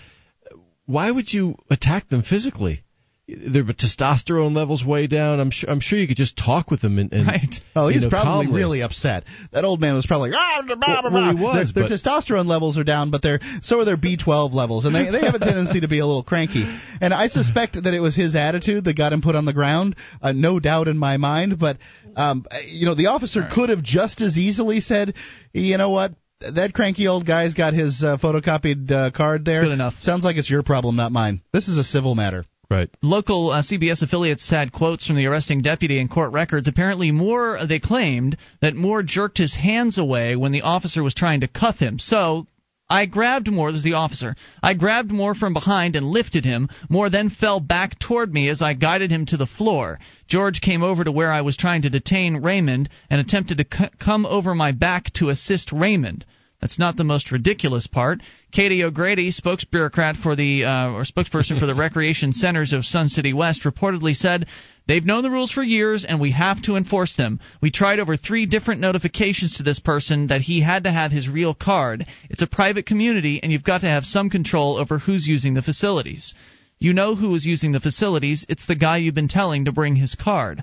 why 0.87 1.11
would 1.11 1.33
you 1.33 1.57
attack 1.71 2.09
them 2.09 2.23
physically? 2.23 2.83
Their 3.28 3.65
testosterone 3.65 4.55
levels 4.55 4.85
way 4.85 5.09
down. 5.09 5.40
I'm 5.40 5.51
sure. 5.51 5.69
I'm 5.69 5.81
sure 5.81 5.98
you 5.98 6.07
could 6.07 6.16
just 6.16 6.36
talk 6.39 6.70
with 6.70 6.81
them 6.81 7.01
and, 7.01 7.12
and 7.12 7.61
Oh, 7.74 7.89
you 7.89 7.94
he's 7.94 8.05
know, 8.05 8.09
probably 8.09 8.47
calmly. 8.47 8.61
really 8.61 8.82
upset. 8.82 9.24
That 9.51 9.65
old 9.65 9.81
man 9.81 9.94
was 9.94 10.07
probably 10.07 10.31
ah, 10.32 10.62
blah, 10.65 10.77
blah, 10.77 11.01
blah. 11.03 11.11
well, 11.11 11.36
he 11.36 11.43
was, 11.43 11.73
their, 11.73 11.89
their 11.89 11.98
testosterone 11.98 12.47
levels 12.47 12.78
are 12.78 12.85
down, 12.85 13.11
but 13.11 13.23
their 13.23 13.40
so 13.62 13.81
are 13.81 13.85
their 13.85 13.97
B12 13.97 14.53
levels, 14.55 14.85
and 14.85 14.94
they 14.94 15.11
they 15.11 15.27
have 15.27 15.35
a 15.35 15.40
tendency 15.40 15.81
to 15.81 15.89
be 15.89 15.98
a 15.98 16.07
little 16.07 16.23
cranky. 16.23 16.65
And 17.01 17.12
I 17.12 17.27
suspect 17.27 17.82
that 17.82 17.94
it 17.94 17.98
was 18.01 18.15
his 18.15 18.36
attitude 18.36 18.85
that 18.85 18.97
got 18.97 19.12
him 19.12 19.23
put 19.23 19.35
on 19.35 19.44
the 19.44 19.53
ground. 19.53 19.97
Uh, 20.23 20.31
no 20.31 20.61
doubt 20.61 20.86
in 20.86 20.97
my 20.97 21.16
mind. 21.16 21.59
But 21.59 21.78
um, 22.15 22.44
you 22.69 22.86
know, 22.86 22.94
the 22.94 23.07
officer 23.07 23.43
could 23.53 23.70
have 23.70 23.82
just 23.82 24.20
as 24.20 24.39
easily 24.39 24.78
said, 24.78 25.15
you 25.53 25.77
know 25.78 25.90
what. 25.90 26.12
That 26.39 26.74
cranky 26.74 27.09
old 27.09 27.27
guy's 27.27 27.55
got 27.55 27.73
his 27.73 28.05
uh, 28.05 28.19
photocopied 28.23 28.93
uh, 28.93 29.11
card 29.11 29.47
there. 29.47 29.62
good 29.62 29.73
enough. 29.73 29.94
Sounds 30.03 30.23
like 30.23 30.36
it's 30.36 30.51
your 30.51 30.62
problem, 30.62 30.94
not 30.94 31.11
mine. 31.11 31.40
This 31.51 31.66
is 31.66 31.78
a 31.78 31.82
civil 31.82 32.15
matter. 32.15 32.44
Right. 32.69 32.91
Local 33.01 33.51
uh, 33.51 33.63
CBS 33.63 34.03
affiliates 34.03 34.51
had 34.51 34.73
quotes 34.73 35.07
from 35.07 35.17
the 35.17 35.27
arresting 35.27 35.63
deputy 35.63 36.01
in 36.01 36.09
court 36.09 36.33
records. 36.33 36.67
Apparently, 36.67 37.13
Moore, 37.13 37.61
they 37.69 37.79
claimed 37.79 38.37
that 38.61 38.75
Moore 38.75 39.05
jerked 39.05 39.39
his 39.39 39.55
hands 39.55 39.99
away 39.99 40.35
when 40.35 40.53
the 40.53 40.63
officer 40.63 41.03
was 41.03 41.15
trying 41.15 41.41
to 41.41 41.49
cuff 41.49 41.79
him. 41.79 41.99
So, 42.01 42.49
I 42.89 43.07
grabbed 43.07 43.51
Moore, 43.51 43.73
this 43.73 43.79
is 43.79 43.85
the 43.85 43.95
officer. 43.95 44.37
I 44.63 44.75
grabbed 44.75 45.11
Moore 45.11 45.35
from 45.35 45.53
behind 45.53 45.97
and 45.97 46.07
lifted 46.07 46.45
him. 46.45 46.69
Moore 46.89 47.11
then 47.11 47.31
fell 47.31 47.59
back 47.59 47.99
toward 47.99 48.33
me 48.33 48.49
as 48.49 48.63
I 48.63 48.75
guided 48.75 49.11
him 49.11 49.27
to 49.27 49.37
the 49.37 49.47
floor. 49.47 49.99
George 50.29 50.61
came 50.61 50.85
over 50.85 51.03
to 51.03 51.11
where 51.11 51.33
I 51.33 51.41
was 51.41 51.57
trying 51.57 51.83
to 51.83 51.91
detain 51.91 52.37
Raymond 52.37 52.89
and 53.11 53.21
attempted 53.21 53.59
to 53.59 53.67
c- 53.77 53.91
come 53.99 54.25
over 54.25 54.55
my 54.55 54.71
back 54.71 55.13
to 55.15 55.31
assist 55.31 55.73
Raymond. 55.73 56.25
That's 56.61 56.78
not 56.78 56.97
the 56.97 57.05
most 57.05 57.31
ridiculous 57.31 57.87
part. 57.87 58.20
Katie 58.51 58.83
O'Grady, 58.83 59.31
spokesbureaucrat 59.31 60.16
for 60.16 60.35
the 60.35 60.65
uh, 60.65 60.91
or 60.91 61.05
spokesperson 61.05 61.61
for 61.61 61.66
the 61.66 61.74
recreation 61.85 62.33
centers 62.33 62.73
of 62.73 62.87
Sun 62.87 63.11
City 63.11 63.33
West, 63.35 63.65
reportedly 63.65 64.16
said, 64.16 64.47
"They've 64.87 65.05
known 65.05 65.23
the 65.23 65.31
rules 65.31 65.51
for 65.51 65.62
years, 65.62 66.05
and 66.05 66.19
we 66.19 66.31
have 66.31 66.62
to 66.62 66.77
enforce 66.77 67.15
them. 67.15 67.41
We 67.61 67.70
tried 67.70 67.99
over 67.99 68.16
three 68.16 68.47
different 68.47 68.81
notifications 68.81 69.57
to 69.57 69.65
this 69.65 69.81
person 69.81 70.28
that 70.28 70.41
he 70.41 70.61
had 70.61 70.85
to 70.85 70.93
have 70.93 71.12
his 71.12 71.28
real 71.28 71.55
card. 71.55 72.07
It's 72.31 72.43
a 72.43 72.47
private 72.47 72.87
community, 72.87 73.43
and 73.43 73.53
you've 73.53 73.62
got 73.62 73.83
to 73.83 73.89
have 73.89 74.05
some 74.05 74.31
control 74.31 74.78
over 74.78 74.99
who's 74.99 75.28
using 75.28 75.53
the 75.55 75.62
facilities. 75.62 76.33
You 76.78 76.95
know 76.95 77.15
who 77.15 77.35
is 77.35 77.47
using 77.47 77.73
the 77.73 77.81
facilities. 77.81 78.47
It's 78.49 78.66
the 78.66 78.74
guy 78.74 78.99
you've 78.99 79.15
been 79.15 79.28
telling 79.28 79.66
to 79.66 79.73
bring 79.73 79.97
his 79.97 80.15
card." 80.15 80.62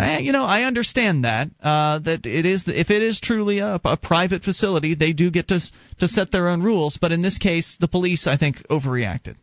Eh, 0.00 0.18
you 0.20 0.32
know, 0.32 0.44
I 0.44 0.62
understand 0.62 1.24
that. 1.24 1.48
Uh, 1.62 1.98
that 2.00 2.26
it 2.26 2.46
is, 2.46 2.64
if 2.66 2.90
it 2.90 3.02
is 3.02 3.20
truly 3.20 3.58
a, 3.58 3.80
a 3.84 3.96
private 3.96 4.42
facility, 4.42 4.94
they 4.94 5.12
do 5.12 5.30
get 5.30 5.48
to 5.48 5.60
to 5.98 6.08
set 6.08 6.32
their 6.32 6.48
own 6.48 6.62
rules. 6.62 6.98
But 7.00 7.12
in 7.12 7.22
this 7.22 7.38
case, 7.38 7.76
the 7.80 7.88
police, 7.88 8.26
I 8.26 8.36
think, 8.36 8.66
overreacted. 8.68 9.36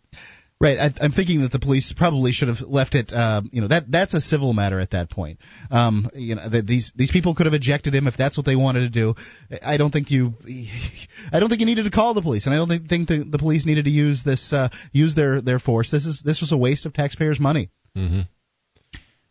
Right, 0.60 0.80
I, 0.80 0.90
I'm 1.02 1.12
thinking 1.12 1.42
that 1.42 1.52
the 1.52 1.60
police 1.60 1.94
probably 1.96 2.32
should 2.32 2.48
have 2.48 2.62
left 2.68 2.96
it. 2.96 3.14
Uh, 3.14 3.44
you 3.52 3.62
know, 3.62 3.68
that 3.68 3.92
that's 3.92 4.16
a 4.16 4.22
civil 4.22 4.54
matter 4.54 4.80
at 4.80 4.90
that 4.90 5.12
point. 5.12 5.38
Um, 5.70 6.10
you 6.16 6.34
know, 6.34 6.50
that 6.50 6.66
these 6.66 6.92
these 6.96 7.12
people 7.12 7.36
could 7.36 7.46
have 7.46 7.54
ejected 7.54 7.94
him 7.94 8.08
if 8.08 8.18
that's 8.18 8.38
what 8.38 8.48
they 8.48 8.56
wanted 8.56 8.80
to 8.80 8.90
do. 8.90 9.14
I 9.64 9.78
don't 9.78 9.92
think 9.92 10.10
you, 10.10 10.34
I 11.32 11.40
don't 11.40 11.50
think 11.50 11.60
you 11.60 11.68
needed 11.68 11.86
to 11.86 11.92
call 11.92 12.16
the 12.16 12.24
police, 12.24 12.48
and 12.48 12.56
I 12.56 12.58
don't 12.58 12.70
think, 12.70 12.90
think 12.90 13.08
the, 13.08 13.24
the 13.30 13.38
police 13.38 13.68
needed 13.68 13.86
to 13.86 13.92
use 13.92 14.24
this 14.24 14.52
uh, 14.52 14.70
use 14.92 15.14
their 15.14 15.42
their 15.42 15.60
force. 15.60 15.92
This 15.92 16.08
is 16.08 16.24
this 16.26 16.42
was 16.42 16.52
a 16.52 16.58
waste 16.58 16.88
of 16.88 16.94
taxpayers' 16.94 17.40
money. 17.40 17.70
Mm-hmm. 17.96 18.22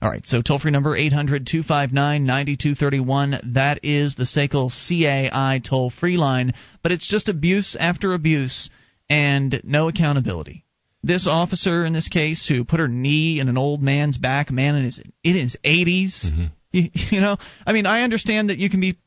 All 0.06 0.12
right, 0.12 0.24
so 0.24 0.40
toll 0.40 0.60
free 0.60 0.70
number 0.70 0.94
800 0.94 1.48
259 1.48 2.24
9231. 2.24 3.54
That 3.54 3.80
is 3.82 4.14
the 4.14 4.22
SACL 4.22 4.70
CAI 4.70 5.60
toll 5.68 5.90
free 5.90 6.16
line, 6.16 6.54
but 6.84 6.92
it's 6.92 7.08
just 7.08 7.28
abuse 7.28 7.76
after 7.78 8.14
abuse 8.14 8.70
and 9.10 9.60
no 9.64 9.88
accountability. 9.88 10.64
This 11.02 11.26
officer 11.26 11.84
in 11.84 11.92
this 11.92 12.08
case 12.08 12.46
who 12.46 12.62
put 12.62 12.78
her 12.78 12.86
knee 12.86 13.40
in 13.40 13.48
an 13.48 13.58
old 13.58 13.82
man's 13.82 14.16
back, 14.16 14.52
man 14.52 14.76
in 14.76 14.84
his 14.84 15.00
in 15.24 15.34
his 15.34 15.56
80s, 15.64 16.50
you, 16.70 16.88
you 16.92 17.20
know, 17.20 17.36
I 17.66 17.72
mean, 17.72 17.86
I 17.86 18.02
understand 18.02 18.50
that 18.50 18.58
you 18.58 18.70
can 18.70 18.80
be 18.80 18.98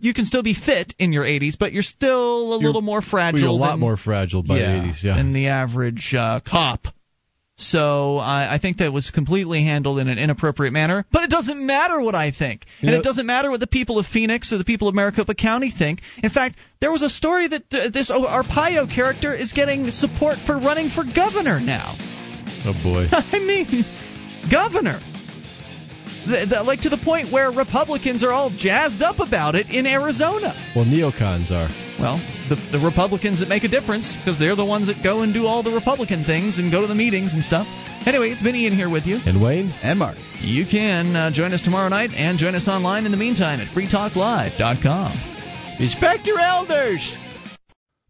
you 0.00 0.12
can 0.12 0.26
still 0.26 0.42
be 0.42 0.52
fit 0.52 0.92
in 0.98 1.14
your 1.14 1.24
80s, 1.24 1.54
but 1.58 1.72
you're 1.72 1.82
still 1.82 2.52
a 2.52 2.56
You're- 2.56 2.66
little 2.66 2.82
more 2.82 3.00
fragile. 3.00 3.40
You're 3.40 3.48
a 3.48 3.52
lot 3.52 3.70
than- 3.70 3.80
more 3.80 3.96
fragile 3.96 4.42
by 4.42 4.58
yeah, 4.58 4.82
80s. 4.82 5.02
Yeah. 5.02 5.14
than 5.14 5.32
the 5.32 5.48
average 5.48 6.14
uh, 6.14 6.40
cop. 6.46 6.88
So 7.70 8.16
I, 8.18 8.54
I 8.54 8.58
think 8.58 8.78
that 8.78 8.92
was 8.92 9.10
completely 9.10 9.62
handled 9.64 9.98
in 9.98 10.08
an 10.08 10.18
inappropriate 10.18 10.72
manner. 10.72 11.04
But 11.12 11.22
it 11.24 11.30
doesn't 11.30 11.64
matter 11.64 12.00
what 12.00 12.14
I 12.14 12.30
think, 12.30 12.66
You 12.80 12.88
and 12.88 12.90
know- 12.94 13.00
it 13.00 13.04
doesn't 13.04 13.26
matter 13.26 13.50
what 13.50 13.60
the 13.60 13.66
people 13.66 13.98
of 13.98 14.06
Phoenix 14.06 14.52
or 14.52 14.58
the 14.58 14.64
people 14.64 14.88
of 14.88 14.94
Maricopa 14.94 15.34
County 15.34 15.70
think. 15.70 16.00
In 16.22 16.30
fact, 16.30 16.56
there 16.80 16.90
was 16.90 17.02
a 17.02 17.10
story 17.10 17.48
that 17.48 17.62
uh, 17.72 17.90
this 17.90 18.10
Arpaio 18.10 18.92
character 18.92 19.34
is 19.34 19.52
getting 19.52 19.90
support 19.90 20.38
for 20.46 20.58
running 20.58 20.88
for 20.90 21.04
governor 21.04 21.60
now. 21.60 21.94
oh 22.66 22.74
boy. 22.82 23.06
I 23.12 23.38
mean, 23.38 23.84
governor. 24.50 25.00
The, 26.26 26.46
the, 26.48 26.62
like 26.62 26.82
to 26.82 26.88
the 26.88 26.98
point 26.98 27.32
where 27.32 27.50
Republicans 27.50 28.22
are 28.22 28.30
all 28.30 28.50
jazzed 28.50 29.02
up 29.02 29.18
about 29.18 29.54
it 29.54 29.70
in 29.70 29.86
Arizona. 29.86 30.54
Well, 30.76 30.84
neocons 30.84 31.50
are. 31.50 31.68
Well, 31.98 32.18
the, 32.48 32.56
the 32.70 32.84
Republicans 32.84 33.40
that 33.40 33.48
make 33.48 33.64
a 33.64 33.68
difference 33.68 34.14
because 34.16 34.38
they're 34.38 34.56
the 34.56 34.64
ones 34.64 34.86
that 34.86 35.02
go 35.02 35.22
and 35.22 35.34
do 35.34 35.46
all 35.46 35.62
the 35.62 35.72
Republican 35.72 36.24
things 36.24 36.58
and 36.58 36.70
go 36.70 36.80
to 36.80 36.86
the 36.86 36.94
meetings 36.94 37.34
and 37.34 37.42
stuff. 37.42 37.66
Anyway, 38.06 38.30
it's 38.30 38.42
been 38.42 38.54
Ian 38.54 38.74
here 38.74 38.90
with 38.90 39.06
you. 39.06 39.18
And 39.26 39.42
Wayne? 39.42 39.72
And 39.82 39.98
Mark. 39.98 40.16
You 40.40 40.66
can 40.66 41.14
uh, 41.14 41.30
join 41.32 41.52
us 41.52 41.62
tomorrow 41.62 41.88
night 41.88 42.10
and 42.14 42.38
join 42.38 42.54
us 42.54 42.68
online 42.68 43.04
in 43.04 43.12
the 43.12 43.18
meantime 43.18 43.60
at 43.60 43.68
freetalklive.com. 43.68 45.78
Respect 45.80 46.26
your 46.26 46.38
elders! 46.38 47.16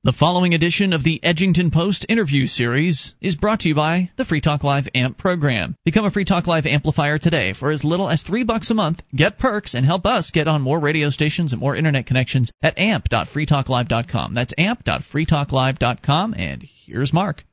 The 0.05 0.13
following 0.13 0.53
edition 0.53 0.95
of 0.95 1.05
the 1.05 1.21
Edgington 1.23 1.73
Post 1.73 2.07
interview 2.09 2.49
series 2.49 3.15
is 3.21 3.37
brought 3.37 3.61
to 3.61 3.69
you 3.69 3.77
by 3.77 4.11
the 4.17 4.25
Free 4.25 4.41
Talk 4.41 4.65
Live 4.65 4.89
AMP 4.97 5.17
program. 5.17 5.77
Become 5.85 6.07
a 6.07 6.11
Free 6.11 6.25
Talk 6.25 6.49
Live 6.49 6.67
amplifier 6.67 7.19
today 7.19 7.53
for 7.53 7.71
as 7.71 7.85
little 7.85 8.11
as 8.11 8.21
three 8.21 8.43
bucks 8.43 8.69
a 8.71 8.75
month. 8.75 9.01
Get 9.15 9.39
perks 9.39 9.75
and 9.75 9.87
help 9.87 10.05
us 10.05 10.33
get 10.33 10.49
on 10.49 10.61
more 10.61 10.81
radio 10.81 11.11
stations 11.11 11.53
and 11.53 11.61
more 11.61 11.77
internet 11.77 12.07
connections 12.07 12.51
at 12.65 12.77
amp.freetalklive.com. 12.81 14.35
That's 14.35 14.53
amp.freetalklive.com. 14.59 16.35
And 16.37 16.65
here's 16.85 17.13
Mark. 17.13 17.45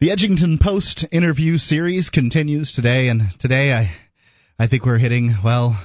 The 0.00 0.08
Edgington 0.08 0.58
Post 0.58 1.06
interview 1.12 1.58
series 1.58 2.08
continues 2.08 2.72
today, 2.72 3.08
and 3.08 3.38
today 3.38 3.74
I, 3.74 3.92
I 4.58 4.66
think 4.66 4.86
we're 4.86 4.96
hitting 4.96 5.34
well. 5.44 5.78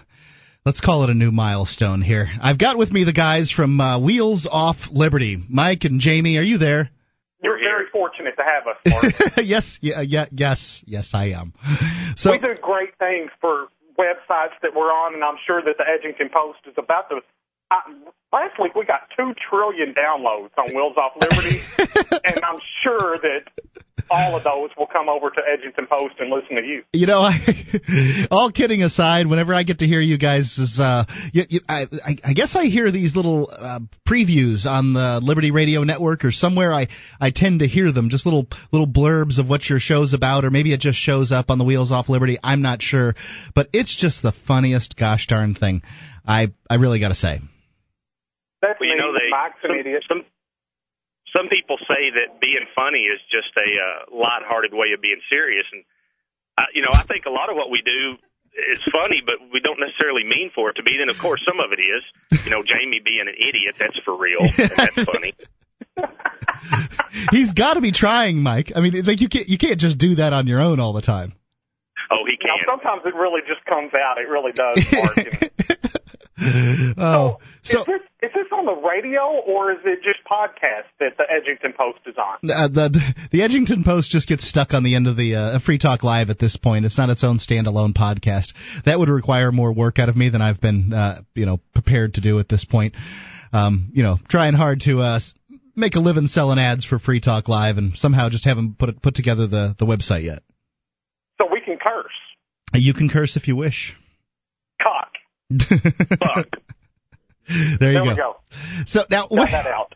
Let's 0.65 0.80
call 0.80 1.03
it 1.03 1.10
a 1.10 1.14
new 1.14 1.31
milestone 1.31 2.02
here. 2.02 2.30
I've 2.41 2.57
got 2.57 2.77
with 2.77 2.90
me 2.90 3.03
the 3.03 3.11
guys 3.11 3.52
from 3.52 3.81
uh, 3.81 3.99
Wheels 3.99 4.48
Off 4.49 4.77
Liberty, 4.90 5.35
Mike 5.49 5.84
and 5.84 5.99
Jamie. 5.99 6.38
Are 6.38 6.41
you 6.41 6.57
there? 6.57 6.90
You're 7.44 7.60
very 7.60 7.88
fortunate 7.91 8.35
to 8.38 8.44
have 8.44 8.64
us, 8.68 8.80
Mark. 8.88 9.34
yes, 9.44 9.77
yeah, 9.81 9.99
yeah, 9.99 10.27
yes, 10.31 10.81
yes, 10.88 11.11
I 11.14 11.31
am. 11.31 11.52
So 12.15 12.31
we 12.31 12.40
do 12.40 12.56
great 12.61 12.98
things 12.98 13.30
for 13.41 13.68
websites 13.99 14.56
that 14.61 14.72
we're 14.73 14.88
on, 14.88 15.15
and 15.15 15.22
I'm 15.22 15.35
sure 15.45 15.61
that 15.61 15.76
the 15.77 15.84
Edgington 15.84 16.31
Post 16.31 16.60
is 16.65 16.76
about 16.77 17.10
to 17.10 17.19
I, 17.72 17.81
last 18.31 18.60
week 18.61 18.76
we 18.76 18.85
got 18.85 19.02
two 19.15 19.34
trillion 19.49 19.94
downloads 19.94 20.52
on 20.57 20.73
Wheels 20.76 20.98
Off 20.98 21.14
Liberty, 21.19 21.61
and 22.23 22.44
I'm 22.44 22.60
sure 22.84 23.18
that 23.22 23.73
all 24.10 24.35
of 24.35 24.44
those 24.44 24.69
will 24.77 24.88
come 24.88 25.10
over 25.10 25.30
to 25.30 25.41
Edgington 25.41 25.88
Post 25.90 26.15
and 26.19 26.30
listen 26.30 26.56
to 26.56 26.61
you. 26.61 26.84
You 26.94 27.07
know, 27.07 27.19
I, 27.22 28.27
all 28.31 28.52
kidding 28.52 28.84
aside, 28.84 29.27
whenever 29.27 29.53
I 29.53 29.64
get 29.64 29.80
to 29.80 29.88
hear 29.88 30.02
you 30.02 30.18
guys, 30.18 30.57
is 30.57 30.77
uh, 30.80 31.06
you, 31.31 31.44
you, 31.49 31.60
I, 31.68 31.88
I 32.23 32.34
guess 32.34 32.56
I 32.56 32.65
hear 32.65 32.91
these 32.91 33.15
little 33.15 33.49
uh, 33.52 33.80
previews 34.07 34.65
on 34.65 34.94
the 34.94 35.19
Liberty 35.23 35.52
Radio 35.52 35.84
Network 35.84 36.26
or 36.26 36.31
somewhere. 36.31 36.73
I 36.73 36.88
I 37.19 37.31
tend 37.31 37.60
to 37.60 37.68
hear 37.68 37.91
them, 37.91 38.10
just 38.10 38.26
little 38.26 38.48
little 38.72 38.88
blurbs 38.88 39.40
of 39.40 39.48
what 39.48 39.68
your 39.69 39.80
show's 39.80 40.14
about, 40.14 40.45
or 40.45 40.52
maybe 40.52 40.73
it 40.73 40.80
just 40.80 40.99
shows 40.99 41.31
up 41.31 41.49
on 41.49 41.57
the 41.57 41.65
Wheels 41.65 41.91
Off 41.91 42.10
Liberty. 42.10 42.38
I'm 42.44 42.61
not 42.61 42.81
sure, 42.81 43.15
but 43.56 43.69
it's 43.73 43.95
just 43.95 44.22
the 44.22 44.34
funniest 44.48 44.95
gosh 44.98 45.27
darn 45.27 45.56
thing. 45.56 45.81
I 46.26 46.54
I 46.70 46.76
really 46.76 47.00
got 47.00 47.10
to 47.10 47.20
say. 47.20 47.40
That's 48.62 48.80
well, 48.80 48.90
you 48.90 48.95
know, 48.95 49.12
they, 49.12 49.28
Mike's. 49.28 49.60
Some, 50.08 50.24
some 51.36 51.52
people 51.52 51.76
say 51.84 52.16
that 52.16 52.40
being 52.40 52.64
funny 52.72 53.12
is 53.12 53.20
just 53.28 53.52
a 53.60 53.70
uh, 53.76 54.16
light-hearted 54.16 54.72
way 54.72 54.95
of 54.95 55.02
being 55.02 55.20
serious, 55.28 55.68
and 55.72 55.84
uh, 56.58 56.72
you 56.74 56.82
know, 56.82 56.94
I 56.94 57.04
think 57.04 57.26
a 57.26 57.34
lot 57.34 57.50
of 57.50 57.58
what 57.58 57.70
we 57.70 57.84
do 57.84 58.16
is 58.56 58.80
funny, 58.88 59.20
but 59.26 59.41
we 59.52 59.60
don't 59.60 59.80
necessarily 59.82 60.24
mean 60.24 60.52
for 60.54 60.70
it 60.70 60.80
to 60.80 60.84
be. 60.84 60.95
Then, 60.95 61.10
of 61.10 61.18
course, 61.20 61.41
some 61.44 61.60
of 61.60 61.74
it 61.74 61.82
is. 61.82 62.04
You 62.45 62.52
know, 62.52 62.64
Jamie 62.64 63.02
being 63.04 63.28
an 63.28 63.36
idiot, 63.36 63.76
that's 63.80 64.00
for 64.06 64.16
real, 64.16 64.40
and 64.40 64.72
that's 64.72 65.04
funny. 65.12 65.34
He's 67.32 67.52
got 67.54 67.76
to 67.76 67.82
be 67.82 67.91
trying, 67.91 68.38
Mike. 68.40 68.72
I 68.76 68.82
mean, 68.82 69.04
like 69.04 69.20
you 69.20 69.28
can't 69.28 69.48
you 69.50 69.58
can't 69.58 69.80
just 69.80 69.98
do 69.98 70.16
that 70.16 70.34
on 70.34 70.48
your 70.48 70.62
own 70.62 70.80
all 70.80 70.94
the 70.94 71.02
time. 71.02 71.34
Oh, 72.12 72.24
he 72.26 72.38
can. 72.38 72.48
You 72.48 72.68
know, 72.68 72.80
sometimes 72.80 73.02
it 73.06 73.16
really 73.16 73.41
just 73.48 73.66
comes 73.66 73.91
out. 73.94 74.18
It 74.18 74.30
really 74.30 74.52
does. 74.52 74.80
Oh, 76.98 77.38
so, 77.64 77.82
is, 77.82 77.86
this, 77.86 78.02
is 78.24 78.32
this 78.34 78.48
on 78.52 78.65
the 78.65 78.76
radio 78.76 79.41
or 79.45 79.72
is 79.72 79.80
it 79.86 79.99
just 80.03 80.20
podcast 80.30 80.88
that 80.99 81.18
the 81.18 81.24
Edgington 81.24 81.76
Post 81.76 81.99
is 82.06 82.15
on? 82.18 82.49
Uh, 82.49 82.68
the 82.68 83.14
the 83.32 83.40
Edgington 83.40 83.84
Post 83.84 84.11
just 84.11 84.28
gets 84.28 84.48
stuck 84.48 84.74
on 84.74 84.84
the 84.84 84.95
end 84.95 85.07
of 85.07 85.18
the 85.18 85.36
uh, 85.36 85.60
Free 85.60 85.78
Talk 85.78 86.03
Live 86.03 86.30
at 86.30 86.40
this 86.40 86.56
point. 86.56 86.86
It's 86.86 86.98
not 86.98 87.10
its 87.10 87.24
own 87.24 87.38
standalone 87.38 87.94
podcast. 87.94 88.53
That 88.86 88.99
would 88.99 89.10
require 89.10 89.52
more 89.52 89.74
work 89.74 89.99
out 89.99 90.10
of 90.10 90.15
me 90.15 90.30
than 90.30 90.41
I've 90.41 90.61
been, 90.61 90.94
uh, 90.94 91.22
you 91.36 91.45
know, 91.45 91.60
prepared 91.74 92.15
to 92.15 92.22
do 92.22 92.40
at 92.40 92.49
this 92.49 92.65
point. 92.65 92.94
Um, 93.52 93.91
you 93.94 94.03
know, 94.03 94.18
trying 94.30 94.53
hard 94.53 94.82
to 94.82 94.99
uh, 94.99 95.20
make 95.76 95.95
a 95.95 95.99
living 95.99 96.28
selling 96.28 96.60
ads 96.60 96.86
for 96.86 96.99
Free 96.99 97.20
Talk 97.20 97.48
Live, 97.48 97.78
and 97.78 97.98
somehow 97.98 98.30
just 98.30 98.45
haven't 98.45 98.78
put 98.78 98.90
it, 98.90 99.02
put 99.02 99.15
together 99.15 99.48
the 99.48 99.76
the 99.78 99.86
website 99.86 100.24
yet. 100.24 100.44
So 101.41 101.48
we 101.52 101.61
can 101.61 101.78
curse. 101.78 102.14
You 102.74 102.94
can 102.94 103.10
curse 103.10 103.36
if 103.36 103.48
you 103.48 103.56
wish. 103.56 103.95
Fuck. 106.20 106.48
There 107.46 107.60
you 107.60 107.78
there 107.80 107.94
go. 107.94 108.10
We 108.10 108.16
go. 108.16 108.36
So 108.86 109.02
now, 109.10 109.28
Got 109.28 109.32
what, 109.32 109.52
that 109.52 109.68
out. 109.68 109.96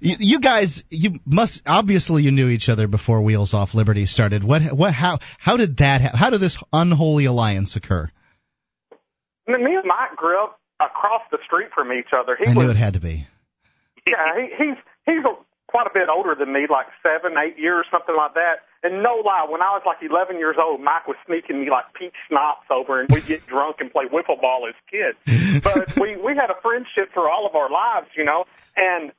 you, 0.00 0.16
you 0.20 0.40
guys, 0.40 0.84
you 0.88 1.18
must 1.26 1.62
obviously 1.66 2.22
you 2.22 2.30
knew 2.30 2.48
each 2.48 2.68
other 2.68 2.86
before 2.86 3.22
Wheels 3.22 3.54
Off 3.54 3.74
Liberty 3.74 4.06
started. 4.06 4.44
What, 4.44 4.62
what, 4.72 4.94
how, 4.94 5.18
how 5.38 5.56
did 5.56 5.78
that? 5.78 6.00
Ha- 6.00 6.16
how 6.16 6.30
did 6.30 6.40
this 6.40 6.56
unholy 6.72 7.24
alliance 7.24 7.74
occur? 7.74 8.08
I 9.48 9.52
mean, 9.52 9.64
me 9.64 9.74
and 9.74 9.84
Mike 9.84 10.16
grew 10.16 10.42
up 10.42 10.60
across 10.80 11.22
the 11.30 11.38
street 11.44 11.68
from 11.74 11.92
each 11.92 12.14
other. 12.16 12.36
He 12.38 12.46
I 12.46 12.54
was, 12.54 12.64
knew 12.66 12.70
it 12.70 12.76
had 12.76 12.94
to 12.94 13.00
be. 13.00 13.26
Yeah, 14.06 14.38
he, 14.38 14.64
he's 14.64 14.78
he's 15.06 15.24
a, 15.24 15.34
quite 15.66 15.86
a 15.86 15.94
bit 15.94 16.08
older 16.08 16.34
than 16.38 16.52
me, 16.52 16.66
like 16.70 16.86
seven, 17.02 17.36
eight 17.38 17.58
years, 17.58 17.86
something 17.90 18.14
like 18.16 18.34
that. 18.34 18.62
And 18.86 19.02
no 19.02 19.18
lie, 19.18 19.42
when 19.50 19.62
I 19.66 19.74
was 19.74 19.82
like 19.82 19.98
11 19.98 20.38
years 20.38 20.54
old, 20.62 20.78
Mike 20.80 21.10
was 21.10 21.16
sneaking 21.26 21.58
me 21.58 21.70
like 21.74 21.90
peach 21.98 22.14
schnapps 22.30 22.70
over, 22.70 23.00
and 23.02 23.10
we'd 23.10 23.26
get 23.26 23.44
drunk 23.50 23.82
and 23.82 23.90
play 23.90 24.04
wiffle 24.06 24.40
ball 24.40 24.70
as 24.70 24.78
kids. 24.86 25.18
But 25.64 25.90
we 25.98 26.14
we 26.14 26.38
had 26.38 26.54
a 26.54 26.60
friendship 26.62 27.10
for 27.12 27.28
all 27.28 27.50
of 27.50 27.56
our 27.56 27.66
lives, 27.66 28.06
you 28.16 28.22
know. 28.22 28.44
And 28.76 29.10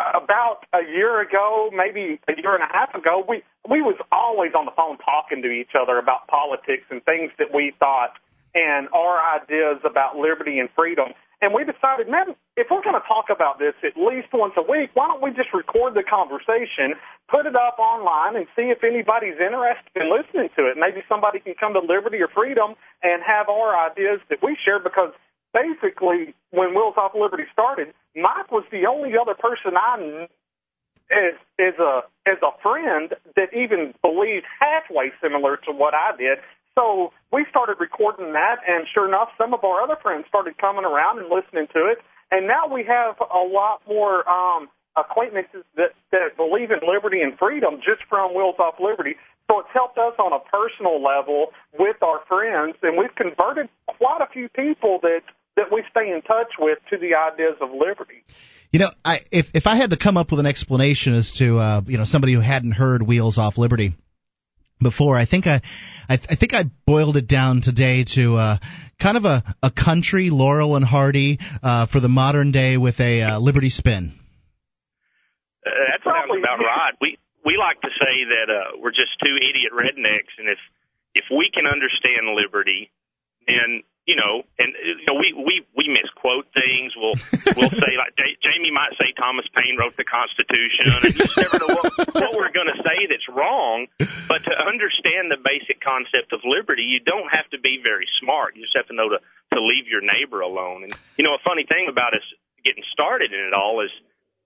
about 0.00 0.64
a 0.72 0.80
year 0.88 1.20
ago, 1.20 1.68
maybe 1.76 2.18
a 2.28 2.32
year 2.40 2.54
and 2.54 2.64
a 2.64 2.72
half 2.72 2.94
ago, 2.94 3.22
we 3.28 3.44
we 3.68 3.82
was 3.82 4.00
always 4.10 4.52
on 4.56 4.64
the 4.64 4.72
phone 4.72 4.96
talking 5.04 5.42
to 5.42 5.50
each 5.50 5.76
other 5.76 5.98
about 5.98 6.26
politics 6.28 6.88
and 6.88 7.04
things 7.04 7.30
that 7.36 7.52
we 7.52 7.74
thought 7.78 8.16
and 8.54 8.88
our 8.94 9.20
ideas 9.36 9.82
about 9.84 10.16
liberty 10.16 10.58
and 10.58 10.70
freedom. 10.74 11.12
And 11.44 11.52
we 11.52 11.60
decided, 11.60 12.08
man, 12.08 12.32
if 12.56 12.72
we're 12.72 12.80
going 12.80 12.96
to 12.96 13.04
talk 13.04 13.28
about 13.28 13.60
this 13.60 13.76
at 13.84 14.00
least 14.00 14.32
once 14.32 14.56
a 14.56 14.64
week, 14.64 14.96
why 14.96 15.12
don't 15.12 15.20
we 15.20 15.28
just 15.28 15.52
record 15.52 15.92
the 15.92 16.00
conversation, 16.00 16.96
put 17.28 17.44
it 17.44 17.52
up 17.52 17.76
online, 17.76 18.32
and 18.32 18.48
see 18.56 18.72
if 18.72 18.80
anybody's 18.80 19.36
interested 19.36 19.92
in 19.92 20.08
listening 20.08 20.48
to 20.56 20.64
it? 20.72 20.80
Maybe 20.80 21.04
somebody 21.04 21.44
can 21.44 21.52
come 21.60 21.76
to 21.76 21.84
Liberty 21.84 22.16
or 22.24 22.32
Freedom 22.32 22.72
and 23.04 23.20
have 23.20 23.52
our 23.52 23.76
ideas 23.76 24.24
that 24.32 24.40
we 24.40 24.56
share 24.56 24.80
because 24.80 25.12
basically, 25.52 26.32
when 26.48 26.72
Wheels 26.72 26.96
Off 26.96 27.12
Liberty 27.12 27.44
started, 27.52 27.92
Mike 28.16 28.48
was 28.48 28.64
the 28.72 28.88
only 28.88 29.12
other 29.12 29.36
person 29.36 29.76
I 29.76 30.00
knew 30.00 30.24
as 31.12 31.36
as 31.60 31.76
a 31.76 32.08
as 32.24 32.40
a 32.40 32.56
friend 32.64 33.12
that 33.36 33.52
even 33.52 33.92
believed 34.00 34.48
halfway 34.48 35.12
similar 35.20 35.60
to 35.68 35.76
what 35.76 35.92
I 35.92 36.16
did. 36.16 36.40
So 36.74 37.12
we 37.32 37.46
started 37.50 37.76
recording 37.78 38.32
that, 38.32 38.58
and 38.66 38.86
sure 38.92 39.06
enough, 39.06 39.28
some 39.38 39.54
of 39.54 39.62
our 39.62 39.82
other 39.82 39.96
friends 40.02 40.26
started 40.28 40.58
coming 40.58 40.84
around 40.84 41.18
and 41.18 41.30
listening 41.30 41.66
to 41.72 41.86
it. 41.86 41.98
And 42.30 42.46
now 42.46 42.66
we 42.66 42.84
have 42.84 43.14
a 43.20 43.44
lot 43.46 43.82
more 43.86 44.28
um, 44.28 44.68
acquaintances 44.96 45.62
that, 45.76 45.94
that 46.10 46.36
believe 46.36 46.70
in 46.70 46.82
liberty 46.82 47.20
and 47.22 47.38
freedom 47.38 47.76
just 47.78 48.02
from 48.08 48.34
Wheels 48.34 48.56
Off 48.58 48.74
Liberty. 48.80 49.14
So 49.50 49.60
it's 49.60 49.68
helped 49.72 49.98
us 49.98 50.14
on 50.18 50.32
a 50.32 50.40
personal 50.50 51.02
level 51.02 51.52
with 51.78 52.02
our 52.02 52.20
friends, 52.26 52.76
and 52.82 52.96
we've 52.96 53.14
converted 53.14 53.68
quite 53.86 54.20
a 54.22 54.32
few 54.32 54.48
people 54.48 54.98
that 55.02 55.20
that 55.56 55.70
we 55.70 55.84
stay 55.88 56.10
in 56.10 56.20
touch 56.22 56.50
with 56.58 56.78
to 56.90 56.98
the 56.98 57.14
ideas 57.14 57.54
of 57.60 57.70
liberty. 57.70 58.24
You 58.72 58.80
know, 58.80 58.90
I, 59.04 59.20
if 59.30 59.46
if 59.54 59.66
I 59.66 59.76
had 59.76 59.90
to 59.90 59.96
come 59.96 60.16
up 60.16 60.30
with 60.30 60.40
an 60.40 60.46
explanation 60.46 61.14
as 61.14 61.30
to 61.38 61.58
uh, 61.58 61.82
you 61.86 61.98
know 61.98 62.04
somebody 62.04 62.32
who 62.32 62.40
hadn't 62.40 62.72
heard 62.72 63.02
Wheels 63.02 63.38
Off 63.38 63.58
Liberty 63.58 63.94
before, 64.80 65.16
I 65.16 65.26
think 65.26 65.46
I, 65.46 65.60
I, 66.08 66.14
I 66.28 66.36
think 66.36 66.54
I 66.54 66.64
boiled 66.86 67.16
it 67.16 67.26
down 67.26 67.62
today 67.62 68.04
to 68.14 68.36
uh, 68.36 68.56
kind 69.00 69.16
of 69.16 69.24
a, 69.24 69.42
a 69.62 69.70
country 69.70 70.30
Laurel 70.30 70.76
and 70.76 70.84
Hardy 70.84 71.38
uh, 71.62 71.86
for 71.86 72.00
the 72.00 72.08
modern 72.08 72.52
day 72.52 72.76
with 72.76 73.00
a 73.00 73.22
uh, 73.22 73.38
Liberty 73.38 73.70
spin. 73.70 74.18
Uh, 75.64 75.70
that 75.70 76.04
sounds 76.04 76.30
about 76.38 76.58
right. 76.60 76.92
We 77.00 77.18
we 77.44 77.56
like 77.56 77.80
to 77.80 77.88
say 77.88 78.24
that 78.24 78.52
uh, 78.52 78.80
we're 78.80 78.90
just 78.90 79.16
two 79.22 79.36
idiot 79.36 79.72
rednecks, 79.72 80.36
and 80.38 80.48
if 80.48 80.58
if 81.14 81.24
we 81.30 81.50
can 81.52 81.66
understand 81.66 82.34
liberty, 82.34 82.90
then 83.46 83.82
you 84.04 84.16
know, 84.16 84.44
and 84.60 84.76
you 84.76 85.06
know, 85.08 85.16
we 85.16 85.32
we 85.32 85.64
we 85.72 85.88
misquote 85.88 86.44
things. 86.52 86.92
We'll 86.92 87.16
we'll 87.56 87.72
say 87.84 87.96
like 87.96 88.12
J- 88.20 88.36
Jamie 88.44 88.70
might 88.70 88.92
say 89.00 89.16
Thomas 89.16 89.48
Paine 89.56 89.80
wrote 89.80 89.96
the 89.96 90.04
Constitution, 90.04 90.92
and 90.92 91.12
you 91.16 91.24
never 91.40 91.56
know 91.56 91.72
what, 91.72 91.88
what 92.12 92.32
we're 92.36 92.52
going 92.52 92.68
to 92.68 92.80
say 92.84 93.08
that's 93.08 93.24
wrong. 93.32 93.88
But 94.28 94.44
to 94.44 94.52
understand 94.52 95.32
the 95.32 95.40
basic 95.40 95.80
concept 95.80 96.36
of 96.36 96.44
liberty, 96.44 96.84
you 96.84 97.00
don't 97.00 97.32
have 97.32 97.48
to 97.56 97.58
be 97.58 97.80
very 97.80 98.04
smart. 98.20 98.56
You 98.56 98.68
just 98.68 98.76
have 98.76 98.88
to 98.92 98.96
know 98.96 99.08
to 99.08 99.18
to 99.56 99.58
leave 99.64 99.88
your 99.88 100.04
neighbor 100.04 100.44
alone. 100.44 100.84
And 100.84 100.92
you 101.16 101.24
know, 101.24 101.32
a 101.32 101.42
funny 101.42 101.64
thing 101.64 101.88
about 101.88 102.12
us 102.12 102.26
getting 102.60 102.84
started 102.92 103.32
in 103.32 103.40
it 103.40 103.56
all 103.56 103.80
is 103.80 103.92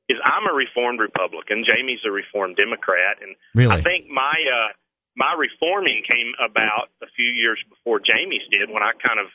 is 0.09 0.17
I'm 0.23 0.47
a 0.47 0.55
reformed 0.55 1.03
Republican. 1.03 1.67
Jamie's 1.67 2.01
a 2.07 2.11
reformed 2.15 2.57
Democrat, 2.57 3.19
and 3.21 3.35
Really? 3.59 3.75
I 3.75 3.83
think 3.83 4.07
my 4.07 4.39
uh, 4.47 4.71
my 5.19 5.35
reforming 5.35 6.07
came 6.07 6.31
about 6.39 6.95
a 7.03 7.11
few 7.19 7.27
years 7.27 7.59
before 7.69 7.99
Jamie's 7.99 8.47
did 8.55 8.71
when 8.71 8.87
I 8.87 8.95
kind 9.03 9.19
of 9.19 9.27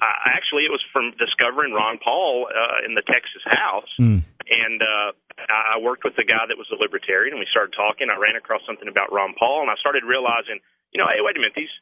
uh, 0.00 0.16
actually 0.32 0.64
it 0.64 0.72
was 0.72 0.82
from 0.92 1.12
discovering 1.20 1.72
Ron 1.72 2.00
Paul 2.02 2.48
uh, 2.48 2.86
in 2.88 2.94
the 2.96 3.04
Texas 3.04 3.44
House, 3.44 3.92
Mm. 4.00 4.24
and 4.48 4.78
uh, 4.82 5.12
I 5.48 5.78
worked 5.80 6.04
with 6.04 6.16
the 6.16 6.24
guy 6.24 6.44
that 6.48 6.56
was 6.58 6.68
a 6.72 6.78
libertarian, 6.80 7.36
and 7.36 7.40
we 7.40 7.46
started 7.52 7.76
talking. 7.76 8.08
I 8.08 8.16
ran 8.16 8.36
across 8.36 8.64
something 8.66 8.88
about 8.88 9.12
Ron 9.12 9.34
Paul, 9.38 9.62
and 9.62 9.70
I 9.70 9.76
started 9.76 10.04
realizing, 10.04 10.60
you 10.92 10.98
know, 10.98 11.08
hey, 11.08 11.20
wait 11.20 11.36
a 11.36 11.40
minute, 11.40 11.56
these 11.56 11.72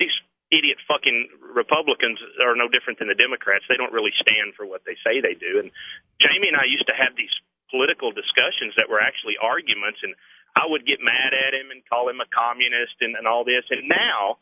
these 0.00 0.16
idiot 0.50 0.78
fucking 0.86 1.28
Republicans 1.42 2.18
are 2.42 2.54
no 2.54 2.70
different 2.70 2.98
than 3.02 3.08
the 3.10 3.18
Democrats. 3.18 3.64
They 3.68 3.76
don't 3.78 3.92
really 3.92 4.14
stand 4.22 4.54
for 4.54 4.62
what 4.66 4.86
they 4.86 4.94
say 5.02 5.18
they 5.20 5.34
do. 5.34 5.58
And 5.58 5.70
Jamie 6.22 6.48
and 6.50 6.56
I 6.58 6.70
used 6.70 6.86
to 6.86 6.94
have 6.94 7.18
these 7.18 7.32
political 7.70 8.14
discussions 8.14 8.78
that 8.78 8.86
were 8.86 9.02
actually 9.02 9.34
arguments, 9.42 10.00
and 10.06 10.14
I 10.54 10.64
would 10.70 10.86
get 10.86 11.02
mad 11.02 11.34
at 11.34 11.52
him 11.52 11.74
and 11.74 11.82
call 11.90 12.06
him 12.08 12.22
a 12.22 12.28
communist 12.30 12.94
and, 13.02 13.18
and 13.18 13.26
all 13.26 13.42
this. 13.42 13.66
And 13.74 13.90
now 13.90 14.38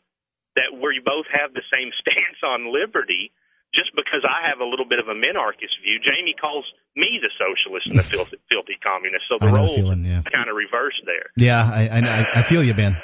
that 0.55 0.73
we 0.73 1.01
both 1.03 1.27
have 1.31 1.53
the 1.53 1.63
same 1.71 1.91
stance 2.01 2.39
on 2.43 2.71
liberty, 2.71 3.31
just 3.75 3.91
because 3.95 4.23
I 4.23 4.47
have 4.47 4.59
a 4.59 4.67
little 4.67 4.87
bit 4.87 4.99
of 4.99 5.07
a 5.07 5.15
minarchist 5.15 5.75
view, 5.83 5.99
Jamie 5.99 6.35
calls 6.39 6.63
me 6.95 7.19
the 7.19 7.31
socialist 7.35 7.87
and 7.91 7.99
the 7.99 8.07
filthy, 8.11 8.39
filthy 8.49 8.77
communist. 8.79 9.27
So 9.27 9.37
the 9.39 9.47
I 9.47 9.51
know 9.51 9.55
the 9.55 9.63
roles 9.63 9.77
feeling, 9.77 10.05
yeah. 10.05 10.23
kind 10.31 10.49
of 10.49 10.55
reversed 10.55 11.03
there. 11.05 11.29
Yeah, 11.35 11.59
I, 11.59 11.87
I 11.87 11.99
I 11.99 12.19
I 12.41 12.49
feel 12.49 12.63
you, 12.63 12.73
Ben. 12.73 12.95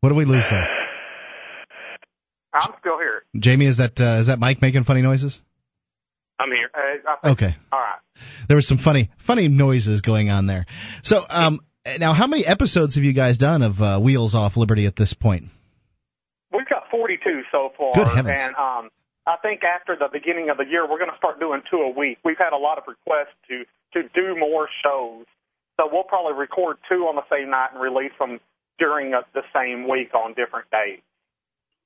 What 0.00 0.10
do 0.10 0.16
we 0.16 0.24
lose 0.24 0.44
there? 0.50 0.66
I'm 2.52 2.72
still 2.80 2.98
here. 2.98 3.22
Jamie, 3.38 3.66
is 3.66 3.78
that 3.78 3.98
uh, 3.98 4.20
is 4.20 4.26
that 4.26 4.38
Mike 4.38 4.60
making 4.60 4.84
funny 4.84 5.00
noises? 5.00 5.40
I'm 6.38 6.50
here. 6.50 6.70
Uh, 6.74 7.16
think, 7.22 7.38
Okay. 7.38 7.56
All 7.72 7.78
right. 7.78 8.00
There 8.48 8.56
was 8.56 8.66
some 8.66 8.78
funny 8.78 9.10
funny 9.26 9.48
noises 9.48 10.00
going 10.00 10.28
on 10.28 10.46
there. 10.46 10.66
So, 11.02 11.20
um, 11.28 11.60
now 11.98 12.14
how 12.14 12.26
many 12.26 12.44
episodes 12.44 12.96
have 12.96 13.04
you 13.04 13.12
guys 13.12 13.38
done 13.38 13.62
of 13.62 13.80
uh, 13.80 14.00
Wheels 14.00 14.34
Off 14.34 14.56
Liberty 14.56 14.86
at 14.86 14.96
this 14.96 15.14
point? 15.14 15.44
We've 16.92 17.18
got 17.18 17.24
42 17.24 17.42
so 17.50 17.72
far, 17.76 17.92
Good 17.94 18.08
heavens. 18.14 18.38
and 18.38 18.54
um, 18.56 18.90
I 19.26 19.36
think 19.40 19.62
after 19.64 19.96
the 19.96 20.08
beginning 20.12 20.50
of 20.50 20.56
the 20.58 20.66
year, 20.68 20.84
we're 20.88 20.98
going 20.98 21.10
to 21.10 21.16
start 21.16 21.40
doing 21.40 21.62
two 21.70 21.78
a 21.80 21.90
week. 21.90 22.18
We've 22.24 22.38
had 22.38 22.52
a 22.52 22.58
lot 22.60 22.78
of 22.78 22.84
requests 22.86 23.34
to 23.48 23.64
to 23.94 24.08
do 24.16 24.32
more 24.38 24.68
shows, 24.82 25.26
so 25.76 25.84
we'll 25.92 26.04
probably 26.08 26.32
record 26.32 26.78
two 26.88 27.04
on 27.04 27.16
the 27.16 27.24
same 27.28 27.50
night 27.50 27.70
and 27.76 27.80
release 27.82 28.12
them 28.18 28.40
during 28.78 29.12
uh 29.12 29.20
the 29.34 29.44
same 29.54 29.84
week 29.88 30.14
on 30.14 30.32
different 30.32 30.70
days. 30.72 31.00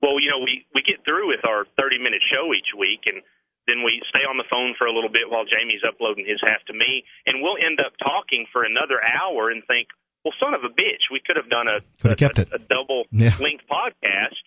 Well, 0.03 0.21
you 0.23 0.31
know, 0.31 0.39
we 0.39 0.65
we 0.75 0.83
get 0.87 1.03
through 1.05 1.29
with 1.35 1.43
our 1.45 1.67
30 1.79 1.99
minute 1.99 2.23
show 2.31 2.55
each 2.55 2.71
week, 2.79 3.05
and 3.11 3.23
then 3.67 3.83
we 3.83 3.99
stay 4.09 4.23
on 4.23 4.39
the 4.39 4.47
phone 4.49 4.75
for 4.79 4.87
a 4.87 4.95
little 4.95 5.11
bit 5.11 5.27
while 5.29 5.43
Jamie's 5.45 5.83
uploading 5.83 6.25
his 6.25 6.39
half 6.47 6.63
to 6.71 6.75
me, 6.75 7.03
and 7.27 7.43
we'll 7.43 7.59
end 7.59 7.81
up 7.83 7.93
talking 7.99 8.47
for 8.55 8.63
another 8.63 9.03
hour 9.03 9.51
and 9.51 9.67
think, 9.67 9.89
well, 10.25 10.35
son 10.39 10.55
of 10.55 10.63
a 10.63 10.71
bitch, 10.71 11.11
we 11.11 11.19
could 11.19 11.35
have 11.37 11.51
done 11.51 11.67
a 11.67 11.83
Could 12.01 12.15
have 12.15 12.23
kept 12.23 12.39
it. 12.39 12.49
a 12.55 12.59
double 12.63 13.11
Yeah. 13.11 13.35
length 13.43 13.67
podcast, 13.67 14.39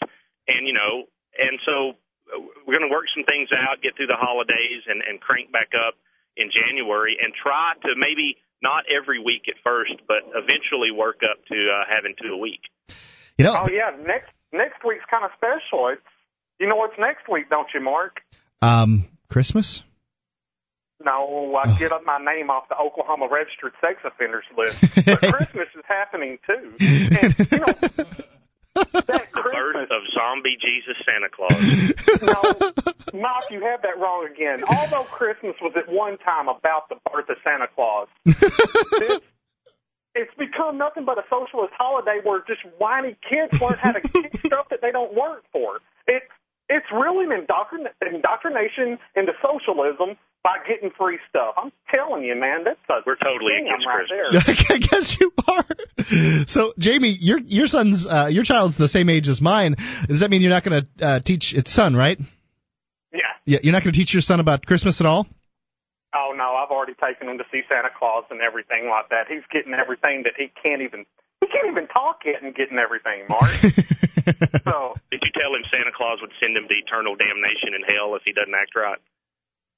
and 0.49 0.65
you 0.65 0.73
know, 0.73 1.05
and 1.37 1.59
so 1.65 1.93
uh, 2.33 2.41
we're 2.65 2.77
going 2.77 2.89
to 2.89 2.93
work 2.93 3.05
some 3.13 3.23
things 3.23 3.49
out, 3.53 3.81
get 3.85 3.93
through 3.95 4.09
the 4.09 4.17
holidays, 4.19 4.81
and 4.89 5.01
and 5.05 5.21
crank 5.21 5.51
back 5.53 5.71
up 5.77 5.93
in 6.37 6.49
January, 6.49 7.17
and 7.21 7.33
try 7.37 7.73
to 7.85 7.93
maybe 7.95 8.37
not 8.61 8.83
every 8.91 9.19
week 9.23 9.47
at 9.47 9.55
first, 9.63 9.93
but 10.07 10.25
eventually 10.35 10.91
work 10.91 11.21
up 11.23 11.39
to 11.47 11.55
uh, 11.55 11.85
having 11.87 12.13
two 12.21 12.33
a 12.33 12.37
week. 12.37 12.59
You 13.37 13.45
know, 13.45 13.55
Oh 13.55 13.69
yeah, 13.71 13.95
next 14.03 14.33
next 14.51 14.83
week's 14.83 15.05
kind 15.09 15.23
of 15.23 15.31
special. 15.37 15.87
It's 15.93 16.03
you 16.59 16.67
know 16.67 16.75
what's 16.75 16.97
next 16.99 17.29
week, 17.31 17.49
don't 17.49 17.69
you, 17.73 17.79
Mark? 17.79 18.19
um, 18.61 19.05
Christmas. 19.29 19.83
No, 21.03 21.55
I 21.55 21.63
Oh. 21.71 21.79
get 21.79 21.93
up 21.93 22.03
my 22.05 22.19
name 22.19 22.49
off 22.49 22.67
the 22.67 22.75
Oklahoma 22.75 23.29
registered 23.31 23.71
sex 23.79 24.01
offenders 24.03 24.43
list. 24.57 24.75
But 25.07 25.21
Christmas 25.33 25.69
is 25.73 25.85
happening 25.87 26.37
too. 26.45 26.75
And 26.79 27.35
you 27.51 27.59
know, 27.59 27.73
that 28.93 29.27
The 29.33 29.41
birth 29.41 29.89
of 29.91 30.01
zombie 30.13 30.57
Jesus 30.59 30.95
Santa 31.05 31.29
Claus. 31.29 31.51
no, 32.21 33.19
Mike, 33.19 33.49
you 33.51 33.61
have 33.63 33.81
that 33.83 33.97
wrong 33.99 34.27
again. 34.31 34.63
Although 34.67 35.03
Christmas 35.05 35.55
was 35.61 35.73
at 35.75 35.91
one 35.91 36.17
time 36.19 36.47
about 36.47 36.89
the 36.89 36.95
birth 37.11 37.29
of 37.29 37.37
Santa 37.43 37.67
Claus, 37.73 38.07
this, 38.25 39.21
it's 40.15 40.33
become 40.37 40.77
nothing 40.77 41.05
but 41.05 41.17
a 41.17 41.23
socialist 41.29 41.73
holiday 41.77 42.19
where 42.23 42.43
just 42.47 42.61
whiny 42.77 43.15
kids 43.29 43.53
learn 43.61 43.77
how 43.77 43.93
to 43.93 44.01
get 44.01 44.35
stuff 44.45 44.67
that 44.69 44.81
they 44.81 44.91
don't 44.91 45.13
work 45.15 45.43
for. 45.51 45.79
It's 46.07 46.25
it's 46.69 46.85
really 46.93 47.25
an 47.25 47.31
indoctrin- 47.31 47.89
indoctrination 48.01 48.99
into 49.15 49.33
socialism 49.41 50.17
by 50.43 50.57
getting 50.67 50.91
free 50.97 51.19
stuff. 51.29 51.55
I'm 51.57 51.71
telling 51.93 52.23
you, 52.23 52.35
man, 52.35 52.63
that's 52.63 52.79
a 52.89 53.01
We're 53.05 53.15
totally 53.15 53.53
scam 53.59 53.65
against 53.65 53.85
right 53.85 54.07
Christmas. 54.07 54.65
I 54.69 54.77
guess 54.77 55.17
you 55.19 55.31
are. 55.47 56.45
So, 56.47 56.73
Jamie, 56.77 57.17
your 57.19 57.39
your 57.39 57.67
son's 57.67 58.07
uh, 58.07 58.27
your 58.29 58.43
child's 58.43 58.77
the 58.77 58.87
same 58.87 59.09
age 59.09 59.27
as 59.27 59.41
mine. 59.41 59.75
Does 60.07 60.21
that 60.21 60.29
mean 60.29 60.41
you're 60.41 60.51
not 60.51 60.63
going 60.63 60.81
to 60.81 61.05
uh, 61.05 61.19
teach 61.19 61.53
it's 61.55 61.73
son, 61.73 61.95
right? 61.95 62.17
Yeah. 63.11 63.19
Yeah, 63.45 63.59
you're 63.63 63.73
not 63.73 63.83
going 63.83 63.93
to 63.93 63.99
teach 63.99 64.13
your 64.13 64.21
son 64.21 64.39
about 64.39 64.65
Christmas 64.65 65.01
at 65.01 65.07
all. 65.07 65.27
Oh 66.15 66.33
no, 66.35 66.55
I've 66.55 66.71
already 66.71 66.93
taken 66.93 67.29
him 67.29 67.37
to 67.37 67.43
see 67.51 67.61
Santa 67.69 67.89
Claus 67.97 68.25
and 68.31 68.41
everything 68.41 68.89
like 68.89 69.09
that. 69.09 69.27
He's 69.27 69.45
getting 69.51 69.73
everything 69.73 70.23
that 70.23 70.33
he 70.37 70.49
can't 70.61 70.81
even 70.81 71.05
he 71.41 71.47
can't 71.47 71.67
even 71.71 71.87
talk 71.87 72.21
yet 72.25 72.43
and 72.43 72.53
getting 72.55 72.77
everything, 72.77 73.25
Mark. 73.29 73.49
so 74.67 74.95
Did 75.11 75.21
you 75.23 75.31
tell 75.33 75.55
him 75.55 75.63
Santa 75.71 75.91
Claus 75.95 76.19
would 76.21 76.35
send 76.39 76.55
him 76.55 76.67
to 76.67 76.75
eternal 76.75 77.15
damnation 77.15 77.73
in 77.73 77.81
hell 77.83 78.15
if 78.15 78.23
he 78.25 78.33
doesn't 78.33 78.53
act 78.53 78.75
right? 78.75 78.99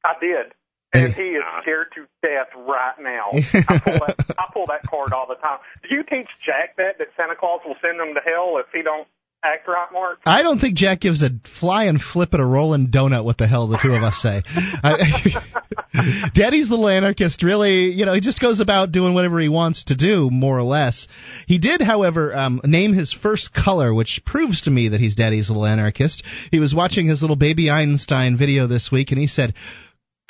I 0.03 0.13
did. 0.19 0.53
And 0.93 1.13
he 1.15 1.39
is 1.39 1.43
scared 1.61 1.87
to 1.95 2.03
death 2.19 2.51
right 2.55 2.99
now. 2.99 3.31
I 3.31 3.79
pull 3.79 3.99
that 4.03 4.15
I 4.37 4.45
pull 4.51 4.67
that 4.67 4.83
card 4.83 5.13
all 5.13 5.25
the 5.25 5.39
time. 5.39 5.59
Do 5.87 5.95
you 5.95 6.03
teach 6.03 6.27
Jack 6.43 6.75
that 6.75 6.99
that 6.99 7.15
Santa 7.15 7.35
Claus 7.35 7.61
will 7.63 7.79
send 7.79 7.95
him 7.95 8.13
to 8.13 8.19
hell 8.19 8.59
if 8.59 8.67
he 8.73 8.83
don't 8.83 9.07
right, 9.43 10.17
I 10.25 10.43
don't 10.43 10.59
think 10.59 10.75
Jack 10.75 11.01
gives 11.01 11.23
a 11.23 11.29
flying 11.59 11.97
flip 11.97 12.33
at 12.33 12.39
a 12.39 12.45
rolling 12.45 12.87
donut. 12.87 13.25
What 13.25 13.37
the 13.37 13.47
hell 13.47 13.67
the 13.67 13.79
two 13.81 13.91
of 13.93 14.03
us 14.03 14.21
say? 14.21 14.43
I, 14.45 16.29
Daddy's 16.35 16.69
little 16.69 16.87
anarchist. 16.87 17.41
Really, 17.41 17.89
you 17.89 18.05
know, 18.05 18.13
he 18.13 18.21
just 18.21 18.39
goes 18.39 18.59
about 18.59 18.91
doing 18.91 19.13
whatever 19.13 19.39
he 19.39 19.49
wants 19.49 19.85
to 19.85 19.95
do, 19.95 20.29
more 20.31 20.57
or 20.57 20.63
less. 20.63 21.07
He 21.47 21.57
did, 21.57 21.81
however, 21.81 22.35
um, 22.35 22.61
name 22.63 22.93
his 22.93 23.13
first 23.13 23.51
color, 23.53 23.93
which 23.93 24.21
proves 24.25 24.61
to 24.63 24.71
me 24.71 24.89
that 24.89 24.99
he's 24.99 25.15
Daddy's 25.15 25.49
little 25.49 25.65
anarchist. 25.65 26.23
He 26.51 26.59
was 26.59 26.75
watching 26.75 27.07
his 27.07 27.21
little 27.21 27.35
baby 27.35 27.69
Einstein 27.69 28.37
video 28.37 28.67
this 28.67 28.89
week, 28.91 29.11
and 29.11 29.19
he 29.19 29.27
said, 29.27 29.53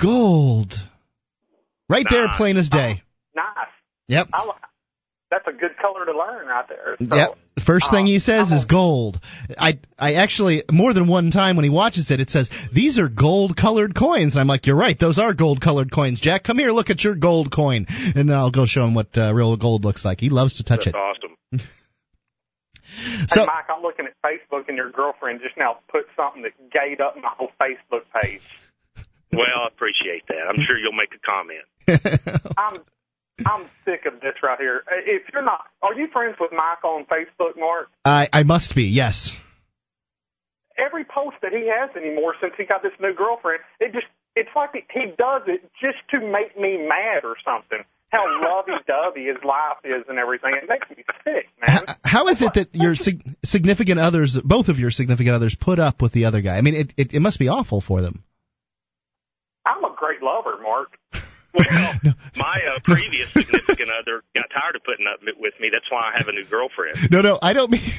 "Gold." 0.00 0.74
Right 1.88 2.06
there, 2.08 2.28
plain 2.38 2.56
as 2.56 2.70
day. 2.70 3.02
Nice. 3.34 3.68
Yep. 4.08 4.28
I, 4.32 4.50
that's 5.32 5.46
a 5.48 5.52
good 5.58 5.76
color 5.80 6.04
to 6.04 6.12
learn 6.12 6.46
right 6.46 6.68
there. 6.68 6.96
So, 7.00 7.16
Yep. 7.16 7.38
The 7.56 7.62
first 7.66 7.90
thing 7.92 8.06
he 8.06 8.18
says 8.18 8.50
is 8.50 8.64
gold. 8.64 9.20
I 9.58 9.78
I 9.98 10.14
actually 10.14 10.64
more 10.70 10.92
than 10.94 11.06
one 11.06 11.30
time 11.30 11.56
when 11.56 11.64
he 11.64 11.70
watches 11.70 12.10
it, 12.10 12.18
it 12.20 12.28
says 12.30 12.50
these 12.72 12.98
are 12.98 13.08
gold 13.08 13.56
colored 13.56 13.94
coins, 13.94 14.34
and 14.34 14.40
I'm 14.40 14.46
like, 14.48 14.66
you're 14.66 14.76
right, 14.76 14.98
those 14.98 15.18
are 15.18 15.32
gold 15.34 15.60
colored 15.60 15.92
coins. 15.92 16.20
Jack, 16.20 16.44
come 16.44 16.58
here, 16.58 16.70
look 16.72 16.90
at 16.90 17.04
your 17.04 17.14
gold 17.14 17.52
coin, 17.52 17.86
and 17.88 18.28
then 18.28 18.32
I'll 18.32 18.50
go 18.50 18.66
show 18.66 18.84
him 18.84 18.94
what 18.94 19.16
uh, 19.16 19.32
real 19.34 19.56
gold 19.56 19.84
looks 19.84 20.04
like. 20.04 20.18
He 20.20 20.28
loves 20.28 20.54
to 20.54 20.64
touch 20.64 20.86
That's 20.86 20.88
it. 20.88 20.94
awesome. 20.94 21.36
So- 23.28 23.40
hey, 23.40 23.46
Mike, 23.46 23.64
I'm 23.74 23.82
looking 23.82 24.06
at 24.06 24.12
Facebook, 24.24 24.68
and 24.68 24.76
your 24.76 24.90
girlfriend 24.90 25.40
just 25.42 25.56
now 25.56 25.78
put 25.90 26.02
something 26.16 26.42
that 26.42 26.52
gayed 26.70 27.00
up 27.00 27.16
my 27.16 27.30
whole 27.38 27.50
Facebook 27.60 28.02
page. 28.22 28.42
Well, 29.32 29.64
I 29.64 29.68
appreciate 29.68 30.26
that. 30.28 30.44
I'm 30.48 30.62
sure 30.66 30.76
you'll 30.76 30.92
make 30.92 31.08
a 31.14 31.22
comment. 31.24 31.64
I'm 32.58 32.80
I'm 33.46 33.68
sick 33.84 34.06
of 34.06 34.20
this 34.20 34.34
right 34.42 34.58
here. 34.58 34.82
Uh, 34.86 34.96
If 35.04 35.32
you're 35.32 35.42
not, 35.44 35.66
are 35.82 35.94
you 35.94 36.08
friends 36.12 36.36
with 36.40 36.52
Mike 36.52 36.84
on 36.84 37.04
Facebook, 37.06 37.58
Mark? 37.58 37.88
I 38.04 38.28
I 38.32 38.42
must 38.42 38.74
be 38.74 38.84
yes. 38.84 39.32
Every 40.78 41.04
post 41.04 41.36
that 41.42 41.52
he 41.52 41.68
has 41.68 41.94
anymore 41.96 42.34
since 42.40 42.54
he 42.56 42.64
got 42.64 42.82
this 42.82 42.92
new 43.00 43.14
girlfriend, 43.14 43.60
it 43.80 43.92
just 43.92 44.06
it's 44.34 44.50
like 44.56 44.70
he 44.92 45.12
does 45.18 45.42
it 45.46 45.62
just 45.80 45.98
to 46.10 46.20
make 46.20 46.58
me 46.58 46.78
mad 46.78 47.24
or 47.24 47.36
something. 47.44 47.84
How 48.10 48.24
lovey-dovey 48.42 49.24
his 49.24 49.42
life 49.44 49.78
is 49.84 50.04
and 50.08 50.18
everything. 50.18 50.52
It 50.62 50.68
makes 50.68 50.88
me 50.90 51.04
sick, 51.24 51.48
man. 51.66 51.84
How 52.04 52.28
is 52.28 52.42
it 52.42 52.52
that 52.54 52.68
your 52.74 52.94
sig- 52.94 53.24
significant 53.44 53.98
others, 54.00 54.38
both 54.44 54.68
of 54.68 54.78
your 54.78 54.90
significant 54.90 55.34
others, 55.34 55.56
put 55.58 55.78
up 55.78 56.02
with 56.02 56.12
the 56.12 56.26
other 56.26 56.40
guy? 56.42 56.56
I 56.56 56.60
mean, 56.62 56.74
it 56.74 56.94
it, 56.96 57.14
it 57.14 57.20
must 57.20 57.38
be 57.38 57.48
awful 57.48 57.80
for 57.80 58.00
them. 58.02 58.22
I'm 59.64 59.82
a 59.84 59.94
great 59.96 60.22
lover, 60.22 60.56
Mark. 60.62 60.98
Well, 61.54 62.14
my 62.36 62.60
uh, 62.74 62.80
previous 62.84 63.28
significant 63.32 63.90
other 63.90 64.22
got 64.34 64.48
tired 64.52 64.76
of 64.76 64.82
putting 64.84 65.06
up 65.06 65.20
with 65.38 65.54
me. 65.60 65.68
That's 65.72 65.90
why 65.90 66.12
I 66.14 66.18
have 66.18 66.28
a 66.28 66.32
new 66.32 66.44
girlfriend. 66.44 66.96
No, 67.10 67.20
no, 67.20 67.38
I 67.40 67.52
don't 67.52 67.70
mean. 67.70 67.92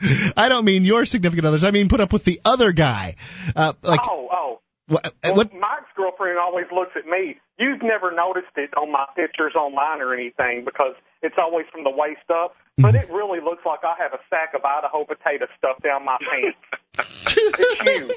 I 0.36 0.48
don't 0.48 0.64
mean 0.64 0.84
your 0.84 1.04
significant 1.04 1.46
others. 1.46 1.64
I 1.64 1.70
mean 1.70 1.88
put 1.88 2.00
up 2.00 2.12
with 2.12 2.24
the 2.24 2.40
other 2.44 2.72
guy. 2.72 3.16
Uh, 3.54 3.72
like 3.82 4.00
oh, 4.08 4.28
oh. 4.32 4.60
what, 4.88 5.06
uh, 5.06 5.10
Well, 5.24 5.36
what? 5.36 5.52
Mike's 5.52 5.90
girlfriend 5.96 6.38
always 6.38 6.66
looks 6.72 6.92
at 6.96 7.06
me. 7.06 7.36
You've 7.58 7.82
never 7.82 8.10
noticed 8.14 8.56
it 8.56 8.70
on 8.76 8.92
my 8.92 9.06
pictures 9.16 9.54
online 9.54 10.00
or 10.00 10.14
anything 10.14 10.64
because 10.64 10.94
it's 11.22 11.36
always 11.36 11.66
from 11.72 11.84
the 11.84 11.90
waist 11.90 12.30
up. 12.32 12.54
But 12.78 12.94
it 12.94 13.10
really 13.10 13.40
looks 13.40 13.62
like 13.66 13.80
I 13.84 13.94
have 14.02 14.14
a 14.14 14.22
sack 14.30 14.54
of 14.54 14.64
Idaho 14.64 15.04
potato 15.04 15.46
stuffed 15.58 15.82
down 15.82 16.02
my 16.06 16.16
pants. 16.16 16.56
it's 17.58 17.82
huge. 17.82 18.10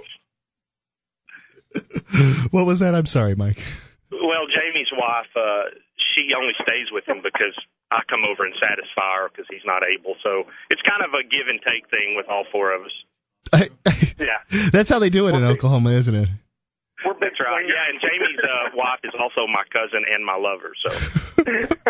What 2.52 2.66
was 2.66 2.80
that? 2.80 2.96
I'm 2.96 3.08
sorry, 3.08 3.36
Mike. 3.36 3.58
Well, 4.22 4.46
Jamie's 4.46 4.92
wife, 4.94 5.32
uh, 5.36 5.74
she 6.14 6.30
only 6.38 6.54
stays 6.62 6.92
with 6.92 7.08
him 7.08 7.22
because 7.24 7.58
I 7.90 8.02
come 8.10 8.22
over 8.30 8.46
and 8.46 8.54
satisfy 8.62 9.26
her 9.26 9.30
because 9.34 9.46
he's 9.50 9.66
not 9.66 9.82
able. 9.82 10.16
So 10.22 10.46
it's 10.70 10.82
kind 10.86 11.02
of 11.02 11.14
a 11.18 11.24
give 11.26 11.48
and 11.50 11.60
take 11.66 11.90
thing 11.90 12.14
with 12.16 12.28
all 12.30 12.46
four 12.52 12.74
of 12.74 12.86
us. 12.86 12.96
Yeah. 14.18 14.70
That's 14.72 14.90
how 14.90 15.00
they 15.00 15.10
do 15.10 15.28
it 15.28 15.36
in 15.36 15.44
Oklahoma, 15.44 15.92
isn't 15.98 16.14
it? 16.16 16.30
We're 17.06 17.14
that's 17.20 17.40
right. 17.40 17.66
Yeah, 17.68 17.90
and 17.92 18.00
Jamie's 18.00 18.40
uh, 18.40 18.70
wife 18.78 19.00
is 19.04 19.12
also 19.20 19.46
my 19.48 19.64
cousin 19.74 20.06
and 20.08 20.24
my 20.24 20.38
lover. 20.38 20.72
So 20.80 20.90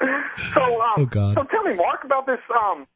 So, 0.54 0.62
um, 0.62 0.94
Oh, 0.98 1.06
God. 1.06 1.34
so 1.34 1.44
tell 1.44 1.62
me, 1.64 1.74
Mark, 1.74 2.04
about 2.04 2.26
this 2.26 2.38
um, 2.56 2.86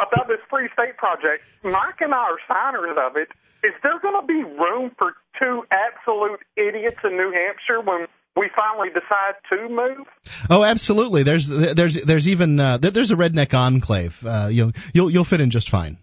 about 0.00 0.28
this 0.28 0.38
Free 0.50 0.68
State 0.72 0.96
project. 0.96 1.42
Mike 1.62 2.00
and 2.00 2.12
I 2.14 2.18
are 2.34 2.38
signers 2.48 2.96
of 2.98 3.16
it. 3.16 3.28
Is 3.64 3.72
there 3.82 3.98
going 4.00 4.20
to 4.20 4.26
be 4.26 4.42
room 4.44 4.90
for 4.98 5.14
two 5.40 5.62
absolute 5.72 6.40
idiots 6.56 6.98
in 7.04 7.16
New 7.16 7.32
Hampshire 7.32 7.80
when 7.80 8.06
we 8.36 8.50
finally 8.54 8.88
decide 8.88 9.34
to 9.50 9.68
move? 9.68 10.06
Oh, 10.50 10.62
absolutely. 10.64 11.22
There's 11.22 11.48
there's 11.48 11.98
there's 12.06 12.26
even 12.28 12.60
uh, 12.60 12.78
there's 12.78 13.10
a 13.10 13.14
redneck 13.16 13.54
enclave. 13.54 14.12
Uh, 14.24 14.48
you'll 14.50 14.72
you'll 14.92 15.10
you'll 15.10 15.24
fit 15.24 15.40
in 15.40 15.50
just 15.50 15.70
fine. 15.70 15.96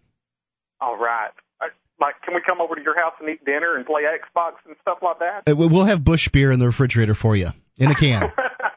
All 0.80 0.97
right. 0.97 1.30
Uh, 1.61 1.65
Like, 1.99 2.15
can 2.23 2.34
we 2.34 2.41
come 2.43 2.61
over 2.61 2.73
to 2.73 2.81
your 2.81 2.95
house 2.97 3.13
and 3.19 3.30
eat 3.30 3.45
dinner 3.45 3.76
and 3.76 3.85
play 3.85 4.03
Xbox 4.03 4.53
and 4.65 4.76
stuff 4.81 4.97
like 5.03 5.19
that? 5.19 5.43
Uh, 5.51 5.55
we- 5.55 5.68
We'll 5.68 5.85
have 5.85 6.03
Busch 6.03 6.30
beer 6.34 6.51
in 6.51 6.59
the 6.59 6.65
refrigerator 6.65 7.13
for 7.13 7.35
you 7.35 7.49
in 7.77 7.91
a 7.91 7.95
can. 7.95 8.31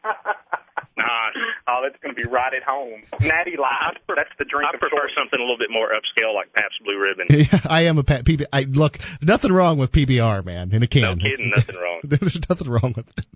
nice. 1.85 1.95
It's 1.95 2.03
going 2.03 2.15
to 2.15 2.21
be 2.21 2.29
right 2.29 2.53
at 2.55 2.63
home. 2.63 3.03
Natty 3.21 3.57
Light. 3.61 3.99
That's 4.09 4.31
the 4.39 4.45
drink 4.45 4.69
I 4.73 4.75
of 4.75 4.81
prefer 4.81 4.97
choice. 5.07 5.15
something 5.17 5.39
a 5.39 5.43
little 5.43 5.59
bit 5.59 5.71
more 5.71 5.89
upscale, 5.91 6.35
like 6.35 6.53
Pabst 6.53 6.83
Blue 6.85 6.99
Ribbon. 6.99 7.29
I 7.65 7.85
am 7.85 7.99
a 7.99 8.05
pa- 8.05 8.23
PB. 8.23 8.45
I 8.53 8.63
look 8.63 8.99
nothing 9.23 9.53
wrong 9.53 9.79
with 9.79 9.93
PBR, 9.93 10.45
man. 10.45 10.73
In 10.73 10.83
a 10.83 10.89
can. 10.89 11.03
No 11.03 11.15
kidding, 11.17 11.53
nothing 11.55 11.77
wrong. 11.77 12.01
There's 12.05 12.39
nothing 12.49 12.69
wrong 12.69 12.95
with 12.97 13.07
it. 13.17 13.27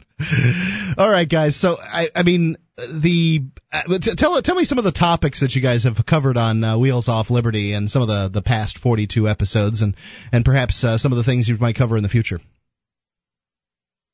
All 0.99 1.09
right, 1.11 1.29
guys. 1.29 1.61
So 1.61 1.77
I, 1.79 2.09
I 2.15 2.23
mean, 2.23 2.57
the 2.77 3.43
uh, 3.73 3.99
t- 4.01 4.15
tell 4.17 4.41
tell 4.43 4.55
me 4.55 4.65
some 4.65 4.79
of 4.79 4.85
the 4.85 4.93
topics 4.93 5.41
that 5.41 5.53
you 5.53 5.63
guys 5.63 5.85
have 5.85 5.97
covered 6.07 6.37
on 6.37 6.65
uh, 6.65 6.79
Wheels 6.79 7.09
Off 7.09 7.31
Liberty 7.31 7.73
and 7.73 7.89
some 7.91 8.03
of 8.03 8.09
the 8.09 8.29
the 8.33 8.43
past 8.43 8.79
42 8.79 9.29
episodes, 9.29 9.83
and 9.83 9.95
and 10.33 10.45
perhaps 10.45 10.83
uh, 10.85 10.99
some 10.99 11.13
of 11.13 11.19
the 11.19 11.25
things 11.25 11.49
you 11.49 11.57
might 11.59 11.77
cover 11.77 11.97
in 11.97 12.03
the 12.03 12.09
future. 12.09 12.41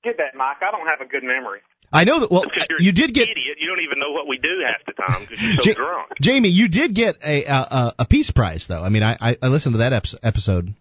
Get 0.03 0.19
that, 0.19 0.37
Mike. 0.37 0.59
I 0.61 0.71
don't 0.71 0.87
have 0.87 1.01
a 1.01 1.11
good 1.11 1.23
memory. 1.25 1.61
I 1.93 2.05
know 2.05 2.21
that. 2.21 2.31
Well, 2.31 2.43
Because 2.43 2.67
you're 2.69 2.81
you 2.81 2.93
did 2.93 3.15
get 3.15 3.29
idiot. 3.29 3.57
You 3.61 3.69
don't 3.69 3.85
even 3.85 3.99
know 3.99 4.13
what 4.13 4.27
we 4.27 4.39
do 4.39 4.63
half 4.67 4.85
the 4.87 4.93
time 4.95 5.23
because 5.27 5.39
you're 5.41 5.63
so 5.63 5.71
Ja- 5.71 5.75
drunk. 5.75 6.11
Jamie. 6.21 6.49
You 6.51 6.69
did 6.69 6.95
get 6.95 7.17
a 7.25 7.45
a, 7.45 7.95
a 8.01 8.07
peace 8.07 8.31
prize, 8.31 8.67
though. 8.69 8.83
I 8.83 8.89
mean, 8.89 9.03
I 9.03 9.17
I, 9.21 9.37
I 9.43 9.47
listened 9.49 9.75
to 9.75 9.79
that 9.79 9.93
ep- 9.93 10.19
episode. 10.23 10.75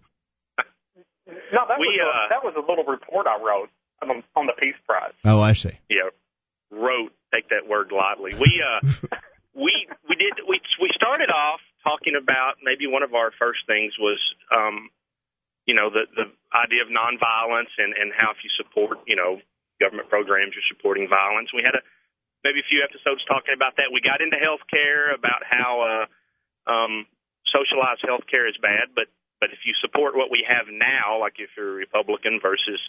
No, 1.26 1.62
that 1.68 1.78
We, 1.78 1.86
was 1.86 2.00
a, 2.02 2.08
uh, 2.08 2.28
that 2.34 2.42
was 2.44 2.54
a 2.58 2.64
little 2.66 2.84
report 2.84 3.26
I 3.26 3.38
wrote 3.38 3.70
on, 4.02 4.22
on 4.36 4.46
the 4.46 4.54
Peace 4.58 4.76
Prize. 4.86 5.14
Oh, 5.24 5.40
I 5.40 5.54
see. 5.54 5.70
yeah, 5.88 6.10
wrote. 6.70 7.12
Take 7.32 7.48
that 7.50 7.66
word 7.68 7.90
lightly. 7.90 8.34
We 8.38 8.62
uh, 8.62 8.80
we 9.54 9.72
we 10.08 10.14
did 10.16 10.34
we 10.48 10.60
we 10.82 10.90
started 10.94 11.30
off 11.30 11.60
talking 11.82 12.14
about 12.20 12.58
maybe 12.62 12.86
one 12.86 13.02
of 13.02 13.14
our 13.14 13.30
first 13.38 13.60
things 13.66 13.94
was 13.98 14.18
um, 14.54 14.90
you 15.66 15.74
know, 15.74 15.90
the 15.90 16.06
the 16.14 16.26
idea 16.54 16.82
of 16.82 16.88
nonviolence 16.90 17.70
and 17.78 17.94
and 17.94 18.12
how 18.16 18.30
if 18.30 18.38
you 18.44 18.50
support 18.56 18.98
you 19.06 19.16
know 19.16 19.38
government 19.84 20.08
programs, 20.08 20.56
you're 20.56 20.72
supporting 20.72 21.04
violence. 21.12 21.52
We 21.52 21.60
had 21.60 21.76
a 21.76 21.84
maybe 22.40 22.64
a 22.64 22.68
few 22.68 22.80
episodes 22.80 23.20
talking 23.28 23.52
about 23.52 23.76
that. 23.76 23.92
We 23.92 24.00
got 24.00 24.24
into 24.24 24.40
healthcare 24.40 25.12
about 25.12 25.44
how 25.44 25.70
uh, 25.84 26.06
um, 26.72 27.04
socialized 27.52 28.00
healthcare 28.04 28.48
is 28.48 28.56
bad, 28.56 28.96
but 28.96 29.12
but 29.44 29.52
if 29.52 29.60
you 29.68 29.76
support 29.84 30.16
what 30.16 30.32
we 30.32 30.40
have 30.48 30.72
now, 30.72 31.20
like 31.20 31.36
if 31.36 31.52
you're 31.52 31.76
a 31.76 31.84
Republican 31.84 32.40
versus 32.40 32.80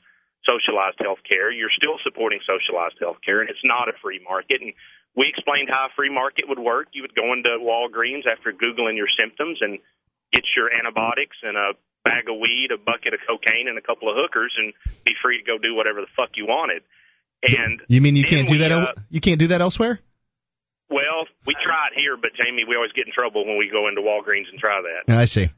socialized 0.48 1.02
healthcare, 1.04 1.52
you're 1.52 1.74
still 1.74 2.00
supporting 2.06 2.40
socialized 2.48 2.96
healthcare, 3.02 3.44
and 3.44 3.50
it's 3.50 3.66
not 3.66 3.90
a 3.90 3.98
free 4.00 4.22
market. 4.24 4.62
And 4.62 4.72
we 5.18 5.28
explained 5.28 5.68
how 5.68 5.90
a 5.90 5.96
free 5.96 6.14
market 6.14 6.48
would 6.48 6.62
work. 6.62 6.94
You 6.94 7.02
would 7.02 7.18
go 7.18 7.34
into 7.34 7.60
Walgreens 7.60 8.30
after 8.30 8.54
googling 8.54 8.96
your 8.96 9.10
symptoms 9.20 9.60
and 9.60 9.80
get 10.32 10.44
your 10.56 10.72
antibiotics 10.72 11.36
and 11.44 11.58
a 11.58 11.74
bag 12.06 12.30
of 12.30 12.38
weed, 12.40 12.70
a 12.72 12.78
bucket 12.78 13.18
of 13.18 13.20
cocaine, 13.28 13.68
and 13.68 13.78
a 13.78 13.82
couple 13.82 14.08
of 14.08 14.16
hookers, 14.16 14.54
and 14.58 14.72
be 15.04 15.12
free 15.22 15.42
to 15.42 15.44
go 15.44 15.58
do 15.58 15.74
whatever 15.76 16.00
the 16.02 16.12
fuck 16.16 16.38
you 16.38 16.46
wanted. 16.46 16.84
And 17.44 17.82
You 17.90 18.00
mean 18.02 18.16
you 18.16 18.24
can't 18.24 18.48
do 18.48 18.54
we, 18.56 18.60
that? 18.62 18.72
uh, 18.72 18.94
you 19.10 19.20
can't 19.20 19.40
do 19.40 19.48
that 19.50 19.60
elsewhere? 19.62 20.00
well, 20.88 21.26
we 21.50 21.54
try 21.66 21.90
it 21.92 21.98
here, 22.00 22.14
but 22.16 22.32
Jamie, 22.38 22.64
we 22.64 22.76
always 22.78 22.94
get 22.94 23.08
in 23.10 23.14
trouble 23.14 23.42
when 23.46 23.58
we 23.58 23.70
go 23.74 23.90
into 23.90 24.02
Walgreens 24.06 24.46
and 24.54 24.60
try 24.62 24.80
that. 24.86 25.12
I 25.12 25.26
see. 25.26 25.50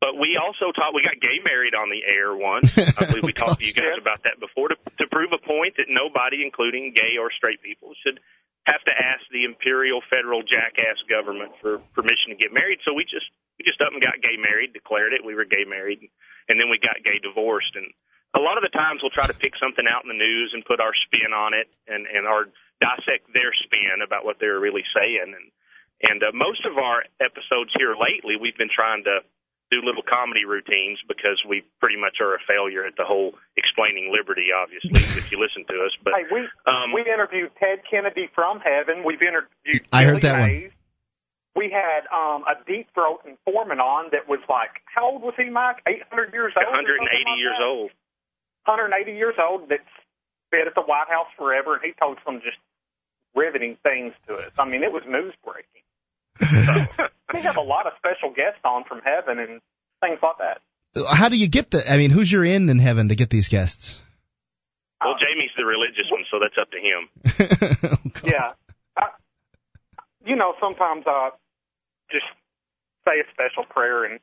But 0.00 0.16
we 0.16 0.40
also 0.40 0.72
talked. 0.72 0.96
We 0.96 1.04
got 1.04 1.20
gay 1.20 1.44
married 1.44 1.76
on 1.76 1.92
the 1.92 2.00
air 2.00 2.32
once. 2.32 2.72
I 2.96 3.04
believe 3.12 3.22
we 3.22 3.36
talked 3.36 3.60
to 3.60 3.66
you 3.68 3.76
guys 3.76 4.00
about 4.00 4.24
that 4.24 4.40
before 4.40 4.72
to 4.72 4.76
to 4.96 5.04
prove 5.12 5.28
a 5.36 5.42
point 5.44 5.76
that 5.76 5.92
nobody, 5.92 6.40
including 6.42 6.96
gay 6.96 7.20
or 7.20 7.28
straight 7.36 7.60
people, 7.60 7.92
should 8.00 8.16
have 8.68 8.82
to 8.84 8.92
ask 8.92 9.24
the 9.32 9.48
imperial 9.48 10.04
federal 10.12 10.44
jackass 10.44 11.00
government 11.08 11.52
for 11.60 11.80
permission 11.96 12.34
to 12.34 12.38
get 12.38 12.52
married. 12.52 12.80
So 12.84 12.92
we 12.92 13.08
just 13.08 13.28
we 13.56 13.64
just 13.64 13.80
up 13.80 13.92
and 13.92 14.02
got 14.02 14.20
gay 14.20 14.36
married, 14.36 14.72
declared 14.72 15.12
it. 15.12 15.24
We 15.24 15.34
were 15.34 15.48
gay 15.48 15.64
married, 15.64 16.04
and 16.48 16.60
then 16.60 16.68
we 16.68 16.76
got 16.76 17.00
gay 17.00 17.20
divorced. 17.20 17.72
And 17.76 17.88
a 18.36 18.40
lot 18.40 18.60
of 18.60 18.64
the 18.64 18.72
times 18.72 19.00
we'll 19.00 19.14
try 19.14 19.26
to 19.26 19.36
pick 19.36 19.56
something 19.56 19.88
out 19.88 20.04
in 20.04 20.12
the 20.12 20.20
news 20.20 20.52
and 20.52 20.64
put 20.64 20.80
our 20.80 20.92
spin 21.08 21.32
on 21.32 21.56
it, 21.56 21.72
and 21.88 22.04
and 22.04 22.28
our 22.28 22.52
dissect 22.80 23.28
their 23.32 23.52
spin 23.64 24.04
about 24.04 24.24
what 24.24 24.36
they're 24.40 24.60
really 24.60 24.84
saying. 24.92 25.32
And 25.32 25.46
and 26.04 26.18
uh, 26.22 26.32
most 26.32 26.64
of 26.68 26.76
our 26.76 27.04
episodes 27.20 27.72
here 27.76 27.96
lately, 27.96 28.36
we've 28.36 28.56
been 28.56 28.72
trying 28.72 29.04
to 29.04 29.24
do 29.70 29.78
little 29.86 30.02
comedy 30.02 30.44
routines 30.44 30.98
because 31.06 31.38
we 31.46 31.62
pretty 31.78 31.96
much 31.96 32.18
are 32.20 32.34
a 32.34 32.42
failure 32.42 32.84
at 32.84 32.98
the 32.98 33.06
whole 33.06 33.38
explaining 33.56 34.10
liberty. 34.10 34.50
Obviously, 34.50 34.98
if 35.16 35.30
you 35.30 35.38
listen 35.44 35.62
to 35.70 35.76
us, 35.86 35.94
but 36.02 36.12
hey, 36.18 36.26
we 36.26 36.40
um, 36.66 36.92
we 36.92 37.06
interviewed 37.06 37.50
Ted 37.58 37.86
Kennedy 37.86 38.28
from 38.34 38.58
Heaven. 38.58 39.06
We've 39.06 39.22
interviewed. 39.22 39.86
I 39.94 40.04
heard 40.04 40.20
Billy 40.20 40.26
that 40.26 40.40
one. 40.40 40.70
We 41.54 41.66
had 41.70 42.06
um, 42.14 42.46
a 42.46 42.54
deep 42.66 42.86
throat 42.94 43.26
informant 43.26 43.80
on 43.82 44.14
that 44.14 44.30
was 44.30 44.38
like, 44.46 44.82
how 44.86 45.10
old 45.10 45.22
was 45.22 45.34
he, 45.36 45.50
Mike? 45.50 45.82
800 45.82 46.32
years 46.32 46.54
old. 46.54 46.62
or 46.62 46.70
180 46.70 47.02
like 47.02 47.38
years 47.38 47.58
that? 47.58 47.66
old. 47.66 47.90
180 48.70 49.18
years 49.18 49.34
old 49.34 49.66
that's 49.68 49.94
been 50.50 50.66
at 50.66 50.74
the 50.74 50.86
White 50.86 51.10
House 51.10 51.26
forever, 51.36 51.74
and 51.74 51.82
he 51.82 51.92
told 51.98 52.18
some 52.24 52.38
just 52.38 52.58
riveting 53.34 53.76
things 53.82 54.14
to 54.26 54.34
us. 54.34 54.52
I 54.58 54.64
mean, 54.64 54.82
it 54.82 54.92
was 54.92 55.02
news 55.06 55.34
breaking. 55.42 55.82
So, 56.40 57.04
we 57.34 57.42
have 57.42 57.56
a 57.56 57.62
lot 57.62 57.86
of 57.86 57.92
special 57.98 58.34
guests 58.34 58.60
on 58.64 58.84
from 58.84 59.00
heaven 59.04 59.38
and 59.38 59.60
things 60.00 60.18
like 60.22 60.38
that. 60.38 60.60
How 61.08 61.28
do 61.28 61.36
you 61.36 61.48
get 61.48 61.70
the? 61.70 61.82
I 61.88 61.96
mean, 61.96 62.10
who's 62.10 62.30
your 62.30 62.44
in 62.44 62.68
in 62.68 62.80
heaven 62.80 63.08
to 63.08 63.14
get 63.14 63.30
these 63.30 63.48
guests? 63.48 64.00
Well, 65.00 65.14
Jamie's 65.16 65.50
the 65.56 65.64
religious 65.64 66.10
one, 66.10 66.24
so 66.30 66.38
that's 66.42 66.58
up 66.60 66.70
to 66.72 66.80
him. 66.80 67.08
Oh, 68.22 68.28
yeah. 68.28 68.52
I, 68.98 69.08
you 70.26 70.36
know, 70.36 70.52
sometimes 70.60 71.04
I 71.06 71.30
just 72.10 72.26
say 73.06 73.16
a 73.16 73.26
special 73.32 73.64
prayer 73.64 74.04
and 74.04 74.20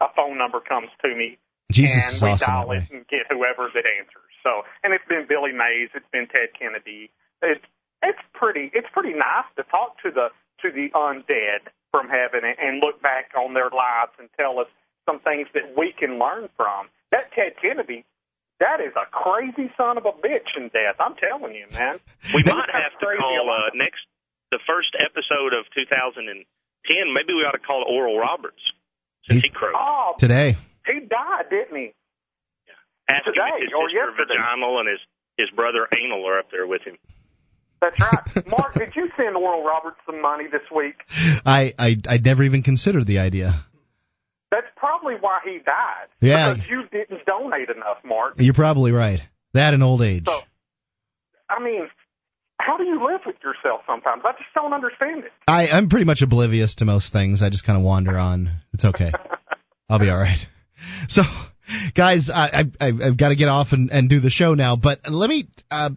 a 0.00 0.06
phone 0.16 0.36
number 0.36 0.58
comes 0.58 0.88
to 1.02 1.14
me 1.14 1.38
Jesus 1.70 1.94
and 1.94 2.16
is 2.16 2.22
we 2.22 2.28
awesome 2.30 2.46
dial 2.46 2.70
it 2.72 2.90
and 2.90 3.06
get 3.06 3.26
whoever 3.30 3.70
that 3.70 3.86
answers. 3.86 4.32
So, 4.42 4.62
and 4.82 4.94
it's 4.94 5.06
been 5.08 5.26
Billy 5.28 5.52
Mays, 5.52 5.90
it's 5.94 6.08
been 6.10 6.26
Ted 6.26 6.54
Kennedy. 6.58 7.10
It's 7.42 7.64
it's 8.02 8.22
pretty 8.34 8.70
it's 8.74 8.88
pretty 8.92 9.14
nice 9.14 9.46
to 9.56 9.62
talk 9.70 9.98
to 10.02 10.10
the 10.10 10.34
to 10.62 10.70
the 10.72 10.88
undead 10.94 11.68
from 11.90 12.08
heaven 12.08 12.44
and, 12.44 12.56
and 12.58 12.74
look 12.80 13.00
back 13.02 13.32
on 13.36 13.54
their 13.54 13.70
lives 13.70 14.12
and 14.18 14.28
tell 14.36 14.58
us 14.58 14.68
some 15.08 15.20
things 15.20 15.46
that 15.54 15.76
we 15.76 15.94
can 15.96 16.18
learn 16.18 16.48
from. 16.56 16.88
That 17.10 17.30
Ted 17.32 17.54
Kennedy, 17.62 18.04
that 18.60 18.80
is 18.80 18.92
a 18.98 19.06
crazy 19.08 19.70
son 19.76 19.96
of 19.96 20.04
a 20.04 20.12
bitch 20.12 20.50
in 20.56 20.68
death. 20.74 20.98
I'm 20.98 21.14
telling 21.16 21.54
you, 21.54 21.66
man. 21.72 22.00
We 22.34 22.42
That's 22.42 22.56
might 22.56 22.72
have 22.72 22.98
to 22.98 23.06
call 23.16 23.46
uh, 23.48 23.70
next 23.74 24.02
the 24.50 24.58
first 24.66 24.92
episode 24.98 25.54
of 25.54 25.66
2010. 25.74 26.42
Maybe 27.14 27.32
we 27.34 27.42
ought 27.46 27.54
to 27.56 27.62
call 27.62 27.82
it 27.82 27.88
Oral 27.90 28.18
Roberts 28.18 28.62
since 29.28 29.42
he 29.42 29.50
crowed. 29.50 29.74
Oh, 29.76 30.14
Today. 30.18 30.56
he 30.86 31.00
died, 31.06 31.50
didn't 31.50 31.76
he? 31.76 31.94
Ask 33.08 33.26
him 33.26 33.34
today 33.38 33.54
if 33.62 33.70
his 33.70 33.74
or 33.74 33.86
sister 33.86 34.02
yesterday. 34.02 34.34
Vaginal 34.34 34.80
and 34.82 34.88
his 34.90 35.02
his 35.38 35.50
brother 35.54 35.86
Anal 35.92 36.26
are 36.26 36.40
up 36.40 36.50
there 36.50 36.66
with 36.66 36.82
him. 36.82 36.96
That's 37.80 38.00
right. 38.00 38.46
Mark, 38.46 38.74
did 38.74 38.94
you 38.96 39.08
send 39.16 39.36
Oral 39.36 39.64
Roberts 39.64 39.98
some 40.06 40.20
money 40.22 40.44
this 40.50 40.62
week? 40.74 40.96
I 41.44 41.72
I 41.78 41.96
I 42.08 42.18
never 42.18 42.42
even 42.42 42.62
considered 42.62 43.06
the 43.06 43.18
idea. 43.18 43.64
That's 44.50 44.66
probably 44.76 45.14
why 45.20 45.40
he 45.44 45.58
died. 45.58 46.06
Yeah. 46.20 46.54
Because 46.54 46.70
you 46.70 46.82
didn't 46.90 47.26
donate 47.26 47.68
enough, 47.68 47.98
Mark. 48.04 48.34
You're 48.38 48.54
probably 48.54 48.92
right. 48.92 49.20
That 49.54 49.74
and 49.74 49.82
old 49.82 50.02
age. 50.02 50.24
So, 50.24 50.40
I 51.50 51.62
mean, 51.62 51.88
how 52.58 52.76
do 52.76 52.84
you 52.84 53.04
live 53.04 53.20
with 53.26 53.36
yourself 53.42 53.82
sometimes? 53.86 54.22
I 54.24 54.32
just 54.32 54.52
don't 54.54 54.72
understand 54.72 55.24
it. 55.24 55.32
I 55.46 55.68
I'm 55.68 55.88
pretty 55.88 56.06
much 56.06 56.22
oblivious 56.22 56.76
to 56.76 56.84
most 56.84 57.12
things. 57.12 57.42
I 57.42 57.50
just 57.50 57.64
kind 57.66 57.78
of 57.78 57.84
wander 57.84 58.16
on. 58.16 58.50
It's 58.72 58.84
okay. 58.84 59.12
I'll 59.88 59.98
be 59.98 60.08
all 60.08 60.18
right. 60.18 60.38
So, 61.08 61.22
guys, 61.94 62.30
I, 62.32 62.64
I 62.80 62.86
I've 62.86 63.16
got 63.16 63.28
to 63.28 63.36
get 63.36 63.48
off 63.48 63.68
and, 63.72 63.90
and 63.90 64.08
do 64.08 64.20
the 64.20 64.30
show 64.30 64.54
now. 64.54 64.76
But 64.76 65.00
let 65.08 65.28
me 65.28 65.48
uh, 65.70 65.90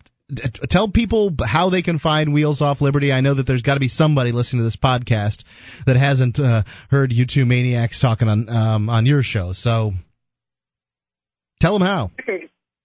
tell 0.69 0.89
people 0.89 1.33
how 1.43 1.69
they 1.69 1.81
can 1.81 1.99
find 1.99 2.33
Wheels 2.33 2.61
Off 2.61 2.81
Liberty. 2.81 3.11
I 3.11 3.21
know 3.21 3.33
that 3.33 3.47
there's 3.47 3.63
got 3.63 3.75
to 3.75 3.79
be 3.79 3.87
somebody 3.87 4.31
listening 4.31 4.61
to 4.61 4.63
this 4.65 4.77
podcast 4.77 5.43
that 5.85 5.95
hasn't 5.95 6.39
uh, 6.39 6.63
heard 6.89 7.11
you 7.11 7.25
two 7.25 7.45
maniacs 7.45 7.99
talking 7.99 8.27
on 8.27 8.49
um, 8.49 8.89
on 8.89 9.05
your 9.05 9.23
show. 9.23 9.53
So, 9.53 9.91
tell 11.61 11.77
them 11.77 11.87
how. 11.87 12.11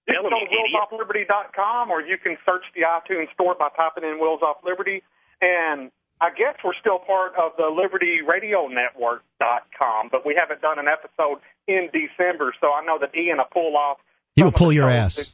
You 0.07 0.21
can, 0.21 0.23
go 0.23 0.29
to 0.29 0.37
wheelsoffliberty.com 0.37 1.91
or 1.91 2.03
you 2.03 2.19
can 2.23 2.37
search 2.45 2.65
the 2.75 2.83
iTunes 2.83 3.33
store 3.33 3.55
by 3.59 3.69
typing 3.75 4.05
in 4.05 4.21
Wheels 4.21 4.41
Off 4.43 4.59
Liberty. 4.63 5.03
And 5.41 5.91
I 6.21 6.29
guess 6.29 6.57
we're 6.63 6.77
still 6.79 6.99
part 6.99 7.33
of 7.37 7.53
the 7.57 7.73
Liberty 7.75 8.19
Radio 8.27 8.69
Network.com, 8.69 10.09
but 10.13 10.27
we 10.27 10.37
haven't 10.39 10.61
done 10.61 10.79
an 10.79 10.87
episode 10.89 11.41
in 11.67 11.89
December, 11.93 12.55
so 12.61 12.69
I 12.73 12.85
know 12.85 12.99
that 13.01 13.17
Ian 13.17 13.39
will 13.39 13.45
pull 13.51 13.77
off. 13.77 13.99
He 14.37 14.43
will 14.43 14.53
pull 14.53 14.73
your 14.73 14.91
ass. 14.91 15.31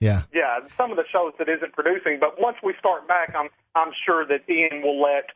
Yeah. 0.00 0.22
Yeah, 0.32 0.60
some 0.76 0.90
of 0.90 0.96
the 0.96 1.04
shows 1.10 1.32
that 1.38 1.48
isn't 1.48 1.72
producing, 1.72 2.18
but 2.20 2.40
once 2.40 2.56
we 2.62 2.74
start 2.78 3.08
back, 3.08 3.34
I'm 3.36 3.48
I'm 3.74 3.92
sure 4.06 4.26
that 4.26 4.48
Ian 4.48 4.82
will 4.82 5.00
let 5.00 5.30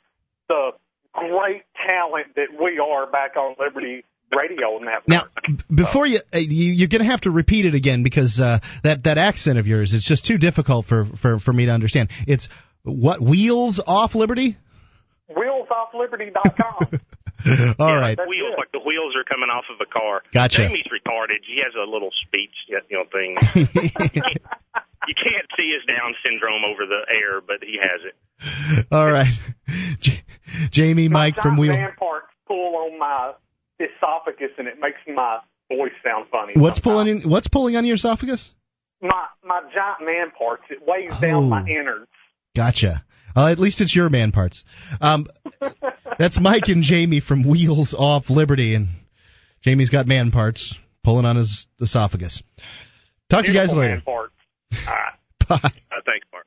the 0.49 0.71
great 1.13 1.63
talent 1.87 2.35
that 2.37 2.49
we 2.61 2.79
are 2.79 3.11
back 3.11 3.37
on 3.37 3.57
Liberty 3.59 4.05
Radio 4.35 4.79
Network. 4.79 5.09
Now, 5.09 5.23
before 5.75 6.07
you, 6.07 6.21
uh, 6.33 6.39
you 6.39 6.73
you're 6.73 6.89
going 6.89 7.03
to 7.03 7.11
have 7.11 7.23
to 7.23 7.31
repeat 7.31 7.65
it 7.65 7.75
again 7.75 8.03
because 8.03 8.39
uh, 8.41 8.59
that 8.85 9.05
that 9.05 9.19
accent 9.19 9.59
of 9.59 9.67
yours 9.67 9.93
is 9.93 10.05
just 10.05 10.27
too 10.27 10.39
difficult 10.39 10.87
for, 10.87 11.07
for, 11.23 11.39
for 11.39 11.53
me 11.53 11.67
to 11.67 11.73
understand. 11.73 12.11
It's 12.27 12.49
what 12.83 13.23
wheels 13.23 13.83
off 13.85 14.15
liberty? 14.15 14.57
WheelsOffLiberty.com. 15.31 17.01
All 17.79 17.89
yeah, 17.89 17.95
right. 17.95 18.19
like 18.19 18.29
wheels, 18.29 18.55
like 18.59 18.73
the 18.73 18.81
wheels 18.85 19.15
are 19.17 19.25
coming 19.25 19.49
off 19.49 19.65
of 19.73 19.79
a 19.81 19.87
car. 19.87 20.23
Gotcha. 20.35 20.59
Jamie's 20.67 20.87
retarded. 20.91 21.41
He 21.47 21.61
has 21.65 21.73
a 21.79 21.89
little 21.89 22.11
speech, 22.27 22.55
you 22.69 22.81
know, 22.91 23.05
thing. 23.13 23.37
you 25.09 25.15
can't 25.15 25.47
see 25.57 25.73
his 25.73 25.85
down 25.87 26.15
syndrome 26.25 26.63
over 26.65 26.85
the 26.87 27.07
air, 27.13 27.41
but 27.41 27.59
he 27.63 27.79
has 27.81 28.01
it. 28.05 28.87
All 28.91 29.11
right, 29.11 29.33
J- 30.01 30.23
Jamie, 30.71 31.09
Mike 31.09 31.37
from 31.37 31.57
giant 31.57 31.61
Wheel. 31.61 31.73
man 31.73 31.91
parts 31.99 32.27
pull 32.47 32.77
on 32.77 32.99
my 32.99 33.33
esophagus, 33.81 34.51
and 34.59 34.67
it 34.69 34.79
makes 34.81 34.99
my 35.07 35.39
voice 35.69 35.93
sound 36.05 36.27
funny. 36.31 36.53
What's 36.57 36.79
pulling? 36.81 37.09
In, 37.09 37.31
what's 37.31 37.49
pulling 37.49 37.77
on 37.77 37.85
your 37.85 37.97
esophagus? 37.97 38.53
My 39.01 39.27
my 39.45 39.61
giant 39.75 40.01
man 40.05 40.31
parts. 40.37 40.65
It 40.71 40.79
weighs 40.87 41.13
down 41.21 41.49
my 41.49 41.63
Oh. 41.63 41.67
innards. 41.67 42.11
Gotcha. 42.57 43.05
Uh, 43.39 43.53
at 43.53 43.59
least 43.61 43.81
it's 43.81 43.95
your 43.95 44.09
man 44.11 44.33
parts. 44.33 44.65
Um, 45.01 45.27
that's 46.19 46.41
Mike 46.41 46.65
and 46.67 46.83
Jamie 46.83 47.21
from 47.21 47.49
Wheels 47.49 47.95
Off 47.97 48.31
Liberty, 48.31 48.75
and 48.75 48.89
Jamie's 49.63 49.91
got 49.91 50.09
man 50.09 50.33
parts 50.33 50.75
pulling 51.05 51.25
on 51.25 51.37
his 51.37 51.69
esophagus. 51.81 52.43
Talk 53.31 53.45
to 53.45 53.53
you 53.53 53.57
guys 53.57 53.73
later. 53.73 53.95
man 53.95 54.01
parts. 54.01 54.35
All 54.89 54.93
right. 54.93 55.13
Bye. 55.49 55.57
Uh, 55.63 56.01
thanks, 56.05 56.27
Mark. 56.33 56.47